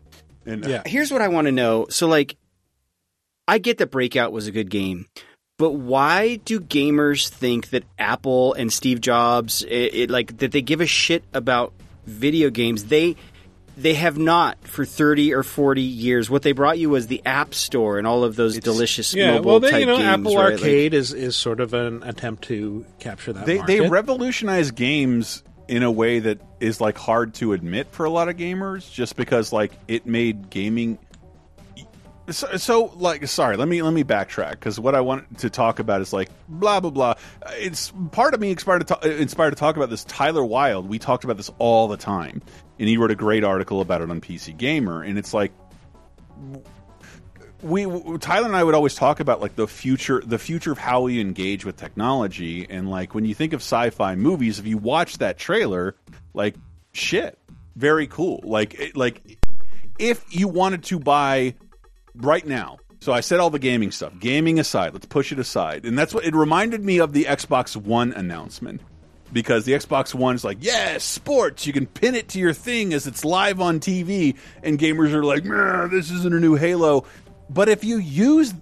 And, 0.46 0.64
Yeah. 0.64 0.76
Uh, 0.78 0.82
here's 0.86 1.12
what 1.12 1.20
I 1.22 1.28
want 1.28 1.46
to 1.46 1.52
know. 1.52 1.86
So, 1.90 2.08
like, 2.08 2.36
I 3.46 3.58
get 3.58 3.78
that 3.78 3.90
Breakout 3.90 4.32
was 4.32 4.46
a 4.46 4.50
good 4.50 4.70
game, 4.70 5.06
but 5.58 5.72
why 5.72 6.36
do 6.44 6.58
gamers 6.60 7.28
think 7.28 7.70
that 7.70 7.84
Apple 7.98 8.54
and 8.54 8.72
Steve 8.72 9.00
Jobs, 9.00 9.62
it, 9.62 9.94
it, 9.94 10.10
like, 10.10 10.38
that 10.38 10.52
they 10.52 10.62
give 10.62 10.80
a 10.80 10.86
shit 10.86 11.22
about 11.32 11.72
video 12.06 12.50
games? 12.50 12.84
They 12.84 13.16
they 13.78 13.94
have 13.94 14.18
not 14.18 14.66
for 14.66 14.84
30 14.84 15.32
or 15.34 15.42
40 15.44 15.80
years. 15.80 16.28
What 16.28 16.42
they 16.42 16.52
brought 16.52 16.78
you 16.78 16.90
was 16.90 17.06
the 17.06 17.22
App 17.24 17.54
Store 17.54 17.96
and 17.98 18.06
all 18.06 18.24
of 18.24 18.34
those 18.34 18.58
delicious 18.58 19.14
Yeah, 19.14 19.34
mobile 19.34 19.50
well, 19.52 19.60
they, 19.60 19.70
type 19.70 19.80
you 19.80 19.86
know, 19.86 19.96
games. 19.98 20.08
Apple 20.08 20.36
right? 20.36 20.44
Like- 20.52 20.52
Arcade 20.54 20.94
is, 20.94 21.12
is 21.12 21.36
sort 21.36 21.60
of 21.60 21.74
an 21.74 22.02
attempt 22.02 22.44
to 22.44 22.84
capture 22.98 23.32
that. 23.32 23.46
they 23.46 23.58
market. 23.58 23.80
they 23.80 23.88
revolutionized 23.88 24.74
games 24.74 25.44
in 25.68 25.82
a 25.84 25.90
way 25.90 26.18
that 26.18 26.40
is 26.60 26.80
like 26.80 26.98
hard 26.98 27.34
to 27.34 27.52
admit 27.52 27.86
for 27.92 28.04
a 28.04 28.10
lot 28.10 28.28
of 28.28 28.36
gamers, 28.36 28.90
just 28.92 29.16
because 29.16 29.52
like 29.52 29.72
it 29.86 30.06
made 30.06 30.50
gaming. 30.50 30.98
So, 32.30 32.56
so 32.58 32.92
like 32.96 33.26
sorry 33.26 33.56
let 33.56 33.68
me 33.68 33.80
let 33.80 33.94
me 33.94 34.04
backtrack 34.04 34.50
because 34.50 34.78
what 34.78 34.94
i 34.94 35.00
want 35.00 35.38
to 35.38 35.48
talk 35.48 35.78
about 35.78 36.02
is 36.02 36.12
like 36.12 36.28
blah 36.46 36.78
blah 36.78 36.90
blah 36.90 37.14
it's 37.52 37.90
part 38.12 38.34
of 38.34 38.40
me 38.40 38.50
inspired 38.50 38.80
to, 38.80 38.84
talk, 38.84 39.02
inspired 39.02 39.48
to 39.52 39.56
talk 39.56 39.76
about 39.78 39.88
this 39.88 40.04
Tyler 40.04 40.44
Wilde 40.44 40.86
we 40.90 40.98
talked 40.98 41.24
about 41.24 41.38
this 41.38 41.50
all 41.56 41.88
the 41.88 41.96
time 41.96 42.42
and 42.78 42.88
he 42.88 42.96
wrote 42.96 43.10
a 43.10 43.16
great 43.16 43.44
article 43.44 43.80
about 43.80 44.00
it 44.02 44.10
on 44.10 44.20
pc 44.20 44.56
gamer. 44.56 45.02
And 45.02 45.18
it's 45.18 45.34
like 45.34 45.52
we 47.62 47.84
Tyler 48.18 48.46
and 48.46 48.56
I 48.56 48.62
would 48.62 48.74
always 48.74 48.94
talk 48.94 49.20
about 49.20 49.40
like 49.40 49.56
the 49.56 49.66
future 49.66 50.22
the 50.24 50.38
future 50.38 50.72
of 50.72 50.78
how 50.78 51.02
we 51.02 51.20
engage 51.20 51.64
with 51.64 51.76
technology. 51.76 52.66
And 52.68 52.90
like 52.90 53.14
when 53.14 53.24
you 53.24 53.34
think 53.34 53.52
of 53.52 53.60
sci-fi 53.60 54.14
movies 54.14 54.58
if 54.58 54.66
you 54.66 54.78
watch 54.78 55.18
that 55.18 55.38
trailer 55.38 55.96
like 56.34 56.54
shit. 56.92 57.38
Very 57.76 58.06
cool. 58.06 58.40
Like 58.44 58.92
like 58.94 59.38
if 59.98 60.24
you 60.34 60.48
wanted 60.48 60.84
to 60.84 60.98
buy 61.00 61.54
right 62.14 62.46
now 62.46 62.78
so 63.00 63.12
I 63.12 63.20
said 63.20 63.38
all 63.38 63.50
the 63.50 63.58
gaming 63.60 63.92
stuff 63.92 64.12
gaming 64.18 64.58
aside 64.58 64.92
let's 64.92 65.06
push 65.06 65.32
it 65.32 65.38
aside. 65.40 65.84
And 65.84 65.98
that's 65.98 66.14
what 66.14 66.24
it 66.24 66.34
reminded 66.34 66.84
me 66.84 66.98
of 66.98 67.12
the 67.12 67.24
Xbox 67.24 67.76
1 67.76 68.12
announcement 68.12 68.80
because 69.32 69.64
the 69.64 69.72
Xbox 69.72 70.14
One 70.14 70.34
is 70.34 70.44
like, 70.44 70.58
yes, 70.60 71.04
sports. 71.04 71.66
You 71.66 71.72
can 71.72 71.86
pin 71.86 72.14
it 72.14 72.28
to 72.30 72.38
your 72.38 72.52
thing 72.52 72.92
as 72.94 73.06
it's 73.06 73.24
live 73.24 73.60
on 73.60 73.80
TV, 73.80 74.36
and 74.62 74.78
gamers 74.78 75.12
are 75.12 75.24
like, 75.24 75.44
"Meh, 75.44 75.86
this 75.88 76.10
isn't 76.10 76.34
a 76.34 76.40
new 76.40 76.54
Halo. 76.54 77.04
But 77.50 77.68
if 77.68 77.84
you 77.84 77.98
use, 77.98 78.54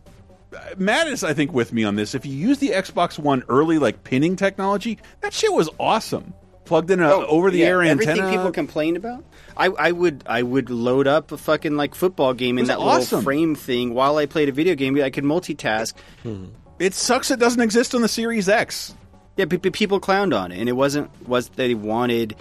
Matt 0.76 1.09
is 1.09 1.24
I 1.24 1.34
think 1.34 1.52
with 1.52 1.72
me 1.72 1.84
on 1.84 1.97
this. 1.97 2.14
If 2.14 2.24
you 2.26 2.32
use 2.32 2.59
the 2.59 2.70
Xbox 2.70 3.18
One 3.18 3.43
early 3.48 3.78
like 3.78 4.05
pinning 4.05 4.36
technology, 4.36 4.98
that 5.20 5.32
shit 5.32 5.52
was 5.52 5.68
awesome. 5.78 6.34
Plugged 6.64 6.90
in 6.90 7.01
a 7.01 7.09
over 7.12 7.52
the 7.52 7.64
air 7.64 7.78
Oh, 7.78 7.84
yeah, 7.84 7.90
everything 7.93 8.14
antenna. 8.18 8.30
people 8.36 8.51
complained 8.51 8.97
about. 8.97 9.24
I, 9.56 9.66
I 9.66 9.93
would 9.93 10.24
I 10.26 10.43
would 10.43 10.68
load 10.68 11.06
up 11.06 11.30
a 11.30 11.38
fucking 11.38 11.76
like 11.76 11.94
football 11.94 12.34
game 12.34 12.59
in 12.59 12.66
that 12.66 12.78
awesome. 12.78 13.01
little 13.18 13.22
frame 13.22 13.55
thing 13.55 13.94
while 13.94 14.16
I 14.16 14.26
played 14.26 14.48
a 14.48 14.52
video 14.52 14.74
game. 14.74 15.01
I 15.01 15.10
could 15.10 15.22
multitask. 15.24 15.94
Hmm. 16.24 16.47
it 16.80 16.93
sucks 16.94 17.30
it 17.30 17.38
doesn't 17.38 17.60
exist 17.62 17.94
on 17.94 18.02
the 18.02 18.09
Series 18.09 18.48
X. 18.48 18.94
Yeah, 19.36 19.44
pe- 19.46 19.58
pe- 19.58 19.70
people 19.70 20.00
clowned 20.00 20.38
on 20.38 20.52
it, 20.52 20.58
and 20.58 20.68
it 20.68 20.72
wasn't 20.72 21.10
was 21.28 21.48
that 21.50 21.56
they 21.56 21.74
wanted. 21.74 22.36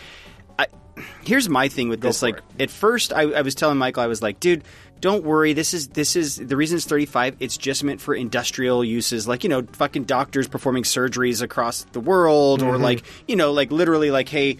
I, 0.57 0.67
here's 1.23 1.49
my 1.49 1.67
thing 1.67 1.89
with 1.89 2.01
this. 2.01 2.21
Like 2.21 2.37
it. 2.57 2.63
at 2.63 2.69
first, 2.69 3.11
I, 3.13 3.23
I 3.23 3.41
was 3.41 3.53
telling 3.55 3.77
Michael, 3.77 4.03
I 4.03 4.07
was 4.07 4.21
like, 4.21 4.39
dude. 4.39 4.63
Don't 5.01 5.25
worry. 5.25 5.51
This 5.51 5.73
is 5.73 5.89
this 5.89 6.15
is 6.15 6.37
the 6.37 6.55
reason 6.55 6.77
it's 6.77 6.85
35. 6.85 7.35
It's 7.41 7.57
just 7.57 7.83
meant 7.83 7.99
for 7.99 8.15
industrial 8.15 8.83
uses, 8.83 9.27
like 9.27 9.43
you 9.43 9.49
know, 9.49 9.61
fucking 9.73 10.05
doctors 10.05 10.47
performing 10.47 10.83
surgeries 10.83 11.41
across 11.41 11.83
the 11.91 11.99
world, 11.99 12.63
or 12.63 12.73
Mm-hmm. 12.75 12.81
like 12.83 13.03
you 13.27 13.35
know, 13.35 13.51
like 13.51 13.71
literally, 13.73 14.09
like 14.09 14.29
hey, 14.29 14.55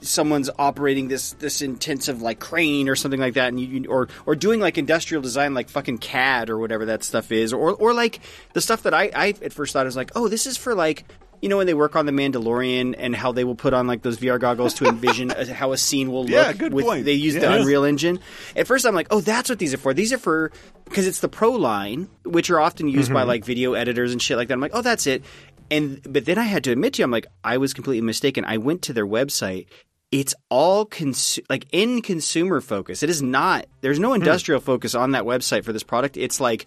someone's 0.00 0.48
operating 0.58 1.08
this 1.08 1.32
this 1.34 1.60
intensive 1.60 2.22
like 2.22 2.40
crane 2.40 2.88
or 2.88 2.96
something 2.96 3.20
like 3.20 3.34
that, 3.34 3.48
and 3.48 3.60
you, 3.60 3.66
you- 3.82 3.90
or 3.90 4.08
or 4.24 4.34
doing 4.34 4.60
like 4.60 4.78
industrial 4.78 5.22
design 5.22 5.52
like 5.52 5.68
fucking 5.68 5.98
CAD 5.98 6.48
or 6.48 6.58
whatever 6.58 6.86
that 6.86 7.04
stuff 7.04 7.30
is, 7.30 7.52
or 7.52 7.74
or 7.74 7.92
like 7.92 8.20
the 8.54 8.62
stuff 8.62 8.82
that 8.84 8.94
I 8.94 9.10
I 9.14 9.28
at 9.42 9.52
first 9.52 9.74
thought 9.74 9.84
was 9.84 9.94
like, 9.94 10.10
oh, 10.16 10.26
this 10.26 10.46
is 10.46 10.56
for 10.56 10.74
like. 10.74 11.04
You 11.42 11.48
know 11.48 11.56
when 11.58 11.66
they 11.66 11.74
work 11.74 11.96
on 11.96 12.06
the 12.06 12.12
Mandalorian 12.12 12.94
and 12.96 13.14
how 13.14 13.32
they 13.32 13.44
will 13.44 13.54
put 13.54 13.74
on 13.74 13.86
like 13.86 14.02
those 14.02 14.18
VR 14.18 14.40
goggles 14.40 14.74
to 14.74 14.86
envision 14.86 15.30
a, 15.36 15.52
how 15.52 15.72
a 15.72 15.76
scene 15.76 16.10
will 16.10 16.22
look. 16.22 16.30
Yeah, 16.30 16.52
good 16.52 16.72
with, 16.72 16.84
point. 16.86 17.04
They 17.04 17.12
use 17.12 17.34
the 17.34 17.52
Unreal 17.52 17.84
Engine. 17.84 18.20
At 18.56 18.66
first, 18.66 18.86
I'm 18.86 18.94
like, 18.94 19.08
oh, 19.10 19.20
that's 19.20 19.48
what 19.50 19.58
these 19.58 19.74
are 19.74 19.78
for. 19.78 19.92
These 19.94 20.12
are 20.12 20.18
for 20.18 20.50
because 20.84 21.06
it's 21.06 21.20
the 21.20 21.28
Pro 21.28 21.50
line, 21.52 22.08
which 22.24 22.50
are 22.50 22.58
often 22.60 22.88
used 22.88 23.12
by 23.12 23.24
Mhm. 23.24 23.26
like 23.28 23.44
video 23.44 23.74
editors 23.74 24.12
and 24.12 24.20
shit 24.22 24.36
like 24.36 24.48
that. 24.48 24.54
I'm 24.54 24.60
like, 24.60 24.72
oh, 24.74 24.82
that's 24.82 25.06
it. 25.06 25.24
And 25.70 26.00
but 26.10 26.24
then 26.24 26.38
I 26.38 26.44
had 26.44 26.64
to 26.64 26.72
admit 26.72 26.94
to 26.94 26.98
you, 27.00 27.04
I'm 27.04 27.10
like, 27.10 27.26
I 27.44 27.58
was 27.58 27.74
completely 27.74 28.00
mistaken. 28.06 28.44
I 28.44 28.56
went 28.58 28.82
to 28.82 28.92
their 28.92 29.06
website. 29.06 29.66
It's 30.12 30.34
all 30.48 30.86
consu- 30.86 31.44
like 31.50 31.66
in 31.72 32.00
consumer 32.00 32.60
focus. 32.60 33.02
It 33.02 33.10
is 33.10 33.20
not. 33.22 33.66
There's 33.80 33.98
no 33.98 34.14
industrial 34.14 34.60
focus 34.60 34.94
on 34.94 35.10
that 35.12 35.24
website 35.24 35.64
for 35.64 35.72
this 35.72 35.82
product. 35.82 36.16
It's 36.16 36.40
like. 36.40 36.66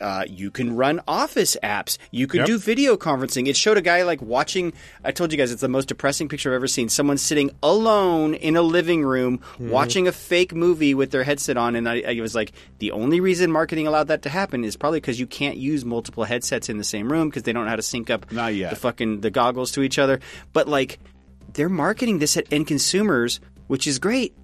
Uh, 0.00 0.24
you 0.28 0.50
can 0.50 0.76
run 0.76 1.00
Office 1.08 1.56
apps. 1.62 1.96
You 2.10 2.26
could 2.26 2.38
Yep. 2.40 2.46
do 2.46 2.58
video 2.58 2.96
conferencing. 2.96 3.48
It 3.48 3.56
showed 3.56 3.78
a 3.78 3.80
guy 3.82 4.02
like 4.02 4.20
watching. 4.20 4.72
I 5.04 5.10
told 5.10 5.32
you 5.32 5.38
guys 5.38 5.50
it's 5.52 5.62
the 5.62 5.68
most 5.68 5.88
depressing 5.88 6.28
picture 6.28 6.50
I've 6.50 6.56
ever 6.56 6.66
seen. 6.68 6.88
Someone 6.90 7.16
sitting 7.16 7.50
alone 7.62 8.34
in 8.34 8.56
a 8.56 8.62
living 8.62 9.02
room 9.02 9.40
Mhm. 9.58 9.70
watching 9.70 10.06
a 10.06 10.12
fake 10.12 10.54
movie 10.54 10.92
with 10.94 11.12
their 11.12 11.24
headset 11.24 11.56
on, 11.56 11.76
and 11.76 11.88
I, 11.88 12.02
I 12.06 12.20
was 12.20 12.34
like, 12.34 12.52
the 12.78 12.90
only 12.90 13.20
reason 13.20 13.50
marketing 13.50 13.86
allowed 13.86 14.08
that 14.08 14.22
to 14.22 14.28
happen 14.28 14.64
is 14.64 14.76
probably 14.76 15.00
because 15.00 15.18
you 15.18 15.26
can't 15.26 15.56
use 15.56 15.84
multiple 15.84 16.24
headsets 16.24 16.68
in 16.68 16.76
the 16.76 16.84
same 16.84 17.10
room 17.10 17.28
because 17.30 17.44
they 17.44 17.52
don't 17.54 17.64
know 17.64 17.70
how 17.70 17.76
to 17.76 17.82
sync 17.82 18.10
up 18.10 18.30
Not 18.30 18.54
yet. 18.54 18.70
the 18.70 18.76
fucking 18.76 19.22
the 19.22 19.30
goggles 19.30 19.72
to 19.72 19.82
each 19.82 19.98
other. 19.98 20.20
But 20.52 20.68
like, 20.68 20.98
they're 21.54 21.68
marketing 21.70 22.18
this 22.18 22.36
at 22.36 22.46
end 22.52 22.66
consumers, 22.66 23.40
which 23.66 23.86
is 23.86 23.98
great. 23.98 24.34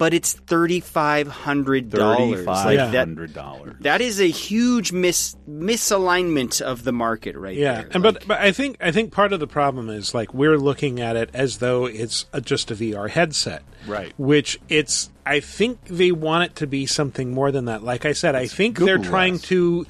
But 0.00 0.14
it's 0.14 0.32
thirty 0.32 0.80
five 0.80 1.28
hundred 1.28 1.90
dollars. 1.90 2.46
Like 2.46 2.78
that, 2.78 2.94
hundred 2.94 3.34
dollars. 3.34 3.76
that 3.80 4.00
is 4.00 4.18
a 4.18 4.30
huge 4.30 4.92
mis 4.92 5.36
misalignment 5.46 6.62
of 6.62 6.84
the 6.84 6.92
market, 6.92 7.36
right 7.36 7.54
yeah, 7.54 7.82
there. 7.82 7.88
and 7.92 8.02
but 8.02 8.26
but 8.26 8.40
I 8.40 8.50
think 8.52 8.78
I 8.80 8.92
think 8.92 9.12
part 9.12 9.34
of 9.34 9.40
the 9.40 9.46
problem 9.46 9.90
is 9.90 10.14
like 10.14 10.32
we're 10.32 10.56
looking 10.56 11.00
at 11.00 11.16
it 11.16 11.28
as 11.34 11.58
though 11.58 11.84
it's 11.84 12.24
a, 12.32 12.40
just 12.40 12.70
a 12.70 12.74
VR 12.74 13.10
headset, 13.10 13.62
Right. 13.86 14.14
Which 14.16 14.58
it's 14.70 15.10
I 15.26 15.40
think 15.40 15.84
they 15.84 16.12
want 16.12 16.44
it 16.44 16.56
to 16.56 16.66
be 16.66 16.86
something 16.86 17.32
more 17.34 17.52
than 17.52 17.66
that. 17.66 17.82
Like 17.82 18.06
I 18.06 18.12
said, 18.12 18.34
I 18.34 18.46
think 18.46 18.78
they're 18.78 18.96
Google 18.96 19.10
trying 19.10 19.38
to 19.40 19.86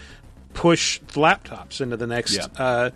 push 0.54 1.00
laptops 1.12 1.80
into 1.80 1.96
the 1.96 2.08
next 2.08 2.34
Yeah. 2.34 2.46
uh, 2.58 2.90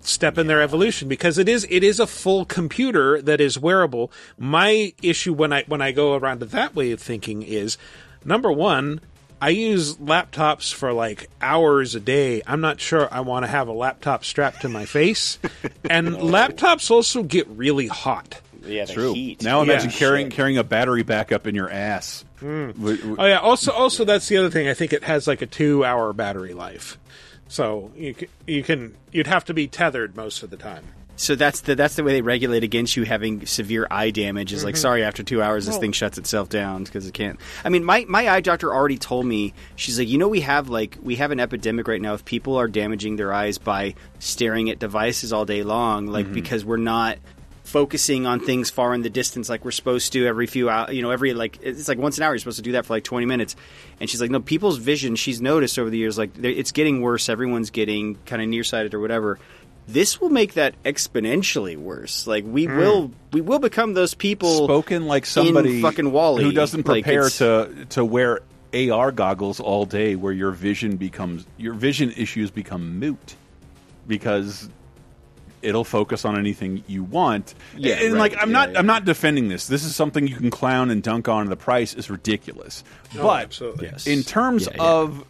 step 0.00 0.38
in 0.38 0.46
their 0.46 0.62
evolution 0.62 1.08
because 1.08 1.38
it 1.38 1.48
is 1.48 1.66
it 1.70 1.82
is 1.84 2.00
a 2.00 2.06
full 2.06 2.44
computer 2.44 3.20
that 3.22 3.40
is 3.40 3.58
wearable. 3.58 4.10
My 4.38 4.92
issue 5.02 5.32
when 5.32 5.52
I 5.52 5.64
when 5.66 5.82
I 5.82 5.92
go 5.92 6.14
around 6.14 6.40
to 6.40 6.46
that 6.46 6.74
way 6.74 6.92
of 6.92 7.00
thinking 7.00 7.42
is 7.42 7.76
number 8.24 8.50
one. 8.52 9.00
I 9.42 9.50
use 9.50 9.96
laptops 9.96 10.72
for 10.72 10.94
like 10.94 11.28
hours 11.42 11.94
a 11.94 12.00
day. 12.00 12.40
I'm 12.46 12.62
not 12.62 12.80
sure 12.80 13.08
I 13.12 13.20
want 13.20 13.44
to 13.44 13.50
have 13.50 13.68
a 13.68 13.72
laptop 13.72 14.24
strapped 14.24 14.62
to 14.62 14.70
my 14.70 14.86
face. 14.86 15.38
and 15.90 16.08
laptops 16.08 16.90
also 16.90 17.22
get 17.22 17.46
really 17.48 17.88
hot. 17.88 18.40
Yeah, 18.64 18.86
True. 18.86 19.14
Now 19.42 19.60
imagine 19.60 19.90
Yeah. 19.90 19.96
carrying 19.96 20.30
carrying 20.30 20.56
a 20.56 20.64
battery 20.64 21.02
backup 21.02 21.46
in 21.46 21.54
your 21.54 21.68
ass. 21.70 22.24
Hmm. 22.40 22.70
W- 22.70 22.96
w- 22.96 23.16
Oh 23.18 23.26
yeah. 23.26 23.38
Also, 23.40 23.70
also 23.72 24.06
that's 24.06 24.28
the 24.28 24.38
other 24.38 24.48
thing. 24.48 24.66
I 24.66 24.72
think 24.72 24.94
it 24.94 25.04
has 25.04 25.26
like 25.26 25.42
a 25.42 25.46
two-hour 25.46 26.14
battery 26.14 26.54
life, 26.54 26.96
so 27.48 27.92
you 27.96 28.14
you 28.46 28.62
can 28.62 28.94
you'd 29.12 29.26
have 29.26 29.44
to 29.46 29.54
be 29.54 29.66
tethered 29.66 30.16
most 30.16 30.42
of 30.42 30.50
the 30.50 30.56
time. 30.56 30.84
So 31.16 31.36
that's 31.36 31.60
the 31.60 31.76
that's 31.76 31.94
the 31.94 32.02
way 32.02 32.12
they 32.14 32.22
regulate 32.22 32.64
against 32.64 32.96
you 32.96 33.04
having 33.04 33.46
severe 33.46 33.86
eye 33.88 34.10
damage. 34.10 34.52
Is 34.52 34.64
like, 34.64 34.74
Mhm. 34.74 34.78
sorry, 34.78 35.04
after 35.04 35.22
two 35.22 35.40
hours, 35.40 35.64
this 35.66 35.76
thing 35.78 35.92
shuts 35.92 36.18
itself 36.18 36.48
down 36.48 36.82
because 36.82 37.06
it 37.06 37.14
can't. 37.14 37.38
I 37.64 37.68
mean, 37.68 37.84
my 37.84 38.04
my 38.08 38.28
eye 38.28 38.40
doctor 38.40 38.74
already 38.74 38.98
told 38.98 39.24
me 39.24 39.54
she's 39.76 39.96
like, 39.96 40.08
you 40.08 40.18
know, 40.18 40.26
we 40.26 40.40
have 40.40 40.68
like 40.70 40.98
we 41.00 41.14
have 41.14 41.30
an 41.30 41.38
epidemic 41.38 41.86
right 41.86 42.02
now 42.02 42.14
of 42.14 42.24
people 42.24 42.56
are 42.56 42.66
damaging 42.66 43.14
their 43.14 43.32
eyes 43.32 43.58
by 43.58 43.94
staring 44.18 44.70
at 44.70 44.80
devices 44.80 45.32
all 45.32 45.44
day 45.44 45.62
long, 45.62 46.08
like 46.08 46.26
Mhm. 46.26 46.34
because 46.34 46.64
we're 46.64 46.78
not 46.78 47.18
focusing 47.64 48.26
on 48.26 48.38
things 48.40 48.70
far 48.70 48.94
in 48.94 49.00
the 49.02 49.10
distance 49.10 49.48
like 49.48 49.64
we're 49.64 49.70
supposed 49.70 50.12
to 50.12 50.26
every 50.26 50.46
few 50.46 50.68
hours 50.68 50.94
you 50.94 51.00
know 51.02 51.10
every 51.10 51.32
like 51.34 51.58
it's 51.62 51.88
like 51.88 51.98
once 51.98 52.18
an 52.18 52.22
hour 52.22 52.32
you're 52.32 52.38
supposed 52.38 52.58
to 52.58 52.62
do 52.62 52.72
that 52.72 52.84
for 52.86 52.92
like 52.94 53.04
20 53.04 53.26
minutes. 53.26 53.56
And 54.00 54.08
she's 54.08 54.20
like 54.20 54.30
no 54.30 54.40
people's 54.40 54.76
vision 54.78 55.16
she's 55.16 55.40
noticed 55.40 55.78
over 55.78 55.90
the 55.90 55.98
years 55.98 56.16
like 56.18 56.30
it's 56.42 56.72
getting 56.72 57.00
worse 57.00 57.28
everyone's 57.28 57.70
getting 57.70 58.16
kind 58.26 58.40
of 58.42 58.48
nearsighted 58.48 58.94
or 58.94 59.00
whatever. 59.00 59.38
This 59.88 60.18
will 60.20 60.30
make 60.30 60.54
that 60.54 60.74
exponentially 60.84 61.76
worse. 61.76 62.26
Like 62.26 62.44
we 62.46 62.66
Mm. 62.66 62.76
will 62.78 63.10
we 63.32 63.40
will 63.40 63.58
become 63.58 63.94
those 63.94 64.14
people 64.14 64.64
spoken 64.64 65.06
like 65.06 65.26
somebody 65.26 65.76
in 65.76 65.82
fucking 65.82 66.10
WALL-E 66.12 66.42
who 66.44 66.52
doesn't 66.52 66.84
prepare 66.84 67.26
it's- 67.26 67.38
to 67.38 67.86
to 67.90 68.04
wear 68.04 68.40
AR 68.74 69.12
goggles 69.12 69.60
all 69.60 69.84
day, 69.86 70.16
where 70.16 70.32
your 70.32 70.50
vision 70.50 70.96
becomes 70.96 71.46
your 71.58 71.74
vision 71.74 72.12
issues 72.16 72.50
become 72.50 72.98
moot 72.98 73.36
because 74.06 74.68
it'll 75.64 75.84
focus 75.84 76.24
on 76.24 76.38
anything 76.38 76.84
you 76.86 77.02
want. 77.04 77.54
Yeah, 77.76 77.94
and 77.96 78.12
right. 78.14 78.32
like 78.32 78.36
I'm 78.40 78.50
Yeah, 78.50 78.52
not 78.52 78.72
yeah. 78.72 78.78
I'm 78.78 78.86
not 78.86 79.04
defending 79.04 79.48
this. 79.48 79.66
This 79.66 79.84
is 79.84 79.96
something 79.96 80.26
you 80.28 80.36
can 80.36 80.50
clown 80.50 80.90
and 80.90 81.02
dunk 81.02 81.28
on. 81.28 81.42
and 81.42 81.50
The 81.50 81.56
price 81.56 81.94
is 81.94 82.10
ridiculous, 82.10 82.84
Oh, 83.18 83.22
but 83.22 83.42
absolutely. 83.44 83.90
in 84.12 84.22
terms 84.22 84.66
Yeah, 84.70 84.76
yeah. 84.76 84.82
of 84.90 85.24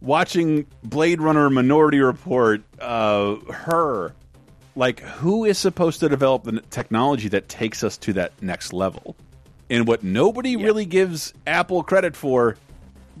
watching 0.00 0.66
Blade 0.82 1.20
Runner 1.20 1.50
Minority 1.50 2.00
Report, 2.00 2.62
uh, 2.80 3.36
her, 3.52 4.14
like, 4.76 5.00
who 5.00 5.44
is 5.44 5.58
supposed 5.58 6.00
to 6.00 6.08
develop 6.08 6.44
the 6.44 6.60
technology 6.70 7.28
that 7.28 7.48
takes 7.48 7.84
us 7.84 7.96
to 7.98 8.12
that 8.14 8.32
next 8.42 8.72
level? 8.72 9.16
And 9.68 9.86
what 9.86 10.02
nobody 10.02 10.56
really 10.56 10.84
gives 10.86 11.32
Apple 11.46 11.82
credit 11.82 12.16
for, 12.16 12.56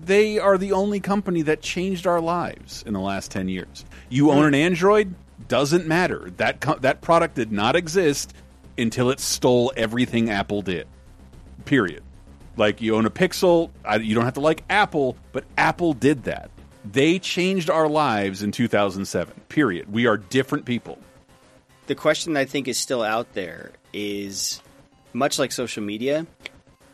they 0.02 0.38
are 0.38 0.56
the 0.58 0.72
only 0.72 0.98
company 1.00 1.42
that 1.42 1.60
changed 1.62 2.06
our 2.06 2.20
lives 2.20 2.82
in 2.86 2.92
the 2.94 3.00
last 3.00 3.30
10 3.30 3.48
years. 3.48 3.84
You 4.08 4.30
own 4.32 4.46
an 4.46 4.54
Android, 4.54 5.14
doesn't 5.50 5.86
matter. 5.86 6.30
That 6.38 6.60
co- 6.62 6.78
that 6.78 7.02
product 7.02 7.34
did 7.34 7.52
not 7.52 7.76
exist 7.76 8.32
until 8.78 9.10
it 9.10 9.20
stole 9.20 9.70
everything 9.76 10.30
Apple 10.30 10.62
did. 10.62 10.86
Period. 11.66 12.02
Like 12.56 12.80
you 12.80 12.96
own 12.96 13.04
a 13.04 13.10
Pixel, 13.10 13.70
I, 13.84 13.96
you 13.96 14.14
don't 14.14 14.24
have 14.24 14.34
to 14.34 14.40
like 14.40 14.64
Apple, 14.70 15.16
but 15.32 15.44
Apple 15.58 15.92
did 15.92 16.24
that. 16.24 16.50
They 16.90 17.18
changed 17.18 17.68
our 17.68 17.88
lives 17.88 18.42
in 18.42 18.52
2007. 18.52 19.34
Period. 19.50 19.92
We 19.92 20.06
are 20.06 20.16
different 20.16 20.64
people. 20.64 20.98
the 21.86 21.94
question 21.94 22.36
I 22.36 22.44
think 22.46 22.68
is 22.68 22.78
still 22.78 23.02
out 23.02 23.32
there 23.34 23.72
is 23.92 24.62
much 25.12 25.38
like 25.38 25.52
social 25.52 25.82
media. 25.82 26.26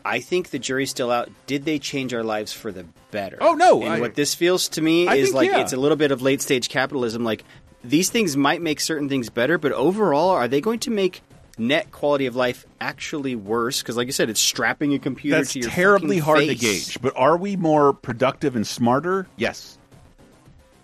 I 0.05 0.21
think 0.21 0.51
the 0.51 0.59
jury's 0.59 0.91
still 0.91 1.11
out. 1.11 1.29
Did 1.47 1.65
they 1.65 1.79
change 1.79 2.15
our 2.15 2.23
lives 2.25 2.53
for 2.53 2.71
the 2.73 2.87
better? 3.11 3.39
Oh, 3.41 3.55
no, 3.55 3.83
And 3.83 3.93
I- 3.95 4.01
what 4.01 4.15
this 4.15 4.35
feels 4.35 4.69
to 4.71 4.81
me 4.83 5.07
I 5.09 5.17
is 5.17 5.27
think, 5.29 5.35
like 5.37 5.51
yeah. 5.51 5.61
it's 5.61 5.73
a 5.73 5.77
little 5.77 5.97
bit 5.97 6.11
of 6.13 6.23
late 6.23 6.41
stage 6.43 6.69
capitalism. 6.69 7.25
Like 7.25 7.45
these 7.89 8.11
things 8.11 8.37
might 8.37 8.63
make 8.63 8.81
certain 8.81 9.09
things 9.09 9.31
better, 9.31 9.59
but 9.59 9.73
overall, 9.73 10.31
are 10.31 10.49
they 10.49 10.61
going 10.61 10.81
to 10.81 10.91
make 10.91 11.23
net 11.59 11.91
quality 11.91 12.27
of 12.27 12.37
life 12.37 12.67
actually 12.81 13.35
worse? 13.35 13.83
Because, 13.83 13.97
like 13.97 14.07
you 14.07 14.13
said, 14.13 14.31
it's 14.31 14.41
strapping 14.41 14.95
a 14.95 14.99
computer 14.99 15.39
That's 15.39 15.53
to 15.55 15.61
your 15.61 15.71
terribly 15.71 16.19
hard 16.19 16.41
to 16.41 16.55
gauge. 16.55 17.01
But 17.01 17.15
are 17.17 17.37
we 17.37 17.57
more 17.57 17.93
productive 17.93 18.57
and 18.57 18.67
smarter? 18.67 19.27
Yes. 19.37 19.79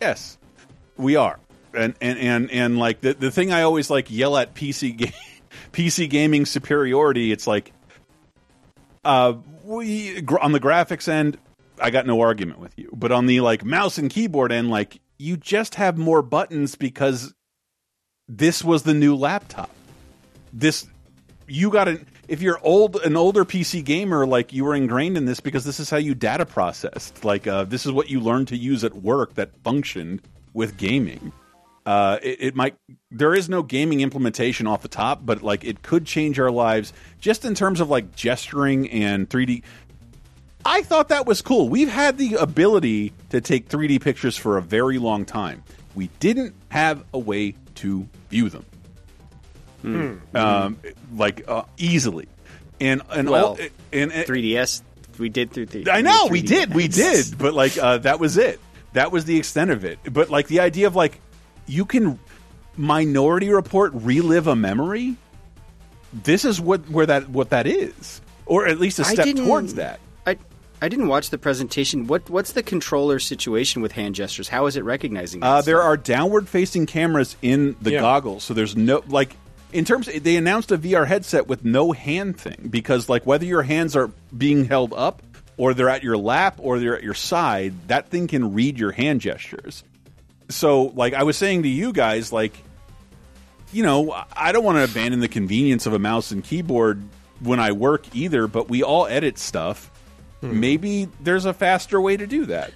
Yes, 0.01 0.39
we 0.97 1.17
are. 1.17 1.39
And 1.75 1.95
and 2.01 2.19
and, 2.19 2.51
and 2.51 2.79
like 2.79 3.01
the 3.01 3.15
the 3.15 3.31
thing 3.31 3.53
I 3.53 3.63
always 3.63 3.89
like 3.89 4.11
yell 4.11 4.37
at 4.37 4.55
PC 4.55 4.97
ga- 4.97 5.15
PC 5.73 6.11
gaming 6.11 6.45
superiority. 6.45 7.33
It's 7.33 7.47
like, 7.47 7.73
uh, 9.05 9.35
we 9.65 10.23
on 10.41 10.53
the 10.53 10.61
graphics 10.61 11.09
end, 11.09 11.39
I 11.81 11.91
got 11.91 12.07
no 12.07 12.21
argument 12.21 12.59
with 12.59 12.79
you. 12.79 12.91
But 12.93 13.13
on 13.13 13.27
the 13.27 13.41
like 13.41 13.65
mouse 13.65 13.97
and 13.97 14.11
keyboard 14.11 14.53
end, 14.53 14.71
like 14.71 15.01
you 15.23 15.37
just 15.37 15.77
have 15.77 15.97
more 15.97 16.21
buttons 16.21 16.75
because 16.75 17.33
this 18.29 18.65
was 18.65 18.83
the 18.83 18.93
new 18.93 19.15
laptop. 19.15 19.71
This 20.53 20.87
you 21.47 21.71
got 21.71 21.87
an 21.87 22.07
if 22.27 22.43
you're 22.43 22.59
old 22.63 22.97
an 22.97 23.17
older 23.17 23.45
PC 23.45 23.85
gamer, 23.85 24.27
like 24.27 24.53
you 24.53 24.65
were 24.65 24.75
ingrained 24.75 25.17
in 25.17 25.25
this 25.25 25.39
because 25.39 25.65
this 25.65 25.79
is 25.79 25.89
how 25.89 25.97
you 25.97 26.15
data 26.15 26.45
processed. 26.45 27.25
Like 27.25 27.47
uh, 27.47 27.65
this 27.65 27.87
is 27.87 27.93
what 27.93 28.11
you 28.11 28.21
learned 28.21 28.49
to 28.49 28.57
use 28.57 28.83
at 28.83 28.97
work 28.97 29.35
that 29.35 29.57
functioned 29.63 30.23
with 30.55 30.77
gaming. 30.77 31.33
Uh, 31.85 32.19
it, 32.23 32.37
it 32.41 32.55
might 32.55 32.77
there 33.11 33.35
is 33.35 33.49
no 33.49 33.63
gaming 33.63 34.01
implementation 34.01 34.67
off 34.67 34.83
the 34.83 34.89
top, 34.89 35.25
but 35.25 35.43
like 35.43 35.65
it 35.65 35.83
could 35.83 36.05
change 36.05 36.39
our 36.39 36.51
lives 36.51 36.93
just 37.21 37.45
in 37.45 37.55
terms 37.55 37.81
of 37.81 37.89
like 37.91 38.15
gesturing 38.15 38.89
and 38.91 39.29
3D. 39.29 39.63
I 40.65 40.83
thought 40.83 41.09
that 41.09 41.27
was 41.27 41.43
cool. 41.43 41.69
We've 41.69 41.89
had 41.89 42.19
the 42.19 42.35
ability 42.35 43.13
to 43.31 43.41
take 43.41 43.69
3D 43.69 44.01
pictures 44.01 44.37
for 44.37 44.59
a 44.59 44.63
very 44.63 44.99
long 44.99 45.25
time. 45.25 45.63
We 45.95 46.09
didn't 46.21 46.55
have 46.69 47.05
a 47.13 47.19
way 47.19 47.55
to 47.77 48.09
view 48.31 48.49
them 48.49 48.65
Hmm. 49.83 50.15
um, 50.37 50.79
like 51.17 51.43
uh, 51.49 51.65
easily, 51.77 52.29
and 52.81 53.03
and 53.11 53.29
Well, 53.29 53.47
all, 53.47 53.59
and, 53.93 54.13
and 54.13 54.27
3DS 54.29 54.81
we 55.19 55.29
did 55.29 55.51
through 55.51 55.67
the. 55.67 55.91
I 55.91 56.03
know 56.03 56.29
we 56.31 56.41
3D. 56.43 56.47
did, 56.47 56.75
we 56.75 56.87
did, 56.87 57.37
but 57.37 57.53
like 57.53 57.77
uh, 57.77 57.99
that 57.99 58.21
was 58.21 58.37
it. 58.37 58.61
That 58.93 59.11
was 59.11 59.25
the 59.25 59.37
extent 59.37 59.73
of 59.73 59.85
it. 59.85 59.99
But 60.09 60.31
like 60.31 60.47
the 60.47 60.61
idea 60.61 60.87
of 60.87 60.95
like 60.95 61.21
you 61.67 61.85
can 61.85 62.21
Minority 62.77 63.51
Report 63.51 63.91
relive 63.95 64.47
a 64.47 64.55
memory. 64.55 65.17
this 66.13 66.45
is 66.45 66.61
what 66.61 66.89
where 66.89 67.07
that 67.07 67.29
what 67.29 67.51
that 67.51 67.67
is, 67.67 68.21
or 68.47 68.69
at 68.69 68.79
least 68.79 69.01
a 69.01 69.05
step 69.05 69.35
towards 69.35 69.75
that. 69.75 69.99
I 70.83 70.87
I 70.87 70.89
didn't 70.89 71.09
watch 71.09 71.31
the 71.31 71.39
presentation. 71.39 72.07
What 72.09 72.29
what's 72.29 72.53
the 72.53 72.63
controller 72.63 73.19
situation 73.19 73.81
with 73.83 73.93
hand 73.93 74.15
gestures? 74.17 74.49
How 74.49 74.67
is 74.67 74.77
it 74.77 74.85
recognizing? 74.85 75.43
Uh, 75.43 75.63
there 75.63 75.81
are 75.81 75.97
downward 75.97 76.49
facing 76.49 76.87
cameras 76.87 77.37
in 77.41 77.77
the 77.81 77.93
Yeah. 77.93 78.01
goggles, 78.01 78.43
so 78.45 78.53
there's 78.53 78.77
no 78.77 79.03
like 79.09 79.37
in 79.73 79.85
terms. 79.85 80.07
They 80.07 80.37
announced 80.37 80.73
a 80.73 80.77
VR 80.79 81.07
headset 81.07 81.47
with 81.47 81.65
no 81.65 81.93
hand 81.93 82.39
thing 82.39 82.69
because 82.69 83.09
like 83.09 83.25
whether 83.25 83.45
your 83.45 83.63
hands 83.63 83.95
are 83.97 84.11
being 84.37 84.65
held 84.65 84.93
up 84.93 85.23
or 85.57 85.73
they're 85.73 85.89
at 85.89 86.03
your 86.03 86.17
lap 86.19 86.57
or 86.59 86.79
they're 86.79 86.97
at 86.97 87.05
your 87.05 87.15
side, 87.15 87.75
that 87.89 88.09
thing 88.09 88.27
can 88.27 88.53
read 88.53 88.79
your 88.79 88.91
hand 88.93 89.21
gestures. 89.21 89.85
So 90.49 90.87
like 90.97 91.15
I 91.15 91.23
was 91.23 91.37
saying 91.37 91.63
to 91.63 91.69
you 91.69 91.93
guys, 91.93 92.33
like 92.33 92.53
you 93.73 93.83
know, 93.83 94.15
I 94.37 94.53
don't 94.53 94.65
want 94.65 94.79
to 94.79 94.85
abandon 94.85 95.21
the 95.21 95.29
convenience 95.29 95.87
of 95.87 95.95
a 95.95 95.99
mouse 95.99 96.33
and 96.33 96.45
keyboard 96.45 97.03
when 97.41 97.61
I 97.61 97.73
work 97.73 98.15
either, 98.15 98.47
but 98.47 98.69
we 98.69 98.83
all 98.83 99.07
edit 99.07 99.39
stuff. 99.39 99.91
Hmm. 100.43 100.61
Maybe 100.61 101.09
there's 101.21 101.47
a 101.47 101.55
faster 101.55 102.01
way 102.01 102.17
to 102.17 102.27
do 102.27 102.45
that. 102.47 102.73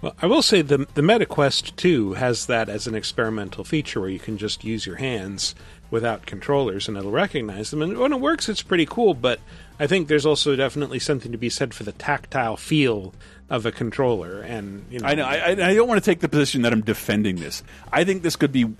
Well, 0.00 0.16
I 0.20 0.26
will 0.26 0.42
say 0.42 0.62
the 0.62 0.78
the 0.94 1.02
MetaQuest 1.02 1.76
2 1.76 2.14
has 2.14 2.46
that 2.46 2.68
as 2.68 2.88
an 2.88 2.96
experimental 2.96 3.62
feature 3.62 4.00
where 4.00 4.10
you 4.10 4.18
can 4.18 4.36
just 4.36 4.64
use 4.64 4.84
your 4.84 4.96
hands 4.96 5.54
without 5.92 6.26
controllers 6.26 6.88
and 6.88 6.96
it'll 6.96 7.12
recognize 7.12 7.70
them. 7.70 7.82
And 7.82 7.96
when 7.96 8.12
it 8.12 8.20
works, 8.20 8.48
it's 8.48 8.62
pretty 8.62 8.86
cool. 8.86 9.14
But 9.14 9.38
I 9.78 9.86
think 9.86 10.08
there's 10.08 10.26
also 10.26 10.56
definitely 10.56 10.98
something 10.98 11.30
to 11.30 11.38
be 11.38 11.50
said 11.50 11.72
for 11.72 11.84
the 11.84 11.92
tactile 11.92 12.56
feel 12.56 13.14
of 13.48 13.66
a 13.66 13.70
controller. 13.70 14.40
And 14.40 14.86
you 14.90 14.98
know, 14.98 15.06
I 15.06 15.14
know. 15.14 15.24
I, 15.24 15.36
I 15.36 15.50
I 15.50 15.74
don't 15.74 15.86
want 15.86 16.02
to 16.02 16.10
take 16.10 16.20
the 16.20 16.28
position 16.28 16.62
that 16.62 16.72
I'm 16.72 16.80
defending 16.80 17.36
this. 17.36 17.62
I 17.92 18.02
think 18.02 18.22
this 18.22 18.34
could 18.34 18.50
be 18.50 18.74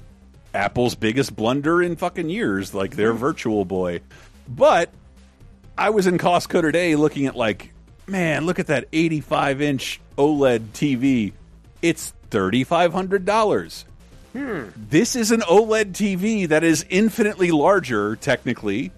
Apple's 0.54 0.96
biggest 0.96 1.36
blunder 1.36 1.82
in 1.82 1.94
fucking 1.94 2.30
years, 2.30 2.74
like 2.74 2.96
their 2.96 3.12
hmm. 3.12 3.18
Virtual 3.18 3.64
Boy. 3.64 4.00
But 4.48 4.90
I 5.78 5.90
was 5.90 6.06
in 6.06 6.18
Costco 6.18 6.62
today 6.62 6.96
looking 6.96 7.26
at 7.26 7.36
like, 7.36 7.71
man, 8.06 8.46
look 8.46 8.58
at 8.58 8.66
that 8.68 8.86
85 8.92 9.62
inch 9.62 10.00
OLED 10.18 10.60
TV. 10.72 11.32
It's 11.80 12.12
thirty 12.30 12.64
five 12.64 12.92
hundred 12.92 13.24
dollars. 13.24 13.84
Hmm. 14.32 14.68
This 14.76 15.14
is 15.16 15.30
an 15.30 15.40
OLED 15.40 15.92
TV 15.92 16.48
that 16.48 16.64
is 16.64 16.86
infinitely 16.88 17.50
larger, 17.50 18.16
technically, 18.16 18.92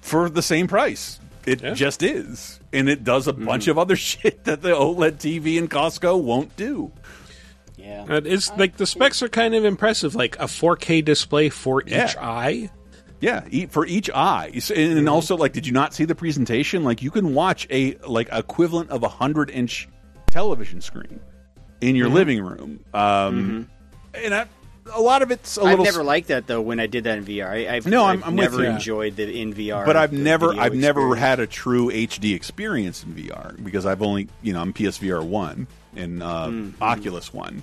for 0.00 0.28
the 0.30 0.42
same 0.42 0.68
price. 0.68 1.18
It 1.46 1.74
just 1.74 2.02
is, 2.02 2.60
and 2.72 2.88
it 2.90 3.04
does 3.04 3.26
a 3.26 3.32
bunch 3.32 3.68
of 3.68 3.78
other 3.78 3.96
shit 4.10 4.44
that 4.44 4.60
the 4.60 4.70
OLED 4.70 5.12
TV 5.12 5.56
in 5.56 5.66
Costco 5.68 6.20
won't 6.22 6.54
do. 6.56 6.92
Yeah, 7.78 8.04
it's 8.08 8.50
like 8.56 8.76
the 8.76 8.86
specs 8.86 9.22
are 9.22 9.28
kind 9.28 9.54
of 9.54 9.64
impressive, 9.64 10.14
like 10.14 10.36
a 10.36 10.44
4K 10.44 11.02
display 11.04 11.48
for 11.48 11.82
each 11.82 12.16
eye. 12.18 12.70
Yeah, 13.20 13.44
for 13.70 13.84
each 13.86 14.08
eye, 14.10 14.52
and 14.74 14.98
and 14.98 15.08
also 15.08 15.36
like, 15.36 15.52
did 15.52 15.66
you 15.66 15.72
not 15.72 15.92
see 15.94 16.04
the 16.04 16.14
presentation? 16.14 16.84
Like, 16.84 17.02
you 17.02 17.10
can 17.10 17.34
watch 17.34 17.66
a 17.70 17.96
like 18.06 18.28
equivalent 18.32 18.90
of 18.90 19.02
a 19.02 19.08
hundred 19.08 19.50
inch 19.50 19.88
television 20.30 20.80
screen 20.80 21.18
in 21.80 21.96
your 21.96 22.08
Mhm. 22.10 22.12
living 22.12 22.44
room. 22.44 22.80
Um, 22.94 23.68
And 24.14 24.34
I, 24.34 24.46
a 24.94 25.00
lot 25.00 25.22
of 25.22 25.30
it's 25.30 25.56
a 25.58 25.60
I've 25.62 25.66
little. 25.70 25.84
never 25.84 26.02
liked 26.04 26.28
that 26.28 26.46
though. 26.46 26.60
When 26.60 26.78
I 26.80 26.86
did 26.86 27.04
that 27.04 27.18
in 27.18 27.24
VR, 27.24 27.48
I, 27.50 27.76
I've 27.76 27.86
No, 27.86 28.04
I'm- 28.04 28.18
I've 28.22 28.28
I'm 28.28 28.34
never 28.36 28.64
enjoyed 28.64 29.16
the 29.16 29.40
in 29.40 29.52
VR. 29.52 29.84
but 29.84 29.96
I've 29.96 30.12
never, 30.12 30.54
I've 30.58 30.74
never 30.74 31.14
had 31.16 31.40
a 31.40 31.46
true 31.46 31.90
HD 31.90 32.34
experience 32.34 33.02
in 33.04 33.14
VR 33.14 33.62
because 33.64 33.84
I've 33.84 34.00
only, 34.02 34.28
you 34.42 34.52
know, 34.52 34.60
I'm 34.60 34.72
PSVR 34.72 35.22
one 35.24 35.66
and 35.96 36.22
uh, 36.22 36.46
Mm-hmm. 36.48 36.82
Oculus 36.82 37.32
one. 37.34 37.62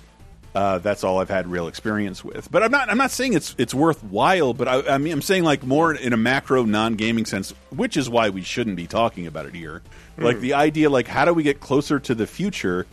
Uh, 0.56 0.78
that's 0.78 1.04
all 1.04 1.18
I've 1.20 1.28
had 1.28 1.46
real 1.46 1.68
experience 1.68 2.24
with. 2.24 2.50
But 2.50 2.62
I'm 2.62 2.70
not, 2.70 2.88
I'm 2.88 2.96
not 2.96 3.10
saying 3.10 3.34
it's 3.34 3.54
it's 3.58 3.74
worthwhile. 3.74 4.54
But 4.54 4.68
I, 4.68 4.94
I 4.94 4.98
mean, 4.98 5.12
I'm 5.12 5.20
saying 5.20 5.44
like 5.44 5.62
more 5.64 5.94
in 5.94 6.14
a 6.14 6.16
macro, 6.16 6.62
non-gaming 6.64 7.26
sense, 7.26 7.52
which 7.70 7.96
is 7.98 8.08
why 8.08 8.30
we 8.30 8.40
shouldn't 8.40 8.76
be 8.76 8.86
talking 8.86 9.26
about 9.26 9.44
it 9.44 9.54
here. 9.54 9.82
Like 10.16 10.36
Hmm. 10.36 10.42
the 10.42 10.54
idea, 10.54 10.88
like 10.88 11.08
how 11.08 11.26
do 11.26 11.34
we 11.34 11.42
get 11.42 11.60
closer 11.60 12.00
to 12.00 12.14
the 12.14 12.26
future? 12.26 12.86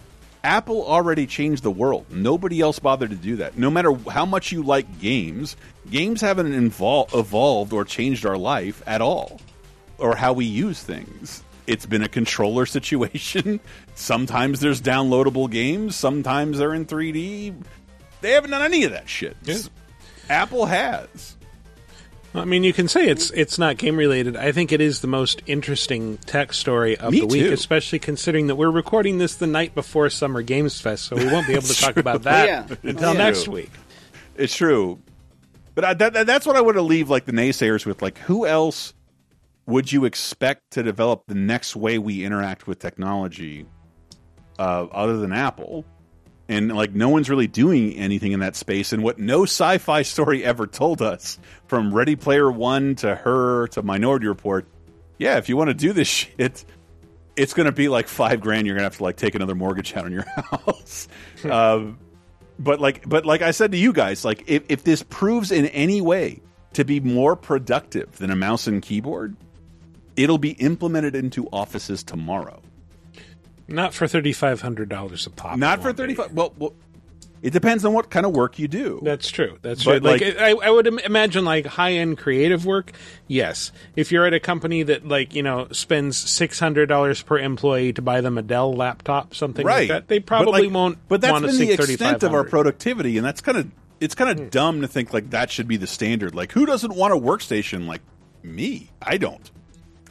Apple 0.43 0.85
already 0.85 1.25
changed 1.25 1.63
the 1.63 1.71
world. 1.71 2.05
Nobody 2.11 2.59
else 2.59 2.77
bothered 2.79 3.11
to 3.11 3.15
do 3.15 3.37
that. 3.37 3.57
No 3.57 3.71
matter 3.71 3.93
how 4.11 4.25
much 4.25 4.51
you 4.51 4.61
like 4.61 4.99
games, 4.99 5.55
games 5.89 6.19
haven't 6.19 6.51
invol- 6.51 7.07
evolved 7.17 7.71
or 7.71 7.85
changed 7.85 8.25
our 8.25 8.37
life 8.37 8.83
at 8.85 8.99
all, 9.01 9.39
or 9.97 10.17
how 10.17 10.33
we 10.33 10.43
use 10.43 10.83
things. 10.83 11.43
It's 11.65 11.85
been 11.85 12.03
a 12.03 12.09
controller 12.09 12.65
situation. 12.77 13.61
Sometimes 13.95 14.59
there's 14.59 14.81
downloadable 14.81 15.49
games. 15.49 15.95
Sometimes 15.95 16.57
they're 16.57 16.73
in 16.73 16.85
3D. 16.85 17.53
They 18.21 18.31
haven't 18.31 18.51
done 18.51 18.61
any 18.61 18.83
of 18.85 18.91
that 18.91 19.07
shit. 19.09 19.37
Apple 20.29 20.65
has. 20.65 21.35
I 22.35 22.45
mean, 22.45 22.63
you 22.63 22.73
can 22.73 22.87
say 22.87 23.07
it's 23.07 23.29
it's 23.31 23.59
not 23.59 23.77
game 23.77 23.95
related. 23.95 24.35
I 24.35 24.51
think 24.51 24.71
it 24.71 24.81
is 24.81 25.01
the 25.01 25.07
most 25.07 25.43
interesting 25.45 26.17
tech 26.17 26.51
story 26.53 26.97
of 26.97 27.11
Me 27.13 27.19
the 27.19 27.27
week, 27.27 27.43
too. 27.47 27.53
especially 27.53 27.99
considering 27.99 28.47
that 28.47 28.55
we're 28.55 28.71
recording 28.71 29.19
this 29.19 29.35
the 29.35 29.45
night 29.45 29.75
before 29.75 30.09
Summer 30.09 30.41
Games 30.41 30.81
Fest, 30.81 31.05
so 31.05 31.15
we 31.15 31.27
won't 31.27 31.45
be 31.45 31.53
able 31.53 31.61
to 31.67 31.79
talk 31.79 31.93
true. 31.93 31.99
about 31.99 32.23
that 32.23 32.47
Yeah. 32.47 32.75
until 32.89 33.09
It's 33.11 33.17
next 33.19 33.43
true. 33.43 33.53
week. 33.53 33.71
It's 34.35 34.55
true, 34.55 34.99
but 35.75 35.85
I, 35.85 35.93
that, 35.93 36.13
that- 36.13 36.25
that's 36.25 36.47
what 36.47 36.55
I 36.55 36.61
want 36.61 36.75
to 36.77 36.81
leave 36.81 37.07
like 37.07 37.25
the 37.25 37.33
naysayers 37.33 37.85
with. 37.85 38.01
Like, 38.01 38.17
who 38.17 38.47
else 38.47 38.95
would 39.67 39.91
you 39.91 40.03
expect 40.05 40.71
to 40.71 40.81
develop 40.81 41.25
the 41.27 41.35
next 41.35 41.75
way 41.75 41.99
we 41.99 42.25
interact 42.25 42.65
with 42.65 42.79
technology, 42.79 43.67
uh, 44.59 44.85
other 44.91 45.17
than 45.17 45.31
Apple? 45.31 45.85
And 46.49 46.75
like, 46.75 46.93
no 46.93 47.09
one's 47.09 47.29
really 47.29 47.47
doing 47.47 47.93
anything 47.95 48.33
in 48.33 48.41
that 48.41 48.55
space. 48.55 48.93
And 48.93 49.01
what 49.01 49.17
no 49.17 49.43
sci-fi 49.43 50.01
story 50.01 50.43
ever 50.43 50.67
told 50.67 51.01
us, 51.01 51.39
from 51.67 51.93
Ready 51.93 52.15
Player 52.15 52.51
One 52.51 52.95
to 52.97 53.15
Her 53.15 53.67
to 53.69 53.81
Minority 53.81 54.27
Report, 54.27 54.67
yeah, 55.17 55.37
if 55.37 55.49
you 55.49 55.57
want 55.57 55.69
to 55.69 55.73
do 55.73 55.93
this 55.93 56.07
shit, 56.37 56.65
it's 57.35 57.53
going 57.53 57.65
to 57.65 57.71
be 57.71 57.87
like 57.87 58.07
five 58.07 58.41
grand. 58.41 58.67
You're 58.67 58.75
going 58.75 58.81
to 58.81 58.85
have 58.85 58.97
to 58.97 59.03
like 59.03 59.15
take 59.15 59.35
another 59.35 59.55
mortgage 59.55 59.95
out 59.95 60.05
on 60.05 60.11
your 60.11 60.25
house. 60.51 61.07
um, 61.49 61.97
but 62.59 62.79
like, 62.79 63.07
but 63.07 63.25
like 63.25 63.41
I 63.41 63.51
said 63.51 63.71
to 63.71 63.77
you 63.77 63.93
guys, 63.93 64.23
like 64.23 64.43
if, 64.47 64.63
if 64.69 64.83
this 64.83 65.01
proves 65.03 65.51
in 65.51 65.65
any 65.67 66.01
way 66.01 66.41
to 66.73 66.83
be 66.83 66.99
more 66.99 67.35
productive 67.35 68.17
than 68.17 68.29
a 68.29 68.35
mouse 68.35 68.67
and 68.67 68.81
keyboard, 68.81 69.35
it'll 70.15 70.37
be 70.37 70.51
implemented 70.51 71.15
into 71.15 71.47
offices 71.51 72.03
tomorrow. 72.03 72.61
Not 73.67 73.93
for 73.93 74.07
thirty 74.07 74.33
five 74.33 74.61
hundred 74.61 74.89
dollars 74.89 75.25
a 75.25 75.29
pop. 75.29 75.57
Not 75.57 75.81
for 75.81 75.93
thirty 75.93 76.15
five. 76.15 76.31
Well, 76.33 76.53
well, 76.57 76.73
it 77.41 77.51
depends 77.51 77.83
on 77.83 77.93
what 77.93 78.09
kind 78.09 78.25
of 78.25 78.33
work 78.33 78.57
you 78.57 78.67
do. 78.69 79.01
That's 79.03 79.29
true. 79.29 79.57
That's 79.61 79.83
But, 79.83 79.99
true. 79.99 80.09
Like, 80.11 80.21
like- 80.21 80.37
I, 80.39 80.51
I 80.51 80.69
would 80.69 80.87
imagine, 80.87 81.43
like 81.43 81.65
high 81.65 81.93
end 81.93 82.17
creative 82.17 82.65
work. 82.65 82.91
Yes, 83.27 83.71
if 83.97 84.11
you're 84.13 84.25
at 84.25 84.33
a 84.33 84.39
company 84.39 84.83
that, 84.83 85.05
like, 85.07 85.33
you 85.35 85.43
know, 85.43 85.67
spends 85.71 86.17
six 86.17 86.59
hundred 86.59 86.87
dollars 86.87 87.21
per 87.21 87.37
employee 87.37 87.91
to 87.93 88.01
buy 88.01 88.21
them 88.21 88.37
a 88.37 88.41
Dell 88.41 88.73
laptop, 88.73 89.35
something 89.35 89.65
right. 89.65 89.79
like 89.81 89.87
that, 89.89 90.07
they 90.07 90.19
But, 90.19 90.25
probably 90.27 90.63
like- 90.63 90.71
won't. 90.73 90.97
But 91.09 91.21
that's 91.21 91.31
want 91.33 91.45
to 91.45 91.51
been 91.51 91.59
the 91.67 91.73
extent 91.73 92.23
of 92.23 92.33
our 92.33 92.43
productivity, 92.45 93.17
and 93.17 93.25
that's 93.25 93.41
kind 93.41 93.57
of 93.57 93.71
it's 93.99 94.15
kind 94.15 94.29
of 94.29 94.37
Hmm. 94.45 94.49
dumb 94.49 94.81
to 94.81 94.87
think 94.87 95.13
like 95.13 95.29
that 95.31 95.49
should 95.51 95.67
be 95.67 95.77
the 95.77 95.87
standard. 95.87 96.35
Like, 96.35 96.51
who 96.51 96.65
doesn't 96.65 96.93
want 96.95 97.13
a 97.13 97.17
workstation 97.17 97.87
like 97.87 98.01
me? 98.41 98.89
I 99.01 99.17
don't. 99.17 99.49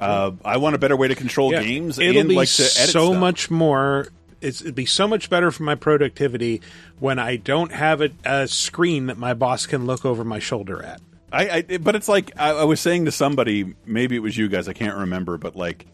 Uh, 0.02 0.32
I 0.44 0.56
want 0.58 0.74
a 0.74 0.78
better 0.78 0.96
way 0.96 1.08
to 1.08 1.14
control 1.14 1.52
Yeah. 1.52 1.62
games 1.62 1.98
It'll 1.98 2.20
and 2.20 2.28
be 2.28 2.34
like 2.34 2.48
to 2.48 2.62
edit 2.62 2.72
so 2.90 3.10
stuff. 3.10 3.20
much 3.20 3.50
more. 3.50 4.08
It's, 4.40 4.60
it'd 4.60 4.74
be 4.74 4.86
so 4.86 5.06
much 5.06 5.30
better 5.30 5.50
for 5.52 5.62
my 5.62 5.76
productivity 5.76 6.60
when 6.98 7.18
I 7.20 7.36
don't 7.36 7.70
have 7.72 8.00
a, 8.00 8.10
a 8.24 8.48
screen 8.48 9.06
that 9.06 9.16
my 9.16 9.34
boss 9.34 9.66
can 9.66 9.86
look 9.86 10.04
over 10.04 10.24
my 10.24 10.40
shoulder 10.40 10.82
at. 10.82 11.00
I, 11.30 11.64
I 11.70 11.78
but 11.78 11.94
it's 11.94 12.08
like 12.08 12.32
I, 12.36 12.50
I 12.50 12.64
was 12.64 12.80
saying 12.80 13.04
to 13.04 13.12
somebody, 13.12 13.74
maybe 13.86 14.16
it 14.16 14.18
was 14.18 14.36
you 14.36 14.48
guys, 14.48 14.68
I 14.68 14.72
can't 14.72 14.96
remember, 14.98 15.38
but 15.38 15.54
like, 15.56 15.86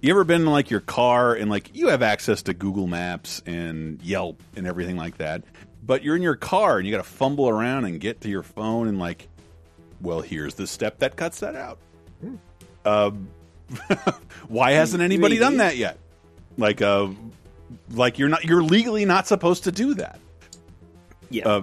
you 0.00 0.10
ever 0.10 0.22
been 0.22 0.42
in 0.42 0.46
like 0.46 0.70
your 0.70 0.80
car 0.80 1.34
and 1.34 1.50
like 1.50 1.74
you 1.74 1.88
have 1.88 2.02
access 2.02 2.42
to 2.42 2.54
Google 2.54 2.86
Maps 2.86 3.42
and 3.44 4.00
Yelp 4.00 4.40
and 4.54 4.66
everything 4.66 4.96
like 4.96 5.18
that, 5.18 5.42
but 5.84 6.04
you're 6.04 6.14
in 6.14 6.22
your 6.22 6.36
car 6.36 6.78
and 6.78 6.86
you 6.86 6.92
got 6.94 7.02
to 7.04 7.10
fumble 7.10 7.48
around 7.48 7.84
and 7.84 8.00
get 8.00 8.20
to 8.20 8.28
your 8.28 8.44
phone 8.44 8.86
and 8.86 9.00
like, 9.00 9.26
well, 10.00 10.20
here's 10.20 10.54
the 10.54 10.68
step 10.68 11.00
that 11.00 11.16
cuts 11.16 11.40
that 11.40 11.56
out. 11.56 11.78
Um, 12.84 13.28
why 14.48 14.72
hasn't 14.72 15.02
anybody 15.02 15.34
Maybe. 15.34 15.40
done 15.40 15.56
that 15.58 15.76
yet? 15.76 15.98
Like, 16.56 16.82
uh, 16.82 17.08
like 17.92 18.18
you're 18.18 18.28
not 18.28 18.44
you're 18.44 18.62
legally 18.62 19.04
not 19.04 19.26
supposed 19.26 19.64
to 19.64 19.72
do 19.72 19.94
that. 19.94 20.18
Yeah. 21.30 21.48
Uh, 21.48 21.62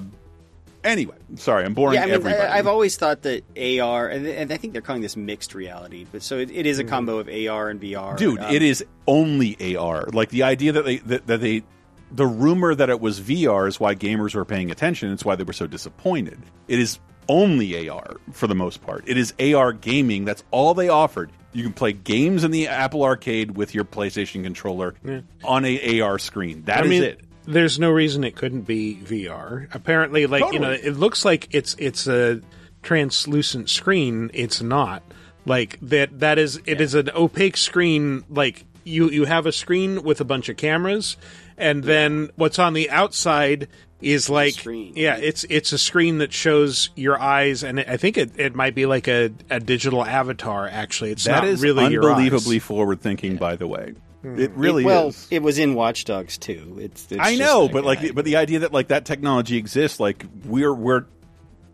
anyway, 0.84 1.16
sorry, 1.36 1.66
I'm 1.66 1.74
boring 1.74 1.96
yeah, 1.96 2.04
I 2.04 2.06
mean, 2.06 2.16
everybody. 2.16 2.42
I, 2.42 2.58
I've 2.58 2.68
always 2.68 2.96
thought 2.96 3.24
that 3.24 3.44
AR, 3.58 4.08
and, 4.08 4.26
and 4.28 4.52
I 4.54 4.58
think 4.58 4.74
they're 4.74 4.82
calling 4.82 5.02
this 5.02 5.18
mixed 5.18 5.56
reality, 5.56 6.06
but 6.12 6.22
so 6.22 6.38
it, 6.38 6.52
it 6.52 6.66
is 6.66 6.80
a 6.80 6.84
combo 6.84 7.18
of 7.18 7.28
AR 7.28 7.70
and 7.70 7.82
VR. 7.82 8.18
dude 8.18 8.40
Um, 8.40 8.54
it 8.54 8.62
is 8.62 8.86
only 9.08 9.76
ar 9.76 10.06
like 10.14 10.30
the 10.30 10.44
idea 10.44 10.72
that 10.74 10.86
they 10.86 10.98
that, 10.98 11.28
that 11.28 11.42
they 11.42 11.64
the 12.12 12.26
rumor 12.26 12.74
that 12.74 12.90
it 12.90 13.00
was 13.00 13.20
vr 13.20 13.68
is 13.68 13.80
why 13.80 13.96
gamers 13.96 14.36
were 14.36 14.46
paying 14.46 14.72
attention 14.72 15.12
it's 15.12 15.26
why 15.26 15.36
they 15.36 15.44
were 15.44 15.54
so 15.54 15.68
disappointed 15.68 16.40
it 16.68 16.80
is 16.80 17.00
only 17.28 17.90
ar 17.90 18.18
for 18.32 18.48
the 18.48 18.56
most 18.56 18.82
part. 18.82 19.04
It 19.08 19.18
is 19.18 19.34
ar 19.40 19.74
gaming. 19.74 20.26
That's 20.26 20.44
all 20.52 20.74
they 20.74 20.90
offered. 20.90 21.32
You 21.54 21.64
can 21.64 21.74
play 21.74 21.94
games 21.94 22.44
in 22.44 22.52
the 22.52 22.68
apple 22.68 23.04
arcade 23.04 23.52
with 23.56 23.74
your 23.74 23.86
playstation 23.86 24.44
controller 24.44 24.94
Yeah. 25.06 25.22
on 25.44 25.64
a 25.66 26.02
ar 26.02 26.20
screen. 26.20 26.64
That 26.66 26.80
I 26.80 26.84
is 26.84 26.90
mean, 26.90 27.04
it. 27.04 27.22
There's 27.48 27.78
no 27.80 27.92
reason 27.92 28.24
it 28.24 28.36
couldn't 28.36 28.62
be 28.64 28.96
VR. 29.04 29.68
Apparently, 29.74 30.26
like 30.28 30.52
you 30.52 30.60
know, 30.60 30.72
it 30.72 30.98
looks 30.98 31.24
like 31.24 31.48
it's 31.52 31.76
it's 31.80 32.08
a 32.08 32.42
translucent 32.84 33.70
screen, 33.70 34.32
it's 34.34 34.62
not. 34.62 35.04
Like 35.46 35.78
that 35.82 36.20
that 36.20 36.40
is 36.40 36.60
it 36.66 36.82
is 36.82 36.94
an 36.96 37.10
opaque 37.16 37.58
screen. 37.58 38.24
Like 38.30 38.66
you 38.84 39.10
you 39.10 39.26
have 39.26 39.46
a 39.46 39.52
screen 39.52 40.04
with 40.04 40.22
a 40.22 40.26
bunch 40.26 40.50
of 40.50 40.58
cameras 40.58 41.18
and 41.58 41.84
then 41.84 42.30
what's 42.36 42.60
on 42.60 42.74
the 42.74 42.90
outside 42.90 43.68
is 44.06 44.30
like 44.30 44.64
yeah 44.66 45.18
it's 45.18 45.44
it's 45.50 45.72
a 45.74 45.78
screen 45.78 46.20
that 46.20 46.32
shows 46.32 46.92
your 46.96 47.20
eyes 47.20 47.64
and 47.64 47.80
i 47.80 47.98
think 47.98 48.18
it, 48.18 48.32
it 48.40 48.54
might 48.54 48.76
be 48.76 48.86
like 48.86 49.08
a, 49.08 49.32
a 49.50 49.60
digital 49.60 50.06
avatar 50.06 50.68
actually 50.68 51.10
it's 51.12 51.24
That 51.24 51.42
not 51.42 51.48
is 51.48 51.62
really 51.62 51.88
your 51.92 52.04
eyes. 52.04 52.12
unbelievably 52.12 52.60
forward 52.60 53.02
thinking, 53.02 53.38
by 53.38 53.56
the 53.56 53.66
way. 53.68 53.96
Hmm. 54.22 54.40
It 54.40 54.52
really 54.52 54.84
It- 54.84 54.86
well, 54.86 55.08
is. 55.10 55.28
it 55.32 55.42
was 55.42 55.58
in 55.58 55.74
Watch 55.74 56.06
Dogs 56.06 56.38
too. 56.38 56.78
It's, 56.80 57.08
it's 57.12 57.20
I 57.20 57.36
know, 57.36 57.68
but 57.68 57.82
guy. 57.82 57.88
like, 57.88 58.14
but 58.16 58.26
the 58.26 58.36
idea 58.38 58.60
that 58.60 58.72
like 58.72 58.90
that 58.90 59.06
technology 59.06 59.58
exists, 59.58 60.00
like 60.00 60.26
we're 60.46 60.74
we're 60.74 61.06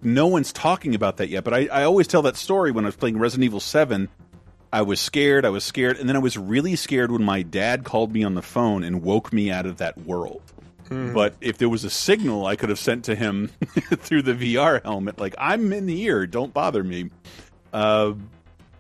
no 0.02 0.28
one's 0.28 0.52
talking 0.54 0.96
about 0.96 1.18
that 1.18 1.30
yet. 1.30 1.44
But 1.44 1.54
I, 1.54 1.68
I 1.68 1.84
always 1.84 2.08
tell 2.08 2.22
that 2.24 2.36
story 2.38 2.72
when 2.72 2.86
I 2.86 2.88
was 2.88 2.96
playing 2.96 3.20
Resident 3.20 3.46
Evil 3.46 3.60
Seven. 3.60 4.08
I 4.74 4.84
was 4.84 5.02
scared, 5.02 5.44
I 5.46 5.50
was 5.50 5.64
scared, 5.66 5.98
and 5.98 6.08
then 6.08 6.16
I 6.16 6.20
was 6.20 6.38
really 6.38 6.78
scared 6.78 7.12
when 7.12 7.24
my 7.24 7.42
dad 7.42 7.84
called 7.84 8.14
me 8.14 8.24
on 8.24 8.36
the 8.36 8.42
phone 8.42 8.84
and 8.86 9.02
woke 9.02 9.34
me 9.34 9.52
out 9.52 9.66
of 9.66 9.78
that 9.78 9.98
world. 9.98 10.42
Hmm. 10.92 11.14
But 11.14 11.36
if 11.40 11.58
there 11.58 11.70
was 11.70 11.86
a 11.86 11.90
signal 11.90 12.46
I 12.46 12.58
could 12.58 12.68
have 12.68 12.78
sent 12.80 13.06
to 13.06 13.16
him 13.16 13.48
through 13.96 14.24
the 14.24 14.34
VR 14.34 14.84
helmet, 14.84 15.20
like 15.20 15.34
I'm 15.38 15.72
in 15.72 15.86
the 15.86 16.02
ear, 16.02 16.28
don't 16.28 16.54
bother 16.54 16.84
me. 16.84 17.10
Uh, 17.72 18.14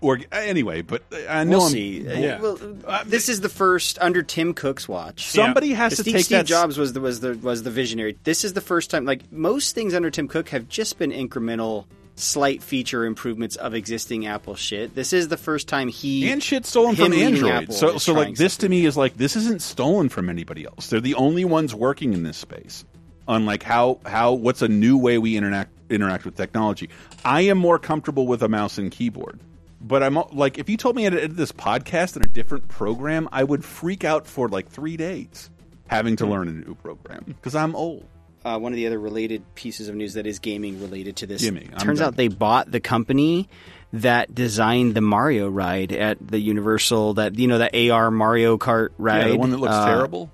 or 0.02 0.20
anyway, 0.32 0.82
but 0.82 1.04
I 1.30 1.44
know 1.46 1.52
we'll 1.58 1.62
I'm- 1.62 1.72
see. 1.72 2.08
Uh, 2.30 2.40
well, 2.42 3.04
this 3.06 3.30
is 3.30 3.40
the 3.40 3.50
first 3.50 3.98
under 4.02 4.24
Tim 4.24 4.54
Cook's 4.54 4.90
watch. 4.90 5.28
Somebody 5.28 5.74
has 5.74 5.96
to 5.96 6.02
Steve, 6.02 6.16
take 6.16 6.26
Steve 6.26 6.38
that 6.40 6.46
Jobs 6.48 6.78
was 6.78 6.92
the 6.94 7.00
was 7.00 7.20
the 7.22 7.36
was 7.38 7.64
the 7.64 7.72
visionary. 7.72 8.18
This 8.24 8.44
is 8.44 8.54
the 8.54 8.62
first 8.62 8.90
time. 8.90 9.06
Like 9.06 9.32
most 9.32 9.74
things 9.76 9.94
under 9.94 10.10
Tim 10.10 10.28
Cook 10.28 10.50
have 10.50 10.68
just 10.68 10.98
been 10.98 11.12
incremental, 11.12 11.86
slight 12.22 12.64
feature 12.64 13.06
improvements 13.06 13.56
of 13.56 13.74
existing 13.74 14.28
Apple 14.28 14.56
shit. 14.56 14.96
This 14.96 15.14
is 15.14 15.28
the 15.28 15.38
first 15.38 15.68
time 15.68 15.88
he 15.88 16.30
and 16.30 16.42
shit 16.42 16.66
stolen 16.66 16.96
from 16.96 17.14
Android. 17.14 17.52
Apple 17.52 17.74
So, 17.74 17.98
so 17.98 18.14
like 18.14 18.36
this 18.36 18.58
to 18.58 18.70
me 18.70 18.86
is 18.86 18.98
like 18.98 19.18
this 19.18 19.36
isn't 19.36 19.62
stolen 19.62 20.10
from 20.10 20.30
anybody 20.30 20.66
else. 20.66 20.88
They're 20.88 21.02
the 21.02 21.16
only 21.16 21.46
ones 21.46 21.76
working 21.76 22.14
in 22.14 22.24
this 22.24 22.38
space. 22.38 22.86
On 23.28 23.46
like 23.46 23.64
how 23.64 24.00
how 24.06 24.34
what's 24.34 24.62
a 24.62 24.68
new 24.68 24.98
way 24.98 25.18
we 25.18 25.38
interact 25.38 25.72
interact 25.90 26.26
with 26.26 26.36
technology. 26.36 26.90
I 27.24 27.42
am 27.42 27.58
more 27.58 27.80
comfortable 27.80 28.28
with 28.28 28.42
a 28.44 28.48
mouse 28.48 28.78
and 28.78 28.92
keyboard. 28.92 29.40
But 29.84 30.04
I'm 30.04 30.16
like, 30.32 30.60
if 30.60 30.70
you 30.70 30.78
told 30.78 30.96
me 30.96 31.04
I 31.04 31.06
had 31.06 31.14
to 31.14 31.24
edit 31.24 31.38
this 31.38 31.52
podcast 31.52 32.16
in 32.16 32.24
a 32.24 32.28
different 32.28 32.68
program, 32.68 33.28
I 33.32 33.44
would 33.44 33.66
freak 33.66 34.04
out 34.04 34.28
for 34.28 34.48
like 34.48 34.70
three 34.70 34.96
days 34.96 35.50
having 35.88 36.16
to 36.18 36.26
hmm. 36.26 36.32
learn 36.32 36.48
a 36.48 36.52
new 36.52 36.76
program 36.76 37.24
because 37.26 37.56
I'm 37.56 37.76
old. 37.76 38.06
Uh, 38.44 38.58
one 38.60 38.72
of 38.72 38.76
the 38.76 38.88
other 38.88 39.00
related 39.00 39.44
pieces 39.56 39.88
of 39.90 39.96
news 39.96 40.14
that 40.16 40.26
is 40.28 40.40
gaming 40.40 40.82
related 40.82 41.18
to 41.18 41.28
this. 41.28 41.42
Gimme, 41.42 41.68
Turns 41.80 42.00
done. 42.00 42.10
out 42.10 42.16
they 42.16 42.28
bought 42.28 42.72
the 42.72 42.80
company 42.80 43.48
that 43.94 44.34
designed 44.34 44.96
the 44.96 45.02
Mario 45.02 45.50
ride 45.50 45.92
at 45.92 46.18
the 46.26 46.40
Universal. 46.40 47.16
That 47.16 47.38
you 47.38 47.48
know 47.48 47.58
that 47.60 47.76
AR 47.76 48.10
Mario 48.12 48.58
Kart 48.58 48.90
ride, 48.98 49.26
Yeah, 49.26 49.28
the 49.34 49.38
one 49.38 49.50
that 49.52 49.58
looks 49.58 49.74
Uh, 49.74 49.86
terrible. 49.86 50.32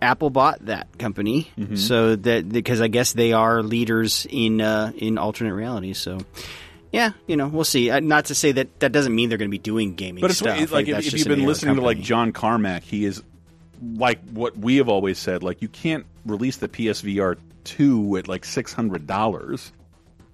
Apple 0.00 0.30
bought 0.30 0.66
that 0.66 0.98
company, 0.98 1.48
Mhm. 1.56 1.78
so 1.78 2.16
that 2.16 2.48
because 2.48 2.80
I 2.80 2.88
guess 2.88 3.12
they 3.12 3.32
are 3.32 3.62
leaders 3.62 4.26
in 4.28 4.60
uh, 4.60 4.92
in 4.96 5.18
alternate 5.18 5.54
reality. 5.54 5.92
So. 5.94 6.18
Yeah, 6.94 7.12
you 7.26 7.36
know, 7.38 7.48
we'll 7.48 7.64
see. 7.64 7.88
Uh, 7.90 8.00
not 8.00 8.26
to 8.26 8.34
say 8.34 8.52
that 8.52 8.80
that 8.80 8.92
doesn't 8.92 9.14
mean 9.14 9.30
they're 9.30 9.38
going 9.38 9.48
to 9.48 9.50
be 9.50 9.56
doing 9.56 9.94
gaming 9.94 10.20
But 10.20 10.28
it's 10.30 10.40
stuff. 10.40 10.70
like, 10.70 10.84
that's 10.88 11.06
if, 11.06 11.14
if 11.14 11.20
you've 11.20 11.28
been 11.28 11.46
listening 11.46 11.76
to 11.76 11.80
like. 11.80 11.98
John 12.00 12.32
Carmack, 12.32 12.82
he 12.82 13.06
is 13.06 13.22
like 13.96 14.20
what 14.30 14.58
we 14.58 14.76
have 14.76 14.90
always 14.90 15.16
said. 15.18 15.42
Like 15.42 15.62
you 15.62 15.68
can't 15.68 16.04
release 16.24 16.56
the 16.56 16.68
PSVR 16.68 17.36
two 17.64 18.16
at 18.16 18.28
like 18.28 18.44
six 18.44 18.72
hundred 18.72 19.06
dollars. 19.06 19.72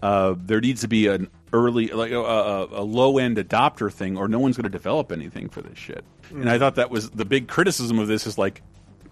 Uh, 0.02 0.34
there 0.38 0.60
needs 0.60 0.82
to 0.82 0.88
be 0.88 1.08
an 1.08 1.28
early, 1.52 1.88
like 1.88 2.12
a, 2.12 2.20
a, 2.20 2.64
a 2.66 2.82
low 2.82 3.18
end 3.18 3.36
adopter 3.36 3.92
thing, 3.92 4.16
or 4.16 4.28
no 4.28 4.38
one's 4.38 4.56
going 4.56 4.64
to 4.64 4.70
develop 4.70 5.10
anything 5.10 5.48
for 5.48 5.60
this 5.60 5.76
shit. 5.76 6.04
And 6.30 6.48
I 6.48 6.58
thought 6.58 6.76
that 6.76 6.90
was 6.90 7.10
the 7.10 7.24
big 7.24 7.48
criticism 7.48 7.98
of 7.98 8.06
this 8.06 8.26
is 8.26 8.38
like 8.38 8.62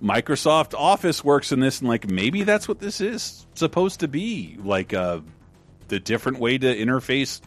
Microsoft 0.03 0.75
Office 0.75 1.25
works 1.25 1.51
in 1.53 1.61
this, 1.61 1.81
and 1.81 1.89
like 1.89 2.09
maybe 2.09 2.45
that's 2.45 2.69
what 2.69 2.79
this 2.79 3.01
is 3.01 3.47
supposed 3.55 4.01
to 4.01 4.09
be, 4.09 4.57
like 4.63 4.95
uh, 4.95 5.21
the 5.89 5.99
different 5.99 6.39
way 6.39 6.59
to 6.59 6.67
interface 6.67 7.41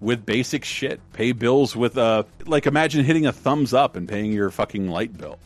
with 0.00 0.26
basic 0.26 0.64
shit. 0.64 1.00
Pay 1.12 1.32
bills 1.32 1.76
with 1.76 1.96
uh 1.96 2.24
like 2.46 2.66
imagine 2.66 3.04
hitting 3.04 3.26
a 3.26 3.32
thumbs 3.32 3.74
up 3.74 3.96
and 3.96 4.08
paying 4.08 4.32
your 4.32 4.50
fucking 4.50 4.88
light 4.88 5.16
bill. 5.16 5.38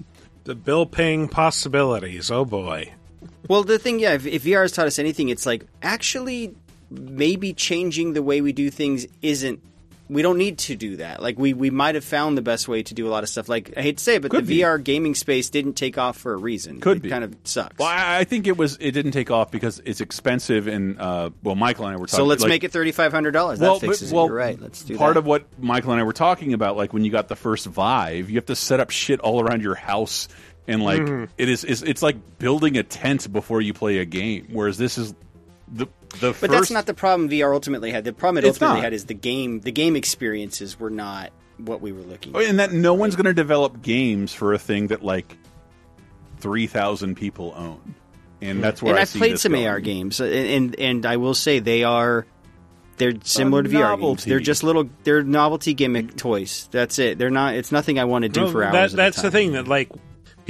The 0.44 0.54
bill 0.54 0.86
paying 0.86 1.28
possibilities. 1.28 2.30
Oh 2.30 2.44
boy. 2.44 2.92
Well, 3.48 3.64
the 3.64 3.78
thing, 3.78 3.98
yeah, 3.98 4.12
if, 4.14 4.26
if 4.26 4.44
VR 4.44 4.62
has 4.62 4.72
taught 4.72 4.86
us 4.86 4.98
anything, 4.98 5.28
it's 5.28 5.46
like 5.46 5.66
actually 5.82 6.54
maybe 6.90 7.52
changing 7.52 8.12
the 8.14 8.22
way 8.22 8.40
we 8.40 8.52
do 8.52 8.70
things 8.70 9.06
isn't. 9.22 9.60
We 10.08 10.22
don't 10.22 10.38
need 10.38 10.58
to 10.58 10.74
do 10.74 10.96
that. 10.96 11.22
Like 11.22 11.38
we, 11.38 11.52
we 11.54 11.70
might 11.70 11.94
have 11.94 12.02
found 12.04 12.36
the 12.36 12.42
best 12.42 12.66
way 12.66 12.82
to 12.82 12.94
do 12.94 13.06
a 13.06 13.10
lot 13.10 13.22
of 13.22 13.28
stuff. 13.28 13.48
Like 13.48 13.74
I 13.76 13.82
hate 13.82 13.98
to 13.98 14.02
say 14.02 14.16
it, 14.16 14.22
but 14.22 14.32
Could 14.32 14.44
the 14.44 14.56
be. 14.56 14.62
VR 14.62 14.82
gaming 14.82 15.14
space 15.14 15.50
didn't 15.50 15.74
take 15.74 15.98
off 15.98 16.16
for 16.16 16.32
a 16.32 16.36
reason. 16.36 16.80
Could 16.80 16.96
it 16.96 17.02
be. 17.04 17.08
kind 17.10 17.22
of 17.22 17.36
sucks. 17.44 17.78
Well, 17.78 17.86
I, 17.88 18.24
think 18.24 18.48
it 18.48 18.56
was 18.56 18.76
it 18.80 18.90
didn't 18.90 19.12
take 19.12 19.30
off 19.30 19.52
because 19.52 19.80
it's 19.84 20.00
expensive 20.00 20.66
and 20.66 21.00
uh 21.00 21.30
well 21.44 21.54
Michael 21.54 21.84
and 21.84 21.94
I 21.94 21.96
were 21.96 22.06
talking 22.06 22.16
so 22.16 22.24
let's 22.24 22.42
like- 22.42 22.48
make 22.48 22.64
it 22.64 22.72
thirty 22.72 22.90
five 22.90 23.12
hundred 23.12 23.30
dollars. 23.30 23.60
That 23.60 23.70
well, 23.70 23.78
fixes 23.78 24.10
but- 24.10 24.16
well, 24.16 24.24
it. 24.24 24.28
You're 24.30 24.36
right. 24.36 24.60
Let's 24.60 24.82
do 24.82 24.98
part 24.98 25.14
that. 25.14 25.20
of 25.20 25.26
what 25.26 25.44
Michael 25.62 25.92
and 25.92 26.00
I 26.00 26.02
were 26.04 26.12
talking 26.12 26.54
about, 26.54 26.76
like 26.76 26.92
when 26.92 27.04
you 27.04 27.12
got 27.12 27.28
the 27.28 27.36
first 27.36 27.66
Vive, 27.66 28.30
you 28.30 28.34
have 28.36 28.46
to 28.46 28.56
set 28.56 28.80
up 28.80 28.90
shit 28.90 29.20
all 29.20 29.40
around 29.40 29.62
your 29.62 29.76
house, 29.76 30.26
and 30.70 30.82
like 30.82 31.00
Mhm. 31.02 31.28
it 31.36 31.48
is, 31.48 31.64
is 31.64 31.82
it's 31.82 32.02
like 32.02 32.38
building 32.38 32.78
a 32.78 32.82
tent 32.82 33.30
before 33.32 33.60
you 33.60 33.74
play 33.74 33.98
a 33.98 34.04
game. 34.04 34.48
Whereas 34.52 34.78
this 34.78 34.96
is 34.98 35.14
the 35.72 35.86
the 36.20 36.28
But 36.28 36.34
first. 36.36 36.50
that's 36.52 36.70
not 36.70 36.86
the 36.86 36.94
problem 36.94 37.28
VR 37.28 37.52
ultimately 37.52 37.90
had. 37.92 38.04
The 38.04 38.12
problem 38.12 38.38
it 38.44 38.48
It's 38.48 38.56
ultimately 38.56 38.78
not. 38.78 38.84
had 38.84 38.92
is 38.92 39.04
the 39.04 39.14
game. 39.14 39.60
The 39.60 39.70
game 39.72 39.94
experiences 39.96 40.78
were 40.80 40.90
not 40.90 41.30
what 41.58 41.80
we 41.80 41.92
were 41.92 42.02
looking. 42.02 42.32
For. 42.32 42.42
And 42.42 42.58
that 42.58 42.72
no 42.72 42.94
one's 42.94 43.14
going 43.16 43.26
to 43.26 43.34
develop 43.34 43.82
games 43.82 44.32
for 44.34 44.52
a 44.54 44.58
thing 44.58 44.88
that 44.88 45.04
like 45.04 45.36
three 46.38 46.66
thousand 46.66 47.16
people 47.16 47.52
own, 47.56 47.94
and 48.40 48.62
that's 48.64 48.82
where 48.82 48.92
and 48.94 48.98
I 48.98 49.02
I've 49.02 49.08
see 49.08 49.18
played 49.18 49.32
this 49.34 49.42
some 49.42 49.52
going. 49.52 49.66
AR 49.66 49.80
games, 49.80 50.20
uh, 50.20 50.24
and, 50.24 50.74
and 50.74 50.80
and 50.80 51.06
I 51.06 51.16
will 51.18 51.34
say 51.34 51.58
they 51.58 51.84
are 51.84 52.26
they're 52.96 53.12
similar 53.22 53.62
to 53.62 53.68
VR 53.68 53.96
games. 54.00 54.24
They're 54.24 54.40
just 54.40 54.62
little 54.64 54.88
they're 55.04 55.22
novelty 55.22 55.74
gimmick 55.74 56.16
toys. 56.16 56.68
That's 56.70 56.98
it. 56.98 57.18
They're 57.18 57.30
not. 57.30 57.54
It's 57.54 57.70
nothing 57.72 57.98
I 57.98 58.04
want 58.04 58.24
to 58.24 58.28
do 58.28 58.42
Well, 58.42 58.50
for 58.52 58.64
hours. 58.64 58.72
That, 58.72 58.82
at 58.84 58.92
a 58.92 58.96
that's 58.96 59.16
time. 59.18 59.24
the 59.26 59.30
thing 59.30 59.52
that 59.52 59.68
like 59.68 59.90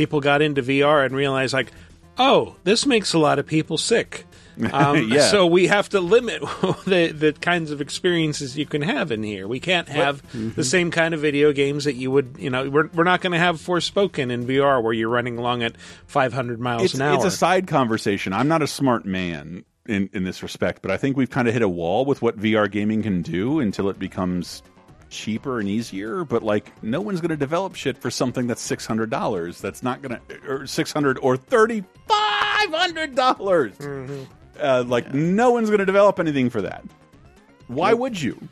people 0.00 0.20
got 0.20 0.40
into 0.40 0.62
VR 0.62 1.04
and 1.04 1.14
realized 1.14 1.52
like, 1.52 1.70
oh, 2.16 2.56
this 2.64 2.86
makes 2.86 3.12
a 3.12 3.18
lot 3.18 3.38
of 3.38 3.46
people 3.46 3.76
sick. 3.76 4.24
Um, 4.72 5.08
Yeah. 5.10 5.28
So 5.30 5.46
we 5.46 5.68
have 5.68 5.88
to 5.90 6.00
limit 6.00 6.42
the 6.84 7.12
the 7.16 7.32
kinds 7.32 7.70
of 7.70 7.80
experiences 7.80 8.58
you 8.58 8.66
can 8.66 8.82
have 8.82 9.10
in 9.10 9.22
here. 9.22 9.48
We 9.48 9.58
can't 9.58 9.88
have 9.88 10.22
Mm-hmm. 10.22 10.50
the 10.50 10.64
same 10.64 10.90
kind 10.90 11.14
of 11.14 11.20
video 11.20 11.52
games 11.52 11.84
that 11.84 11.94
you 11.94 12.10
would, 12.10 12.36
you 12.38 12.50
know, 12.50 12.68
we're, 12.68 12.88
we're 12.88 13.04
not 13.04 13.22
going 13.22 13.32
to 13.32 13.38
have 13.38 13.56
Forspoken 13.56 14.30
in 14.30 14.46
VR 14.46 14.82
where 14.82 14.92
you're 14.92 15.08
running 15.08 15.38
along 15.38 15.62
at 15.62 15.76
500 16.08 16.60
miles 16.60 16.82
it's, 16.82 16.94
an 16.94 17.00
hour. 17.02 17.14
it's 17.14 17.24
a 17.24 17.30
side 17.30 17.68
conversation. 17.68 18.34
I'm 18.34 18.48
not 18.48 18.60
a 18.60 18.66
smart 18.66 19.06
man 19.06 19.64
in, 19.86 20.10
in 20.12 20.24
this 20.24 20.42
respect, 20.42 20.82
but 20.82 20.90
I 20.90 20.98
think 20.98 21.16
we've 21.16 21.30
kind 21.30 21.48
of 21.48 21.54
hit 21.54 21.62
a 21.62 21.68
wall 21.68 22.04
with 22.04 22.20
what 22.20 22.38
VR 22.38 22.70
gaming 22.70 23.02
can 23.02 23.22
do 23.22 23.60
until 23.60 23.88
it 23.88 23.98
becomes 23.98 24.62
cheaper 25.10 25.60
and 25.60 25.68
easier. 25.68 26.24
But 26.24 26.42
like, 26.42 26.82
no 26.82 27.00
one's 27.00 27.20
going 27.20 27.30
to 27.30 27.36
develop 27.36 27.74
shit 27.74 27.98
for 27.98 28.10
something 28.10 28.46
that's 28.46 28.62
six 28.62 28.86
hundred 28.86 29.10
dollars. 29.10 29.60
That's 29.60 29.82
not 29.82 30.00
going 30.00 30.18
to 30.28 30.36
or 30.48 30.66
six 30.66 30.92
hundred 30.92 31.18
or 31.20 31.36
thirty 31.36 31.84
five 32.08 32.70
hundred 32.70 33.14
dollars. 33.14 33.76
Mm-hmm. 33.76 34.22
Uh, 34.58 34.84
like, 34.86 35.12
no 35.14 35.50
one's 35.52 35.68
going 35.68 35.78
to 35.80 35.86
develop 35.86 36.18
anything 36.20 36.50
for 36.50 36.62
that. 36.62 36.84
Why 37.68 37.92
would 37.92 38.20
you? 38.20 38.48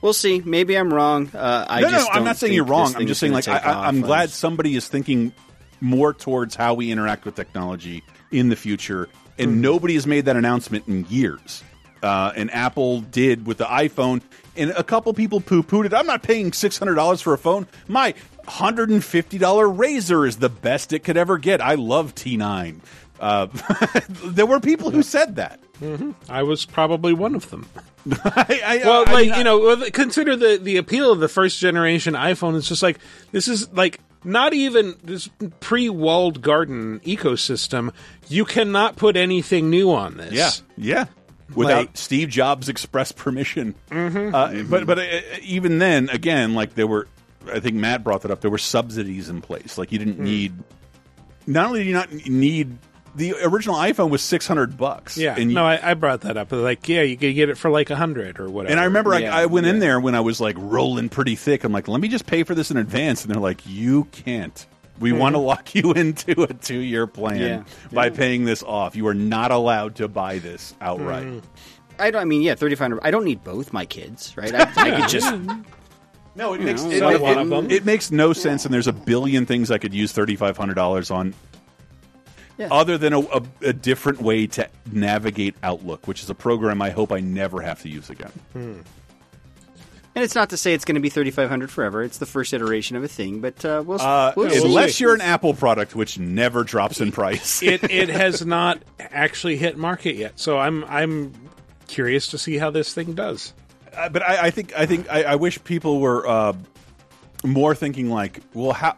We'll 0.00 0.12
see. 0.12 0.40
Maybe 0.44 0.76
I'm 0.78 0.94
wrong. 0.94 1.28
Uh, 1.34 1.66
I 1.68 1.80
no, 1.80 1.90
just 1.90 2.06
no, 2.08 2.12
I'm 2.14 2.24
don't 2.24 2.36
saying 2.36 2.52
you're 2.52 2.64
wrong. 2.64 2.94
I'm 2.94 3.06
just 3.06 3.18
saying, 3.18 3.32
like, 3.32 3.48
I, 3.48 3.58
take 3.58 3.66
I, 3.66 3.72
off. 3.72 3.86
I'm 3.88 4.00
glad 4.00 4.30
somebody 4.30 4.76
is 4.76 4.86
thinking 4.86 5.32
more 5.80 6.14
towards 6.14 6.54
how 6.54 6.74
we 6.74 6.90
interact 6.92 7.24
with 7.24 7.34
technology 7.34 8.04
in 8.30 8.48
the 8.48 8.56
future, 8.56 9.08
and 9.38 9.54
Hmm. 9.54 9.60
nobody 9.60 9.94
has 9.94 10.06
made 10.06 10.26
that 10.26 10.36
announcement 10.36 10.86
in 10.86 11.04
years. 11.08 11.64
Uh, 12.00 12.32
and 12.36 12.48
Apple 12.54 13.00
did 13.00 13.44
with 13.44 13.58
the 13.58 13.64
iPhone, 13.64 14.22
and 14.58 14.70
a 14.72 14.82
couple 14.84 15.12
people 15.14 15.40
poo 15.40 15.62
pooed 15.62 15.86
it. 15.86 15.94
I'm 15.94 16.06
not 16.06 16.22
paying 16.22 16.52
six 16.52 16.78
hundred 16.78 16.94
dollars 16.96 17.20
for 17.20 17.32
a 17.32 17.38
phone. 17.38 17.66
My 17.86 18.14
hundred 18.46 18.90
and 18.90 19.04
fifty 19.04 19.38
dollar 19.38 19.66
RAZR 19.66 20.26
is 20.26 20.36
the 20.38 20.48
best 20.48 20.92
it 20.92 21.00
could 21.04 21.16
ever 21.16 21.38
get. 21.38 21.60
I 21.60 21.74
love 21.74 22.14
T9. 22.14 22.80
Uh, 23.20 23.46
there 24.24 24.46
were 24.46 24.60
people 24.60 24.90
who 24.90 25.02
said 25.02 25.36
that. 25.36 25.60
Mhm. 25.80 26.14
I 26.28 26.42
was 26.42 26.64
probably 26.64 27.12
one 27.12 27.34
of 27.34 27.50
them. 27.50 27.68
I, 28.24 28.60
I, 28.64 28.76
well, 28.84 29.04
I 29.06 29.12
like 29.12 29.36
you 29.36 29.44
know, 29.44 29.90
consider 29.90 30.34
the 30.36 30.58
the 30.60 30.76
appeal 30.76 31.12
of 31.12 31.20
the 31.20 31.28
first 31.28 31.58
generation 31.58 32.14
iPhone. 32.14 32.56
It's 32.56 32.68
just 32.68 32.82
like 32.82 32.98
this 33.32 33.48
is 33.48 33.70
like 33.72 34.00
not 34.24 34.54
even 34.54 34.96
this 35.02 35.28
pre 35.60 35.88
walled 35.88 36.42
garden 36.42 37.00
ecosystem. 37.00 37.92
You 38.28 38.44
cannot 38.44 38.96
put 38.96 39.16
anything 39.16 39.70
new 39.70 39.92
on 39.92 40.16
this. 40.16 40.32
Yeah, 40.32 40.50
yeah. 40.76 41.04
Without 41.54 41.76
Like- 41.78 41.90
Steve 41.94 42.28
Jobs' 42.28 42.68
express 42.68 43.10
permission. 43.12 43.74
Mhm. 43.90 44.34
Uh, 44.34 44.62
but 44.64 44.86
but 44.86 44.98
uh, 44.98 45.02
even 45.42 45.78
then, 45.78 46.08
again, 46.10 46.54
like 46.54 46.74
there 46.74 46.86
were, 46.86 47.08
I 47.50 47.60
think 47.60 47.76
Matt 47.76 48.04
brought 48.04 48.22
that 48.22 48.30
up. 48.30 48.40
There 48.42 48.50
were 48.50 48.58
subsidies 48.58 49.28
in 49.28 49.40
place. 49.40 49.78
Like 49.78 49.90
you 49.92 49.98
didn't 49.98 50.16
Hmm. 50.16 50.24
need. 50.24 50.52
Not 51.46 51.66
only 51.66 51.82
do 51.84 51.88
you 51.88 51.94
not 51.94 52.12
need 52.12 52.76
the 53.14 53.34
original 53.42 53.74
iPhone 53.76 54.10
was 54.10 54.22
six 54.22 54.46
hundred 54.46 54.76
bucks. 54.76 55.16
Yeah, 55.16 55.34
and 55.38 55.50
you- 55.50 55.54
no, 55.54 55.64
I, 55.64 55.90
I 55.92 55.94
brought 55.94 56.20
that 56.20 56.36
up. 56.36 56.52
Like, 56.52 56.86
yeah, 56.88 57.00
you 57.02 57.16
could 57.16 57.34
get 57.34 57.48
it 57.48 57.56
for 57.56 57.70
like 57.70 57.88
a 57.90 57.96
hundred 57.96 58.38
or 58.38 58.48
whatever. 58.50 58.70
And 58.70 58.78
I 58.78 58.84
remember 58.84 59.18
Yeah. 59.18 59.34
I, 59.34 59.42
I 59.42 59.46
went 59.46 59.66
in 59.66 59.78
there 59.78 59.98
when 59.98 60.14
I 60.14 60.20
was 60.20 60.40
like 60.42 60.54
rolling 60.58 61.08
pretty 61.08 61.34
thick. 61.34 61.64
I'm 61.64 61.72
like, 61.72 61.88
let 61.88 62.00
me 62.00 62.08
just 62.08 62.26
pay 62.26 62.42
for 62.44 62.54
this 62.54 62.70
in 62.70 62.76
advance. 62.76 63.24
And 63.24 63.34
they're 63.34 63.40
like, 63.40 63.62
you 63.66 64.04
can't. 64.12 64.66
We 65.00 65.12
want 65.12 65.34
to 65.34 65.38
lock 65.38 65.74
you 65.74 65.92
into 65.96 66.42
a 66.42 66.52
two 66.52 66.78
year 66.80 67.06
plan 67.06 67.38
Yeah. 67.40 67.62
by 67.92 68.10
paying 68.10 68.44
this 68.44 68.62
off. 68.62 68.96
You 68.96 69.06
are 69.08 69.14
not 69.14 69.50
allowed 69.52 69.96
to 69.96 70.08
buy 70.08 70.38
this 70.38 70.74
outright. 70.80 71.26
Mm. 71.26 71.42
I 71.98 72.10
don't. 72.10 72.22
I 72.22 72.24
mean, 72.24 72.42
yeah, 72.42 72.54
thirty 72.54 72.74
five 72.74 72.86
hundred. 72.90 73.00
I 73.02 73.10
don't 73.10 73.24
need 73.24 73.42
both 73.44 73.72
my 73.72 73.84
kids, 73.84 74.36
right? 74.36 74.54
I, 74.54 74.70
I 74.76 75.00
could 75.00 75.08
just. 75.08 75.32
No, 76.34 76.52
it 76.54 76.60
makes 76.60 76.84
it, 76.84 77.02
it- 77.02 77.20
one 77.20 77.32
it- 77.32 77.38
of 77.38 77.48
them. 77.48 77.70
it 77.70 77.84
makes 77.84 78.10
no 78.12 78.32
sense, 78.32 78.64
and 78.64 78.72
there's 78.72 78.86
a 78.86 78.92
billion 78.92 79.46
things 79.46 79.70
I 79.72 79.78
could 79.78 79.92
use 79.94 80.12
thirty 80.12 80.36
five 80.36 80.56
hundred 80.56 80.74
dollars 80.74 81.10
on, 81.10 81.34
Yeah. 82.56 82.68
other 82.70 82.98
than 82.98 83.12
a, 83.12 83.20
a, 83.20 83.42
a 83.62 83.72
different 83.72 84.20
way 84.22 84.46
to 84.48 84.68
navigate 84.92 85.56
Outlook, 85.64 86.06
which 86.06 86.22
is 86.22 86.30
a 86.30 86.34
program 86.36 86.80
I 86.80 86.90
hope 86.90 87.10
I 87.10 87.18
never 87.18 87.60
have 87.62 87.82
to 87.82 87.88
use 87.88 88.10
again. 88.10 88.84
And 90.18 90.24
it's 90.24 90.34
not 90.34 90.50
to 90.50 90.56
say 90.56 90.74
it's 90.74 90.84
going 90.84 90.96
to 90.96 91.00
be 91.00 91.10
thirty 91.10 91.30
five 91.30 91.48
hundred 91.48 91.70
forever. 91.70 92.02
It's 92.02 92.18
the 92.18 92.26
first 92.26 92.52
iteration 92.52 92.96
of 92.96 93.04
a 93.04 93.08
thing, 93.08 93.38
but 93.40 93.64
uh, 93.64 93.84
we'll, 93.86 94.00
Uh, 94.00 94.32
we'll 94.36 94.50
see. 94.50 94.64
unless 94.64 94.98
you're 94.98 95.14
an 95.14 95.20
Apple 95.20 95.54
product, 95.54 95.94
which 95.94 96.18
never 96.18 96.64
drops 96.64 97.00
in 97.00 97.12
price. 97.12 97.62
it 97.62 97.84
it 97.88 98.08
has 98.08 98.44
not 98.44 98.82
actually 98.98 99.56
hit 99.56 99.78
market 99.78 100.16
yet. 100.16 100.32
So 100.40 100.58
I'm 100.58 100.84
I'm 100.86 101.32
curious 101.86 102.26
to 102.28 102.38
see 102.38 102.58
how 102.58 102.70
this 102.70 102.92
thing 102.92 103.14
does. 103.14 103.52
Uh, 103.96 104.08
but 104.08 104.22
I, 104.22 104.46
I 104.46 104.50
think 104.50 104.76
I 104.76 104.86
think 104.86 105.08
I, 105.08 105.22
I 105.22 105.34
wish 105.36 105.62
people 105.62 106.00
were 106.00 106.26
uh, 106.26 106.52
more 107.44 107.76
thinking 107.76 108.10
like, 108.10 108.40
well, 108.54 108.72
how 108.72 108.96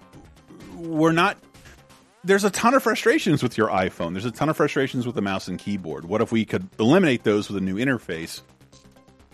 we're 0.77 1.13
not. 1.13 1.37
There's 2.25 2.45
a 2.45 2.51
ton 2.51 2.73
of 2.73 2.83
frustrations 2.83 3.43
with 3.43 3.59
your 3.59 3.69
iPhone. 3.69 4.13
There's 4.13 4.25
a 4.25 4.31
ton 4.31 4.49
of 4.49 4.57
frustrations 4.57 5.05
with 5.05 5.15
the 5.17 5.23
mouse 5.23 5.49
and 5.49 5.59
keyboard. 5.59 6.07
What 6.07 6.23
if 6.23 6.33
we 6.33 6.47
could 6.47 6.67
eliminate 6.79 7.25
those 7.25 7.49
with 7.51 7.59
a 7.59 7.61
new 7.65 7.77
interface? 7.77 8.41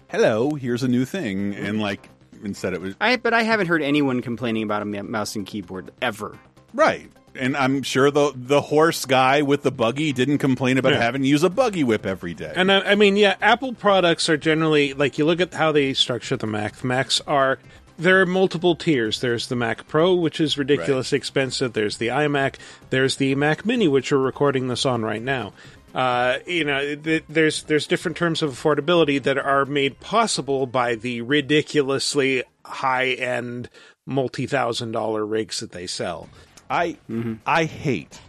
Hello, 0.08 0.54
here's 0.54 0.82
a 0.82 0.88
new 0.88 1.04
thing, 1.04 1.54
and 1.54 1.80
like 1.80 2.08
instead 2.44 2.74
it 2.74 2.80
was 2.80 2.94
I 3.00 3.16
but 3.16 3.34
I 3.34 3.42
haven't 3.42 3.66
heard 3.66 3.82
anyone 3.82 4.20
complaining 4.22 4.62
about 4.62 4.82
a 4.82 4.84
mouse 4.84 5.36
and 5.36 5.46
keyboard 5.46 5.90
ever. 6.00 6.38
right. 6.74 7.10
And 7.38 7.54
I'm 7.54 7.82
sure 7.82 8.10
the 8.10 8.32
the 8.34 8.62
horse 8.62 9.04
guy 9.04 9.42
with 9.42 9.62
the 9.62 9.70
buggy 9.70 10.14
didn't 10.14 10.38
complain 10.38 10.78
about 10.78 10.92
Yeah. 10.92 11.02
having 11.02 11.20
to 11.20 11.28
use 11.28 11.42
a 11.42 11.50
buggy 11.50 11.84
whip 11.84 12.06
every 12.06 12.32
day. 12.32 12.50
And 12.56 12.72
I, 12.72 12.80
I 12.80 12.94
mean, 12.94 13.14
yeah, 13.16 13.36
Apple 13.42 13.74
products 13.74 14.30
are 14.30 14.38
generally 14.38 14.94
like 14.94 15.18
you 15.18 15.26
look 15.26 15.40
at 15.42 15.52
how 15.52 15.70
they 15.70 15.92
structure 15.92 16.38
the 16.38 16.46
Mac. 16.46 16.76
The 16.76 16.86
Macs 16.86 17.20
are 17.26 17.58
there 17.98 18.22
are 18.22 18.26
multiple 18.26 18.74
tiers. 18.74 19.20
There's 19.20 19.48
the 19.48 19.56
Mac 19.56 19.86
Pro, 19.86 20.14
which 20.14 20.40
is 20.40 20.56
ridiculously 20.56 21.16
expensive. 21.16 21.74
There's 21.74 21.98
the 21.98 22.08
iMac. 22.08 22.54
There's 22.88 23.16
the 23.16 23.34
Mac 23.34 23.66
Mini, 23.66 23.86
which 23.88 24.10
we're 24.12 24.16
recording 24.18 24.68
this 24.68 24.86
on 24.86 25.02
right 25.02 25.22
now. 25.22 25.52
Uh, 25.96 26.40
you 26.46 26.62
know, 26.62 26.94
th- 26.94 27.24
there's 27.26 27.62
there's 27.62 27.86
different 27.86 28.18
terms 28.18 28.42
of 28.42 28.52
affordability 28.52 29.22
that 29.22 29.38
are 29.38 29.64
made 29.64 29.98
possible 29.98 30.66
by 30.66 30.94
the 30.94 31.22
ridiculously 31.22 32.44
high 32.66 33.12
end, 33.12 33.70
multi 34.04 34.46
thousand 34.46 34.92
dollar 34.92 35.24
rigs 35.24 35.60
that 35.60 35.72
they 35.72 35.86
sell. 35.86 36.28
I 36.68 36.98
I 37.46 37.64
hate 37.64 38.20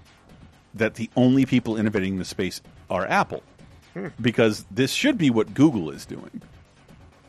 that 0.75 0.95
the 0.95 1.09
only 1.17 1.45
people 1.45 1.75
innovating 1.75 2.17
the 2.19 2.23
space 2.25 2.61
are 2.89 3.05
Apple, 3.05 3.43
Hmm. 3.93 4.07
because 4.21 4.65
this 4.71 4.91
should 4.93 5.17
be 5.17 5.29
what 5.29 5.53
Google 5.53 5.89
is 5.89 6.05
doing. 6.05 6.41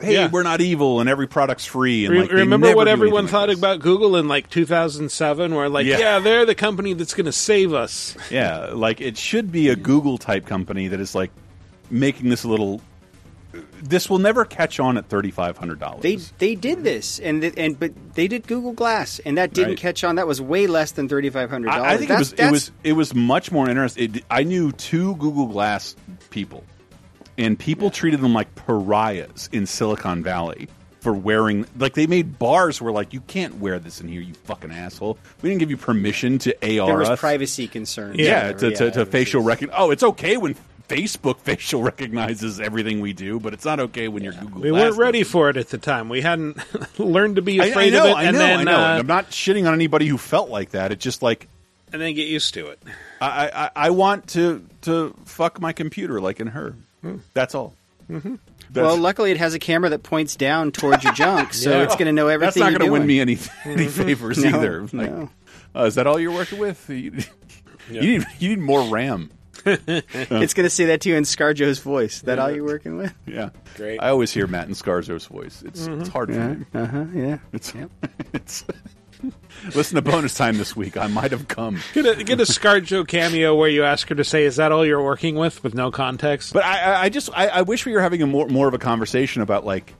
Hey, 0.00 0.14
Yeah. 0.14 0.28
we're 0.30 0.44
not 0.44 0.60
evil, 0.60 1.00
and 1.00 1.08
every 1.08 1.26
product's 1.26 1.64
free. 1.66 2.06
And 2.06 2.16
like, 2.16 2.30
remember 2.32 2.74
what 2.74 2.86
everyone 2.88 3.24
anything 3.24 3.40
like 3.40 3.48
thought 3.48 3.50
about 3.58 3.80
Google 3.80 4.16
in 4.16 4.28
like 4.28 4.48
2007? 4.48 5.54
Where 5.54 5.68
like, 5.68 5.86
Yeah. 5.86 5.98
yeah, 5.98 6.18
they're 6.20 6.46
the 6.46 6.54
company 6.54 6.92
that's 6.92 7.14
going 7.14 7.26
to 7.26 7.32
save 7.32 7.74
us. 7.74 8.16
Yeah, 8.30 8.70
like 8.74 9.00
it 9.00 9.16
should 9.16 9.50
be 9.50 9.68
a 9.68 9.76
Google 9.76 10.18
type 10.18 10.46
company 10.46 10.88
that 10.88 11.00
is 11.00 11.14
like 11.14 11.30
making 11.90 12.28
this 12.28 12.44
a 12.44 12.48
little. 12.48 12.80
This 13.82 14.10
will 14.10 14.18
never 14.18 14.44
catch 14.44 14.78
on 14.78 14.98
at 14.98 15.08
thirty 15.08 15.30
five 15.30 15.56
hundred 15.56 15.80
dollars. 15.80 16.02
They 16.02 16.16
they 16.38 16.54
did 16.54 16.84
this, 16.84 17.18
and 17.18 17.40
th- 17.40 17.54
and 17.56 17.78
but 17.80 17.92
they 18.14 18.28
did 18.28 18.46
Google 18.46 18.72
Glass, 18.72 19.20
and 19.24 19.38
that 19.38 19.52
didn't 19.54 19.70
Right. 19.70 19.78
catch 19.78 20.04
on. 20.04 20.16
That 20.16 20.26
was 20.26 20.40
way 20.40 20.66
less 20.66 20.92
than 20.92 21.08
thirty 21.08 21.30
five 21.30 21.48
hundred 21.48 21.68
dollars. 21.68 21.82
I, 21.84 21.94
I 21.94 21.96
think 21.96 22.10
it 22.10 22.18
was 22.18 22.32
it 22.34 22.50
was 22.50 22.70
it 22.84 22.92
was 22.92 23.14
much 23.14 23.50
more 23.50 23.68
interesting. 23.68 24.16
It, 24.16 24.24
I 24.30 24.42
knew 24.42 24.70
two 24.72 25.16
Google 25.16 25.46
Glass 25.46 25.96
people, 26.30 26.62
and 27.38 27.58
people 27.58 27.90
treated 27.90 28.20
them 28.20 28.34
like 28.34 28.54
pariahs 28.54 29.48
in 29.52 29.64
Silicon 29.66 30.22
Valley 30.22 30.68
for 31.00 31.12
wearing 31.12 31.64
like 31.78 31.94
they 31.94 32.06
made 32.06 32.38
bars 32.38 32.82
where 32.82 32.92
like 32.92 33.14
you 33.14 33.20
can't 33.22 33.54
wear 33.60 33.78
this 33.78 34.00
in 34.00 34.08
here, 34.08 34.20
you 34.20 34.34
fucking 34.44 34.72
asshole. 34.72 35.16
We 35.40 35.48
didn't 35.48 35.60
give 35.60 35.70
you 35.70 35.76
permission 35.76 36.38
to 36.40 36.54
AR 36.80 36.86
there 36.88 36.98
was 36.98 37.10
us. 37.10 37.20
privacy 37.20 37.68
concerns. 37.68 38.18
yeah, 38.18 38.48
or 38.48 38.52
to, 38.54 38.70
to, 38.74 38.90
to 38.90 39.06
facial 39.06 39.40
recognition. 39.42 39.80
Oh, 39.80 39.90
it's 39.92 40.02
okay 40.02 40.36
when 40.36 40.56
Facebook 40.88 41.38
facial 41.42 41.82
recognizes 41.82 42.58
everything 42.60 43.00
we 43.00 43.12
do, 43.12 43.38
but 43.38 43.54
it's 43.54 43.64
not 43.64 43.78
okay 43.78 44.08
when 44.08 44.24
your 44.24 44.32
Google. 44.32 44.60
We 44.60 44.72
weren't 44.72 44.96
ready 44.96 45.22
for 45.22 45.48
it 45.50 45.56
at 45.56 45.68
the 45.68 45.78
time. 45.78 46.08
We 46.08 46.20
hadn't 46.20 46.58
learned 46.98 47.36
to 47.36 47.42
be 47.42 47.58
afraid 47.60 47.94
I 47.94 47.98
know, 47.98 48.04
of 48.04 48.10
it, 48.10 48.16
I 48.16 48.24
and 48.24 48.32
know, 48.32 48.38
then 48.38 48.58
I 48.60 48.64
know. 48.64 48.78
uh, 48.78 48.98
I'm 48.98 49.06
not 49.06 49.30
shitting 49.30 49.68
on 49.68 49.74
anybody 49.74 50.06
who 50.06 50.18
felt 50.18 50.48
like 50.50 50.70
that. 50.70 50.90
It's 50.90 51.04
just 51.04 51.22
like 51.22 51.46
and 51.92 52.02
then 52.02 52.14
get 52.14 52.28
used 52.28 52.54
to 52.54 52.66
it. 52.68 52.82
I, 53.20 53.48
I, 53.54 53.70
I 53.86 53.90
want 53.90 54.28
to 54.30 54.66
to 54.82 55.14
fuck 55.24 55.60
my 55.60 55.72
computer 55.72 56.20
like 56.20 56.40
in 56.40 56.48
her. 56.48 56.74
That's 57.34 57.54
all. 57.54 57.74
Mm-hmm. 58.10 58.36
That's- 58.70 58.86
well, 58.92 58.96
luckily 58.96 59.30
it 59.30 59.36
has 59.36 59.54
a 59.54 59.58
camera 59.58 59.90
that 59.90 60.02
points 60.02 60.34
down 60.36 60.72
towards 60.72 61.04
your 61.04 61.12
junk, 61.12 61.52
so 61.54 61.70
Yeah. 61.78 61.82
it's 61.84 61.94
going 61.96 62.06
to 62.06 62.12
know 62.12 62.28
everything. 62.28 62.46
That's 62.46 62.56
everything. 62.56 62.72
not 62.72 62.78
going 62.78 62.88
to 62.88 62.92
win 62.92 63.06
me 63.06 63.20
any 63.20 63.38
any 63.64 63.86
Mm-hmm. 63.86 64.02
favors 64.04 64.38
No, 64.38 64.48
either. 64.58 64.82
Like, 64.82 65.10
no. 65.10 65.30
uh, 65.76 65.84
is 65.84 65.94
that 65.96 66.06
all 66.06 66.18
you're 66.18 66.32
working 66.32 66.58
with? 66.58 66.88
You, 66.88 67.12
you 67.90 68.00
need 68.18 68.26
you 68.38 68.48
need 68.50 68.58
more 68.60 68.82
RAM. 68.82 69.30
it's 69.64 70.54
going 70.54 70.64
to 70.64 70.70
say 70.70 70.86
that 70.86 71.00
to 71.02 71.08
you 71.10 71.16
in 71.16 71.24
ScarJo's 71.24 71.80
voice. 71.80 72.16
Is 72.16 72.22
that 72.22 72.38
all 72.38 72.50
you're 72.50 72.64
working 72.64 72.96
with? 72.96 73.12
Yeah, 73.26 73.50
Great. 73.76 73.98
I 73.98 74.08
always 74.10 74.32
hear 74.32 74.46
Matt 74.46 74.68
in 74.68 74.74
Scarjo's 74.74 75.26
voice. 75.26 75.62
It's 75.66 75.86
Mm-hmm. 75.86 76.00
it's 76.00 76.08
hard 76.08 76.32
for 76.32 76.40
me. 76.54 76.64
uh-huh, 76.74 77.04
yeah. 77.12 77.38
It's 77.52 77.74
it's. 78.32 78.64
Listen 79.74 79.96
to 79.96 80.02
bonus 80.02 80.34
time 80.34 80.58
this 80.58 80.76
week. 80.76 80.96
I 80.96 81.06
might 81.06 81.30
have 81.30 81.48
come. 81.48 81.80
Get 81.94 82.06
a 82.06 82.24
get 82.24 82.40
a 82.40 82.44
ScarJo 82.44 83.06
cameo 83.06 83.54
where 83.54 83.68
you 83.68 83.84
ask 83.84 84.08
her 84.08 84.14
to 84.14 84.24
say, 84.24 84.44
"Is 84.44 84.56
that 84.56 84.72
all 84.72 84.84
you're 84.84 85.02
working 85.02 85.34
with?" 85.34 85.62
with 85.62 85.74
no 85.74 85.90
context. 85.90 86.52
But 86.52 86.64
I, 86.64 87.04
I- 87.04 87.08
just 87.08 87.30
I, 87.34 87.48
I 87.48 87.62
wish 87.62 87.86
we 87.86 87.92
were 87.92 88.00
having 88.00 88.22
a 88.22 88.26
more 88.26 88.46
more 88.48 88.68
of 88.68 88.74
a 88.74 88.78
conversation 88.78 89.42
about 89.42 89.64
like 89.64 89.94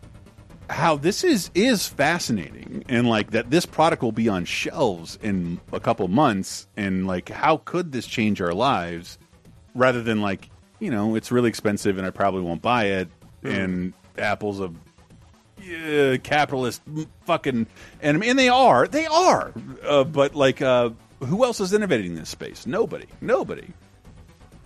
how 0.70 0.96
this 0.96 1.24
is 1.24 1.50
is 1.54 1.86
fascinating 1.86 2.84
and 2.88 3.08
like 3.08 3.30
that 3.30 3.50
this 3.50 3.64
product 3.64 4.02
will 4.02 4.12
be 4.12 4.28
on 4.28 4.44
shelves 4.44 5.18
in 5.22 5.58
a 5.72 5.80
couple 5.80 6.06
months 6.08 6.66
and 6.76 7.06
like 7.06 7.30
how 7.30 7.56
could 7.58 7.92
this 7.92 8.06
change 8.06 8.40
our 8.42 8.52
lives 8.52 9.18
rather 9.74 10.02
than 10.02 10.20
like 10.20 10.50
you 10.78 10.90
know 10.90 11.14
it's 11.14 11.32
really 11.32 11.48
expensive 11.48 11.96
and 11.96 12.06
I 12.06 12.10
probably 12.10 12.42
won't 12.42 12.60
buy 12.60 12.84
it 12.84 13.08
hmm. 13.42 13.48
and 13.48 13.92
Apple's 14.18 14.60
a 14.60 14.70
uh, 15.60 16.18
capitalist 16.22 16.82
fucking 17.24 17.66
enemy 18.02 18.28
and 18.28 18.38
they 18.38 18.48
are 18.48 18.86
they 18.88 19.06
are 19.06 19.52
uh, 19.84 20.04
but 20.04 20.34
like 20.34 20.62
uh, 20.62 20.90
who 21.20 21.44
else 21.44 21.60
is 21.60 21.72
innovating 21.72 22.12
in 22.12 22.16
this 22.16 22.28
space 22.28 22.66
nobody 22.66 23.06
nobody 23.20 23.66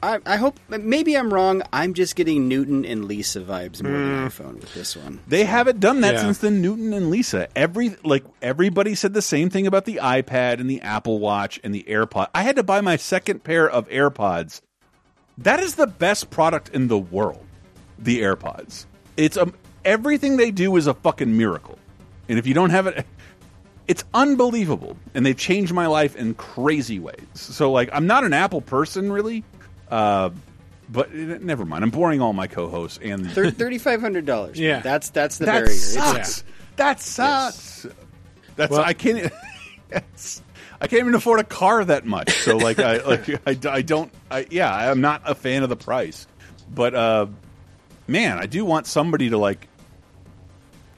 I, 0.05 0.19
I 0.27 0.35
hope 0.37 0.59
maybe 0.69 1.17
I'm 1.17 1.33
wrong. 1.33 1.63
I'm 1.73 1.95
just 1.95 2.17
getting 2.17 2.49
Newton 2.49 2.85
and 2.85 3.05
Lisa 3.05 3.41
vibes 3.41 3.81
more 3.85 3.93
than 3.93 4.29
iPhone 4.29 4.55
with 4.61 4.75
this 4.75 4.97
one. 4.97 5.21
They 5.29 5.45
haven't 5.45 5.79
done 5.79 6.01
that 6.01 6.15
Yeah. 6.15 6.23
since 6.23 6.39
the 6.39 6.51
Newton 6.51 6.93
and 6.93 7.09
Lisa. 7.09 7.47
Every 7.57 7.95
like 8.03 8.25
everybody 8.43 8.97
said 8.97 9.15
the 9.15 9.23
same 9.23 9.49
thing 9.49 9.65
about 9.69 9.85
the 9.85 10.01
iPad 10.03 10.59
and 10.59 10.69
the 10.69 10.81
Apple 10.81 11.21
Watch 11.21 11.61
and 11.63 11.73
the 11.73 11.85
AirPod. 11.89 12.31
I 12.35 12.43
had 12.43 12.57
to 12.57 12.65
buy 12.65 12.81
my 12.81 12.97
second 12.97 13.45
pair 13.45 13.71
of 13.71 13.89
AirPods. 13.91 14.61
That 15.39 15.61
is 15.61 15.77
the 15.77 15.87
best 15.87 16.31
product 16.31 16.71
in 16.71 16.89
the 16.89 16.99
world. 16.99 17.47
The 17.97 18.23
AirPods. 18.23 18.87
It's 19.17 19.37
um 19.37 19.55
everything 19.85 20.37
they 20.37 20.51
do 20.51 20.77
is 20.77 20.87
a 20.87 20.95
fucking 20.95 21.37
miracle. 21.37 21.79
And 22.29 22.39
if 22.39 22.47
you 22.47 22.55
don't 22.55 22.71
have 22.71 22.87
it 22.87 23.07
it's 23.89 24.05
unbelievable 24.15 24.97
and 25.15 25.27
they've 25.27 25.37
changed 25.37 25.73
my 25.73 25.87
life 25.87 26.17
in 26.17 26.35
crazy 26.35 26.99
ways. 26.99 27.27
So 27.35 27.73
like 27.73 27.91
I'm 27.93 28.07
not 28.07 28.25
an 28.25 28.33
Apple 28.33 28.61
person 28.61 29.11
really. 29.13 29.45
Uh 29.91 30.31
but 30.89 31.15
never 31.15 31.65
mind. 31.65 31.85
I'm 31.85 31.91
boring 31.91 32.21
all 32.21 32.33
my 32.33 32.47
co-hosts 32.47 32.99
and 33.03 33.31
Thirty 33.33 33.79
five 33.79 34.01
hundred 34.01 34.27
dollars. 34.27 34.59
Yeah. 34.59 34.81
that's 34.81 35.11
that's 35.11 35.39
the 35.39 35.47
that 35.47 35.53
barrier. 35.53 35.67
It's- 35.67 35.93
sucks. 35.93 36.45
That 36.77 37.01
sucks. 37.01 37.87
That's 38.57 38.71
Well- 38.71 38.83
I 38.83 38.93
can't. 38.95 39.33
Yes. 39.91 40.41
I 40.81 40.87
can't 40.89 41.01
even 41.01 41.15
afford 41.15 41.39
a 41.39 41.45
car 41.45 41.85
that 41.85 42.07
much. 42.07 42.33
So 42.33 42.57
like 42.57 42.79
I 42.81 42.97
like 43.05 43.29
I, 43.47 43.71
I 43.71 43.83
don't. 43.83 44.11
I 44.31 44.47
yeah. 44.51 44.75
I'm 44.91 45.01
not 45.03 45.23
a 45.27 45.35
fan 45.35 45.63
of 45.63 45.69
the 45.69 45.77
price, 45.77 46.27
but 46.75 46.95
uh, 46.95 47.27
man, 48.09 48.39
I 48.39 48.47
do 48.47 48.65
want 48.65 48.87
somebody 48.87 49.31
to 49.31 49.39
like. 49.39 49.69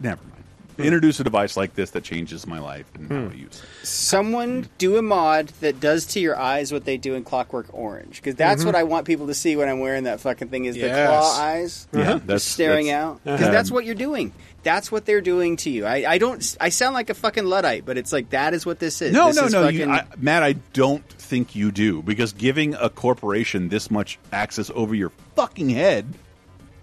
Never 0.01 0.21
mind. 0.23 0.31
introduce 0.77 1.21
a 1.21 1.25
device 1.25 1.57
like 1.57 1.73
this 1.77 1.91
that 1.93 2.03
changes 2.03 2.49
my 2.49 2.59
life 2.59 2.85
and 2.97 3.09
how 3.09 3.31
I 3.31 3.33
use 3.35 3.63
it. 3.63 3.87
Someone 3.87 4.69
do 4.79 4.97
a 4.97 5.03
mod 5.03 5.51
that 5.61 5.79
does 5.79 6.05
to 6.07 6.21
your 6.21 6.37
eyes 6.37 6.73
what 6.73 6.85
they 6.85 6.97
do 6.97 7.15
in 7.15 7.23
Clockwork 7.23 7.67
Orange, 7.73 8.17
because 8.17 8.35
that's 8.35 8.63
Mhm. 8.63 8.67
what 8.67 8.75
I 8.75 8.83
want 8.83 9.07
people 9.07 9.29
to 9.29 9.35
see 9.35 9.55
when 9.55 9.69
I'm 9.69 9.79
wearing 9.79 10.03
that 10.05 10.19
fucking 10.21 10.49
thing 10.49 10.65
is 10.65 10.77
Yes. 10.77 10.91
the 10.97 11.07
claw 11.07 11.41
eyes, 11.41 11.87
Yeah, 11.93 12.05
just 12.15 12.27
that's- 12.27 12.43
staring 12.43 12.87
that's- 12.87 13.05
out. 13.05 13.21
Because 13.23 13.41
Uh-huh. 13.43 13.51
that's 13.53 13.71
what 13.71 13.85
you're 13.85 13.95
doing. 13.95 14.33
That's 14.65 14.91
what 14.91 15.05
they're 15.07 15.21
doing 15.21 15.57
to 15.59 15.71
you. 15.71 15.87
I, 15.87 16.05
I 16.15 16.19
don't. 16.19 16.57
I 16.61 16.71
sound 16.71 16.95
like 16.95 17.09
a 17.09 17.15
fucking 17.15 17.45
luddite, 17.45 17.85
but 17.87 17.97
it's 17.97 18.13
like 18.13 18.31
that 18.31 18.53
is 18.53 18.67
what 18.67 18.81
this 18.81 19.01
is. 19.01 19.13
No, 19.13 19.29
This 19.29 19.37
no, 19.37 19.45
is 19.45 19.53
no, 19.53 19.63
fucking- 19.67 19.79
you, 19.79 19.89
I, 19.91 20.03
Matt. 20.19 20.43
I 20.43 20.55
don't 20.73 21.09
think 21.09 21.55
you 21.55 21.71
do 21.71 22.03
because 22.03 22.33
giving 22.33 22.75
a 22.75 22.89
corporation 22.91 23.69
this 23.69 23.93
much 23.93 24.19
access 24.33 24.73
over 24.75 24.93
your 24.95 25.13
fucking 25.37 25.71
head 25.71 26.07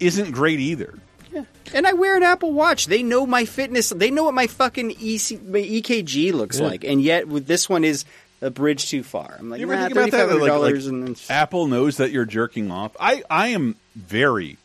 isn't 0.00 0.30
great 0.30 0.60
either. 0.60 0.94
And 1.74 1.86
I 1.86 1.94
wear 1.94 2.16
an 2.18 2.22
Apple 2.22 2.52
Watch. 2.52 2.86
They 2.86 3.02
know 3.02 3.24
my 3.24 3.46
fitness. 3.46 3.88
They 3.90 4.10
know 4.10 4.24
what 4.24 4.34
my 4.34 4.46
fucking 4.46 4.90
EC, 4.90 5.42
my 5.42 5.60
EKG 5.60 6.32
looks 6.34 6.60
Yeah. 6.60 6.66
like. 6.66 6.84
And 6.84 7.00
yet, 7.00 7.26
with 7.28 7.46
this 7.46 7.66
one 7.68 7.82
is 7.84 8.04
a 8.42 8.50
bridge 8.50 8.90
too 8.90 9.02
far. 9.02 9.36
I'm 9.38 9.48
like, 9.48 9.58
You 9.60 9.66
ever 9.66 9.76
nah, 9.76 9.82
think 9.88 9.92
about 9.96 10.10
that? 10.28 10.38
Like, 10.38 10.52
like, 10.60 10.74
and 10.74 11.06
then 11.06 11.16
Apple 11.30 11.68
knows 11.68 11.96
that 11.96 12.10
you're 12.10 12.26
jerking 12.26 12.70
off. 12.70 12.94
I, 13.00 13.22
I 13.30 13.48
am 13.48 13.76
very 13.96 14.58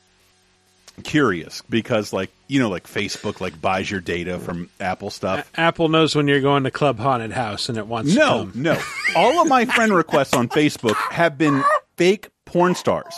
curious 1.03 1.61
because, 1.69 2.11
like, 2.11 2.31
you 2.47 2.59
know, 2.59 2.69
like 2.69 2.87
Facebook 2.87 3.39
like 3.39 3.59
buys 3.61 3.89
your 3.89 4.01
data 4.01 4.39
from 4.39 4.69
Apple 4.79 5.09
stuff. 5.09 5.49
Apple 5.55 5.89
knows 5.89 6.15
when 6.15 6.27
you're 6.27 6.41
going 6.41 6.63
to 6.63 6.71
Club 6.71 6.99
Haunted 6.99 7.31
House 7.31 7.69
and 7.69 7.77
it 7.77 7.87
wants 7.87 8.11
to 8.13 8.17
No, 8.19 8.27
come. 8.39 8.51
no. 8.55 8.81
All 9.15 9.41
of 9.41 9.47
my 9.47 9.65
friend 9.65 9.93
requests 9.93 10.33
on 10.33 10.49
Facebook 10.49 10.95
have 11.11 11.37
been 11.37 11.63
fake 11.97 12.29
porn 12.45 12.75
stars. 12.75 13.13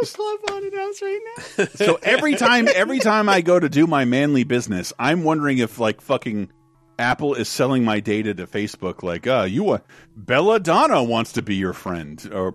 You 0.00 0.06
a 0.06 0.06
club 0.06 0.38
haunted 0.48 0.74
house 0.74 1.02
right 1.02 1.20
now? 1.58 1.64
So 1.74 1.98
every 2.02 2.34
time, 2.36 2.68
every 2.74 2.98
time 2.98 3.28
I 3.28 3.40
go 3.40 3.58
to 3.60 3.68
do 3.68 3.86
my 3.86 4.04
manly 4.04 4.44
business, 4.44 4.92
I'm 4.98 5.24
wondering 5.24 5.58
if 5.58 5.78
like 5.78 6.00
fucking 6.00 6.50
Apple 6.98 7.34
is 7.34 7.48
selling 7.48 7.82
my 7.82 8.00
data 8.00 8.34
to 8.34 8.46
Facebook. 8.46 9.02
Like, 9.02 9.26
uh, 9.26 9.46
you 9.48 9.64
want 9.64 9.84
Belladonna 10.16 11.02
wants 11.02 11.32
to 11.32 11.42
be 11.42 11.56
your 11.56 11.72
friend, 11.72 12.28
or 12.32 12.54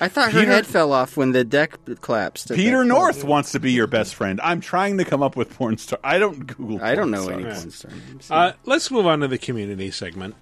I 0.00 0.08
thought 0.08 0.32
her 0.32 0.40
Peter- 0.40 0.52
head 0.52 0.66
fell 0.66 0.92
off 0.92 1.16
when 1.16 1.32
the 1.32 1.44
deck 1.44 1.78
collapsed. 2.00 2.52
Peter 2.54 2.84
North 2.84 3.16
point. 3.16 3.28
wants 3.28 3.52
to 3.52 3.60
be 3.60 3.72
your 3.72 3.88
best 3.88 4.14
friend. 4.14 4.40
I'm 4.42 4.60
trying 4.60 4.98
to 4.98 5.04
come 5.04 5.22
up 5.22 5.36
with 5.36 5.50
porn 5.54 5.78
star. 5.78 5.98
I 6.04 6.18
don't 6.18 6.46
Google. 6.46 6.80
I 6.82 6.94
don't 6.94 7.12
porn 7.12 7.26
know 7.26 7.28
any 7.28 7.42
stars. 7.54 7.58
porn 7.60 7.70
star 7.70 7.90
names. 7.90 8.30
Uh, 8.30 8.52
let's 8.66 8.90
move 8.92 9.06
on 9.06 9.18
to 9.20 9.28
the 9.28 9.38
community 9.38 9.90
segment, 9.90 10.36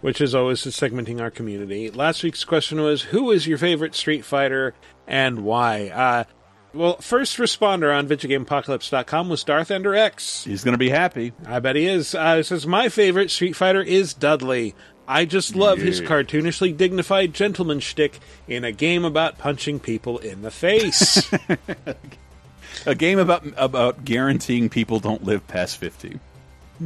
which 0.00 0.20
is 0.20 0.32
always 0.34 0.60
segmenting 0.62 1.20
our 1.20 1.30
community. 1.32 1.90
Last 1.90 2.22
week's 2.22 2.44
question 2.44 2.80
was 2.80 3.02
Who 3.02 3.32
is 3.32 3.46
your 3.48 3.58
favorite 3.58 3.94
Street 3.96 4.24
Fighter 4.24 4.72
and 5.06 5.44
why? 5.44 5.88
Uh, 5.88 6.24
well, 6.72 6.96
first 6.98 7.38
responder 7.38 7.96
on 7.96 8.06
VidjagameApocalypse.com 8.08 9.28
was 9.28 9.44
Darth 9.44 9.70
Ender 9.70 9.94
X. 9.94 10.44
He's 10.44 10.62
going 10.62 10.74
to 10.74 10.78
be 10.78 10.90
happy. 10.90 11.32
I 11.46 11.58
bet 11.60 11.76
he 11.76 11.86
is. 11.86 12.14
Uh, 12.14 12.42
says, 12.42 12.66
My 12.66 12.88
favorite 12.88 13.30
Street 13.30 13.56
Fighter 13.56 13.80
is 13.80 14.12
Dudley. 14.12 14.74
I 15.08 15.24
just 15.24 15.54
love 15.54 15.78
his 15.78 16.00
cartoonishly 16.00 16.76
dignified 16.76 17.32
gentleman 17.32 17.78
shtick 17.78 18.18
in 18.48 18.64
a 18.64 18.72
game 18.72 19.04
about 19.04 19.38
punching 19.38 19.78
people 19.80 20.18
in 20.18 20.42
the 20.42 20.50
face. 20.50 21.30
A 22.86 22.94
game 22.94 23.18
about 23.18 23.44
about 23.56 24.04
guaranteeing 24.04 24.68
people 24.68 25.00
don't 25.00 25.24
live 25.24 25.46
past 25.48 25.78
fifty. 25.78 26.20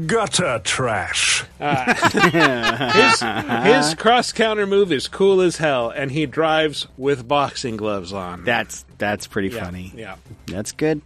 Gutter 0.06 0.60
trash. 0.62 1.44
his 1.58 3.20
his 3.20 3.94
cross 3.94 4.32
counter 4.32 4.66
move 4.66 4.92
is 4.92 5.08
cool 5.08 5.40
as 5.40 5.56
hell, 5.56 5.90
and 5.90 6.10
he 6.12 6.26
drives 6.26 6.86
with 6.96 7.26
boxing 7.26 7.76
gloves 7.76 8.12
on. 8.12 8.44
That's 8.44 8.84
that's 8.98 9.26
pretty 9.26 9.48
Yeah, 9.48 9.64
funny. 9.64 9.92
yeah. 9.96 10.16
that's 10.46 10.72
good. 10.72 11.02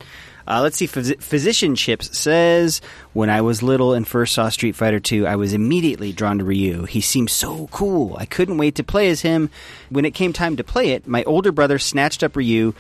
Uh, 0.47 0.61
let's 0.61 0.77
see. 0.77 0.87
Phys- 0.87 1.23
Physician 1.23 1.75
Chips 1.75 2.19
says, 2.19 2.83
"When 3.15 3.31
I 3.31 3.41
was 3.41 3.63
little 3.63 3.95
and 3.95 4.07
first 4.07 4.35
saw 4.35 4.51
Street 4.51 4.77
Fighter 4.77 5.01
II, 5.11 5.27
I 5.27 5.37
was 5.37 5.55
immediately 5.55 6.13
drawn 6.13 6.37
to 6.39 6.45
Ryu. 6.45 6.85
He 6.85 7.01
seemed 7.01 7.31
so 7.31 7.69
cool. 7.69 8.15
I 8.19 8.27
couldn't 8.27 8.59
wait 8.59 8.75
to 8.75 8.85
play 8.85 9.09
as 9.09 9.23
him. 9.23 9.49
When 9.89 10.05
it 10.05 10.13
came 10.13 10.35
time 10.35 10.57
to 10.57 10.65
play 10.65 10.91
it, 10.91 11.07
my 11.07 11.25
older 11.25 11.53
brother 11.53 11.79
snatched 11.79 12.23
up 12.23 12.37
Ryu." 12.37 12.75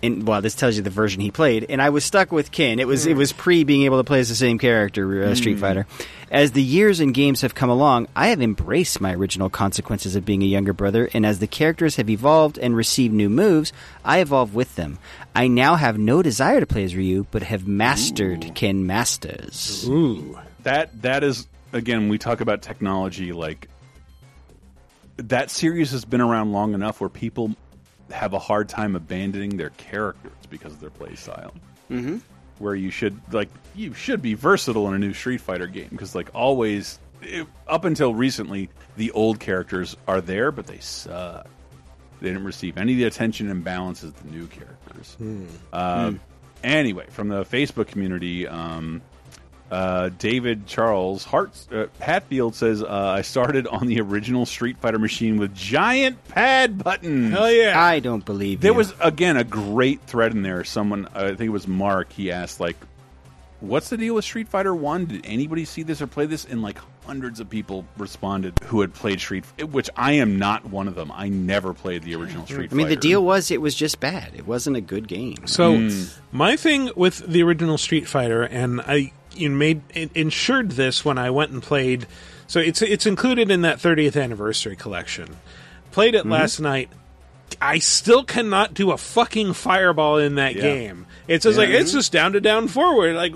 And 0.00 0.28
well, 0.28 0.40
this 0.40 0.54
tells 0.54 0.76
you 0.76 0.82
the 0.82 0.90
version 0.90 1.20
he 1.20 1.32
played, 1.32 1.66
and 1.68 1.82
I 1.82 1.90
was 1.90 2.04
stuck 2.04 2.30
with 2.30 2.52
Ken. 2.52 2.78
It 2.78 2.86
was 2.86 3.04
it 3.04 3.16
was 3.16 3.32
pre 3.32 3.64
being 3.64 3.82
able 3.82 3.96
to 3.98 4.04
play 4.04 4.20
as 4.20 4.28
the 4.28 4.36
same 4.36 4.58
character, 4.58 5.24
uh, 5.24 5.34
Street 5.34 5.56
Mm. 5.56 5.60
Fighter. 5.60 5.86
As 6.30 6.52
the 6.52 6.62
years 6.62 7.00
and 7.00 7.12
games 7.12 7.40
have 7.40 7.54
come 7.54 7.68
along, 7.70 8.06
I 8.14 8.28
have 8.28 8.40
embraced 8.40 9.00
my 9.00 9.12
original 9.14 9.48
consequences 9.50 10.14
of 10.14 10.24
being 10.24 10.42
a 10.42 10.46
younger 10.46 10.72
brother, 10.72 11.08
and 11.14 11.26
as 11.26 11.40
the 11.40 11.46
characters 11.48 11.96
have 11.96 12.08
evolved 12.08 12.58
and 12.58 12.76
received 12.76 13.12
new 13.12 13.28
moves, 13.28 13.72
I 14.04 14.18
evolve 14.20 14.54
with 14.54 14.76
them. 14.76 14.98
I 15.34 15.48
now 15.48 15.74
have 15.74 15.98
no 15.98 16.22
desire 16.22 16.60
to 16.60 16.66
play 16.66 16.84
as 16.84 16.94
Ryu, 16.94 17.26
but 17.32 17.42
have 17.42 17.66
mastered 17.66 18.52
Ken 18.54 18.86
Masters. 18.86 19.84
Ooh, 19.88 20.38
that 20.62 21.02
that 21.02 21.24
is 21.24 21.48
again. 21.72 22.08
We 22.08 22.18
talk 22.18 22.40
about 22.40 22.62
technology 22.62 23.32
like 23.32 23.68
that 25.16 25.50
series 25.50 25.90
has 25.90 26.04
been 26.04 26.20
around 26.20 26.52
long 26.52 26.74
enough 26.74 27.00
where 27.00 27.10
people 27.10 27.56
have 28.10 28.32
a 28.32 28.38
hard 28.38 28.68
time 28.68 28.96
abandoning 28.96 29.56
their 29.56 29.70
characters 29.70 30.32
because 30.50 30.72
of 30.72 30.80
their 30.80 30.90
play 30.90 31.14
style. 31.14 31.54
Mm-hmm. 31.90 32.18
Where 32.58 32.74
you 32.74 32.90
should 32.90 33.20
like 33.32 33.48
you 33.74 33.94
should 33.94 34.20
be 34.20 34.34
versatile 34.34 34.88
in 34.88 34.94
a 34.94 34.98
new 34.98 35.14
Street 35.14 35.40
Fighter 35.40 35.66
game 35.68 35.88
because 35.90 36.14
like 36.14 36.28
always 36.34 36.98
it, 37.22 37.46
up 37.68 37.84
until 37.84 38.14
recently 38.14 38.68
the 38.96 39.10
old 39.12 39.38
characters 39.38 39.96
are 40.08 40.20
there 40.20 40.50
but 40.50 40.66
they 40.66 40.78
suck. 40.78 41.46
They 42.20 42.28
didn't 42.28 42.44
receive 42.44 42.76
any 42.76 42.94
of 42.94 42.98
the 42.98 43.04
attention 43.04 43.48
and 43.48 43.62
balance 43.62 44.02
as 44.02 44.12
the 44.12 44.28
new 44.28 44.48
characters. 44.48 45.16
Uh, 45.72 46.10
Hmm. 46.10 46.16
Anyway, 46.64 47.06
from 47.10 47.28
the 47.28 47.44
Facebook 47.44 47.86
community, 47.86 48.48
um, 48.48 49.00
uh, 49.70 50.10
David 50.18 50.66
Charles 50.66 51.24
Hart 51.24 51.50
uh, 51.72 51.86
Hatfield 52.00 52.54
says, 52.54 52.82
uh, 52.82 52.86
"I 52.88 53.22
started 53.22 53.66
on 53.66 53.86
the 53.86 54.00
original 54.00 54.46
Street 54.46 54.78
Fighter 54.78 54.98
machine 54.98 55.36
with 55.38 55.54
giant 55.54 56.26
pad 56.28 56.82
buttons. 56.82 57.32
Hell 57.32 57.50
yeah! 57.52 57.80
I 57.80 57.98
don't 58.00 58.24
believe 58.24 58.60
There 58.60 58.72
you. 58.72 58.76
was 58.78 58.94
again 59.00 59.36
a 59.36 59.44
great 59.44 60.00
thread 60.02 60.32
in 60.32 60.42
there. 60.42 60.64
Someone, 60.64 61.08
I 61.14 61.28
think 61.28 61.40
it 61.42 61.48
was 61.50 61.68
Mark. 61.68 62.12
He 62.12 62.30
asked 62.32 62.60
like, 62.60 62.76
"What's 63.60 63.88
the 63.90 63.96
deal 63.96 64.14
with 64.14 64.24
Street 64.24 64.48
Fighter 64.48 64.74
One? 64.74 65.04
Did 65.06 65.26
anybody 65.26 65.64
see 65.64 65.82
this 65.82 66.00
or 66.00 66.06
play 66.06 66.26
this?" 66.26 66.44
And 66.44 66.62
like 66.62 66.78
hundreds 67.04 67.40
of 67.40 67.48
people 67.48 67.86
responded 67.96 68.52
who 68.64 68.82
had 68.82 68.92
played 68.92 69.18
Street, 69.18 69.42
which 69.70 69.88
I 69.96 70.12
am 70.12 70.38
not 70.38 70.66
one 70.66 70.88
of 70.88 70.94
them. 70.94 71.10
I 71.14 71.30
never 71.30 71.72
played 71.72 72.02
the 72.02 72.14
original 72.14 72.44
Street 72.46 72.70
I 72.70 72.74
mean, 72.74 72.84
Fighter. 72.86 72.96
the 72.96 73.00
deal 73.00 73.24
was 73.24 73.50
it 73.50 73.60
was 73.62 73.74
just 73.74 73.98
bad. 73.98 74.32
It 74.36 74.46
wasn't 74.46 74.76
a 74.76 74.80
good 74.82 75.08
game. 75.08 75.46
So 75.46 75.76
Hmm. 75.76 76.02
my 76.32 76.56
thing 76.56 76.90
with 76.96 77.18
the 77.26 77.42
original 77.42 77.78
Street 77.78 78.06
Fighter, 78.06 78.42
and 78.42 78.80
I 78.82 79.12
you 79.38 79.50
made 79.50 79.82
it 79.94 80.10
ensured 80.14 80.72
this 80.72 81.04
when 81.04 81.18
I 81.18 81.30
went 81.30 81.50
and 81.52 81.62
played. 81.62 82.06
So 82.46 82.60
it's 82.60 82.80
it's 82.82 83.06
included 83.06 83.50
in 83.50 83.62
that 83.62 83.78
30th 83.78 84.16
anniversary 84.22 84.76
collection. 84.76 85.36
Played 85.92 86.14
it 86.14 86.24
Mhm. 86.24 86.30
last 86.30 86.60
night. 86.60 86.88
I 87.60 87.78
still 87.78 88.24
cannot 88.24 88.74
do 88.74 88.90
a 88.90 88.98
fucking 88.98 89.54
fireball 89.54 90.18
in 90.18 90.34
that 90.36 90.54
Yeah. 90.54 90.62
game. 90.62 91.06
It's 91.26 91.44
just 91.44 91.58
Yeah. 91.58 91.64
like 91.64 91.74
it's 91.74 91.92
just 91.92 92.12
down 92.12 92.32
to 92.34 92.40
down 92.40 92.68
forward. 92.68 93.16
Like 93.16 93.34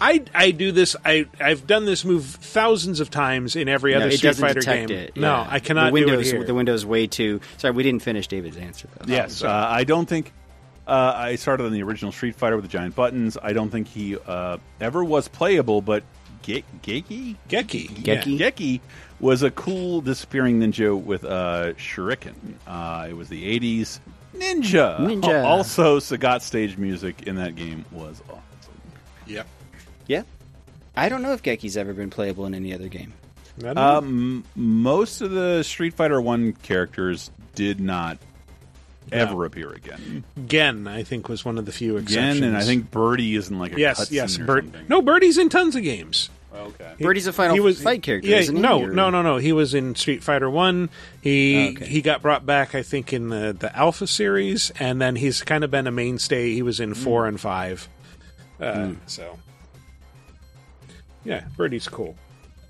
I 0.00 0.22
I 0.34 0.50
do 0.50 0.72
this. 0.72 0.96
I 1.04 1.26
I've 1.40 1.66
done 1.66 1.84
this 1.86 2.04
move 2.04 2.24
thousands 2.24 2.98
of 3.00 3.10
times 3.10 3.54
in 3.56 3.68
every 3.68 3.92
No, 3.92 3.98
other 3.98 4.08
it 4.08 4.18
Street 4.18 4.34
Fighter 4.36 4.60
game. 4.60 4.90
It. 4.90 5.16
No, 5.16 5.28
yeah. 5.28 5.46
I 5.48 5.60
cannot 5.60 5.86
The 5.86 5.92
windows, 5.92 6.30
do 6.30 6.36
it 6.36 6.38
here. 6.38 6.44
The 6.46 6.54
windows 6.54 6.84
way 6.84 7.06
too. 7.06 7.40
Sorry, 7.58 7.72
we 7.72 7.82
didn't 7.84 8.02
finish 8.02 8.26
David's 8.26 8.56
answer 8.56 8.88
though. 8.98 9.12
Yes, 9.12 9.42
uh, 9.42 9.48
I 9.70 9.84
don't 9.84 10.06
think 10.08 10.32
uh, 10.86 11.12
I 11.16 11.36
started 11.36 11.64
on 11.64 11.72
the 11.72 11.82
original 11.82 12.12
Street 12.12 12.36
Fighter 12.36 12.56
with 12.56 12.64
the 12.64 12.70
giant 12.70 12.94
buttons. 12.94 13.38
I 13.42 13.52
don't 13.52 13.70
think 13.70 13.88
he 13.88 14.16
uh, 14.16 14.58
ever 14.80 15.02
was 15.02 15.28
playable, 15.28 15.80
but 15.80 16.02
Ge- 16.42 16.64
Geki 16.82 17.36
Geki 17.48 17.88
Geki? 17.88 18.38
Geki 18.38 18.80
was 19.18 19.42
a 19.42 19.50
cool 19.50 20.02
disappearing 20.02 20.60
ninja 20.60 21.00
with 21.00 21.24
uh, 21.24 21.72
shuriken. 21.74 22.34
Uh, 22.66 23.06
it 23.08 23.14
was 23.14 23.28
the 23.28 23.58
'80s 23.58 23.98
ninja. 24.36 24.98
Ninja. 24.98 25.44
Also, 25.44 25.98
Sagat 26.00 26.42
stage 26.42 26.76
music 26.76 27.22
in 27.26 27.36
that 27.36 27.56
game 27.56 27.84
was 27.90 28.22
awesome. 28.28 28.74
Yep. 29.26 29.46
Yeah. 30.06 30.22
I 30.96 31.08
don't 31.08 31.22
know 31.22 31.32
if 31.32 31.42
Geki's 31.42 31.76
ever 31.76 31.92
been 31.92 32.10
playable 32.10 32.46
in 32.46 32.54
any 32.54 32.74
other 32.74 32.88
game. 32.88 33.12
Um, 33.64 34.44
most 34.54 35.20
of 35.20 35.30
the 35.30 35.62
Street 35.62 35.94
Fighter 35.94 36.20
One 36.20 36.52
characters 36.52 37.30
did 37.54 37.80
not 37.80 38.18
ever 39.14 39.44
appear 39.44 39.70
again. 39.72 40.24
Gen, 40.46 40.86
I 40.88 41.02
think, 41.02 41.28
was 41.28 41.44
one 41.44 41.58
of 41.58 41.66
the 41.66 41.72
few 41.72 41.96
exceptions. 41.96 42.38
Again, 42.38 42.48
and 42.48 42.56
I 42.56 42.62
think 42.62 42.90
Birdie 42.90 43.34
is 43.36 43.50
in 43.50 43.58
like 43.58 43.74
a 43.74 43.80
yes, 43.80 44.10
yes, 44.10 44.38
or 44.38 44.44
Bird. 44.44 44.88
No, 44.88 45.00
Birdie's 45.02 45.38
in 45.38 45.48
tons 45.48 45.74
of 45.76 45.82
games. 45.82 46.30
Okay. 46.54 46.94
Birdie's 47.00 47.26
a 47.26 47.32
Final 47.32 47.54
he 47.54 47.60
was, 47.60 47.82
Fight 47.82 48.02
character, 48.02 48.28
Yeah, 48.28 48.36
isn't 48.38 48.54
he, 48.54 48.62
no, 48.62 48.82
or- 48.84 48.90
no, 48.92 49.10
no, 49.10 49.22
no. 49.22 49.38
He 49.38 49.52
was 49.52 49.74
in 49.74 49.96
Street 49.96 50.22
Fighter 50.22 50.48
One. 50.48 50.88
He 51.20 51.70
Okay. 51.76 51.84
he 51.86 52.00
got 52.00 52.22
brought 52.22 52.46
back, 52.46 52.74
I 52.76 52.82
think, 52.82 53.12
in 53.12 53.28
the 53.28 53.56
the 53.58 53.76
Alpha 53.76 54.06
series, 54.06 54.70
and 54.78 55.00
then 55.00 55.16
he's 55.16 55.42
kind 55.42 55.64
of 55.64 55.70
been 55.72 55.86
a 55.88 55.90
mainstay. 55.90 56.52
He 56.54 56.62
was 56.62 56.78
in 56.78 56.90
Hmm. 56.90 56.94
four 57.02 57.26
and 57.26 57.40
five. 57.40 57.88
Uh, 58.60 58.90
So, 59.06 59.36
yeah, 61.24 61.44
Birdie's 61.56 61.88
cool. 61.88 62.14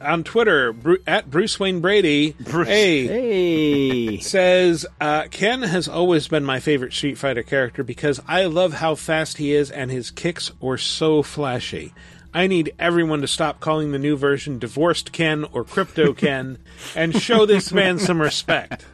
On 0.04 0.22
Twitter, 0.24 0.72
Bru- 0.72 0.98
at 1.06 1.30
Bruce 1.30 1.58
Wayne 1.58 1.80
Brady, 1.80 2.36
hey, 2.46 3.06
Hey. 3.06 4.18
says 4.18 4.84
uh, 5.00 5.24
Ken 5.30 5.62
has 5.62 5.88
always 5.88 6.28
been 6.28 6.44
my 6.44 6.60
favorite 6.60 6.92
Street 6.92 7.16
Fighter 7.18 7.42
character 7.42 7.82
because 7.82 8.20
I 8.28 8.44
love 8.44 8.74
how 8.74 8.94
fast 8.94 9.38
he 9.38 9.52
is 9.54 9.70
and 9.70 9.90
his 9.90 10.10
kicks 10.10 10.52
were 10.60 10.78
so 10.78 11.22
flashy. 11.22 11.92
I 12.32 12.46
need 12.48 12.74
everyone 12.78 13.20
to 13.20 13.28
stop 13.28 13.60
calling 13.60 13.92
the 13.92 13.98
new 13.98 14.16
version 14.16 14.58
Divorced 14.58 15.12
Ken 15.12 15.44
or 15.52 15.64
Crypto 15.64 16.12
Ken 16.14 16.58
and 16.96 17.14
show 17.14 17.46
this 17.46 17.72
man 17.72 17.98
some 17.98 18.20
respect. 18.20 18.84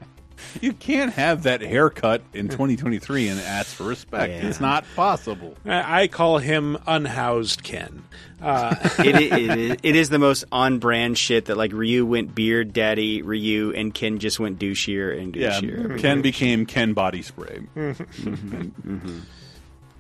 You 0.61 0.73
can't 0.73 1.13
have 1.13 1.45
that 1.45 1.61
haircut 1.61 2.23
in 2.35 2.49
2023 2.49 3.29
and 3.29 3.41
ask 3.41 3.75
for 3.75 3.85
respect. 3.85 4.33
Yeah. 4.33 4.49
It's 4.49 4.61
not 4.61 4.85
possible. 4.97 5.57
I 5.65 6.03
I 6.03 6.09
call 6.09 6.39
him 6.39 6.77
Unhoused 6.87 7.63
Ken. 7.63 8.03
Uh, 8.43 8.75
it, 9.01 9.17
it, 9.17 9.33
it, 9.33 9.59
is- 9.59 9.77
it 9.83 9.97
is 9.97 10.09
the 10.09 10.19
most 10.19 10.45
on 10.51 10.79
brand 10.79 11.19
shit 11.19 11.45
that 11.47 11.57
like 11.57 11.73
Ryu 11.73 12.07
went 12.07 12.35
beard 12.35 12.73
daddy 12.73 13.21
Ryu 13.23 13.73
and 13.75 13.93
Ken 13.93 14.19
just 14.19 14.41
went 14.41 14.59
douchier 14.59 15.21
and 15.21 15.37
Yeah, 15.37 15.61
douchier. 15.61 15.99
Ken 16.01 16.23
became 16.23 16.65
Ken 16.67 16.93
body 16.95 17.23
spray. 17.23 17.61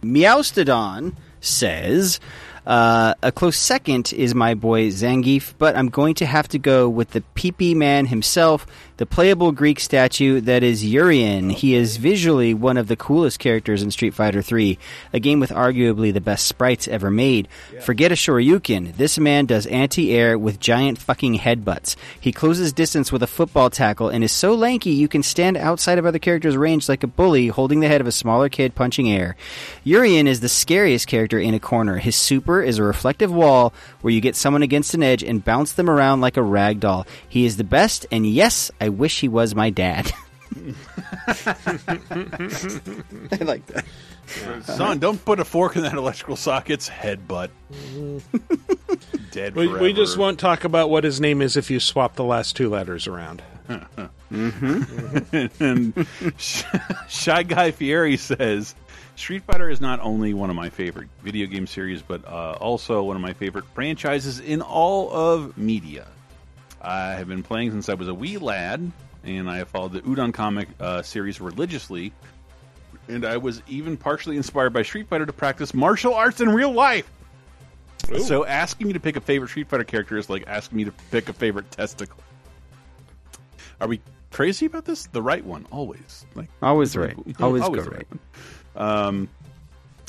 Meowstodon 0.02 1.14
says, 1.40 2.20
uh, 2.66 3.14
a 3.22 3.32
close 3.32 3.56
second 3.56 4.12
is 4.12 4.34
my 4.34 4.54
boy 4.54 4.88
Zangief, 4.88 5.54
but 5.58 5.76
I'm 5.76 5.88
going 5.88 6.14
to 6.16 6.26
have 6.26 6.48
to 6.48 6.58
go 6.58 6.88
with 6.88 7.10
the 7.10 7.22
peepee 7.34 7.74
man 7.74 8.06
himself, 8.06 8.66
the 9.00 9.06
playable 9.06 9.50
Greek 9.50 9.80
statue 9.80 10.42
that 10.42 10.62
is 10.62 10.84
Urian. 10.84 11.48
He 11.48 11.74
is 11.74 11.96
visually 11.96 12.52
one 12.52 12.76
of 12.76 12.86
the 12.86 12.96
coolest 12.96 13.38
characters 13.38 13.82
in 13.82 13.90
Street 13.90 14.12
Fighter 14.12 14.42
3, 14.42 14.76
a 15.14 15.18
game 15.18 15.40
with 15.40 15.48
arguably 15.48 16.12
the 16.12 16.20
best 16.20 16.44
sprites 16.44 16.86
ever 16.86 17.10
made. 17.10 17.48
Forget 17.80 18.12
a 18.12 18.14
Shoryuken. 18.14 18.98
This 18.98 19.18
man 19.18 19.46
does 19.46 19.64
anti-air 19.64 20.38
with 20.38 20.60
giant 20.60 20.98
fucking 20.98 21.38
headbutts. 21.38 21.96
He 22.20 22.30
closes 22.30 22.74
distance 22.74 23.10
with 23.10 23.22
a 23.22 23.26
football 23.26 23.70
tackle 23.70 24.10
and 24.10 24.22
is 24.22 24.32
so 24.32 24.54
lanky 24.54 24.90
you 24.90 25.08
can 25.08 25.22
stand 25.22 25.56
outside 25.56 25.96
of 25.96 26.04
other 26.04 26.18
characters' 26.18 26.54
range 26.54 26.86
like 26.86 27.02
a 27.02 27.06
bully 27.06 27.48
holding 27.48 27.80
the 27.80 27.88
head 27.88 28.02
of 28.02 28.06
a 28.06 28.12
smaller 28.12 28.50
kid 28.50 28.74
punching 28.74 29.10
air. 29.10 29.34
Urian 29.82 30.26
is 30.26 30.40
the 30.40 30.48
scariest 30.50 31.06
character 31.06 31.38
in 31.38 31.54
a 31.54 31.58
corner. 31.58 31.96
His 31.96 32.16
super 32.16 32.60
is 32.60 32.76
a 32.76 32.82
reflective 32.82 33.32
wall 33.32 33.72
where 34.02 34.12
you 34.12 34.20
get 34.20 34.36
someone 34.36 34.62
against 34.62 34.92
an 34.92 35.02
edge 35.02 35.22
and 35.22 35.42
bounce 35.42 35.72
them 35.72 35.88
around 35.88 36.20
like 36.20 36.36
a 36.36 36.42
rag 36.42 36.80
doll. 36.80 37.06
He 37.26 37.46
is 37.46 37.56
the 37.56 37.64
best, 37.64 38.04
and 38.12 38.26
yes, 38.26 38.70
I 38.78 38.89
wish 38.90 39.20
he 39.20 39.28
was 39.28 39.54
my 39.54 39.70
dad. 39.70 40.12
I 41.26 41.36
like 43.40 43.64
that. 43.66 43.84
Son, 44.64 44.98
don't 44.98 45.24
put 45.24 45.38
a 45.40 45.44
fork 45.44 45.76
in 45.76 45.82
that 45.82 45.94
electrical 45.94 46.36
socket's 46.36 46.88
headbutt. 46.88 47.50
Dead 49.30 49.54
we, 49.54 49.66
forever. 49.66 49.82
we 49.82 49.92
just 49.92 50.16
won't 50.16 50.38
talk 50.38 50.64
about 50.64 50.90
what 50.90 51.04
his 51.04 51.20
name 51.20 51.40
is 51.42 51.56
if 51.56 51.70
you 51.70 51.78
swap 51.78 52.16
the 52.16 52.24
last 52.24 52.56
two 52.56 52.68
letters 52.68 53.06
around. 53.06 53.42
Mm-hmm. 54.32 55.46
and 55.62 56.06
Sh- 56.36 56.64
Shy 57.08 57.42
Guy 57.44 57.70
Fieri 57.70 58.16
says 58.16 58.74
Street 59.14 59.44
Fighter 59.44 59.70
is 59.70 59.80
not 59.80 60.00
only 60.00 60.34
one 60.34 60.50
of 60.50 60.56
my 60.56 60.70
favorite 60.70 61.08
video 61.22 61.46
game 61.46 61.68
series, 61.68 62.02
but 62.02 62.24
uh, 62.26 62.56
also 62.60 63.02
one 63.04 63.14
of 63.14 63.22
my 63.22 63.32
favorite 63.32 63.66
franchises 63.74 64.40
in 64.40 64.62
all 64.62 65.12
of 65.12 65.56
media. 65.56 66.08
I 66.80 67.12
have 67.12 67.28
been 67.28 67.42
playing 67.42 67.70
since 67.70 67.88
I 67.88 67.94
was 67.94 68.08
a 68.08 68.14
wee 68.14 68.38
lad, 68.38 68.90
and 69.24 69.50
I 69.50 69.58
have 69.58 69.68
followed 69.68 69.92
the 69.92 70.00
Udon 70.00 70.32
comic 70.32 70.68
uh, 70.78 71.02
series 71.02 71.40
religiously. 71.40 72.12
And 73.08 73.24
I 73.24 73.38
was 73.38 73.62
even 73.68 73.96
partially 73.96 74.36
inspired 74.36 74.72
by 74.72 74.82
Street 74.82 75.08
Fighter 75.08 75.26
to 75.26 75.32
practice 75.32 75.74
martial 75.74 76.14
arts 76.14 76.40
in 76.40 76.48
real 76.50 76.72
life. 76.72 77.10
So 78.18 78.44
asking 78.44 78.88
me 78.88 78.92
to 78.94 79.00
pick 79.00 79.16
a 79.16 79.20
favorite 79.20 79.48
Street 79.48 79.68
Fighter 79.68 79.84
character 79.84 80.16
is 80.16 80.28
like 80.30 80.44
asking 80.46 80.78
me 80.78 80.84
to 80.84 80.92
pick 81.10 81.28
a 81.28 81.32
favorite 81.32 81.70
testicle. 81.70 82.18
Are 83.80 83.88
we 83.88 84.00
crazy 84.30 84.66
about 84.66 84.84
this? 84.84 85.06
The 85.06 85.22
right 85.22 85.44
one, 85.44 85.66
always. 85.70 86.24
Like 86.34 86.48
Always 86.62 86.96
right. 86.96 87.16
Always 87.40 87.62
go 87.62 87.76
the 87.76 87.90
one. 87.90 88.18
Um, 88.76 89.28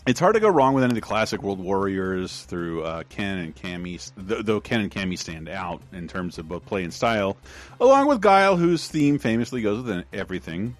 it's 0.07 0.19
hard 0.19 0.33
to 0.33 0.39
go 0.39 0.49
wrong 0.49 0.73
with 0.73 0.83
any 0.83 0.91
of 0.91 0.95
the 0.95 1.01
classic 1.01 1.43
World 1.43 1.59
Warriors 1.59 2.43
through 2.43 2.83
uh, 2.83 3.03
Ken 3.09 3.37
and 3.37 3.55
Cammy, 3.55 3.99
th- 4.27 4.45
though 4.45 4.59
Ken 4.59 4.81
and 4.81 4.89
Cammy 4.89 5.17
stand 5.17 5.47
out 5.47 5.81
in 5.91 6.07
terms 6.07 6.39
of 6.39 6.47
both 6.47 6.65
play 6.65 6.83
and 6.83 6.93
style, 6.93 7.37
along 7.79 8.07
with 8.07 8.19
Guile, 8.21 8.57
whose 8.57 8.87
theme 8.87 9.19
famously 9.19 9.61
goes 9.61 9.83
with 9.83 10.05
everything. 10.11 10.75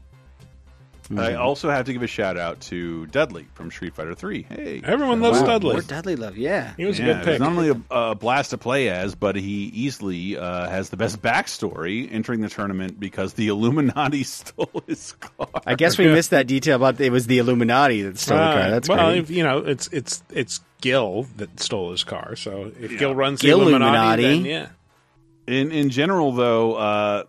I 1.18 1.32
Mhm. 1.34 1.40
also 1.40 1.70
have 1.70 1.86
to 1.86 1.94
give 1.94 2.04
a 2.04 2.08
shout 2.08 2.38
out 2.38 2.62
to 2.62 3.06
Dudley 3.08 3.46
from 3.54 3.70
Street 3.72 3.94
Fighter 3.96 4.16
Three. 4.16 4.46
Hey, 4.50 4.82
Everyone 4.84 5.20
loves 5.22 5.40
Wow, 5.42 5.46
Dudley. 5.48 5.74
More 5.74 5.82
Dudley 5.82 6.16
love, 6.16 6.38
yeah. 6.38 6.74
He 6.78 6.86
was 6.86 7.00
a 7.00 7.04
good 7.04 7.18
it's 7.18 7.26
pick. 7.26 7.40
Not 7.40 7.50
only 7.50 7.70
a, 7.70 7.82
a 7.96 8.16
blast 8.16 8.52
to 8.52 8.58
play 8.58 8.90
as, 8.90 9.16
but 9.16 9.36
he 9.36 9.72
easily 9.74 10.38
uh, 10.38 10.70
has 10.70 10.90
the 10.90 10.98
best 10.98 11.22
backstory 11.22 12.08
entering 12.12 12.42
the 12.42 12.50
tournament 12.50 13.00
because 13.00 13.34
the 13.34 13.48
Illuminati 13.54 14.24
stole 14.24 14.84
his 14.88 15.14
car. 15.14 15.48
I 15.66 15.76
guess 15.76 15.98
we 15.98 16.06
missed 16.08 16.30
that 16.32 16.48
detail 16.48 16.76
about 16.78 17.00
it 17.02 17.12
was 17.12 17.28
the 17.28 17.40
Illuminati 17.40 18.04
that 18.04 18.18
stole 18.18 18.38
the 18.38 18.44
Uh, 18.44 18.54
car. 18.62 18.70
That's 18.72 18.90
well, 18.90 19.10
if, 19.12 19.30
you 19.30 19.44
know, 19.44 19.60
it's 19.60 19.88
it's 19.88 20.24
it's 20.32 20.62
Gil 20.82 21.28
that 21.38 21.60
stole 21.60 21.92
his 21.92 22.04
car. 22.04 22.36
So 22.36 22.72
if 22.80 22.92
Yeah. 22.94 22.98
Gil 23.00 23.16
runs 23.16 23.42
Gil 23.42 23.60
the 23.60 23.66
Illuminati, 23.68 24.24
Illuminati. 24.24 24.44
then 24.44 24.46
yeah. 24.46 24.68
In 25.48 25.72
in 25.72 25.90
general, 25.90 26.32
though, 26.32 26.76
uh, 26.76 27.24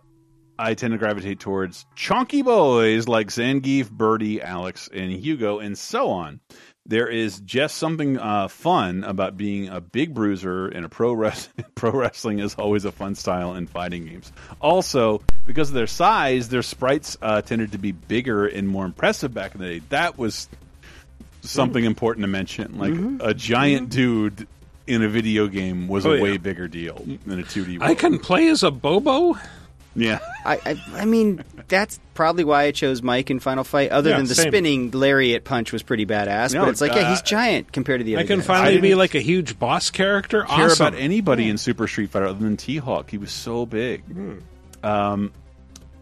I 0.63 0.73
tend 0.75 0.93
to 0.93 0.97
gravitate 0.97 1.39
towards 1.39 1.85
chunky 1.95 2.41
boys 2.41 3.07
like 3.07 3.27
Zangief, 3.27 3.91
Birdie, 3.91 4.41
Alex, 4.41 4.89
and 4.93 5.11
Hugo, 5.11 5.59
and 5.59 5.77
so 5.77 6.09
on. 6.09 6.39
There 6.85 7.07
is 7.07 7.39
just 7.41 7.77
something 7.77 8.17
uh, 8.17 8.47
fun 8.49 9.03
about 9.03 9.37
being 9.37 9.69
a 9.69 9.79
big 9.81 10.13
bruiser, 10.13 10.67
and 10.67 10.85
a 10.85 10.89
pro 10.89 11.13
res- 11.13 11.49
pro 11.75 11.91
wrestling 11.91 12.39
is 12.39 12.55
always 12.55 12.85
a 12.85 12.91
fun 12.91 13.15
style 13.15 13.55
in 13.55 13.67
fighting 13.67 14.05
games. 14.05 14.31
Also, 14.61 15.21
because 15.45 15.69
of 15.69 15.75
their 15.75 15.87
size, 15.87 16.49
their 16.49 16.61
sprites 16.61 17.17
uh, 17.21 17.41
tended 17.41 17.71
to 17.73 17.77
be 17.77 17.91
bigger 17.91 18.45
and 18.47 18.67
more 18.67 18.85
impressive 18.85 19.33
back 19.33 19.55
in 19.55 19.61
the 19.61 19.79
day. 19.79 19.85
That 19.89 20.17
was 20.17 20.47
something 21.41 21.83
important 21.83 22.23
to 22.23 22.27
mention. 22.27 22.77
Like 22.79 22.93
a 23.25 23.33
giant 23.33 23.89
dude 23.89 24.47
in 24.87 25.03
a 25.03 25.07
video 25.09 25.47
game 25.47 25.87
was 25.87 26.05
Oh, 26.05 26.11
a 26.11 26.17
yeah. 26.17 26.23
way 26.23 26.37
bigger 26.37 26.67
deal 26.67 27.01
than 27.25 27.39
a 27.39 27.43
2D. 27.43 27.81
I 27.81 27.95
can 27.95 28.19
play 28.19 28.49
as 28.49 28.63
a 28.63 28.71
Bobo. 28.71 29.35
Yeah. 29.95 30.19
I, 30.45 30.59
I, 30.65 30.77
I 31.01 31.05
mean, 31.05 31.43
that's 31.67 31.99
probably 32.15 32.43
why 32.43 32.63
I 32.63 32.71
chose 32.71 33.01
Mike 33.03 33.29
in 33.29 33.39
Final 33.39 33.63
Fight. 33.63 33.91
Other 33.91 34.09
Yeah, 34.11 34.17
than 34.17 34.25
the 34.25 34.35
same. 34.35 34.47
spinning 34.51 34.91
lariat 34.91 35.43
punch 35.43 35.71
was 35.71 35.83
pretty 35.83 36.05
badass, 36.05 36.53
No, 36.53 36.61
but 36.61 36.69
it's 36.69 36.81
like, 36.81 36.93
yeah, 36.95 37.09
he's 37.09 37.19
uh, 37.19 37.23
giant 37.25 37.71
compared 37.71 37.99
to 37.99 38.03
the 38.03 38.15
other 38.15 38.23
I 38.23 38.27
can 38.27 38.39
guys. 38.39 38.47
finally 38.47 38.77
I 38.77 38.81
be 38.81 38.95
like 38.95 39.13
a 39.15 39.19
huge 39.21 39.59
boss 39.59 39.91
character. 39.91 40.43
care 40.43 40.65
awesome. 40.65 40.87
about 40.87 40.99
anybody 40.99 41.47
in 41.49 41.57
Super 41.57 41.87
Street 41.87 42.09
Fighter 42.09 42.25
other 42.27 42.39
than 42.39 42.57
T 42.57 42.77
Hawk. 42.77 43.09
He 43.11 43.17
was 43.17 43.31
so 43.31 43.65
big. 43.65 44.03
Um, 44.83 45.31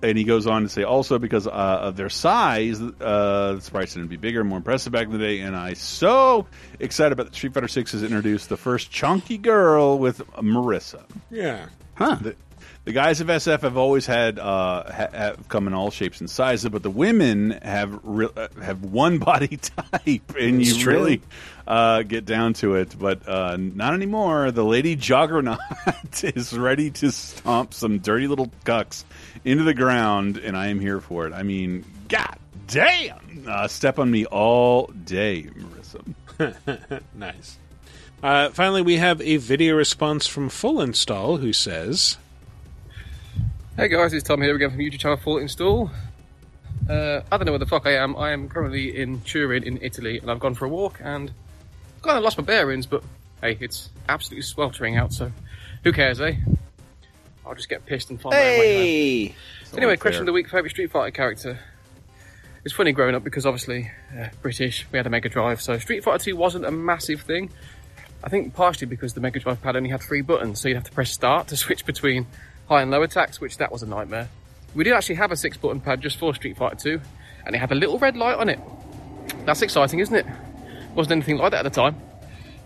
and 0.04 0.18
he 0.18 0.24
goes 0.24 0.48
on 0.48 0.64
to 0.64 0.70
say 0.70 0.84
also 0.84 1.20
because 1.20 1.46
uh, 1.46 1.52
of 1.52 1.96
their 1.96 2.10
size, 2.10 2.82
uh, 2.82 3.54
the 3.54 3.62
sprites 3.62 3.94
tended 3.94 4.10
to 4.10 4.10
be 4.10 4.20
bigger 4.20 4.40
and 4.40 4.50
more 4.50 4.58
impressive 4.58 4.92
back 4.92 5.06
in 5.06 5.12
the 5.12 5.20
day. 5.20 5.42
And 5.42 5.56
I 5.56 5.74
so 5.74 6.48
excited 6.80 7.12
about 7.14 7.28
that 7.28 7.36
Street 7.36 7.54
Fighter 7.54 7.68
Six 7.68 7.92
has 7.92 8.02
introduced 8.04 8.50
the 8.50 8.58
first 8.58 8.90
chunky 8.90 9.38
girl 9.38 10.00
with 10.00 10.26
Marisa. 10.38 11.04
Yeah. 11.30 11.68
Huh. 11.96 12.16
The, 12.20 12.36
the 12.84 12.92
guys 12.94 13.22
of 13.22 13.28
SF 13.28 13.62
have 13.62 13.78
always 13.78 14.06
had 14.06 14.40
uh, 14.40 14.84
ha- 14.92 15.08
have 15.14 15.48
come 15.50 15.68
in 15.68 15.74
all 15.74 15.92
shapes 15.92 16.20
and 16.20 16.30
sizes, 16.30 16.70
but 16.70 16.82
the 16.84 16.90
women 16.90 17.52
have 17.62 18.00
re- 18.04 18.30
uh, 18.36 18.48
have 18.62 18.84
one 18.84 19.18
body 19.20 19.58
type, 19.58 20.36
and 20.38 20.62
It's 20.62 20.76
you 20.78 20.84
true. 20.84 20.94
really 20.94 21.22
uh, 21.68 22.02
get 22.04 22.26
down 22.26 22.54
to 22.56 22.76
it. 22.76 22.96
But 22.98 23.28
uh, 23.28 23.58
not 23.58 23.94
anymore. 23.94 24.52
The 24.52 24.66
lady 24.66 24.96
Juggernaut 24.96 25.60
is 26.24 26.58
ready 26.58 26.90
to 26.92 27.12
stomp 27.12 27.74
some 27.74 28.00
dirty 28.00 28.28
little 28.28 28.52
cucks 28.66 29.04
into 29.46 29.64
the 29.64 29.74
ground, 29.76 30.38
and 30.38 30.58
I 30.58 30.68
am 30.68 30.80
here 30.80 31.00
for 31.02 31.28
it. 31.28 31.34
I 31.34 31.44
mean, 31.44 31.86
god 32.10 32.38
damn! 32.68 33.20
Uh, 33.48 33.68
step 33.68 34.00
on 34.00 34.10
me 34.10 34.26
all 34.26 34.88
day, 34.88 35.44
Marisa. 35.56 37.02
nice. 37.14 37.58
Uh, 38.24 38.50
finally, 38.50 38.82
we 38.82 38.98
have 38.98 39.20
a 39.22 39.38
video 39.38 39.76
response 39.76 40.28
from 40.28 40.50
Full 40.50 40.80
Install 40.82 41.38
who 41.38 41.54
says, 41.54 42.18
Hey 43.78 43.88
guys, 43.88 44.12
it's 44.14 44.28
Tom 44.28 44.42
here 44.42 44.54
again 44.54 44.70
from 44.70 44.80
YouTube 44.80 45.00
channel 45.00 45.18
Full 45.18 45.38
Install. 45.38 45.90
Uh, 46.90 47.22
I 47.32 47.38
don't 47.38 47.46
know 47.46 47.54
where 47.54 47.60
the 47.60 47.66
fuck 47.66 47.88
I 47.88 47.96
am. 47.96 48.18
I 48.18 48.32
am 48.32 48.50
currently 48.50 48.98
in 48.98 49.22
Turin 49.22 49.64
in 49.64 49.80
Italy 49.82 50.20
and 50.20 50.30
I've 50.30 50.42
gone 50.42 50.56
for 50.56 50.66
a 50.66 50.70
walk 50.70 51.00
and 51.02 51.32
kind 52.02 52.18
of 52.18 52.24
lost 52.24 52.38
my 52.38 52.44
bearings, 52.44 52.86
but 52.86 53.02
hey, 53.40 53.58
it's 53.62 53.90
absolutely 54.10 54.42
sweltering 54.42 54.98
out, 54.98 55.14
so 55.14 55.32
who 55.86 55.94
cares, 55.94 56.20
eh? 56.20 56.36
I'll 57.46 57.56
just 57.56 57.70
get 57.70 57.86
pissed 57.86 58.10
and 58.10 58.20
find 58.22 58.34
my 58.34 58.40
way 58.40 58.56
home. 58.58 58.76
Hey! 58.76 59.36
Anyway, 59.78 59.96
question 59.96 60.22
of 60.22 60.26
the 60.26 60.34
week: 60.34 60.50
favorite 60.50 60.72
Street 60.72 60.92
Fighter 60.92 61.12
character. 61.12 61.60
It's 62.66 62.74
funny 62.74 62.92
growing 62.92 63.16
up 63.16 63.24
because 63.24 63.46
obviously 63.46 63.90
uh, 64.20 64.28
British, 64.42 64.86
we 64.92 64.98
had 64.98 65.08
a 65.08 65.10
Mega 65.10 65.30
Drive, 65.30 65.62
so 65.62 65.78
Street 65.80 66.04
Fighter 66.04 66.26
2 66.26 66.36
wasn't 66.36 66.66
a 66.66 66.72
massive 66.72 67.22
thing. 67.22 67.50
I 68.22 68.30
think 68.30 68.54
partially 68.54 68.88
because 68.88 69.14
the 69.14 69.22
Mega 69.22 69.40
Drive 69.40 69.62
pad 69.62 69.78
only 69.78 69.90
had 69.90 70.02
three 70.02 70.22
buttons, 70.22 70.60
so 70.60 70.68
you'd 70.68 70.76
have 70.76 70.84
to 70.84 70.92
press 70.92 71.12
start 71.12 71.48
to 71.48 71.58
switch 71.58 71.86
between 71.86 72.28
high 72.72 72.82
and 72.82 72.90
low 72.90 73.04
attacks, 73.04 73.42
which 73.42 73.58
that 73.58 73.70
was 73.70 73.84
a 73.84 73.86
nightmare. 73.86 74.30
We 74.76 74.86
did 74.86 74.94
actually 74.94 75.16
have 75.16 75.34
a 75.34 75.36
six 75.36 75.58
button 75.58 75.82
pad 75.82 76.00
just 76.00 76.18
for 76.18 76.34
Street 76.34 76.56
Fighter 76.56 76.78
2, 76.78 77.02
and 77.46 77.54
it 77.54 77.60
had 77.60 77.74
a 77.74 77.76
little 77.76 78.00
red 78.00 78.16
light 78.16 78.38
on 78.38 78.48
it. 78.48 78.60
That's 79.46 79.62
exciting, 79.62 80.00
isn't 80.00 80.16
it? 80.16 80.26
Wasn't 80.96 81.12
anything 81.12 81.36
like 81.36 81.52
that 81.52 81.66
at 81.66 81.74
the 81.74 81.82
time, 81.82 81.98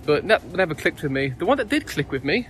but 0.05 0.27
that 0.27 0.43
never 0.53 0.75
clicked 0.75 1.01
with 1.01 1.11
me. 1.11 1.29
The 1.29 1.47
one 1.47 1.57
that 1.57 1.69
did 1.69 1.87
click 1.87 2.11
with 2.11 2.23
me, 2.23 2.47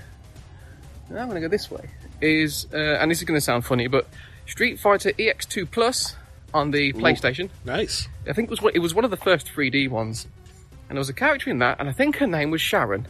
now 1.10 1.22
I'm 1.22 1.30
going 1.30 1.42
to 1.42 1.48
go 1.48 1.50
this 1.50 1.72
way, 1.72 1.90
is, 2.20 2.68
uh, 2.74 2.78
and 3.00 3.10
this 3.10 3.20
is 3.20 3.24
going 3.24 3.38
to 3.38 3.42
sound 3.42 3.64
funny, 3.64 3.88
but 3.88 4.06
Street 4.46 4.78
Fighter 4.78 5.14
EX2 5.14 5.72
Plus 5.72 6.18
on 6.54 6.72
the 6.72 6.92
PlayStation. 6.92 7.50
Nice. 7.64 8.10
I 8.28 8.34
think 8.34 8.52
it 8.52 8.62
was 8.62 8.72
it 8.76 8.80
was 8.80 8.94
one 8.94 9.06
of 9.06 9.12
the 9.12 9.18
first 9.18 9.48
3D 9.48 9.90
ones, 9.90 10.28
and 10.90 10.98
there 10.98 11.00
was 11.00 11.08
a 11.10 11.14
character 11.14 11.50
in 11.50 11.60
that, 11.60 11.80
and 11.80 11.88
I 11.88 11.94
think 11.94 12.18
her 12.18 12.28
name 12.28 12.52
was 12.52 12.60
Sharon. 12.60 13.08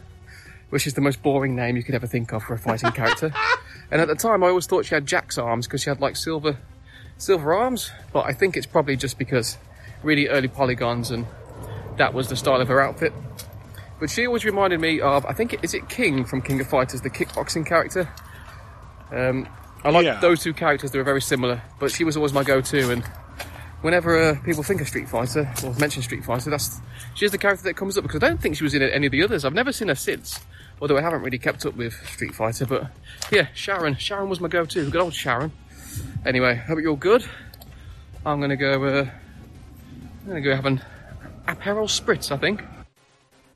which 0.70 0.86
is 0.86 0.94
the 0.94 1.00
most 1.00 1.20
boring 1.22 1.54
name 1.56 1.76
you 1.76 1.82
could 1.82 1.94
ever 1.96 2.06
think 2.06 2.32
of 2.32 2.42
for 2.44 2.54
a 2.54 2.58
fighting 2.58 2.92
character. 2.92 3.32
And 3.90 4.00
at 4.00 4.08
the 4.08 4.14
time, 4.16 4.42
I 4.42 4.48
always 4.48 4.66
thought 4.66 4.84
she 4.86 4.94
had 4.94 5.06
Jack's 5.06 5.38
arms 5.38 5.66
because 5.66 5.82
she 5.82 5.90
had 5.90 6.00
like 6.00 6.16
silver, 6.16 6.58
silver 7.18 7.54
arms. 7.54 7.90
But 8.12 8.26
I 8.26 8.32
think 8.32 8.56
it's 8.56 8.66
probably 8.66 8.96
just 8.96 9.18
because 9.18 9.58
really 10.02 10.28
early 10.28 10.48
polygons 10.48 11.10
and 11.10 11.26
that 11.96 12.12
was 12.14 12.28
the 12.28 12.36
style 12.36 12.60
of 12.60 12.68
her 12.68 12.80
outfit. 12.80 13.12
But 13.98 14.10
she 14.10 14.26
always 14.26 14.44
reminded 14.44 14.80
me 14.80 15.00
of 15.00 15.24
I 15.24 15.32
think 15.32 15.54
it, 15.54 15.60
is 15.62 15.72
it 15.72 15.88
King 15.88 16.24
from 16.24 16.42
King 16.42 16.60
of 16.60 16.68
Fighters, 16.68 17.00
the 17.00 17.10
kickboxing 17.10 17.64
character. 17.66 18.08
Um, 19.10 19.48
I 19.84 19.90
like 19.90 20.04
Yeah. 20.04 20.20
those 20.20 20.42
two 20.42 20.52
characters; 20.52 20.90
they 20.90 20.98
were 20.98 21.04
very 21.04 21.22
similar. 21.22 21.62
But 21.78 21.90
she 21.92 22.04
was 22.04 22.16
always 22.16 22.32
my 22.32 22.42
go-to, 22.42 22.90
and 22.90 23.04
whenever 23.82 24.20
uh, 24.20 24.34
people 24.44 24.62
think 24.62 24.80
of 24.80 24.88
Street 24.88 25.08
Fighter 25.08 25.50
or 25.64 25.72
mention 25.74 26.02
Street 26.02 26.24
Fighter, 26.24 26.50
that's 26.50 26.80
she's 27.14 27.30
the 27.30 27.38
character 27.38 27.62
that 27.64 27.74
comes 27.76 27.96
up 27.96 28.02
because 28.02 28.22
I 28.22 28.28
don't 28.28 28.40
think 28.40 28.56
she 28.56 28.64
was 28.64 28.74
in 28.74 28.82
any 28.82 29.06
of 29.06 29.12
the 29.12 29.22
others. 29.22 29.44
I've 29.44 29.54
never 29.54 29.72
seen 29.72 29.88
her 29.88 29.94
since, 29.94 30.40
although 30.80 30.96
I 30.96 31.00
haven't 31.00 31.22
really 31.22 31.38
kept 31.38 31.64
up 31.66 31.76
with 31.76 31.94
Street 32.06 32.34
Fighter. 32.34 32.66
But 32.66 32.90
yeah, 33.30 33.48
Sharon. 33.54 33.96
Sharon 33.96 34.28
was 34.28 34.40
my 34.40 34.48
go-to. 34.48 34.90
Good 34.90 35.00
old 35.00 35.14
Sharon. 35.14 35.52
Anyway, 36.24 36.56
hope 36.56 36.78
you're 36.80 36.90
all 36.90 36.96
good. 36.96 37.24
I'm 38.24 38.40
gonna 38.40 38.56
go. 38.56 38.84
Uh, 38.84 39.06
I'm 40.22 40.28
gonna 40.28 40.40
go 40.40 40.54
have 40.54 40.66
an 40.66 40.82
Aperol 41.46 41.86
spritz. 41.86 42.32
I 42.32 42.36
think. 42.36 42.62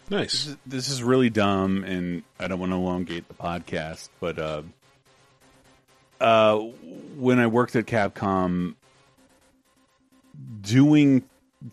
Nice. 0.08 0.32
This 0.32 0.46
is, 0.46 0.56
this 0.66 0.88
is 0.88 1.02
really 1.02 1.30
dumb, 1.30 1.84
and 1.84 2.22
I 2.38 2.48
don't 2.48 2.58
want 2.58 2.72
to 2.72 2.76
elongate 2.76 3.28
the 3.28 3.34
podcast, 3.34 4.08
but 4.18 4.38
uh, 4.40 4.62
uh, 6.20 6.58
when 7.16 7.38
I 7.38 7.46
worked 7.46 7.76
at 7.76 7.86
Capcom, 7.86 8.74
doing 10.60 11.22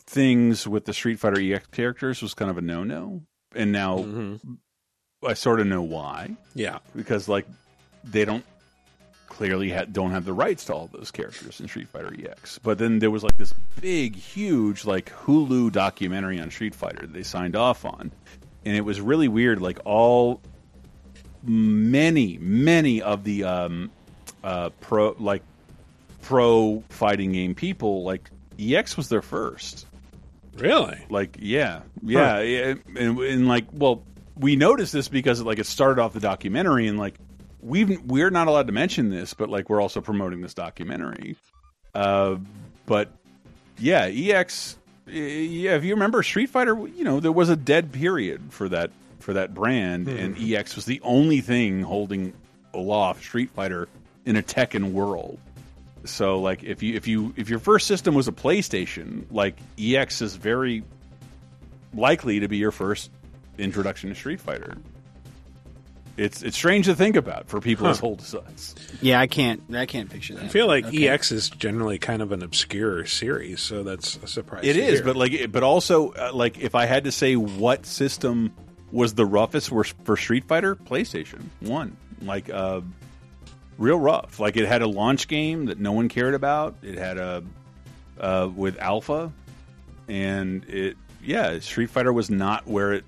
things 0.06 0.68
with 0.68 0.86
the 0.86 0.94
Street 0.94 1.20
Fighter 1.20 1.42
EX 1.42 1.66
characters 1.68 2.22
was 2.22 2.36
kind 2.36 2.52
of 2.52 2.60
a 2.60 2.62
no-no, 2.62 3.22
and 3.56 3.72
now 3.72 4.06
I 5.26 5.34
sort 5.34 5.60
of 5.60 5.68
know 5.68 5.82
why. 5.82 6.36
Yeah. 6.56 6.80
because 6.96 7.28
like 7.28 7.46
they 8.04 8.24
don't 8.26 8.44
clearly 9.28 9.70
ha- 9.72 9.86
don't 9.92 10.12
have 10.12 10.26
the 10.26 10.34
rights 10.34 10.66
to 10.66 10.74
all 10.74 10.88
those 10.92 11.12
characters 11.12 11.60
in 11.60 11.68
Street 11.68 11.88
Fighter 11.90 12.14
EX. 12.18 12.60
But 12.60 12.78
then 12.78 13.00
there 13.00 13.12
was 13.12 13.24
like 13.24 13.38
this 13.38 13.54
big, 13.82 14.16
huge 14.16 14.86
like 14.86 15.12
Hulu 15.26 15.72
documentary 15.72 16.40
on 16.40 16.52
Street 16.52 16.76
Fighter 16.76 17.02
that 17.02 17.14
they 17.14 17.24
signed 17.24 17.56
off 17.56 17.84
on, 17.86 18.12
and 18.66 18.76
it 18.76 18.82
was 18.82 19.02
really 19.02 19.28
weird. 19.28 19.60
Like 19.62 19.80
all 19.86 20.40
many, 21.44 22.38
many 22.40 23.02
of 23.02 23.24
the 23.24 23.44
um, 23.44 23.92
uh, 24.44 24.70
pro 24.82 25.16
like 25.20 25.42
pro 26.22 26.84
fighting 26.90 27.32
game 27.32 27.56
people 27.56 28.04
like 28.04 28.30
EX 28.60 28.96
was 28.98 29.10
their 29.10 29.22
first. 29.22 29.86
Really? 30.58 30.98
Like, 31.10 31.38
yeah, 31.40 31.82
yeah, 32.02 32.34
Huh. 32.36 32.40
yeah, 32.42 32.74
and, 32.96 33.20
and 33.20 33.48
like, 33.48 33.66
well, 33.72 34.02
we 34.40 34.56
noticed 34.56 34.94
this 34.94 35.08
because 35.08 35.42
like 35.42 35.60
it 35.60 35.66
started 35.66 36.02
off 36.02 36.14
the 36.14 36.20
documentary, 36.20 36.88
and 36.88 36.98
like 36.98 37.16
we've 37.62 38.02
we're 38.04 38.30
not 38.30 38.48
allowed 38.48 38.68
to 38.68 38.74
mention 38.74 39.10
this, 39.10 39.34
but 39.34 39.50
like 39.50 39.70
we're 39.70 39.82
also 39.82 40.02
promoting 40.02 40.42
this 40.42 40.54
documentary. 40.54 41.36
Uh, 41.94 42.38
but 42.86 43.12
yeah, 43.78 44.06
EX, 44.06 44.78
eh, 45.08 45.12
yeah, 45.12 45.76
if 45.76 45.84
you 45.84 45.94
remember 45.94 46.24
Street 46.24 46.50
Fighter, 46.50 46.76
you 46.88 47.04
know 47.04 47.20
there 47.20 47.32
was 47.32 47.50
a 47.50 47.56
dead 47.56 47.92
period 47.92 48.42
for 48.50 48.70
that 48.70 48.92
for 49.20 49.34
that 49.34 49.54
brand, 49.54 50.08
and 50.08 50.38
EX 50.40 50.76
was 50.76 50.86
the 50.86 51.02
only 51.04 51.42
thing 51.42 51.82
holding 51.82 52.34
aloft 52.74 53.24
Street 53.24 53.50
Fighter 53.52 53.88
in 54.26 54.36
a 54.36 54.44
Tekken 54.44 54.92
world. 54.92 55.40
So 56.06 56.40
like 56.40 56.64
if 56.64 56.84
you 56.84 56.96
if 56.96 57.08
you 57.08 57.34
if 57.36 57.50
your 57.50 57.60
first 57.60 57.88
system 57.88 58.16
was 58.16 58.28
a 58.28 58.32
PlayStation, 58.32 59.26
like 59.32 59.58
EX 59.80 60.22
is 60.22 60.36
very 60.36 60.84
likely 61.94 62.40
to 62.40 62.48
be 62.48 62.58
your 62.58 62.72
first 62.72 63.10
introduction 63.58 64.10
to 64.10 64.16
Street 64.16 64.40
Fighter. 64.40 64.76
It's 66.16 66.42
it's 66.42 66.58
strange 66.58 66.88
to 66.88 66.96
think 66.96 67.16
about 67.16 67.48
for 67.48 67.62
people 67.62 67.86
as 67.88 68.00
Huh. 68.00 68.08
old 68.08 68.22
as 68.22 68.34
us. 68.34 68.74
Yeah, 69.02 69.20
I 69.20 69.28
can't. 69.28 69.62
I 69.72 69.86
can't 69.86 70.10
picture 70.10 70.34
that. 70.34 70.46
I 70.46 70.48
feel 70.48 70.66
like 70.66 70.86
Okay. 70.88 71.08
EX 71.08 71.32
is 71.32 71.50
generally 71.50 72.00
kind 72.00 72.24
of 72.24 72.32
an 72.32 72.42
obscure 72.42 73.06
series, 73.06 73.60
so 73.62 73.84
that's 73.84 74.18
a 74.24 74.28
surprise. 74.28 74.66
It 74.66 74.74
to 74.74 74.80
is, 74.82 74.94
hear. 75.00 75.04
but 75.04 75.16
like 75.16 75.52
but 75.52 75.62
also 75.62 76.14
uh, 76.14 76.32
like 76.34 76.58
if 76.58 76.74
I 76.74 76.88
had 76.88 77.04
to 77.04 77.12
say 77.12 77.36
what 77.36 77.86
system 77.86 78.52
was 78.92 79.14
the 79.14 79.26
roughest 79.28 79.70
for, 79.70 79.84
for 79.84 80.18
Street 80.18 80.46
Fighter, 80.46 80.76
PlayStation 80.76 81.42
1. 81.60 81.96
Like 82.24 82.50
uh 82.50 82.82
real 83.78 84.00
rough. 84.00 84.40
Like 84.40 84.58
it 84.58 84.66
had 84.68 84.82
a 84.82 84.88
launch 84.88 85.28
game 85.28 85.66
that 85.66 85.78
no 85.78 85.92
one 85.92 86.10
cared 86.10 86.34
about. 86.34 86.78
It 86.82 86.98
had 86.98 87.20
a 87.20 87.44
uh 88.20 88.50
with 88.56 88.80
Alpha 88.80 89.32
and 90.08 90.66
it 90.68 90.98
yeah, 91.24 91.60
Street 91.60 91.92
Fighter 91.92 92.12
was 92.12 92.32
not 92.32 92.66
where 92.66 92.94
it 92.94 93.06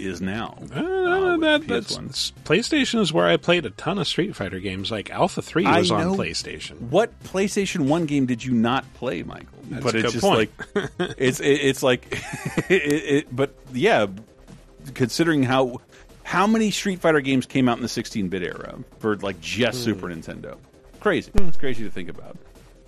is 0.00 0.20
now. 0.20 0.56
Uh, 0.74 1.36
that, 1.38 1.64
that's, 1.66 1.96
PS1. 1.98 2.32
PlayStation 2.44 3.00
is 3.00 3.12
where 3.12 3.26
I 3.26 3.36
played 3.36 3.66
a 3.66 3.70
ton 3.70 3.98
of 3.98 4.06
Street 4.08 4.34
Fighter 4.36 4.58
games. 4.60 4.90
Like 4.90 5.10
Alpha 5.10 5.42
Three 5.42 5.66
I 5.66 5.78
was 5.78 5.90
on 5.90 6.00
know- 6.08 6.14
PlayStation. 6.16 6.78
What 6.90 7.18
PlayStation 7.24 7.86
One 7.88 8.06
game 8.06 8.26
did 8.26 8.44
you 8.44 8.52
not 8.52 8.84
play, 8.94 9.22
Michael? 9.22 9.46
That's 9.70 9.84
but 9.84 9.94
a 9.94 9.98
it's 9.98 10.06
good 10.06 10.12
just 10.12 10.24
point. 10.24 10.50
like 10.74 10.90
it's 11.18 11.40
it, 11.40 11.46
it's 11.46 11.82
like 11.82 12.06
it, 12.68 12.82
it, 12.82 13.34
But 13.34 13.54
yeah, 13.72 14.06
considering 14.94 15.42
how 15.42 15.80
how 16.24 16.46
many 16.46 16.70
Street 16.70 17.00
Fighter 17.00 17.20
games 17.20 17.46
came 17.46 17.68
out 17.68 17.76
in 17.76 17.82
the 17.82 17.88
16-bit 17.88 18.42
era 18.42 18.78
for 18.98 19.16
like 19.16 19.40
just 19.40 19.78
Hmm. 19.78 19.84
Super 19.84 20.06
Nintendo, 20.08 20.58
crazy. 21.00 21.30
It's 21.34 21.56
crazy 21.56 21.84
to 21.84 21.90
think 21.90 22.08
about. 22.08 22.36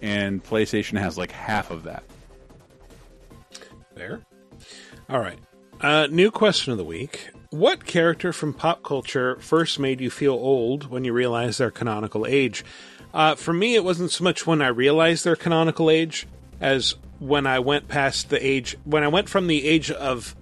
And 0.00 0.42
PlayStation 0.44 0.98
has 0.98 1.16
like 1.16 1.30
half 1.30 1.70
of 1.70 1.84
that. 1.84 2.02
There. 3.94 4.20
All 5.08 5.20
right. 5.20 5.38
Uh, 5.82 6.06
new 6.10 6.30
question 6.30 6.70
of 6.70 6.78
the 6.78 6.84
week. 6.84 7.28
What 7.50 7.84
character 7.84 8.32
from 8.32 8.54
pop 8.54 8.82
culture 8.82 9.36
first 9.40 9.78
made 9.78 10.00
you 10.00 10.10
feel 10.10 10.32
old 10.34 10.88
when 10.90 11.04
you 11.04 11.12
realized 11.12 11.58
their 11.58 11.70
canonical 11.70 12.24
age? 12.24 12.64
Uh, 13.12 13.34
for 13.34 13.52
me, 13.52 13.74
it 13.74 13.84
wasn't 13.84 14.10
so 14.10 14.24
much 14.24 14.46
when 14.46 14.62
I 14.62 14.68
realized 14.68 15.24
their 15.24 15.36
canonical 15.36 15.90
age 15.90 16.26
as 16.60 16.94
when 17.18 17.46
I 17.46 17.58
went 17.58 17.88
past 17.88 18.30
the 18.30 18.44
age, 18.44 18.76
when 18.84 19.02
I 19.02 19.08
went 19.08 19.28
from 19.28 19.48
the 19.48 19.66
age 19.66 19.90
of 19.90 20.34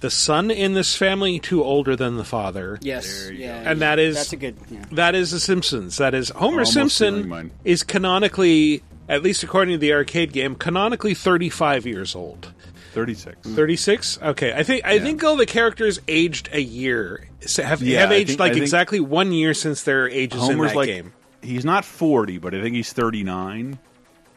the 0.00 0.10
son 0.10 0.50
in 0.50 0.74
this 0.74 0.94
family 0.94 1.38
to 1.40 1.62
older 1.62 1.96
than 1.96 2.16
the 2.16 2.24
father. 2.24 2.78
Yes, 2.82 3.30
yeah, 3.32 3.62
and 3.64 3.80
that 3.80 3.98
is 3.98 4.16
that's 4.16 4.32
a 4.32 4.36
good. 4.36 4.56
Yeah. 4.70 4.84
that 4.92 5.14
is 5.14 5.30
The 5.30 5.40
Simpsons. 5.40 5.96
That 5.96 6.14
is 6.14 6.28
Homer 6.30 6.58
Almost 6.58 6.72
Simpson 6.72 7.50
is 7.64 7.82
canonically, 7.82 8.82
at 9.08 9.22
least 9.22 9.42
according 9.42 9.74
to 9.74 9.78
the 9.78 9.92
arcade 9.92 10.32
game, 10.32 10.54
canonically 10.54 11.14
35 11.14 11.86
years 11.86 12.14
old. 12.14 12.52
36. 12.92 13.48
36? 13.48 14.18
Okay. 14.22 14.52
I 14.52 14.62
think 14.62 14.84
I 14.86 14.98
think 14.98 15.22
all 15.24 15.36
the 15.36 15.46
characters 15.46 16.00
aged 16.08 16.48
a 16.52 16.60
year. 16.60 17.28
So 17.40 17.62
Have, 17.62 17.82
Yeah, 17.82 18.00
have 18.00 18.12
aged 18.12 18.28
think- 18.30 18.40
like 18.40 18.56
exactly 18.56 19.00
one 19.00 19.32
year 19.32 19.54
since 19.54 19.82
their 19.82 20.08
ages 20.08 20.48
in 20.48 20.58
that 20.58 20.74
like 20.76 20.86
game. 20.88 21.12
he's 21.42 21.64
not 21.64 21.84
40, 21.84 22.38
but 22.38 22.54
I 22.54 22.62
think 22.62 22.74
he's 22.74 22.92
39 22.92 23.78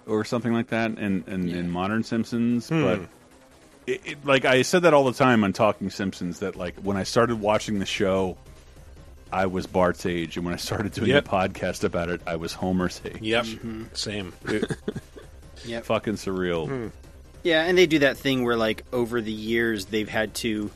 or 0.07 0.25
something 0.25 0.53
like 0.53 0.67
that 0.67 0.91
in 0.97 1.23
in, 1.27 1.49
in 1.49 1.69
modern 1.71 2.03
Simpsons. 2.03 2.69
Hmm. 2.69 2.83
But 2.83 2.99
it, 3.87 4.01
it, 4.05 4.25
like 4.25 4.45
I 4.45 4.61
said 4.61 4.83
that 4.83 4.93
all 4.93 5.05
the 5.05 5.13
time 5.13 5.43
on 5.43 5.53
Talking 5.53 5.89
Simpsons 5.89 6.39
that 6.39 6.55
like 6.55 6.75
when 6.81 6.97
I 6.97 7.03
started 7.03 7.39
watching 7.39 7.79
the 7.79 7.85
show, 7.85 8.37
I 9.31 9.45
was 9.47 9.65
Bart's 9.65 10.05
age, 10.05 10.35
and 10.37 10.45
when 10.45 10.53
I 10.53 10.57
started 10.57 10.91
doing 10.91 11.09
Yep. 11.09 11.25
a 11.25 11.29
podcast 11.29 11.83
about 11.83 12.09
it, 12.09 12.21
I 12.27 12.35
was 12.35 12.53
Homer's 12.53 13.01
age. 13.05 13.21
Yep. 13.21 13.45
Same. 13.93 14.33
It- 14.45 14.69
Yep. 15.63 15.85
Fucking 15.85 16.13
surreal. 16.15 16.67
Hmm. 16.67 16.87
Yeah, 17.43 17.63
and 17.63 17.77
they 17.77 17.85
do 17.87 17.99
that 17.99 18.17
thing 18.17 18.43
where, 18.43 18.55
like, 18.55 18.83
over 18.93 19.21
the 19.21 19.31
years, 19.31 19.85
they've 19.85 20.07
had 20.09 20.33
to 20.35 20.69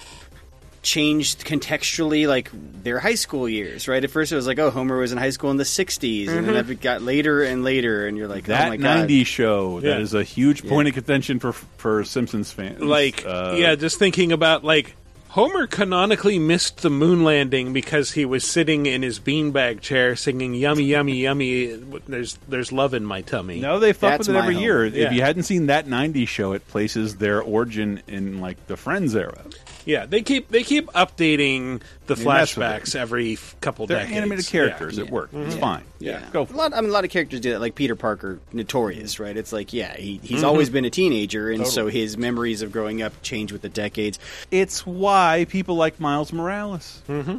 change 0.81 1.37
contextually, 1.37 2.27
like, 2.27 2.49
their 2.53 2.99
high 2.99 3.15
school 3.15 3.49
years, 3.49 3.87
right? 3.87 4.03
At 4.03 4.11
first, 4.11 4.31
it 4.31 4.35
was 4.35 4.45
like, 4.45 4.59
oh, 4.59 4.69
Homer 4.69 4.97
was 4.97 5.11
in 5.11 5.17
high 5.17 5.31
school 5.31 5.49
in 5.51 5.57
the 5.57 5.65
60s, 5.65 6.27
and 6.29 6.45
Mhm. 6.45 6.53
then 6.53 6.69
it 6.71 6.81
got 6.81 7.01
later 7.01 7.41
and 7.43 7.63
later, 7.63 8.05
and 8.07 8.17
you're 8.17 8.27
like, 8.27 8.45
That 8.45 8.67
oh 8.67 8.69
my 8.69 8.77
god. 8.77 8.83
90s 9.09 9.25
show 9.27 9.79
that 9.81 9.87
Yeah. 9.87 9.97
is 9.99 10.13
a 10.13 10.23
huge 10.23 10.63
point 10.67 10.87
of 10.87 10.93
contention 10.93 11.39
for 11.39 11.53
for 11.53 12.03
Simpsons 12.03 12.51
fans. 12.51 12.81
Like, 12.81 13.23
Uh, 13.25 13.55
yeah, 13.57 13.73
just 13.75 13.97
thinking 13.97 14.31
about 14.31 14.63
like 14.63 14.95
Homer 15.35 15.67
canonically 15.67 16.39
missed 16.39 16.81
the 16.81 16.89
moon 16.89 17.25
landing 17.25 17.73
because 17.73 18.11
he 18.13 18.23
was 18.23 18.45
sitting 18.45 18.85
in 18.85 19.01
his 19.01 19.19
beanbag 19.19 19.81
chair 19.81 20.15
singing 20.15 20.53
"Yummy, 20.53 20.85
yummy, 20.85 21.17
yummy." 21.17 21.65
There's 22.07 22.39
there's 22.47 22.71
love 22.71 22.93
in 22.93 23.03
my 23.03 23.19
tummy. 23.19 23.59
No, 23.59 23.77
they 23.77 23.91
fuck 23.91 24.11
That's 24.11 24.27
with 24.29 24.37
it 24.37 24.39
every 24.39 24.53
Homer. 24.53 24.65
year. 24.65 24.85
Yeah. 24.85 25.07
If 25.07 25.11
you 25.11 25.19
hadn't 25.19 25.43
seen 25.43 25.65
that 25.65 25.87
'90s 25.87 26.29
show, 26.29 26.53
it 26.53 26.65
places 26.69 27.17
their 27.17 27.41
origin 27.41 28.01
in 28.07 28.39
like 28.39 28.65
the 28.67 28.77
Friends 28.77 29.13
era. 29.13 29.43
Yeah, 29.85 30.05
they 30.05 30.21
keep 30.21 30.49
they 30.49 30.63
keep 30.63 30.87
updating 30.93 31.81
the 32.07 32.15
They 32.15 32.25
mess 32.25 32.55
with 32.57 32.65
flashbacks 32.65 32.95
every 32.95 33.33
f- 33.33 33.55
couple 33.61 33.87
They're 33.87 33.99
decades. 33.99 34.17
animated 34.17 34.47
characters. 34.47 34.97
Yeah. 34.97 35.03
It 35.05 35.09
worked. 35.11 35.33
It's 35.33 35.55
Mhm. 35.55 35.59
fine. 35.59 35.83
Yeah. 35.99 36.21
Go. 36.33 36.47
A 36.51 36.55
lot, 36.55 36.73
I 36.73 36.81
mean, 36.81 36.89
a 36.89 36.93
lot 36.93 37.03
of 37.05 37.11
characters 37.11 37.39
do 37.39 37.51
that, 37.51 37.61
like 37.61 37.75
Peter 37.75 37.95
Parker, 37.95 38.39
notorious, 38.51 39.19
right? 39.19 39.35
It's 39.37 39.53
like, 39.53 39.73
yeah, 39.73 39.95
he, 39.95 40.19
he's 40.23 40.41
Mhm. 40.41 40.45
always 40.47 40.69
been 40.69 40.85
a 40.85 40.89
teenager, 40.89 41.49
and 41.51 41.65
so 41.67 41.87
his 41.87 42.17
memories 42.17 42.61
of 42.61 42.71
growing 42.71 43.01
up 43.01 43.13
change 43.21 43.51
with 43.51 43.61
the 43.61 43.69
decades. 43.69 44.17
It's 44.51 44.85
why 44.85 45.45
people 45.49 45.75
like 45.75 45.99
Miles 45.99 46.33
Morales. 46.33 47.01
Mm-hmm. 47.09 47.37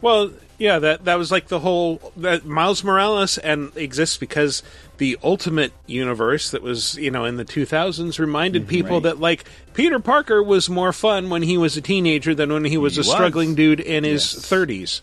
Well, 0.00 0.30
yeah, 0.58 0.78
that 0.80 1.04
that 1.04 1.16
was 1.16 1.30
like 1.30 1.48
the 1.48 1.60
whole 1.60 2.12
that 2.16 2.44
Miles 2.44 2.82
Morales 2.82 3.38
and 3.38 3.70
exists 3.76 4.16
because 4.16 4.62
the 4.98 5.16
Ultimate 5.22 5.72
Universe 5.86 6.50
that 6.50 6.62
was 6.62 6.96
you 6.96 7.10
know 7.10 7.24
in 7.24 7.36
the 7.36 7.44
2000s 7.44 8.18
reminded 8.18 8.64
mhm, 8.64 8.68
people 8.68 8.96
right. 8.96 9.02
that 9.04 9.20
like 9.20 9.44
Peter 9.74 10.00
Parker 10.00 10.42
was 10.42 10.68
more 10.68 10.92
fun 10.92 11.30
when 11.30 11.42
he 11.42 11.56
was 11.56 11.76
a 11.76 11.80
teenager 11.80 12.34
than 12.34 12.52
when 12.52 12.64
he 12.64 12.76
was 12.76 12.94
He 12.94 13.00
a 13.00 13.02
was. 13.02 13.10
struggling 13.10 13.54
dude 13.54 13.80
in 13.80 14.04
his 14.04 14.24
30s. 14.24 15.00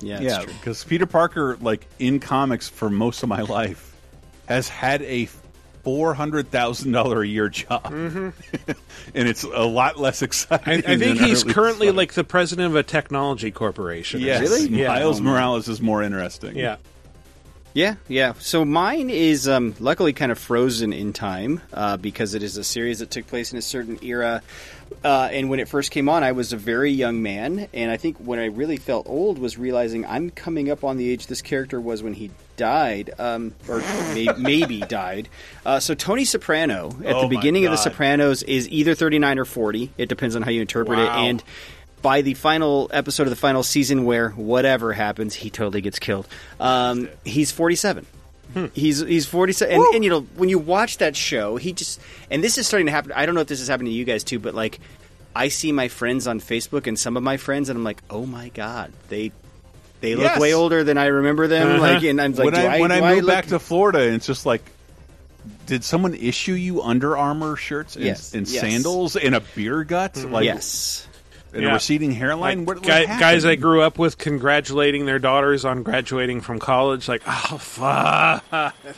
Yeah, 0.00 0.20
yeah, 0.20 0.44
because 0.44 0.84
Peter 0.84 1.06
Parker, 1.06 1.56
like 1.60 1.86
in 1.98 2.20
comics 2.20 2.68
for 2.68 2.90
most 2.90 3.22
of 3.22 3.28
my 3.28 3.42
life, 3.42 3.96
has 4.46 4.68
had 4.68 5.02
a 5.02 5.28
four 5.84 6.14
hundred 6.14 6.50
thousand 6.50 6.92
dollar 6.92 7.22
a 7.22 7.26
year 7.26 7.48
job, 7.48 7.86
and 7.92 8.32
it's 9.14 9.44
a 9.44 9.64
lot 9.64 9.98
less 9.98 10.22
exciting. 10.22 10.84
I 10.86 10.96
think 10.96 11.18
than 11.18 11.28
he's 11.28 11.44
currently 11.44 11.88
stuff. 11.88 11.96
like 11.96 12.12
the 12.14 12.24
president 12.24 12.66
of 12.66 12.76
a 12.76 12.82
technology 12.82 13.50
corporation. 13.50 14.22
or 14.22 14.26
yes, 14.26 14.48
something. 14.48 14.74
Yeah. 14.74 14.88
Miles 14.88 15.20
Morales 15.20 15.68
is 15.68 15.80
more 15.80 16.02
interesting. 16.02 16.56
Yeah. 16.56 16.76
Yeah, 17.74 17.96
yeah. 18.06 18.34
So 18.38 18.64
mine 18.64 19.10
is 19.10 19.48
um, 19.48 19.74
luckily 19.80 20.12
kind 20.12 20.30
of 20.30 20.38
frozen 20.38 20.92
in 20.92 21.12
time 21.12 21.60
uh, 21.72 21.96
because 21.96 22.34
it 22.34 22.44
is 22.44 22.56
a 22.56 22.62
series 22.62 23.00
that 23.00 23.10
took 23.10 23.26
place 23.26 23.52
in 23.52 23.58
a 23.58 23.62
certain 23.62 23.98
era. 24.04 24.42
Uh, 25.02 25.28
and 25.32 25.50
when 25.50 25.58
it 25.58 25.68
first 25.68 25.90
came 25.90 26.08
on, 26.08 26.22
I 26.22 26.32
was 26.32 26.52
a 26.52 26.56
very 26.56 26.92
young 26.92 27.20
man, 27.20 27.66
and 27.74 27.90
I 27.90 27.96
think 27.96 28.18
when 28.18 28.38
I 28.38 28.44
really 28.44 28.76
felt 28.76 29.08
old 29.08 29.38
was 29.38 29.58
realizing 29.58 30.06
I'm 30.06 30.30
coming 30.30 30.70
up 30.70 30.84
on 30.84 30.98
the 30.98 31.10
age 31.10 31.26
this 31.26 31.42
character 31.42 31.80
was 31.80 32.00
when 32.00 32.14
he 32.14 32.30
died, 32.56 33.10
um, 33.18 33.54
or 33.68 33.78
may- 34.14 34.28
maybe 34.38 34.80
died. 34.88 35.28
Uh, 35.64 35.80
so 35.80 35.94
Tony 35.94 36.24
Soprano 36.24 36.90
at 37.04 37.14
Oh 37.14 37.22
the 37.22 37.28
beginning 37.28 37.64
of 37.66 37.70
The 37.72 37.76
Sopranos 37.78 38.42
is 38.42 38.68
either 38.68 38.94
39 38.94 39.38
or 39.38 39.44
40. 39.44 39.90
It 39.98 40.08
depends 40.08 40.36
on 40.36 40.42
how 40.42 40.50
you 40.50 40.60
interpret 40.60 40.98
it, 40.98 41.08
and 41.08 41.42
by 42.02 42.20
the 42.20 42.34
final 42.34 42.90
episode 42.92 43.22
of 43.24 43.30
the 43.30 43.36
final 43.36 43.62
season 43.62 44.04
where 44.04 44.28
whatever 44.30 44.92
happens, 44.92 45.34
he 45.34 45.48
totally 45.50 45.80
gets 45.80 45.98
killed. 45.98 46.28
Um, 46.60 47.08
he's 47.24 47.50
47. 47.50 48.06
He's 48.74 49.00
he's 49.00 49.26
47 49.26 49.74
and, 49.74 49.94
and 49.96 50.04
you 50.04 50.10
know 50.10 50.20
when 50.36 50.48
you 50.48 50.60
watch 50.60 50.98
that 50.98 51.16
show, 51.16 51.56
he 51.56 51.72
just 51.72 52.00
and 52.30 52.44
this 52.44 52.56
is 52.56 52.66
starting 52.68 52.86
to 52.86 52.92
happen. 52.92 53.10
I 53.12 53.26
don't 53.26 53.34
know 53.34 53.40
if 53.40 53.48
this 53.48 53.60
is 53.60 53.66
happening 53.66 53.90
to 53.90 53.96
you 53.96 54.04
guys 54.04 54.22
too, 54.22 54.38
but 54.38 54.54
like 54.54 54.78
I 55.34 55.48
see 55.48 55.72
my 55.72 55.88
friends 55.88 56.28
on 56.28 56.38
Facebook 56.40 56.86
and 56.86 56.96
some 56.96 57.16
of 57.16 57.22
my 57.24 57.36
friends 57.36 57.68
and 57.68 57.76
I'm 57.78 57.82
like, 57.84 58.00
"Oh 58.10 58.26
my 58.26 58.50
god, 58.50 58.92
they 59.08 59.32
they 60.00 60.14
look 60.14 60.24
Yes. 60.24 60.40
way 60.40 60.52
older 60.54 60.84
than 60.84 60.98
I 60.98 61.06
remember 61.06 61.46
them." 61.46 61.68
Uh-huh. 61.68 61.80
Like 61.80 62.02
and 62.04 62.20
I'm 62.20 62.32
like, 62.34 62.44
when 62.44 62.54
do 62.54 62.60
I, 62.60 62.80
when 62.80 62.90
do 62.90 62.96
I 62.96 63.14
moved 63.14 63.26
look- 63.26 63.34
back 63.34 63.46
to 63.46 63.58
Florida, 63.58 64.00
it's 64.00 64.26
just 64.26 64.44
like, 64.46 64.62
did 65.66 65.84
someone 65.84 66.14
issue 66.14 66.52
you 66.54 66.82
Under 66.82 67.16
Armour 67.16 67.56
shirts 67.56 67.96
and, 67.96 68.04
Yes, 68.04 68.34
and 68.34 68.48
yes. 68.48 68.60
sandals 68.60 69.16
and 69.16 69.34
a 69.34 69.40
beer 69.40 69.84
gut? 69.84 70.16
Like 70.24 70.44
yes. 70.44 71.06
and 71.52 71.62
Yeah. 71.62 71.70
a 71.70 71.74
receding 71.74 72.12
hairline. 72.12 72.60
Like, 72.60 72.66
what, 72.66 72.76
what 72.78 72.86
guy- 72.86 73.04
guys 73.18 73.44
I 73.44 73.54
grew 73.54 73.80
up 73.82 73.98
with 73.98 74.18
congratulating 74.18 75.06
their 75.06 75.18
daughters 75.18 75.64
on 75.64 75.82
graduating 75.82 76.40
from 76.40 76.58
college, 76.58 77.08
like, 77.08 77.22
oh 77.26 77.58
fuck. 77.58 78.94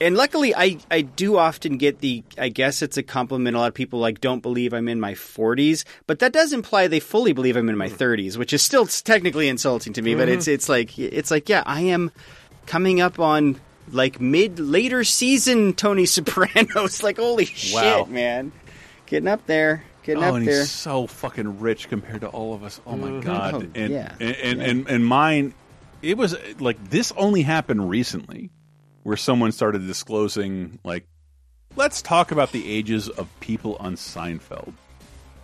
And 0.00 0.16
luckily, 0.16 0.54
I, 0.54 0.78
I 0.90 1.00
do 1.00 1.36
often 1.38 1.76
get 1.76 1.98
the 2.00 2.22
I 2.38 2.50
guess 2.50 2.82
it's 2.82 2.96
a 2.96 3.02
compliment. 3.02 3.56
A 3.56 3.58
lot 3.58 3.66
of 3.68 3.74
people 3.74 3.98
like 3.98 4.20
don't 4.20 4.40
believe 4.42 4.72
I'm 4.72 4.88
in 4.88 5.00
my 5.00 5.14
40s, 5.14 5.84
but 6.06 6.20
that 6.20 6.32
does 6.32 6.52
imply 6.52 6.86
they 6.86 7.00
fully 7.00 7.32
believe 7.32 7.56
I'm 7.56 7.68
in 7.68 7.76
my 7.76 7.88
30s, 7.88 8.36
which 8.36 8.52
is 8.52 8.62
still 8.62 8.86
technically 8.86 9.48
insulting 9.48 9.92
to 9.94 10.02
me. 10.02 10.14
But 10.14 10.28
Mhm. 10.28 10.34
it's 10.34 10.46
it's 10.48 10.68
like 10.68 10.96
it's 10.98 11.30
like 11.32 11.48
yeah, 11.48 11.64
I 11.66 11.80
am 11.82 12.12
coming 12.66 13.00
up 13.00 13.18
on 13.18 13.60
like 13.90 14.20
mid 14.20 14.60
later 14.60 15.02
season 15.02 15.72
Tony 15.72 16.06
Sopranos. 16.14 17.02
like 17.02 17.16
holy 17.16 17.46
Wow. 17.72 18.04
shit, 18.04 18.08
man, 18.08 18.52
getting 19.06 19.26
up 19.28 19.46
there, 19.46 19.82
getting 20.04 20.22
oh, 20.22 20.28
up 20.28 20.34
and 20.36 20.46
there. 20.46 20.60
he's 20.60 20.70
so 20.70 21.08
fucking 21.08 21.58
rich 21.58 21.88
compared 21.88 22.20
to 22.20 22.28
all 22.28 22.54
of 22.54 22.62
us. 22.62 22.80
Oh 22.86 22.96
my 22.96 23.08
Mhm. 23.08 23.22
god! 23.24 23.54
Oh, 23.54 23.60
and, 23.74 23.92
yeah. 23.92 24.14
and 24.20 24.36
and, 24.36 24.60
Yeah. 24.60 24.66
and 24.68 24.88
and 24.88 25.04
mine, 25.06 25.54
it 26.02 26.16
was 26.16 26.36
like 26.60 26.90
this 26.90 27.12
only 27.16 27.42
happened 27.42 27.88
recently, 27.90 28.50
where 29.02 29.16
someone 29.16 29.52
started 29.52 29.86
disclosing 29.86 30.78
like, 30.84 31.06
let's 31.76 32.02
talk 32.02 32.30
about 32.30 32.52
the 32.52 32.70
ages 32.70 33.08
of 33.08 33.28
people 33.40 33.76
on 33.80 33.96
Seinfeld. 33.96 34.72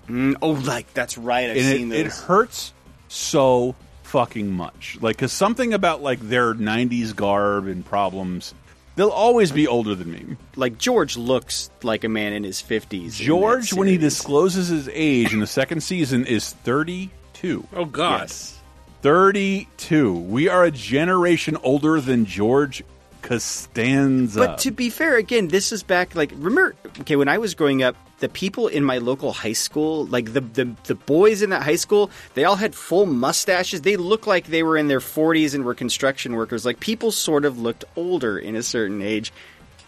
Mm, 0.08 0.36
oh, 0.42 0.50
like 0.50 0.92
that's 0.92 1.16
right. 1.16 1.50
I've 1.50 1.57
and 1.57 1.66
seen 1.66 1.92
it, 1.92 2.07
it 2.07 2.12
hurts 2.12 2.73
so 3.08 3.74
fucking 4.02 4.52
much. 4.52 4.99
Like, 5.00 5.18
cause 5.18 5.33
something 5.33 5.73
about 5.73 6.02
like 6.02 6.20
their 6.20 6.55
'90s 6.55 7.15
garb 7.16 7.66
and 7.66 7.84
problems. 7.84 8.55
They'll 8.97 9.08
always 9.08 9.50
be 9.50 9.66
older 9.66 9.97
than 9.97 10.12
me. 10.12 10.36
Like 10.55 10.78
George 10.78 11.16
looks 11.16 11.68
like 11.83 12.05
a 12.05 12.08
man 12.08 12.33
in 12.33 12.44
his 12.44 12.62
50s. 12.62 13.15
George, 13.15 13.73
when 13.73 13.89
he 13.89 13.99
discloses 13.99 14.68
his 14.68 14.89
age 14.92 15.33
in 15.33 15.41
the 15.41 15.49
second 15.49 15.81
season, 15.83 16.26
is 16.26 16.52
32. 16.52 17.66
Oh 17.74 17.86
God. 17.86 18.20
Yes. 18.20 18.60
32. 19.02 20.12
We 20.12 20.49
are 20.49 20.65
a 20.65 20.70
generation 20.70 21.58
older 21.62 22.00
than 22.00 22.24
George 22.24 22.84
Costanza. 23.25 24.39
But 24.39 24.59
to 24.59 24.70
be 24.70 24.91
fair, 24.91 25.17
again, 25.17 25.49
this 25.49 25.73
is 25.73 25.83
back 25.83 26.15
like 26.15 26.31
remember. 26.33 26.75
Okay, 27.01 27.17
when 27.17 27.28
I 27.28 27.39
was 27.39 27.55
growing 27.55 27.83
up, 27.83 27.97
the 28.20 28.28
people 28.28 28.69
in 28.69 28.85
my 28.85 28.99
local 28.99 29.33
high 29.33 29.53
school, 29.55 30.07
like 30.07 30.33
the 30.33 30.41
the, 30.41 30.75
the 30.85 30.94
boys 30.94 31.43
in 31.43 31.51
that 31.51 31.62
high 31.62 31.77
school, 31.77 32.11
they 32.35 32.44
all 32.44 32.57
had 32.57 32.75
full 32.75 33.07
mustaches. 33.07 33.83
They 33.83 33.97
looked 33.97 34.27
like 34.27 34.47
they 34.47 34.62
were 34.62 34.77
in 34.77 34.89
their 34.89 35.01
forties 35.01 35.55
and 35.55 35.65
were 35.65 35.75
construction 35.75 36.35
workers. 36.35 36.65
Like 36.65 36.81
people 36.81 37.11
sort 37.12 37.44
of 37.44 37.59
looked 37.59 37.85
older 37.97 38.39
in 38.39 38.57
a 38.57 38.62
certain 38.62 39.03
age. 39.03 39.33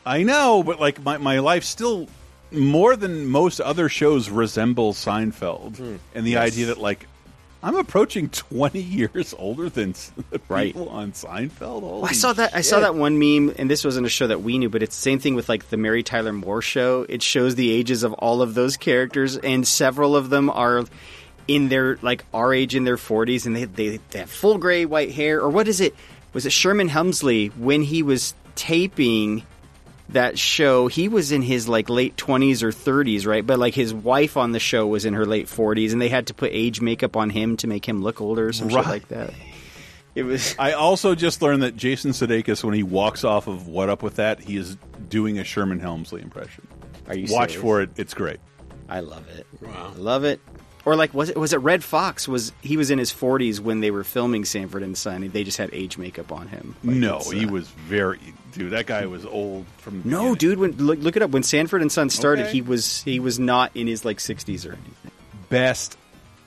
I 0.05 0.23
know, 0.23 0.63
but 0.63 0.81
like 0.81 1.03
my, 1.03 1.19
my 1.19 1.41
life 1.41 1.65
still 1.65 2.09
more 2.53 2.95
than 2.97 3.27
most 3.27 3.61
other 3.61 3.89
shows 3.89 4.31
resembles 4.31 5.05
Seinfeld. 5.05 5.77
Hmm. 5.79 5.97
And 6.15 6.27
the 6.27 6.33
Yes. 6.33 6.53
idea 6.53 6.67
that 6.67 6.79
like 6.79 7.07
I'm 7.67 7.75
approaching 7.77 8.29
20 8.29 8.81
years 8.81 9.35
older 9.37 9.69
than 9.69 9.91
s- 9.91 10.13
the 10.31 10.41
Right. 10.49 10.73
people 10.73 10.89
on 10.89 11.11
Seinfeld. 11.13 11.83
Well, 11.83 12.05
I 12.05 12.13
saw 12.13 12.33
that. 12.33 12.55
I 12.55 12.61
saw 12.61 12.79
that 12.81 12.95
one 12.95 13.19
meme, 13.19 13.55
and 13.59 13.69
this 13.69 13.85
wasn't 13.85 14.07
a 14.07 14.09
show 14.09 14.29
that 14.29 14.41
we 14.43 14.57
knew, 14.57 14.69
but 14.69 14.85
it's 14.85 14.95
the 14.97 15.03
same 15.03 15.19
thing 15.19 15.35
with 15.35 15.49
like 15.49 15.69
the 15.71 15.77
Mary 15.77 16.05
Tyler 16.05 16.33
Moore 16.33 16.63
show. 16.63 17.05
It 17.09 17.23
shows 17.23 17.57
the 17.57 17.73
ages 17.73 18.05
of 18.05 18.13
all 18.15 18.41
of 18.41 18.55
those 18.55 18.77
characters, 18.77 19.37
and 19.37 19.67
several 19.67 20.15
of 20.15 20.31
them 20.31 20.49
are 20.49 20.85
in 21.49 21.69
their 21.69 21.99
like 22.03 22.25
our 22.33 22.55
age 22.55 22.77
in 22.77 22.85
their 22.85 22.97
forties, 22.97 23.47
and 23.47 23.57
they, 23.57 23.65
they 23.65 23.99
they 24.11 24.21
have 24.21 24.31
full 24.31 24.59
gray 24.59 24.85
white 24.85 25.11
hair. 25.13 25.41
Or 25.41 25.49
what 25.51 25.67
is 25.67 25.81
it? 25.81 25.95
Was 26.35 26.47
it 26.47 26.53
Sherman 26.53 26.89
Hemsley 26.89 27.51
when 27.57 27.83
he 27.83 28.03
was 28.05 28.33
taping? 28.55 29.43
That 30.11 30.39
show 30.39 30.87
he 30.87 31.09
was 31.09 31.33
in 31.33 31.43
his 31.43 31.69
like 31.69 31.89
late 31.91 32.17
20s 32.17 32.63
or 32.63 32.71
30s 32.71 33.27
right 33.27 33.45
but 33.45 33.59
like 33.59 33.75
his 33.75 33.93
wife 33.93 34.37
on 34.37 34.53
the 34.53 34.61
show 34.61 34.87
was 34.87 35.05
in 35.05 35.15
her 35.15 35.27
late 35.27 35.47
40s 35.47 35.93
and 35.93 36.01
they 36.01 36.09
had 36.09 36.29
to 36.29 36.35
put 36.35 36.51
age 36.53 36.81
makeup 36.81 37.17
on 37.17 37.29
him 37.31 37.57
to 37.59 37.67
make 37.67 37.87
him 37.89 38.03
look 38.03 38.21
older 38.21 38.47
or 38.49 38.53
some 38.53 38.69
shit 38.69 38.77
Right. 38.77 38.87
like 38.87 39.09
that 39.09 39.35
it 40.15 40.23
was 40.23 40.55
I 40.61 40.73
also 40.73 41.15
just 41.17 41.43
learned 41.43 41.63
that 41.65 41.77
Jason 41.77 42.13
Sudeikis, 42.13 42.63
when 42.65 42.73
he 42.75 42.83
walks 42.85 43.25
off 43.25 43.49
of 43.49 43.67
What 43.67 43.89
Up 43.91 44.03
with 44.03 44.15
That, 44.17 44.41
he 44.41 44.57
is 44.57 44.77
doing 45.09 45.39
a 45.39 45.45
Sherman 45.45 45.79
Hemsley 45.81 46.23
impression. 46.23 46.67
Are 47.09 47.15
you 47.17 47.31
Watch 47.31 47.51
serious? 47.51 47.63
for 47.63 47.83
it. 47.83 47.91
It's 47.97 48.15
great. 48.15 48.39
I 48.89 49.01
love 49.01 49.29
it. 49.29 49.47
Wow. 49.61 49.93
I 49.95 49.99
love 49.99 50.25
it. 50.25 50.41
Or 50.87 50.95
like 50.97 51.13
was 51.13 51.29
it 51.29 51.37
was 51.37 51.53
it 51.53 51.59
Redd 51.59 51.83
Foxx 51.83 52.27
was 52.29 52.53
he 52.63 52.77
was 52.77 52.91
in 52.91 52.99
his 52.99 53.13
40s 53.13 53.59
when 53.61 53.81
they 53.81 53.91
were 53.91 54.05
filming 54.05 54.45
Sanford 54.45 54.85
and 54.85 54.97
Son 54.97 55.25
and 55.25 55.33
they 55.33 55.43
just 55.43 55.59
had 55.59 55.69
age 55.73 55.99
makeup 55.99 56.31
on 56.31 56.47
him. 56.47 56.77
Like, 56.85 56.97
no, 56.97 57.17
it's, 57.17 57.31
he 57.33 57.45
uh, 57.45 57.51
was 57.51 57.67
very 57.69 58.21
dude. 58.53 58.71
That 58.71 58.87
guy 58.87 59.05
was 59.07 59.27
old 59.27 59.67
from 59.79 60.03
the 60.03 60.09
No, 60.09 60.37
dude, 60.37 60.61
when 60.61 60.77
look, 60.77 61.01
look 61.01 61.17
it 61.17 61.23
up 61.23 61.31
when 61.31 61.43
Sanford 61.43 61.83
and 61.83 61.91
Son 61.91 62.09
started, 62.09 62.43
Okay. 62.45 62.53
he 62.53 62.63
was 62.63 63.03
he 63.03 63.19
was 63.19 63.39
not 63.41 63.73
in 63.75 63.89
his 63.89 64.05
like 64.05 64.19
60s 64.19 64.65
or 64.65 64.75
anything. 64.75 65.11
best 65.49 65.99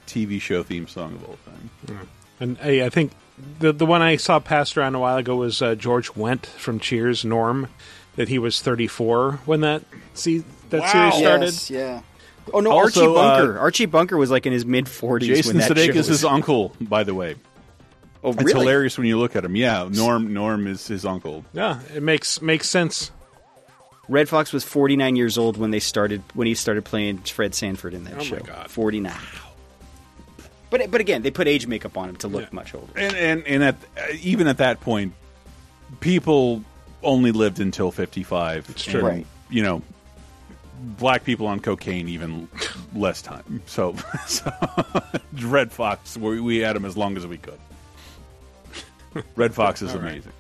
TV 0.08 0.40
show 0.40 0.64
theme 0.64 0.88
song 0.88 1.16
of 1.16 1.26
all 1.26 1.38
time. 1.46 2.08
And 2.40 2.58
hey, 2.60 2.86
I 2.86 2.90
think 2.90 3.12
the 3.60 3.74
the 3.74 3.86
one 3.86 4.02
I 4.02 4.16
saw 4.16 4.40
passed 4.40 4.78
around 4.78 4.96
a 4.96 5.00
while 5.00 5.18
ago 5.18 5.36
was 5.36 5.62
uh, 5.62 5.76
George 5.76 6.14
Wendt 6.14 6.46
from 6.46 6.80
Cheers, 6.80 7.26
Norm, 7.26 7.68
that 8.16 8.30
he 8.30 8.40
was 8.40 8.62
34 8.62 9.42
when 9.46 9.60
that 9.62 9.84
see 10.14 10.46
that 10.70 10.90
series 10.90 11.16
started. 11.16 11.46
Yes, 11.46 11.70
yeah. 11.70 12.02
Oh 12.54 12.60
no, 12.60 12.72
Also, 12.72 13.16
Archie 13.16 13.28
Bunker. 13.40 13.58
uh, 13.58 13.62
Archie 13.62 13.86
Bunker 13.86 14.18
was 14.18 14.30
like 14.32 14.46
in 14.46 14.54
his 14.54 14.66
mid 14.66 14.86
40s 14.86 15.22
Jason 15.22 15.58
when 15.58 15.68
that 15.68 15.78
show 15.78 15.84
Sudeikis' 15.84 15.96
was- 15.96 16.08
his 16.08 16.26
uncle, 16.26 16.76
by 16.82 17.04
the 17.04 17.14
way. 17.14 17.36
Oh, 18.22 18.34
really? 18.34 18.44
It's 18.44 18.52
hilarious 18.52 18.98
when 18.98 19.08
you 19.08 19.18
look 19.18 19.36
at 19.38 19.46
him. 19.46 19.56
Yeah, 19.56 19.88
Norm 19.90 20.34
Norm 20.34 20.68
is 20.68 20.86
his 20.88 21.06
uncle. 21.06 21.46
Yeah, 21.54 21.80
it 21.96 22.04
makes 22.04 22.42
makes 22.42 22.68
sense. 22.70 23.12
Redd 24.10 24.28
Foxx 24.28 24.52
was 24.52 24.64
49 24.64 25.16
years 25.16 25.38
old 25.38 25.56
when 25.56 25.72
they 25.72 25.80
started 25.80 26.22
when 26.34 26.48
he 26.48 26.54
started 26.56 26.84
playing 26.84 27.20
Fred 27.20 27.54
Sanford 27.56 27.94
in 27.94 28.04
that 28.06 28.14
Oh 28.16 28.18
my 28.18 28.24
show. 28.24 28.40
God. 28.40 28.70
49. 28.70 29.14
But 30.70 30.92
but 30.92 31.00
again, 31.02 31.22
they 31.22 31.32
put 31.32 31.48
age 31.48 31.66
makeup 31.66 31.98
on 31.98 32.10
him 32.10 32.16
to 32.18 32.28
look 32.28 32.52
much 32.54 32.74
older. 32.76 32.92
And 32.96 33.16
and 33.16 33.48
and 33.48 33.64
at 33.64 33.76
even 34.22 34.48
at 34.48 34.58
that 34.58 34.82
point, 34.82 35.14
people 36.00 36.64
only 37.02 37.32
lived 37.32 37.60
until 37.60 37.92
fifty 37.92 38.24
five. 38.24 38.70
It's 38.70 38.84
true. 38.84 39.02
Right. 39.02 39.26
You 39.50 39.64
know, 39.64 39.82
black 40.80 41.24
people 41.24 41.48
on 41.48 41.60
cocaine 41.60 42.08
even 42.10 42.48
less 42.94 43.22
time. 43.22 43.62
So, 43.66 43.96
so 44.28 44.52
Redd 45.42 45.72
Foxx, 45.72 46.18
we, 46.18 46.40
we 46.40 46.58
had 46.58 46.76
him 46.76 46.86
as 46.86 46.96
long 46.98 47.18
as 47.18 47.26
we 47.28 47.38
could. 47.38 47.60
Redd 49.36 49.54
Foxx 49.54 49.82
is 49.82 49.92
All 49.96 50.00
right. 50.02 50.12
amazing. 50.12 50.32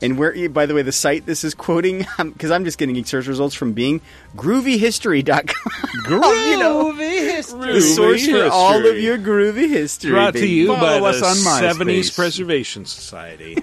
And 0.00 0.18
where, 0.18 0.48
by 0.50 0.66
the 0.66 0.74
way, 0.74 0.82
the 0.82 0.92
site 0.92 1.26
this 1.26 1.42
is 1.42 1.52
quoting, 1.52 2.06
because 2.18 2.52
I'm 2.52 2.64
just 2.64 2.78
getting 2.78 3.02
search 3.04 3.26
results 3.26 3.56
from 3.56 3.72
Bing, 3.72 4.00
groovyhistory.com. 4.36 5.72
you 6.08 6.58
know, 6.58 6.92
the 6.92 7.80
source 7.80 8.28
for 8.28 8.48
all 8.52 8.86
of 8.86 8.98
your 9.00 9.18
groovy 9.18 9.68
history. 9.68 10.12
Brought 10.12 10.34
to 10.34 10.40
baby. 10.40 10.50
you 10.52 10.68
by 10.68 11.00
us 11.00 11.20
the 11.20 11.26
on 11.26 11.34
MySpace. 11.36 11.72
70s 11.72 12.14
Preservation 12.14 12.84
Society. 12.84 13.56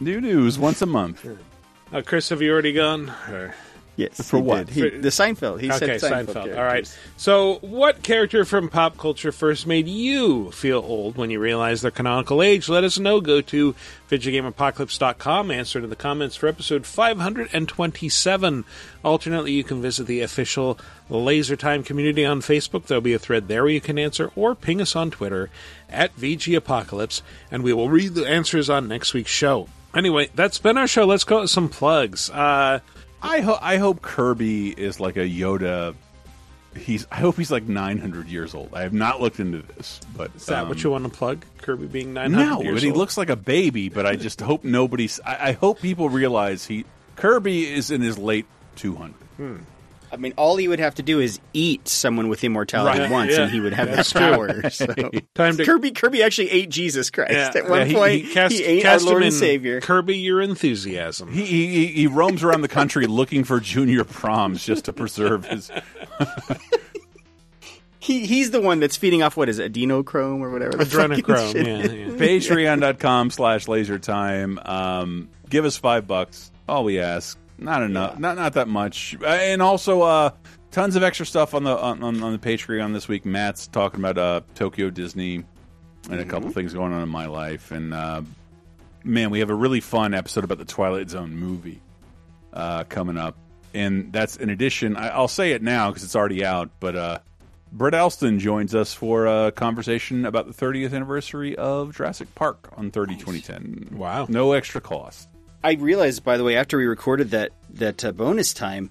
New 0.00 0.20
news 0.20 0.58
once 0.58 0.82
a 0.82 0.86
month. 0.86 1.26
uh, 1.92 2.02
Chris, 2.04 2.28
have 2.28 2.42
you 2.42 2.52
already 2.52 2.72
gone? 2.74 3.10
Or- 3.30 3.54
Yes, 4.00 4.30
For 4.30 4.38
he 4.38 4.42
what? 4.42 4.70
He- 4.70 4.88
the 4.88 5.10
Seinfeld. 5.10 5.60
He 5.60 5.70
okay, 5.70 5.98
said 5.98 6.26
Seinfeld. 6.26 6.34
Seinfeld. 6.46 6.56
All 6.56 6.64
right. 6.64 6.98
So, 7.18 7.58
what 7.60 8.02
character 8.02 8.46
from 8.46 8.70
pop 8.70 8.96
culture 8.96 9.30
first 9.30 9.66
made 9.66 9.88
you 9.88 10.50
feel 10.52 10.78
old 10.78 11.18
when 11.18 11.28
you 11.28 11.38
realized 11.38 11.82
their 11.82 11.90
canonical 11.90 12.42
age? 12.42 12.68
Let 12.70 12.82
us 12.82 12.98
know. 12.98 13.20
Go 13.20 13.42
to 13.42 13.74
VidjagameApocalypse.com. 14.10 15.50
Answer 15.50 15.82
to 15.82 15.86
the 15.86 15.96
comments 15.96 16.34
for 16.36 16.46
episode 16.48 16.86
527. 16.86 18.64
Alternately, 19.04 19.52
you 19.52 19.64
can 19.64 19.82
visit 19.82 20.06
the 20.06 20.22
official 20.22 20.78
Laser 21.10 21.56
Time 21.56 21.82
community 21.82 22.24
on 22.24 22.40
Facebook. 22.40 22.86
There'll 22.86 23.02
be 23.02 23.12
a 23.12 23.18
thread 23.18 23.48
there 23.48 23.64
where 23.64 23.72
you 23.72 23.82
can 23.82 23.98
answer, 23.98 24.30
or 24.34 24.54
ping 24.54 24.80
us 24.80 24.96
on 24.96 25.10
Twitter 25.10 25.50
at 25.90 26.16
VG 26.16 26.56
Apocalypse, 26.56 27.22
and 27.50 27.62
we 27.62 27.74
will 27.74 27.90
read 27.90 28.14
the 28.14 28.26
answers 28.26 28.70
on 28.70 28.88
next 28.88 29.12
week's 29.12 29.30
show. 29.30 29.68
Anyway, 29.94 30.30
that's 30.34 30.58
been 30.58 30.78
our 30.78 30.86
show. 30.86 31.04
Let's 31.04 31.24
go 31.24 31.40
with 31.40 31.50
some 31.50 31.68
plugs. 31.68 32.30
Uh, 32.30 32.78
I 33.22 33.40
ho- 33.40 33.58
I 33.60 33.76
hope 33.76 34.02
Kirby 34.02 34.70
is 34.70 34.98
like 35.00 35.16
a 35.16 35.28
Yoda. 35.28 35.94
He's 36.76 37.06
I 37.10 37.16
hope 37.16 37.36
he's 37.36 37.50
like 37.50 37.64
900 37.64 38.28
years 38.28 38.54
old. 38.54 38.70
I 38.72 38.82
have 38.82 38.92
not 38.92 39.20
looked 39.20 39.40
into 39.40 39.62
this, 39.62 40.00
but 40.16 40.30
is 40.36 40.46
that 40.46 40.62
um, 40.62 40.68
what 40.68 40.82
you 40.84 40.90
want 40.90 41.04
to 41.04 41.10
plug? 41.10 41.44
Kirby 41.58 41.86
being 41.86 42.12
900 42.14 42.44
No, 42.44 42.62
years 42.62 42.74
but 42.74 42.82
he 42.82 42.88
old? 42.90 42.98
looks 42.98 43.16
like 43.16 43.28
a 43.28 43.36
baby. 43.36 43.88
But 43.88 44.06
I 44.06 44.16
just 44.16 44.40
hope 44.40 44.62
nobody's. 44.64 45.18
I, 45.26 45.48
I 45.48 45.52
hope 45.52 45.80
people 45.80 46.08
realize 46.08 46.66
he 46.66 46.84
Kirby 47.16 47.70
is 47.72 47.90
in 47.90 48.00
his 48.00 48.16
late 48.18 48.46
200. 48.76 49.14
I 50.12 50.16
mean, 50.16 50.32
all 50.36 50.56
he 50.56 50.66
would 50.66 50.80
have 50.80 50.96
to 50.96 51.02
do 51.02 51.20
is 51.20 51.38
eat 51.52 51.86
someone 51.86 52.28
with 52.28 52.42
immortality 52.42 52.98
Right, 53.00 53.10
once, 53.10 53.32
yeah. 53.32 53.42
and 53.42 53.50
he 53.52 53.60
would 53.60 53.72
have 53.74 53.88
That's 53.90 54.12
that 54.12 54.18
true. 54.34 54.36
power. 54.62 54.70
So. 54.70 54.86
Time 55.34 55.56
to- 55.56 55.64
Kirby 55.64 55.92
Kirby 55.92 56.22
actually 56.22 56.50
ate 56.50 56.68
Jesus 56.70 57.10
Christ 57.10 57.32
Yeah. 57.32 57.50
at 57.54 57.68
one 57.68 57.78
Yeah, 57.80 57.84
he- 57.84 57.94
point. 57.94 58.12
he 58.24 58.32
cast- 58.32 58.54
ate 58.54 58.82
cast 58.82 59.04
our 59.04 59.10
Lord 59.10 59.22
him 59.22 59.26
and 59.28 59.34
in 59.34 59.38
Savior. 59.38 59.80
Kirby, 59.80 60.18
your 60.18 60.40
enthusiasm. 60.40 61.32
He, 61.32 61.44
he 61.44 61.86
he 61.86 62.06
roams 62.08 62.42
around 62.42 62.62
the 62.62 62.68
country 62.68 63.06
looking 63.06 63.44
for 63.44 63.60
junior 63.60 64.04
proms 64.04 64.64
just 64.64 64.86
to 64.86 64.92
preserve 64.92 65.46
his. 65.46 65.70
He 68.02 68.24
he's 68.26 68.50
the 68.50 68.62
one 68.62 68.80
that's 68.80 68.96
feeding 68.96 69.22
off 69.22 69.36
what 69.36 69.50
is 69.50 69.58
it, 69.58 69.72
adrenochrome 69.74 70.40
or 70.40 70.50
whatever. 70.50 70.78
the 70.78 70.86
fucking 70.86 71.22
Adrenochrome, 71.22 71.52
shit 71.52 71.66
yeah, 71.66 71.76
is. 71.78 71.92
yeah. 71.92 72.06
Patreon.com 72.18 73.30
slash 73.30 73.68
laser 73.68 73.98
time. 73.98 74.58
Um, 74.64 75.28
give 75.50 75.66
us 75.66 75.76
five 75.76 76.06
bucks. 76.06 76.50
All 76.66 76.82
we 76.84 76.98
ask. 76.98 77.38
Not 77.60 77.82
enough. 77.82 78.18
Not 78.18 78.36
not 78.36 78.54
that 78.54 78.68
much. 78.68 79.16
Uh, 79.20 79.26
and 79.26 79.60
also, 79.60 80.02
uh, 80.02 80.30
tons 80.70 80.96
of 80.96 81.02
extra 81.02 81.26
stuff 81.26 81.54
on 81.54 81.64
the 81.64 81.76
on, 81.76 82.02
on, 82.02 82.32
the 82.32 82.38
Patreon 82.38 82.92
this 82.92 83.06
week. 83.06 83.24
Matt's 83.24 83.66
talking 83.66 84.00
about 84.00 84.18
uh, 84.18 84.40
Tokyo 84.54 84.90
Disney 84.90 85.44
and 86.10 86.20
a 86.20 86.24
couple 86.24 86.50
things 86.50 86.72
going 86.72 86.92
on 86.92 87.02
in 87.02 87.08
my 87.08 87.26
life. 87.26 87.70
And 87.70 87.92
uh, 87.92 88.22
man, 89.04 89.30
we 89.30 89.40
have 89.40 89.50
a 89.50 89.54
really 89.54 89.80
fun 89.80 90.14
episode 90.14 90.44
about 90.44 90.58
the 90.58 90.64
Twilight 90.64 91.10
Zone 91.10 91.34
movie 91.34 91.80
uh, 92.52 92.84
coming 92.84 93.16
up. 93.16 93.36
And 93.74 94.12
that's 94.12 94.36
in 94.36 94.50
addition. 94.50 94.96
I, 94.96 95.08
I'll 95.08 95.28
say 95.28 95.52
it 95.52 95.62
now 95.62 95.90
because 95.90 96.02
it's 96.02 96.16
already 96.16 96.44
out. 96.44 96.70
But 96.80 96.96
uh, 96.96 97.18
Brett 97.72 97.94
Elston 97.94 98.38
joins 98.38 98.74
us 98.74 98.94
for 98.94 99.26
a 99.26 99.52
conversation 99.52 100.24
about 100.24 100.46
the 100.46 100.54
30th 100.54 100.92
anniversary 100.94 101.56
of 101.56 101.94
Jurassic 101.94 102.34
Park 102.34 102.72
on 102.76 102.90
30 102.90 103.16
2010. 103.16 103.98
Wow. 103.98 104.26
No 104.28 104.52
extra 104.52 104.80
cost. 104.80 105.29
I 105.62 105.72
realized, 105.74 106.24
by 106.24 106.36
the 106.36 106.44
way, 106.44 106.56
after 106.56 106.78
we 106.78 106.86
recorded 106.86 107.30
that 107.30 107.50
that 107.74 108.04
uh, 108.04 108.12
bonus 108.12 108.52
time, 108.54 108.90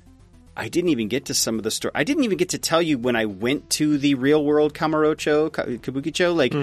I 0.56 0.68
didn't 0.70 0.90
even 0.90 1.08
get 1.08 1.26
to 1.26 1.34
some 1.34 1.58
of 1.58 1.64
the 1.64 1.72
story. 1.72 1.92
I 1.96 2.04
didn't 2.04 2.24
even 2.26 2.38
get 2.38 2.50
to 2.50 2.58
tell 2.58 2.82
you 2.82 2.98
when 2.98 3.16
I 3.16 3.26
went 3.26 3.70
to 3.72 3.98
the 3.98 4.16
real 4.16 4.44
world 4.44 4.74
Kamurocho 4.74 5.52
Ka- 5.52 5.64
Kabukicho. 5.64 6.36
Like, 6.36 6.54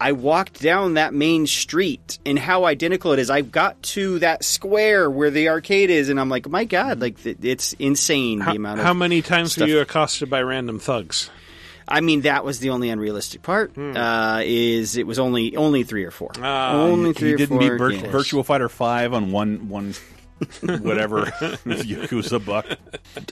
I 0.00 0.12
walked 0.12 0.60
down 0.60 0.94
that 0.94 1.14
main 1.14 1.46
street, 1.46 2.18
and 2.26 2.36
how 2.38 2.64
identical 2.64 3.12
it 3.12 3.18
is. 3.20 3.30
I 3.30 3.42
got 3.42 3.80
to 3.94 4.18
that 4.18 4.44
square 4.44 5.08
where 5.08 5.30
the 5.30 5.48
arcade 5.48 5.88
is, 5.88 6.08
and 6.08 6.18
I'm 6.18 6.28
like, 6.28 6.48
my 6.48 6.64
God, 6.64 7.00
like 7.00 7.24
it's 7.24 7.74
insane 7.74 8.40
the 8.40 8.50
amount 8.56 8.80
of 8.80 8.86
how 8.86 8.92
many 8.92 9.22
times 9.22 9.52
stuff. 9.52 9.62
were 9.62 9.68
you 9.74 9.80
accosted 9.80 10.28
by 10.28 10.42
random 10.42 10.80
thugs? 10.80 11.30
I 11.86 12.00
mean, 12.00 12.22
that 12.22 12.44
was 12.44 12.60
the 12.60 12.70
only 12.70 12.88
unrealistic 12.90 13.42
part. 13.42 13.76
Uh, 13.76 14.40
is 14.44 14.96
it 14.96 15.06
was 15.06 15.18
only 15.18 15.56
only 15.56 15.82
three 15.84 16.04
or 16.04 16.10
four. 16.10 16.30
Ah, 16.40 16.74
only 16.74 17.08
You 17.08 17.14
three 17.14 17.32
or 17.34 17.36
didn't 17.36 17.58
four. 17.58 17.58
beat 17.58 17.78
Vir- 17.78 17.90
games. 17.90 18.02
Virtua 18.14 18.44
Fighter 18.44 18.68
5 18.68 19.12
on 19.12 19.32
one 19.32 19.68
one 19.68 19.94
whatever 20.60 21.22
Yakuza 21.64 22.44
buck. 22.44 22.66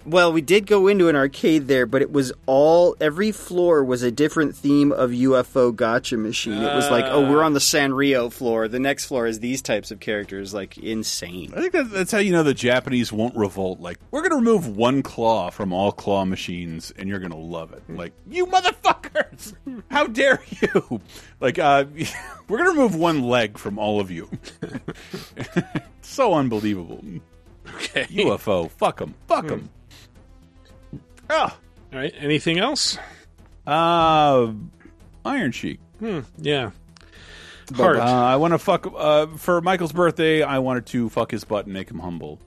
Well, 0.07 0.33
we 0.33 0.41
did 0.41 0.67
go 0.67 0.87
into 0.87 1.09
an 1.09 1.17
arcade 1.17 1.67
there, 1.67 1.85
but 1.85 2.01
it 2.01 2.13
was 2.13 2.33
all 2.47 2.97
every 3.01 3.33
floor 3.33 3.85
was 3.85 4.03
a 4.03 4.11
different 4.11 4.55
theme 4.55 4.93
of 4.93 5.11
UFO 5.11 5.75
gotcha 5.75 6.17
machine. 6.17 6.63
It 6.63 6.75
was 6.75 6.91
like, 6.91 7.05
oh, 7.07 7.29
we're 7.29 7.43
on 7.43 7.55
the 7.55 7.61
Sanrio 7.61 8.33
floor. 8.33 8.69
The 8.69 8.79
next 8.79 9.07
floor 9.07 9.27
is 9.27 9.41
these 9.41 9.63
types 9.63 9.91
of 9.91 10.01
characters, 10.01 10.55
like 10.55 10.79
insane. 10.79 11.53
I 11.57 11.61
think 11.61 11.73
that, 11.73 11.91
that's 11.91 12.13
how 12.13 12.19
you 12.19 12.33
know 12.33 12.43
the 12.43 12.55
Japanese 12.55 13.13
won't 13.13 13.37
revolt. 13.37 13.81
Like, 13.81 13.99
we're 14.11 14.21
going 14.21 14.31
to 14.31 14.37
remove 14.37 14.77
one 14.77 15.03
claw 15.03 15.51
from 15.51 15.73
all 15.73 15.93
claw 15.93 16.25
machines, 16.25 16.93
and 16.97 17.09
you're 17.09 17.19
going 17.19 17.33
to 17.33 17.37
love 17.37 17.73
it. 17.73 17.83
Like, 17.89 18.13
you 18.29 18.47
motherfuckers! 18.47 19.55
How 19.91 20.07
dare 20.07 20.41
you? 20.61 21.01
Like, 21.41 21.59
uh, 21.59 21.87
we're 22.49 22.59
going 22.59 22.73
to 22.73 22.77
remove 22.81 22.95
one 22.95 23.25
leg 23.25 23.59
from 23.59 23.77
all 23.77 23.99
of 23.99 24.13
you. 24.13 24.29
So 26.13 26.35
unbelievable. 26.35 27.03
Okay. 27.77 28.05
UFO. 28.11 28.71
Fuck 28.73 28.99
them. 28.99 29.15
Fuck 29.29 29.47
them. 29.47 29.69
Ah. 31.31 31.57
All 31.93 31.99
right. 31.99 32.13
Anything 32.19 32.59
else? 32.59 32.99
Uh, 33.67 34.53
Iron 35.25 35.53
Sheik. 35.53 35.79
Hmm. 35.99 36.21
Yeah. 36.39 36.71
But, 37.71 37.77
Heart. 37.77 37.97
uh, 37.99 38.03
I 38.03 38.37
want 38.37 38.53
to 38.53 38.59
fuck 38.59 38.93
uh, 38.95 39.27
for 39.37 39.61
Michael's 39.61 39.93
birthday. 39.93 40.43
I 40.43 40.59
wanted 40.59 40.87
to 40.87 41.09
fuck 41.09 41.31
his 41.31 41.45
butt 41.45 41.65
and 41.67 41.73
make 41.73 41.91
him 41.91 42.01
humble, 42.01 42.39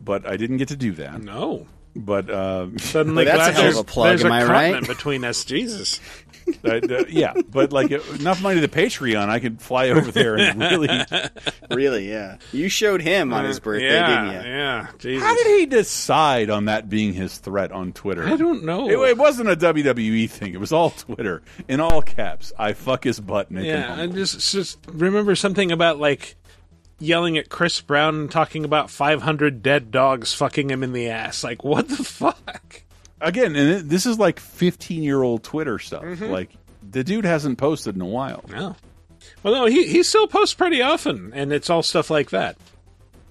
but 0.00 0.26
I 0.26 0.36
didn't 0.36 0.58
get 0.58 0.68
to 0.68 0.76
do 0.76 0.92
that. 0.92 1.20
No. 1.20 1.66
But 1.94 2.30
uh, 2.30 2.68
Suddenly, 2.78 3.26
Well, 3.26 3.36
that's 3.36 3.50
glad 3.50 3.50
a 3.50 3.52
hell 3.52 3.60
of 3.68 3.74
there's, 3.74 3.78
a 3.78 3.84
plug, 3.84 4.08
there's 4.08 4.24
am 4.24 4.30
a 4.30 4.34
I 4.34 4.44
right? 4.44 4.48
continent 4.72 4.86
between 4.88 5.24
us. 5.24 5.44
Jesus. 5.44 6.00
uh, 6.64 6.68
uh, 6.68 7.04
yeah, 7.08 7.34
but 7.48 7.72
like 7.72 7.92
uh, 7.92 8.00
enough 8.18 8.42
money 8.42 8.60
to 8.60 8.66
the 8.66 8.74
Patreon, 8.74 9.28
I 9.28 9.38
could 9.38 9.60
fly 9.60 9.90
over 9.90 10.10
there 10.10 10.36
and 10.36 10.60
really. 10.60 10.88
Really, 11.70 12.08
yeah. 12.10 12.38
You 12.52 12.68
showed 12.68 13.00
him 13.02 13.32
on 13.32 13.44
his 13.44 13.60
birthday, 13.60 13.92
yeah, 13.92 14.24
didn't 14.24 14.44
you? 14.44 14.50
Yeah. 14.50 14.86
Jesus. 14.98 15.22
How 15.26 15.34
did 15.34 15.46
he 15.60 15.66
decide 15.66 16.50
on 16.50 16.66
that 16.66 16.88
being 16.88 17.12
his 17.12 17.38
threat 17.38 17.72
on 17.72 17.92
Twitter? 17.92 18.24
I 18.26 18.36
don't 18.36 18.64
know. 18.64 18.88
It, 18.88 19.10
it 19.10 19.18
wasn't 19.18 19.48
a 19.48 19.56
WWE 19.56 20.28
thing. 20.30 20.54
It 20.54 20.60
was 20.60 20.72
all 20.72 20.90
Twitter 20.90 21.42
in 21.68 21.80
all 21.80 22.02
caps. 22.02 22.52
I 22.58 22.72
fuck 22.72 23.04
his 23.04 23.20
butt. 23.20 23.48
and 23.48 23.58
Make 23.58 23.66
Yeah, 23.66 23.82
humble. 23.94 24.02
I 24.02 24.06
just 24.08 24.52
just 24.52 24.78
remember 24.88 25.34
something 25.34 25.72
about 25.72 25.98
like 25.98 26.36
yelling 26.98 27.36
at 27.36 27.48
Chris 27.48 27.80
Brown 27.80 28.14
and 28.14 28.30
talking 28.30 28.64
about 28.64 28.88
500 28.90 29.62
dead 29.62 29.90
dogs 29.90 30.32
fucking 30.34 30.70
him 30.70 30.82
in 30.82 30.92
the 30.92 31.08
ass. 31.10 31.42
Like, 31.42 31.64
what 31.64 31.88
the 31.88 31.96
fuck? 31.96 32.81
Again, 33.22 33.54
and 33.54 33.88
this 33.88 34.04
is 34.04 34.18
like 34.18 34.40
fifteen-year-old 34.40 35.44
Twitter 35.44 35.78
stuff. 35.78 36.02
Mm-hmm. 36.02 36.24
Like 36.24 36.50
the 36.82 37.04
dude 37.04 37.24
hasn't 37.24 37.56
posted 37.56 37.94
in 37.94 38.00
a 38.00 38.06
while. 38.06 38.44
No. 38.50 38.74
Well, 39.42 39.54
no, 39.54 39.66
he 39.66 39.86
he 39.86 40.02
still 40.02 40.26
posts 40.26 40.54
pretty 40.54 40.82
often, 40.82 41.32
and 41.32 41.52
it's 41.52 41.70
all 41.70 41.82
stuff 41.84 42.10
like 42.10 42.30
that. 42.30 42.56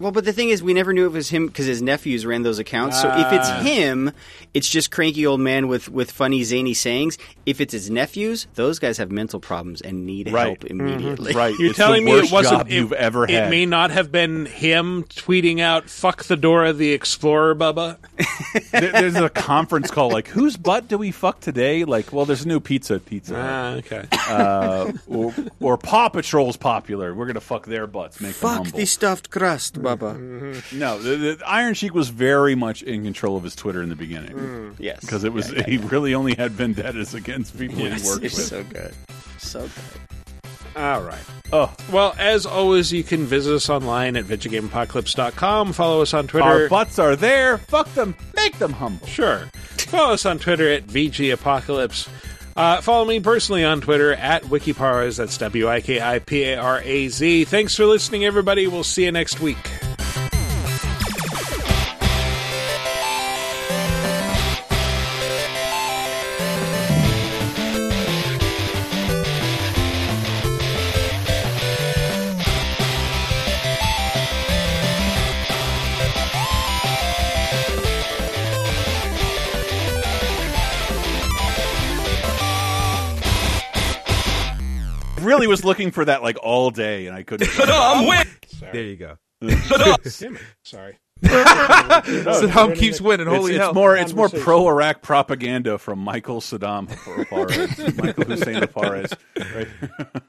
Well, 0.01 0.11
but 0.11 0.25
the 0.25 0.33
thing 0.33 0.49
is, 0.49 0.63
we 0.63 0.73
never 0.73 0.93
knew 0.93 1.05
it 1.05 1.11
was 1.11 1.29
him 1.29 1.47
because 1.47 1.65
his 1.67 1.81
nephews 1.81 2.25
ran 2.25 2.41
those 2.43 2.59
accounts. 2.59 2.99
So 3.01 3.07
if 3.09 3.31
it's 3.31 3.47
Ah. 3.49 3.61
him, 3.61 4.11
it's 4.53 4.67
just 4.69 4.89
cranky 4.91 5.25
old 5.25 5.39
man 5.39 5.67
with, 5.67 5.89
with 5.89 6.11
funny, 6.11 6.43
zany 6.43 6.73
sayings. 6.73 7.17
If 7.45 7.61
it's 7.61 7.71
his 7.73 7.89
nephews, 7.89 8.47
those 8.55 8.79
guys 8.79 8.97
have 8.97 9.11
mental 9.11 9.39
problems 9.39 9.81
and 9.81 10.05
need 10.05 10.31
Right. 10.31 10.45
help 10.47 10.65
immediately. 10.65 11.33
Right. 11.33 11.53
You're 11.59 11.69
It's 11.69 11.77
the 11.77 11.83
telling 11.83 12.03
me 12.05 12.11
worst 12.13 12.31
it 12.31 12.33
wasn't 12.33 12.57
job 12.59 12.67
it- 12.67 12.73
you've 12.73 12.93
ever 12.93 13.25
It 13.25 13.29
had. 13.31 13.49
may 13.49 13.65
not 13.65 13.91
have 13.91 14.11
been 14.11 14.45
him 14.47 15.03
tweeting 15.05 15.59
out 15.59 15.89
"fuck 15.89 16.23
the 16.23 16.35
Dora 16.35 16.73
the 16.73 16.91
Explorer, 16.91 17.55
Bubba." 17.55 17.97
There- 18.71 18.91
there's 18.91 19.15
a 19.15 19.29
conference 19.29 19.91
call 19.91 20.09
like, 20.11 20.27
whose 20.29 20.57
butt 20.57 20.87
do 20.87 20.97
we 20.97 21.11
fuck 21.11 21.39
today? 21.41 21.83
Like, 21.85 22.11
well, 22.11 22.25
there's 22.25 22.43
a 22.45 22.47
new 22.47 22.59
pizza 22.59 22.95
at 22.95 23.05
Pizza. 23.05 23.35
Hut. 23.35 23.43
Ah, 23.51 23.71
okay. 23.75 24.07
uh, 24.29 24.91
or, 25.07 25.33
or 25.59 25.77
Paw 25.77 26.09
Patrol's 26.09 26.57
popular. 26.57 27.13
We're 27.13 27.27
gonna 27.27 27.39
fuck 27.41 27.65
their 27.67 27.85
butts, 27.87 28.19
make 28.19 28.33
them 28.33 28.49
Fuck 28.49 28.57
humble. 28.65 28.77
the 28.77 28.85
stuffed 28.85 29.29
crust, 29.29 29.81
Bubba. 29.97 30.15
Mm-hmm. 30.17 30.79
No, 30.79 30.99
the, 30.99 31.15
the 31.37 31.43
Iron 31.47 31.73
Sheik 31.73 31.93
was 31.93 32.09
very 32.09 32.55
much 32.55 32.81
in 32.83 33.03
control 33.03 33.37
of 33.37 33.43
his 33.43 33.55
Twitter 33.55 33.81
in 33.81 33.89
the 33.89 33.95
beginning. 33.95 34.31
Mm. 34.31 34.75
Yes. 34.79 34.99
because 35.01 35.23
it 35.23 35.33
was 35.33 35.49
he 35.67 35.77
really 35.77 36.13
only 36.15 36.35
had 36.35 36.51
vendettas 36.51 37.13
against 37.13 37.57
people 37.57 37.79
Yes, 37.79 38.01
he 38.03 38.07
worked 38.09 38.23
it's 38.25 38.35
with. 38.37 38.45
so 38.45 38.63
good. 38.63 38.93
So 39.37 39.61
good. 39.61 39.71
All 40.81 41.01
right. 41.01 41.19
Oh, 41.51 41.73
Well, 41.91 42.15
as 42.17 42.45
always, 42.45 42.93
you 42.93 43.03
can 43.03 43.25
visit 43.25 43.53
us 43.53 43.69
online 43.69 44.15
at 44.15 44.23
VidjagameApocalypse.com. 44.25 45.73
Follow 45.73 46.01
us 46.01 46.13
on 46.13 46.27
Twitter. 46.27 46.45
our 46.47 46.69
butts 46.69 46.97
are 46.97 47.17
there. 47.17 47.57
Fuck 47.57 47.93
them. 47.93 48.15
Make 48.37 48.57
them 48.57 48.71
humble. 48.73 49.05
Sure. 49.07 49.49
Follow 49.77 50.13
us 50.13 50.25
on 50.25 50.39
Twitter 50.39 50.69
at 50.71 50.87
VG 50.87 51.33
Apocalypse. 51.33 52.07
Uh, 52.55 52.81
follow 52.81 53.05
me 53.05 53.19
personally 53.19 53.63
on 53.63 53.81
Twitter 53.81 54.13
at 54.13 54.43
Wikiparaz. 54.43 55.17
That's 55.17 55.37
W 55.37 55.67
I 55.69 55.81
K 55.81 56.01
I 56.01 56.19
P 56.19 56.43
A 56.43 56.57
R 56.57 56.81
A 56.83 57.07
Z. 57.07 57.45
Thanks 57.45 57.75
for 57.75 57.85
listening, 57.85 58.25
everybody. 58.25 58.67
We'll 58.67 58.83
see 58.83 59.05
you 59.05 59.11
next 59.11 59.39
week. 59.39 59.57
Really 85.41 85.49
was 85.49 85.65
looking 85.65 85.89
for 85.89 86.05
that 86.05 86.21
like 86.21 86.37
all 86.43 86.69
day, 86.69 87.07
and 87.07 87.15
I 87.15 87.23
couldn't. 87.23 87.49
There 88.71 88.83
you 88.83 88.95
go. 88.95 89.17
Damn 89.41 90.35
it. 90.35 90.41
Sorry. 90.63 90.99
Saddam 91.23 92.75
keeps 92.75 93.01
winning. 93.01 93.27
It's, 93.27 93.35
Holy 93.35 93.53
it's 93.53 93.59
hell! 93.59 93.73
more 93.73 93.97
it's 93.97 94.13
more 94.13 94.29
pro 94.29 94.67
Iraq 94.69 95.01
propaganda 95.01 95.79
from 95.79 95.97
Michael 95.97 96.41
Saddam 96.41 96.87
Fares, 97.27 97.97
Michael 97.97 98.25
Hussein 98.25 98.67
Fares. 98.67 99.11
Right? 99.35 99.67